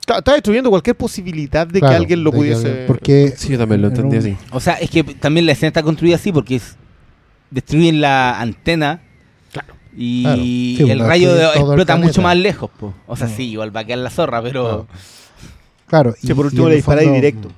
Está, 0.00 0.18
está 0.18 0.32
destruyendo 0.34 0.68
cualquier 0.68 0.96
posibilidad 0.96 1.66
de 1.66 1.80
que 1.80 1.86
alguien 1.86 2.22
lo 2.22 2.32
pudiese. 2.32 2.66
alguien- 2.68 2.86
Porque 2.86 3.32
Sí, 3.36 3.48
yo 3.52 3.58
también 3.58 3.80
lo 3.80 3.88
en 3.88 3.94
entendí 3.96 4.16
así. 4.18 4.36
O 4.50 4.60
sea, 4.60 4.74
es 4.74 4.90
que 4.90 5.02
también 5.04 5.46
la 5.46 5.52
escena 5.52 5.68
está 5.68 5.82
construida 5.82 6.16
así 6.16 6.32
porque 6.32 6.56
es- 6.56 6.76
destruyen 7.50 8.00
la 8.02 8.38
antena. 8.40 9.02
Y 9.96 10.22
Claro. 10.22 10.42
Sí, 10.42 10.90
el 10.92 11.00
rayo 11.00 11.34
el 11.34 11.60
explota 11.60 11.96
mucho 11.96 12.22
más 12.22 12.36
lejos. 12.36 12.70
po. 12.78 12.94
O 13.06 13.16
sea, 13.16 13.26
sí, 13.26 13.50
igual 13.50 13.74
va 13.74 13.80
a 13.80 13.84
quedar 13.84 13.98
la 14.00 14.10
zorra, 14.10 14.40
pero. 14.42 14.86
Claro, 15.90 16.14
Sí, 16.16 16.32
por 16.34 16.46
último 16.46 16.62
en 16.62 16.68
le 16.68 16.74
el 16.74 16.78
disparáis 16.78 17.12
directo. 17.12 17.48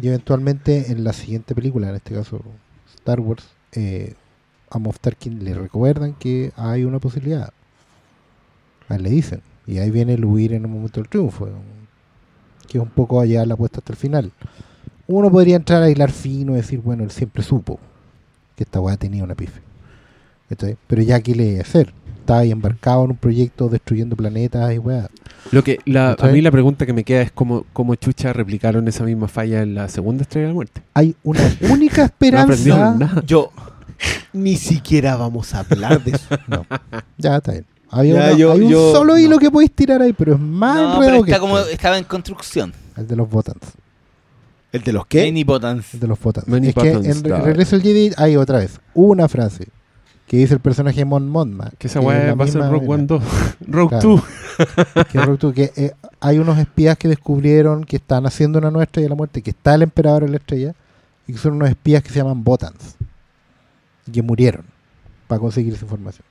Y 0.00 0.08
eventualmente 0.08 0.90
en 0.90 1.04
la 1.04 1.12
siguiente 1.12 1.54
película, 1.54 1.90
en 1.90 1.96
este 1.96 2.14
caso 2.14 2.40
Star 2.94 3.20
Wars, 3.20 3.44
eh, 3.72 4.14
a 4.70 4.78
Moff 4.78 4.98
Tarkin 4.98 5.44
le 5.44 5.52
recuerdan 5.52 6.14
que 6.14 6.52
hay 6.56 6.84
una 6.84 6.98
posibilidad. 6.98 7.52
A 8.88 8.96
él 8.96 9.02
le 9.02 9.10
dicen. 9.10 9.42
Y 9.66 9.76
ahí 9.76 9.90
viene 9.90 10.14
el 10.14 10.24
huir 10.24 10.54
en 10.54 10.64
un 10.64 10.72
momento 10.72 11.00
del 11.02 11.10
triunfo. 11.10 11.46
Que 12.66 12.78
es 12.78 12.82
un 12.82 12.88
poco 12.88 13.20
allá 13.20 13.44
la 13.44 13.52
apuesta 13.52 13.80
hasta 13.80 13.92
el 13.92 13.98
final. 13.98 14.32
Uno 15.06 15.30
podría 15.30 15.56
entrar 15.56 15.82
a 15.82 15.90
hilar 15.90 16.10
fino 16.10 16.52
y 16.52 16.56
decir, 16.56 16.80
bueno, 16.80 17.04
él 17.04 17.10
siempre 17.10 17.42
supo 17.42 17.78
que 18.56 18.64
esta 18.64 18.80
weá 18.80 18.96
tenía 18.96 19.22
una 19.22 19.34
pife. 19.34 19.60
Pero 20.86 21.02
ya, 21.02 21.20
¿qué 21.20 21.34
le 21.34 21.60
hacer? 21.60 21.92
Estaba 22.32 22.40
ahí 22.44 22.50
embarcado 22.50 23.04
en 23.04 23.10
un 23.10 23.16
proyecto 23.16 23.68
destruyendo 23.68 24.16
planetas 24.16 24.72
y 24.72 24.78
weá. 24.78 25.08
Lo 25.50 25.62
que 25.62 25.78
la, 25.84 26.16
a 26.18 26.26
mí 26.28 26.40
la 26.40 26.50
pregunta 26.50 26.86
que 26.86 26.94
me 26.94 27.04
queda 27.04 27.20
es 27.20 27.30
cómo, 27.30 27.66
cómo 27.74 27.94
chucha 27.94 28.32
replicaron 28.32 28.88
esa 28.88 29.04
misma 29.04 29.28
falla 29.28 29.60
en 29.62 29.74
la 29.74 29.88
segunda 29.88 30.22
estrella 30.22 30.44
de 30.46 30.48
la 30.48 30.54
muerte. 30.54 30.82
Hay 30.94 31.14
una 31.24 31.40
única 31.70 31.98
No 31.98 32.04
esperanza. 32.06 32.94
nada. 32.94 33.22
Yo. 33.26 33.50
Ni 34.32 34.56
siquiera 34.56 35.16
vamos 35.16 35.52
a 35.54 35.58
hablar 35.60 36.02
de 36.02 36.12
eso. 36.12 36.26
No. 36.48 36.64
Ya 37.18 37.36
está 37.36 37.52
bien. 37.52 37.66
Había 37.90 38.14
Ya, 38.14 38.20
una- 38.28 38.38
yo- 38.38 38.52
hay 38.52 38.60
un 38.62 38.70
yo- 38.70 38.92
solo 38.92 39.18
hilo 39.18 39.32
no. 39.32 39.38
que 39.38 39.50
podéis 39.50 39.72
tirar 39.72 40.00
ahí, 40.00 40.14
pero 40.14 40.32
es 40.34 40.40
más 40.40 40.76
no, 40.76 41.00
pero 41.00 41.22
que 41.24 41.32
está 41.32 41.40
como, 41.40 41.58
esto. 41.58 41.70
estaba 41.70 41.98
en 41.98 42.04
construcción. 42.04 42.72
el 42.96 43.06
de 43.06 43.14
los 43.16 43.28
Botans. 43.28 43.60
¿El 44.72 44.82
de 44.82 44.92
los 44.94 45.06
qué? 45.06 45.26
Many 45.26 45.44
buttons. 45.44 45.92
El 45.92 46.00
de 46.00 46.06
los 46.08 46.18
Botans. 46.18 46.48
Many 46.48 46.68
es 46.68 46.74
que 46.74 46.88
buttons, 46.94 47.06
en 47.14 47.24
Re- 47.24 47.30
dog. 47.30 47.44
Regreso 47.44 47.76
al 47.76 47.82
Jedi 47.82 48.10
hay 48.16 48.36
otra 48.36 48.58
vez 48.58 48.80
una 48.94 49.28
frase 49.28 49.68
que 50.32 50.38
dice 50.38 50.54
el 50.54 50.60
personaje 50.60 50.96
de 50.96 51.04
Mon 51.04 51.28
Mothma. 51.28 51.72
Que 51.76 51.88
esa 51.88 51.98
es 51.98 52.06
weá 52.06 52.34
va 52.34 52.46
a 52.46 52.48
ser 52.48 52.62
Rogue. 52.62 52.88
One 52.88 53.04
2. 53.04 53.22
Rogue 53.68 53.88
Claro. 53.90 54.22
2. 54.96 55.06
que, 55.12 55.20
Rogue 55.20 55.36
Two, 55.36 55.52
que, 55.52 55.72
eh, 55.76 55.92
hay 56.20 56.38
unos 56.38 56.56
espías 56.56 56.96
que 56.96 57.06
descubrieron 57.06 57.84
que 57.84 57.96
están 57.96 58.24
haciendo 58.24 58.58
una 58.58 58.70
nueva 58.70 58.84
estrella 58.84 59.04
de 59.04 59.08
la 59.10 59.14
muerte, 59.14 59.42
que 59.42 59.50
está 59.50 59.74
el 59.74 59.82
emperador 59.82 60.24
en 60.24 60.30
la 60.30 60.38
estrella, 60.38 60.74
y 61.26 61.34
que 61.34 61.38
son 61.38 61.52
unos 61.56 61.68
espías 61.68 62.02
que 62.02 62.08
se 62.08 62.20
llaman 62.20 62.44
Botans, 62.44 62.96
y 64.06 64.12
que 64.12 64.22
murieron 64.22 64.64
para 65.26 65.38
conseguir 65.38 65.74
esa 65.74 65.84
información. 65.84 66.24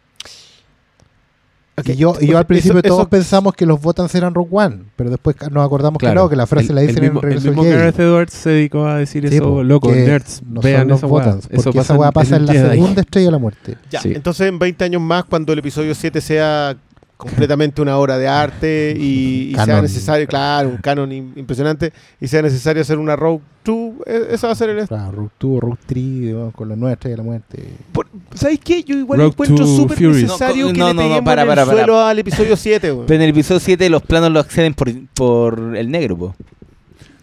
Ok, 1.77 1.87
Y 1.89 1.95
yo, 1.95 2.13
y 2.19 2.27
yo 2.27 2.37
al 2.37 2.45
principio 2.45 2.79
eso- 2.79 2.87
todos 2.87 2.99
eso- 3.01 3.09
pensamos 3.09 3.53
que 3.53 3.65
los 3.65 3.81
Botans 3.81 4.13
eran 4.13 4.33
Rogue 4.33 4.49
One, 4.51 4.83
pero 4.97 5.09
después 5.09 5.35
nos 5.51 5.65
acordamos 5.65 5.99
que 5.99 6.13
no, 6.13 6.27
que 6.29 6.35
la 6.35 6.45
frase 6.45 6.67
El- 6.69 6.75
la 6.75 6.81
el 6.81 6.87
dicen 6.87 7.03
mismo, 7.03 7.19
en 7.19 7.23
Regreso 7.23 7.47
El 7.47 7.51
mismo 7.51 7.61
al 7.63 7.67
Jedi. 7.69 7.79
Gareth 7.79 7.99
Edwards 7.99 8.33
se 8.33 8.49
dedicó 8.49 8.85
a 8.85 8.97
decir 8.97 9.27
Sí, 9.29 9.35
eso, 9.35 9.63
loco, 9.63 9.89
nerds, 9.91 10.41
no 10.45 10.59
vean 10.61 10.81
son 10.81 10.87
los 10.89 10.97
esa. 10.99 11.07
Botans, 11.07 11.45
Eso 11.49 11.63
porque 11.63 11.79
esa 11.79 11.87
pasa 11.87 11.95
weá 11.99 12.11
pasa 12.11 12.35
en 12.35 12.45
la 12.45 12.53
Jedi. 12.53 12.69
segunda 12.71 13.01
estrella 13.01 13.25
de 13.27 13.31
la 13.31 13.37
muerte. 13.37 13.77
Ya, 13.89 14.01
Sí. 14.01 14.11
entonces 14.13 14.47
en 14.49 14.59
20 14.59 14.83
años 14.83 15.01
más, 15.01 15.23
cuando 15.23 15.53
el 15.53 15.59
episodio 15.59 15.95
7 15.95 16.19
sea 16.19 16.75
completamente 17.21 17.81
una 17.81 17.97
obra 17.97 18.17
de 18.17 18.27
arte 18.27 18.95
y, 18.97 19.51
y 19.51 19.55
sea 19.63 19.81
necesario, 19.81 20.27
claro, 20.27 20.69
un 20.69 20.77
canon 20.77 21.09
im- 21.11 21.31
impresionante, 21.37 21.93
y 22.19 22.27
sea 22.27 22.41
necesario 22.41 22.81
hacer 22.81 22.97
una 22.97 23.15
Rogue 23.15 23.41
2, 23.63 23.91
eh, 24.07 24.27
eso 24.31 24.47
va 24.47 24.53
a 24.53 24.55
ser 24.55 24.69
el... 24.71 24.87
Claro, 24.87 25.11
Rogue 25.11 25.29
2, 25.39 25.59
Rogue 25.59 25.77
3, 25.85 26.03
digamos, 26.21 26.53
con 26.55 26.67
la 26.69 26.75
nueva 26.75 26.93
estrella 26.93 27.13
de 27.13 27.17
la 27.17 27.23
muerte. 27.23 27.63
Por- 27.91 28.07
¿Sabes 28.33 28.59
qué? 28.63 28.83
Yo 28.83 28.95
igual 28.97 29.19
Rogue 29.19 29.29
encuentro 29.31 29.65
súper 29.67 30.01
necesario 30.01 30.67
No, 30.67 30.73
que 30.73 30.79
no, 30.79 30.87
le 30.93 30.93
no, 31.09 31.23
para, 31.23 31.45
para, 31.45 31.61
el 31.63 31.69
suelo 31.69 31.99
al 31.99 32.17
episodio 32.17 32.57
7, 32.57 32.91
weón. 32.91 33.05
Pero 33.05 33.15
en 33.17 33.21
el 33.21 33.29
episodio 33.29 33.59
7 33.59 33.89
los 33.89 34.01
planos 34.01 34.31
lo 34.31 34.39
acceden 34.39 34.73
por, 34.73 34.89
por 35.13 35.75
el 35.77 35.91
negro, 35.91 36.17
po. 36.17 36.35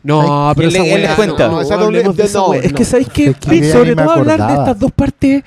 No, 0.05 0.53
pero 0.57 0.69
él 0.69 0.75
esa 0.77 0.85
le- 0.85 0.93
él 0.95 1.01
weá, 1.01 1.07
les 1.09 1.17
cuenta. 1.17 1.49
no, 1.49 1.61
Esa 1.61 1.77
doble- 1.77 2.05
no. 2.05 2.55
Es 2.55 2.73
que. 2.73 2.85
¿sabéis 2.85 3.09
que 3.09 3.35
sobre 3.73 3.95
todo 3.97 4.11
hablar 4.13 4.47
de 4.47 4.53
estas 4.55 4.79
dos 4.79 4.93
partes 4.93 5.43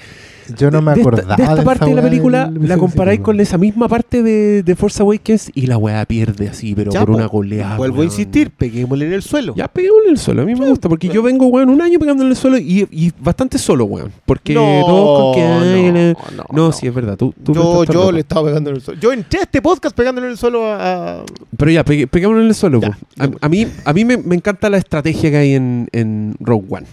Yo 0.57 0.71
no 0.71 0.81
me 0.81 0.93
de, 0.93 1.01
acordaba 1.01 1.33
esta, 1.33 1.35
de 1.35 1.43
esta 1.43 1.63
parte 1.63 1.85
de 1.85 1.95
la 1.95 2.01
película 2.01 2.45
del 2.47 2.67
la 2.69 2.77
comparáis 2.77 3.19
con 3.21 3.39
esa 3.39 3.57
misma 3.57 3.87
parte 3.87 4.21
de, 4.23 4.63
de 4.63 4.75
Force 4.75 5.01
Awakens 5.01 5.51
y 5.53 5.67
la 5.67 5.77
weá 5.77 6.05
pierde 6.05 6.49
así, 6.49 6.73
pero 6.75 6.91
Ya, 6.91 6.99
por 7.01 7.09
po. 7.11 7.15
una 7.17 7.25
goleada. 7.27 7.77
Vuelvo 7.77 7.95
a 7.95 7.99
weón. 7.99 8.11
insistir, 8.11 8.51
peguémosle 8.51 9.05
en 9.07 9.13
el 9.13 9.21
suelo. 9.21 9.53
Ya 9.55 9.67
peguémosle 9.67 10.05
en 10.07 10.11
el 10.11 10.17
suelo, 10.19 10.41
a 10.41 10.45
mí 10.45 10.55
me 10.55 10.67
gusta, 10.69 10.89
porque 10.89 11.07
yo 11.09 11.21
vengo, 11.23 11.47
weón, 11.47 11.69
un 11.69 11.81
año 11.81 11.99
pegándole 11.99 12.27
en 12.27 12.31
el 12.31 12.37
suelo 12.37 12.57
y, 12.57 12.87
y 12.91 13.11
bastante 13.19 13.57
solo, 13.57 13.85
weón. 13.85 14.11
Porque 14.25 14.53
No, 14.53 14.63
con 14.85 15.35
que... 15.35 15.41
ay, 15.41 15.91
no, 15.91 16.01
no, 16.01 16.13
no, 16.37 16.45
no. 16.65 16.71
sí, 16.71 16.87
es 16.87 16.93
verdad. 16.93 17.17
Tú, 17.17 17.33
tú 17.43 17.53
Yo, 17.53 17.83
yo 17.85 18.11
le 18.11 18.19
estaba 18.21 18.47
pegando 18.47 18.69
en 18.69 18.77
el 18.77 18.81
suelo. 18.81 18.99
Yo 18.99 19.11
entré 19.11 19.39
a 19.39 19.43
este 19.43 19.61
podcast 19.61 19.95
pegándole 19.95 20.27
en 20.27 20.31
el 20.31 20.37
suelo 20.37 20.65
a... 20.65 21.19
a- 21.21 21.23
Pero 21.57 21.71
ya, 21.71 21.83
pegue- 21.83 22.07
peguémosle 22.07 22.41
en 22.43 22.47
el 22.49 22.55
suelo. 22.55 22.79
Ya. 22.81 22.97
A, 23.19 23.29
a 23.41 23.49
mí, 23.49 23.67
a 23.85 23.93
mí 23.93 24.05
me, 24.05 24.17
me 24.17 24.35
encanta 24.35 24.69
la 24.69 24.77
estrategia 24.77 25.29
que 25.31 25.37
hay 25.37 25.53
en, 25.55 25.87
en 25.91 26.35
Rogue 26.39 26.65
One. 26.69 26.87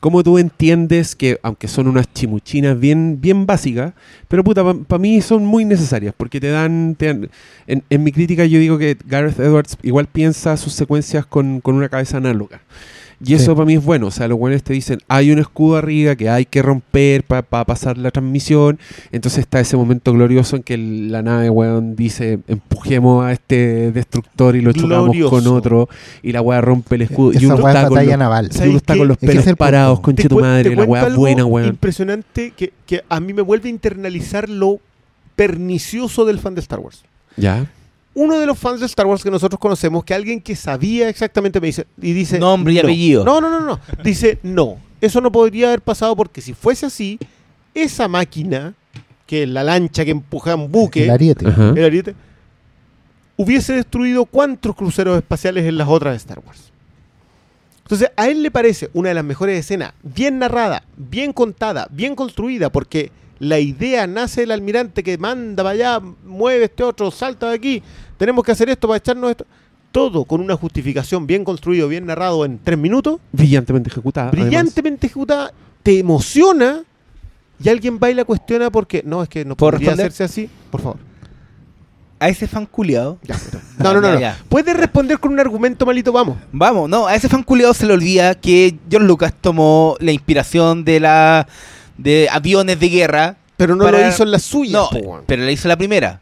Cómo 0.00 0.22
tú 0.22 0.38
entiendes 0.38 1.14
que, 1.14 1.38
aunque 1.42 1.68
son 1.68 1.86
unas 1.86 2.10
chimuchinas 2.14 2.80
bien, 2.80 3.20
bien 3.20 3.44
básicas, 3.44 3.92
pero 4.28 4.42
puta, 4.42 4.64
para 4.64 4.98
mí 4.98 5.20
son 5.20 5.44
muy 5.44 5.64
necesarias, 5.66 6.14
porque 6.16 6.40
te 6.40 6.48
dan... 6.48 6.94
te 6.98 7.06
dan- 7.06 7.28
en, 7.66 7.84
en 7.90 8.02
mi 8.02 8.10
crítica 8.10 8.46
yo 8.46 8.58
digo 8.58 8.78
que 8.78 8.96
Gareth 9.06 9.38
Edwards 9.38 9.76
igual 9.82 10.06
piensa 10.06 10.56
sus 10.56 10.72
secuencias 10.72 11.26
con, 11.26 11.60
con 11.60 11.74
una 11.74 11.88
cabeza 11.90 12.16
análoga. 12.16 12.62
Y 13.24 13.34
eso 13.34 13.50
Sí. 13.50 13.54
para 13.54 13.66
mí 13.66 13.74
es 13.74 13.84
bueno. 13.84 14.06
O 14.06 14.10
sea, 14.10 14.28
los 14.28 14.38
buenos 14.38 14.62
te 14.62 14.72
dicen, 14.72 15.00
hay 15.06 15.30
un 15.30 15.38
escudo 15.38 15.76
arriba 15.76 16.16
que 16.16 16.30
hay 16.30 16.46
que 16.46 16.62
romper 16.62 17.22
para 17.24 17.64
pasar 17.64 17.98
la 17.98 18.10
transmisión. 18.10 18.78
Entonces 19.12 19.40
está 19.40 19.60
ese 19.60 19.76
momento 19.76 20.12
glorioso 20.12 20.56
en 20.56 20.62
que 20.62 20.78
la 20.78 21.22
nave, 21.22 21.50
weón, 21.50 21.96
dice, 21.96 22.38
empujemos 22.48 23.24
a 23.24 23.32
este 23.32 23.92
destructor 23.92 24.56
y 24.56 24.62
lo 24.62 24.72
chocamos 24.72 25.14
con 25.28 25.46
otro. 25.48 25.88
Y 26.22 26.32
la 26.32 26.40
weá 26.40 26.60
rompe 26.62 26.94
el 26.94 27.02
escudo. 27.02 27.32
y 27.38 27.44
uno 27.44 27.56
está, 27.56 27.84
con 27.84 27.94
batalla 27.94 28.10
los, 28.12 28.18
naval. 28.18 28.50
y 28.54 28.68
uno 28.68 28.76
está 28.78 28.96
con 28.96 29.08
los 29.08 29.18
pelos 29.18 29.46
es 29.46 29.56
parados, 29.56 30.00
con 30.00 30.16
tu 30.16 30.40
madre. 30.40 30.74
La 30.74 30.84
weá 30.84 31.08
buena, 31.10 31.44
weón. 31.44 31.68
Impresionante 31.68 32.52
que, 32.56 32.72
que 32.86 33.02
a 33.08 33.20
mí 33.20 33.34
me 33.34 33.42
vuelve 33.42 33.68
a 33.68 33.70
internalizar 33.70 34.48
lo 34.48 34.78
pernicioso 35.36 36.24
del 36.24 36.38
fan 36.38 36.54
de 36.54 36.60
Star 36.60 36.80
Wars. 36.80 37.02
Ya. 37.36 37.66
Uno 38.14 38.38
de 38.38 38.46
los 38.46 38.58
fans 38.58 38.80
de 38.80 38.86
Star 38.86 39.06
Wars 39.06 39.22
que 39.22 39.30
nosotros 39.30 39.58
conocemos, 39.60 40.04
que 40.04 40.14
alguien 40.14 40.40
que 40.40 40.56
sabía 40.56 41.08
exactamente 41.08 41.60
me 41.60 41.68
dice 41.68 41.86
y 42.02 42.12
dice 42.12 42.38
Nombre 42.38 42.72
y 42.72 42.76
no. 42.76 42.82
apellido. 42.82 43.24
No, 43.24 43.40
no, 43.40 43.48
no, 43.48 43.60
no. 43.60 43.80
Dice 44.04 44.38
no. 44.42 44.78
Eso 45.00 45.20
no 45.20 45.30
podría 45.30 45.68
haber 45.68 45.80
pasado 45.80 46.16
porque 46.16 46.40
si 46.40 46.52
fuese 46.52 46.86
así, 46.86 47.18
esa 47.72 48.08
máquina, 48.08 48.74
que 49.26 49.44
es 49.44 49.48
la 49.48 49.62
lancha 49.62 50.04
que 50.04 50.10
empuja 50.10 50.56
un 50.56 50.70
buque, 50.72 51.04
El 51.04 51.10
ariete. 51.10 51.46
Ajá. 51.46 51.70
el 51.76 51.84
ariete, 51.84 52.14
hubiese 53.36 53.74
destruido 53.74 54.26
cuántos 54.26 54.74
cruceros 54.74 55.16
espaciales 55.16 55.64
en 55.66 55.78
las 55.78 55.88
otras 55.88 56.12
de 56.12 56.16
Star 56.18 56.40
Wars. 56.44 56.70
Entonces, 57.82 58.10
a 58.16 58.28
él 58.28 58.42
le 58.42 58.50
parece 58.50 58.90
una 58.92 59.08
de 59.08 59.14
las 59.14 59.24
mejores 59.24 59.58
escenas, 59.58 59.94
bien 60.02 60.38
narrada, 60.38 60.82
bien 60.96 61.32
contada, 61.32 61.88
bien 61.90 62.14
construida, 62.14 62.70
porque 62.70 63.10
la 63.40 63.58
idea 63.58 64.06
nace 64.06 64.42
del 64.42 64.52
almirante 64.52 65.02
que 65.02 65.18
manda 65.18 65.62
para 65.64 65.74
allá, 65.74 66.00
mueve 66.24 66.64
este 66.66 66.84
otro, 66.84 67.10
salta 67.10 67.48
de 67.48 67.56
aquí, 67.56 67.82
tenemos 68.16 68.44
que 68.44 68.52
hacer 68.52 68.70
esto 68.70 68.86
para 68.86 68.98
echarnos 68.98 69.30
esto. 69.32 69.46
Todo 69.92 70.24
con 70.24 70.40
una 70.40 70.54
justificación 70.56 71.26
bien 71.26 71.42
construido, 71.42 71.88
bien 71.88 72.06
narrado 72.06 72.44
en 72.44 72.60
tres 72.62 72.78
minutos, 72.78 73.18
Brillantemente 73.32 73.90
ejecutada. 73.90 74.28
además. 74.28 74.46
brillantemente 74.46 75.06
ejecutada, 75.08 75.52
te 75.82 75.98
emociona 75.98 76.82
y 77.62 77.68
alguien 77.68 77.98
va 78.00 78.08
y 78.10 78.14
la 78.14 78.24
cuestiona 78.24 78.70
porque 78.70 79.02
no, 79.04 79.22
es 79.22 79.28
que 79.28 79.44
no 79.44 79.56
¿Puedo 79.56 79.72
podría 79.72 79.90
responder? 79.90 80.06
hacerse 80.12 80.24
así. 80.24 80.50
Por 80.70 80.80
favor. 80.80 80.98
A 82.20 82.28
ese 82.28 82.46
fan 82.46 82.66
culiado. 82.66 83.18
No, 83.78 83.94
no, 83.94 84.00
no. 84.02 84.12
No. 84.12 84.20
ya. 84.20 84.38
Puedes 84.50 84.76
responder 84.76 85.18
con 85.18 85.32
un 85.32 85.40
argumento 85.40 85.86
malito, 85.86 86.12
vamos. 86.12 86.36
Vamos, 86.52 86.88
no, 86.88 87.06
a 87.06 87.14
ese 87.14 87.28
fan 87.30 87.42
culiado 87.42 87.72
se 87.72 87.86
le 87.86 87.94
olvida 87.94 88.34
que 88.34 88.76
George 88.90 89.08
Lucas 89.08 89.32
tomó 89.40 89.96
la 90.00 90.12
inspiración 90.12 90.84
de 90.84 91.00
la 91.00 91.48
de 92.02 92.28
aviones 92.30 92.78
de 92.80 92.88
guerra. 92.88 93.36
Pero 93.56 93.76
no 93.76 93.84
Para- 93.84 94.00
lo 94.00 94.08
hizo 94.08 94.22
en 94.22 94.30
la 94.30 94.38
suya. 94.38 94.72
No, 94.72 94.88
po, 94.90 95.22
pero 95.26 95.44
la 95.44 95.50
hizo 95.52 95.68
la 95.68 95.76
primera. 95.76 96.20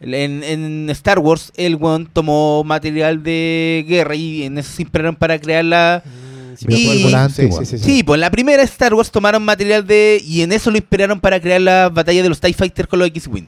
En, 0.00 0.44
en 0.44 0.88
Star 0.90 1.18
Wars, 1.18 1.52
el 1.56 1.74
weón 1.74 2.06
tomó 2.06 2.62
material 2.62 3.22
de 3.24 3.84
guerra 3.88 4.14
y 4.14 4.44
en 4.44 4.56
eso 4.58 4.70
se 4.72 4.82
inspiraron 4.82 5.16
para 5.16 5.40
crear 5.40 5.64
la. 5.64 6.02
Y- 6.60 7.10
las 7.10 7.32
Sí, 7.34 7.42
antiguas. 7.42 7.68
sí, 7.68 7.78
sí, 7.78 7.84
Sí, 7.84 8.02
pues 8.04 8.16
en 8.16 8.20
la 8.22 8.30
primera 8.30 8.62
Star 8.62 8.94
Wars 8.94 9.10
tomaron 9.10 9.44
material 9.44 9.86
de. 9.86 10.22
Y 10.24 10.42
en 10.42 10.52
eso 10.52 10.70
lo 10.70 10.76
inspiraron 10.76 11.18
para 11.20 11.40
crear 11.40 11.60
la 11.60 11.88
batalla 11.88 12.22
de 12.22 12.28
los 12.28 12.40
TIE 12.40 12.52
Fighters 12.54 12.88
con 12.88 13.00
los 13.00 13.08
X-Wing. 13.08 13.46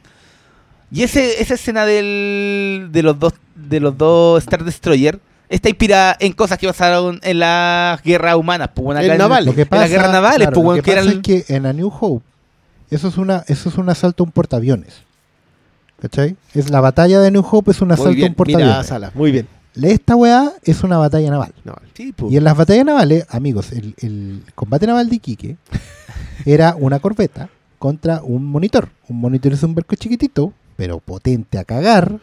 Y 0.92 1.04
ese, 1.04 1.40
esa 1.40 1.54
escena 1.54 1.86
del, 1.86 2.88
de 2.90 3.02
los 3.04 3.16
dos 3.18 3.32
de 3.54 3.78
los 3.78 3.96
dos 3.96 4.42
Star 4.42 4.64
Destroyer 4.64 5.20
está 5.50 5.68
inspirada 5.68 6.16
en 6.18 6.32
cosas 6.32 6.56
que 6.56 6.66
pasaron 6.66 7.20
en 7.22 7.40
las 7.40 8.02
guerras 8.02 8.36
humanas. 8.36 8.70
Pues, 8.74 8.84
bueno, 8.84 9.00
En 9.00 9.18
navales. 9.18 9.54
En 9.58 9.66
las 9.70 9.90
guerras 9.90 10.12
navales, 10.12 10.48
claro, 10.48 10.62
pues, 10.62 10.76
lo 10.78 10.82
que 10.82 10.82
que 10.82 10.90
era 10.92 11.00
pasa 11.02 11.12
el- 11.12 11.16
es 11.18 11.22
que 11.22 11.54
en 11.54 11.66
A 11.66 11.72
New 11.74 11.92
Hope 12.00 12.24
eso 12.90 13.08
es 13.08 13.18
una 13.18 13.44
eso 13.48 13.68
es 13.68 13.76
un 13.76 13.90
asalto 13.90 14.22
a 14.22 14.26
un 14.26 14.32
portaaviones. 14.32 14.94
¿Cachai? 16.00 16.34
Es 16.54 16.70
la 16.70 16.80
batalla 16.80 17.20
de 17.20 17.30
New 17.30 17.44
Hope 17.48 17.72
es 17.72 17.82
un 17.82 17.88
Muy 17.88 17.94
asalto 17.94 18.24
a 18.24 18.28
un 18.28 18.34
portaaviones. 18.34 18.74
mira, 18.76 18.84
Sala, 18.84 19.10
muy 19.14 19.32
bien. 19.32 19.46
Esta 19.82 20.16
weá 20.16 20.52
es 20.64 20.82
una 20.82 20.96
batalla 20.98 21.30
naval. 21.30 21.52
No, 21.64 21.74
Sí, 21.94 22.12
pues. 22.12 22.32
Y 22.32 22.36
en 22.38 22.44
las 22.44 22.56
batallas 22.56 22.84
navales, 22.84 23.26
amigos, 23.30 23.70
el, 23.72 23.94
el 23.98 24.42
combate 24.54 24.86
naval 24.86 25.08
de 25.10 25.16
Iquique 25.16 25.56
era 26.46 26.74
una 26.78 26.98
corbeta 27.00 27.48
contra 27.78 28.22
un 28.22 28.44
monitor. 28.44 28.88
Un 29.08 29.20
monitor 29.20 29.52
es 29.52 29.62
un 29.62 29.74
barco 29.74 29.94
chiquitito, 29.94 30.52
pero 30.76 30.98
potente 31.00 31.58
a 31.58 31.64
cagar, 31.64 32.18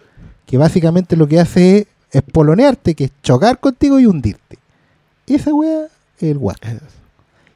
que 0.46 0.58
básicamente 0.58 1.16
lo 1.16 1.28
que 1.28 1.40
hace 1.40 1.78
es 1.80 1.88
espolonearte, 2.12 2.96
que 2.96 3.06
es 3.06 3.12
chocar 3.24 3.60
contigo 3.60 4.00
y 4.00 4.06
hundirte. 4.06 4.58
Esa 5.28 5.54
weá 5.54 5.86
es 6.18 6.24
el 6.24 6.38
guasto. 6.38 6.68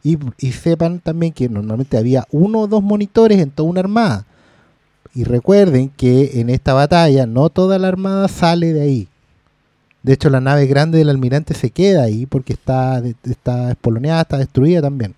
Y, 0.03 0.17
y 0.39 0.51
sepan 0.51 0.99
también 0.99 1.31
que 1.31 1.47
normalmente 1.47 1.97
había 1.97 2.25
uno 2.31 2.61
o 2.61 2.67
dos 2.67 2.81
monitores 2.83 3.39
en 3.39 3.51
toda 3.51 3.69
una 3.69 3.79
armada. 3.81 4.25
Y 5.13 5.23
recuerden 5.25 5.89
que 5.89 6.39
en 6.39 6.49
esta 6.49 6.73
batalla 6.73 7.25
no 7.25 7.49
toda 7.49 7.77
la 7.77 7.87
armada 7.89 8.27
sale 8.27 8.73
de 8.73 8.81
ahí. 8.81 9.07
De 10.03 10.13
hecho, 10.13 10.29
la 10.29 10.41
nave 10.41 10.65
grande 10.65 10.97
del 10.97 11.09
almirante 11.09 11.53
se 11.53 11.69
queda 11.69 12.03
ahí 12.03 12.25
porque 12.25 12.53
está, 12.53 13.03
está 13.23 13.71
espoloneada, 13.71 14.21
está 14.21 14.37
destruida 14.37 14.81
también. 14.81 15.13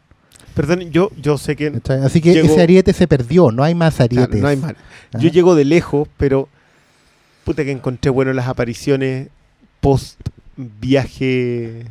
Perdón, 0.56 0.82
yo, 0.92 1.10
yo 1.22 1.38
sé 1.38 1.56
que. 1.56 1.72
Así 2.04 2.22
que 2.22 2.34
Llegó- 2.34 2.48
ese 2.52 2.62
ariete 2.62 2.92
se 2.94 3.08
perdió, 3.08 3.52
no 3.52 3.64
hay 3.64 3.74
más 3.74 3.96
claro, 3.96 4.12
arietes. 4.24 4.42
no 4.42 4.48
hay. 4.48 4.58
Ajá. 4.58 4.76
Yo 5.20 5.30
llego 5.30 5.56
de 5.56 5.66
lejos, 5.66 6.08
pero 6.18 6.50
puta 7.44 7.64
que 7.64 7.72
encontré 7.72 8.10
bueno 8.12 8.34
las 8.34 8.48
apariciones 8.48 9.28
post 9.82 10.20
viaje 10.58 11.86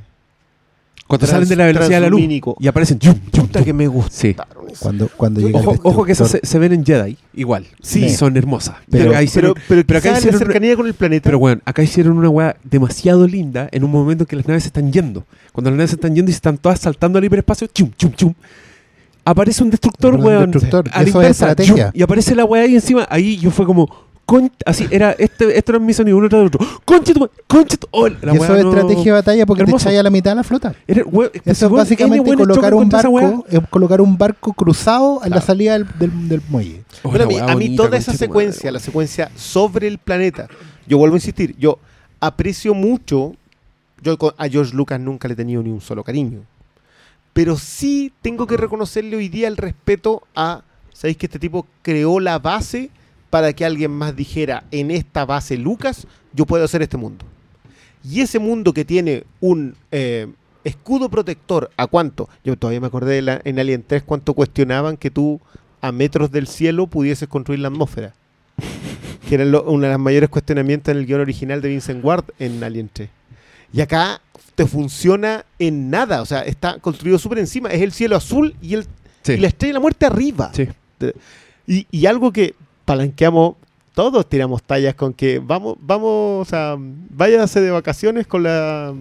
Cuando 1.07 1.27
Trans- 1.27 1.31
salen 1.33 1.49
de 1.49 1.57
la 1.57 1.67
velocidad 1.67 1.97
de 1.97 2.01
la 2.01 2.09
luz 2.09 2.23
y 2.61 2.67
aparecen. 2.69 2.99
yum, 2.99 3.15
yum, 3.33 3.47
puta 3.47 3.59
yum. 3.59 3.65
que 3.67 3.73
me 3.73 3.87
gusta. 3.87 4.11
Sí. 4.17 4.37
Cuando, 4.79 5.09
cuando 5.17 5.41
llega 5.43 5.61
el 5.61 5.67
Ojo, 5.67 5.79
ojo 5.83 6.05
que 6.05 6.13
esas 6.13 6.31
se, 6.31 6.41
se 6.43 6.59
ven 6.59 6.73
en 6.73 6.87
Jedi, 6.87 7.19
igual. 7.35 7.67
Sí. 7.83 8.07
Y 8.07 8.11
son 8.11 8.37
hermosas. 8.39 8.77
Pero- 8.91 9.05
Pero, 9.05 9.11
acá 9.11 9.19
Pero, 9.19 9.23
hicieron, 9.25 9.55
pero, 9.69 9.83
pero 9.87 9.99
acá 9.99 10.09
hicieron 10.13 10.33
la 10.33 10.37
una- 10.39 10.47
cercanía 10.47 10.77
con 10.77 10.87
el 10.87 10.95
planeta. 10.95 11.25
pero 11.25 11.39
bueno, 11.39 11.61
acá 11.67 11.83
hicieron 11.83 12.17
una 12.17 12.31
weá 12.31 12.57
demasiado 12.65 13.27
linda 13.27 13.69
en 13.73 13.85
un 13.85 13.91
momento 13.91 14.23
en 14.25 14.29
que 14.29 14.37
las 14.37 14.47
naves 14.49 14.63
se 14.63 14.69
están 14.69 14.91
yendo. 14.91 15.27
Cuando 15.53 15.71
las 15.71 15.77
naves 15.77 15.91
se 15.91 15.97
están 15.97 16.15
yendo 16.15 16.31
y 16.31 16.33
se 16.33 16.37
están 16.39 16.57
todas 16.57 16.81
saltando 16.81 17.19
al 17.19 17.25
hiperespacio, 17.27 17.67
chum, 17.67 17.91
chum, 17.99 18.13
chum. 18.13 18.35
Aparece 19.25 19.63
un 19.63 19.71
destructor, 19.71 20.15
Un 20.15 20.25
weón. 20.25 20.51
destructor. 20.51 20.89
A 20.93 21.03
la 21.03 21.03
Eso 21.03 21.09
es 21.11 21.15
inversa, 21.27 21.51
estrategia. 21.51 21.85
chum, 21.91 21.93
y 21.95 22.03
aparece 22.03 22.35
la 22.35 22.45
weá 22.47 22.63
ahí 22.63 22.75
encima. 22.75 23.07
Ahí 23.11 23.37
yo 23.37 23.51
fue 23.51 23.67
como, 23.67 23.89
con- 24.25 24.51
así 24.65 24.87
era, 24.91 25.13
este, 25.13 25.57
este 25.59 25.73
era 25.73 25.79
mi 25.79 25.93
sonido, 25.93 26.17
uno 26.17 26.29
tras 26.29 26.41
el 26.43 26.47
otro. 26.47 26.61
Concha 26.85 27.13
tu 27.13 27.29
concha 27.47 27.77
tu- 27.77 27.89
oh, 27.91 28.09
la 28.09 28.33
y 28.33 28.37
eso 28.37 28.57
es 28.57 28.65
no- 28.65 28.71
estrategia 28.71 29.05
de 29.05 29.11
batalla 29.13 29.47
porque 29.47 29.63
Hermoso. 29.63 29.85
te 29.85 29.91
echáis 29.91 30.01
a 30.01 30.03
la 30.05 30.11
mitad 30.11 30.31
de 30.31 30.35
la 30.37 30.45
flota. 30.45 30.75
Era, 30.87 31.03
we- 31.05 31.31
Eso 31.45 31.67
es 31.67 31.73
básicamente 31.73 32.35
colocar 32.37 32.73
un 32.75 32.89
barco, 32.89 33.45
es 33.49 33.61
colocar 33.69 34.01
un 34.01 34.17
barco 34.17 34.53
cruzado 34.53 35.17
en 35.25 35.31
la 35.31 35.37
Claro. 35.37 35.47
salida 35.47 35.73
del, 35.73 35.87
del- 35.99 36.29
del 36.29 36.43
muelle. 36.49 36.83
Oh, 37.03 37.11
Bueno, 37.11 37.25
a 37.25 37.27
mí, 37.29 37.39
a 37.39 37.47
mí 37.47 37.53
bonita, 37.53 37.83
toda 37.85 37.97
esa 37.99 38.13
secuencia, 38.15 38.61
madre, 38.69 38.73
la 38.73 38.79
secuencia 38.81 39.31
sobre 39.37 39.89
el 39.89 39.99
planeta, 39.99 40.49
yo 40.87 40.99
vuelvo 40.99 41.15
a 41.15 41.19
insistir, 41.19 41.55
yo 41.59 41.79
aprecio 42.21 42.75
mucho, 42.75 43.35
yo 44.03 44.17
a 44.39 44.49
George 44.49 44.75
Lucas 44.75 45.01
nunca 45.01 45.27
le 45.29 45.35
he 45.35 45.37
tenido 45.37 45.63
ni 45.63 45.71
un 45.71 45.81
solo 45.81 46.05
cariño, 46.05 46.41
pero 47.33 47.57
sí 47.57 48.13
tengo 48.23 48.47
que 48.47 48.57
reconocerle 48.57 49.17
hoy 49.17 49.29
día 49.29 49.49
el 49.49 49.57
respeto 49.57 50.23
a, 50.35 50.63
¿sabéis 50.93 51.17
que 51.17 51.27
este 51.27 51.39
tipo 51.39 51.67
creó 51.83 52.21
la 52.21 52.39
base 52.39 52.91
para 53.33 53.55
que 53.55 53.65
alguien 53.65 53.91
más 53.91 54.15
dijera, 54.15 54.65
en 54.71 54.91
esta 54.91 55.25
base 55.25 55.57
Lucas, 55.57 56.07
yo 56.35 56.45
puedo 56.45 56.65
hacer 56.67 56.83
este 56.83 56.99
mundo? 56.99 57.25
Y 58.05 58.21
ese 58.21 58.39
mundo 58.39 58.75
que 58.75 58.85
tiene 58.85 59.25
un 59.41 59.75
eh, 59.91 60.27
escudo 60.65 61.09
protector, 61.09 61.71
¿a 61.79 61.87
cuánto? 61.87 62.29
Yo 62.45 62.59
todavía 62.59 62.83
me 62.83 62.89
acordé 62.89 63.15
de 63.15 63.23
la- 63.23 63.41
en 63.45 63.59
Alien 63.59 63.85
3 63.87 64.03
cuánto 64.03 64.35
cuestionaban 64.35 64.99
que 64.99 65.11
tú 65.11 65.41
a 65.81 65.93
metros 65.93 66.31
del 66.31 66.47
cielo 66.47 66.87
pudieses 66.89 67.27
construir 67.27 67.61
la 67.61 67.69
atmósfera. 67.69 68.13
Que 69.31 69.37
era 69.37 69.47
lo- 69.47 69.63
uno 69.63 69.87
de 69.87 69.93
los 69.95 69.99
mayores 69.99 70.29
cuestionamientos 70.29 70.93
en 70.93 70.99
el 70.99 71.07
guion 71.07 71.23
original 71.23 71.63
de 71.63 71.71
Vincent 71.71 72.05
Ward 72.05 72.25
en 72.39 72.63
Alien 72.63 72.91
3. 72.93 73.09
Y 73.73 73.81
acá 73.81 74.21
te 74.57 74.67
funciona 74.67 75.47
en 75.59 75.89
nada, 75.89 76.21
o 76.21 76.27
sea, 76.27 76.43
está 76.43 76.79
construido 76.81 77.19
súper 77.19 77.39
encima. 77.39 77.71
Es 77.71 77.81
el 77.81 77.93
cielo 77.93 78.17
azul 78.17 78.55
y, 78.61 78.75
el, 78.75 78.85
Sí. 79.23 79.33
y 79.33 79.37
la 79.39 79.47
estrella 79.47 79.71
de 79.71 79.75
la 79.75 79.81
muerte 79.81 80.05
arriba. 80.05 80.51
Sí. 80.53 80.69
Y, 81.67 81.87
y 81.91 82.05
algo 82.05 82.31
que 82.31 82.55
palanqueamos, 82.85 83.57
todos 83.95 84.29
tiramos 84.29 84.63
tallas 84.63 84.95
con 84.95 85.13
que 85.13 85.39
vamos, 85.39 85.77
vamos, 85.81 86.43
o 86.43 86.45
sea, 86.49 86.77
váyase 86.79 87.61
de 87.61 87.71
vacaciones 87.71 88.27
con 88.27 88.43
la 88.43 88.95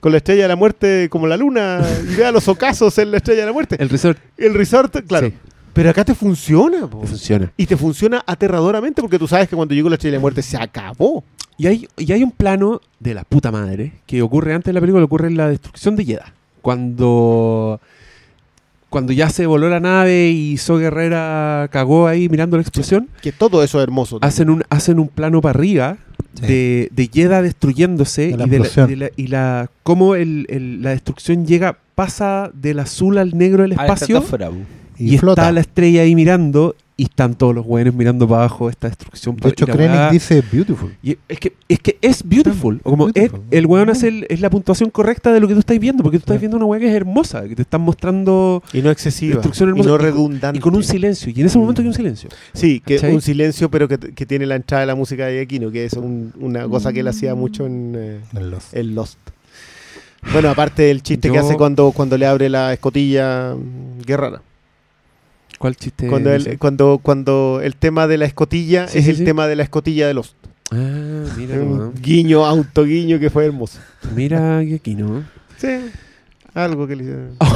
con 0.00 0.10
la 0.10 0.18
estrella 0.18 0.42
de 0.42 0.48
la 0.48 0.56
muerte 0.56 1.08
como 1.10 1.28
la 1.28 1.36
luna 1.36 1.80
y 2.10 2.16
vea 2.16 2.32
los 2.32 2.48
ocasos 2.48 2.98
en 2.98 3.12
la 3.12 3.18
estrella 3.18 3.40
de 3.40 3.46
la 3.46 3.52
muerte. 3.52 3.76
El 3.78 3.88
resort 3.88 4.18
El 4.36 4.54
resort, 4.54 4.96
claro. 5.06 5.28
Sí. 5.28 5.34
Pero 5.72 5.90
acá 5.90 6.04
te 6.04 6.14
funciona, 6.14 6.86
po. 6.88 7.02
funciona. 7.02 7.52
Y 7.56 7.66
te 7.66 7.76
funciona 7.76 8.22
aterradoramente 8.26 9.00
porque 9.00 9.18
tú 9.18 9.26
sabes 9.26 9.48
que 9.48 9.56
cuando 9.56 9.74
llegó 9.74 9.88
la 9.88 9.94
estrella 9.94 10.12
de 10.12 10.18
la 10.18 10.22
muerte 10.22 10.42
se 10.42 10.56
acabó. 10.56 11.24
Y 11.56 11.66
hay, 11.66 11.88
y 11.96 12.12
hay 12.12 12.22
un 12.22 12.32
plano 12.32 12.80
de 12.98 13.14
la 13.14 13.24
puta 13.24 13.50
madre 13.50 13.92
que 14.06 14.22
ocurre 14.22 14.54
antes 14.54 14.66
de 14.66 14.72
la 14.72 14.80
película, 14.80 15.04
ocurre 15.04 15.28
en 15.28 15.36
la 15.36 15.48
destrucción 15.48 15.96
de 15.96 16.04
Jeddah. 16.04 16.32
Cuando, 16.60 17.80
cuando 18.92 19.12
ya 19.12 19.28
se 19.30 19.46
voló 19.46 19.68
la 19.68 19.80
nave 19.80 20.28
y 20.30 20.56
So 20.58 20.76
Guerrera 20.78 21.68
cagó 21.72 22.06
ahí 22.06 22.28
mirando 22.28 22.56
la 22.56 22.60
explosión, 22.62 23.08
Que 23.22 23.32
todo 23.32 23.64
eso 23.64 23.78
es 23.78 23.82
hermoso. 23.82 24.18
hacen 24.20 24.50
un, 24.50 24.62
hacen 24.70 25.00
un 25.00 25.08
plano 25.08 25.40
para 25.40 25.58
arriba 25.58 25.96
Sí. 26.34 26.46
de, 26.46 26.88
de 26.92 27.10
Jeddah 27.12 27.42
destruyéndose 27.42 28.28
De 28.28 28.36
la 28.38 28.46
y, 28.46 28.50
de 28.50 28.58
la, 28.58 28.64
explosión. 28.64 28.88
de 28.88 28.96
la- 28.96 29.10
y 29.16 29.26
la 29.26 29.70
cómo 29.82 30.14
el- 30.14 30.46
el- 30.48 30.80
la 30.82 30.90
destrucción 30.90 31.44
llega, 31.46 31.76
pasa 31.94 32.50
del 32.54 32.78
azul 32.78 33.18
al 33.18 33.36
negro 33.36 33.62
del 33.64 33.72
Ah, 33.72 33.84
espacio 33.84 34.24
y, 34.98 35.18
flota. 35.18 35.42
está 35.42 35.52
la 35.52 35.60
estrella 35.60 36.02
ahí 36.02 36.14
mirando 36.14 36.74
y 36.94 37.04
están 37.04 37.34
todos 37.34 37.54
los 37.54 37.64
buenos 37.66 37.94
mirando 37.94 38.28
para 38.28 38.42
abajo 38.42 38.68
esta 38.68 38.86
destrucción. 38.88 39.34
de 39.36 39.48
hecho, 39.48 39.66
Krennic 39.66 40.10
dice 40.10 40.42
beautiful. 40.52 40.94
y 41.02 41.16
es 41.26 41.40
que 41.40 41.54
es 41.68 41.78
que 41.80 41.96
es 42.02 42.22
beautiful. 42.28 42.80
O 42.84 42.90
como 42.90 43.06
Beautiful. 43.06 43.40
es- 43.50 43.58
el 43.58 43.66
weón 43.66 43.88
hace 43.90 44.08
el- 44.08 44.26
es 44.28 44.40
la 44.40 44.50
puntuación 44.50 44.90
correcta 44.90 45.32
de 45.32 45.40
lo 45.40 45.48
que 45.48 45.54
tú 45.54 45.60
estás 45.60 45.78
viendo, 45.78 46.02
porque 46.02 46.18
tú 46.18 46.22
estás 46.22 46.38
viendo 46.38 46.56
una 46.58 46.66
weá 46.66 46.78
que 46.80 46.88
es 46.88 46.94
hermosa, 46.94 47.48
que 47.48 47.56
te 47.56 47.62
están 47.62 47.80
mostrando 47.80 48.62
Y 48.74 48.82
no 48.82 48.90
excesiva. 48.90 49.36
Destrucción 49.36 49.70
y 49.70 49.72
hermosa. 49.72 49.88
no 49.88 49.94
Y 49.94 49.98
con- 49.98 50.06
redundante. 50.06 50.58
y 50.58 50.60
con 50.60 50.76
un 50.76 50.84
silencio. 50.84 51.32
Y 51.34 51.40
en 51.40 51.46
ese 51.46 51.58
momento 51.58 51.80
hay 51.80 51.88
un 51.88 51.94
silencio. 51.94 52.28
Sí, 52.52 52.80
que 52.84 52.96
¿Cachai? 52.96 53.14
un 53.14 53.22
silencio, 53.22 53.70
pero 53.70 53.88
que, 53.88 53.98
que 53.98 54.26
tiene 54.26 54.44
la 54.46 54.56
entrada 54.56 54.82
de 54.82 54.86
la 54.88 54.94
música 54.94 55.26
de 55.26 55.40
Aquino, 55.40 55.70
que 55.70 55.86
es 55.86 55.94
un- 55.94 56.32
una 56.40 56.68
cosa 56.68 56.92
que 56.92 57.00
él 57.00 57.08
hacía 57.08 57.34
mucho 57.34 57.64
en, 57.66 57.94
eh, 57.96 58.20
En 58.34 58.50
los- 58.50 58.74
en 58.74 58.94
Lost. 58.94 59.18
Bueno, 60.32 60.50
aparte 60.50 60.82
del 60.82 61.02
chiste 61.02 61.30
que 61.32 61.38
hace 61.38 61.56
cuando, 61.56 61.90
cuando 61.90 62.16
le 62.16 62.26
abre 62.26 62.48
la 62.48 62.72
escotilla 62.72 63.54
mm, 63.56 64.02
Guerrera. 64.06 64.40
¿Cuál 65.62 65.76
chiste? 65.76 66.08
Cuando, 66.08 66.32
el, 66.32 66.58
cuando, 66.58 66.98
cuando 67.00 67.60
el 67.62 67.76
tema 67.76 68.08
de 68.08 68.18
la 68.18 68.24
escotilla 68.24 68.88
Sí, 68.88 68.98
es 68.98 69.04
sí, 69.04 69.10
el 69.12 69.16
sí. 69.18 69.24
tema 69.24 69.46
de 69.46 69.54
la 69.54 69.62
escotilla 69.62 70.08
de 70.08 70.14
Lost. 70.14 70.34
Ah, 70.72 71.22
mira, 71.36 71.54
Un 71.60 71.94
guiño, 72.02 72.44
autoguiño 72.44 73.20
que 73.20 73.30
fue 73.30 73.44
hermoso. 73.46 73.78
mira 74.16 74.60
que 74.64 74.74
aquí 74.74 74.96
no. 74.96 75.22
Sí, 75.58 75.68
algo 76.52 76.88
que 76.88 76.96
le 76.96 77.02
hicieron. 77.04 77.36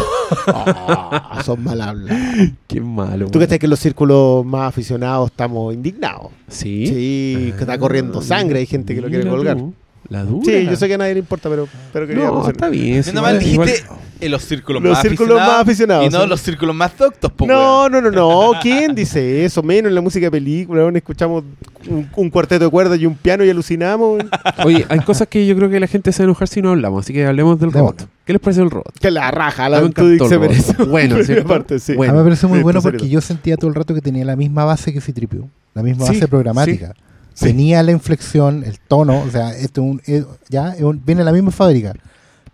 Ah, 0.48 1.40
son 1.44 1.62
mal 1.62 1.80
hablados. 1.80 2.20
Qué 2.66 2.80
malo. 2.80 3.26
¿Tú 3.30 3.38
weón. 3.38 3.46
crees 3.48 3.60
que 3.60 3.66
en 3.66 3.70
los 3.70 3.78
círculos 3.78 4.44
más 4.44 4.68
aficionados 4.68 5.30
estamos 5.30 5.72
indignados? 5.74 6.32
Sí. 6.48 6.86
Sí, 6.86 7.52
que 7.56 7.60
está 7.60 7.78
corriendo 7.78 8.18
Ah, 8.18 8.22
sangre, 8.22 8.58
hay 8.60 8.66
gente 8.66 8.94
que 8.94 9.00
lo 9.00 9.08
quiere 9.08 9.28
colgar. 9.28 9.56
tú. 9.56 9.72
La 10.08 10.24
dura. 10.24 10.44
Sí, 10.44 10.66
yo 10.66 10.76
sé 10.76 10.88
que 10.88 10.94
a 10.94 10.98
nadie 10.98 11.14
le 11.14 11.20
importa, 11.20 11.48
pero, 11.50 11.66
pero 11.92 12.06
quería 12.06 12.26
No, 12.26 12.48
está 12.48 12.68
bien. 12.68 13.02
sí, 13.02 13.10
Nada 13.12 13.32
más 13.32 13.42
igual- 13.44 13.68
dijiste 13.68 13.88
en 14.18 14.30
los 14.30 14.42
círculos 14.44 14.82
Los 14.82 14.92
más 14.92 15.02
círculos 15.02 15.36
más 15.38 15.60
aficionados 15.60 15.66
aficionados. 15.66 16.06
y 16.06 16.10
no 16.10 16.22
sí. 16.22 16.28
los 16.28 16.40
círculos 16.40 16.74
más 16.74 16.96
doctos, 16.96 17.32
po, 17.32 17.46
No, 17.46 17.88
no, 17.90 18.00
no, 18.00 18.10
no. 18.10 18.52
¿Quién 18.62 18.94
dice 18.94 19.44
eso? 19.44 19.62
Menos 19.62 19.90
en 19.90 19.94
la 19.94 20.00
música 20.00 20.26
de 20.26 20.30
película. 20.30 20.82
weón, 20.82 20.96
escuchamos 20.96 21.44
un, 21.88 22.08
un 22.16 22.30
cuarteto 22.30 22.64
de 22.64 22.70
cuerdas 22.70 22.98
y 22.98 23.04
un 23.06 23.14
piano 23.14 23.44
y 23.44 23.50
alucinamos. 23.50 24.22
Oye, 24.64 24.86
hay 24.88 25.00
cosas 25.00 25.28
que 25.28 25.46
yo 25.46 25.54
creo 25.56 25.68
que 25.68 25.78
la 25.80 25.86
gente 25.86 26.12
se 26.12 26.22
va 26.22 26.24
a 26.24 26.28
enojar 26.28 26.48
si 26.48 26.62
no 26.62 26.70
hablamos, 26.70 27.04
así 27.04 27.12
que 27.12 27.26
hablemos 27.26 27.60
del 27.60 27.72
Démosle. 27.72 27.98
robot. 27.98 28.10
¿Qué 28.24 28.32
les 28.32 28.40
parece 28.40 28.62
el 28.62 28.70
robot? 28.70 28.98
Que 28.98 29.10
la 29.10 29.30
raja, 29.30 29.68
la 29.68 29.78
encantó 29.80 30.28
se 30.28 30.38
merece. 30.38 30.72
Bueno, 30.84 31.16
Primera 31.16 31.24
¿cierto? 31.26 31.48
parte, 31.48 31.78
sí. 31.78 31.94
Bueno. 31.94 32.12
a 32.12 32.16
mí 32.16 32.18
me 32.20 32.24
parece 32.24 32.46
muy 32.46 32.58
sí, 32.58 32.62
bueno 32.62 32.80
porque 32.80 33.00
serio. 33.00 33.12
yo 33.12 33.20
sentía 33.20 33.56
todo 33.56 33.68
el 33.68 33.74
rato 33.74 33.92
que 33.94 34.00
tenía 34.00 34.24
la 34.24 34.34
misma 34.36 34.64
base 34.64 34.92
que 34.94 35.00
Citripio, 35.02 35.48
la 35.74 35.82
misma 35.82 36.06
Sí, 36.06 36.12
base 36.14 36.28
programática. 36.28 36.94
Sí. 37.36 37.44
Tenía 37.46 37.82
la 37.84 37.92
inflexión, 37.92 38.64
el 38.64 38.80
tono, 38.80 39.20
o 39.22 39.30
sea, 39.30 39.56
esto 39.56 39.82
es 39.82 39.86
un- 39.90 40.02
es- 40.06 40.26
ya 40.48 40.70
es 40.74 40.82
un- 40.82 41.00
viene 41.06 41.20
de 41.20 41.26
la 41.26 41.32
misma 41.32 41.52
fábrica, 41.52 41.92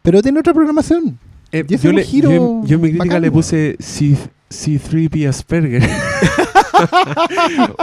pero 0.03 0.21
tiene 0.21 0.41
otra 0.41 0.53
programación. 0.53 1.19
Eh, 1.53 1.65
Y 1.69 1.77
yo, 1.79 1.93
le- 1.93 2.05
giro 2.05 2.31
yo, 2.31 2.63
yo 2.65 2.75
en 2.77 2.81
mi 2.83 2.89
crítica 2.89 3.05
bacán, 3.05 3.23
le 3.23 3.31
puse 3.31 3.77
C, 3.79 4.17
C3P 4.51 5.27
Asperger. 5.29 5.83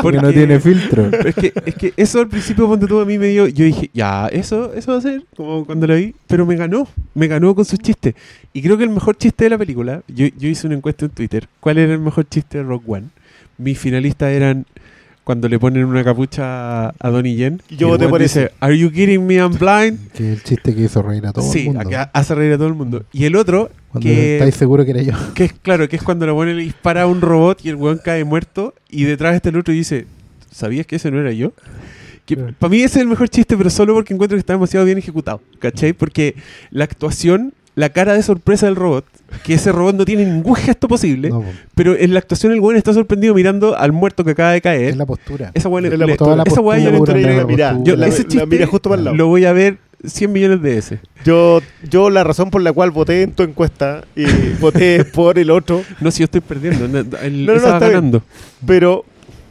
Porque 0.01 0.19
no 0.19 0.31
tiene 0.31 0.59
filtro. 0.59 1.09
es 1.11 1.35
que, 1.35 1.53
es 1.65 1.75
que 1.75 1.93
eso 1.95 2.19
al 2.19 2.27
principio 2.27 2.67
cuando 2.67 2.87
tú 2.87 2.99
a 2.99 3.05
mí 3.05 3.17
me 3.17 3.27
dio, 3.27 3.47
yo 3.47 3.65
dije, 3.65 3.89
ya, 3.93 4.27
eso, 4.27 4.73
eso 4.73 4.91
va 4.91 4.97
a 4.97 5.01
ser, 5.01 5.23
como 5.35 5.65
cuando 5.65 5.87
la 5.87 5.95
vi, 5.95 6.15
pero 6.27 6.45
me 6.45 6.55
ganó, 6.55 6.87
me 7.13 7.27
ganó 7.27 7.53
con 7.55 7.65
sus 7.65 7.79
chistes. 7.79 8.15
Y 8.53 8.61
creo 8.61 8.77
que 8.77 8.83
el 8.83 8.89
mejor 8.89 9.17
chiste 9.17 9.45
de 9.45 9.49
la 9.51 9.57
película, 9.57 10.01
yo, 10.07 10.27
yo 10.37 10.49
hice 10.49 10.67
una 10.67 10.75
encuesta 10.75 11.05
en 11.05 11.11
Twitter, 11.11 11.47
¿cuál 11.59 11.77
era 11.77 11.93
el 11.93 11.99
mejor 11.99 12.27
chiste 12.27 12.57
de 12.57 12.63
Rock 12.63 12.83
One? 12.87 13.07
Mis 13.57 13.77
finalistas 13.77 14.31
eran 14.31 14.65
cuando 15.29 15.47
le 15.47 15.59
ponen 15.59 15.85
una 15.85 16.03
capucha 16.03 16.87
a 16.87 17.09
Donnie 17.11 17.35
Yen. 17.35 17.61
Y 17.69 17.75
yo 17.75 17.89
voté 17.89 18.07
por 18.07 18.19
dice, 18.19 18.45
ese. 18.45 18.53
¿Are 18.61 18.75
you 18.75 18.89
kidding 18.89 19.27
me? 19.27 19.35
I'm 19.35 19.53
blind. 19.53 19.99
Que 20.15 20.31
es 20.31 20.39
el 20.39 20.43
chiste 20.43 20.73
que 20.73 20.85
hizo 20.85 21.03
reír 21.03 21.23
a 21.27 21.33
todo 21.33 21.45
sí, 21.51 21.59
el 21.59 21.65
mundo. 21.65 21.81
acá 21.81 22.09
hace 22.15 22.33
reír 22.33 22.53
a 22.53 22.57
todo 22.57 22.65
el 22.65 22.73
mundo. 22.73 23.03
Y 23.13 23.25
el 23.25 23.35
otro, 23.35 23.69
Cuando 23.91 24.09
que, 24.09 24.37
estáis 24.37 24.55
seguros 24.55 24.87
que 24.87 24.91
era 24.93 25.03
yo. 25.03 25.13
que 25.35 25.43
es 25.43 25.53
claro, 25.53 25.87
que 25.87 25.97
es 25.97 26.01
cuando 26.01 26.25
le 26.25 26.31
pone 26.31 26.55
le 26.55 26.63
dispara 26.63 27.03
a 27.03 27.05
un 27.05 27.21
robot 27.21 27.63
y 27.63 27.69
el 27.69 27.75
weón 27.75 27.99
cae 28.03 28.23
muerto 28.23 28.73
y 28.89 29.03
detrás 29.03 29.35
está 29.35 29.49
el 29.49 29.57
otro 29.57 29.71
y 29.71 29.77
dice, 29.77 30.07
¿sabías 30.49 30.87
que 30.87 30.95
ese 30.95 31.11
no 31.11 31.19
era 31.19 31.31
yo? 31.31 31.53
Para 32.57 32.71
mí 32.71 32.77
ese 32.77 32.97
es 32.97 33.03
el 33.03 33.07
mejor 33.07 33.29
chiste, 33.29 33.55
pero 33.55 33.69
solo 33.69 33.93
porque 33.93 34.15
encuentro 34.15 34.35
que 34.35 34.39
está 34.39 34.53
demasiado 34.53 34.83
bien 34.83 34.97
ejecutado, 34.97 35.41
¿cachai? 35.59 35.93
Porque 35.93 36.33
la 36.71 36.85
actuación, 36.85 37.53
la 37.79 37.89
cara 37.89 38.13
de 38.13 38.21
sorpresa 38.23 38.65
del 38.65 38.75
robot, 38.75 39.05
que 39.43 39.53
ese 39.53 39.71
robot 39.71 39.95
no 39.95 40.05
tiene 40.05 40.25
ningún 40.25 40.55
gesto 40.55 40.87
posible, 40.87 41.29
No, 41.29 41.43
pero 41.75 41.95
en 41.95 42.13
la 42.13 42.19
actuación 42.19 42.51
el 42.51 42.59
weón 42.59 42.75
está 42.75 42.93
sorprendido 42.93 43.33
mirando 43.33 43.77
al 43.77 43.91
muerto 43.91 44.23
que 44.25 44.31
acaba 44.31 44.51
de 44.51 44.61
caer. 44.61 44.89
es 44.89 44.97
la 44.97 45.05
postura. 45.05 45.51
Esa 45.53 45.69
weón 45.69 45.85
Es 45.85 45.97
la 45.97 46.05
la 46.07 46.13
esa 46.45 46.61
weá 46.61 46.79
yo 46.79 46.91
postura, 46.97 47.19
la 47.21 47.27
la 47.37 47.45
mira, 47.45 47.69
postura. 47.71 47.83
yo 47.85 47.95
la, 47.95 48.07
ese 48.07 48.23
la 48.23 48.29
chiste 48.29 48.45
mira 48.47 48.67
justo 48.67 48.89
para 48.89 48.99
el 48.99 49.05
lado. 49.05 49.17
lo 49.17 49.27
voy 49.27 49.45
a 49.45 49.53
ver 49.53 49.77
100 50.05 50.31
millones 50.31 50.61
de 50.61 50.75
veces. 50.75 50.99
Yo, 51.25 51.61
yo 51.89 52.09
la 52.09 52.23
razón 52.23 52.49
por 52.51 52.61
la 52.61 52.71
cual 52.73 52.91
voté 52.91 53.21
en 53.23 53.31
tu 53.31 53.43
encuesta 53.43 54.03
y 54.15 54.25
voté 54.59 55.05
por 55.05 55.37
el 55.39 55.49
otro, 55.51 55.81
No, 56.01 56.11
si 56.11 56.19
yo 56.19 56.25
estoy 56.25 56.41
perdiendo, 56.41 56.87
no, 56.87 56.99
él 57.21 57.45
No, 57.45 57.53
no, 57.53 57.57
está 57.57 57.79
bien. 57.79 57.91
ganando. 57.91 58.23
pero 58.65 59.05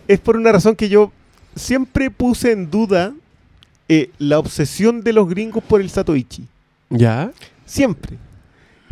es 0.07 0.19
por 0.21 0.37
una 0.37 0.53
razón 0.53 0.75
que 0.77 0.89
yo 0.89 1.13
siempre 1.55 2.11
puse 2.11 2.53
en 2.53 2.71
duda 2.71 3.13
eh, 3.89 4.11
la 4.19 4.39
obsesión 4.39 5.03
de 5.03 5.13
los 5.15 5.29
gringos 5.29 5.63
por 5.65 5.81
el 5.81 5.89
Satoichi. 5.91 6.45
¿Ya? 6.91 7.31
Siempre. 7.69 8.17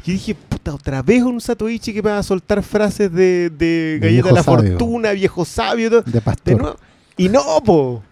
Y 0.05 0.13
dije, 0.13 0.35
puta, 0.37 0.73
otra 0.75 1.03
vez 1.03 1.23
un 1.23 1.41
Satoichi 1.41 1.93
que 1.93 2.03
me 2.03 2.11
va 2.11 2.19
a 2.19 2.23
soltar 2.23 2.63
frases 2.63 3.11
de, 3.13 3.99
galleta 4.01 4.29
de 4.29 4.35
la 4.35 4.43
sabio. 4.43 4.71
fortuna, 4.79 5.11
viejo 5.13 5.45
sabio. 5.45 5.91
todo. 5.91 6.03
De 6.03 6.13
De 6.13 6.21
pastor. 6.21 6.61
nuevo. 6.61 6.77
Y 7.17 7.29
no, 7.29 7.43
po. 7.65 8.03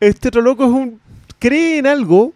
Este 0.00 0.28
otro 0.28 0.40
loco 0.42 0.64
es 0.64 0.70
un. 0.70 0.98
cree 1.38 1.78
en 1.78 1.86
algo, 1.86 2.32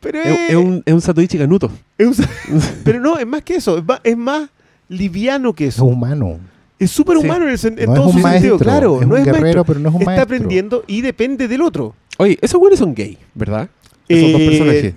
pero 0.00 0.20
es. 0.20 0.26
Es, 0.26 0.50
es 0.50 0.56
un, 0.56 0.82
es 0.84 0.92
un 0.92 1.00
Satoichi 1.00 1.38
Canuto. 1.38 1.70
es 1.96 2.06
un 2.18 2.26
pero 2.84 3.00
no, 3.00 3.16
es 3.18 3.26
más 3.26 3.42
que 3.42 3.54
eso. 3.56 3.78
Es 3.78 3.84
más, 3.84 4.00
es 4.04 4.16
más 4.16 4.50
liviano 4.88 5.54
que 5.54 5.68
Es 5.68 5.76
eso. 5.76 5.84
humano. 5.84 6.38
Es 6.78 6.90
súper 6.90 7.16
Sí. 7.18 7.24
humano 7.24 7.44
en, 7.46 7.50
el 7.52 7.58
sen- 7.58 7.78
en 7.80 7.86
no 7.86 7.94
todo 7.94 8.08
es 8.08 8.14
su 8.14 8.18
maestro. 8.18 8.50
sentido, 8.50 8.58
claro. 8.58 9.00
es 9.00 9.06
no 9.06 9.14
un 9.14 9.20
es 9.20 9.24
guerrero, 9.26 9.42
maestro. 9.42 9.64
pero 9.64 9.80
no 9.80 9.88
es 9.88 9.94
un 9.94 10.00
Está 10.02 10.10
maestro. 10.10 10.24
aprendiendo 10.36 10.84
y 10.88 11.00
depende 11.00 11.46
del 11.48 11.62
otro. 11.62 11.94
Oye, 12.18 12.36
esos 12.42 12.58
güeyes 12.60 12.78
son 12.80 12.92
gay, 12.94 13.16
¿verdad? 13.34 13.68
Esos 14.08 14.32
dos 14.32 14.40
Eh, 14.40 14.46
personajes. 14.48 14.94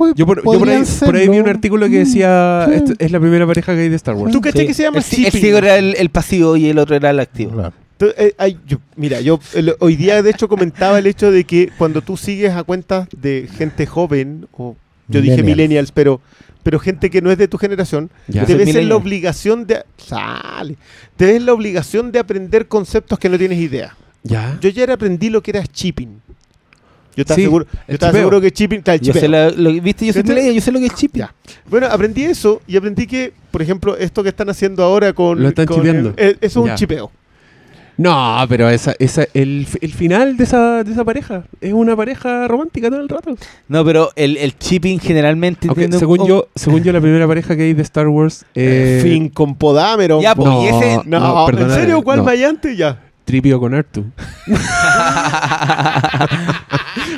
Pues, 0.00 0.14
Yo 0.16 0.24
por, 0.24 0.38
yo 0.38 0.58
por 0.58 0.68
ahí, 0.70 0.82
por 1.04 1.14
ahí 1.14 1.28
vi 1.28 1.38
un 1.40 1.48
artículo 1.48 1.86
que 1.90 1.98
decía, 1.98 2.64
Sí. 2.68 2.74
"Esta 2.74 2.92
es 2.98 3.10
la 3.12 3.20
primera 3.20 3.46
pareja 3.46 3.74
gay 3.74 3.90
de 3.90 3.96
Star 3.96 4.14
Wars. 4.14 4.32
¿Tú 4.32 4.40
caché 4.40 4.60
Sí. 4.60 4.66
que 4.68 4.72
se 4.74 4.82
llama 4.84 4.98
el, 4.98 5.24
el 5.26 5.32
ciego 5.32 5.58
era 5.58 5.76
el, 5.76 5.94
el 5.98 6.08
pasivo 6.08 6.56
y 6.56 6.70
el 6.70 6.78
otro 6.78 6.96
era 6.96 7.10
el 7.10 7.20
activo. 7.20 7.50
Claro. 7.52 7.74
Tú- 7.98 8.08
eh, 8.16 8.32
ay, 8.38 8.56
yo- 8.66 8.78
mira, 8.96 9.20
yo 9.20 9.38
el- 9.52 9.74
hoy 9.78 9.96
día 9.96 10.22
de 10.22 10.30
hecho 10.30 10.48
comentaba 10.48 10.98
el 10.98 11.06
hecho 11.06 11.30
de 11.30 11.44
que 11.44 11.70
cuando 11.76 12.00
tú 12.00 12.16
sigues 12.16 12.52
a 12.54 12.62
cuentas 12.64 13.08
de 13.14 13.46
gente 13.58 13.84
joven, 13.84 14.48
o 14.56 14.74
yo 15.08 15.20
dije 15.20 15.42
Millennials. 15.42 15.92
pero, 15.92 16.22
pero 16.62 16.78
gente 16.78 17.10
que 17.10 17.20
no 17.20 17.30
es 17.30 17.36
de 17.36 17.46
tu 17.46 17.58
generación, 17.58 18.10
Ya. 18.26 18.46
te 18.46 18.54
ves 18.54 18.74
en 18.74 18.88
la 18.88 18.96
obligación 18.96 19.66
de... 19.66 19.82
Sale. 19.98 20.76
Te 21.18 21.26
ves 21.26 21.36
en 21.36 21.44
la 21.44 21.52
obligación 21.52 22.10
de 22.10 22.20
aprender 22.20 22.68
conceptos 22.68 23.18
que 23.18 23.28
no 23.28 23.36
tienes 23.36 23.58
idea. 23.58 23.94
Ya. 24.22 24.56
Yo 24.62 24.70
ya 24.70 24.90
aprendí 24.90 25.28
lo 25.28 25.42
que 25.42 25.50
era 25.50 25.62
shipping. 25.70 26.20
Yo 27.16 27.22
estaba, 27.22 27.36
Sí, 27.36 27.42
seguro, 27.42 27.64
yo 27.66 27.78
el 27.88 27.94
estaba 27.94 28.12
seguro 28.12 28.40
que 28.40 28.50
shipping... 28.50 28.78
está 28.78 28.94
el 28.94 29.00
Yo 29.00 29.06
chipeo. 29.12 29.20
sé 29.20 29.28
la- 29.28 29.50
lo, 29.50 29.72
¿Viste? 29.82 30.06
Yo 30.06 30.12
yo 30.12 30.60
sé 30.60 30.72
lo 30.72 30.78
que 30.78 30.86
es 30.86 30.94
chip. 30.94 31.16
Ya. 31.16 31.34
Bueno, 31.68 31.86
aprendí 31.86 32.22
eso 32.24 32.62
y 32.66 32.76
aprendí 32.76 33.06
que, 33.06 33.32
por 33.50 33.62
ejemplo, 33.62 33.96
esto 33.96 34.22
que 34.22 34.28
están 34.28 34.48
haciendo 34.50 34.82
ahora 34.84 35.12
con... 35.12 35.42
Lo 35.42 35.48
están 35.48 35.66
con 35.66 35.76
chipeando. 35.78 36.14
el- 36.16 36.30
eh, 36.30 36.36
eso 36.40 36.60
es 36.60 36.66
Ya. 36.66 36.72
un 36.72 36.78
chipeo. 36.78 37.10
No, 37.96 38.38
pero 38.48 38.70
esa, 38.70 38.94
esa, 38.98 39.26
el, 39.34 39.66
el 39.82 39.92
final 39.92 40.38
de 40.38 40.44
esa, 40.44 40.82
de 40.84 40.90
esa 40.90 41.04
pareja 41.04 41.44
es 41.60 41.74
una 41.74 41.94
pareja 41.94 42.48
romántica 42.48 42.88
todo 42.88 43.00
el 43.00 43.10
rato. 43.10 43.36
No, 43.68 43.84
pero 43.84 44.10
el, 44.16 44.38
el 44.38 44.56
chipping 44.56 44.98
generalmente 45.00 45.68
un- 45.68 45.92
según 45.92 46.20
un- 46.20 46.26
yo, 46.26 46.48
según 46.54 46.82
yo, 46.82 46.92
la 46.94 47.00
primera 47.02 47.26
pareja 47.28 47.54
que 47.56 47.64
hay 47.64 47.74
de 47.74 47.82
Star 47.82 48.08
Wars 48.08 48.46
eh, 48.54 49.00
fin 49.02 49.28
con 49.28 49.54
Podámero. 49.54 50.18
Ya, 50.22 50.34
pues, 50.34 50.48
no, 50.48 50.62
y 50.64 50.68
ese- 50.68 51.00
No, 51.04 51.20
no, 51.20 51.48
¿en 51.58 51.70
serio? 51.72 52.00
¿Cuál 52.02 52.18
no. 52.20 52.24
Mayante? 52.24 52.74
Ya. 52.74 53.02
Tripio 53.30 53.60
con 53.60 53.74
Artu. 53.74 54.04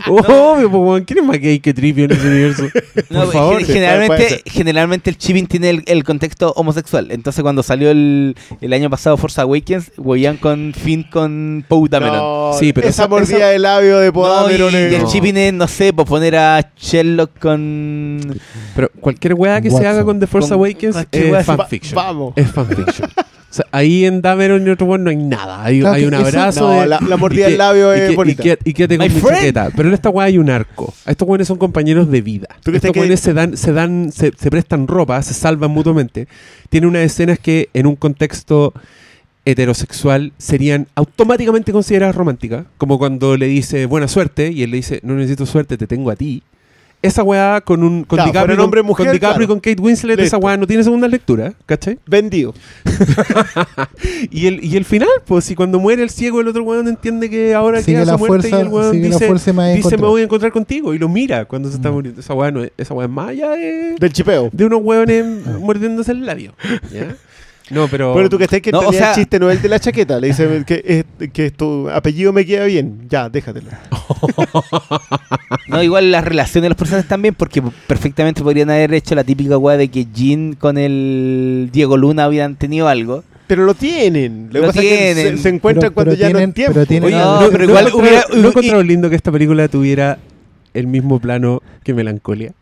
Obvio, 0.07 0.70
pues, 0.70 0.82
weón, 0.82 1.05
¿quién 1.05 1.18
es 1.20 1.24
más 1.24 1.39
gay 1.39 1.60
que 1.60 1.73
Tripio 1.73 2.05
en 2.05 2.12
ese 2.12 2.26
universo? 2.28 2.65
No, 3.08 3.24
Por 3.24 3.24
pues, 3.24 3.32
favor. 3.32 3.57
gen- 3.58 3.66
puede 3.66 3.74
generalmente, 3.74 4.42
generalmente 4.47 5.10
el 5.10 5.18
chipping 5.18 5.47
tiene 5.47 5.70
el, 5.70 5.82
el 5.86 6.05
contexto 6.05 6.52
homosexual. 6.57 7.10
Entonces 7.10 7.42
cuando 7.42 7.62
salió 7.62 7.91
el, 7.91 8.36
el 8.60 8.73
año 8.73 8.89
pasado 8.91 9.16
Force 9.16 9.41
Awakens, 9.41 9.92
huían 9.99 10.36
con 10.39 10.73
Finn 10.74 11.05
con 11.10 11.65
Poe 11.68 11.89
Dameron. 11.91 12.16
No, 12.16 12.52
Sí, 12.58 12.73
pero 12.73 12.89
esa 12.89 13.02
esa- 13.05 13.08
mordida 13.08 13.36
esa- 13.39 13.49
de 13.49 13.58
labio 13.58 13.99
de 13.99 14.07
No, 14.07 14.10
y, 14.10 14.12
Podámero. 14.12 14.70
y 14.70 14.74
el 14.94 15.02
No. 15.02 15.08
chipping 15.10 15.36
es, 15.36 15.52
no 15.52 15.68
sé, 15.68 15.92
pues 15.92 16.08
poner 16.08 16.36
a 16.36 16.73
Sherlock 16.78 17.39
con... 17.39 18.41
Pero 18.74 18.91
cualquier 19.00 19.34
weá 19.34 19.60
que 19.60 19.68
se 19.68 19.74
Watson. 19.76 19.91
haga 19.91 20.05
con 20.05 20.20
The 20.20 20.26
Force 20.26 20.49
Con 20.49 20.58
Awakens 20.58 20.97
es 21.12 21.31
weá 21.31 21.44
fanfiction. 21.44 21.94
vamos. 21.94 22.32
Es 22.36 22.50
fanfiction. 22.50 23.10
Sea, 23.52 23.66
ahí 23.70 24.06
en 24.06 24.22
Dameron 24.22 24.66
y 24.66 24.70
otro 24.70 24.86
weón 24.86 25.05
no 25.05 25.10
hay 25.10 25.16
nada. 25.16 25.62
Hay, 25.62 25.81
Claro 25.81 25.94
hay 25.94 26.02
que 26.02 26.08
un 26.08 26.14
abrazo. 26.14 26.72
No, 26.72 26.81
de- 26.81 26.86
la- 26.86 27.00
la 27.06 27.16
mordida 27.18 27.47
del 27.48 27.58
labio 27.58 27.94
y 27.94 28.00
es 28.00 28.08
que- 28.10 28.16
bonita. 28.16 28.42
Y, 28.64 28.72
quédate 28.72 28.97
con 28.97 29.06
My 29.06 29.12
mi 29.14 29.20
friend. 29.20 29.36
chaqueta. 29.36 29.70
Pero 29.76 29.89
en 29.89 29.94
esta 29.94 30.08
weá 30.08 30.26
hay 30.26 30.39
un 30.39 30.48
arco. 30.48 30.94
Estos 31.06 31.28
weones 31.28 31.48
son 31.48 31.58
compañeros 31.58 32.10
de 32.10 32.22
vida. 32.22 32.48
¿Tú 32.62 32.70
crees 32.70 32.76
Estos 32.76 32.92
que- 32.92 33.00
weones 33.00 33.20
se 33.20 33.34
dan, 33.34 33.56
se 33.58 33.72
dan, 33.72 34.10
se, 34.10 34.32
se 34.34 34.50
prestan 34.50 34.86
ropa, 34.89 35.20
se 35.22 35.34
salvan 35.34 35.70
mutuamente. 35.70 36.28
Tiene 36.70 36.86
unas 36.86 37.02
escenas 37.02 37.39
que 37.39 37.68
en 37.74 37.86
un 37.86 37.94
contexto 37.97 38.72
heterosexual 39.44 40.32
serían 40.39 40.86
automáticamente 40.94 41.72
consideradas 41.72 42.14
románticas. 42.14 42.64
Como 42.78 42.98
cuando 42.98 43.36
le 43.36 43.47
dice 43.47 43.86
buena 43.86 44.08
suerte 44.08 44.50
y 44.52 44.62
él 44.62 44.70
le 44.70 44.76
dice 44.78 45.00
no 45.02 45.14
necesito 45.14 45.47
suerte, 45.47 45.76
te 45.76 45.86
tengo 45.86 46.10
a 46.10 46.16
ti. 46.16 46.42
Esa 47.02 47.22
weá 47.24 47.60
con 47.60 47.82
un 47.82 48.05
con 48.05 48.16
Claro, 48.16 48.31
DiCaprio, 48.31 48.56
con- 48.56 48.64
hombre 48.64 48.81
y 48.81 48.84
mujer, 48.84 49.06
con 49.06 49.12
DiCaprio 49.12 49.44
y 49.44 49.47
claro. 49.47 49.60
con 49.60 49.60
Kate 49.60 49.82
Winslet, 49.82 50.20
esa 50.20 50.39
weá 50.39 50.56
no 50.56 50.66
tiene 50.68 50.84
segunda 50.84 51.08
lectura, 51.08 51.52
¿cachai? 51.66 51.98
Vendido. 52.06 52.55
Y 54.31 54.47
el, 54.47 54.64
y 54.64 54.76
el 54.76 54.84
final, 54.84 55.08
pues 55.26 55.44
si 55.44 55.55
cuando 55.55 55.78
muere 55.81 56.02
el 56.02 56.10
ciego 56.10 56.40
el 56.40 56.48
otro 56.48 56.62
weón 56.62 56.89
entiende 56.89 57.28
que 57.28 57.55
ahora 57.55 57.81
Sigue 57.82 57.98
queda 57.98 58.05
la 58.06 58.12
su 58.12 58.18
muerte 58.18 58.48
fuerza, 58.48 58.58
y 58.58 58.60
el 58.60 58.68
weón 58.68 58.92
sigue 58.92 59.08
la 59.08 59.14
dice, 59.18 59.26
y 59.26 59.32
dice 59.34 59.52
me 59.52 59.76
encontrar". 59.78 60.00
voy 60.00 60.20
a 60.20 60.24
encontrar 60.24 60.52
contigo 60.52 60.94
y 60.94 60.98
lo 60.98 61.08
mira 61.08 61.44
cuando 61.44 61.68
se 61.68 61.76
está 61.76 61.90
Mm. 61.90 61.94
muriendo. 61.94 62.20
Esa 62.20 62.34
weá 62.34 62.50
no 62.50 62.62
es, 62.62 62.70
esa 62.78 62.94
weá 62.94 63.06
es 63.06 63.12
más 63.12 63.28
allá 63.31 63.50
de, 63.50 63.97
Del 63.98 64.12
chipeo. 64.12 64.48
de 64.52 64.64
unos 64.64 64.81
hueones 64.82 65.24
mordiéndose 65.60 66.12
el 66.12 66.24
labio. 66.24 66.55
¿ya? 66.92 67.16
No, 67.70 67.89
pero... 67.89 68.12
Bueno, 68.12 68.28
tú 68.28 68.36
que 68.39 68.44
estás 68.44 68.60
que 68.60 68.70
No, 68.73 68.78
o 68.78 68.81
realidad 68.82 69.00
sea- 69.00 69.10
el 69.10 69.15
chiste 69.16 69.39
no 69.39 69.50
el 69.50 69.62
de 69.62 69.68
la 69.68 69.81
chaqueta. 69.81 70.18
Le 70.20 70.26
dice 70.28 70.62
que, 70.66 70.82
es- 71.20 71.31
que 71.31 71.50
tu 71.50 71.89
apellido 71.89 72.32
me 72.32 72.44
queda 72.44 72.65
bien. 72.66 73.07
Ya, 73.08 73.28
déjatelo. 73.28 73.68
No, 75.68 75.82
igual 75.82 76.10
las 76.10 76.24
relaciones 76.24 76.65
de 76.65 76.68
los 76.70 76.76
personajes 76.78 77.08
también, 77.08 77.34
porque 77.34 77.62
perfectamente 77.86 78.42
podrían 78.42 78.70
haber 78.70 78.92
hecho 78.94 79.15
la 79.15 79.24
típica 79.24 79.57
weá 79.58 79.76
de 79.76 79.89
que 79.89 80.07
Jean 80.12 80.55
con 80.55 80.76
el 80.78 81.70
Diego 81.73 81.97
Luna 81.97 82.28
hubieran 82.28 82.57
tenido 82.57 82.89
algo. 82.89 83.24
Pero 83.47 83.65
lo 83.65 83.74
tienen. 83.74 84.49
Lo, 84.52 84.60
Lo 84.60 84.66
pasa 84.68 84.81
es 84.81 84.86
que 84.86 85.15
se, 85.15 85.15
tienen. 85.23 85.39
se 85.39 85.49
encuentran 85.49 85.92
Pero- 85.92 85.94
cuando 85.94 86.12
pero 86.12 86.20
ya 86.20 86.28
no 86.28 86.39
tienen- 86.39 86.50
hay 86.50 86.55
tiempo. 86.55 86.74
pero 86.74 86.86
tienen- 86.86 87.07
Oye, 87.07 87.16
no, 87.16 87.41
no, 87.42 87.50
pero 87.50 87.65
igual 87.65 87.89
¿no 87.91 87.97
hubiera... 87.99 88.24
¿no 88.34 88.49
encontraron 88.49 88.86
lindo 88.86 89.10
que 89.10 89.16
esta 89.16 89.32
película 89.32 89.68
tuviera 89.68 90.18
el 90.74 90.86
mismo 90.86 91.20
plano 91.20 91.62
que 91.84 91.92
Melancolia 91.94 92.52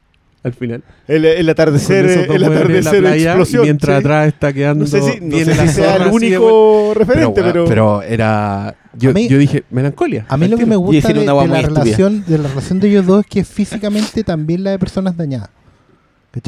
al 0.43 0.55
final? 0.55 0.83
el, 1.07 1.25
el 1.25 1.49
atardecer, 1.49 2.05
el 2.07 2.19
hueones 2.29 2.35
en 2.35 2.41
la 2.41 2.47
atardecer 2.49 3.01
playa, 3.01 3.31
explosión. 3.31 3.63
y 3.63 3.67
mientras 3.67 3.97
sí. 3.97 4.01
atrás 4.01 4.29
está 4.29 4.53
quedando 4.53 4.85
No 4.85 4.91
sé 4.91 5.03
si, 5.03 5.21
no 5.21 5.37
bien 5.37 5.45
sé 5.45 5.55
si 5.55 5.69
sea 5.69 5.97
el 5.97 6.09
único 6.13 6.91
Pero, 6.93 6.95
referente, 6.95 7.43
pero, 7.43 7.65
pero 7.67 8.03
era... 8.03 8.75
Yo, 8.99 9.13
mí- 9.13 9.29
yo 9.29 9.39
dije, 9.39 9.65
Melancolia. 9.71 10.27
A 10.29 10.37
mí 10.37 10.49
lo 10.49 10.57
que 10.57 10.67
me 10.67 10.77
gusta 10.77 11.09
de, 11.13 11.25
la 11.25 11.45
relación, 11.63 12.25
de 12.27 12.39
la 12.39 12.49
relación 12.49 12.81
de 12.81 12.89
ellos 12.89 13.07
dos 13.07 13.21
es 13.21 13.27
que 13.27 13.45
físicamente 13.45 14.25
también 14.25 14.65
la 14.65 14.71
de 14.73 14.79
personas 14.79 15.17
dañadas. 15.17 15.51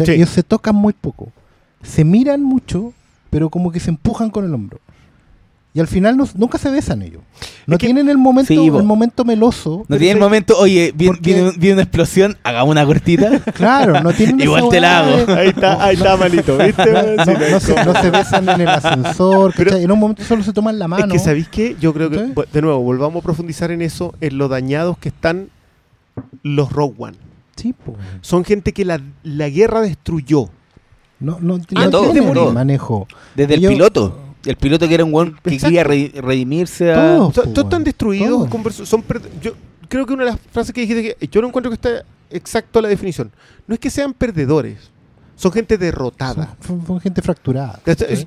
Ellos 0.07 0.29
se 0.29 0.43
tocan 0.43 0.75
muy 0.75 0.93
poco. 0.93 1.31
Se 1.83 2.05
miran 2.05 2.43
mucho, 2.43 2.93
pero 3.31 3.51
como 3.51 3.71
que 3.73 3.81
se 3.81 3.91
empujan 3.91 4.31
con 4.31 4.45
el 4.45 4.55
hombro. 4.55 4.81
Y 5.75 5.81
al 5.81 5.87
final 5.87 6.19
no- 6.19 6.29
nunca 6.35 6.59
se 6.59 6.71
besan 6.71 7.01
ellos. 7.01 7.23
No 7.67 7.77
Es 7.77 7.79
que- 7.81 7.87
tienen 7.87 8.11
el 8.11 8.19
momento, 8.19 8.49
Sí, 8.53 8.67
el 8.67 8.83
momento 8.83 9.25
meloso. 9.25 9.79
No 9.79 9.85
pero 9.89 9.99
tiene 10.01 10.13
el 10.13 10.19
momento, 10.21 10.55
oye, 10.59 10.93
viene, 10.95 11.17
viene, 11.23 11.51
viene 11.57 11.73
una 11.75 11.83
explosión, 11.83 12.37
hagamos 12.43 12.73
una 12.73 12.85
cortita. 12.85 13.41
Claro, 13.55 14.03
no 14.03 14.13
tienen 14.13 14.37
esa 14.41 14.45
Igual 14.45 14.69
te 14.69 14.81
la 14.81 14.99
hago. 14.99 15.17
de- 15.25 15.33
ahí 15.33 15.49
está, 15.49 15.83
ahí 15.83 15.95
está 15.97 16.17
malito, 16.19 16.59
¿viste? 16.59 16.85
No, 16.93 17.25
Sí, 17.25 17.31
no 17.33 17.49
no, 17.51 17.61
se, 17.61 17.85
no 17.87 18.03
se 18.03 18.11
besan 18.11 18.49
en 18.51 18.61
el 18.61 18.69
ascensor, 18.69 19.55
Pero- 19.57 19.77
en 19.77 19.91
un 19.91 19.99
momento 19.99 20.23
solo 20.25 20.43
se 20.43 20.53
toman 20.53 20.79
la 20.79 20.89
mano. 20.89 21.07
Es 21.07 21.13
que, 21.13 21.19
¿sabéis 21.19 21.49
qué? 21.49 21.75
Yo 21.81 21.95
creo 21.95 22.11
que, 22.11 22.19
de 22.53 22.61
nuevo, 22.63 22.81
volvamos 22.83 23.21
a 23.21 23.25
profundizar 23.25 23.71
en 23.71 23.81
eso, 23.81 24.13
en 24.21 24.37
lo 24.37 24.49
dañados 24.49 24.99
que 24.99 25.09
están 25.09 25.49
los 26.43 26.71
Rogue 26.71 26.95
One. 26.99 27.17
Sí, 27.57 27.73
po. 27.73 27.95
Son 28.21 28.45
gente 28.45 28.73
que 28.73 28.85
la, 28.85 29.01
la 29.23 29.49
guerra 29.49 29.81
destruyó. 29.81 30.51
No, 31.21 31.39
no, 31.41 31.55
Ah, 31.77 31.85
no 31.85 31.91
todo, 31.91 32.11
tienen 32.11 32.35
todo. 32.35 32.53
manejo. 32.53 33.07
Desde 33.37 33.55
el 33.55 33.61
piloto. 33.69 34.19
El 34.45 34.57
piloto 34.57 34.89
que 34.89 34.95
era 34.95 35.05
un 35.05 35.13
weón 35.15 35.37
que 35.43 35.55
Exacto. 35.55 35.67
quería 35.69 35.85
re- 35.85 36.13
redimirse 36.21 36.93
a... 36.93 36.95
Todo. 37.17 37.29
O 37.29 37.33
sea, 37.33 37.43
po, 37.45 37.51
todos 37.51 37.65
están 37.67 37.85
destruidos. 37.85 38.29
Todo. 38.29 38.51
con 38.51 38.63
verso- 38.63 38.85
son 38.87 39.05
yo 39.41 39.53
creo 39.89 40.05
que 40.07 40.13
una 40.15 40.25
de 40.25 40.31
las 40.33 40.41
frases 40.51 40.73
que 40.75 40.81
dijiste 40.83 41.17
que 41.17 41.29
yo 41.29 41.41
no 41.41 41.49
encuentro 41.49 41.71
que 41.71 41.75
está 41.75 42.05
exacto 42.31 42.81
la 42.81 42.89
definición. 42.89 43.31
No 43.67 43.75
es 43.75 43.79
que 43.81 43.91
sean 43.91 44.13
perdedores, 44.15 44.91
son 45.37 45.53
gente 45.53 45.79
derrotada. 45.79 46.57
Son, 46.67 46.79
son- 46.79 46.87
son 46.87 47.01
gente 47.01 47.23
fracturada. 47.23 47.81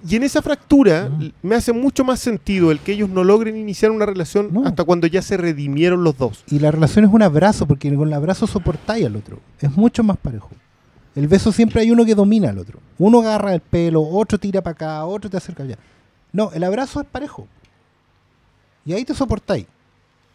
Y 0.08 0.16
en 0.16 0.24
esa 0.24 0.42
fractura 0.42 1.08
l- 1.20 1.34
me 1.42 1.56
hace 1.56 1.74
mucho 1.74 2.04
más 2.06 2.20
sentido 2.22 2.72
el 2.72 2.80
que 2.80 2.94
ellos 2.94 3.10
no 3.10 3.24
logren 3.24 3.58
iniciar 3.58 3.92
una 3.92 4.06
relación 4.06 4.50
No. 4.54 4.66
hasta 4.66 4.84
cuando 4.86 5.08
ya 5.08 5.22
se 5.22 5.36
redimieron 5.38 6.04
los 6.04 6.18
dos. 6.18 6.44
Y 6.50 6.60
la 6.60 6.72
relación 6.72 7.04
es 7.06 7.12
un 7.12 7.24
abrazo, 7.24 7.66
porque 7.68 7.94
con 7.94 8.08
el 8.08 8.14
abrazo 8.14 8.48
soportáis 8.48 9.06
al 9.06 9.16
otro. 9.18 9.40
Es 9.60 9.76
mucho 9.76 10.02
más 10.04 10.16
parejo. 10.18 10.50
El 11.16 11.28
beso 11.28 11.52
siempre 11.52 11.82
hay 11.82 11.92
uno 11.92 12.06
que 12.06 12.14
domina 12.16 12.50
al 12.50 12.60
otro. 12.60 12.80
Uno 12.98 13.20
agarra 13.22 13.54
el 13.54 13.62
pelo, 13.62 14.02
otro 14.02 14.38
tira 14.38 14.62
para 14.62 14.74
acá, 14.74 15.06
otro 15.06 15.30
te 15.30 15.38
acerca 15.38 15.64
allá. 15.64 15.78
No, 16.36 16.52
el 16.54 16.64
abrazo 16.64 17.00
es 17.02 17.08
parejo. 17.08 17.48
Y 18.86 18.94
ahí 18.94 19.06
te 19.06 19.14
soportáis. 19.14 19.66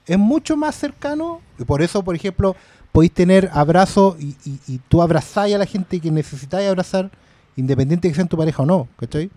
Es 0.06 0.18
mucho 0.18 0.56
más 0.56 0.74
cercano. 0.74 1.40
Y 1.58 1.64
por 1.64 1.82
eso, 1.82 2.02
por 2.02 2.14
ejemplo, 2.16 2.56
podéis 2.90 3.12
tener 3.12 3.50
abrazo 3.52 4.16
y, 4.18 4.34
y- 4.44 4.58
y 4.66 4.78
tú 4.88 5.02
abrazáis 5.02 5.54
a 5.54 5.58
la 5.58 5.66
gente 5.66 6.00
que 6.00 6.10
necesitáis 6.10 6.68
abrazar, 6.68 7.10
independiente 7.54 8.08
de 8.08 8.12
que 8.12 8.16
sean 8.16 8.28
tu 8.28 8.36
pareja 8.38 8.62
o 8.62 8.66
no. 8.66 8.88
¿Cachai? 8.96 9.30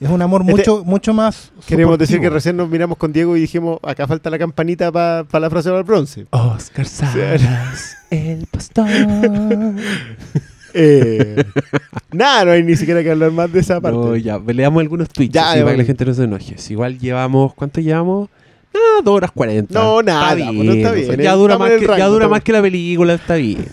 Es 0.00 0.10
un 0.10 0.20
amor 0.20 0.40
Este- 0.42 0.52
mucho, 0.52 0.84
mucho 0.84 1.14
más. 1.14 1.52
Queremos 1.66 1.98
decir 1.98 2.20
que 2.20 2.28
recién 2.30 2.56
nos 2.56 2.68
miramos 2.68 2.98
con 2.98 3.12
Diego 3.12 3.36
y 3.36 3.40
dijimos, 3.40 3.78
acá 3.82 4.06
falta 4.06 4.28
la 4.30 4.38
campanita 4.38 4.90
para 4.90 5.24
la 5.40 5.50
frase 5.50 5.70
del 5.70 5.84
bronce. 5.84 6.26
Oscar 6.30 6.86
Salas, 6.86 7.96
el 8.10 8.46
pastor. 8.46 8.88
Eh, 10.78 11.42
nada, 12.12 12.44
no 12.44 12.50
hay 12.52 12.62
ni 12.62 12.76
siquiera 12.76 13.02
que 13.02 13.10
hablar 13.10 13.32
más 13.32 13.50
de 13.50 13.60
esa 13.60 13.80
parte. 13.80 13.98
No, 13.98 14.14
ya, 14.16 14.38
leamos 14.38 14.80
algunos 14.82 15.08
tweets 15.08 15.32
Ya, 15.32 15.50
así 15.50 15.58
ya, 15.58 15.64
para 15.64 15.74
que 15.76 15.82
la 15.82 15.86
gente 15.86 16.04
no 16.04 16.14
se 16.14 16.24
enoje. 16.24 16.58
Si 16.58 16.74
igual 16.74 16.98
llevamos, 16.98 17.54
¿cuánto 17.54 17.80
llevamos? 17.80 18.28
Ah, 18.74 19.00
dos 19.02 19.14
horas 19.14 19.30
cuarenta. 19.32 19.72
No, 19.78 20.02
nada, 20.02 20.34
Está 20.34 20.52
pues 20.52 20.64
no 20.66 20.72
está 20.72 20.90
o 20.90 20.94
sea, 20.94 21.06
bien, 21.06 21.20
ya 21.20 21.32
dura, 21.34 21.56
más 21.56 21.70
que, 21.70 21.86
ya 21.86 22.06
dura 22.08 22.28
más 22.28 22.42
que 22.42 22.52
la 22.52 22.60
película, 22.60 23.14
está 23.14 23.36
bien. 23.36 23.64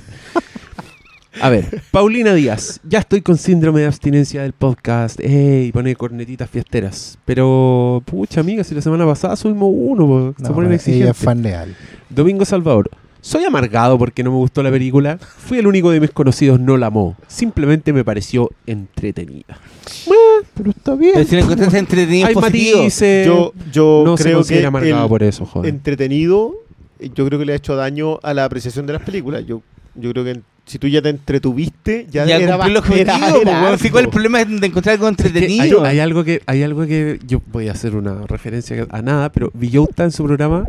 A 1.42 1.50
ver, 1.50 1.82
Paulina 1.92 2.34
Díaz, 2.34 2.80
ya 2.88 3.00
estoy 3.00 3.22
con 3.22 3.38
síndrome 3.38 3.82
de 3.82 3.88
abstinencia 3.88 4.44
del 4.44 4.54
podcast. 4.54 5.20
Ey, 5.20 5.72
pone 5.74 5.94
cornetitas 5.96 6.50
fiesteras. 6.50 7.18
Pero, 7.26 8.02
pucha 8.06 8.40
amiga, 8.40 8.64
si 8.64 8.76
la 8.76 8.82
semana 8.82 9.06
pasada 9.06 9.36
subimos 9.36 9.70
uno, 9.74 10.08
po, 10.08 10.34
se 10.38 10.44
No, 10.44 10.54
ponen 10.54 10.70
ella 10.72 10.76
exigentes. 10.76 11.18
es 11.18 11.18
fan 11.18 11.42
leal. 11.42 11.76
Domingo 12.10 12.46
Salvador. 12.46 12.90
Soy 13.26 13.46
amargado 13.46 13.98
porque 13.98 14.22
no 14.22 14.32
me 14.32 14.36
gustó 14.38 14.62
la 14.64 14.70
película. 14.70 15.18
Fui 15.18 15.58
el 15.58 15.66
único 15.66 15.92
de 15.92 16.02
mis 16.02 16.12
conocidos 16.12 16.60
no 16.60 16.76
la 16.76 16.88
amó. 16.88 17.16
Simplemente 17.28 17.94
me 17.94 18.04
pareció 18.04 18.52
entretenida. 18.68 19.58
Bueno, 20.06 20.22
pero 20.54 20.70
está 20.72 20.94
bien. 20.96 21.14
Pero 21.16 21.30
si 21.30 21.36
lo 21.38 21.42
encontraste 21.44 21.78
entretenido 21.78 22.28
Hay 22.28 22.36
matices. 22.36 23.26
Yo, 23.26 23.54
yo 23.72 24.04
no 24.06 24.18
se 24.18 24.24
creo 24.24 24.34
que 24.34 24.40
considera 24.40 24.68
amargado 24.68 25.04
el 25.04 25.10
por 25.10 25.24
eso, 25.24 25.46
joder. 25.46 25.70
entretenido, 25.74 26.54
eh, 27.00 27.10
yo 27.16 27.26
creo 27.26 27.40
que 27.40 27.46
le 27.46 27.54
ha 27.54 27.56
hecho 27.56 27.78
daño 27.78 28.20
a 28.24 28.34
la 28.34 28.44
apreciación 28.44 28.86
de 28.88 28.94
las 28.94 29.02
películas. 29.04 29.46
Yo, 29.46 29.62
yo 29.96 30.12
creo 30.12 30.26
que 30.26 30.42
si 30.66 30.78
tú 30.78 30.88
ya 30.90 31.02
te 31.02 31.08
entretuviste, 31.10 32.08
ya, 32.12 32.26
Ya 32.26 32.36
era 32.36 32.54
el 32.56 32.58
ba- 32.60 32.68
era- 32.68 33.16
era 33.40 33.78
cuál 33.90 34.04
el 34.04 34.10
problema 34.10 34.42
es 34.42 34.50
de 34.50 34.68
encontrar 34.68 34.96
algo 34.96 35.08
Es 35.08 35.16
que 35.16 35.24
hay, 35.24 35.28
entretenido. 35.30 35.86
hay 35.86 36.00
algo 36.00 36.24
que 36.26 36.42
hay 36.46 36.64
algo 36.64 36.86
que 36.86 37.20
yo 37.26 37.42
voy 37.54 37.70
a 37.70 37.72
hacer 37.72 37.96
una 37.96 38.28
referencia 38.28 38.86
a 38.90 39.02
nada, 39.02 39.32
pero 39.32 39.50
Villota 39.54 40.04
en 40.04 40.12
su 40.12 40.24
programa 40.26 40.66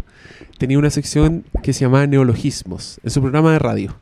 tenía 0.58 0.78
una 0.78 0.90
sección 0.90 1.44
que 1.62 1.72
se 1.72 1.80
llamaba 1.80 2.06
neologismos 2.06 2.98
en 3.02 3.10
su 3.10 3.20
programa 3.20 3.52
de 3.52 3.58
radio. 3.58 3.96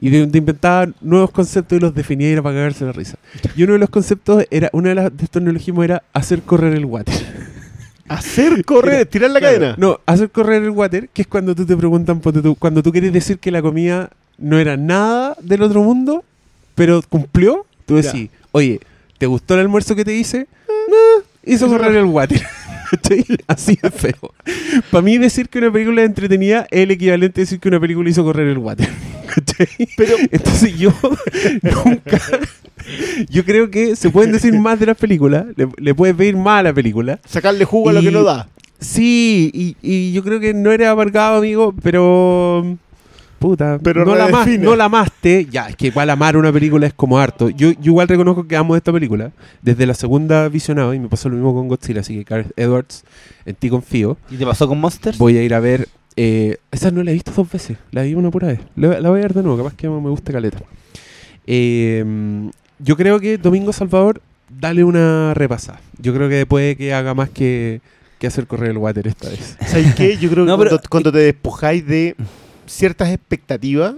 Y 0.00 0.10
de, 0.10 0.26
de 0.26 0.38
inventaba 0.38 0.88
nuevos 1.00 1.30
conceptos 1.30 1.78
y 1.78 1.80
los 1.80 1.94
definía 1.94 2.28
y 2.28 2.32
era 2.32 2.42
para 2.42 2.56
cagarse 2.56 2.84
la 2.84 2.92
risa. 2.92 3.16
Y 3.56 3.62
uno 3.62 3.74
de 3.74 3.78
los 3.78 3.90
conceptos 3.90 4.44
era, 4.50 4.68
uno 4.72 4.88
de, 4.88 4.94
las- 4.96 5.16
de 5.16 5.24
estos 5.24 5.40
neologismos 5.40 5.84
era 5.84 6.02
hacer 6.12 6.42
correr 6.42 6.74
el 6.74 6.84
water. 6.84 7.14
Hacer 8.08 8.64
correr, 8.64 9.06
tirar 9.06 9.30
la 9.30 9.38
Claro, 9.40 9.54
cadena. 9.56 9.74
No, 9.78 10.00
hacer 10.04 10.30
correr 10.30 10.62
el 10.62 10.70
water, 10.70 11.08
que 11.08 11.22
es 11.22 11.28
cuando 11.28 11.54
tú 11.54 11.64
te 11.64 11.76
preguntan, 11.76 12.20
cuando 12.58 12.82
tú 12.82 12.92
quieres 12.92 13.12
decir 13.12 13.38
que 13.38 13.50
la 13.50 13.62
comida 13.62 14.10
no 14.36 14.58
era 14.58 14.76
nada 14.76 15.36
del 15.40 15.62
otro 15.62 15.82
mundo, 15.82 16.22
pero 16.74 17.00
cumplió, 17.08 17.64
tú 17.86 17.98
Ya. 17.98 18.02
decís, 18.12 18.30
oye, 18.52 18.80
¿te 19.16 19.26
gustó 19.26 19.54
el 19.54 19.60
almuerzo 19.60 19.94
que 19.94 20.04
te 20.04 20.14
hice? 20.14 20.48
No, 20.68 21.24
hizo 21.44 21.66
correr 21.68 21.94
el 21.96 22.04
water. 22.04 22.42
¿Cachai? 23.04 23.24
Así 23.46 23.78
de 23.80 23.90
feo. 23.90 24.34
Para 24.90 25.02
mí 25.02 25.18
decir 25.18 25.48
que 25.48 25.58
una 25.58 25.72
película 25.72 26.02
es 26.02 26.08
entretenida 26.08 26.66
es 26.70 26.80
el 26.80 26.90
equivalente 26.90 27.40
a 27.40 27.42
decir 27.42 27.60
que 27.60 27.68
una 27.68 27.80
película 27.80 28.08
hizo 28.10 28.24
correr 28.24 28.48
el 28.48 28.58
water. 28.58 28.88
¿Cachai? 29.34 29.68
Pero 29.96 30.16
Entonces 30.30 30.76
yo 30.78 30.92
nunca... 31.62 32.20
Yo 33.30 33.44
creo 33.46 33.70
que 33.70 33.96
se 33.96 34.10
pueden 34.10 34.32
decir 34.32 34.52
más 34.58 34.78
de 34.78 34.86
las 34.86 34.98
películas, 34.98 35.46
le, 35.56 35.68
le 35.78 35.94
puedes 35.94 36.14
pedir 36.14 36.36
más 36.36 36.60
a 36.60 36.64
la 36.64 36.74
película, 36.74 37.18
sacarle 37.24 37.64
jugo 37.64 37.88
a 37.88 37.94
lo 37.94 38.02
que 38.02 38.10
no 38.10 38.22
da. 38.22 38.46
Sí, 38.78 39.50
y, 39.54 39.76
y 39.80 40.12
yo 40.12 40.22
creo 40.22 40.38
que 40.38 40.52
no 40.52 40.70
era 40.70 40.90
amargado, 40.90 41.38
amigo, 41.38 41.74
pero. 41.82 42.76
Puta, 43.44 43.78
Pero 43.82 44.04
no, 44.06 44.14
la 44.14 44.28
redefine. 44.28 44.64
no 44.64 44.74
la 44.74 44.84
amaste. 44.86 45.46
Ya, 45.50 45.68
es 45.68 45.76
que 45.76 45.88
igual 45.88 46.08
amar 46.08 46.36
una 46.36 46.50
película 46.50 46.86
es 46.86 46.94
como 46.94 47.18
harto. 47.18 47.50
Yo, 47.50 47.72
yo 47.72 47.92
igual 47.92 48.08
reconozco 48.08 48.46
que 48.48 48.56
amo 48.56 48.74
esta 48.74 48.90
película. 48.92 49.32
Desde 49.60 49.84
la 49.86 49.92
segunda 49.94 50.48
visionado, 50.48 50.94
y 50.94 50.98
me 50.98 51.08
pasó 51.08 51.28
lo 51.28 51.34
mismo 51.34 51.52
con 51.52 51.68
Godzilla, 51.68 52.00
así 52.00 52.14
que 52.16 52.24
Gareth 52.24 52.52
Edwards, 52.56 53.04
en 53.44 53.54
ti 53.54 53.68
confío. 53.68 54.16
¿Y 54.30 54.36
te 54.36 54.46
pasó 54.46 54.66
con 54.66 54.80
Monsters? 54.80 55.18
Voy 55.18 55.36
a 55.36 55.42
ir 55.42 55.52
a 55.52 55.60
ver. 55.60 55.88
eh, 56.16 56.56
esa 56.70 56.90
no 56.90 57.02
la 57.02 57.10
he 57.10 57.14
visto 57.14 57.32
dos 57.36 57.50
veces, 57.50 57.76
la 57.90 58.02
vi 58.02 58.14
una 58.14 58.30
pura 58.30 58.48
vez. 58.48 58.60
La, 58.76 58.98
la 59.00 59.10
voy 59.10 59.18
a 59.18 59.22
ver 59.22 59.34
de 59.34 59.42
nuevo, 59.42 59.58
capaz 59.58 59.74
que 59.76 59.88
me 59.90 60.08
gusta 60.10 60.32
caleta. 60.32 60.58
Eh, 61.46 62.50
yo 62.78 62.96
creo 62.96 63.20
que 63.20 63.38
Domingo 63.38 63.72
Salvador, 63.72 64.20
dale 64.48 64.84
una 64.84 65.34
repasada. 65.34 65.80
Yo 65.98 66.14
creo 66.14 66.28
que 66.28 66.46
puede 66.46 66.76
que 66.76 66.94
haga 66.94 67.14
más 67.14 67.28
que, 67.30 67.80
que 68.18 68.26
hacer 68.26 68.46
correr 68.46 68.70
el 68.70 68.78
water 68.78 69.06
esta 69.06 69.28
vez. 69.28 69.56
¿Sabes 69.66 69.94
qué? 69.94 70.16
Yo 70.16 70.30
creo 70.30 70.44
que 70.44 70.50
No, 70.50 70.56
cuando, 70.56 70.80
cuando 70.88 71.12
te 71.12 71.18
despojáis 71.18 71.86
de 71.86 72.16
ciertas 72.66 73.10
expectativas, 73.10 73.94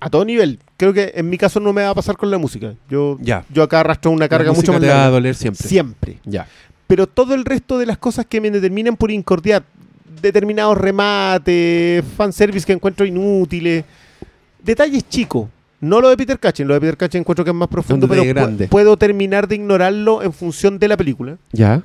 a 0.00 0.10
todo 0.10 0.24
nivel, 0.24 0.58
creo 0.76 0.92
que 0.92 1.12
en 1.14 1.30
mi 1.30 1.38
caso 1.38 1.60
no 1.60 1.72
me 1.72 1.82
va 1.82 1.90
a 1.90 1.94
pasar 1.94 2.16
con 2.16 2.30
la 2.30 2.36
música. 2.38 2.74
Yo, 2.90 3.16
Ya. 3.20 3.44
yo 3.50 3.62
acá 3.62 3.80
arrastro 3.80 4.10
una 4.10 4.28
carga 4.28 4.50
La 4.50 4.56
mucho 4.56 4.72
más 4.72 4.80
te 4.80 4.88
va 4.88 5.06
a 5.06 5.10
doler 5.10 5.34
siempre. 5.34 5.66
Siempre. 5.66 6.18
Ya. 6.24 6.46
Pero 6.86 7.06
todo 7.06 7.34
el 7.34 7.44
resto 7.44 7.78
de 7.78 7.86
las 7.86 7.96
cosas 7.98 8.26
que 8.26 8.40
me 8.40 8.50
determinan 8.50 8.96
por 8.96 9.10
incordiar, 9.10 9.64
determinados 10.20 10.76
remates, 10.76 12.04
fanservice 12.16 12.66
que 12.66 12.72
encuentro 12.74 13.06
inútiles, 13.06 13.84
detalles 14.62 15.08
chicos. 15.08 15.48
No 15.80 16.00
lo 16.00 16.08
de 16.08 16.16
Peter 16.16 16.38
Cushing, 16.38 16.66
lo 16.66 16.74
de 16.74 16.80
Peter 16.80 16.96
Cushing 16.96 17.20
encuentro 17.20 17.44
que 17.44 17.50
es 17.50 17.56
más 17.56 17.68
profundo, 17.68 18.06
Un 18.06 18.10
pero 18.10 18.22
detalle 18.22 18.32
pu- 18.40 18.44
grande. 18.46 18.68
puedo 18.68 18.96
terminar 18.96 19.48
de 19.48 19.56
ignorarlo 19.56 20.22
en 20.22 20.32
función 20.32 20.78
de 20.78 20.88
la 20.88 20.96
película. 20.96 21.36
Ya. 21.52 21.82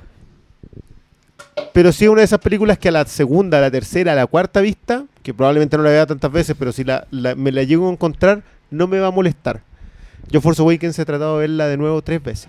Pero 1.72 1.92
sí 1.92 2.04
es 2.04 2.10
una 2.10 2.20
de 2.20 2.24
esas 2.24 2.38
películas 2.40 2.78
que 2.78 2.88
a 2.88 2.92
la 2.92 3.04
segunda, 3.06 3.58
a 3.58 3.60
la 3.60 3.70
tercera, 3.70 4.12
a 4.12 4.16
la 4.16 4.26
cuarta 4.26 4.60
vista, 4.60 5.04
que 5.22 5.32
probablemente 5.34 5.76
no 5.76 5.82
la 5.82 5.90
vea 5.90 6.06
tantas 6.06 6.30
veces, 6.32 6.56
pero 6.58 6.72
si 6.72 6.84
la, 6.84 7.06
la- 7.10 7.34
me 7.34 7.52
la 7.52 7.62
llego 7.62 7.88
a 7.88 7.92
encontrar, 7.92 8.42
no 8.70 8.86
me 8.86 8.98
va 8.98 9.08
a 9.08 9.10
molestar. 9.10 9.62
Yo 10.30 10.40
Force 10.40 10.60
Awakens 10.62 10.98
he 10.98 11.04
tratado 11.04 11.36
de 11.38 11.40
verla 11.48 11.66
de 11.68 11.76
nuevo 11.76 12.00
tres 12.02 12.22
veces. 12.22 12.48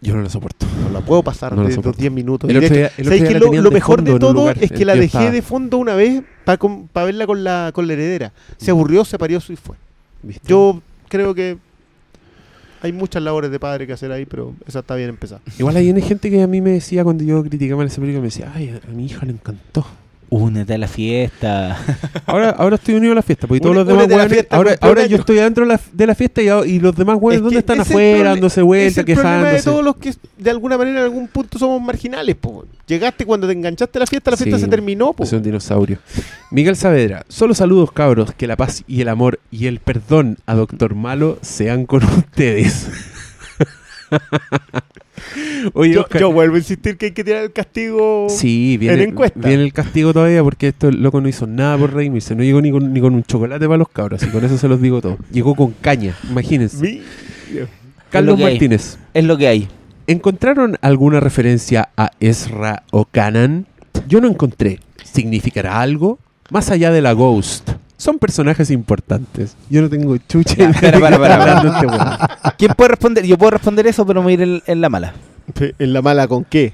Yo 0.00 0.14
no 0.14 0.22
lo 0.22 0.28
soporto. 0.28 0.66
No 0.82 0.90
la 0.90 1.00
puedo 1.00 1.22
pasar 1.22 1.52
No 1.52 1.62
la 1.62 1.68
de 1.68 1.68
los 1.68 1.76
soporto. 1.76 1.98
10 2.00 2.12
minutos. 2.12 2.50
El 2.50 2.58
otro 2.58 2.68
día- 2.76 2.86
el 2.86 2.92
otro 2.92 3.04
¿sabéis 3.04 3.22
día 3.22 3.28
qué? 3.28 3.34
la 3.56 3.60
lo, 3.62 3.70
mejor 3.70 4.02
de 4.02 4.18
todo 4.18 4.32
lugar 4.34 4.58
es 4.60 4.70
que 4.70 4.84
la 4.84 4.94
dejé 4.94 5.06
estaba. 5.06 5.30
de 5.30 5.42
fondo 5.42 5.78
una 5.78 5.94
vez 5.94 6.22
para 6.44 7.06
verla 7.06 7.26
con 7.26 7.42
la, 7.42 7.70
con 7.74 7.86
la 7.86 7.92
heredera. 7.94 8.32
Se 8.58 8.70
aburrió, 8.70 9.04
se 9.04 9.18
parió 9.18 9.38
y 9.48 9.56
fue. 9.56 9.76
¿Viste? 10.22 10.46
Yo 10.46 10.82
creo 11.08 11.34
que 11.34 11.56
hay 12.84 12.92
muchas 12.92 13.22
labores 13.22 13.50
de 13.50 13.58
padre 13.58 13.86
que 13.86 13.94
hacer 13.94 14.12
ahí, 14.12 14.26
pero 14.26 14.54
esa 14.66 14.80
está 14.80 14.94
bien 14.94 15.08
empezada. 15.08 15.40
Igual 15.58 15.76
hay 15.76 16.02
gente 16.02 16.30
que 16.30 16.42
a 16.42 16.46
mí 16.46 16.60
me 16.60 16.70
decía 16.70 17.02
cuando 17.02 17.24
yo 17.24 17.42
criticaba 17.42 17.82
esa 17.84 18.00
película, 18.00 18.20
me 18.20 18.26
decía, 18.26 18.52
ay, 18.54 18.78
a 18.86 18.90
mi 18.92 19.06
hija 19.06 19.24
le 19.24 19.32
encantó. 19.32 19.86
Únete 20.36 20.74
a 20.74 20.78
la 20.78 20.88
fiesta. 20.88 21.78
Ahora, 22.26 22.50
ahora 22.50 22.74
estoy 22.74 22.96
unido 22.96 23.12
a 23.12 23.14
la 23.14 23.22
fiesta, 23.22 23.46
porque 23.46 23.60
todos 23.60 23.76
Une- 23.76 23.84
los 23.84 23.86
demás 24.08 24.08
hueones- 24.26 24.32
fiesta, 24.32 24.56
ahora, 24.56 24.76
ahora 24.80 25.06
yo 25.06 25.16
estoy 25.18 25.38
adentro 25.38 25.64
de 25.64 26.06
la, 26.06 26.14
fiesta 26.16 26.42
y, 26.42 26.48
a- 26.48 26.66
y 26.66 26.80
los 26.80 26.96
demás 26.96 27.18
hueones, 27.20 27.36
Es 27.38 27.42
¿dónde 27.44 27.58
están 27.60 27.76
es 27.80 27.88
afuera, 27.88 28.30
dándose 28.30 28.60
es 28.60 28.66
vueltas, 28.66 28.98
el 28.98 29.04
problema 29.04 29.30
de 29.30 29.38
quejándose? 29.42 29.70
todos 29.70 29.84
los 29.84 29.96
que 29.96 30.12
de 30.36 30.50
alguna 30.50 30.76
manera 30.76 30.98
en 30.98 31.04
algún 31.04 31.28
punto 31.28 31.56
somos 31.56 31.80
marginales. 31.80 32.34
Po. 32.34 32.64
Llegaste 32.86 33.24
cuando 33.24 33.46
te 33.46 33.52
enganchaste 33.52 33.96
a 33.96 34.00
la 34.00 34.06
fiesta, 34.08 34.32
la 34.32 34.36
fiesta 34.36 34.56
Sí, 34.56 34.64
se 34.64 34.68
terminó. 34.68 35.12
Po. 35.12 35.22
Es 35.22 35.32
un 35.32 35.42
dinosaurio. 35.42 35.98
Miguel 36.50 36.74
Saavedra, 36.74 37.24
solo 37.28 37.54
saludos 37.54 37.92
cabros, 37.92 38.32
que 38.34 38.48
la 38.48 38.56
paz 38.56 38.82
y 38.88 39.02
el 39.02 39.08
amor 39.10 39.38
y 39.52 39.66
el 39.66 39.78
perdón 39.78 40.38
a 40.46 40.54
Doctor 40.56 40.96
Malo 40.96 41.38
sean 41.42 41.86
con 41.86 42.02
ustedes. 42.18 42.88
Oye, 45.72 45.94
Yo, 45.94 46.02
Oscar, 46.02 46.20
yo 46.20 46.32
vuelvo 46.32 46.56
a 46.56 46.58
insistir 46.58 46.96
que 46.96 47.06
hay 47.06 47.12
que 47.12 47.24
tirar 47.24 47.42
el 47.42 47.52
castigo. 47.52 48.26
Sí, 48.30 48.76
viene, 48.76 49.02
en 49.02 49.08
encuesta. 49.10 49.40
viene 49.48 49.62
el 49.64 49.72
castigo 49.72 50.12
todavía 50.12 50.42
porque 50.42 50.68
esto 50.68 50.90
loco 50.90 51.20
no 51.20 51.28
hizo 51.28 51.46
nada 51.46 51.76
por 51.78 51.92
reírse. 51.94 52.34
No 52.34 52.42
llegó 52.42 52.60
ni 52.60 52.70
con, 52.70 52.92
ni 52.92 53.00
con 53.00 53.14
un 53.14 53.22
chocolate 53.24 53.66
para 53.66 53.78
los 53.78 53.88
cabros, 53.88 54.22
y 54.22 54.26
con 54.26 54.44
eso 54.44 54.58
se 54.58 54.68
los 54.68 54.80
digo 54.80 55.00
todo. 55.00 55.16
Llegó 55.32 55.54
con 55.54 55.72
caña, 55.80 56.16
imagínense. 56.28 56.76
Mi- 56.82 57.02
Carlos 58.10 58.38
hay. 58.38 58.44
Martínez, 58.44 58.98
es 59.12 59.24
lo 59.24 59.36
que 59.36 59.48
hay. 59.48 59.68
¿encontraron 60.06 60.76
alguna 60.82 61.18
referencia 61.20 61.88
a 61.96 62.10
Ezra 62.20 62.82
o 62.90 63.06
Canan? 63.06 63.66
Yo 64.06 64.20
no 64.20 64.28
encontré. 64.28 64.78
¿Significará 65.02 65.80
algo? 65.80 66.18
Más 66.50 66.70
allá 66.70 66.90
de 66.92 67.00
la 67.00 67.12
Ghost. 67.12 67.70
Son 67.96 68.18
personajes 68.18 68.70
importantes. 68.70 69.56
Yo 69.70 69.80
no 69.82 69.88
tengo 69.88 70.16
chucha. 70.28 70.54
Ya, 70.56 70.70
espera, 70.70 70.98
para, 70.98 71.62
este. 71.62 71.86
¿Quién 72.58 72.72
puede 72.76 72.88
responder? 72.88 73.24
Yo 73.24 73.38
puedo 73.38 73.50
responder 73.52 73.86
eso, 73.86 74.04
pero 74.06 74.20
me 74.20 74.24
voy 74.24 74.32
a 74.32 74.34
ir 74.34 74.42
en, 74.42 74.62
en 74.66 74.80
la 74.80 74.88
mala. 74.88 75.14
¿En 75.78 75.92
la 75.92 76.02
mala 76.02 76.26
con 76.26 76.44
qué? 76.44 76.72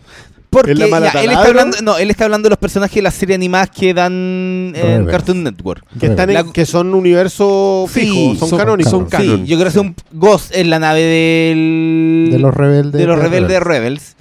Porque 0.49 0.73
¿Es 0.73 0.79
la 0.81 0.89
mala 0.89 1.13
ya, 1.13 1.23
él, 1.23 1.31
está 1.31 1.47
hablando, 1.47 1.77
no, 1.83 1.97
él 1.99 2.11
está 2.11 2.25
hablando 2.25 2.47
de 2.47 2.51
los 2.51 2.59
personajes 2.59 2.95
de 2.97 3.03
las 3.03 3.15
series 3.15 3.37
animadas 3.37 3.71
que 3.71 3.95
dan 3.95 4.13
en 4.13 4.73
Rebels. 4.75 5.11
Cartoon 5.11 5.45
Network. 5.45 5.85
Que, 6.01 6.07
están 6.07 6.29
en- 6.31 6.35
La- 6.35 6.45
que 6.53 6.67
son 6.67 6.93
universo 6.95 7.85
Sí, 7.89 8.01
fijo, 8.01 8.35
son, 8.37 8.49
son- 8.49 8.59
canónicos. 8.59 8.91
son 8.91 9.05
canon. 9.07 9.45
Sí, 9.45 9.47
yo 9.47 9.57
creo 9.59 9.71
que 9.71 9.79
es 9.79 9.85
un 9.85 9.95
Ghost 10.13 10.53
en 10.57 10.71
la 10.71 10.81
nave 10.81 11.03
del, 11.03 12.29
De 12.33 12.39
los 12.41 12.53
rebeldes. 12.53 13.01
de 13.01 13.07
los 13.07 13.19
rebeldes 13.19 13.63
Rebels. 13.63 14.17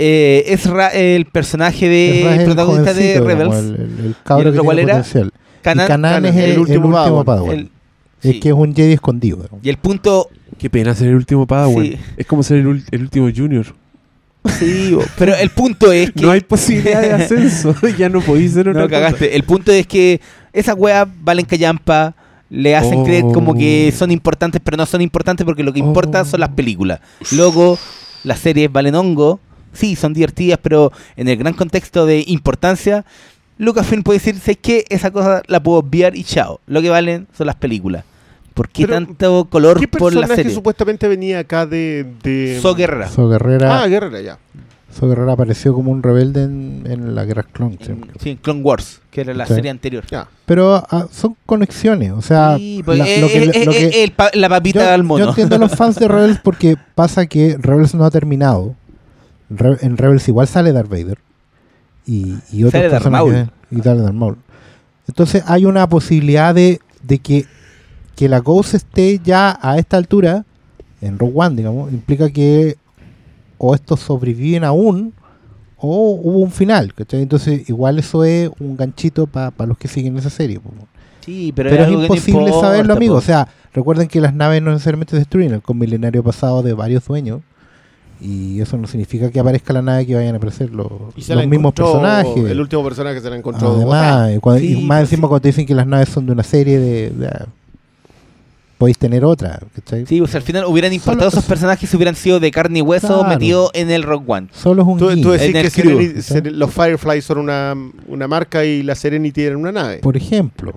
Eh, 0.00 0.44
Ezra, 0.46 0.88
el 0.88 1.24
personaje 1.26 1.88
de 1.88 2.20
es 2.34 2.38
el 2.38 2.44
protagonista 2.44 2.94
de 2.94 3.20
Rebels. 3.20 3.38
digamos, 3.38 3.56
El, 3.56 3.74
el- 3.74 4.04
el 4.04 4.10
¿Y 4.10 4.14
cabro 4.24 4.48
el 4.50 4.78
era? 4.78 4.92
potencial. 4.94 5.32
Canan- 5.62 5.84
y 5.84 5.88
Canan 5.88 6.26
es 6.26 6.36
el, 6.36 6.50
el 6.52 6.58
último, 6.58 6.90
Padawan. 7.24 7.52
el- 7.58 7.70
Es 8.22 8.32
sí. 8.32 8.40
que 8.40 8.48
es 8.48 8.54
un 8.54 8.74
Jedi 8.74 8.92
escondido. 8.94 9.48
Y 9.62 9.68
el 9.68 9.76
punto. 9.76 10.28
Qué 10.58 10.68
pena 10.70 10.94
ser 10.94 11.08
el 11.08 11.14
último 11.14 11.46
Padawan. 11.46 11.84
Sí. 11.84 11.96
Es 12.16 12.26
como 12.26 12.42
ser 12.42 12.58
el, 12.58 12.66
ul- 12.66 12.84
el 12.90 13.02
último 13.02 13.28
Junior. 13.34 13.66
Sí, 14.58 14.96
pero 15.18 15.34
el 15.36 15.50
punto 15.50 15.92
es 15.92 16.10
que. 16.12 16.22
No 16.22 16.30
hay 16.30 16.40
posibilidad 16.40 17.02
de 17.02 17.12
ascenso. 17.12 17.74
ya 17.98 18.08
no 18.08 18.20
podéis 18.20 18.52
ser 18.52 18.68
otra 18.68 18.82
No, 18.82 18.88
cosa. 18.88 19.00
cagaste. 19.00 19.36
El 19.36 19.42
punto 19.42 19.70
es 19.72 19.86
que 19.86 20.20
esas 20.52 20.74
weas 20.76 21.06
valen 21.22 21.44
callampa. 21.44 22.14
Le 22.50 22.74
hacen 22.74 23.00
Oh. 23.00 23.04
creer 23.04 23.24
como 23.34 23.54
que 23.54 23.92
son 23.94 24.10
importantes, 24.10 24.58
pero 24.64 24.78
no 24.78 24.86
son 24.86 25.02
importantes 25.02 25.44
porque 25.44 25.62
lo 25.62 25.70
que 25.72 25.80
importa 25.80 26.22
Oh. 26.22 26.24
son 26.24 26.40
las 26.40 26.48
películas. 26.50 27.00
Luego, 27.32 27.78
las 28.24 28.38
series 28.38 28.72
valen 28.72 28.94
hongo. 28.94 29.38
Sí, 29.74 29.96
son 29.96 30.14
divertidas, 30.14 30.58
pero 30.62 30.90
en 31.16 31.28
el 31.28 31.36
gran 31.36 31.52
contexto 31.52 32.06
de 32.06 32.24
importancia, 32.26 33.04
Lucasfilm 33.58 34.02
puede 34.02 34.18
decir, 34.20 34.38
¿sabes 34.38 34.58
qué? 34.62 34.84
Esa 34.88 35.10
cosa 35.10 35.42
la 35.46 35.62
puedo 35.62 35.78
obviar 35.78 36.16
y 36.16 36.24
chao. 36.24 36.60
Lo 36.66 36.80
que 36.80 36.90
valen 36.90 37.26
son 37.36 37.46
las 37.46 37.56
películas. 37.56 38.04
¿Por 38.54 38.68
qué 38.68 38.86
Pero, 38.86 38.94
tanto 38.94 39.44
color 39.50 39.78
¿Qué 39.78 39.86
por 39.88 40.14
la 40.14 40.26
serie? 40.26 40.52
supuestamente 40.52 41.06
venía 41.08 41.40
acá 41.40 41.66
de. 41.66 42.06
de... 42.22 42.58
So 42.60 42.74
Guerrera. 42.74 43.08
So 43.08 43.28
Guerrera, 43.28 43.82
Ah, 43.82 43.86
Guerrera, 43.86 44.20
ya. 44.20 44.38
So 44.98 45.06
Guerrera 45.06 45.32
apareció 45.34 45.74
como 45.74 45.92
un 45.92 46.02
rebelde 46.02 46.42
en, 46.44 46.82
en 46.86 47.14
la 47.14 47.24
Guerra 47.24 47.44
Clone. 47.44 47.78
En, 47.86 48.06
sí, 48.18 48.30
en 48.30 48.36
Clone 48.38 48.62
Wars, 48.62 49.00
que 49.12 49.20
era 49.20 49.34
la 49.34 49.46
Sí. 49.46 49.54
serie 49.54 49.70
anterior. 49.70 50.04
ya. 50.10 50.26
Pero 50.46 50.74
ah, 50.90 51.06
son 51.12 51.36
conexiones. 51.46 52.10
O 52.12 52.22
sea, 52.22 52.56
Sí, 52.56 52.82
pues, 52.84 52.98
la- 52.98 53.08
eh, 53.08 53.20
lo 53.20 53.28
que- 53.28 53.38
eh, 53.44 53.64
lo 53.64 53.72
eh, 53.72 53.90
que- 53.92 54.12
pa- 54.16 54.30
la 54.34 54.48
papita 54.48 54.80
yo, 54.86 54.90
al 54.92 55.02
yo 55.02 55.06
mono. 55.06 55.28
entiendo 55.28 55.54
a 55.54 55.58
los 55.58 55.76
fans 55.76 55.96
de 55.96 56.08
Rebels 56.08 56.40
porque 56.42 56.76
pasa 56.96 57.26
que 57.26 57.56
Rebels 57.60 57.94
no 57.94 58.04
ha 58.04 58.10
terminado. 58.10 58.74
Re- 59.50 59.78
en 59.82 59.96
Rebels 59.96 60.26
igual 60.28 60.48
sale 60.48 60.72
Darth 60.72 60.88
Vader. 60.90 61.18
Y, 62.08 62.38
y 62.50 62.64
otros 62.64 62.72
Sale 62.72 62.90
personajes. 62.90 63.48
Y 63.70 63.80
Darth 63.80 64.12
Maul. 64.12 64.38
Entonces 65.06 65.44
hay 65.46 65.64
una 65.64 65.88
posibilidad 65.88 66.54
de, 66.54 66.80
de 67.02 67.18
que, 67.18 67.44
que 68.16 68.28
la 68.28 68.40
Ghost 68.40 68.74
esté 68.74 69.20
ya 69.22 69.58
a 69.60 69.78
esta 69.78 69.96
altura, 69.96 70.44
en 71.00 71.18
Rogue 71.18 71.34
One, 71.36 71.56
digamos, 71.56 71.92
implica 71.92 72.30
que 72.30 72.76
o 73.58 73.74
estos 73.74 74.00
sobreviven 74.00 74.64
aún 74.64 75.12
o 75.76 76.12
hubo 76.22 76.38
un 76.38 76.50
final. 76.50 76.94
¿cachai? 76.94 77.22
Entonces 77.22 77.68
igual 77.68 77.98
eso 77.98 78.24
es 78.24 78.50
un 78.58 78.76
ganchito 78.76 79.26
para 79.26 79.66
los 79.66 79.78
que 79.78 79.88
siguen 79.88 80.16
esa 80.16 80.30
serie. 80.30 80.60
Sí, 81.20 81.52
pero, 81.54 81.70
Pero, 81.70 81.84
es 81.84 81.90
imposible 81.90 82.46
importa, 82.46 82.68
saberlo, 82.68 82.94
amigo. 82.94 83.16
O 83.16 83.20
sea, 83.20 83.48
recuerden 83.74 84.08
que 84.08 84.20
las 84.20 84.32
naves 84.32 84.62
no 84.62 84.70
necesariamente 84.70 85.16
destruyen. 85.16 85.52
El 85.52 85.74
milenario 85.74 86.22
pasado 86.22 86.62
de 86.62 86.72
varios 86.72 87.06
dueños. 87.06 87.42
Y 88.20 88.60
eso 88.60 88.76
no 88.76 88.86
significa 88.88 89.30
que 89.30 89.38
aparezca 89.38 89.72
la 89.72 89.80
nave 89.82 90.04
que 90.06 90.14
vayan 90.16 90.34
a 90.34 90.38
aparecer 90.38 90.70
los, 90.70 90.88
los 91.28 91.46
mismos 91.46 91.72
personajes. 91.72 92.36
El 92.50 92.60
último 92.60 92.82
personaje 92.84 93.20
se 93.20 93.30
la 93.30 93.36
encontró. 93.36 93.76
Además, 93.76 94.32
y 94.36 94.38
cuando- 94.40 94.62
y 94.62 94.74
Sí, 94.74 94.82
más 94.82 94.98
pues 95.00 95.10
encima 95.12 95.26
sí. 95.26 95.28
cuando 95.28 95.40
te 95.40 95.48
dicen 95.48 95.66
que 95.66 95.74
las 95.74 95.86
naves 95.86 96.08
son 96.08 96.26
de 96.26 96.32
una 96.32 96.42
serie 96.42 96.78
de... 96.80 97.10
de- 97.10 97.46
podéis 98.76 98.96
tener 98.98 99.24
otra, 99.24 99.58
¿cachai? 99.74 100.06
Sí, 100.06 100.20
pues 100.20 100.34
al 100.36 100.42
final 100.42 100.64
hubieran 100.66 100.92
importado 100.92 101.30
Solo- 101.30 101.40
esos 101.40 101.48
personajes 101.48 101.90
si 101.90 101.96
hubieran 101.96 102.14
sido 102.14 102.38
de 102.38 102.50
carne 102.52 102.78
y 102.78 102.82
hueso 102.82 103.08
Claro. 103.08 103.28
metidos 103.28 103.70
en 103.74 103.90
el 103.90 104.04
Rock 104.04 104.22
One. 104.28 104.48
Solo 104.52 104.82
es 104.82 104.88
un 104.88 104.98
Tú, 104.98 105.20
tú 105.20 105.30
decís 105.32 105.74
que 105.74 106.50
los 106.52 106.70
Fireflies 106.72 107.24
son 107.24 107.38
una, 107.38 107.74
una 108.06 108.28
marca 108.28 108.64
y 108.64 108.84
la 108.84 108.94
Serenity 108.94 109.42
era 109.42 109.56
una 109.56 109.72
nave. 109.72 109.98
por 109.98 110.16
ejemplo. 110.16 110.74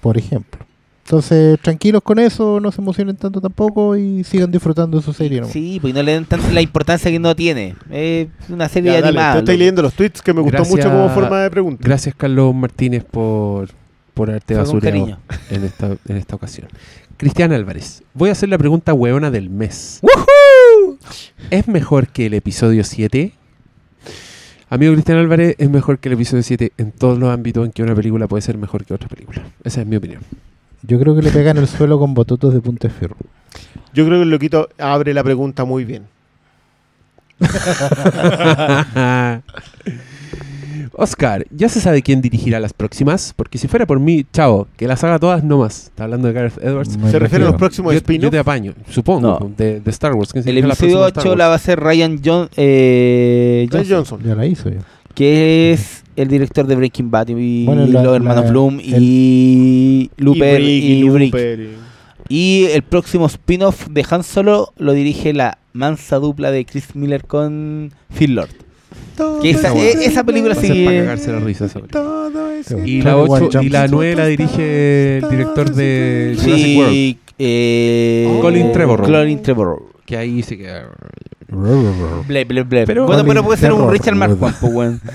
Por 0.00 0.16
ejemplo. 0.16 0.64
Entonces, 1.04 1.58
tranquilos 1.60 2.00
con 2.02 2.18
eso, 2.20 2.60
no 2.60 2.70
se 2.70 2.80
emocionen 2.80 3.16
tanto 3.16 3.40
tampoco 3.40 3.96
y 3.96 4.22
sigan 4.24 4.50
disfrutando 4.50 4.96
de 4.98 5.02
su 5.02 5.12
serie. 5.12 5.42
Sí, 5.44 5.78
pues 5.80 5.92
no 5.92 6.02
le 6.02 6.12
den 6.12 6.24
tanto 6.24 6.48
la 6.52 6.60
importancia 6.62 7.10
que 7.10 7.18
no 7.18 7.34
tiene. 7.34 7.74
Es 7.90 8.28
una 8.48 8.68
serie 8.68 8.92
Ya, 8.92 9.00
dale, 9.00 9.08
animada. 9.08 9.34
loco. 9.40 9.46
leyendo 9.52 9.82
los 9.82 9.94
tweets 9.94 10.22
que 10.22 10.32
me 10.32 10.40
gustó 10.40 10.58
Gracias- 10.58 10.76
mucho 10.76 10.90
como 10.90 11.08
forma 11.10 11.40
de 11.40 11.50
pregunta. 11.50 11.82
Gracias, 11.84 12.14
Carlos 12.16 12.54
Martínez, 12.54 13.04
por, 13.04 13.68
por 14.14 14.30
haberte 14.30 14.54
basureado 14.54 15.18
en 15.50 15.64
esta, 15.64 15.96
en 16.08 16.16
esta 16.16 16.36
ocasión. 16.36 16.68
Cristian 17.16 17.52
Álvarez, 17.52 18.02
voy 18.14 18.28
a 18.30 18.32
hacer 18.32 18.48
la 18.48 18.58
pregunta 18.58 18.94
hueona 18.94 19.30
del 19.30 19.50
mes. 19.50 20.00
¿Es 21.50 21.68
mejor 21.68 22.08
que 22.08 22.26
el 22.26 22.34
episodio 22.34 22.84
7? 22.84 23.32
Amigo 24.70 24.92
Cristian 24.94 25.18
Álvarez, 25.18 25.56
es 25.58 25.68
mejor 25.68 25.98
que 25.98 26.08
el 26.08 26.14
episodio 26.14 26.42
7 26.42 26.72
en 26.78 26.92
todos 26.92 27.18
los 27.18 27.28
ámbitos 27.30 27.66
en 27.66 27.72
que 27.72 27.82
una 27.82 27.94
película 27.94 28.26
puede 28.28 28.40
ser 28.40 28.56
mejor 28.56 28.84
que 28.84 28.94
otra 28.94 29.08
película. 29.08 29.42
Esa 29.64 29.82
es 29.82 29.86
mi 29.86 29.96
opinión. 29.96 30.22
Yo 30.82 30.98
creo 30.98 31.14
que 31.14 31.22
le 31.22 31.30
pegan 31.30 31.58
el 31.58 31.68
suelo 31.68 31.98
con 31.98 32.14
bototos 32.14 32.52
de 32.54 32.60
punta 32.60 32.88
de 32.88 32.94
fierro. 32.94 33.16
Yo 33.94 34.06
creo 34.06 34.18
que 34.18 34.24
el 34.24 34.30
loquito 34.30 34.68
abre 34.78 35.14
la 35.14 35.22
pregunta 35.22 35.64
muy 35.64 35.84
bien. 35.84 36.04
Oscar, 40.94 41.46
¿ya 41.50 41.68
se 41.68 41.80
sabe 41.80 42.02
quién 42.02 42.20
dirigirá 42.20 42.60
las 42.60 42.72
próximas? 42.74 43.32
Porque 43.34 43.56
si 43.58 43.66
fuera 43.68 43.86
por 43.86 43.98
mí, 43.98 44.26
chao, 44.32 44.66
que 44.76 44.86
las 44.86 45.02
haga 45.04 45.18
todas 45.18 45.42
nomás. 45.42 45.84
Está 45.86 46.04
hablando 46.04 46.28
de 46.28 46.34
Gareth 46.34 46.58
Edwards. 46.62 46.96
Me 46.98 47.10
¿Se 47.10 47.18
refiere 47.18 47.44
a 47.44 47.48
los 47.48 47.56
próximos 47.56 47.92
Yo, 47.92 47.98
yo 47.98 48.02
spin-offs? 48.02 48.30
te 48.30 48.38
apaño, 48.38 48.74
supongo, 48.90 49.38
No. 49.40 49.52
de, 49.56 49.80
de 49.80 49.90
Star 49.90 50.12
Wars. 50.14 50.32
¿Quién 50.32 50.46
El 50.46 50.58
episodio 50.58 51.06
Star 51.08 51.26
8 51.26 51.36
la 51.36 51.46
va 51.48 51.54
a 51.54 51.56
hacer 51.56 51.80
Ryan 51.80 52.20
John, 52.24 52.48
eh, 52.56 53.66
Ryan 53.70 53.84
Johnson, 53.88 54.18
Johnson. 54.18 54.28
Ya 54.28 54.34
la 54.34 54.46
hizo 54.46 54.68
ya. 54.70 54.80
que 55.14 55.72
es 55.72 56.01
el 56.16 56.28
director 56.28 56.66
de 56.66 56.76
Breaking 56.76 57.10
Bad 57.10 57.28
y 57.28 57.64
Bueno, 57.64 57.86
la- 57.86 58.02
los 58.02 58.16
hermanos 58.16 58.44
la- 58.44 58.50
Bloom 58.50 58.80
y 58.82 60.10
Looper 60.16 60.60
y, 60.60 60.64
Brick, 60.64 60.84
y 60.84 61.08
Brick. 61.08 61.34
Looper, 61.34 61.60
y- 61.60 61.72
Y 62.28 62.64
el 62.72 62.82
próximo 62.82 63.26
spin-off 63.26 63.88
de 63.88 64.04
Han 64.08 64.22
Solo 64.22 64.72
lo 64.78 64.92
dirige 64.92 65.32
la 65.34 65.58
mansa 65.72 66.16
dupla 66.18 66.50
de 66.50 66.64
Chris 66.64 66.94
Miller 66.94 67.24
con 67.24 67.92
Phil 68.16 68.34
Lord. 68.36 68.50
Que 69.42 69.50
esa, 69.50 69.72
bueno. 69.72 70.00
e- 70.00 70.04
esa 70.06 70.24
película 70.24 70.54
ser 70.54 70.84
para 70.84 71.16
la 71.16 71.40
risa 71.44 71.66
esa 71.66 71.80
película. 71.80 72.02
Y 72.86 73.02
la, 73.02 73.14
21 73.16 73.22
ocho, 73.46 73.62
y 73.62 73.68
la 73.68 73.80
Jump 73.80 73.84
Street. 73.84 73.90
9 73.90 74.16
la 74.16 74.26
dirige 74.26 75.18
el 75.18 75.28
director 75.30 75.74
de 75.74 76.36
Jurassic 76.40 76.78
World. 76.78 76.92
Sí, 76.92 77.18
eh, 77.38 78.38
Colin 78.40 78.72
Trevorrow. 78.72 79.06
Colin 79.06 79.42
Trevorrow. 79.42 79.88
Que 80.06 80.16
ahí 80.16 80.42
sí 80.42 80.56
que... 80.56 80.70
Ble, 82.26 82.44
ble, 82.44 82.62
ble. 82.62 82.84
Pero- 82.86 83.06
bueno, 83.06 83.24
pero 83.26 83.44
puede 83.44 83.58
ser 83.58 83.72
un. 83.72 83.90
Richard 83.90 84.14
Marquand, 84.16 84.56
pues, 84.58 84.72
weón. 84.72 85.00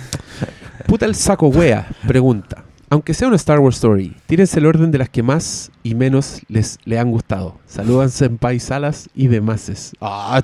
Puta 0.87 1.05
el 1.05 1.15
saco 1.15 1.47
wea. 1.49 1.87
Pregunta. 2.07 2.63
Aunque 2.89 3.13
sea 3.13 3.27
una 3.27 3.35
Star 3.35 3.59
Wars 3.59 3.75
Story, 3.75 4.15
tírense 4.27 4.59
el 4.59 4.65
orden 4.65 4.91
de 4.91 4.97
las 4.97 5.09
que 5.09 5.21
más 5.21 5.71
y 5.83 5.93
menos 5.93 6.39
les 6.47 6.77
le 6.85 6.97
han 6.97 7.11
gustado. 7.11 7.57
Saludan 7.67 8.09
Senpai 8.09 8.59
Salas 8.61 9.09
y 9.13 9.27
Demases. 9.27 9.91
Ah. 9.99 10.41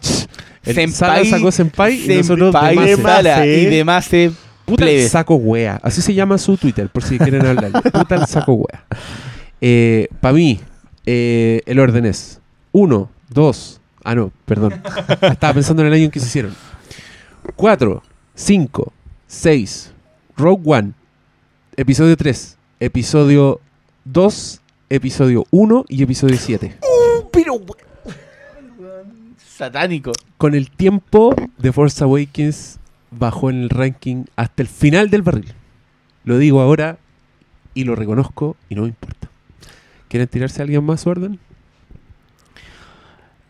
El 0.65 0.75
Senpai- 0.75 0.91
Salas 0.91 1.29
sacó 1.29 1.51
Senpai 1.53 2.11
y 2.11 2.17
nosotros 2.17 2.51
Senpai 2.51 2.75
Demases. 2.75 3.01
Sala 3.01 3.45
¿eh? 3.45 3.61
y 3.61 3.65
demás 3.67 4.13
eh, 4.13 4.31
Puta 4.65 4.89
el 4.89 5.07
saco 5.09 5.35
wea. 5.35 5.79
Así 5.81 6.01
se 6.01 6.13
llama 6.13 6.37
su 6.37 6.57
Twitter, 6.57 6.89
por 6.89 7.03
si 7.03 7.17
quieren 7.17 7.45
hablar. 7.45 7.71
Puta 7.93 8.15
el 8.15 8.25
saco 8.27 8.53
wea. 8.55 8.85
Eh, 9.61 10.09
Para 10.19 10.33
mí, 10.33 10.59
eh, 11.05 11.61
el 11.65 11.79
orden 11.79 12.05
es 12.05 12.41
1, 12.73 13.09
2. 13.29 13.81
Ah, 14.03 14.15
no, 14.15 14.33
perdón. 14.45 14.81
Estaba 15.21 15.53
pensando 15.53 15.81
en 15.83 15.87
el 15.87 15.93
año 15.93 16.03
en 16.05 16.11
que 16.11 16.19
se 16.19 16.25
hicieron. 16.27 16.53
4, 17.55 18.03
5, 18.35 18.93
6, 19.27 19.92
Rogue 20.43 20.63
One, 20.65 20.91
episodio 21.77 22.17
3, 22.17 22.57
episodio 22.81 23.61
2, 24.03 24.61
episodio 24.89 25.45
1 25.51 25.85
y 25.87 26.03
episodio 26.03 26.35
7. 26.35 26.79
Pero, 27.31 27.53
weón. 27.53 29.37
Satánico. 29.37 30.11
Con 30.37 30.53
el 30.53 30.69
tiempo, 30.69 31.33
The 31.61 31.71
Force 31.71 32.03
Awakens 32.03 32.77
bajó 33.09 33.51
en 33.51 33.61
el 33.61 33.69
ranking 33.69 34.25
hasta 34.35 34.63
el 34.63 34.67
final 34.67 35.09
del 35.09 35.21
barril. 35.21 35.53
Lo 36.25 36.37
digo 36.37 36.59
ahora 36.59 36.97
y 37.73 37.85
lo 37.85 37.95
reconozco 37.95 38.57
y 38.67 38.75
no 38.75 38.81
me 38.81 38.89
importa. 38.89 39.29
¿Quieren 40.09 40.27
tirarse 40.27 40.61
a 40.61 40.63
alguien 40.63 40.83
más 40.83 40.99
su 40.99 41.09
orden? 41.09 41.39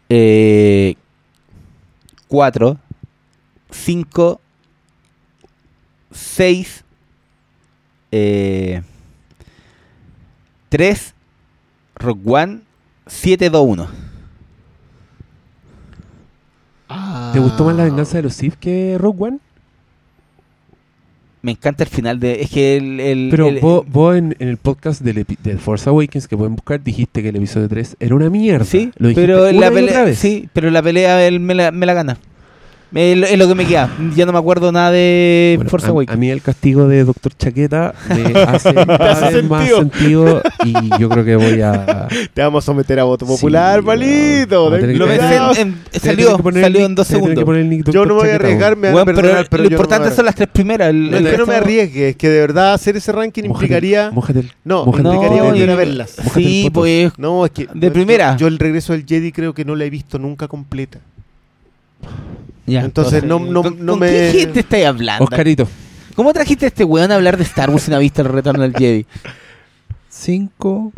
Eh, 0.10 0.94
4, 2.28 2.78
5, 3.72 4.42
6, 8.14 8.82
3, 10.70 11.14
Rock 11.96 12.20
One, 12.26 12.60
7, 13.08 13.50
2, 13.50 13.66
1. 13.68 13.88
¿Te 17.34 17.40
gustó 17.40 17.64
más 17.66 17.76
la 17.76 17.86
venganza 17.86 18.18
de 18.18 18.24
los 18.24 18.34
Sith 18.36 18.54
que 18.56 18.98
Rogue 19.00 19.24
One? 19.24 19.40
Me 21.42 21.52
encanta 21.54 21.84
el 21.84 21.90
final 21.90 22.20
de. 22.20 22.42
Es 22.42 22.52
que 22.52 22.78
el. 22.78 23.00
el- 23.00 23.28
Pero 23.32 23.48
el- 23.48 23.60
vos, 23.60 23.84
vos 23.88 24.16
en, 24.16 24.36
en 24.40 24.48
el 24.48 24.58
podcast 24.58 25.02
del, 25.02 25.26
del 25.44 25.60
Force 25.60 25.90
Awakens 25.90 26.28
que 26.28 26.38
pueden 26.38 26.56
buscar 26.56 26.82
dijiste 26.84 27.22
que 27.24 27.30
el 27.30 27.36
episodio 27.38 27.68
3 27.68 27.98
era 28.00 28.16
una 28.16 28.30
mierda. 28.30 28.64
Sí, 28.66 28.92
Lo 28.98 29.10
dijiste 29.10 29.28
pero 29.28 29.52
la 29.52 29.72
pelea. 29.72 30.14
Sí, 30.16 30.48
pero 30.54 30.70
la 30.70 30.82
pelea 30.84 31.26
él 31.28 31.40
me 31.40 31.56
la, 31.56 31.72
me 31.72 31.86
la 31.88 31.94
gana. 31.96 32.18
Es 32.96 33.18
lo, 33.18 33.26
es 33.26 33.38
lo 33.40 33.48
que 33.48 33.56
me 33.56 33.66
queda. 33.66 33.90
Ya 34.16 34.26
no 34.26 34.32
me 34.34 34.38
acuerdo 34.40 34.72
nada 34.72 34.92
de 34.92 35.54
Bueno, 35.58 35.70
Force 35.70 35.88
a, 36.08 36.16
mí 36.16 36.30
el 36.30 36.42
castigo 36.42 36.88
de 36.88 37.04
Doctor 37.04 37.32
Chaqueta 37.36 37.96
me 38.10 38.40
hace 38.42 38.74
más 38.74 39.68
sentido. 39.68 39.80
sentido 39.80 40.42
y 40.64 41.00
yo 41.00 41.10
creo 41.10 41.26
que 41.26 41.36
voy 41.36 41.62
a... 41.62 42.08
Te 42.34 42.42
vamos 42.42 42.64
a 42.64 42.66
someter 42.66 43.00
a 43.00 43.04
voto 43.06 43.26
popular, 43.26 43.80
Sí, 43.80 43.86
palito. 43.86 44.70
Lo 44.70 44.76
en- 45.12 45.20
salió, 46.00 46.38
el 46.38 46.62
salió 46.62 46.86
en 46.86 46.96
dos 46.96 47.08
segundos. 47.08 47.44
poner 47.44 47.62
el 47.62 47.70
nick 47.70 47.90
Yo 47.92 48.06
no 48.06 48.14
me 48.16 48.22
voy 48.22 48.30
a 48.30 48.34
Chaqueta, 48.34 48.46
arriesgar, 48.46 48.74
weón. 48.74 48.82
me 48.82 48.88
van 48.88 48.94
a 48.94 48.96
Weón, 48.96 49.06
pero 49.06 49.16
perdonar, 49.22 49.48
pero 49.50 49.64
lo 49.64 49.70
no 49.70 49.74
importante 49.76 50.12
son 50.12 50.26
las 50.26 50.36
tres 50.36 50.50
primeras. 50.52 50.90
El- 50.90 51.10
No, 51.12 51.18
el 51.18 51.26
es 51.28 51.32
que 51.32 51.38
no 51.38 51.46
me 51.46 51.54
resto- 51.54 51.64
arriesgue, 51.64 52.10
es 52.10 52.16
que 52.16 52.30
de 52.30 52.40
verdad 52.40 52.74
hacer 52.74 52.96
ese 52.98 53.12
ranking 53.12 53.44
Mójate 53.44 53.66
implicaría. 53.66 54.12
mójate 54.12 54.40
el- 54.42 54.52
No, 54.64 54.86
mójate 54.86 55.08
implicaría 55.10 55.42
No, 55.42 55.50
volver 55.50 55.70
a 55.72 55.76
verlas. 55.76 56.16
Sí, 56.36 56.70
pues. 56.74 57.12
No, 57.18 57.46
es 57.46 57.52
que. 57.52 57.68
De 57.74 57.90
primera. 57.92 58.36
Yo, 58.38 58.48
el 58.48 58.60
regreso 58.60 58.94
del 58.94 59.06
Jedi 59.06 59.32
creo 59.32 59.54
que 59.54 59.66
no 59.66 59.76
la 59.76 59.86
he 59.86 59.90
visto 59.90 60.20
nunca 60.20 60.48
completa. 60.48 61.00
Ya, 62.66 62.82
Entonces, 62.86 63.24
no- 63.24 63.40
no- 63.40 63.62
¿con, 63.64 63.86
no 63.86 63.94
con 63.94 64.00
me- 64.00 64.10
qué 64.10 64.32
gente 64.40 64.62
estáis 64.62 64.86
hablando? 64.86 65.24
Oscarito. 65.26 65.68
¿Cómo 66.16 66.32
trajiste 66.32 66.66
a 66.66 66.68
este 66.68 66.84
weón 66.84 67.12
a 67.12 67.16
hablar 67.16 67.38
de 67.38 67.44
Star 67.44 67.70
Wars 67.70 67.84
sin 67.84 67.94
haber 67.94 68.04
visto 68.06 68.22
el 68.22 68.30
retorno 68.30 68.62
del 68.64 68.74
Jedi? 68.74 69.06
5, 70.10 70.94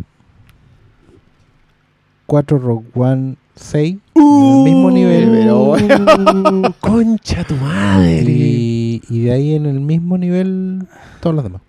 4 2.25 2.59
Rogue 2.59 2.85
One, 2.93 3.35
6. 3.55 3.97
en 4.15 4.21
el 4.21 4.63
mismo 4.63 4.91
nivel. 4.91 5.49
Uh, 5.51 6.71
concha 6.79 7.43
tu 7.45 7.55
madre. 7.55 8.23
Y, 8.27 9.01
y 9.09 9.19
de 9.21 9.31
ahí 9.31 9.55
en 9.55 9.65
el 9.65 9.79
mismo 9.79 10.17
nivel 10.17 10.87
todos 11.21 11.35
los 11.35 11.43
demás. 11.43 11.61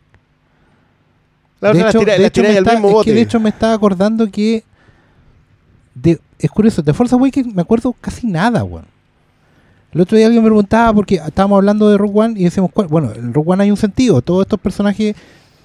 La 1.60 1.72
de 1.72 1.80
hecho, 1.80 2.00
de 2.00 2.26
hecho 2.26 2.42
me 2.42 2.48
al 2.48 2.56
está- 2.58 2.72
mismo 2.72 2.88
es 2.88 2.94
bote. 2.94 3.10
que 3.10 3.14
de 3.14 3.20
hecho 3.22 3.40
me 3.40 3.48
estaba 3.48 3.72
acordando 3.74 4.30
que 4.30 4.62
de, 5.94 6.20
es 6.38 6.50
curioso, 6.50 6.82
de 6.82 6.92
Force 6.92 7.14
Awakens 7.14 7.54
me 7.54 7.62
acuerdo 7.62 7.94
casi 8.00 8.26
nada, 8.26 8.62
weón. 8.64 8.84
El 9.96 10.02
otro 10.02 10.18
día 10.18 10.26
alguien 10.26 10.42
me 10.42 10.50
preguntaba 10.50 10.92
porque 10.92 11.14
estábamos 11.14 11.56
hablando 11.56 11.88
de 11.88 11.96
Rogue 11.96 12.20
One 12.20 12.38
y 12.38 12.44
decíamos, 12.44 12.70
¿cuál? 12.70 12.86
bueno, 12.86 13.14
en 13.14 13.32
Rogue 13.32 13.52
One 13.52 13.62
hay 13.62 13.70
un 13.70 13.78
sentido, 13.78 14.20
todos 14.20 14.42
estos 14.42 14.60
personajes 14.60 15.16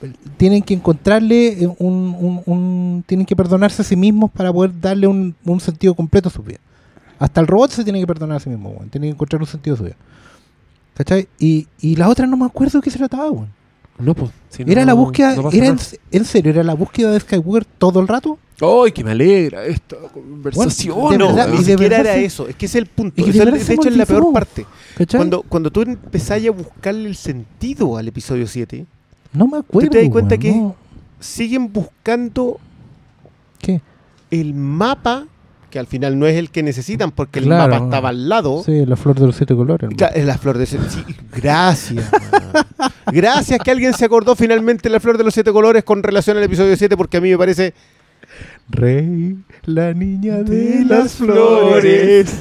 eh, 0.02 0.14
tienen 0.38 0.62
que 0.64 0.74
encontrarle 0.74 1.62
eh, 1.62 1.76
un, 1.80 3.04
tienen 3.06 3.26
que 3.26 3.36
perdonarse 3.36 3.82
a 3.82 3.84
sí 3.84 3.98
mismos 3.98 4.32
para 4.32 4.54
poder 4.54 4.72
darle 4.80 5.06
un, 5.06 5.36
un 5.44 5.60
sentido 5.60 5.94
completo 5.96 6.30
a 6.30 6.32
su 6.32 6.42
vida. 6.42 6.60
Hasta 7.20 7.42
el 7.42 7.48
robot 7.48 7.72
se 7.72 7.84
tiene 7.84 8.00
que 8.00 8.08
perdonar 8.08 8.38
a 8.38 8.40
sí 8.40 8.50
mismo, 8.50 8.70
weón. 8.70 8.88
Tiene 8.88 9.08
que 9.08 9.12
encontrar 9.12 9.42
un 9.42 9.50
sentido 9.50 9.74
a 9.74 9.78
su 9.78 9.84
vida. 9.84 9.98
¿Cachai? 10.94 11.28
Y, 11.38 11.68
y 11.82 11.98
la 11.98 12.08
otra 12.08 12.26
no 12.26 12.38
me 12.38 12.46
acuerdo 12.46 12.80
de 12.80 12.84
qué 12.86 12.90
se 12.90 13.00
trataba, 13.00 13.30
weón. 13.30 13.50
No, 14.00 14.14
pues. 14.16 14.32
si 14.50 14.66
no, 14.66 14.72
Era 14.72 14.84
la 14.86 14.94
búsqueda, 14.94 15.36
no 15.36 15.52
era 15.52 15.76
en, 16.12 16.26
serio, 16.26 16.52
era 16.52 16.64
la 16.64 16.74
búsqueda 16.74 17.12
de 17.12 17.20
Skywalker 17.20 17.66
todo 17.78 18.00
el 18.00 18.08
rato. 18.08 18.40
¡Ay, 18.60 18.92
que 18.92 19.04
me 19.04 19.12
alegra 19.12 19.66
esta 19.66 19.96
conversación! 20.14 21.00
Bueno, 21.00 21.28
de 21.28 21.32
no, 21.32 21.36
verdad, 21.36 21.48
ni 21.50 21.56
y 21.56 21.64
de 21.64 21.72
siquiera 21.74 21.98
verdad 21.98 22.16
era 22.18 22.26
eso. 22.26 22.48
Es 22.48 22.56
que 22.56 22.66
ese 22.68 22.78
es 22.80 22.84
el 22.84 22.88
punto. 22.90 23.14
y 23.22 23.26
que 23.26 23.32
de 23.32 23.58
es- 23.58 23.68
de 23.68 23.74
hecho, 23.74 23.90
es 23.90 23.98
la 23.98 24.06
peor 24.06 24.32
parte. 24.34 24.66
¿Cachai? 24.98 25.18
Cuando, 25.20 25.42
cuando 25.44 25.72
tú 25.72 25.82
empezás 25.82 26.44
a 26.46 26.52
buscarle 26.52 27.08
el 27.10 27.16
sentido 27.16 27.98
al 27.98 28.08
episodio 28.08 28.48
7, 28.48 28.86
no 29.34 29.48
me 29.48 29.58
acuerdo. 29.60 29.90
te 29.90 30.02
das 30.02 30.10
cuenta 30.10 30.38
que- 30.38 30.52
no. 30.52 30.76
siguen 31.20 31.72
buscando 31.72 32.60
¿Qué? 33.60 33.82
el 34.32 34.54
mapa, 34.54 35.28
que 35.72 35.80
al 35.80 35.88
final 35.88 36.20
no 36.20 36.28
es 36.28 36.36
el 36.38 36.52
que 36.52 36.62
necesitan 36.62 37.10
porque 37.10 37.40
el 37.40 37.46
Claro. 37.46 37.74
mapa 37.74 37.86
estaba 37.86 38.10
al 38.10 38.30
lado. 38.30 38.62
Sí, 38.64 38.86
la 38.86 38.96
flor 38.96 39.20
de 39.20 39.26
los 39.26 39.36
siete 39.36 39.56
colores. 39.56 39.90
hermano. 39.90 40.26
La 40.28 40.38
flor 40.38 40.60
de 40.60 40.66
ese- 40.66 40.78
sí, 40.90 41.04
gracias. 41.36 42.12
man. 42.12 42.92
Gracias 43.12 43.60
que 43.64 43.72
alguien 43.72 43.94
se 43.96 44.06
acordó 44.06 44.36
finalmente 44.36 44.84
de 44.84 44.90
la 44.94 45.00
flor 45.00 45.18
de 45.18 45.24
los 45.24 45.34
siete 45.34 45.52
colores 45.52 45.84
con 45.84 46.04
relación 46.04 46.38
al 46.38 46.44
episodio 46.44 46.76
7 46.78 46.96
porque 46.96 47.18
a 47.18 47.22
mí 47.22 47.32
me 47.32 47.38
parece 47.40 47.74
Rey, 48.70 49.38
la 49.66 49.94
niña 49.94 50.38
de 50.44 50.86
las 50.86 51.14
flores. 51.14 52.32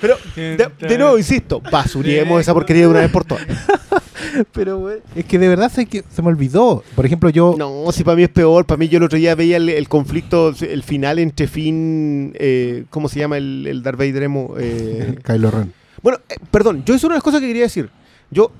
Pero, 0.00 0.16
de, 0.36 0.56
de 0.78 0.98
nuevo, 0.98 1.18
insisto, 1.18 1.60
basuremos 1.60 2.40
esa 2.40 2.54
porquería 2.54 2.82
de 2.82 2.88
una 2.88 3.00
vez 3.00 3.10
por 3.10 3.24
todas. 3.24 3.44
Pero, 4.52 4.78
güey, 4.78 4.98
es 5.14 5.24
que 5.24 5.38
de 5.38 5.48
verdad 5.48 5.70
se, 5.72 5.86
que 5.86 6.04
se 6.08 6.22
me 6.22 6.28
olvidó. 6.28 6.84
Por 6.94 7.04
ejemplo, 7.06 7.30
yo. 7.30 7.54
No, 7.58 7.90
si 7.92 8.04
para 8.04 8.16
mí 8.16 8.22
es 8.24 8.28
peor. 8.28 8.64
Para 8.66 8.78
mí, 8.78 8.88
yo 8.88 8.98
el 8.98 9.04
otro 9.04 9.18
día 9.18 9.34
veía 9.34 9.56
el, 9.56 9.68
el 9.68 9.88
conflicto, 9.88 10.54
el 10.60 10.82
final 10.82 11.18
entre 11.18 11.48
Finn. 11.48 12.32
Eh, 12.38 12.84
¿Cómo 12.90 13.08
se 13.08 13.18
llama 13.18 13.38
el, 13.38 13.66
el 13.66 13.82
Darth 13.82 13.98
Vader 13.98 14.22
emo? 14.24 14.54
Eh, 14.58 15.16
Kylo 15.24 15.50
Ren. 15.50 15.72
Bueno, 16.02 16.18
eh, 16.28 16.36
perdón, 16.50 16.84
yo 16.84 16.94
es 16.94 17.02
una 17.04 17.14
de 17.14 17.18
las 17.18 17.24
cosas 17.24 17.40
que 17.40 17.46
quería 17.48 17.62
decir. 17.64 17.90
Yo 18.30 18.52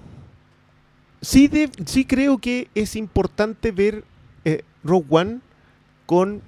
sí, 1.21 1.49
de- 1.49 1.71
sí 1.87 2.05
creo 2.05 2.39
que 2.39 2.69
es 2.75 2.97
importante 2.97 3.71
ver 3.71 4.05
eh, 4.45 4.63
Rogue 4.83 5.07
One 5.11 5.39
con 6.07 6.41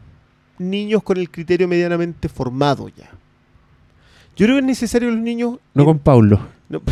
niños 0.58 1.02
con 1.02 1.16
el 1.18 1.30
criterio 1.30 1.68
medianamente 1.68 2.28
formado 2.28 2.88
ya. 2.88 3.10
Yo 4.36 4.46
creo 4.46 4.56
que 4.56 4.60
es 4.60 4.66
necesario 4.66 5.08
que 5.08 5.14
los 5.16 5.24
niños 5.24 5.58
No 5.74 5.84
con 5.84 5.98
Paulo. 5.98 6.40
no. 6.68 6.80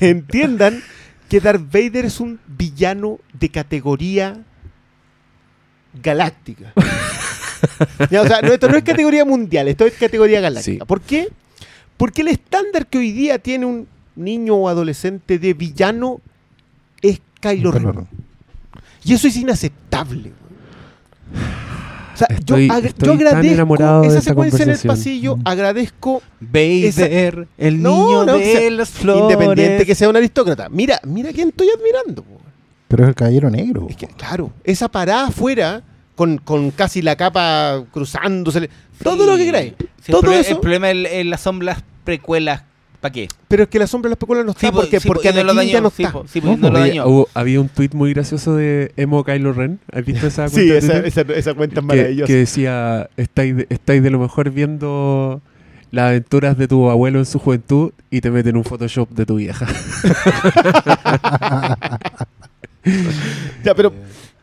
entiendan 0.00 0.82
que 1.28 1.40
Darth 1.40 1.62
Vader 1.72 2.04
es 2.04 2.20
un 2.20 2.38
villano 2.46 3.18
de 3.32 3.48
categoría 3.48 4.38
galáctica. 6.02 6.72
Ya, 8.10 8.20
o 8.20 8.26
sea, 8.26 8.42
no, 8.42 8.52
esto 8.52 8.68
no 8.68 8.76
es 8.76 8.84
categoría 8.84 9.24
mundial, 9.24 9.66
esto 9.66 9.86
es 9.86 9.94
categoría 9.94 10.42
galáctica. 10.42 10.84
Sí. 10.84 10.86
¿Por 10.86 11.00
qué? 11.00 11.28
Porque 11.96 12.20
el 12.20 12.28
estándar 12.28 12.86
que 12.86 12.98
hoy 12.98 13.12
día 13.12 13.38
tiene 13.38 13.64
un 13.64 13.88
niño 14.14 14.56
o 14.56 14.68
adolescente 14.68 15.38
de 15.38 15.54
villano 15.54 16.20
es 17.00 17.18
Kylo. 17.40 17.72
Ren. 17.72 18.06
Y 19.04 19.14
eso 19.14 19.26
es 19.26 19.36
inaceptable. 19.36 20.32
güey. 21.32 21.65
O 22.16 22.18
sea, 22.18 22.28
Estoy- 22.30 22.68
yo, 22.68 22.74
ag- 22.74 22.84
estoy 22.86 23.08
yo 23.08 23.12
tan 23.30 23.36
agradezco 23.36 23.74
esa 24.04 24.06
esa 24.06 24.20
secuencia 24.22 24.62
en 24.62 24.70
el 24.70 24.78
pasillo, 24.78 25.38
agradezco 25.44 26.22
Vader, 26.40 27.46
el 27.58 27.82
No, 27.82 27.90
niño 28.06 28.24
no, 28.24 28.38
de 28.38 28.54
o 28.56 28.58
sea, 28.58 28.70
las 28.70 28.88
flores. 28.88 29.22
independiente 29.36 29.84
que 29.84 29.94
sea 29.94 30.08
un 30.08 30.16
aristócrata. 30.16 30.68
Mira, 30.70 30.98
mira 31.04 31.30
quién 31.32 31.48
estoy 31.50 31.68
admirando. 31.78 32.24
Pero 32.88 33.02
es 33.02 33.08
el 33.10 33.14
caballero 33.14 33.50
negro. 33.50 33.86
Es 33.90 33.96
que, 33.96 34.06
claro, 34.06 34.50
esa 34.64 34.88
parada 34.88 35.26
afuera, 35.26 35.82
con, 36.14 36.38
con 36.38 36.70
casi 36.70 37.02
la 37.02 37.16
capa 37.16 37.84
cruzándose, 37.92 38.70
todo 39.02 39.26
lo 39.26 39.36
que 39.36 39.44
queráis. 39.44 39.74
Sí, 40.00 40.12
todo 40.12 40.20
el, 40.20 40.24
problema, 40.24 40.40
eso. 40.40 40.50
el 40.54 40.60
problema 40.60 40.90
es 40.90 41.26
las 41.26 41.40
sombras 41.42 41.84
precuelas. 42.04 42.62
¿Para 43.06 43.12
qué? 43.12 43.28
Pero 43.46 43.62
es 43.62 43.68
que 43.68 43.78
la 43.78 43.86
sombra 43.86 44.08
de 44.08 44.12
las 44.14 44.18
películas 44.18 44.44
no 44.44 44.50
está 44.50 44.60
Sí, 44.60 44.66
po, 44.72 44.80
porque, 44.80 44.98
sí, 45.00 45.06
po, 45.06 45.14
porque 45.14 45.28
y 45.30 45.32
no 45.32 45.44
lo 45.44 45.50
Anakin 45.52 45.68
ya 45.70 45.74
dañó, 45.76 45.82
no 45.84 45.90
sí, 45.90 46.02
está. 46.02 46.22
sí, 46.26 46.40
no 46.40 46.56
lo 46.70 47.08
hubo- 47.08 47.28
había 47.34 47.60
un 47.60 47.68
tweet 47.68 47.90
muy 47.92 48.12
gracioso 48.12 48.56
de 48.56 48.92
Emo 48.96 49.22
Kylo 49.22 49.52
Ren. 49.52 49.78
¿Has 49.92 50.04
visto 50.04 50.26
esa 50.26 50.48
cuenta 50.50 50.60
Sí, 50.60 50.70
esa, 50.72 50.92
Twitter? 51.02 51.06
esa, 51.06 51.20
esa 51.38 51.54
cuenta 51.54 51.80
es 51.80 51.86
maravillosa. 51.86 52.26
que 52.26 52.34
decía, 52.34 53.08
estáis 53.16 53.56
de, 53.56 53.66
estáis 53.70 54.02
de 54.02 54.10
lo 54.10 54.18
mejor 54.18 54.50
viendo 54.50 55.40
las 55.92 56.08
aventuras 56.08 56.58
de 56.58 56.66
tu 56.66 56.90
abuelo 56.90 57.20
en 57.20 57.26
su 57.26 57.38
juventud 57.38 57.92
y 58.10 58.20
te 58.20 58.30
meten 58.32 58.56
un 58.56 58.64
Photoshop 58.64 59.08
de 59.10 59.24
tu 59.26 59.36
vieja. 59.36 59.66
Ya, 63.64 63.74
pero, 63.74 63.92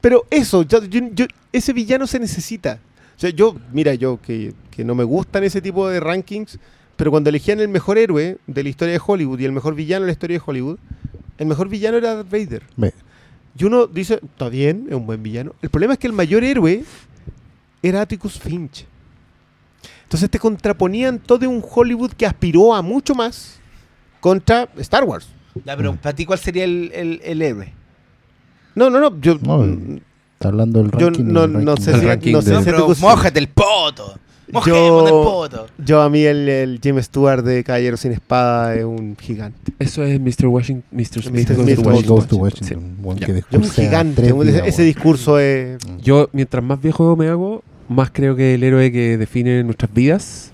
pero 0.02 0.26
eso, 0.30 0.64
yo- 0.64 0.84
yo- 0.86 1.10
yo- 1.14 1.26
ese 1.54 1.72
villano 1.72 2.06
se 2.08 2.20
necesita. 2.20 2.80
O 3.16 3.20
sea, 3.20 3.30
yo, 3.30 3.56
mira, 3.72 3.94
yo 3.94 4.20
que, 4.22 4.54
que 4.70 4.84
no 4.84 4.96
me 4.96 5.04
gustan 5.06 5.44
ese 5.46 5.62
tipo 5.62 5.88
de 5.88 6.00
rankings, 6.02 6.60
pero 6.96 7.12
cuando 7.12 7.30
elegían 7.30 7.60
el 7.60 7.68
mejor 7.70 7.98
héroe 7.98 8.38
de 8.48 8.64
la 8.64 8.70
historia 8.70 8.94
de 8.94 9.02
Hollywood 9.06 9.40
y 9.40 9.46
el 9.46 9.52
mejor 9.52 9.76
villano 9.76 10.02
de 10.06 10.08
la 10.08 10.14
historia 10.14 10.38
de 10.38 10.44
Hollywood, 10.46 10.78
el 11.38 11.46
mejor 11.48 11.68
villano 11.70 11.98
era 11.98 12.16
Darth 12.16 12.30
Vader. 12.32 12.64
Y 13.58 13.66
uno 13.66 13.86
dice, 13.88 14.20
está 14.24 14.50
bien, 14.50 14.86
es 14.90 14.96
un 14.96 15.06
buen 15.06 15.22
villano. 15.22 15.54
El 15.62 15.70
problema 15.70 15.94
es 15.94 16.00
que 16.00 16.08
el 16.08 16.14
mayor 16.14 16.44
héroe 16.44 16.84
era 17.82 18.02
Atticus 18.02 18.40
Finch. 18.40 18.86
Entonces 20.04 20.30
te 20.30 20.40
contraponían 20.40 21.20
todo 21.20 21.50
un 21.50 21.64
Hollywood 21.68 22.12
que 22.14 22.26
aspiró 22.26 22.74
a 22.74 22.82
mucho 22.82 23.16
más 23.16 23.60
contra 24.20 24.70
Star 24.78 25.04
Wars. 25.04 25.28
Ya, 25.66 25.76
pero 25.78 25.96
para 25.96 26.16
ti, 26.16 26.26
¿cuál 26.26 26.40
sería 26.40 26.64
el, 26.64 26.92
el, 26.94 27.22
el 27.24 27.42
héroe? 27.42 27.74
No, 28.76 28.90
no, 28.90 29.00
no. 29.00 29.20
Yo, 29.20 29.38
No, 29.42 29.64
Está 30.34 30.50
hablando 30.50 30.82
del 30.82 30.92
Yo 30.92 31.08
ranking. 31.08 31.24
no- 31.26 31.42
del 31.48 31.52
no 31.66 31.76
ranking. 31.76 31.84
sé 31.84 31.92
si- 32.22 32.32
no 32.32 32.42
sé 32.42 32.52
No, 32.72 32.94
si 32.96 33.02
mójate 33.02 33.40
el 33.40 33.48
poto. 33.50 34.18
Yo- 34.66 35.06
el 35.08 35.12
poto. 35.12 35.68
Yo 35.84 36.02
a 36.02 36.10
mí 36.10 36.24
el, 36.24 36.48
el 36.50 36.80
James 36.84 37.06
Stewart 37.06 37.44
de 37.44 37.64
Caballero 37.64 37.98
sin 37.98 38.12
Espada 38.12 38.76
es 38.76 38.84
un 38.86 39.16
gigante. 39.20 39.74
Eso 39.80 40.04
es 40.04 40.20
Mr. 40.20 40.48
Washington, 40.48 40.84
Mr. 40.92 41.24
Smith. 41.24 41.50
Mr. 41.50 41.56
Smith 41.56 41.76
to 41.76 41.84
goes 41.84 41.94
Washington. 42.10 42.28
to 42.28 42.36
Washington. 42.38 42.96
Buen 43.00 43.18
Ya. 43.18 43.28
que 43.28 43.44
un 43.58 43.64
gigante. 43.70 44.34
un- 44.34 44.48
ese, 44.48 44.54
días, 44.58 44.68
ese 44.68 44.84
discurso 44.84 45.40
es... 45.40 45.78
Yo, 46.02 46.30
mientras 46.34 46.64
más 46.64 46.82
viejo 46.82 47.16
me 47.16 47.28
hago, 47.30 47.64
más 47.90 48.12
creo 48.12 48.36
que 48.36 48.54
el 48.56 48.64
héroe 48.64 48.92
que 48.92 49.18
define 49.18 49.64
nuestras 49.64 49.94
vidas 49.94 50.52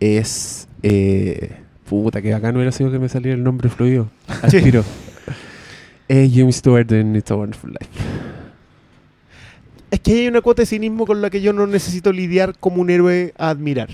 es... 0.00 0.66
Eh, 0.82 1.52
puta, 1.88 2.22
que 2.22 2.32
acá 2.32 2.52
no 2.52 2.58
hubiera 2.58 2.72
sido 2.72 2.90
que 2.90 2.98
me 2.98 3.08
saliera 3.08 3.36
el 3.36 3.42
nombre 3.44 3.68
fluido. 3.68 4.08
Al 4.42 4.50
Sí. 4.50 4.60
tiro. 4.62 4.84
Es 6.08 6.28
James 6.34 6.56
Stewart 6.56 6.90
en 6.92 7.14
It's 7.14 7.30
a 7.30 7.36
Wonderful 7.36 7.70
Life. 7.70 7.90
Es 9.90 10.00
que 10.00 10.12
hay 10.12 10.28
una 10.28 10.40
cuota 10.40 10.62
de 10.62 10.66
cinismo 10.66 11.06
con 11.06 11.20
la 11.20 11.30
que 11.30 11.40
yo 11.40 11.52
no 11.52 11.66
necesito 11.66 12.12
lidiar 12.12 12.54
como 12.58 12.80
un 12.80 12.90
héroe 12.90 13.34
a 13.36 13.50
admirar. 13.50 13.88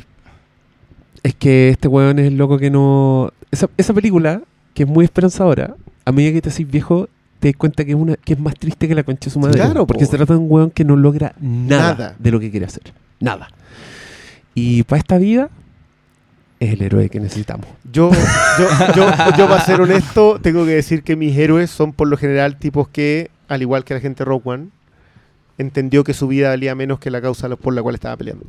Es 1.23 1.35
que 1.35 1.71
este 1.71 1.89
weón 1.89 2.19
es 2.19 2.27
el 2.27 2.37
loco 2.37 2.59
que 2.59 2.71
no... 2.71 3.33
Esa, 3.51 3.69
esa 3.77 3.95
película, 3.95 4.43
que 4.75 4.83
es 4.83 4.89
muy 4.89 5.05
esperanzadora, 5.05 5.75
a 6.05 6.13
medida 6.13 6.33
que 6.33 6.43
te 6.43 6.49
haces 6.51 6.71
viejo, 6.71 7.09
te 7.41 7.49
das 7.49 7.57
cuenta 7.57 7.85
que 7.85 7.93
es, 7.93 7.97
una, 7.97 8.17
que 8.17 8.35
es 8.35 8.39
más 8.39 8.55
triste 8.55 8.87
que 8.89 8.95
la 8.95 9.03
concha 9.03 9.27
de 9.27 9.31
su 9.31 9.41
madre. 9.41 9.55
Claro, 9.59 9.87
porque 9.87 10.05
po. 10.05 10.11
se 10.11 10.17
trata 10.17 10.35
de 10.35 10.41
un 10.41 10.47
weón 10.51 10.71
que 10.71 10.85
no 10.85 10.97
logra 10.97 11.35
nada, 11.41 11.95
Nada. 11.95 12.17
de 12.19 12.31
lo 12.31 12.41
que 12.41 12.51
quiere 12.51 12.67
hacer. 12.67 12.83
Nada. 13.21 13.49
Y 14.55 14.83
para 14.85 15.01
esta 15.01 15.19
vida, 15.19 15.51
es 16.61 16.73
el 16.73 16.83
héroe 16.83 17.09
que 17.09 17.21
necesitamos. 17.21 17.67
Yo, 17.91 18.11
yo, 18.59 18.69
yo, 18.97 19.37
yo, 19.37 19.49
para 19.49 19.65
ser 19.65 19.81
honesto, 19.81 20.39
tengo 20.41 20.65
que 20.65 20.73
decir 20.73 21.03
que 21.03 21.17
mis 21.17 21.37
héroes 21.37 21.71
son 21.71 21.93
por 21.93 22.09
lo 22.09 22.17
general 22.17 22.57
tipos 22.59 22.89
que, 22.89 23.31
al 23.49 23.63
igual 23.63 23.85
que 23.85 23.95
la 23.95 24.01
gente 24.01 24.25
Rogue 24.25 24.43
One, 24.45 24.69
entendió 25.59 26.05
que 26.05 26.15
su 26.15 26.29
vida 26.29 26.49
valía 26.49 26.75
menos 26.75 26.99
que 26.99 27.11
la 27.11 27.21
causa 27.21 27.49
por 27.57 27.75
la 27.75 27.83
cual 27.83 27.95
estaba 27.95 28.17
peleando. 28.17 28.47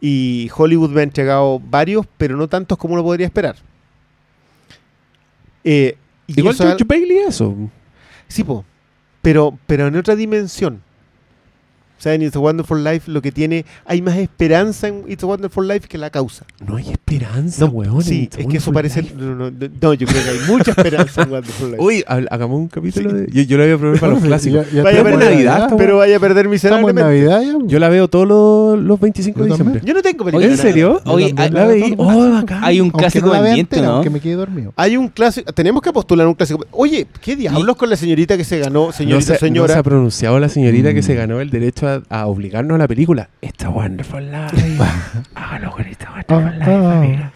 Y 0.00 0.50
Hollywood 0.54 0.90
me 0.90 1.00
ha 1.00 1.04
entregado 1.04 1.60
varios, 1.60 2.06
pero 2.18 2.36
no 2.36 2.48
tantos 2.48 2.78
como 2.78 2.94
uno 2.94 3.02
podría 3.02 3.26
esperar. 3.26 3.56
Eh, 5.64 5.96
y 6.26 6.38
Igual 6.38 6.54
George 6.54 6.84
Bailey 6.84 7.18
eso. 7.18 7.56
Sí, 8.28 8.44
po. 8.44 8.64
Pero, 9.22 9.58
pero 9.66 9.86
en 9.86 9.96
otra 9.96 10.14
dimensión. 10.14 10.82
O 11.98 12.02
sea, 12.04 12.12
en 12.14 12.22
It's 12.22 12.36
a 12.36 12.38
Wonderful 12.40 12.82
Life 12.84 13.10
lo 13.10 13.22
que 13.22 13.32
tiene... 13.32 13.64
Hay 13.86 14.02
más 14.02 14.16
esperanza 14.18 14.88
en 14.88 15.04
It's 15.08 15.22
a 15.22 15.26
Wonderful 15.26 15.66
Life 15.66 15.88
que 15.88 15.96
la 15.96 16.10
causa. 16.10 16.44
No 16.66 16.76
hay 16.76 16.90
esperanza, 16.90 17.64
No, 17.64 17.70
weón. 17.70 18.02
sí, 18.02 18.28
es 18.36 18.46
que 18.46 18.56
eso 18.58 18.72
parece... 18.72 19.02
No, 19.16 19.34
no, 19.34 19.50
no, 19.50 19.94
yo 19.94 20.06
creo 20.06 20.22
que 20.24 20.30
hay 20.30 20.38
mucha 20.48 20.72
esperanza 20.72 21.22
en 21.22 21.30
Wonderful 21.30 21.70
Life. 21.70 21.82
Uy, 21.82 22.04
ha- 22.06 22.20
hagamos 22.30 22.58
un 22.58 22.68
capítulo 22.68 23.12
de... 23.12 23.26
Yo, 23.32 23.42
yo 23.42 23.56
la 23.58 23.64
voy 23.64 23.72
a 23.72 23.78
probar 23.78 24.00
para 24.00 24.12
los 24.12 24.22
Ya- 24.22 24.26
clásicos. 24.28 24.66
ya 24.72 24.82
Vaya 24.82 24.98
a 24.98 25.00
estamos 25.00 25.20
perder- 25.22 25.30
Navidad, 25.32 25.62
esta 25.64 25.76
pero 25.76 25.96
vaya 25.98 26.16
a 26.16 26.20
perder 26.20 26.46
Estamos 26.46 26.46
en 26.46 26.50
miserablemente. 26.50 27.02
Navidad 27.02 27.42
ya. 27.42 27.66
Yo 27.66 27.78
la 27.78 27.88
veo 27.88 28.08
todos 28.08 28.28
los, 28.28 28.78
los 28.84 29.00
25 29.00 29.40
de 29.42 29.48
diciembre. 29.48 29.80
Yo 29.84 29.94
no 29.94 30.02
tengo 30.02 30.24
película. 30.24 30.46
¿En 30.46 30.56
serio? 30.58 31.00
Navidad. 31.04 31.14
Oye, 31.14 31.32
también 31.32 31.54
La 31.54 31.60
la 31.60 31.66
veí. 31.66 31.94
Oh, 31.96 32.30
bacán. 32.32 32.64
Hay 32.64 32.80
un 32.80 32.90
clásico 32.90 33.32
la 33.32 33.42
pendiente, 33.42 33.80
¿no? 33.80 33.90
Aunque 33.92 34.10
me 34.10 34.20
quede 34.20 34.34
dormido. 34.34 34.72
Hay 34.76 34.96
un 34.96 35.08
clásico... 35.08 35.52
Tenemos 35.52 35.80
que 35.80 35.92
postular 35.92 36.26
un 36.26 36.34
clásico. 36.34 36.66
Oye, 36.72 37.06
¿qué 37.22 37.36
diablos 37.36 37.76
con 37.76 37.88
la 37.88 37.96
señorita 37.96 38.36
que 38.36 38.44
se 38.44 38.58
ganó? 38.58 38.92
Señorita, 38.92 39.24
se, 39.26 39.32
no 39.34 39.38
señora. 39.38 39.72
se 39.74 39.78
ha 39.78 39.82
pronunciado 39.82 40.38
la 40.40 40.48
señorita 40.48 40.92
que 40.92 41.00
Mm. 41.00 41.02
se 41.04 41.14
ganó 41.14 41.40
el 41.40 41.50
derecho 41.50 41.83
a, 41.86 42.02
a 42.08 42.26
obligarnos 42.26 42.74
a 42.74 42.78
la 42.78 42.88
película. 42.88 43.28
It's 43.42 43.64
a 43.64 43.68
wonderful 43.70 44.20
life. 44.30 44.78
Hágalo 45.34 45.70
con 45.72 45.86
It's 45.88 46.04
a 46.04 46.10
wonderful 46.10 46.58
life, 46.58 46.70
Ah, 46.70 46.98
amiga. 46.98 47.32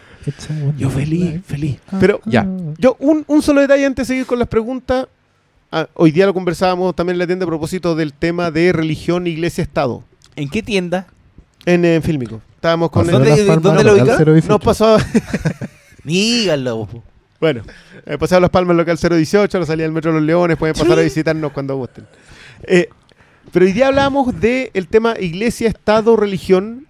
Yo 0.77 0.89
feliz, 0.89 1.41
feliz. 1.45 1.77
Pero 1.99 2.21
Ya. 2.25 2.45
Yo, 2.77 2.95
un, 2.99 3.23
un 3.27 3.41
solo 3.41 3.61
detalle 3.61 3.85
antes 3.85 4.07
de 4.07 4.13
seguir 4.13 4.25
con 4.25 4.37
las 4.39 4.47
preguntas. 4.47 5.07
Ah, 5.71 5.87
hoy 5.93 6.11
día 6.11 6.25
lo 6.25 6.33
conversábamos 6.33 6.95
también 6.95 7.15
en 7.15 7.19
la 7.19 7.27
tienda 7.27 7.45
a 7.45 7.47
propósito 7.47 7.95
del 7.95 8.13
tema 8.13 8.51
de 8.51 8.71
religión, 8.73 9.27
iglesia, 9.27 9.61
Estado. 9.63 10.03
¿En 10.35 10.49
qué 10.49 10.61
tienda? 10.63 11.07
En, 11.65 11.85
en 11.85 12.01
Fílmico. 12.03 12.41
Estábamos 12.55 12.89
con 12.91 13.07
¿Dónde- 13.07 13.29
de 13.31 13.37
Las 13.37 13.45
Palmas, 13.47 13.63
dónde 13.63 13.83
lo 13.83 13.91
local 13.95 14.07
ubica? 14.07 14.31
018. 14.31 14.47
Nos 14.49 14.61
pasaba, 14.61 14.97
Díganlo. 16.03 16.87
bueno, 17.39 17.61
eh, 18.05 18.17
pasaba 18.17 18.41
Las 18.41 18.49
Palmas 18.49 18.75
local 18.75 18.97
018, 18.97 19.59
la 19.59 19.65
salida 19.65 19.83
del 19.83 19.91
Metro 19.91 20.11
de 20.11 20.17
los 20.19 20.25
Leones, 20.27 20.57
pueden 20.57 20.75
pasar 20.75 20.99
a 20.99 21.01
visitarnos 21.01 21.51
cuando 21.51 21.75
gusten. 21.77 22.05
Eh, 22.63 22.89
pero 23.51 23.65
hoy 23.65 23.73
día 23.73 23.87
hablábamos 23.87 24.39
del 24.39 24.87
tema 24.89 25.15
iglesia, 25.19 25.67
Estado, 25.69 26.15
religión, 26.15 26.87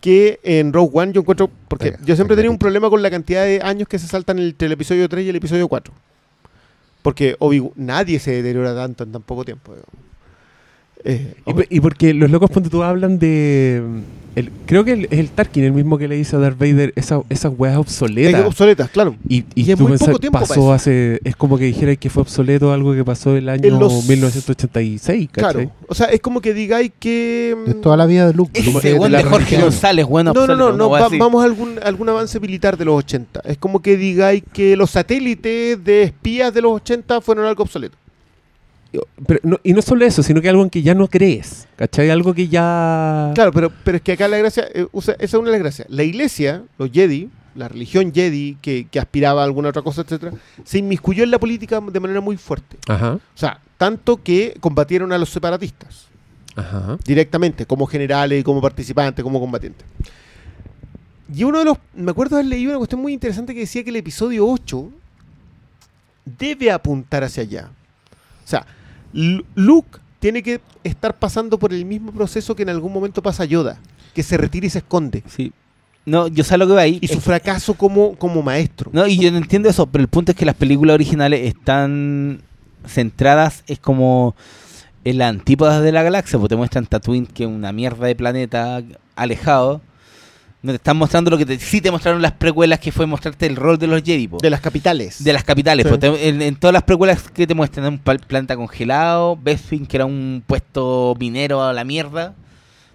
que 0.00 0.40
en 0.42 0.72
Rogue 0.72 0.90
One 0.94 1.12
yo 1.12 1.20
encuentro, 1.20 1.50
porque 1.68 1.96
yo 2.04 2.14
siempre 2.14 2.34
he 2.34 2.36
tenido 2.36 2.52
un 2.52 2.58
problema 2.58 2.88
con 2.88 3.02
la 3.02 3.10
cantidad 3.10 3.44
de 3.44 3.60
años 3.62 3.86
que 3.86 3.98
se 3.98 4.06
saltan 4.06 4.38
entre 4.38 4.66
el 4.66 4.72
episodio 4.72 5.08
3 5.08 5.26
y 5.26 5.28
el 5.28 5.36
episodio 5.36 5.68
4. 5.68 5.92
Porque 7.02 7.36
Obi 7.38 7.70
nadie 7.76 8.18
se 8.18 8.30
deteriora 8.30 8.74
tanto 8.74 9.04
en 9.04 9.12
tan 9.12 9.22
poco 9.22 9.44
tiempo. 9.44 9.72
digamos. 9.72 10.09
Eh, 11.04 11.34
Y, 11.46 11.52
por- 11.54 11.66
y 11.70 11.80
porque 11.80 12.14
los 12.14 12.30
locos, 12.30 12.50
ponte 12.50 12.68
tú, 12.68 12.82
hablan 12.82 13.18
de... 13.18 13.82
mm, 13.84 13.98
el- 14.38 14.50
creo 14.66 14.84
que 14.84 14.92
el- 14.92 15.04
es 15.10 15.18
el 15.18 15.28
Tarkin 15.30 15.64
el 15.64 15.72
mismo 15.72 15.98
que 15.98 16.06
le 16.06 16.14
dice 16.14 16.36
a 16.36 16.38
Darth 16.38 16.58
Vader 16.58 16.92
esa- 16.94 17.22
esas 17.30 17.52
weas 17.56 17.74
es 17.74 17.80
obsoletas. 17.80 18.46
obsoletas, 18.46 18.90
claro. 18.90 19.16
Y, 19.28 19.38
y, 19.38 19.44
Y 19.56 19.70
es 19.72 19.76
tú 19.76 19.82
muy 19.84 19.92
pensás, 19.92 20.08
poco 20.08 20.20
tiempo 20.20 20.34
para 20.38 20.46
pasó 20.46 20.60
eso. 20.60 20.72
hace... 20.72 21.20
Es 21.24 21.34
como 21.36 21.58
que 21.58 21.64
dijera 21.64 21.96
que 21.96 22.10
fue 22.10 22.20
obsoleto 22.22 22.72
algo 22.72 22.94
que 22.94 23.04
pasó 23.04 23.36
el 23.36 23.48
año 23.48 23.78
los- 23.78 24.04
1986, 24.08 25.28
¿cachai? 25.32 25.52
Claro. 25.52 25.72
O 25.88 25.94
sea, 25.94 26.06
es 26.06 26.20
como 26.20 26.40
que 26.40 26.54
digáis 26.54 26.92
que. 27.00 27.56
mm, 27.66 27.70
Es 27.70 27.80
toda 27.80 27.96
la 27.96 28.06
vida 28.06 28.26
de 28.28 28.34
Luke. 28.34 28.52
Ese 28.58 28.70
de 28.94 28.98
de 28.98 29.08
la 29.08 29.24
Jorge. 29.24 29.60
González, 29.60 30.06
bueno, 30.06 30.32
no, 30.32 30.46
no, 30.46 30.54
no, 30.54 30.72
no, 30.76 30.90
va- 30.90 31.08
vamos 31.18 31.42
a 31.42 31.46
algún, 31.46 31.78
algún 31.82 32.08
avance 32.08 32.38
militar 32.40 32.76
de 32.76 32.84
los 32.84 32.96
80. 32.98 33.40
Es 33.44 33.58
como 33.58 33.80
que 33.80 33.96
digáis 33.96 34.42
que 34.52 34.76
los 34.76 34.90
satélites 34.90 35.82
de 35.82 36.02
espías 36.04 36.52
de 36.54 36.62
los 36.62 36.72
80 36.72 37.20
fueron 37.20 37.46
algo 37.46 37.62
obsoleto. 37.62 37.96
Pero 39.26 39.40
no- 39.44 39.60
y 39.62 39.72
no 39.72 39.82
solo 39.82 40.04
eso, 40.04 40.22
sino 40.22 40.40
que 40.40 40.48
algo 40.48 40.62
en 40.62 40.70
que 40.70 40.82
ya 40.82 40.94
no 40.94 41.06
crees, 41.08 41.68
¿cachai? 41.76 42.10
Algo 42.10 42.34
que 42.34 42.48
ya... 42.48 43.30
Claro, 43.34 43.52
pero, 43.52 43.70
pero 43.84 43.96
es 43.96 44.02
que 44.02 44.12
acá 44.12 44.26
la 44.28 44.38
gracia, 44.38 44.66
eh, 44.74 44.86
esa 44.92 45.12
es 45.18 45.34
una 45.34 45.46
de 45.46 45.52
las 45.52 45.60
gracias. 45.60 45.88
La 45.90 46.02
iglesia, 46.02 46.62
los 46.76 46.90
Jedi, 46.90 47.28
la 47.54 47.68
religión 47.68 48.12
Jedi, 48.12 48.56
que, 48.60 48.86
que 48.90 48.98
aspiraba 48.98 49.42
a 49.42 49.44
alguna 49.44 49.68
otra 49.68 49.82
cosa, 49.82 50.00
etcétera, 50.02 50.32
se 50.64 50.78
inmiscuyó 50.78 51.22
en 51.24 51.30
la 51.30 51.38
política 51.38 51.80
de 51.80 52.00
manera 52.00 52.20
muy 52.20 52.36
fuerte. 52.36 52.78
Ajá, 52.88 53.12
O 53.14 53.20
sea, 53.38 53.60
tanto 53.78 54.22
que 54.22 54.56
combatieron 54.60 55.12
a 55.12 55.18
los 55.18 55.30
separatistas 55.30 56.06
ajá. 56.56 56.98
directamente, 57.04 57.66
como 57.66 57.86
generales, 57.86 58.42
como 58.42 58.60
participantes, 58.60 59.22
como 59.22 59.38
combatientes. 59.40 59.86
Y 61.32 61.44
uno 61.44 61.60
de 61.60 61.64
los. 61.64 61.78
Me 61.94 62.10
acuerdo 62.10 62.34
haber 62.36 62.46
leído 62.46 62.70
una 62.72 62.78
cuestión 62.78 63.00
muy 63.00 63.12
interesante 63.12 63.54
que 63.54 63.60
decía 63.60 63.84
que 63.84 63.90
el 63.90 63.96
episodio 63.96 64.48
8 64.48 64.90
debe 66.24 66.70
apuntar 66.70 67.22
hacia 67.24 67.42
allá. 67.44 67.68
O 68.44 68.48
sea, 68.48 68.66
Luke 69.12 69.98
tiene 70.18 70.42
que 70.42 70.60
estar 70.84 71.18
pasando 71.18 71.58
por 71.58 71.72
el 71.72 71.84
mismo 71.84 72.12
proceso 72.12 72.54
que 72.54 72.62
en 72.62 72.68
algún 72.68 72.92
momento 72.92 73.22
pasa 73.22 73.44
Yoda, 73.44 73.78
que 74.14 74.22
se 74.22 74.36
retira 74.36 74.66
y 74.66 74.70
se 74.70 74.78
esconde. 74.78 75.22
Sí. 75.26 75.52
No, 76.06 76.28
yo 76.28 76.44
sé 76.44 76.56
lo 76.56 76.66
que 76.66 76.72
va 76.72 76.82
ahí. 76.82 76.98
Y 77.00 77.08
su 77.08 77.20
fracaso 77.20 77.74
como, 77.74 78.16
como 78.16 78.42
maestro. 78.42 78.90
No, 78.92 79.06
y 79.06 79.18
yo 79.18 79.30
no 79.30 79.38
entiendo 79.38 79.68
eso, 79.68 79.86
pero 79.86 80.02
el 80.02 80.08
punto 80.08 80.32
es 80.32 80.38
que 80.38 80.46
las 80.46 80.54
películas 80.54 80.94
originales 80.94 81.46
están 81.46 82.42
centradas, 82.86 83.64
es 83.66 83.78
como 83.78 84.34
en 85.04 85.18
la 85.18 85.28
antípoda 85.28 85.80
de 85.80 85.92
la 85.92 86.02
galaxia, 86.02 86.38
porque 86.38 86.54
te 86.54 86.56
muestran 86.56 86.86
Tatooine, 86.86 87.26
que 87.26 87.44
es 87.44 87.48
una 87.48 87.72
mierda 87.72 88.06
de 88.06 88.14
planeta 88.14 88.82
alejado. 89.16 89.82
No 90.62 90.72
te 90.72 90.76
están 90.76 90.96
mostrando 90.98 91.30
lo 91.30 91.38
que 91.38 91.46
te, 91.46 91.58
sí 91.58 91.80
te 91.80 91.90
mostraron 91.90 92.20
las 92.20 92.32
precuelas, 92.32 92.78
que 92.80 92.92
fue 92.92 93.06
mostrarte 93.06 93.46
el 93.46 93.56
rol 93.56 93.78
de 93.78 93.86
los 93.86 94.02
Jedi, 94.02 94.28
po, 94.28 94.36
De 94.42 94.50
las 94.50 94.60
capitales. 94.60 95.24
de 95.24 95.32
las 95.32 95.42
capitales. 95.42 95.86
Sí. 95.86 95.90
po. 95.92 95.98
Te- 95.98 96.28
en, 96.28 96.42
en 96.42 96.56
todas 96.56 96.74
las 96.74 96.82
precuelas 96.82 97.30
que 97.30 97.46
te 97.46 97.54
muestran, 97.54 97.86
un 97.86 97.98
planeta 97.98 98.56
congelado, 98.56 99.38
Bespin, 99.42 99.86
que 99.86 99.96
era 99.96 100.04
un 100.04 100.42
puesto 100.46 101.14
minero 101.18 101.62
a 101.62 101.72
la 101.72 101.82
mierda. 101.84 102.34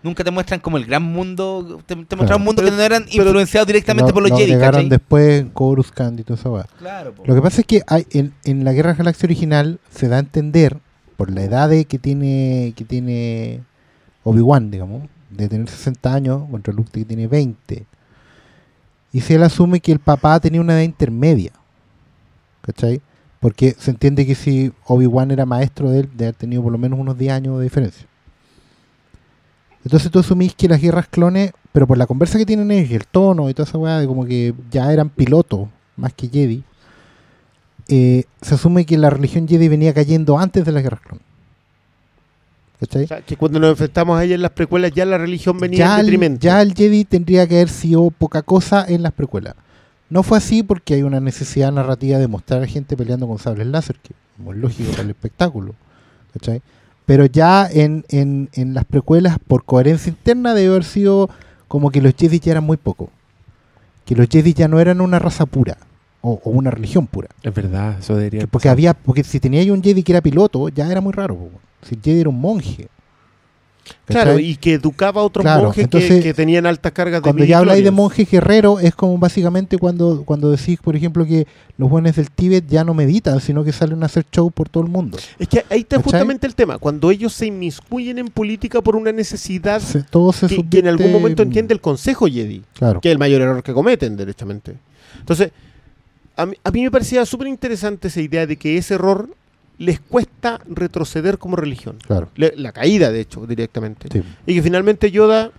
Nunca 0.03 0.23
te 0.23 0.29
muestran 0.29 0.59
como 0.59 0.77
el 0.77 0.85
gran 0.85 1.01
mundo, 1.01 1.81
te, 1.87 1.95
te 1.95 2.15
muestran 2.15 2.39
un 2.39 2.45
mundo 2.45 2.61
Pero- 2.61 2.71
que 2.71 2.77
no 2.77 2.83
eran 2.83 3.05
pero- 3.11 3.23
influenciados 3.25 3.65
directamente 3.65 4.13
por 4.13 4.21
los 4.21 4.29
lo 4.29 4.37
Jedi. 4.37 4.59
¿cachai? 4.59 4.87
después 4.87 5.45
Coruscant 5.51 6.19
y 6.19 6.47
weá. 6.47 6.67
Claro, 6.77 7.13
po. 7.13 7.23
Lo 7.25 7.33
que 7.33 7.41
pasa 7.41 7.61
es 7.61 7.67
que 7.67 7.81
hay, 7.87 8.05
en, 8.11 8.31
en 8.43 8.63
la 8.63 8.73
Guerra 8.73 8.93
Galaxia 8.93 9.25
original 9.25 9.79
se 9.89 10.07
da 10.07 10.17
a 10.17 10.19
entender, 10.19 10.77
por 11.17 11.31
la 11.31 11.41
edad 11.41 11.69
de 11.69 11.85
que 11.85 11.97
tiene 11.97 12.73
que 12.75 12.83
tiene 12.83 13.61
Obi-Wan, 14.23 14.69
digamos, 14.69 15.03
de 15.35 15.49
tener 15.49 15.69
60 15.69 16.13
años, 16.13 16.43
contra 16.49 16.73
Luke 16.73 16.91
que 16.91 17.05
tiene 17.05 17.27
20. 17.27 17.85
Y 19.11 19.21
se 19.21 19.37
le 19.37 19.45
asume 19.45 19.79
que 19.79 19.91
el 19.91 19.99
papá 19.99 20.39
tenía 20.39 20.61
una 20.61 20.73
edad 20.73 20.81
intermedia. 20.81 21.51
¿Cachai? 22.61 23.01
Porque 23.39 23.75
se 23.77 23.91
entiende 23.91 24.25
que 24.25 24.35
si 24.35 24.73
Obi-Wan 24.85 25.31
era 25.31 25.45
maestro 25.45 25.89
de 25.89 26.01
él, 26.01 26.09
de 26.15 26.25
haber 26.25 26.35
tenido 26.35 26.63
por 26.63 26.71
lo 26.71 26.77
menos 26.77 26.99
unos 26.99 27.17
10 27.17 27.31
años 27.33 27.57
de 27.59 27.63
diferencia. 27.63 28.07
Entonces 29.83 30.09
tú 30.09 30.19
asumís 30.19 30.55
que 30.55 30.67
las 30.67 30.81
guerras 30.81 31.07
clones, 31.07 31.51
pero 31.71 31.85
por 31.85 31.97
la 31.97 32.07
conversa 32.07 32.39
que 32.39 32.45
tienen 32.45 32.71
ellos 32.71 32.89
y 32.89 32.95
el 32.95 33.05
tono 33.05 33.49
y 33.49 33.53
toda 33.53 33.69
esa 33.69 33.77
weá 33.77 33.99
de 33.99 34.07
como 34.07 34.25
que 34.25 34.53
ya 34.71 34.91
eran 34.91 35.09
pilotos 35.09 35.69
más 35.95 36.11
que 36.13 36.27
Jedi, 36.27 36.63
eh, 37.87 38.23
se 38.41 38.55
asume 38.55 38.85
que 38.85 38.97
la 38.97 39.11
religión 39.11 39.47
Jedi 39.47 39.67
venía 39.67 39.93
cayendo 39.93 40.39
antes 40.39 40.65
de 40.65 40.71
las 40.71 40.81
guerras 40.81 41.01
clones. 41.01 41.24
¿Cachai? 42.79 43.03
O 43.05 43.07
sea, 43.07 43.21
que 43.21 43.37
cuando 43.37 43.59
nos 43.59 43.69
enfrentamos 43.71 44.19
a 44.19 44.23
ella 44.23 44.35
en 44.35 44.41
las 44.41 44.51
precuelas, 44.51 44.91
ya 44.93 45.05
la 45.05 45.17
religión 45.17 45.57
venía 45.59 45.79
ya, 45.79 45.93
en 45.93 45.99
el, 46.01 46.05
detrimento. 46.07 46.39
ya 46.41 46.61
el 46.61 46.73
Jedi 46.73 47.05
tendría 47.05 47.47
que 47.47 47.55
haber 47.55 47.69
sido 47.69 48.09
poca 48.11 48.41
cosa 48.41 48.85
en 48.87 49.01
las 49.03 49.13
precuelas. 49.13 49.55
No 50.09 50.23
fue 50.23 50.37
así 50.37 50.61
porque 50.61 50.93
hay 50.95 51.03
una 51.03 51.19
necesidad 51.19 51.71
narrativa 51.71 52.17
de 52.19 52.27
mostrar 52.27 52.61
a 52.61 52.67
gente 52.67 52.95
peleando 52.97 53.27
con 53.27 53.39
sables 53.39 53.67
láser, 53.67 53.97
que 54.03 54.13
es 54.13 54.43
muy 54.43 54.55
lógico 54.57 54.91
para 54.91 55.03
el 55.03 55.09
espectáculo. 55.11 55.73
¿cachai? 56.33 56.61
Pero 57.05 57.25
ya 57.25 57.67
en, 57.71 58.03
en, 58.09 58.49
en 58.53 58.73
las 58.73 58.83
precuelas, 58.85 59.37
por 59.47 59.63
coherencia 59.63 60.09
interna, 60.09 60.53
debe 60.53 60.69
haber 60.69 60.83
sido 60.83 61.29
como 61.67 61.91
que 61.91 62.01
los 62.01 62.13
Jedi 62.17 62.39
ya 62.39 62.51
eran 62.51 62.63
muy 62.65 62.77
poco. 62.77 63.09
Que 64.05 64.15
los 64.15 64.27
Jedi 64.29 64.53
ya 64.53 64.67
no 64.67 64.79
eran 64.79 65.01
una 65.01 65.17
raza 65.17 65.45
pura, 65.45 65.77
o, 66.21 66.39
o 66.43 66.49
una 66.51 66.71
religión 66.71 67.07
pura. 67.07 67.29
Es 67.41 67.53
verdad, 67.53 67.97
eso 67.99 68.15
debería 68.15 68.41
Que- 68.41 68.47
porque 68.47 68.69
había, 68.69 68.93
porque 68.93 69.23
si 69.23 69.39
tenía 69.39 69.61
ahí 69.61 69.71
un 69.71 69.81
Jedi 69.81 70.03
que 70.03 70.11
era 70.11 70.21
piloto, 70.21 70.67
ya 70.69 70.91
era 70.91 70.99
muy 71.01 71.13
raro. 71.13 71.35
po. 71.35 71.49
Si 71.87 71.95
el 71.95 72.01
Jedi 72.01 72.21
era 72.21 72.29
un 72.29 72.39
monje. 72.41 72.87
Claro, 74.05 74.39
y 74.39 74.55
que 74.55 74.73
educaba 74.73 75.21
a 75.21 75.23
otros 75.23 75.43
Claro, 75.43 75.65
monjes 75.65 75.75
que- 75.75 75.81
entonces, 75.97 76.23
que, 76.23 76.33
tenían 76.33 76.65
altas 76.65 76.91
cargas 76.91 77.19
de 77.19 77.21
cuando 77.21 77.43
ya 77.45 77.59
habláis 77.59 77.83
de 77.83 77.91
monje 77.91 78.25
guerrero, 78.25 78.79
es 78.79 78.95
como 78.95 79.15
básicamente 79.19 79.77
cuando, 79.77 80.23
cuando 80.25 80.49
decís, 80.49 80.79
por 80.81 80.95
ejemplo, 80.95 81.23
que 81.23 81.45
los 81.77 81.87
buenos 81.87 82.15
del 82.15 82.31
Tíbet 82.31 82.65
ya 82.67 82.83
no 82.83 82.95
meditan, 82.95 83.39
sino 83.39 83.63
que 83.63 83.71
salen 83.71 84.01
a 84.01 84.07
hacer 84.07 84.25
show 84.31 84.49
por 84.49 84.69
todo 84.69 84.83
el 84.83 84.89
mundo. 84.89 85.19
Es 85.37 85.47
que 85.47 85.63
ahí 85.69 85.81
está 85.81 85.97
¿Cachai? 85.97 86.03
justamente 86.13 86.47
el 86.47 86.55
tema. 86.55 86.79
Cuando 86.79 87.11
ellos 87.11 87.31
se 87.33 87.45
inmiscuyen 87.45 88.17
en 88.17 88.27
política 88.29 88.81
por 88.81 88.95
una 88.95 89.11
necesidad 89.11 89.79
Se- 89.81 90.01
todo 90.01 90.33
se 90.33 90.47
que, 90.47 90.67
que 90.67 90.79
en 90.79 90.87
algún 90.87 91.11
momento 91.11 91.43
entiende 91.43 91.75
el 91.75 91.81
Consejo 91.81 92.25
Jedi, 92.25 92.63
Claro. 92.73 93.01
que 93.01 93.09
es 93.09 93.13
el 93.13 93.19
mayor 93.19 93.41
error 93.43 93.61
que 93.61 93.71
cometen, 93.73 94.17
derechamente. 94.17 94.73
Entonces, 95.19 95.51
a 96.35 96.47
mí, 96.47 96.55
a 96.63 96.71
mí 96.71 96.81
me 96.81 96.89
parecía 96.89 97.23
súper 97.23 97.47
interesante 97.49 98.07
esa 98.07 98.19
idea 98.19 98.47
de 98.47 98.55
que 98.57 98.77
ese 98.79 98.95
error 98.95 99.29
les 99.77 99.99
cuesta 99.99 100.61
retroceder 100.69 101.37
como 101.37 101.55
religión. 101.55 101.97
Claro. 102.05 102.29
Le- 102.35 102.53
la 102.55 102.71
caída, 102.71 103.11
de 103.11 103.19
hecho, 103.21 103.45
directamente. 103.45 104.07
sí. 104.11 104.23
Y 104.45 104.55
que 104.55 104.61
finalmente 104.61 105.11
Yoda 105.11 105.51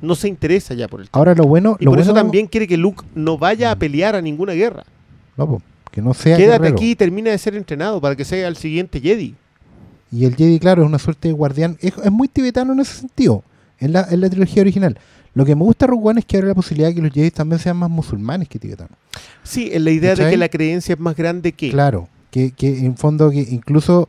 no 0.00 0.14
se 0.14 0.28
interesa 0.28 0.74
ya 0.74 0.88
por 0.88 1.00
el 1.00 1.08
tema. 1.10 1.18
Ahora 1.18 1.34
lo 1.34 1.44
bueno, 1.44 1.76
Y 1.80 1.84
lo 1.84 1.90
por 1.90 2.00
eso 2.00 2.12
bueno- 2.12 2.22
también 2.24 2.46
quiere 2.46 2.66
que 2.66 2.76
Luke 2.76 3.04
no 3.14 3.36
vaya 3.38 3.70
a 3.70 3.76
pelear 3.76 4.14
a 4.16 4.22
ninguna 4.22 4.52
guerra. 4.54 4.84
no, 5.36 5.46
po, 5.48 5.62
que 5.90 6.00
no 6.02 6.14
sea 6.14 6.36
Quédate 6.36 6.58
guerrero. 6.62 6.76
aquí 6.76 6.90
y 6.92 6.94
termina 6.96 7.30
de 7.30 7.38
ser 7.38 7.54
entrenado 7.56 8.00
para 8.00 8.14
que 8.16 8.24
sea 8.24 8.46
el 8.48 8.56
siguiente 8.56 9.00
Jedi. 9.00 9.34
Y 10.12 10.24
el 10.24 10.34
Jedi, 10.36 10.58
claro, 10.58 10.82
es 10.82 10.88
una 10.88 10.98
suerte 10.98 11.28
de 11.28 11.34
guardián. 11.34 11.76
Es, 11.80 11.94
es 12.02 12.10
muy 12.12 12.28
tibetano 12.28 12.72
en 12.72 12.80
ese 12.80 12.94
sentido, 12.94 13.42
en 13.78 13.92
la, 13.92 14.06
en 14.10 14.20
la 14.20 14.28
trilogía 14.30 14.62
original. 14.62 14.98
Lo 15.34 15.44
que 15.44 15.54
me 15.54 15.62
gusta 15.62 15.86
de 15.86 15.90
Rogue 15.90 16.08
One 16.10 16.20
es 16.20 16.26
que 16.26 16.36
abre 16.36 16.48
la 16.48 16.54
posibilidad 16.54 16.88
de 16.88 16.94
que 16.96 17.02
los 17.02 17.12
Jedi 17.12 17.30
también 17.30 17.58
sean 17.60 17.76
más 17.76 17.90
musulmanes 17.90 18.48
que 18.48 18.58
tibetanos. 18.58 18.96
Sí, 19.44 19.70
en 19.72 19.84
la 19.84 19.90
idea 19.92 20.14
de 20.14 20.28
que 20.30 20.36
la 20.36 20.48
creencia 20.48 20.92
es 20.94 20.98
más 21.00 21.14
grande 21.16 21.52
que. 21.52 21.70
Claro, 21.70 22.08
que, 22.30 22.52
que 22.52 22.84
en 22.84 22.96
fondo 22.96 23.30
que 23.30 23.40
incluso 23.40 24.08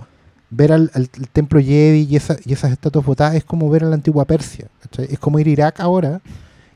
ver 0.51 0.73
al, 0.73 0.91
templo 1.31 1.59
Jedi 1.59 2.07
y, 2.09 2.15
esa, 2.15 2.37
y 2.45 2.53
esas 2.53 2.71
estatuas 2.71 3.05
botadas 3.05 3.35
es 3.35 3.43
como 3.43 3.69
ver 3.69 3.83
a 3.83 3.87
la 3.87 3.95
antigua 3.95 4.25
Persia. 4.25 4.67
¿cachai? 4.81 5.07
Es 5.09 5.17
como 5.17 5.39
ir 5.39 5.47
a 5.47 5.51
Irak 5.51 5.79
ahora 5.79 6.21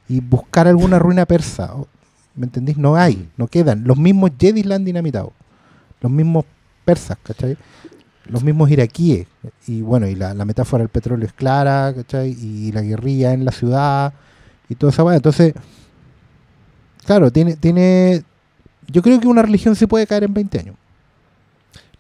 y 0.08 0.22
buscar 0.22 0.68
alguna 0.68 0.98
ruina 0.98 1.26
persa. 1.26 1.74
¿Me 2.36 2.46
entendís? 2.46 2.78
No 2.78 2.96
hay, 2.96 3.30
no 3.38 3.48
quedan. 3.48 3.84
Los 3.84 3.98
mismos 3.98 4.32
Jedi 4.40 4.64
la 4.64 4.76
han 4.76 4.86
dinamitado. 4.86 5.34
Los 6.02 6.12
mismos 6.12 6.46
persas, 6.84 7.18
¿cachai? 7.22 7.58
Los 8.26 8.44
mismos 8.44 8.70
iraquíes. 8.70 9.28
Y 9.68 9.82
bueno, 9.82 10.08
y 10.08 10.16
la, 10.16 10.34
la 10.34 10.46
metáfora 10.46 10.82
del 10.82 10.90
petróleo 10.90 11.28
es 11.28 11.34
clara, 11.34 11.94
¿cachai? 11.94 12.32
Y 12.32 12.72
la 12.72 12.82
guerrilla 12.82 13.34
en 13.34 13.46
la 13.46 13.52
ciudad 13.52 14.14
y 14.70 14.76
toda 14.76 14.92
esa. 14.92 15.16
Entonces, 15.16 15.54
claro, 17.06 17.32
tiene, 17.32 17.56
tiene. 17.56 18.24
Yo 18.88 19.02
creo 19.02 19.20
que 19.20 19.28
una 19.28 19.42
religión 19.42 19.76
se 19.76 19.88
puede 19.88 20.08
caer 20.08 20.24
en 20.24 20.34
20 20.34 20.60
años. 20.60 20.76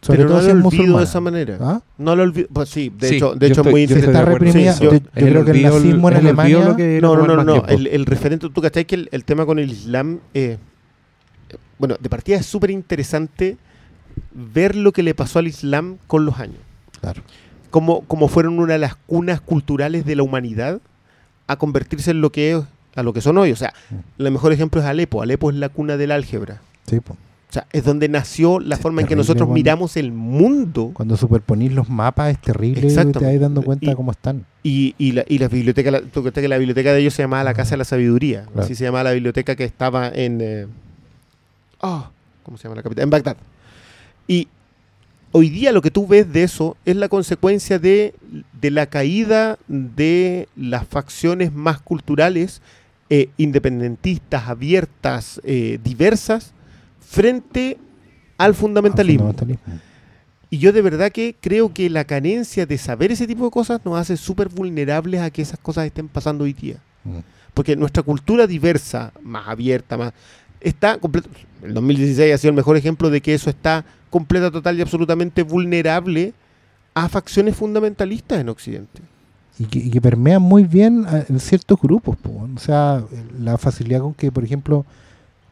Sobre 0.06 0.18
pero 0.20 0.30
todo 0.30 0.38
no 0.42 0.44
lo 0.48 0.52
olvido 0.54 0.64
musulmana. 0.64 0.98
de 1.00 1.04
esa 1.04 1.20
manera. 1.22 1.58
¿Ah? 1.62 1.82
No 1.98 2.16
lo 2.16 2.24
olvido. 2.24 2.48
Pues 2.54 2.70
sí, 2.70 2.92
de 2.98 3.08
Sí, 3.10 3.16
hecho, 3.16 3.34
de 3.36 3.48
yo 3.48 3.52
hecho 3.54 3.62
estoy- 3.62 3.70
es 3.70 3.72
muy 3.74 3.88
Se 3.88 3.94
estoy 4.00 4.14
está 4.14 4.26
reprimida. 4.26 4.74
Sí, 4.74 4.84
yo- 4.84 4.92
yo, 4.92 4.98
yo 5.00 5.04
creo 5.14 5.46
que 5.46 5.52
el 5.52 5.62
nazismo 5.64 6.10
en 6.10 6.16
Alemania. 6.18 6.66
lo 6.66 6.76
que 6.76 7.00
No, 7.02 7.16
no, 7.16 7.26
no, 7.36 7.44
no. 7.44 7.66
El, 7.68 7.88
el 7.88 8.06
referente, 8.06 8.48
tú 8.50 8.62
cachai 8.62 8.86
que 8.86 8.96
el, 8.96 9.10
el 9.12 9.24
tema 9.26 9.46
con 9.46 9.58
el 9.60 9.72
Islam. 9.72 10.20
eh, 10.34 10.58
bueno, 11.78 11.96
de 12.00 12.10
partida 12.10 12.38
es 12.38 12.46
súper 12.46 12.72
interesante 12.72 13.58
ver 14.34 14.76
lo 14.76 14.92
que 14.94 15.04
le 15.04 15.14
pasó 15.14 15.40
al 15.40 15.48
Islam 15.48 15.98
con 16.08 16.26
los 16.26 16.40
años. 16.40 16.60
Claro. 17.02 17.22
Cómo, 17.70 18.02
cómo 18.08 18.28
fueron 18.30 18.60
una 18.60 18.74
de 18.74 18.80
las 18.80 18.96
cunas 18.96 19.42
culturales 19.42 20.06
de 20.06 20.16
la 20.16 20.24
humanidad 20.24 20.80
a 21.48 21.58
convertirse 21.58 22.12
en 22.12 22.22
lo 22.22 22.32
que 22.32 22.54
es, 22.54 22.64
a 22.96 23.04
lo 23.04 23.12
que 23.12 23.20
son 23.22 23.38
hoy. 23.38 23.52
O 23.52 23.56
sea, 23.58 23.74
Mm. 23.90 24.22
el 24.24 24.32
mejor 24.32 24.54
ejemplo 24.54 24.80
es 24.80 24.88
Alepo. 24.88 25.22
Alepo 25.22 25.50
es 25.50 25.58
la 25.58 25.68
cuna 25.70 25.98
del 25.98 26.12
álgebra. 26.12 26.62
Sí, 26.88 27.00
po. 27.02 27.18
O 27.56 27.58
sea, 27.58 27.68
es 27.72 27.86
donde 27.86 28.10
nació 28.10 28.60
la 28.60 28.76
forma 28.76 29.00
en 29.00 29.08
que 29.08 29.16
nosotros 29.16 29.46
cuando- 29.48 29.54
miramos 29.54 29.96
el 29.96 30.12
mundo. 30.12 30.92
Cuando 30.94 31.16
superponís 31.16 31.72
los 31.72 31.88
mapas 31.90 32.32
es 32.34 32.42
terrible 32.42 32.82
y 32.92 32.94
te 32.94 32.96
vas 32.96 33.40
dando 33.40 33.62
cuenta 33.62 33.90
de 33.90 33.96
cómo 33.96 34.12
están. 34.12 34.46
Y, 34.62 34.94
y, 34.98 35.14
la, 35.14 35.24
y 35.26 35.38
la 35.38 35.48
biblioteca, 35.48 35.90
la, 35.90 36.02
que 36.02 36.48
la 36.50 36.58
biblioteca 36.58 36.92
de 36.92 37.00
ellos 37.00 37.14
se 37.14 37.22
llamaba 37.24 37.46
la 37.46 37.54
Casa 37.54 37.72
de 37.72 37.78
la 37.78 37.86
Sabiduría. 37.86 38.44
Claro. 38.48 38.64
Así 38.64 38.76
se 38.76 38.84
llamaba 38.84 39.06
la 39.06 39.14
biblioteca 39.14 39.56
que 39.56 39.64
estaba 39.64 40.10
en. 40.10 40.42
eh, 40.42 40.68
ah, 41.82 42.12
¿Cómo 42.44 42.58
se 42.58 42.64
llama 42.64 42.76
la 42.76 42.84
capital? 42.84 43.04
En 43.06 43.10
Bagdad. 43.10 43.38
Y 44.28 44.50
hoy 45.32 45.50
día 45.50 45.72
lo 45.72 45.82
que 45.82 45.92
tú 45.92 46.08
ves 46.08 46.34
de 46.34 46.44
eso 46.44 46.76
es 46.84 46.98
la 46.98 47.08
consecuencia 47.08 47.80
de, 47.80 48.16
de 48.60 48.70
la 48.70 48.88
caída 48.88 49.58
de 49.70 50.50
las 50.58 50.86
facciones 50.86 51.54
más 51.54 51.80
culturales, 51.80 52.62
eh, 53.10 53.30
independentistas, 53.38 54.50
abiertas, 54.50 55.40
eh, 55.46 55.80
diversas, 55.82 56.52
frente 57.16 57.78
al 58.38 58.54
fundamentalismo. 58.54 59.28
Fundamentalismo. 59.28 59.80
Y 60.50 60.58
yo 60.60 60.72
de 60.72 60.82
verdad 60.82 61.12
que 61.12 61.36
creo 61.40 61.74
que 61.74 61.90
la 61.90 62.04
carencia 62.06 62.66
de 62.66 62.78
saber 62.78 63.12
ese 63.12 63.26
tipo 63.28 63.46
de 63.46 63.52
cosas 63.52 63.82
nos 63.86 63.98
hace 63.98 64.18
súper 64.18 64.50
vulnerables 64.50 65.22
a 65.22 65.30
que 65.30 65.42
esas 65.42 65.60
cosas 65.60 65.86
estén 65.86 66.08
pasando 66.08 66.44
hoy 66.44 66.54
día. 66.54 66.78
Mm. 67.04 67.20
Porque 67.54 67.76
nuestra 67.76 68.04
cultura 68.04 68.48
diversa, 68.48 69.12
más 69.24 69.48
abierta, 69.48 69.98
más 69.98 70.14
está 70.62 71.00
comple- 71.00 71.24
el 71.64 71.74
2016 71.74 72.34
ha 72.34 72.38
sido 72.38 72.50
el 72.52 72.56
mejor 72.56 72.76
ejemplo 72.78 73.10
de 73.10 73.22
que 73.22 73.34
eso 73.34 73.50
está 73.50 73.86
completa, 74.10 74.52
total 74.52 74.78
y 74.78 74.82
absolutamente 74.82 75.42
vulnerable 75.44 76.34
a 76.94 77.08
facciones 77.10 77.56
fundamentalistas 77.56 78.40
en 78.40 78.50
Occidente. 78.50 79.02
y 79.58 79.66
que, 79.66 79.80
y 79.80 79.90
que 79.90 80.02
permean 80.02 80.42
muy 80.42 80.64
bien 80.64 81.06
en 81.30 81.40
ciertos 81.40 81.80
grupos. 81.82 82.18
po. 82.18 82.48
O 82.56 82.60
sea, 82.60 83.04
la 83.40 83.58
facilidad 83.58 84.02
con 84.02 84.14
que, 84.14 84.32
por 84.32 84.44
ejemplo, 84.44 84.86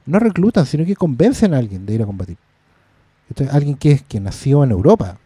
no 0.05 0.19
reclutan, 0.19 0.65
sino 0.65 0.85
que 0.85 0.95
convencen 0.95 1.53
a 1.53 1.57
alguien 1.57 1.85
de 1.85 1.93
ir 1.93 2.01
a 2.01 2.05
combatir. 2.05 2.37
Esto 3.29 3.43
es 3.43 3.53
alguien 3.53 3.75
que, 3.75 3.91
es, 3.93 4.01
que 4.03 4.19
nació 4.19 4.63
en 4.63 4.71
Europa. 4.71 5.17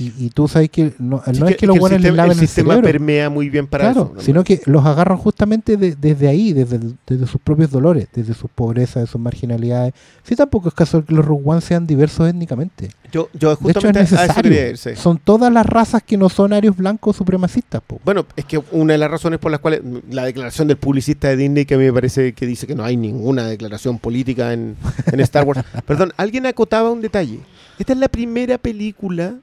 Y, 0.00 0.12
y 0.18 0.30
tú 0.30 0.46
sabes 0.48 0.68
que 0.70 0.92
no, 0.98 1.22
Sí, 1.24 1.40
no 1.40 1.48
es 1.48 1.56
que, 1.56 1.66
los 1.66 1.78
buenos 1.78 2.00
les 2.00 2.14
laven 2.14 2.32
el 2.32 2.38
el, 2.38 2.46
sistema 2.46 2.74
cerebro. 2.74 2.90
permea 2.90 3.30
muy 3.30 3.48
bien 3.48 3.66
para 3.66 3.84
claro, 3.92 4.12
eso. 4.16 4.24
sino 4.24 4.44
que 4.44 4.60
los 4.66 4.84
agarran 4.84 5.16
justamente 5.18 5.76
de- 5.76 5.96
desde 5.96 6.28
ahí, 6.28 6.52
desde, 6.52 6.78
desde 7.06 7.26
sus 7.26 7.40
propios 7.40 7.70
dolores, 7.70 8.08
desde 8.14 8.34
sus 8.34 8.50
pobrezas, 8.50 9.02
de 9.02 9.06
sus 9.06 9.20
marginalidades. 9.20 9.94
Sí, 10.22 10.36
tampoco 10.36 10.68
es 10.68 10.74
casual 10.74 11.04
que 11.04 11.14
los 11.14 11.24
Rogue 11.24 11.42
One 11.44 11.60
sean 11.60 11.86
diversos 11.86 12.28
étnicamente. 12.28 12.90
yo, 13.12 13.28
yo 13.32 13.32
De 13.32 13.36
hecho, 13.38 13.52
es 13.52 13.58
justamente 13.58 13.98
a 14.00 14.02
eso 14.02 14.14
necesario. 14.16 14.42
quería 14.42 14.68
irse. 14.70 14.96
Son 14.96 15.18
todas 15.18 15.52
las 15.52 15.64
razas 15.66 16.02
que 16.02 16.16
no 16.16 16.28
son 16.28 16.52
arios 16.52 16.76
blancos 16.76 17.16
supremacistas. 17.16 17.80
po. 17.86 18.00
Bueno, 18.04 18.26
es 18.36 18.44
que 18.44 18.60
una 18.72 18.92
de 18.94 18.98
las 18.98 19.10
razones 19.10 19.38
por 19.38 19.50
las 19.50 19.60
cuales 19.60 19.80
la 20.10 20.24
declaración 20.24 20.68
del 20.68 20.76
publicista 20.76 21.28
de 21.28 21.36
Disney, 21.36 21.64
que 21.64 21.74
a 21.74 21.78
mí 21.78 21.84
me 21.84 21.92
parece 21.92 22.32
que 22.32 22.46
dice 22.46 22.66
que 22.66 22.74
no 22.74 22.84
hay 22.84 22.96
ninguna 22.96 23.46
declaración 23.46 23.98
política 23.98 24.52
en, 24.52 24.76
en 25.10 25.20
Star 25.20 25.44
Wars. 25.44 25.62
Perdón, 25.86 26.12
alguien 26.16 26.46
acotaba 26.46 26.90
un 26.90 27.00
detalle. 27.00 27.40
Esta 27.78 27.92
es 27.92 27.98
la 27.98 28.08
primera 28.08 28.58
película 28.58 29.34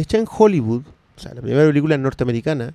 hecha 0.00 0.16
en 0.18 0.26
Hollywood, 0.30 0.82
o 1.16 1.20
sea, 1.20 1.34
la 1.34 1.42
primera 1.42 1.66
película 1.66 1.98
norteamericana, 1.98 2.72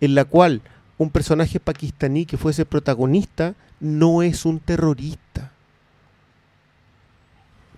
en 0.00 0.14
la 0.14 0.24
cual 0.24 0.62
un 0.98 1.10
personaje 1.10 1.60
pakistaní 1.60 2.26
que 2.26 2.36
fuese 2.36 2.64
protagonista 2.64 3.54
no 3.80 4.22
es 4.22 4.44
un 4.44 4.58
terrorista. 4.60 5.52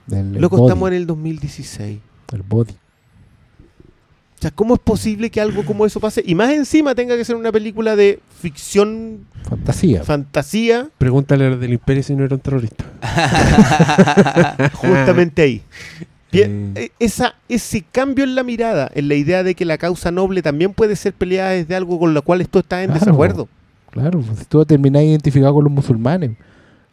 Del- 0.07 0.37
el 0.37 0.41
Loco, 0.43 0.57
body, 0.59 0.67
estamos 0.69 0.89
en 0.89 0.95
el 0.95 1.07
2016. 1.07 1.99
el 2.33 2.43
body. 2.43 2.73
O 2.73 4.43
sea, 4.45 4.51
¿cómo 4.51 4.75
es 4.75 4.81
posible 4.81 5.31
que 5.31 5.41
algo 5.41 5.65
como 5.65 5.87
eso 5.87 6.01
pase? 6.01 6.23
Y 6.27 6.35
más 6.35 6.51
encima 6.51 6.95
tenga 6.95 7.17
que 7.17 7.25
ser 7.25 7.37
una 7.37 7.51
película 7.51 7.97
de 7.97 8.21
ficción, 8.43 9.27
Fantasía. 9.49 10.03
fantasía, 10.05 10.89
Pregúntale 10.99 11.47
a 11.47 11.51
los 11.51 11.61
del 11.61 11.73
Imperio 11.73 12.03
si 12.03 12.15
no 12.15 12.25
era 12.25 12.35
un 12.35 12.41
terrorista. 12.43 12.85
justamente 14.75 15.41
ahí. 15.43 15.63
Bien, 16.35 16.73
Eh, 16.75 16.91
esa, 16.99 17.35
ese 17.49 17.85
cambio 17.91 18.25
en 18.25 18.35
la 18.35 18.43
mirada, 18.43 18.91
en 18.95 19.09
la 19.09 19.15
idea 19.15 19.43
de 19.43 19.55
que 19.55 19.65
la 19.65 19.79
causa 19.79 20.11
noble 20.11 20.43
también 20.43 20.73
puede 20.73 20.97
ser 20.97 21.13
peleada 21.13 21.51
desde 21.51 21.75
algo 21.75 21.99
con 21.99 22.13
lo 22.15 22.23
cual 22.23 22.47
tú 22.49 22.59
estás 22.59 22.81
en 22.81 22.87
Claro. 22.91 23.01
desacuerdo. 23.01 23.49
Claro, 23.91 24.21
pues, 24.21 24.39
si 24.41 24.45
tú 24.47 24.65
terminás 24.65 25.03
identificado 25.05 25.55
con 25.55 25.65
los 25.65 25.73
musulmanes. 25.73 26.33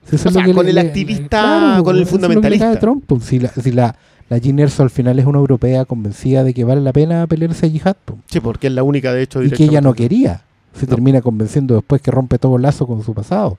Si 0.05 0.15
eso 0.15 0.25
O 0.25 0.29
es 0.29 0.33
sea, 0.33 0.41
lo 0.43 0.47
que 0.49 0.53
con 0.55 0.65
le- 0.65 0.71
el 0.71 0.77
activista, 0.77 1.79
con 1.83 1.95
el 1.97 2.05
fundamentalista. 2.05 2.79
Trump, 2.79 3.03
pues, 3.07 3.23
si 3.23 3.39
la, 3.39 3.49
si 3.49 3.71
la, 3.71 3.95
la 4.29 4.37
Jean 4.37 4.59
Erso 4.59 4.83
al 4.83 4.89
final 4.89 5.17
es 5.19 5.25
una 5.25 5.39
europea 5.39 5.85
convencida 5.85 6.43
de 6.43 6.53
que 6.53 6.63
vale 6.63 6.81
la 6.81 6.93
pena 6.93 7.25
pelearse 7.27 7.65
a 7.65 7.69
yihad, 7.69 7.95
pues, 8.05 8.19
Sí, 8.29 8.39
porque 8.39 8.67
es 8.67 8.73
la 8.73 8.83
única, 8.83 9.13
de 9.13 9.23
hecho, 9.23 9.43
y 9.43 9.49
que 9.51 9.63
ella 9.65 9.81
no 9.81 9.93
quería. 9.93 10.41
Se 10.73 10.85
No. 10.85 10.95
termina 10.95 11.21
convenciendo 11.21 11.75
después 11.75 12.01
que 12.01 12.11
rompe 12.11 12.37
todo 12.39 12.55
el 12.55 12.61
lazo 12.61 12.87
con 12.87 13.03
su 13.03 13.13
pasado. 13.13 13.57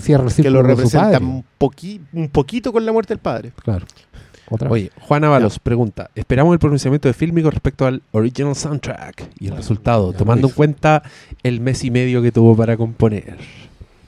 Cierra 0.00 0.26
el 0.26 0.34
que 0.34 0.50
lo 0.50 0.62
representa 0.62 1.12
padre. 1.12 1.24
un, 1.24 1.44
poqui- 1.60 2.00
un 2.12 2.28
poquito 2.28 2.72
con 2.72 2.84
la 2.84 2.90
muerte 2.92 3.14
del 3.14 3.20
padre. 3.20 3.52
Claro. 3.62 3.86
Otra. 4.50 4.70
Oye, 4.70 4.90
Juan 5.00 5.24
Ábalos 5.24 5.58
pregunta, 5.58 6.10
esperamos 6.14 6.52
el 6.52 6.58
pronunciamiento 6.58 7.08
de 7.08 7.14
Filmico 7.14 7.50
respecto 7.50 7.86
al 7.86 8.02
original 8.12 8.54
soundtrack 8.54 9.30
y 9.38 9.48
el 9.48 9.56
resultado, 9.56 10.12
ya 10.12 10.18
tomando 10.18 10.48
en 10.48 10.54
cuenta 10.54 11.02
el 11.42 11.60
mes 11.60 11.82
y 11.84 11.90
medio 11.90 12.20
que 12.22 12.30
tuvo 12.32 12.56
para 12.56 12.76
componer. 12.76 13.36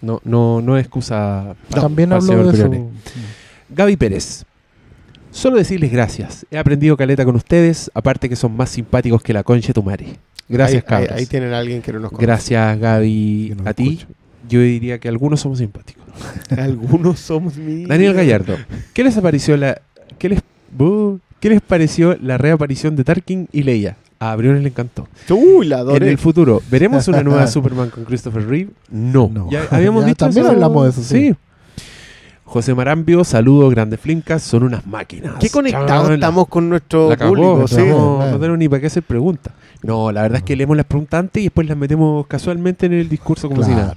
No, 0.02 0.20
no, 0.24 0.60
no 0.60 0.76
es 0.76 0.84
excusa 0.84 1.56
para, 1.70 1.82
También 1.82 2.12
habló 2.12 2.50
de 2.52 2.58
eso. 2.58 2.70
Gaby 3.70 3.96
Pérez. 3.96 4.44
Solo 5.30 5.56
decirles 5.56 5.90
gracias. 5.92 6.46
He 6.50 6.56
aprendido 6.58 6.96
caleta 6.96 7.24
con 7.24 7.36
ustedes, 7.36 7.90
aparte 7.94 8.28
que 8.28 8.36
son 8.36 8.56
más 8.56 8.70
simpáticos 8.70 9.22
que 9.22 9.32
la 9.32 9.42
concha 9.42 9.68
de 9.68 9.74
tu 9.74 9.82
madre. 9.82 10.16
Gracias, 10.48 10.84
ahí, 10.84 10.96
ahí- 10.98 11.06
cabros. 11.06 11.18
ahí 11.18 11.26
tienen 11.26 11.52
a 11.52 11.58
alguien 11.58 11.82
que 11.82 11.92
no 11.92 11.98
nos 12.00 12.10
conoce. 12.10 12.24
Gracias, 12.26 12.78
Gaby, 12.78 13.56
a 13.64 13.72
ti. 13.74 14.06
Yo 14.48 14.60
diría 14.60 14.98
que 14.98 15.08
algunos 15.08 15.40
somos 15.40 15.58
simpáticos. 15.58 16.04
Algunos 16.56 17.18
somos 17.20 17.56
mi. 17.56 17.84
Daniel 17.84 18.14
Gallardo, 18.14 18.56
¿qué 18.94 19.02
les 19.04 19.16
apareció 19.18 19.56
la 19.56 19.82
qué 20.18 20.28
les 20.30 20.40
bu- 20.76 21.20
qué 21.40 21.50
les 21.50 21.60
pareció 21.60 22.16
la 22.22 22.38
reaparición 22.38 22.96
de 22.96 23.04
Tarkin 23.04 23.48
y 23.52 23.62
Leia? 23.62 23.96
A 24.18 24.34
Briones 24.34 24.62
le 24.62 24.68
encantó. 24.70 25.06
Uy, 25.28 25.66
la 25.66 25.80
En 25.82 26.02
el 26.02 26.16
futuro, 26.18 26.62
¿veremos 26.70 27.06
una 27.08 27.22
nueva 27.22 27.46
Superman 27.48 27.90
con 27.90 28.04
Christopher 28.04 28.46
Reeve? 28.48 28.70
No. 28.90 29.30
No. 29.32 29.50
Ya 29.50 29.64
habíamos 29.70 30.02
Ya 30.02 30.06
visto 30.08 30.24
también 30.24 30.46
eso? 30.46 30.52
hablamos 30.54 30.84
de 30.84 30.90
eso, 30.90 31.02
sí. 31.02 31.34
José 32.44 32.74
Marambio, 32.74 33.24
saludos, 33.24 33.72
grandes 33.72 33.98
flimcas, 34.00 34.40
son 34.42 34.62
unas 34.62 34.86
máquinas. 34.86 35.34
Qué 35.40 35.50
conectados 35.50 36.10
estamos 36.10 36.46
con 36.48 36.68
nuestro 36.68 37.10
La 37.10 37.16
público, 37.16 37.58
no, 37.58 37.68
sí. 37.68 37.74
tenemos- 37.76 38.24
sí. 38.24 38.30
no 38.30 38.38
tenemos 38.38 38.58
ni 38.58 38.68
para 38.68 38.80
qué 38.80 38.86
hacer 38.86 39.02
preguntas. 39.02 39.52
No, 39.82 40.10
la 40.12 40.22
verdad 40.22 40.38
es 40.38 40.44
que 40.44 40.54
leemos 40.56 40.76
las 40.76 40.86
preguntas 40.86 41.18
antes 41.20 41.40
y 41.42 41.46
después 41.46 41.66
las 41.68 41.76
metemos 41.76 42.26
casualmente 42.28 42.86
en 42.86 42.92
el 42.94 43.08
discurso 43.08 43.48
como 43.48 43.62
si 43.64 43.72
nada. 43.72 43.92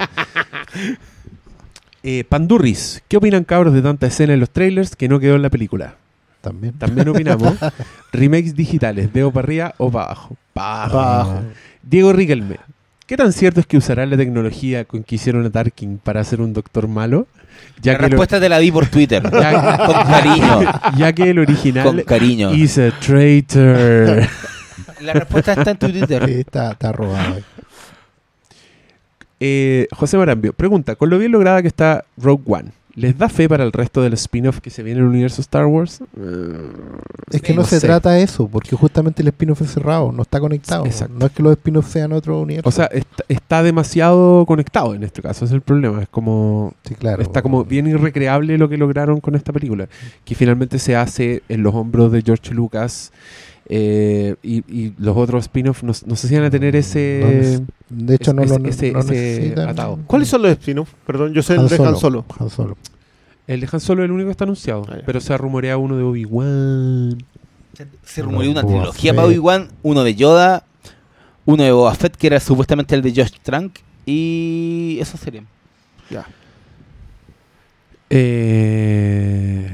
Eh, 2.04 2.24
Pandurris, 2.28 3.04
¿qué 3.08 3.18
opinan 3.18 3.44
cabros 3.44 3.74
de 3.74 3.82
tanta 3.82 4.08
escena 4.08 4.34
en 4.34 4.40
los 4.40 4.50
trailers 4.50 4.96
que 4.96 5.08
no 5.08 5.20
quedó 5.20 5.36
en 5.36 5.42
la 5.42 5.50
película? 5.50 5.96
También. 6.42 6.74
También 6.74 7.08
opinamos. 7.10 7.54
Remakes 8.14 8.56
digitales, 8.56 9.12
¿debo 9.14 9.32
para 9.32 9.46
arriba 9.46 9.74
o 9.78 9.92
para 9.92 10.06
abajo? 10.14 11.42
Diego 11.84 12.14
Riquelme, 12.14 12.58
¿qué 13.06 13.18
tan 13.18 13.34
cierto 13.34 13.60
es 13.60 13.66
que 13.68 13.78
usarán 13.78 14.10
la 14.10 14.18
tecnología 14.18 14.86
con 14.86 15.04
que 15.04 15.16
hicieron 15.16 15.46
a 15.46 15.50
Tarkin 15.50 15.98
para 15.98 16.22
hacer 16.22 16.42
un 16.42 16.54
doctor 16.54 16.88
malo? 16.88 17.28
Ya 17.82 17.94
la 17.94 17.98
que, 17.98 18.02
lo- 18.04 18.08
respuesta 18.10 18.40
te 18.40 18.48
la 18.50 18.58
di 18.60 18.72
por 18.72 18.88
Twitter. 18.88 19.22
Ya- 19.32 19.78
con 19.86 19.96
cariño. 19.96 20.72
ya 20.98 21.14
que 21.14 21.24
el 21.30 21.36
Con 21.36 21.40
original 21.44 22.06
cariño. 22.06 22.54
is 22.54 22.78
a 22.78 22.92
traitor. 23.00 24.22
La 25.02 25.14
respuesta 25.14 25.54
está 25.54 25.72
en 25.72 25.78
tu 25.78 25.90
Twitter. 25.90 26.26
Sí, 26.26 26.34
está, 26.42 26.72
está 26.72 26.92
robado. 26.92 27.38
Eh, 29.40 29.88
José 29.92 30.18
Marambio 30.18 30.52
pregunta: 30.54 30.96
Con 30.96 31.10
lo 31.10 31.18
bien 31.18 31.32
lograda 31.32 31.62
que 31.62 31.70
está 31.70 32.04
Rogue 32.18 32.44
One, 32.46 32.72
¿les 33.00 33.18
da 33.18 33.30
fe 33.30 33.48
para 33.48 33.64
el 33.64 33.72
resto 33.72 34.02
del 34.02 34.14
spin-off 34.14 34.60
que 34.60 34.70
se 34.70 34.84
viene 34.84 35.00
en 35.00 35.06
el 35.06 35.12
universo 35.12 35.42
Star 35.42 35.66
Wars? 35.66 36.02
Es 37.32 37.42
que 37.42 37.54
No 37.54 37.62
no 37.62 37.68
se 37.68 37.80
sé. 37.80 37.88
trata 37.88 38.12
de 38.12 38.24
eso, 38.24 38.48
porque 38.48 38.76
justamente 38.76 39.22
el 39.22 39.28
spin-off 39.30 39.62
es 39.62 39.72
cerrado, 39.72 40.12
no 40.12 40.24
está 40.24 40.40
conectado. 40.40 40.86
Exacto. 40.86 41.16
No 41.18 41.26
es 41.26 41.32
que 41.32 41.44
los 41.44 41.54
spin-offs 41.54 41.92
sean 41.92 42.12
otro 42.12 42.40
universo. 42.42 42.68
O 42.68 42.72
sea, 42.72 42.86
está, 42.88 43.24
está 43.28 43.64
demasiado 43.64 44.46
conectado 44.46 44.94
en 44.94 45.04
este 45.04 45.22
caso, 45.22 45.46
es 45.46 45.52
el 45.52 45.62
problema. 45.62 46.02
Es 46.02 46.10
como. 46.10 46.74
sí, 46.84 46.96
claro. 46.96 47.22
Está 47.22 47.42
como 47.42 47.64
bien 47.64 47.88
irrecreable 47.88 48.58
lo 48.58 48.68
que 48.70 48.78
lograron 48.78 49.20
con 49.22 49.36
esta 49.36 49.54
película, 49.54 49.88
que 50.26 50.36
finalmente 50.36 50.80
se 50.80 50.96
hace 50.96 51.44
en 51.50 51.64
los 51.64 51.74
hombros 51.74 52.12
de 52.12 52.22
George 52.22 52.54
Lucas 52.54 53.12
eh, 53.70 54.36
y, 54.42 54.58
y 54.74 54.94
los 54.98 55.16
otros 55.16 55.44
spin-offs 55.46 55.84
no, 55.84 55.94
no 56.08 56.16
sé 56.16 56.28
si 56.28 56.36
van 56.36 56.46
a 56.46 56.50
tener 56.50 56.76
ese... 56.76 57.62
De 57.90 58.16
hecho, 58.16 58.34
no 58.34 58.42
ese- 58.44 58.60
lo 58.60 58.68
ese- 58.68 58.92
no 58.92 59.00
ese 59.02 59.12
necesitan. 59.14 59.70
atado. 59.70 60.00
¿Cuáles 60.08 60.28
son 60.28 60.42
los 60.42 60.52
spin-offs? 60.52 60.92
Perdón, 61.06 61.34
yo 61.34 61.42
sé 61.44 61.54
el 61.54 61.60
Han 61.60 61.68
de 61.68 61.76
Han 61.76 61.96
Solo. 61.98 62.26
Han 62.40 62.50
Solo. 62.50 62.78
El 63.48 63.62
de 63.62 63.70
Han 63.72 63.80
Solo 63.80 64.02
es 64.04 64.06
el 64.06 64.12
único 64.12 64.28
que 64.28 64.32
está 64.32 64.44
anunciado, 64.46 64.86
Ah, 64.90 64.98
ya. 64.98 65.04
pero 65.06 65.20
se 65.22 65.34
ha 65.34 65.38
rumoreado 65.38 65.80
uno 65.80 65.96
de 65.98 66.04
Obi-Wan. 66.04 67.24
Se 68.04 68.22
rumoreó 68.22 68.52
una 68.52 68.64
trilogía 68.64 69.12
Fett. 69.12 69.16
para 69.16 69.28
Obi-Wan, 69.28 69.70
uno 69.84 70.04
de 70.04 70.16
Yoda, 70.16 70.66
uno 71.46 71.64
de 71.64 71.72
Boba 71.72 71.94
Fett, 71.96 72.16
que 72.18 72.28
era 72.28 72.40
supuestamente 72.40 72.94
el 72.96 73.02
de 73.02 73.12
Josh 73.16 73.38
Trank, 73.42 73.78
y 74.06 74.98
eso 75.00 75.18
sería. 75.18 75.44
Eh, 78.12 79.72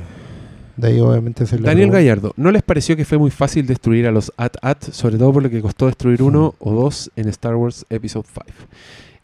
De 0.77 0.89
ahí 0.89 0.99
obviamente 0.99 1.45
se 1.45 1.57
le 1.57 1.63
Daniel. 1.63 1.91
Gallardo, 1.91 2.33
¿no 2.35 2.51
les 2.51 2.63
pareció 2.63 2.97
que 2.97 3.05
fue 3.05 3.17
muy 3.17 3.31
fácil 3.31 3.65
destruir 3.65 4.07
a 4.07 4.11
los 4.11 4.31
AT-AT, 4.37 4.91
sobre 4.91 5.17
todo 5.17 5.31
por 5.33 5.43
lo 5.43 5.49
que 5.49 5.61
costó 5.61 5.85
destruir 5.85 6.21
uno 6.21 6.55
o 6.59 6.73
dos 6.73 7.11
en 7.15 7.29
Star 7.29 7.55
Wars 7.55 7.85
Episode 7.89 8.25
5? 8.33 8.45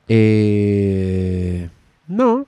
Eh, 0.08 1.70
no. 2.08 2.46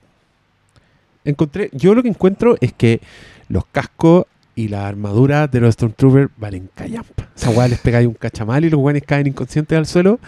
Encontré, 1.24 1.70
yo 1.72 1.94
lo 1.94 2.02
que 2.02 2.08
encuentro 2.08 2.56
es 2.60 2.72
que 2.72 3.00
los 3.48 3.64
cascos 3.66 4.26
y 4.56 4.68
la 4.68 4.86
armadura 4.86 5.48
de 5.48 5.60
los 5.60 5.74
Stormtroopers 5.74 6.30
valen 6.36 6.70
callampa. 6.74 7.28
Esa 7.36 7.50
weá 7.50 7.66
les 7.66 7.80
pegáis 7.80 8.06
un 8.06 8.14
cachamal 8.14 8.64
y 8.64 8.70
los 8.70 8.80
weones 8.80 9.02
caen 9.02 9.26
inconscientes 9.26 9.76
al 9.76 9.86
suelo. 9.86 10.20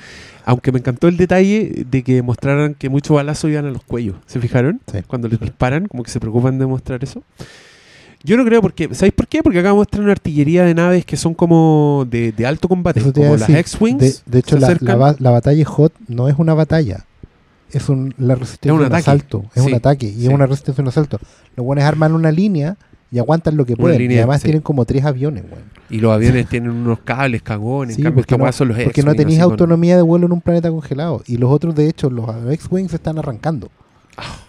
Aunque 0.45 0.73
me 0.73 0.79
encantó 0.79 1.09
el 1.09 1.17
detalle 1.17 1.85
de 1.89 2.03
que 2.03 2.23
mostraran 2.23 2.75
que 2.75 2.89
muchos 2.89 3.15
balazos 3.15 3.51
iban 3.51 3.67
a 3.67 3.71
los 3.71 3.85
cuellos. 3.85 4.17
¿Se 4.27 4.41
fijaron? 4.41 4.81
Sí. 4.91 4.99
Cuando 5.07 5.29
les 5.29 5.39
disparan, 5.41 5.87
como 5.87 6.03
que 6.03 6.11
se 6.11 6.21
preocupan 6.21 6.59
de 6.59 6.67
mostrar 6.67 7.03
eso. 7.05 7.23
Yo 8.27 8.37
no 8.37 8.45
creo 8.45 8.61
porque. 8.61 8.89
¿Sabéis 8.95 9.15
por 9.15 9.27
qué? 9.29 9.43
Porque 9.43 9.61
acá 9.61 9.73
muestran 9.73 10.03
una 10.03 10.13
artillería 10.13 10.65
de 10.65 10.75
naves 10.75 11.05
que 11.07 11.17
son 11.17 11.33
como 11.35 12.07
de, 12.11 12.33
de 12.33 12.47
alto 12.47 12.69
combate. 12.69 13.01
Como 13.01 13.37
las. 13.37 13.49
X-Wings. 13.49 13.99
De, 14.01 14.15
de 14.27 14.39
hecho, 14.41 14.59
la, 14.59 15.31
batalla 15.31 15.65
hot 15.65 15.93
no 16.09 16.29
es 16.29 16.35
una 16.39 16.53
batalla. 16.55 17.05
Es 17.71 17.89
un, 17.89 18.15
la 18.19 18.35
resistencia 18.35 18.71
Es 18.71 18.75
un 18.75 18.81
un 18.81 18.87
ataque. 18.87 19.01
asalto. 19.01 19.45
Es 19.55 19.63
Sí, 19.63 19.69
un 19.69 19.75
ataque. 19.75 20.07
Y 20.07 20.13
sí. 20.15 20.27
es 20.27 20.33
una 20.33 20.47
resistencia 20.47 20.83
de 20.83 20.87
un 20.87 20.89
asalto. 20.89 21.19
Los 21.57 21.65
buenos 21.67 21.85
arman 21.85 22.13
una 22.15 22.31
línea 22.33 22.77
y 23.11 23.19
aguantan 23.19 23.57
lo 23.57 23.65
que 23.65 23.77
pueden. 23.77 23.99
línea, 23.99 24.17
y 24.17 24.19
además 24.19 24.41
sí. 24.41 24.47
tienen 24.47 24.63
como 24.63 24.85
tres 24.85 25.05
aviones, 25.05 25.45
weón. 25.45 25.65
Y 25.91 25.99
los 26.01 26.13
aviones 26.13 26.47
tienen 26.51 26.71
unos 26.71 26.99
cables, 27.01 27.43
cagones. 27.43 27.97
Sí, 27.97 28.03
porque 28.03 28.37
no- 28.37 28.51
son 28.53 28.69
los 28.69 28.79
Porque 28.79 29.03
no 29.03 29.15
tenéis 29.15 29.39
con- 29.41 29.53
autonomía 29.53 29.97
de 29.97 30.03
vuelo 30.03 30.27
en 30.27 30.33
un 30.33 30.41
planeta 30.41 30.69
congelado. 30.71 31.23
Y 31.27 31.37
los 31.37 31.51
otros, 31.51 31.75
de 31.75 31.89
hecho, 31.89 32.11
los 32.11 32.29
X-Wings 32.53 32.93
están 32.95 33.19
arrancando. 33.19 33.71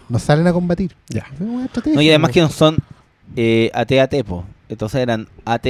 No 0.08 0.18
salen 0.18 0.46
a 0.46 0.52
combatir. 0.52 0.92
Ya. 1.08 1.26
No, 1.38 2.00
y 2.02 2.08
además 2.08 2.30
que 2.30 2.40
no 2.40 2.48
son 2.48 2.76
eh, 3.36 3.70
AT-AT, 3.74 4.24
po. 4.24 4.44
Entonces 4.68 5.00
eran 5.00 5.26
AT, 5.44 5.66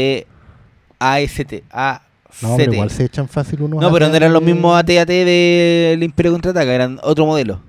AST, 0.99 1.62
ACT. 1.70 2.03
No, 2.43 2.57
pero 2.57 2.73
igual 2.75 2.91
se 2.91 3.05
echan 3.05 3.28
fácil 3.28 3.62
unos. 3.62 3.81
No, 3.81 3.91
pero 3.93 4.09
no 4.09 4.15
eran 4.15 4.33
los 4.33 4.43
mismos 4.43 4.77
AT-AT 4.78 5.09
del 5.09 6.03
Imperio 6.03 6.33
Contraataca, 6.33 6.73
eran 6.75 6.99
otro 7.03 7.25
modelo. 7.27 7.61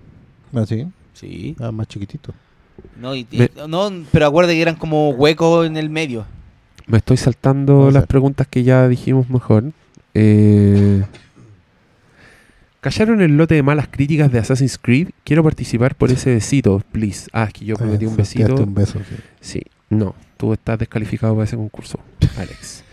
Ah, 0.54 0.66
sí. 0.66 0.86
Sí. 1.14 1.56
Ah, 1.60 1.72
más 1.72 1.88
chiquitito. 1.88 2.34
No, 3.00 3.16
y- 3.16 3.28
Me- 3.32 3.50
no, 3.68 3.92
pero 4.12 4.28
acuérdate 4.28 4.56
que 4.56 4.62
eran 4.62 4.76
como 4.76 5.10
huecos 5.12 5.66
en 5.68 5.78
el 5.78 5.90
medio. 5.90 6.26
Me 6.88 6.98
estoy 6.98 7.18
saltando 7.18 7.92
las 7.92 8.02
ser. 8.04 8.08
preguntas 8.08 8.48
que 8.48 8.64
ya 8.64 8.88
dijimos 8.88 9.30
mejor. 9.30 9.66
Eh, 10.14 11.04
¿Callaron 12.82 13.22
el 13.22 13.36
lote 13.36 13.56
de 13.56 13.64
malas 13.64 13.88
críticas 13.92 14.32
de 14.32 14.40
Assassin's 14.40 14.78
Creed? 14.78 15.10
Quiero 15.26 15.44
participar 15.44 15.96
por 15.96 16.12
ese 16.12 16.34
besito, 16.34 16.82
please. 16.94 17.28
Ah, 17.34 17.44
es 17.46 17.54
que 17.54 17.66
yo 17.66 17.76
prometí 17.76 18.06
un 18.06 18.14
Eso, 18.14 18.18
besito. 18.18 18.56
un 18.56 18.74
beso, 18.74 19.00
sí. 19.00 19.16
Sí, 19.42 19.62
no, 19.90 20.16
tú 20.38 20.54
estás 20.54 20.78
descalificado 20.80 21.34
para 21.34 21.46
ese 21.46 21.56
concurso, 21.56 22.00
Alex. 22.38 22.84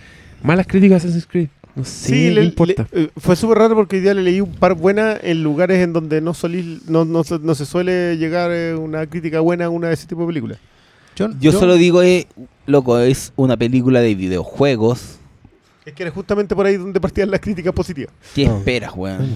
Malas 0.42 0.66
críticas 0.66 1.02
de 1.02 1.08
Assassin's 1.08 1.26
Creed. 1.26 1.48
No 1.74 1.84
sé, 1.84 2.06
Sí, 2.08 2.12
¿qué 2.12 2.30
le- 2.30 2.44
importa? 2.44 2.86
le- 2.92 3.02
eh, 3.02 3.10
fue 3.18 3.36
súper 3.36 3.58
raro 3.58 3.74
porque 3.74 3.96
hoy 3.96 4.02
día 4.02 4.14
le 4.14 4.22
leí 4.22 4.40
un 4.40 4.52
par 4.54 4.74
buenas 4.74 5.18
en 5.22 5.42
lugares 5.42 5.78
en 5.82 5.92
donde 5.92 6.20
no, 6.22 6.32
solís- 6.32 6.80
no, 6.88 7.04
no, 7.04 7.22
se- 7.24 7.38
no 7.38 7.54
se 7.54 7.66
suele 7.66 8.16
llegar 8.16 8.50
eh, 8.52 8.74
una 8.74 9.06
crítica 9.06 9.40
buena 9.40 9.66
a 9.66 9.68
una 9.68 9.88
de 9.88 9.94
ese 9.94 10.06
tipo 10.06 10.22
de 10.22 10.26
películas. 10.28 10.58
Yo, 11.40 11.50
solo 11.52 11.76
digo, 11.76 12.02
eh, 12.02 12.26
loco, 12.66 12.98
es 12.98 13.32
una 13.36 13.56
película 13.56 14.00
de 14.00 14.14
videojuegos. 14.14 15.18
Es 15.86 15.94
que 15.94 16.02
era 16.02 16.12
justamente 16.12 16.54
por 16.54 16.66
ahí 16.66 16.76
donde 16.76 17.00
partían 17.00 17.30
las 17.30 17.40
críticas 17.40 17.72
positivas. 17.72 18.12
¿Qué 18.34 18.46
No. 18.46 18.58
esperas, 18.58 18.92
weón? 18.94 19.28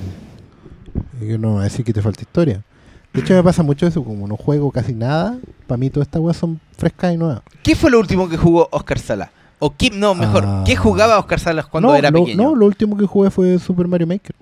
Y 1.22 1.26
que 1.28 1.38
no 1.38 1.54
va 1.54 1.60
a 1.62 1.64
decir 1.64 1.84
que 1.84 1.92
te 1.92 2.02
falta 2.02 2.20
historia. 2.22 2.62
De 3.12 3.20
hecho, 3.20 3.34
me 3.34 3.42
pasa 3.42 3.62
mucho 3.62 3.86
eso, 3.86 4.04
como 4.04 4.26
no 4.28 4.36
juego 4.36 4.70
casi 4.70 4.92
nada, 4.92 5.36
para 5.66 5.76
mí 5.78 5.90
todas 5.90 6.06
estas 6.06 6.22
weas 6.22 6.36
son 6.36 6.60
frescas 6.76 7.12
y 7.12 7.16
nuevas. 7.16 7.42
¿Qué 7.62 7.74
fue 7.74 7.90
lo 7.90 7.98
último 7.98 8.28
que 8.28 8.36
jugó 8.36 8.68
Oscar 8.70 8.98
Sala? 9.00 9.30
O 9.58 9.74
qué, 9.76 9.90
no, 9.90 10.14
mejor, 10.14 10.44
Ah. 10.46 10.62
¿qué 10.64 10.76
jugaba 10.76 11.18
Oscar 11.18 11.40
Salas 11.40 11.66
cuando 11.66 11.88
no, 11.90 11.94
era 11.96 12.10
lo, 12.10 12.20
pequeño? 12.24 12.42
No, 12.42 12.54
lo 12.54 12.66
último 12.66 12.96
que 12.96 13.06
jugué 13.06 13.30
fue 13.30 13.58
Super 13.58 13.88
Mario 13.88 14.06
Maker. 14.06 14.34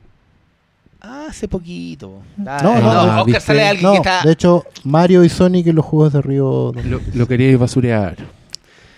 Ah, 1.00 1.26
hace 1.30 1.48
poquito. 1.48 2.20
Ah, 2.46 2.60
No, 2.62 2.78
no, 2.80 3.00
Oscar 3.04 3.24
¿viste? 3.24 3.40
Sala 3.40 3.62
es 3.62 3.68
alguien 3.70 3.84
No, 3.86 3.92
que 3.92 3.96
está... 3.98 4.22
de 4.22 4.32
hecho, 4.32 4.64
Mario 4.84 5.24
y 5.24 5.28
Sonic 5.28 5.66
en 5.68 5.76
los 5.76 5.84
juegos 5.84 6.12
de 6.12 6.22
Río. 6.22 6.72
Lo, 6.84 7.00
lo 7.14 7.26
queríais 7.26 7.58
basurear. 7.58 8.16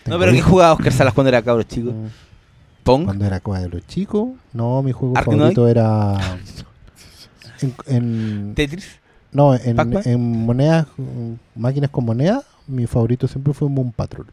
No, 0.06 0.18
pero 0.18 0.32
¿qué 0.32 0.40
jugaba 0.42 0.72
Oscar 0.72 0.92
Salas 0.92 1.14
cuando 1.14 1.28
era 1.28 1.42
cabro 1.42 1.62
chico? 1.62 1.92
Mm, 1.92 2.06
¿Pong? 2.82 3.04
Cuando 3.04 3.24
era 3.24 3.38
cosa 3.40 3.60
de 3.60 3.68
los 3.68 3.86
chicos, 3.86 4.28
no, 4.52 4.82
mi 4.82 4.92
juego 4.92 5.16
Arkanoid. 5.16 5.40
favorito 5.54 5.68
era. 5.68 6.16
En, 7.62 7.74
en- 7.86 8.54
¿Tetris? 8.54 8.98
No, 9.32 9.54
en, 9.54 10.44
monedas, 10.46 10.86
máquinas 11.54 11.90
con 11.90 12.04
monedas, 12.04 12.44
mi 12.66 12.86
favorito 12.86 13.28
siempre 13.28 13.52
fue 13.52 13.68
Moon 13.68 13.92
Patrol. 13.92 14.26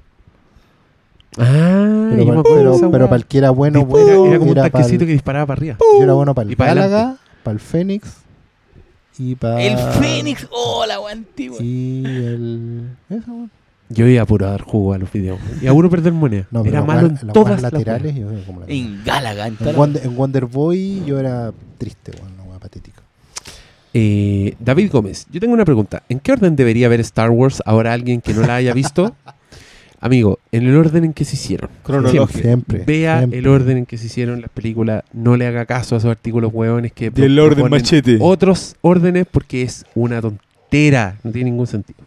Ah, 1.40 2.09
Pero, 2.16 2.74
esa 2.76 2.90
para 2.90 3.16
el 3.16 3.26
que 3.26 3.38
era 3.38 3.51
bueno, 3.51 3.80
Era- 3.80 3.88
bueno, 3.88 4.26
era, 4.26 4.40
como 4.40 4.51
un 4.51 4.58
era 4.58 4.69
tanquecito 4.69 5.06
que 5.06 5.11
disparaba 5.11 5.45
para 5.45 5.59
arriba. 5.59 5.77
yo 5.98 6.03
era 6.03 6.14
bueno 6.14 6.34
para 6.34 6.50
el. 6.50 6.56
Gálaga, 6.56 7.17
para 7.43 7.53
el 7.53 7.59
Fénix 7.59 8.11
y 9.19 9.35
para. 9.35 9.61
El 9.61 9.77
Fénix. 9.77 10.48
Oh, 10.51 10.84
la 10.88 10.98
antigua. 11.11 11.58
Y 11.61 12.03
el. 12.06 12.90
Eso, 13.09 13.24
bueno. 13.32 13.50
Yo 13.90 14.06
iba 14.08 14.22
a 14.22 14.26
puro 14.26 14.48
a 14.48 14.50
dar 14.51 14.61
jugo 14.61 14.93
a 14.93 14.98
los 14.98 15.09
videos. 15.11 15.40
Y 15.61 15.67
a 15.67 15.72
puro 15.74 15.90
perder 15.90 16.11
moneda. 16.11 16.45
No, 16.51 16.66
era 16.66 16.84
malo 16.84 17.08
en 17.08 17.17
todas 17.32 17.61
las 17.61 17.72
laterales. 17.72 18.16
yo 18.16 18.30
era 18.32 18.43
como 18.45 18.61
la- 18.61 18.66
En 18.67 19.03
Galaga, 19.06 19.48
en 19.48 19.56
toda 19.58 19.69
En 19.69 19.76
la- 19.76 19.80
Wonder, 19.80 20.06
en 20.06 20.16
Wonder 20.17 20.45
Boy 20.45 21.03
yo 21.06 21.19
era 21.19 21.53
triste, 21.77 22.11
bueno. 22.19 22.35
Eh, 24.00 24.53
David 24.59 24.92
Gómez, 24.92 25.26
yo 25.32 25.40
tengo 25.40 25.56
una 25.56 25.66
pregunta. 25.66 26.03
¿En 26.08 26.19
qué 26.19 26.32
orden 26.32 26.56
debería 26.56 26.88
ver 26.88 27.00
Star 27.00 27.32
Wars 27.32 27.64
ahora 27.66 27.93
alguien 27.93 28.22
que 28.22 28.32
no 28.32 28.42
la 28.42 28.58
haya 28.58 28.72
visto? 28.72 29.16
Amigo, 30.00 30.38
en 30.51 30.67
el 30.67 30.76
orden 30.76 31.03
en 31.03 31.14
que 31.14 31.26
se 31.26 31.35
hicieron. 31.35 31.72
Cronológico. 31.82 32.27
Siempre. 32.27 32.84
Vea 32.85 33.17
siempre. 33.17 33.40
el 33.40 33.48
orden 33.48 33.77
en 33.77 33.85
que 33.88 33.98
se 33.98 34.06
hicieron 34.06 34.42
las 34.42 34.51
películas. 34.51 35.03
No 35.14 35.35
le 35.35 35.48
haga 35.48 35.66
caso 35.66 35.95
a 35.95 35.98
esos 35.98 36.11
artículos 36.11 36.53
hueones 36.53 36.93
que 36.93 37.09
Del 37.09 37.40
orden 37.40 37.72
machete. 37.72 38.19
Otros 38.22 38.76
órdenes 38.82 39.26
porque 39.26 39.64
es 39.64 39.84
una 39.95 40.22
tontera. 40.22 41.17
No 41.24 41.32
tiene 41.32 41.50
ningún 41.50 41.66
sentido. 41.66 41.98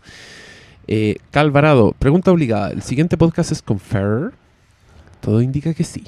Eh, 0.86 1.16
Calvarado, 1.32 1.96
pregunta 1.98 2.30
obligada. 2.30 2.70
¿El 2.70 2.82
siguiente 2.82 3.16
podcast 3.16 3.50
es 3.50 3.62
con 3.62 3.80
Ferrer? 3.80 4.30
Todo 5.20 5.42
indica 5.42 5.74
que 5.74 5.82
sí. 5.82 6.04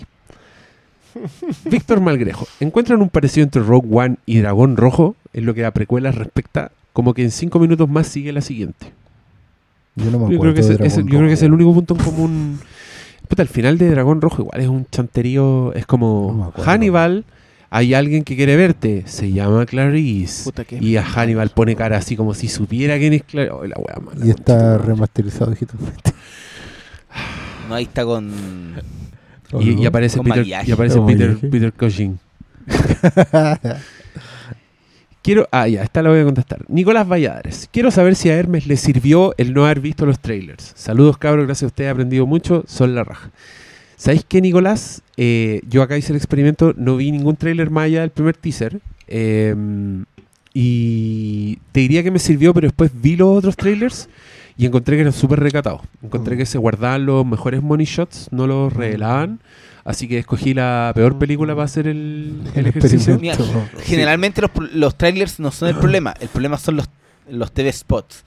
Víctor 1.65 2.01
Malgrejo, 2.01 2.47
¿encuentran 2.61 3.03
un 3.03 3.09
parecido 3.09 3.43
entre 3.43 3.63
Rogue 3.63 3.89
One 3.91 4.17
y 4.27 4.39
Dragón 4.39 4.77
Rojo 4.77 5.17
en 5.33 5.47
lo 5.47 5.55
que 5.55 5.65
a 5.65 5.71
precuelas 5.71 6.15
respecta? 6.15 6.71
Como 6.93 7.15
que 7.15 7.23
en 7.23 7.31
cinco 7.31 7.59
minutos 7.59 7.89
más 7.89 8.07
sigue 8.07 8.33
la 8.33 8.41
siguiente. 8.41 8.93
Yo 9.97 10.07
no 10.11 10.19
me 10.19 10.31
Yo 10.31 10.37
acuerdo. 10.37 10.41
creo, 10.41 10.55
que 10.55 10.63
de 10.63 10.75
Dragón 10.77 11.07
yo 11.09 11.19
creo 11.19 11.29
que 11.29 11.35
es 11.35 11.43
el 11.43 11.53
único 11.53 11.75
punto 11.75 11.95
en 11.95 12.01
común. 12.05 12.61
Puta, 13.29 13.43
al 13.43 13.49
final 13.49 13.79
de 13.79 13.91
Dragón 13.91 14.21
Rojo 14.21 14.43
igual 14.43 14.61
es 14.61 14.69
un 14.69 14.87
chanterío. 14.91 15.73
Es 15.75 15.87
como. 15.87 16.53
Hannibal. 16.65 17.25
Hay 17.75 17.95
alguien 17.95 18.23
que 18.25 18.37
quiere 18.37 18.55
verte. 18.57 19.05
Se 19.07 19.33
llama 19.33 19.65
Clarice. 19.65 20.45
Puta 20.45 20.65
que- 20.65 20.77
Y 20.77 20.99
a 20.99 21.03
Hannibal 21.05 21.49
pone 21.49 21.75
cara 21.75 21.97
así 21.97 22.17
como 22.17 22.35
si 22.35 22.49
supiera 22.49 22.99
quién 22.99 23.15
es 23.15 23.23
Clarice. 23.23 23.55
Oh, 23.55 23.65
la 23.67 23.77
wea 23.79 23.99
mala, 23.99 24.27
Y 24.27 24.31
está 24.31 24.77
remasterizado 24.77 25.51
digitalmente. 25.51 26.13
No, 27.69 27.77
ahí 27.77 27.85
está 27.85 28.05
con... 28.05 28.31
Y, 29.61 29.83
y 29.83 29.87
aparece 29.87 30.19
Con 30.19 30.27
Peter, 30.27 30.45
y 30.47 30.73
aparece 30.73 31.01
Peter. 31.01 31.39
Peter 31.39 31.73
Cushing. 31.73 32.19
Quiero, 35.23 35.49
ah, 35.53 35.69
ya, 35.69 35.83
esta 35.85 36.03
la 36.03 36.11
voy 36.11 36.19
a 36.19 36.25
contestar. 36.25 36.65
Nicolás 36.69 37.09
Valladares. 37.09 37.69
Quiero 37.73 37.91
saber 37.93 38.17
si 38.17 38.29
a 38.29 38.35
Hermes 38.35 38.67
le 38.67 38.77
sirvió 38.77 39.35
el 39.39 39.55
no 39.55 39.65
haber 39.65 39.79
visto 39.81 40.05
los 40.05 40.19
trailers. 40.19 40.73
Saludos, 40.75 41.17
cabros. 41.17 41.47
Gracias 41.47 41.63
a 41.65 41.67
usted. 41.67 41.85
He 41.85 41.89
aprendido 41.89 42.27
mucho. 42.27 42.65
Son 42.67 42.95
la 42.95 43.05
raja. 43.05 43.31
¿Sabéis 43.97 44.25
qué, 44.29 44.41
Nicolás? 44.41 45.03
Eh, 45.17 45.61
yo 45.69 45.83
acá 45.83 45.97
hice 45.97 46.13
el 46.13 46.17
experimento. 46.17 46.75
No 46.77 46.97
vi 46.97 47.13
ningún 47.13 47.37
trailer 47.37 47.71
más 47.71 47.85
allá 47.85 48.01
del 48.01 48.11
primer 48.11 48.37
teaser. 48.37 48.81
Eh, 49.07 49.55
y 50.55 51.57
te 51.73 51.81
diría 51.81 52.03
que 52.03 52.11
me 52.11 52.19
sirvió, 52.19 52.53
pero 52.53 52.67
después 52.67 52.91
vi 52.95 53.17
los 53.17 53.39
otros 53.39 53.57
trailers 53.57 54.09
y 54.57 54.67
encontré 54.67 54.97
que 54.97 55.03
eran 55.03 55.13
súper 55.13 55.41
recatados. 55.41 55.83
Encontré 56.03 56.35
Mm. 56.35 56.39
que 56.39 56.47
se 56.47 56.59
guardaban 56.59 57.07
los 57.07 57.25
mejores 57.25 57.63
money 57.63 57.87
shots, 57.87 58.29
no 58.33 58.47
los 58.47 58.73
revelaban. 58.73 59.41
Así 59.85 60.07
que 60.07 60.19
escogí 60.19 60.55
la 60.55 60.93
peor 60.95 61.19
película 61.19 61.55
para 61.55 61.65
hacer 61.65 61.89
el, 61.89 62.41
el 62.55 62.61
El 62.61 62.67
ejercicio. 62.69 63.19
Mira, 63.19 63.37
generalmente 63.83 64.43
los, 64.73 64.97
trailers 64.97 65.41
no 65.41 65.51
son 65.51 65.69
el 65.69 65.77
problema. 65.77 66.15
El 66.21 66.29
problema 66.29 66.59
son 66.59 66.77
los, 66.77 66.89
los 67.29 67.53
TV 67.53 67.73
spots. 67.73 68.25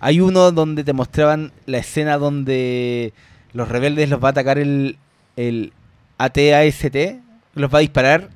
Hay 0.00 0.20
uno 0.20 0.50
donde 0.52 0.84
te 0.84 0.92
mostraban 0.92 1.52
la 1.66 1.78
escena 1.78 2.18
donde 2.18 3.12
los 3.52 3.68
rebeldes 3.68 4.10
los 4.10 4.22
va 4.22 4.28
a 4.28 4.30
atacar 4.32 4.58
el, 4.58 4.98
el 5.36 5.72
AT-AST, 6.18 7.20
los 7.54 7.72
va 7.72 7.78
a 7.78 7.80
disparar 7.80 8.30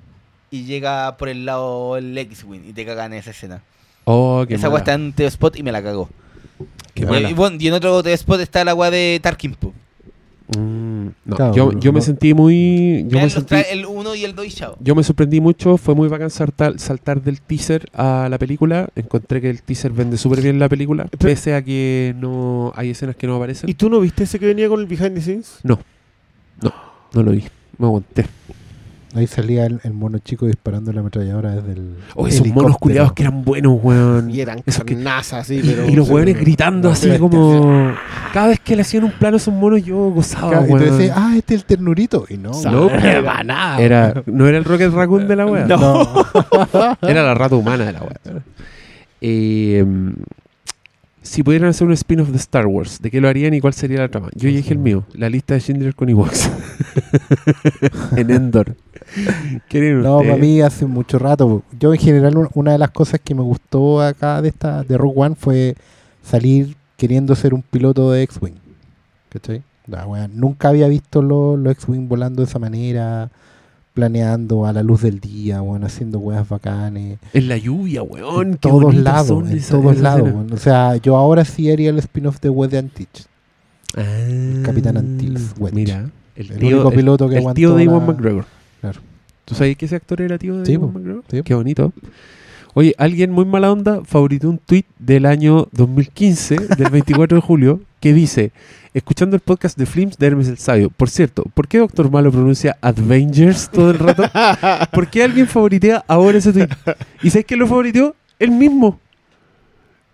y 0.51 0.65
llega 0.65 1.17
por 1.17 1.29
el 1.29 1.45
lado 1.45 1.97
el 1.97 2.17
X-Wing 2.17 2.63
y 2.69 2.73
te 2.73 2.87
cagan 2.87 3.13
en 3.13 3.19
esa 3.19 3.31
escena. 3.31 3.63
Oh, 4.05 4.45
qué 4.47 4.55
esa 4.55 4.67
agua 4.67 4.81
está 4.81 4.95
en 4.95 5.13
TV 5.13 5.29
spot 5.29 5.57
y 5.57 5.63
me 5.63 5.73
la 5.73 5.83
cagó. 5.83 6.09
qué 6.95 7.03
Y, 7.03 7.33
bueno, 7.35 7.57
y 7.61 7.69
en 7.69 7.75
otro 7.75 8.03
TV 8.03 8.15
spot 8.15 8.41
está 8.41 8.63
el 8.63 8.69
agua 8.69 8.91
de 8.91 9.21
Tarkin. 9.23 9.55
po. 9.55 9.73
Mm, 10.57 11.07
no, 11.27 11.37
Claro, 11.37 11.55
yo, 11.55 11.73
no- 11.73 11.81
yo 11.81 11.93
me 11.93 11.99
no- 12.01 12.05
sentí 12.05 12.35
muy... 12.35 13.05
Yo 13.09 13.19
me, 13.21 13.31
sentí, 13.31 13.55
el 13.71 13.87
1 13.87 14.15
y 14.15 14.25
el 14.25 14.35
2 14.35 14.47
y 14.47 14.51
chao. 14.51 14.77
yo 14.81 14.95
me 14.95 15.03
sorprendí 15.03 15.41
mucho, 15.41 15.77
fue 15.77 15.95
muy 15.95 16.09
bacán 16.09 16.31
saltar, 16.31 16.79
saltar 16.79 17.23
del 17.23 17.41
teaser 17.41 17.89
a 17.93 18.29
la 18.31 18.39
película. 18.39 18.89
Encontré 18.97 19.41
que 19.41 19.51
el 19.51 19.63
teaser 19.63 19.93
vende 19.93 20.17
súper 20.19 20.41
bien 20.41 20.59
la 20.59 20.69
película, 20.69 21.07
pese 21.19 21.55
a 21.55 21.63
que 21.63 22.15
no 22.19 22.73
hay 22.75 22.91
escenas 22.91 23.17
que 23.17 23.27
no 23.27 23.37
aparecen. 23.37 23.69
¿Y 23.71 23.75
tú 23.75 23.89
no 23.91 24.01
viste 24.01 24.25
ese 24.25 24.39
que 24.39 24.47
venía 24.47 24.69
con 24.69 24.81
el 24.81 24.87
behind 24.87 25.15
the 25.15 25.21
scenes? 25.21 25.59
No 27.13 27.23
lo 27.23 27.33
vi, 27.33 27.43
me 27.79 27.87
aguanté. 27.87 28.25
Ahí 29.13 29.27
salía 29.27 29.67
el, 29.67 29.81
el 29.83 29.93
mono 29.93 30.19
chico 30.19 30.47
disparando 30.47 30.93
la 30.93 31.01
ametralladora 31.01 31.57
desde 31.57 31.73
el. 31.73 31.97
Oh, 32.15 32.29
esos 32.29 32.47
monos 32.47 32.77
culiados 32.79 33.13
que 33.13 33.23
eran 33.25 33.45
buenos, 33.45 33.79
weón. 33.83 34.31
Y 34.31 34.41
eran 34.41 34.63
Esos 34.67 34.85
que- 34.85 34.97
así, 35.33 35.61
pero... 35.65 35.89
Y 35.89 35.97
los 35.97 36.09
weones 36.09 36.39
gritando 36.39 36.89
no, 36.89 36.93
así 36.95 37.09
bestia. 37.09 37.19
como... 37.29 37.93
Cada 38.33 38.47
vez 38.49 38.61
que 38.61 38.77
le 38.77 38.83
hacían 38.83 39.03
un 39.03 39.11
plano 39.11 39.35
a 39.35 39.39
esos 39.39 39.53
monos 39.53 39.83
yo 39.85 39.97
gozaba, 40.11 40.51
Claro, 40.51 40.65
y 40.65 40.69
tú 40.69 40.75
weón. 40.75 40.99
decías, 40.99 41.17
ah, 41.19 41.35
este 41.37 41.55
es 41.57 41.63
el 41.63 41.67
ternurito. 41.67 42.25
Y 42.29 42.37
no. 42.37 42.51
No, 42.71 42.87
weón. 42.87 43.05
era, 43.05 43.81
era- 43.81 44.23
no 44.27 44.47
era 44.47 44.59
el 44.59 44.65
Rocket 44.65 44.93
Raccoon 44.93 45.27
de 45.27 45.35
la 45.37 45.47
wea. 45.47 45.67
No. 45.67 46.07
Era 47.03 47.25
la 47.25 47.35
rata 47.35 47.57
humana 47.57 47.87
de 47.87 47.93
la 47.93 48.03
wea. 48.03 48.43
Eh, 49.21 49.85
si 51.23 51.43
pudieran 51.43 51.69
hacer 51.71 51.87
un 51.87 51.93
spin-off 51.95 52.29
de 52.29 52.37
Star 52.39 52.67
Wars, 52.67 53.01
¿de 53.03 53.11
qué 53.11 53.21
lo 53.21 53.29
harían 53.29 53.53
y 53.55 53.61
cuál 53.61 53.75
sería 53.75 53.99
la 53.99 54.09
trama? 54.09 54.29
Yo 54.35 54.49
ya 54.49 54.57
dije 54.57 54.73
el 54.73 54.79
mío, 54.79 55.05
la 55.15 55.29
lista 55.29 55.55
de 55.55 55.61
Schindler 55.61 55.95
con 55.95 56.09
Ewoks. 56.09 56.51
en 58.17 58.31
Endor. 58.31 58.77
¿Quieren 59.69 60.03
No, 60.03 60.19
para 60.19 60.37
mí 60.37 60.61
hace 60.61 60.87
mucho 60.87 61.19
rato. 61.19 61.63
Yo 61.79 61.93
en 61.93 62.01
general 62.01 62.37
un- 62.37 62.49
una 62.55 62.73
de 62.73 62.79
las 62.79 62.91
cosas 62.91 63.21
que 63.23 63.35
me 63.35 63.43
gustó 63.43 64.01
acá 64.01 64.41
de 64.43 64.49
esta 64.49 64.83
de 64.83 64.97
Rogue 64.99 65.15
One 65.21 65.35
fue 65.35 65.75
salir 66.23 66.77
queriendo 66.97 67.35
ser 67.35 67.55
un 67.55 67.63
piloto 67.63 68.11
de 68.13 68.23
X-Wing. 68.23 68.55
¿Cachai? 69.31 69.63
La 69.87 70.07
wea, 70.07 70.29
nunca 70.29 70.69
había 70.69 70.87
visto 70.89 71.23
los 71.23 71.59
los 71.59 71.73
X-Wing 71.73 72.09
volando 72.09 72.43
de 72.43 72.49
esa 72.49 72.59
manera, 72.59 73.31
planeando 73.95 74.67
a 74.67 74.73
la 74.73 74.83
luz 74.83 75.03
del 75.03 75.19
día, 75.19 75.61
bueno, 75.61 75.87
haciendo 75.87 76.19
weas 76.21 76.49
bacanes. 76.49 77.19
En 77.33 77.49
la 77.49 77.57
lluvia, 77.57 78.03
weón. 78.03 78.53
en 78.53 78.57
todos 78.59 78.95
lados, 78.95 79.51
en 79.51 79.59
esa- 79.59 79.77
todos 79.77 79.95
esa 79.95 80.03
lados. 80.03 80.33
O 80.53 80.57
sea, 80.59 80.97
yo 80.97 81.17
ahora 81.17 81.45
sí 81.45 81.71
haría 81.71 81.91
el 81.91 81.99
spin-off 81.99 82.41
de 82.41 82.51
Wedge 82.51 82.79
and 82.79 82.93
Teach. 82.93 83.27
Ah, 83.97 84.63
Capitán 84.65 84.97
Antilles, 84.97 85.55
Wedge. 85.59 85.75
Mira, 85.75 86.11
el 86.37 86.51
El 86.53 86.59
tío, 86.59 86.69
único 86.77 86.91
el- 86.91 86.97
piloto 86.97 87.29
que 87.29 87.39
el 87.39 87.55
tío 87.55 87.75
de 87.75 87.85
Iwan 87.85 88.07
McGregor. 88.07 88.45
¿Tú 89.51 89.57
sabes 89.57 89.77
que 89.77 89.85
ese 89.87 89.97
actor 89.97 90.23
era 90.23 90.39
tío 90.39 90.57
de 90.59 90.65
Sí, 90.65 90.73
Iwan 90.75 90.93
po. 90.93 90.99
McGregor? 90.99 91.25
Sí. 91.31 91.43
Qué 91.43 91.55
bonito. 91.55 91.93
Oye, 92.75 92.95
alguien 92.99 93.33
muy 93.33 93.45
mala 93.45 93.73
onda 93.73 94.01
favoritó 94.05 94.49
un 94.49 94.59
tweet 94.59 94.85
del 95.01 95.27
año 95.27 95.67
2015, 95.73 96.57
del 96.79 96.91
24 96.93 97.35
de 97.37 97.43
julio, 97.43 97.81
que 97.99 98.13
dice, 98.15 98.53
escuchando 98.95 99.35
el 99.35 99.41
podcast 99.41 99.77
de 99.77 99.87
Flims 99.87 100.17
de 100.19 100.27
Hermes 100.29 100.47
el 100.47 100.57
Sabio. 100.57 100.89
Por 100.89 101.11
cierto, 101.11 101.43
¿por 101.53 101.67
qué 101.67 101.79
Doctor 101.79 102.09
Malo 102.13 102.31
pronuncia 102.31 102.77
Avengers 102.81 103.69
todo 103.71 103.91
el 103.91 103.99
rato? 103.99 104.23
¿Por 104.93 105.09
qué 105.09 105.25
alguien 105.25 105.49
favoritea 105.49 106.05
ahora 106.07 106.39
ese 106.39 106.53
tweet? 106.53 106.69
¿Y 107.25 107.31
sabes 107.31 107.45
quién 107.45 107.59
lo 107.59 107.67
favoriteó? 107.67 108.15
Él 108.39 108.53
mismo. 108.53 109.01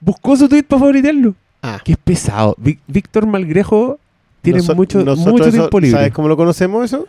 Buscó 0.00 0.36
su 0.36 0.48
tweet 0.48 0.62
para 0.62 0.80
favoritearlo. 0.80 1.34
Ah. 1.62 1.80
Qué 1.84 1.96
pesado. 1.96 2.54
Ví- 2.58 2.78
Víctor 2.86 3.26
Malgrejo 3.26 3.98
tiene 4.40 4.60
Noso- 4.60 4.74
mucho, 4.74 4.98
mucho 5.04 5.44
eso- 5.44 5.50
tiempo 5.50 5.78
libre. 5.80 5.98
¿Sabes 5.98 6.12
cómo 6.12 6.28
lo 6.28 6.36
conocemos 6.38 6.84
eso? 6.86 7.06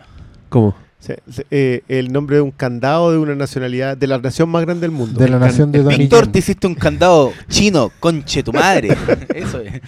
¿Cómo? 0.49 0.75
Se- 1.00 1.19
se- 1.32 1.45
eh, 1.51 1.84
el 1.88 2.11
nombre 2.11 2.38
de 2.38 2.42
un 2.42 2.51
candado 2.51 3.11
de 3.11 3.17
una 3.19 3.35
nacionalidad, 3.35 3.95
de 3.95 4.08
la 4.08 4.17
nación 4.17 4.50
más 4.50 4.64
grande 4.66 4.82
del 4.82 4.92
mundo. 4.92 5.19
De 5.19 5.30
la 5.30 5.38
nación 5.40 5.72
de 5.72 5.84
Donnie 5.84 6.00
Víctor, 6.00 6.24
Yen. 6.26 6.32
te 6.32 6.40
hiciste 6.40 6.66
un 6.67 6.76
candado 6.76 7.32
chino, 7.50 7.92
conche 8.00 8.42
tu 8.43 8.51
madre. 8.51 8.90
Eso 9.35 9.61
es. 9.61 9.82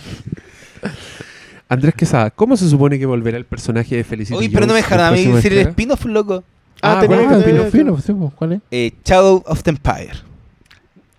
Andrés 1.67 1.93
Quesada, 1.95 2.31
¿cómo 2.31 2.57
se 2.57 2.67
supone 2.69 2.97
que 2.97 3.05
volverá 3.05 3.37
el 3.37 3.45
personaje 3.45 3.95
de 3.95 4.03
Felicity 4.03 4.37
Oye, 4.37 4.49
pero 4.49 4.65
no 4.65 4.73
me 4.73 4.79
dejaron 4.79 5.05
a 5.07 5.11
mí 5.11 5.23
decir 5.25 5.53
el 5.53 5.67
spin-off, 5.67 6.05
loco. 6.05 6.43
Ah, 6.81 6.99
Ah, 7.01 7.07
que- 7.07 7.13
Ah, 7.13 7.35
el 7.45 7.71
sí, 8.01 8.13
pues, 8.13 8.33
¿cuál 8.35 8.53
es? 8.53 8.61
Eh, 8.71 8.91
Shadow 9.03 9.43
of 9.45 9.61
the 9.63 9.69
Empire. 9.71 10.11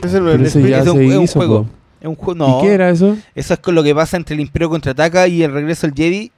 Es 0.03 0.15
el 0.15 0.25
ya 0.69 0.79
es 0.79 0.87
un- 0.89 0.97
se 0.97 1.07
es 1.07 1.17
un 1.17 1.23
hizo, 1.25 1.39
juego. 1.39 1.63
po. 1.65 1.71
Es 2.01 2.09
un 2.09 2.15
juego. 2.15 2.35
No, 2.35 2.59
¿Y 2.59 2.63
qué 2.63 2.73
era 2.73 2.89
eso? 2.91 3.17
Eso 3.35 3.55
es 3.55 3.61
con 3.61 3.75
lo 3.75 3.83
que 3.83 3.95
pasa 3.95 4.17
entre 4.17 4.35
el 4.35 4.41
Imperio 4.41 4.71
contraataca 4.71 5.29
y 5.29 5.43
el 5.43 5.53
regreso 5.53 5.87
del 5.87 5.95
Jedi. 5.95 6.33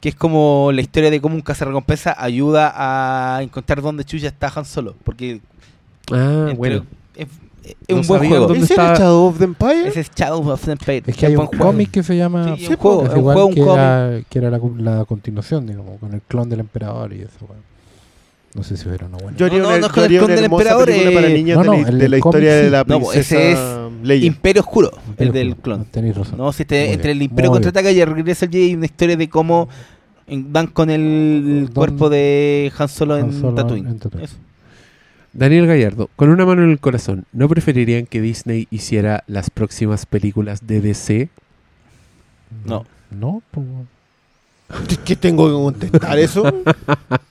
Que 0.00 0.08
es 0.10 0.14
como 0.14 0.70
la 0.72 0.80
historia 0.80 1.10
de 1.10 1.20
cómo 1.20 1.34
un 1.34 1.42
cazarrecompensa 1.42 2.16
ayuda 2.18 2.72
a 2.74 3.42
encontrar 3.42 3.82
dónde 3.82 4.04
Chuya 4.04 4.28
está 4.28 4.50
Han 4.54 4.64
Solo. 4.64 4.94
Porque 5.04 5.40
Ah, 6.10 6.38
entre- 6.48 6.54
bueno. 6.54 6.86
es, 7.14 7.28
es 7.62 7.76
No 7.88 7.96
un 8.00 8.06
buen 8.06 8.28
juego. 8.28 8.54
¿Ese 8.54 8.72
está- 8.72 8.94
Shadow 8.96 9.26
of 9.26 9.38
the 9.38 9.44
Empire? 9.44 9.88
Ese 9.88 10.00
es 10.00 10.10
Shadow 10.16 10.48
of 10.50 10.64
the 10.64 10.72
Empire. 10.72 11.02
Es 11.06 11.16
que 11.16 11.26
hay 11.26 11.36
un 11.36 11.46
cómic 11.46 11.90
que 11.90 12.02
se 12.02 12.16
llama 12.16 12.56
Sí, 12.56 12.64
es 12.64 12.70
un 12.70 12.76
juego, 12.76 13.02
es 13.02 13.08
es 13.08 13.12
un 13.14 13.18
igual 13.20 13.34
juego, 13.34 13.48
un 13.48 13.54
que, 13.54 13.60
cómic. 13.60 13.74
era, 13.78 14.20
que 14.28 14.38
era 14.38 14.50
la, 14.50 14.60
la 14.98 15.04
continuación, 15.04 15.66
digamos, 15.66 16.00
con 16.00 16.14
el 16.14 16.22
clon 16.22 16.48
del 16.48 16.60
emperador 16.60 17.12
y 17.12 17.20
eso. 17.20 17.36
weón. 17.46 17.69
No 18.54 18.64
sé 18.64 18.76
si 18.76 18.88
era 18.88 19.06
una 19.06 19.16
buena. 19.18 19.36
Yo 19.38 19.46
haría 19.46 19.58
No, 19.58 19.64
no, 19.64 19.68
una, 19.70 19.78
no 19.78 19.86
es 19.86 19.92
yo 19.92 19.94
con 19.94 19.98
el 20.00 20.04
haría 20.06 20.18
clon 20.18 20.30
una 20.30 20.34
del 20.34 20.44
hermosa 20.44 20.62
emperador, 20.62 20.86
película 20.86 21.14
para 21.14 21.26
eh, 21.28 21.34
niñas 21.34 21.56
no, 21.56 21.62
de, 21.62 21.68
no, 21.68 21.82
la, 21.82 21.88
el 21.88 21.98
de 21.98 22.08
la 22.08 22.18
cómic 22.20 22.26
historia 22.34 22.52
sí. 22.58 22.64
de 22.64 22.70
la 22.70 22.78
No, 22.78 22.84
pues, 23.00 23.10
princesa 23.10 23.36
ese 23.42 23.52
es 23.52 23.58
Leia. 24.02 24.26
Imperio 24.26 24.62
Oscuro, 24.62 24.90
el 25.18 25.32
del 25.32 25.56
clon. 25.56 25.84
Tenéis 25.84 26.16
razón. 26.16 26.38
No, 26.38 26.52
si 26.52 26.62
este, 26.62 26.92
entre 26.92 27.12
bien, 27.12 27.16
el 27.18 27.22
Imperio 27.30 27.50
contraataca 27.52 27.90
y 27.92 28.00
el 28.00 28.08
regreso 28.12 28.46
del 28.46 28.50
Jedi 28.52 28.64
hay 28.64 28.74
una 28.74 28.86
historia 28.86 29.16
de 29.16 29.28
cómo 29.28 29.68
dan 30.26 30.66
con 30.68 30.90
el 30.90 31.66
Don- 31.66 31.74
cuerpo 31.74 32.08
de 32.10 32.72
Han 32.76 32.88
Solo 32.88 33.18
en 33.18 33.26
Han 33.26 33.32
Solo 33.40 33.54
Tatooine. 33.54 33.88
en 33.88 33.98
Tatooine. 33.98 34.24
Eso. 34.24 34.36
Daniel 35.32 35.66
Gallardo, 35.68 36.10
con 36.16 36.28
una 36.30 36.44
mano 36.44 36.64
en 36.64 36.70
el 36.70 36.80
corazón, 36.80 37.24
¿no 37.32 37.48
preferirían 37.48 38.04
que 38.06 38.20
Disney 38.20 38.66
hiciera 38.72 39.22
las 39.28 39.48
próximas 39.50 40.04
películas 40.06 40.66
de 40.66 40.80
DC? 40.80 41.28
No. 42.64 42.84
No, 43.12 43.42
pues. 43.52 43.64
¿Qué 45.04 45.16
tengo 45.16 45.46
que 45.46 45.52
contestar 45.52 46.18
eso? 46.18 46.44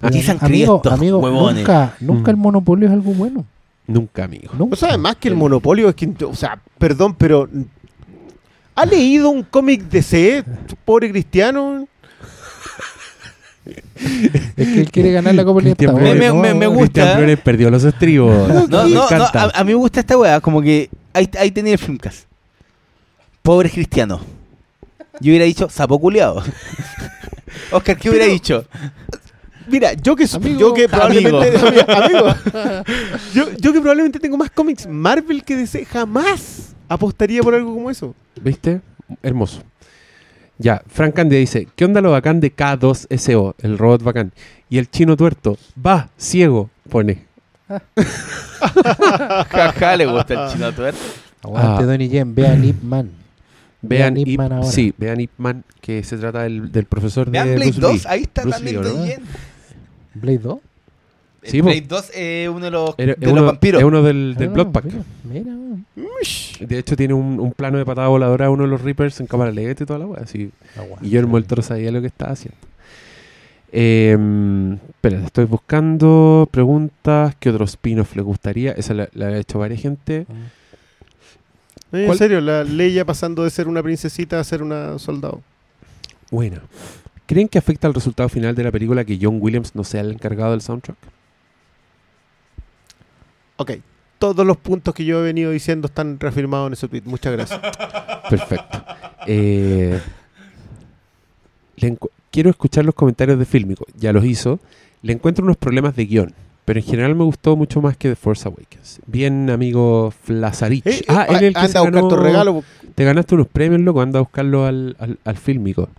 Aquí 0.02 0.22
se 0.22 0.32
han 0.32 0.38
amigo, 0.44 0.82
amigo 0.90 1.22
nunca, 1.30 1.96
nunca 2.00 2.32
Mm. 2.32 2.36
el 2.36 2.38
monopolio 2.38 2.88
es 2.88 2.94
algo 2.94 3.12
bueno. 3.14 3.46
Nunca, 3.88 4.26
amigo. 4.26 4.52
Nunca. 4.58 4.74
O 4.74 4.78
sea, 4.78 4.90
además 4.90 5.16
que 5.20 5.30
el 5.30 5.36
monopolio 5.36 5.90
es 5.90 5.96
que, 5.96 6.14
o 6.26 6.36
sea, 6.36 6.60
perdón, 6.78 7.16
pero 7.16 7.50
¿ha 8.76 8.86
leído 8.86 9.30
un 9.30 9.44
cómic 9.44 9.84
de 9.90 10.02
C, 10.04 10.44
pobre 10.86 11.10
cristiano? 11.12 11.88
Es 13.66 14.68
que 14.68 14.80
él 14.82 14.92
quiere 14.92 15.12
ganar 15.12 15.36
la 15.36 15.44
Copa 15.44 15.62
Libertadores. 15.62 16.18
Me- 16.20 16.34
me- 16.34 16.54
me 16.54 16.66
¿no? 16.66 16.72
gusta. 16.72 17.16
Flores 17.16 17.40
perdió 17.40 17.70
los 17.70 17.84
estribos. 17.84 18.48
No, 18.70 18.88
no, 18.88 19.04
a, 19.04 19.52
a 19.54 19.64
mí 19.64 19.72
me 19.72 19.76
gusta 19.76 20.00
esta 20.00 20.18
weá, 20.18 20.40
como 20.40 20.62
que 20.62 20.90
ahí, 21.14 21.30
ahí 21.40 21.52
tenía 21.52 21.74
el 21.74 21.80
filmcast. 21.80 22.26
Pobres 23.42 23.72
cristianos. 23.74 24.22
Yo 25.20 25.32
hubiera 25.32 25.46
dicho 25.46 25.70
sapo 25.70 26.00
culiado. 26.00 26.44
Oscar, 27.72 27.98
¿qué 27.98 28.10
hubiera 28.10 28.26
Pero- 28.26 28.34
dicho? 28.34 28.66
Mira, 29.68 29.94
yo 29.94 30.16
que, 30.16 30.26
Amigo. 30.34 30.60
yo 30.60 30.74
que 30.74 30.90
probablemente 30.90 31.58
Amigo. 31.60 31.86
amigo, 31.90 32.36
yo, 33.36 33.50
yo 33.60 33.72
que 33.74 33.80
probablemente 33.80 34.20
tengo 34.20 34.36
más 34.36 34.50
cómics 34.50 34.88
Marvel 34.88 35.44
que 35.44 35.56
DC, 35.56 35.86
jamás 35.86 36.74
apostaría 36.88 37.44
por 37.44 37.54
algo 37.54 37.74
como 37.76 37.92
eso. 37.92 38.16
¿Viste? 38.42 38.82
Hermoso. 39.22 39.62
Ya, 40.58 40.82
Frank 40.88 41.14
Candia 41.14 41.38
dice, 41.38 41.68
¿qué 41.76 41.86
onda 41.86 42.02
lo 42.02 42.12
bacán 42.12 42.40
de 42.42 42.54
K2SO, 42.56 43.54
el 43.60 43.78
robot 43.78 44.02
bacán? 44.04 44.32
Y 44.70 44.78
el 44.80 44.90
chino 44.90 45.16
tuerto, 45.16 45.58
va, 45.86 46.10
ciego, 46.18 46.70
pone. 46.90 47.26
Jaja, 49.50 49.96
le 49.98 50.06
gusta 50.06 50.34
el 50.46 50.52
chino 50.52 50.72
tuerto. 50.74 51.00
Aguante, 51.44 51.84
Ah. 51.84 51.86
Donnie 51.86 52.10
Yen. 52.10 52.34
Vean 52.36 52.64
Ip 52.66 52.82
Man. 52.84 53.12
Vean 53.82 54.18
Ip 54.18 54.28
Ip, 54.28 54.38
Man 54.38 54.52
ahora. 54.54 54.68
sí, 54.70 54.94
vean 54.98 55.22
Ip 55.22 55.32
Man, 55.38 55.64
que 55.82 56.04
se 56.04 56.18
trata 56.18 56.44
del, 56.44 56.72
del 56.72 56.86
profesor 56.86 57.30
Vean 57.32 57.48
de 57.48 57.56
Blade 57.56 57.72
Bruce 57.72 57.82
2, 57.82 57.94
Lee. 57.94 58.02
ahí 58.08 58.22
está 58.24 58.42
Bruce 58.42 58.58
también 58.58 58.82
Lee. 58.84 59.16
Blade 60.16 60.38
2. 60.40 60.60
Sí, 61.44 61.62
Blade 61.62 61.82
po. 61.84 61.88
2 61.96 62.12
es 62.16 62.50
uno 62.50 62.60
de 62.66 62.72
los, 62.72 62.96
Era- 62.98 63.14
de 63.14 63.18
es, 63.22 63.24
los 63.24 63.32
uno, 63.32 63.46
vampiros. 63.46 63.82
es 63.82 63.86
uno 63.88 64.04
del, 64.04 64.36
del 64.36 64.50
Ah, 64.50 64.52
Bloodpack. 64.52 64.86
Mira, 64.86 65.04
mira, 65.24 65.52
weón. 65.56 65.86
De 66.60 66.78
hecho, 66.78 66.98
tiene 66.98 67.14
un, 67.14 67.40
un 67.40 67.54
plano 67.54 67.78
de 67.78 67.86
patada 67.86 68.10
voladora 68.10 68.50
uno 68.50 68.64
de 68.64 68.70
los 68.70 68.82
Reapers 68.82 69.20
en 69.22 69.28
cámara 69.28 69.50
lenta 69.52 69.84
y 69.84 69.86
toda 69.86 70.00
la 70.00 70.06
wea. 70.08 70.22
Así. 70.24 70.52
Aguante. 70.76 71.06
Guillermo 71.06 71.38
el 71.38 71.46
Toro 71.46 71.62
sabía 71.62 71.92
lo 71.92 72.02
que 72.02 72.08
estaba 72.08 72.34
haciendo. 72.34 72.58
Eh, 73.72 74.18
espera, 74.90 75.24
estoy 75.26 75.46
buscando 75.46 76.48
preguntas. 76.52 77.36
¿Qué 77.40 77.50
otro 77.52 77.66
spin-off 77.66 78.16
le 78.16 78.22
gustaría? 78.24 78.72
Esa 78.74 78.94
la, 78.94 79.08
la 79.14 79.28
ha 79.28 79.38
hecho 79.38 79.60
varias 79.60 79.82
gente. 79.82 80.26
No, 81.92 82.00
en 82.00 82.18
serio, 82.18 82.42
la 82.42 82.64
Leia 82.64 83.06
pasando 83.06 83.44
de 83.44 83.50
ser 83.50 83.68
una 83.68 83.82
princesita 83.82 84.40
a 84.40 84.44
ser 84.44 84.62
una 84.62 85.00
soldado. 85.00 85.42
Buena. 86.32 86.62
¿Creen 87.26 87.48
que 87.48 87.58
afecta 87.58 87.88
al 87.88 87.94
resultado 87.94 88.30
final 88.30 88.56
de 88.56 88.64
la 88.64 88.72
película 88.72 89.06
que 89.06 89.18
John 89.22 89.38
Williams 89.40 89.76
no 89.76 89.84
sea 89.84 90.02
el 90.02 90.12
encargado 90.12 90.52
del 90.52 90.62
soundtrack? 90.62 90.98
Ok, 93.58 93.72
todos 94.20 94.46
los 94.46 94.58
puntos 94.58 94.94
que 94.94 95.06
yo 95.06 95.20
he 95.20 95.24
venido 95.24 95.52
diciendo 95.52 95.88
están 95.88 96.20
reafirmados 96.20 96.68
en 96.68 96.74
ese 96.74 96.88
tweet. 96.88 97.04
Muchas 97.06 97.34
gracias. 97.34 97.60
Perfecto. 98.30 98.84
Eh, 99.28 100.00
quiero 102.32 102.50
escuchar 102.50 102.86
los 102.86 102.96
comentarios 102.96 103.40
de 103.40 103.46
Filmico. 103.46 103.86
Ya 103.98 104.14
los 104.14 104.26
hizo. 104.26 104.60
Le 105.02 105.14
encuentro 105.14 105.44
unos 105.44 105.58
problemas 105.58 105.96
de 105.96 106.06
guion. 106.06 106.34
Pero 106.70 106.80
en 106.82 106.86
general 106.86 107.16
me 107.16 107.24
gustó 107.24 107.56
mucho 107.56 107.82
más 107.82 107.98
que 107.98 108.10
The 108.10 108.16
Force 108.16 108.48
Awakens. 108.48 109.00
Bien, 109.08 109.50
amigo 109.50 110.14
Flazarich. 110.24 110.86
Eh, 110.86 110.98
eh, 111.00 111.06
ah, 111.08 111.26
él 111.28 111.36
es 111.38 111.42
el 111.42 111.54
que 111.56 111.68
se 111.68 111.78
anda 111.80 111.80
a 111.80 111.82
buscar 111.82 111.94
ganó- 112.04 112.08
tu 112.10 112.16
regalo. 112.18 112.64
Te 112.94 113.04
ganaste 113.06 113.34
unos 113.34 113.48
premios, 113.48 113.82
loco. 113.82 114.02
Anda 114.02 114.20
a 114.20 114.22
buscarlo 114.22 114.66
al, 114.68 114.96
al, 115.00 115.18
al 115.26 115.38
Filmico. 115.38 115.90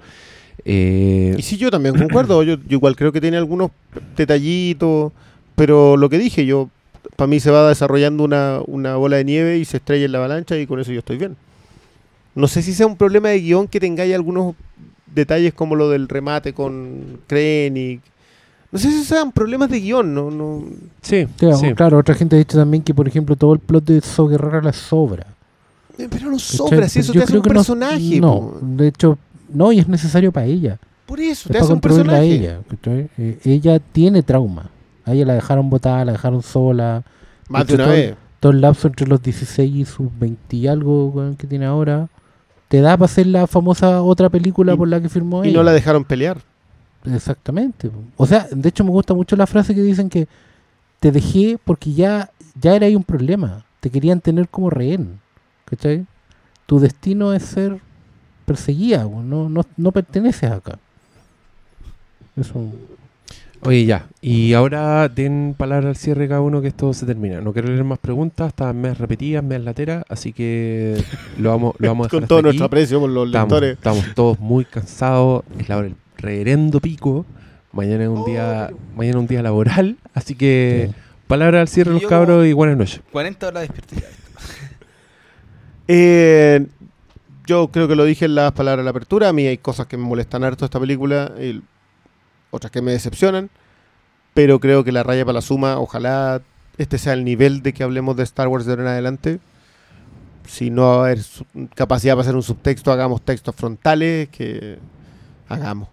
Eh, 0.64 1.34
Y 1.36 1.42
sí, 1.42 1.56
yo 1.56 1.72
también 1.72 1.96
concuerdo. 1.98 2.44
Yo, 2.44 2.54
yo 2.54 2.76
igual 2.76 2.94
creo 2.94 3.10
que 3.10 3.20
tiene 3.20 3.36
algunos 3.36 3.72
detallitos. 4.16 5.12
Pero 5.56 5.96
lo 5.96 6.08
que 6.08 6.18
dije, 6.18 6.46
yo 6.46 6.70
para 7.16 7.26
mí 7.26 7.40
se 7.40 7.50
va 7.50 7.68
desarrollando 7.68 8.22
una, 8.22 8.60
una 8.66 8.94
bola 8.94 9.16
de 9.16 9.24
nieve 9.24 9.58
y 9.58 9.64
se 9.64 9.78
estrella 9.78 10.04
en 10.04 10.12
la 10.12 10.18
avalancha 10.18 10.56
y 10.56 10.68
con 10.68 10.78
eso 10.78 10.92
yo 10.92 11.00
estoy 11.00 11.16
bien. 11.16 11.36
No 12.36 12.46
sé 12.46 12.62
si 12.62 12.72
sea 12.74 12.86
un 12.86 12.96
problema 12.96 13.30
de 13.30 13.40
guion 13.40 13.66
que 13.66 13.80
tengáis 13.80 14.14
algunos 14.14 14.54
detalles 15.12 15.52
como 15.52 15.74
lo 15.74 15.90
del 15.90 16.08
remate 16.08 16.52
con 16.52 17.18
Krennic. 17.26 18.02
No 18.72 18.78
sé 18.78 18.90
si 18.90 19.04
sean 19.04 19.32
problemas 19.32 19.68
de 19.68 19.80
guion, 19.80 20.14
no, 20.14 20.30
no. 20.30 20.62
sí, 21.02 21.26
Claro, 21.36 21.56
sí. 21.56 21.74
claro, 21.74 21.98
otra 21.98 22.14
gente 22.14 22.36
ha 22.36 22.38
dicho 22.38 22.56
también 22.56 22.82
que, 22.84 22.94
por 22.94 23.08
ejemplo, 23.08 23.34
todo 23.34 23.52
el 23.52 23.58
plot 23.58 23.84
de 23.84 24.00
So 24.00 24.28
Guerrera 24.28 24.62
la 24.62 24.72
sobra. 24.72 25.26
Eh, 25.98 26.06
Pero 26.08 26.30
no 26.30 26.38
sobra, 26.38 26.88
si 26.88 27.00
eso 27.00 27.12
Yo 27.12 27.20
te 27.20 27.24
hace 27.24 27.32
un 27.36 27.42
no- 27.42 27.52
personaje. 27.52 28.20
No, 28.20 28.54
de 28.60 28.88
hecho, 28.88 29.18
no, 29.52 29.72
y 29.72 29.80
es 29.80 29.88
necesario 29.88 30.30
para 30.30 30.46
ella. 30.46 30.78
Por 31.06 31.18
eso, 31.20 31.30
Es 31.30 31.42
te 31.48 31.52
para 31.54 31.64
hace 31.64 31.72
un 31.72 31.80
personaje. 31.80 32.24
ella. 32.32 32.60
Eh, 33.18 33.38
ella 33.44 33.80
tiene 33.80 34.22
trauma. 34.22 34.70
A 35.04 35.12
ella 35.14 35.26
la 35.26 35.34
dejaron 35.34 35.68
botada, 35.68 36.04
la 36.04 36.12
dejaron 36.12 36.42
sola. 36.42 37.02
Más 37.48 37.66
de 37.66 37.74
una 37.74 37.84
todo, 37.86 37.92
vez. 37.94 38.14
todo 38.38 38.52
el 38.52 38.60
lapso 38.60 38.86
entre 38.86 39.08
los 39.08 39.20
16 39.20 39.74
y 39.74 39.84
sus 39.84 40.06
20 40.20 40.56
y 40.56 40.68
algo 40.68 41.34
que 41.36 41.48
tiene 41.48 41.66
ahora 41.66 42.08
te 42.68 42.80
da 42.80 42.96
para 42.96 43.06
hacer 43.06 43.26
la 43.26 43.48
famosa 43.48 44.00
otra 44.02 44.28
película 44.28 44.74
Y- 44.74 44.76
por 44.76 44.86
la 44.86 45.00
que 45.00 45.08
firmó 45.08 45.44
Y 45.44 45.48
ella. 45.48 45.56
no 45.56 45.62
la 45.64 45.72
dejaron 45.72 46.04
pelear. 46.04 46.38
Exactamente. 47.04 47.90
O 48.16 48.26
sea, 48.26 48.46
de 48.50 48.68
hecho 48.68 48.84
me 48.84 48.90
gusta 48.90 49.14
mucho 49.14 49.36
la 49.36 49.46
frase 49.46 49.74
que 49.74 49.82
dicen 49.82 50.08
que 50.10 50.28
te 51.00 51.10
dejé 51.10 51.58
porque 51.64 51.92
ya, 51.92 52.30
ya 52.60 52.74
era 52.76 52.86
ahí 52.86 52.94
un 52.96 53.04
problema. 53.04 53.64
Te 53.80 53.90
querían 53.90 54.20
tener 54.20 54.48
como 54.48 54.70
rehén. 54.70 55.18
¿Cachai? 55.64 56.04
Tu 56.66 56.78
destino 56.80 57.32
es 57.32 57.42
ser 57.44 57.78
perseguida, 58.44 59.04
no, 59.04 59.48
no, 59.48 59.62
no 59.76 59.92
perteneces 59.92 60.50
acá. 60.50 60.78
Eso. 62.36 62.66
Oye, 63.62 63.84
ya. 63.84 64.06
Y 64.22 64.54
ahora 64.54 65.08
den 65.08 65.54
palabra 65.56 65.90
al 65.90 65.96
cierre 65.96 66.26
cada 66.28 66.40
uno 66.40 66.60
que 66.62 66.68
esto 66.68 66.92
se 66.94 67.04
termina. 67.06 67.40
No 67.40 67.52
quiero 67.52 67.68
leer 67.68 67.84
más 67.84 67.98
preguntas, 67.98 68.48
están 68.48 68.80
más 68.80 68.98
repetidas, 68.98 69.44
más 69.44 69.60
lateras, 69.60 70.04
así 70.08 70.32
que 70.32 71.02
lo 71.38 71.50
vamos, 71.50 71.74
lo 71.78 71.88
vamos 71.88 72.06
a 72.06 72.08
dejar 72.10 72.10
Con 72.10 72.22
hasta 72.24 72.28
todo 72.28 72.38
aquí. 72.38 72.44
nuestro 72.44 72.66
aprecio 72.66 73.00
por 73.00 73.10
los 73.10 73.26
Estamos, 73.26 73.50
lectores. 73.52 73.72
estamos 73.76 74.14
todos 74.14 74.40
muy 74.40 74.64
cansados. 74.64 75.44
Es 75.58 75.68
la 75.68 75.76
hora 75.76 75.84
del 75.88 75.96
reverendo 76.20 76.80
pico. 76.80 77.26
Mañana 77.72 78.04
es 78.04 78.08
un 78.08 78.24
día, 78.24 78.70
mañana 78.96 79.18
es 79.18 79.20
un 79.20 79.26
día 79.26 79.42
laboral, 79.42 79.96
así 80.12 80.34
que 80.34 80.90
palabra 81.26 81.60
al 81.60 81.68
cierre 81.68 81.92
los 81.92 82.02
cabros 82.06 82.46
y 82.46 82.52
buenas 82.52 82.76
noches. 82.76 83.00
40 83.12 83.46
horas 83.48 83.62
despierto 83.62 83.94
ya. 83.96 84.06
Eh, 85.92 86.68
yo 87.46 87.66
creo 87.66 87.88
que 87.88 87.96
lo 87.96 88.04
dije 88.04 88.26
en 88.26 88.36
las 88.36 88.52
palabras 88.52 88.78
de 88.78 88.84
la 88.84 88.90
apertura. 88.90 89.28
A 89.28 89.32
mí 89.32 89.44
hay 89.44 89.58
cosas 89.58 89.86
que 89.86 89.96
me 89.96 90.04
molestan 90.04 90.44
harto 90.44 90.60
de 90.60 90.66
esta 90.66 90.78
película, 90.78 91.32
y 91.40 91.60
otras 92.52 92.70
que 92.70 92.80
me 92.80 92.92
decepcionan. 92.92 93.50
Pero 94.32 94.60
creo 94.60 94.84
que 94.84 94.92
la 94.92 95.02
raya 95.02 95.24
para 95.24 95.34
la 95.34 95.40
suma, 95.40 95.80
ojalá 95.80 96.42
este 96.78 96.96
sea 96.96 97.12
el 97.12 97.24
nivel 97.24 97.62
de 97.62 97.72
que 97.72 97.82
hablemos 97.82 98.16
de 98.16 98.22
Star 98.22 98.46
Wars 98.46 98.66
de 98.66 98.72
ahora 98.72 98.84
en 98.84 98.88
adelante. 98.88 99.40
Si 100.46 100.70
no 100.70 100.82
va 100.82 100.94
a 100.94 101.00
haber 101.06 101.18
capacidad 101.74 102.14
para 102.14 102.22
hacer 102.22 102.36
un 102.36 102.44
subtexto, 102.44 102.92
hagamos 102.92 103.22
textos 103.22 103.54
frontales, 103.56 104.28
que 104.28 104.78
hagamos. 105.48 105.88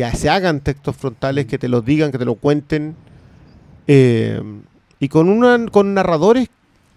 Que 0.00 0.16
se 0.16 0.30
hagan 0.30 0.60
textos 0.60 0.96
frontales, 0.96 1.44
que 1.44 1.58
te 1.58 1.68
los 1.68 1.84
digan, 1.84 2.10
que 2.10 2.18
te 2.18 2.24
lo 2.24 2.36
cuenten. 2.36 2.96
Eh, 3.86 4.40
y 4.98 5.08
con, 5.08 5.28
una, 5.28 5.66
con 5.66 5.92
narradores 5.92 6.48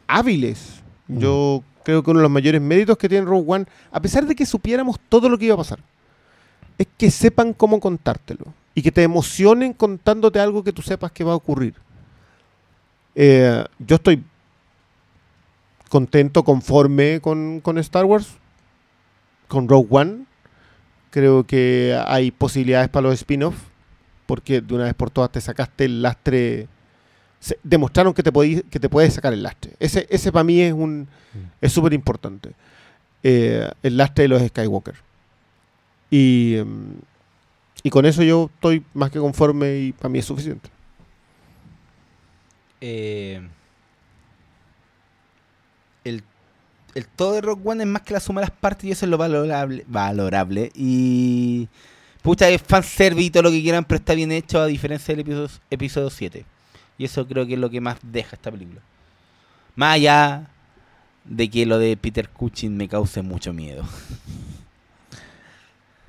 hábiles. 0.08 0.82
Yo 1.08 1.64
creo 1.84 2.02
que 2.02 2.12
uno 2.12 2.20
de 2.20 2.24
los 2.24 2.32
mayores 2.32 2.62
méritos 2.62 2.98
que 2.98 3.10
tiene 3.10 3.26
Rogue 3.26 3.46
One, 3.46 3.66
a 3.92 4.02
pesar 4.02 4.26
de 4.26 4.36
que 4.36 4.46
supiéramos 4.46 5.00
todo 5.10 5.28
lo 5.28 5.38
que 5.38 5.46
iba 5.46 5.56
a 5.56 5.58
pasar, 5.58 5.80
es 6.78 6.88
que 6.98 7.12
sepan 7.12 7.52
cómo 7.54 7.80
contártelo 7.80 8.46
y 8.74 8.82
que 8.82 8.92
te 8.92 9.04
emocionen 9.04 9.74
contándote 9.74 10.40
algo 10.40 10.64
que 10.64 10.72
tú 10.72 10.82
sepas 10.82 11.12
que 11.12 11.26
va 11.26 11.34
a 11.34 11.36
ocurrir. 11.36 11.76
Eh, 13.16 13.64
yo 13.80 13.98
estoy 13.98 14.24
contento, 15.90 16.44
conforme 16.44 17.20
con, 17.22 17.60
con 17.60 17.78
Star 17.80 18.06
Wars, 18.06 18.30
con 19.48 19.68
Rogue 19.68 19.88
One. 19.90 20.26
Creo 21.14 21.44
que 21.46 21.96
hay 22.08 22.32
posibilidades 22.32 22.90
para 22.90 23.04
los 23.04 23.14
spin-offs, 23.20 23.60
porque 24.26 24.62
de 24.62 24.74
una 24.74 24.86
vez 24.86 24.96
por 24.96 25.12
todas 25.12 25.32
te 25.32 25.40
sacaste 25.42 25.86
el 25.86 26.02
lastre. 26.02 26.68
demostraron 27.62 28.14
que 28.16 28.24
te, 28.24 28.32
podí- 28.34 28.64
que 28.64 28.80
te 28.80 28.90
puedes 28.90 29.14
sacar 29.14 29.32
el 29.32 29.44
lastre. 29.44 29.74
Ese, 29.80 30.08
ese 30.10 30.32
para 30.32 30.44
mí 30.44 30.60
es 30.62 30.74
un 30.74 31.08
es 31.62 31.72
súper 31.72 31.94
importante. 31.94 32.54
Eh, 33.22 33.70
el 33.84 33.96
lastre 33.98 34.24
de 34.24 34.28
los 34.30 34.42
Skywalker. 34.48 34.96
Y, 36.10 36.56
em, 36.56 36.96
y 37.84 37.90
con 37.92 38.06
eso 38.08 38.24
yo 38.24 38.50
estoy 38.56 38.84
más 38.96 39.12
que 39.12 39.20
conforme 39.20 39.78
y 39.78 39.92
para 39.92 40.10
mí 40.10 40.18
es 40.20 40.26
suficiente. 40.26 40.70
Eh, 42.82 43.40
el, 46.04 46.24
el 46.96 47.08
todo 47.08 47.34
de 47.34 47.42
Rock 47.42 47.66
One 47.66 47.84
es 47.84 47.90
más 47.90 48.04
que 48.04 48.14
la 48.14 48.20
suma 48.20 48.42
de 48.42 48.48
las 48.48 48.58
partes 48.58 48.86
y 48.86 48.92
eso 48.92 49.06
es 49.06 49.10
lo 49.10 49.18
valorable. 49.18 49.84
valorable. 49.88 50.72
Y. 50.76 51.68
Pucha, 52.22 52.50
es 52.50 52.62
fanservice 52.62 53.26
y 53.26 53.30
todo 53.32 53.44
lo 53.44 53.52
que 53.52 53.62
quieran, 53.62 53.84
pero 53.84 53.98
está 53.98 54.14
bien 54.14 54.32
hecho 54.32 54.62
a 54.62 54.68
diferencia 54.68 55.14
del 55.14 55.22
episodio, 55.22 55.50
episodio 55.70 56.10
7. 56.10 56.46
Y 56.98 57.06
eso 57.06 57.28
creo 57.28 57.46
que 57.46 57.56
es 57.56 57.60
lo 57.60 57.70
que 57.70 57.82
más 57.82 57.98
deja 58.02 58.36
esta 58.36 58.50
película. 58.50 58.82
Más 59.76 59.96
allá 59.96 60.48
de 61.26 61.50
que 61.50 61.66
lo 61.66 61.80
de 61.80 61.98
Peter 61.98 62.30
Cushing 62.30 62.78
me 62.78 62.88
cause 62.88 63.22
mucho 63.22 63.52
miedo. 63.52 63.84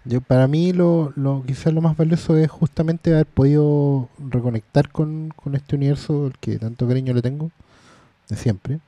Yo, 0.04 0.20
para 0.20 0.46
mí, 0.46 0.72
lo, 0.72 1.12
lo 1.16 1.42
quizás 1.46 1.72
lo 1.72 1.80
más 1.80 1.96
valioso 1.96 2.36
es 2.36 2.50
justamente 2.50 3.12
haber 3.12 3.26
podido 3.26 4.10
reconectar 4.18 4.90
con, 4.90 5.32
con 5.34 5.54
este 5.54 5.76
universo 5.76 6.26
al 6.26 6.38
que 6.38 6.58
tanto 6.58 6.86
cariño 6.86 7.14
le 7.14 7.22
tengo, 7.22 7.50
de 8.28 8.36
siempre. 8.36 8.80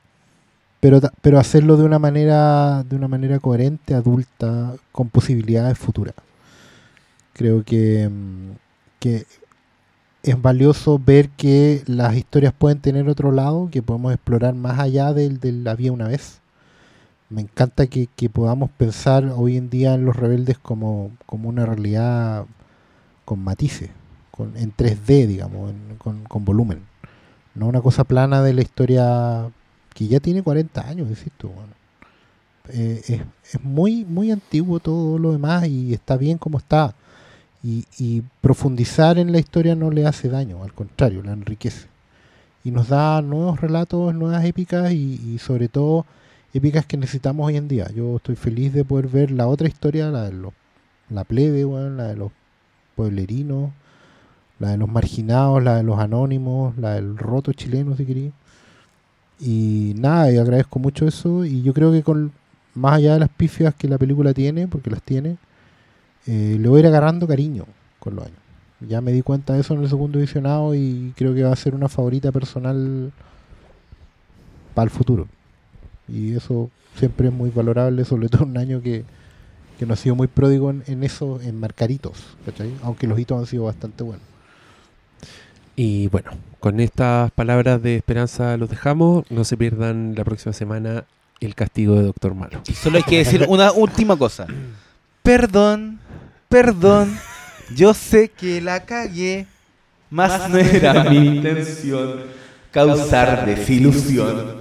Pero, 0.79 1.01
pero 1.21 1.39
hacerlo 1.39 1.77
de 1.77 1.83
una 1.85 1.99
manera 1.99 2.83
de 2.83 2.95
una 2.95 3.07
manera 3.07 3.39
coherente, 3.39 3.93
adulta, 3.95 4.75
con 4.91 5.09
posibilidades 5.09 5.77
futuras. 5.77 6.15
Creo 7.33 7.63
que, 7.63 8.09
mm, 8.09 8.51
que 8.99 9.25
es 10.23 10.41
valioso 10.41 10.99
ver 10.99 11.29
que 11.29 11.83
las 11.87 12.15
historias 12.15 12.53
pueden 12.53 12.79
tener 12.81 13.07
otro 13.09 13.31
lado, 13.31 13.69
que 13.71 13.81
podemos 13.81 14.13
explorar 14.13 14.53
más 14.55 14.79
allá 14.79 15.13
del, 15.13 15.39
de 15.39 15.51
la 15.51 15.75
vía 15.75 15.91
una 15.91 16.07
vez. 16.07 16.41
Me 17.29 17.41
encanta 17.41 17.87
que, 17.87 18.07
que 18.15 18.29
podamos 18.29 18.69
pensar 18.71 19.33
hoy 19.35 19.57
en 19.57 19.69
día 19.69 19.93
en 19.93 20.05
los 20.05 20.15
rebeldes 20.15 20.57
como, 20.57 21.11
como 21.25 21.49
una 21.49 21.65
realidad 21.65 22.45
con 23.25 23.39
matices, 23.43 23.91
con, 24.31 24.55
en 24.57 24.73
3D, 24.75 25.27
digamos, 25.27 25.73
con, 25.97 26.23
con 26.25 26.45
volumen. 26.45 26.83
No 27.55 27.67
una 27.67 27.81
cosa 27.81 28.03
plana 28.03 28.41
de 28.43 28.53
la 28.53 28.61
historia 28.61 29.51
que 29.97 30.07
ya 30.07 30.19
tiene 30.19 30.43
40 30.43 30.87
años, 30.87 31.09
insisto. 31.09 31.47
bueno. 31.47 31.73
Eh, 32.69 33.01
es, 33.07 33.55
es 33.55 33.63
muy, 33.63 34.05
muy 34.05 34.29
antiguo 34.29 34.79
todo 34.79 35.17
lo 35.17 35.31
demás 35.31 35.67
y 35.67 35.91
está 35.91 36.17
bien 36.17 36.37
como 36.37 36.59
está. 36.59 36.93
Y, 37.63 37.85
y 37.97 38.21
profundizar 38.41 39.17
en 39.17 39.31
la 39.31 39.39
historia 39.39 39.73
no 39.73 39.89
le 39.89 40.05
hace 40.05 40.29
daño, 40.29 40.63
al 40.63 40.71
contrario, 40.71 41.23
la 41.23 41.33
enriquece. 41.33 41.87
Y 42.63 42.69
nos 42.69 42.89
da 42.89 43.23
nuevos 43.23 43.59
relatos, 43.59 44.13
nuevas 44.13 44.45
épicas 44.45 44.91
y, 44.91 45.39
sobre 45.39 45.67
todo 45.67 46.05
épicas 46.53 46.85
que 46.85 46.97
necesitamos 46.97 47.47
hoy 47.47 47.57
en 47.57 47.67
día. 47.67 47.89
Yo 47.95 48.17
estoy 48.17 48.35
feliz 48.35 48.73
de 48.73 48.85
poder 48.85 49.07
ver 49.07 49.31
la 49.31 49.47
otra 49.47 49.67
historia, 49.67 50.11
la 50.11 50.25
de 50.25 50.33
los, 50.33 50.53
la 51.09 51.23
plebe, 51.23 51.65
weón, 51.65 51.97
la 51.97 52.09
de 52.09 52.17
los 52.17 52.31
pueblerinos, 52.95 53.71
la 54.59 54.69
de 54.69 54.77
los 54.77 54.89
marginados, 54.89 55.63
la 55.63 55.77
de 55.77 55.83
los 55.83 55.97
anónimos, 55.97 56.77
la 56.77 56.93
del 56.93 57.17
roto 57.17 57.51
chileno, 57.53 57.95
si 57.95 58.05
queréis. 58.05 58.33
Y 59.39 59.93
nada, 59.95 60.31
y 60.31 60.37
agradezco 60.37 60.79
mucho 60.79 61.07
eso. 61.07 61.45
Y 61.45 61.61
yo 61.61 61.73
creo 61.73 61.91
que 61.91 62.03
con 62.03 62.31
más 62.73 62.95
allá 62.95 63.13
de 63.13 63.19
las 63.19 63.29
pifias 63.29 63.73
que 63.75 63.87
la 63.87 63.97
película 63.97 64.33
tiene, 64.33 64.67
porque 64.67 64.89
las 64.89 65.01
tiene, 65.01 65.37
eh, 66.25 66.57
le 66.59 66.69
voy 66.69 66.77
a 66.77 66.79
ir 66.81 66.87
agarrando 66.87 67.27
cariño 67.27 67.65
con 67.99 68.15
los 68.15 68.25
años. 68.25 68.37
Ya 68.81 69.01
me 69.01 69.11
di 69.11 69.23
cuenta 69.23 69.53
de 69.53 69.61
eso 69.61 69.73
en 69.73 69.81
el 69.81 69.89
segundo 69.89 70.19
visionado 70.19 70.75
y 70.75 71.13
creo 71.15 71.33
que 71.33 71.43
va 71.43 71.51
a 71.51 71.55
ser 71.55 71.73
una 71.73 71.89
favorita 71.89 72.31
personal 72.31 73.11
para 74.75 74.83
el 74.83 74.91
futuro. 74.91 75.27
Y 76.07 76.35
eso 76.35 76.69
siempre 76.95 77.29
es 77.29 77.33
muy 77.33 77.49
valorable, 77.49 78.05
sobre 78.05 78.29
todo 78.29 78.43
en 78.43 78.51
un 78.51 78.57
año 78.57 78.81
que, 78.81 79.03
que 79.79 79.85
no 79.85 79.93
ha 79.93 79.97
sido 79.97 80.15
muy 80.15 80.27
pródigo 80.27 80.69
en, 80.69 80.83
en 80.85 81.03
eso, 81.03 81.41
en 81.41 81.59
marcar 81.59 81.89
hitos, 81.89 82.37
¿cachai? 82.45 82.71
Aunque 82.83 83.07
los 83.07 83.19
hitos 83.19 83.39
han 83.39 83.47
sido 83.47 83.63
bastante 83.63 84.03
buenos. 84.03 84.36
Y 85.79 86.07
bueno, 86.07 86.31
con 86.59 86.79
estas 86.79 87.29
palabras 87.31 87.81
de 87.83 87.97
esperanza 87.97 88.57
los 88.57 88.67
dejamos. 88.69 89.29
No 89.29 89.43
se 89.43 89.55
pierdan 89.57 90.15
la 90.17 90.23
próxima 90.25 90.51
semana 90.51 91.03
el 91.39 91.53
castigo 91.53 91.95
de 91.95 92.01
Doctor 92.03 92.33
Malo. 92.33 92.61
Y 92.67 92.73
solo 92.73 92.97
hay 92.97 93.03
que 93.03 93.19
decir 93.19 93.45
una 93.47 93.71
última 93.71 94.17
cosa. 94.17 94.47
Perdón, 95.21 95.99
perdón. 96.49 97.15
Yo 97.75 97.93
sé 97.93 98.29
que 98.29 98.59
la 98.59 98.85
cagué. 98.85 99.45
Más 100.09 100.49
no 100.49 100.57
era 100.57 101.03
mi 101.03 101.17
intención 101.17 102.21
causar 102.71 103.45
desilusión. 103.45 104.57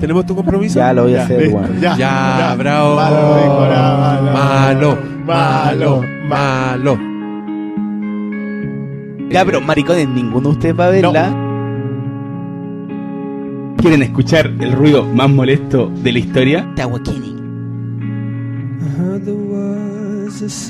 ¿Tenemos 0.00 0.24
tu 0.24 0.34
compromiso? 0.34 0.78
Ya 0.78 0.92
lo 0.94 1.02
voy 1.04 1.16
a 1.16 1.24
hacer, 1.24 1.48
weón. 1.52 1.80
ya, 1.80 1.96
Ya, 1.98 2.54
bravo. 2.56 2.96
Malo, 2.96 4.32
Malo, 4.32 4.98
malo, 5.26 6.02
malo. 6.28 6.96
malo. 6.96 7.13
Ya, 9.34 9.44
pero 9.44 9.60
maricones, 9.60 10.08
ninguno 10.08 10.50
de 10.50 10.54
ustedes 10.54 10.78
va 10.78 10.86
a 10.86 10.90
verla. 10.90 11.34
¿Quieren 13.78 14.02
escuchar 14.02 14.46
el 14.60 14.70
ruido 14.72 15.04
más 15.04 15.28
molesto 15.28 15.90
de 16.02 16.12
la 16.12 16.18
historia? 16.20 16.72
Tawakini. 16.76 17.34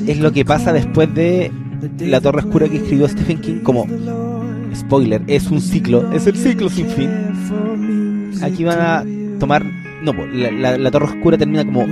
Es 0.07 0.19
lo 0.19 0.33
que 0.33 0.45
pasa 0.47 0.73
después 0.73 1.15
de 1.15 1.53
La 2.01 2.23
Torre 2.23 2.39
Oscura 2.41 2.67
que 2.69 2.77
escribió 2.79 3.07
Stephen 3.07 3.41
King 3.43 3.61
como 3.63 3.87
spoiler, 4.75 5.23
es 5.27 5.51
un 5.51 5.61
ciclo, 5.61 6.11
es 6.13 6.27
el 6.27 6.35
ciclo 6.37 6.71
sin 6.71 6.87
fin. 6.89 7.11
Aquí 8.43 8.65
van 8.65 8.79
a 8.81 9.05
tomar 9.39 9.63
no, 10.03 10.13
la- 10.33 10.79
la 10.79 10.91
Torre 10.91 11.05
Oscura 11.07 11.37
termina 11.37 11.65
como 11.67 11.87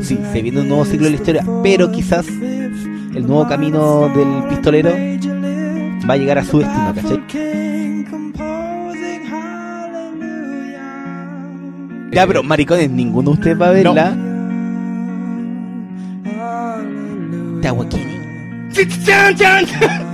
sí, 0.00 0.18
se 0.32 0.42
viene 0.42 0.60
un 0.60 0.68
nuevo 0.68 0.84
ciclo 0.84 1.06
de 1.06 1.10
la 1.10 1.16
historia, 1.16 1.44
pero 1.64 1.90
quizás 1.90 2.26
el 2.28 3.26
nuevo 3.26 3.46
camino 3.48 4.08
del 4.14 4.48
pistolero 4.48 4.90
va 6.08 6.14
a 6.14 6.16
llegar 6.16 6.38
a 6.38 6.44
su 6.44 6.58
destino, 6.58 6.94
¿cachai? 6.94 7.20
Ya, 12.12 12.26
pero 12.26 12.42
maricones, 12.42 12.90
ninguno 12.90 13.30
de 13.30 13.34
ustedes 13.34 13.60
va 13.60 13.68
a 13.68 13.72
verla. 13.72 14.10
No. 14.10 14.34
Tahuakini. 17.60 18.14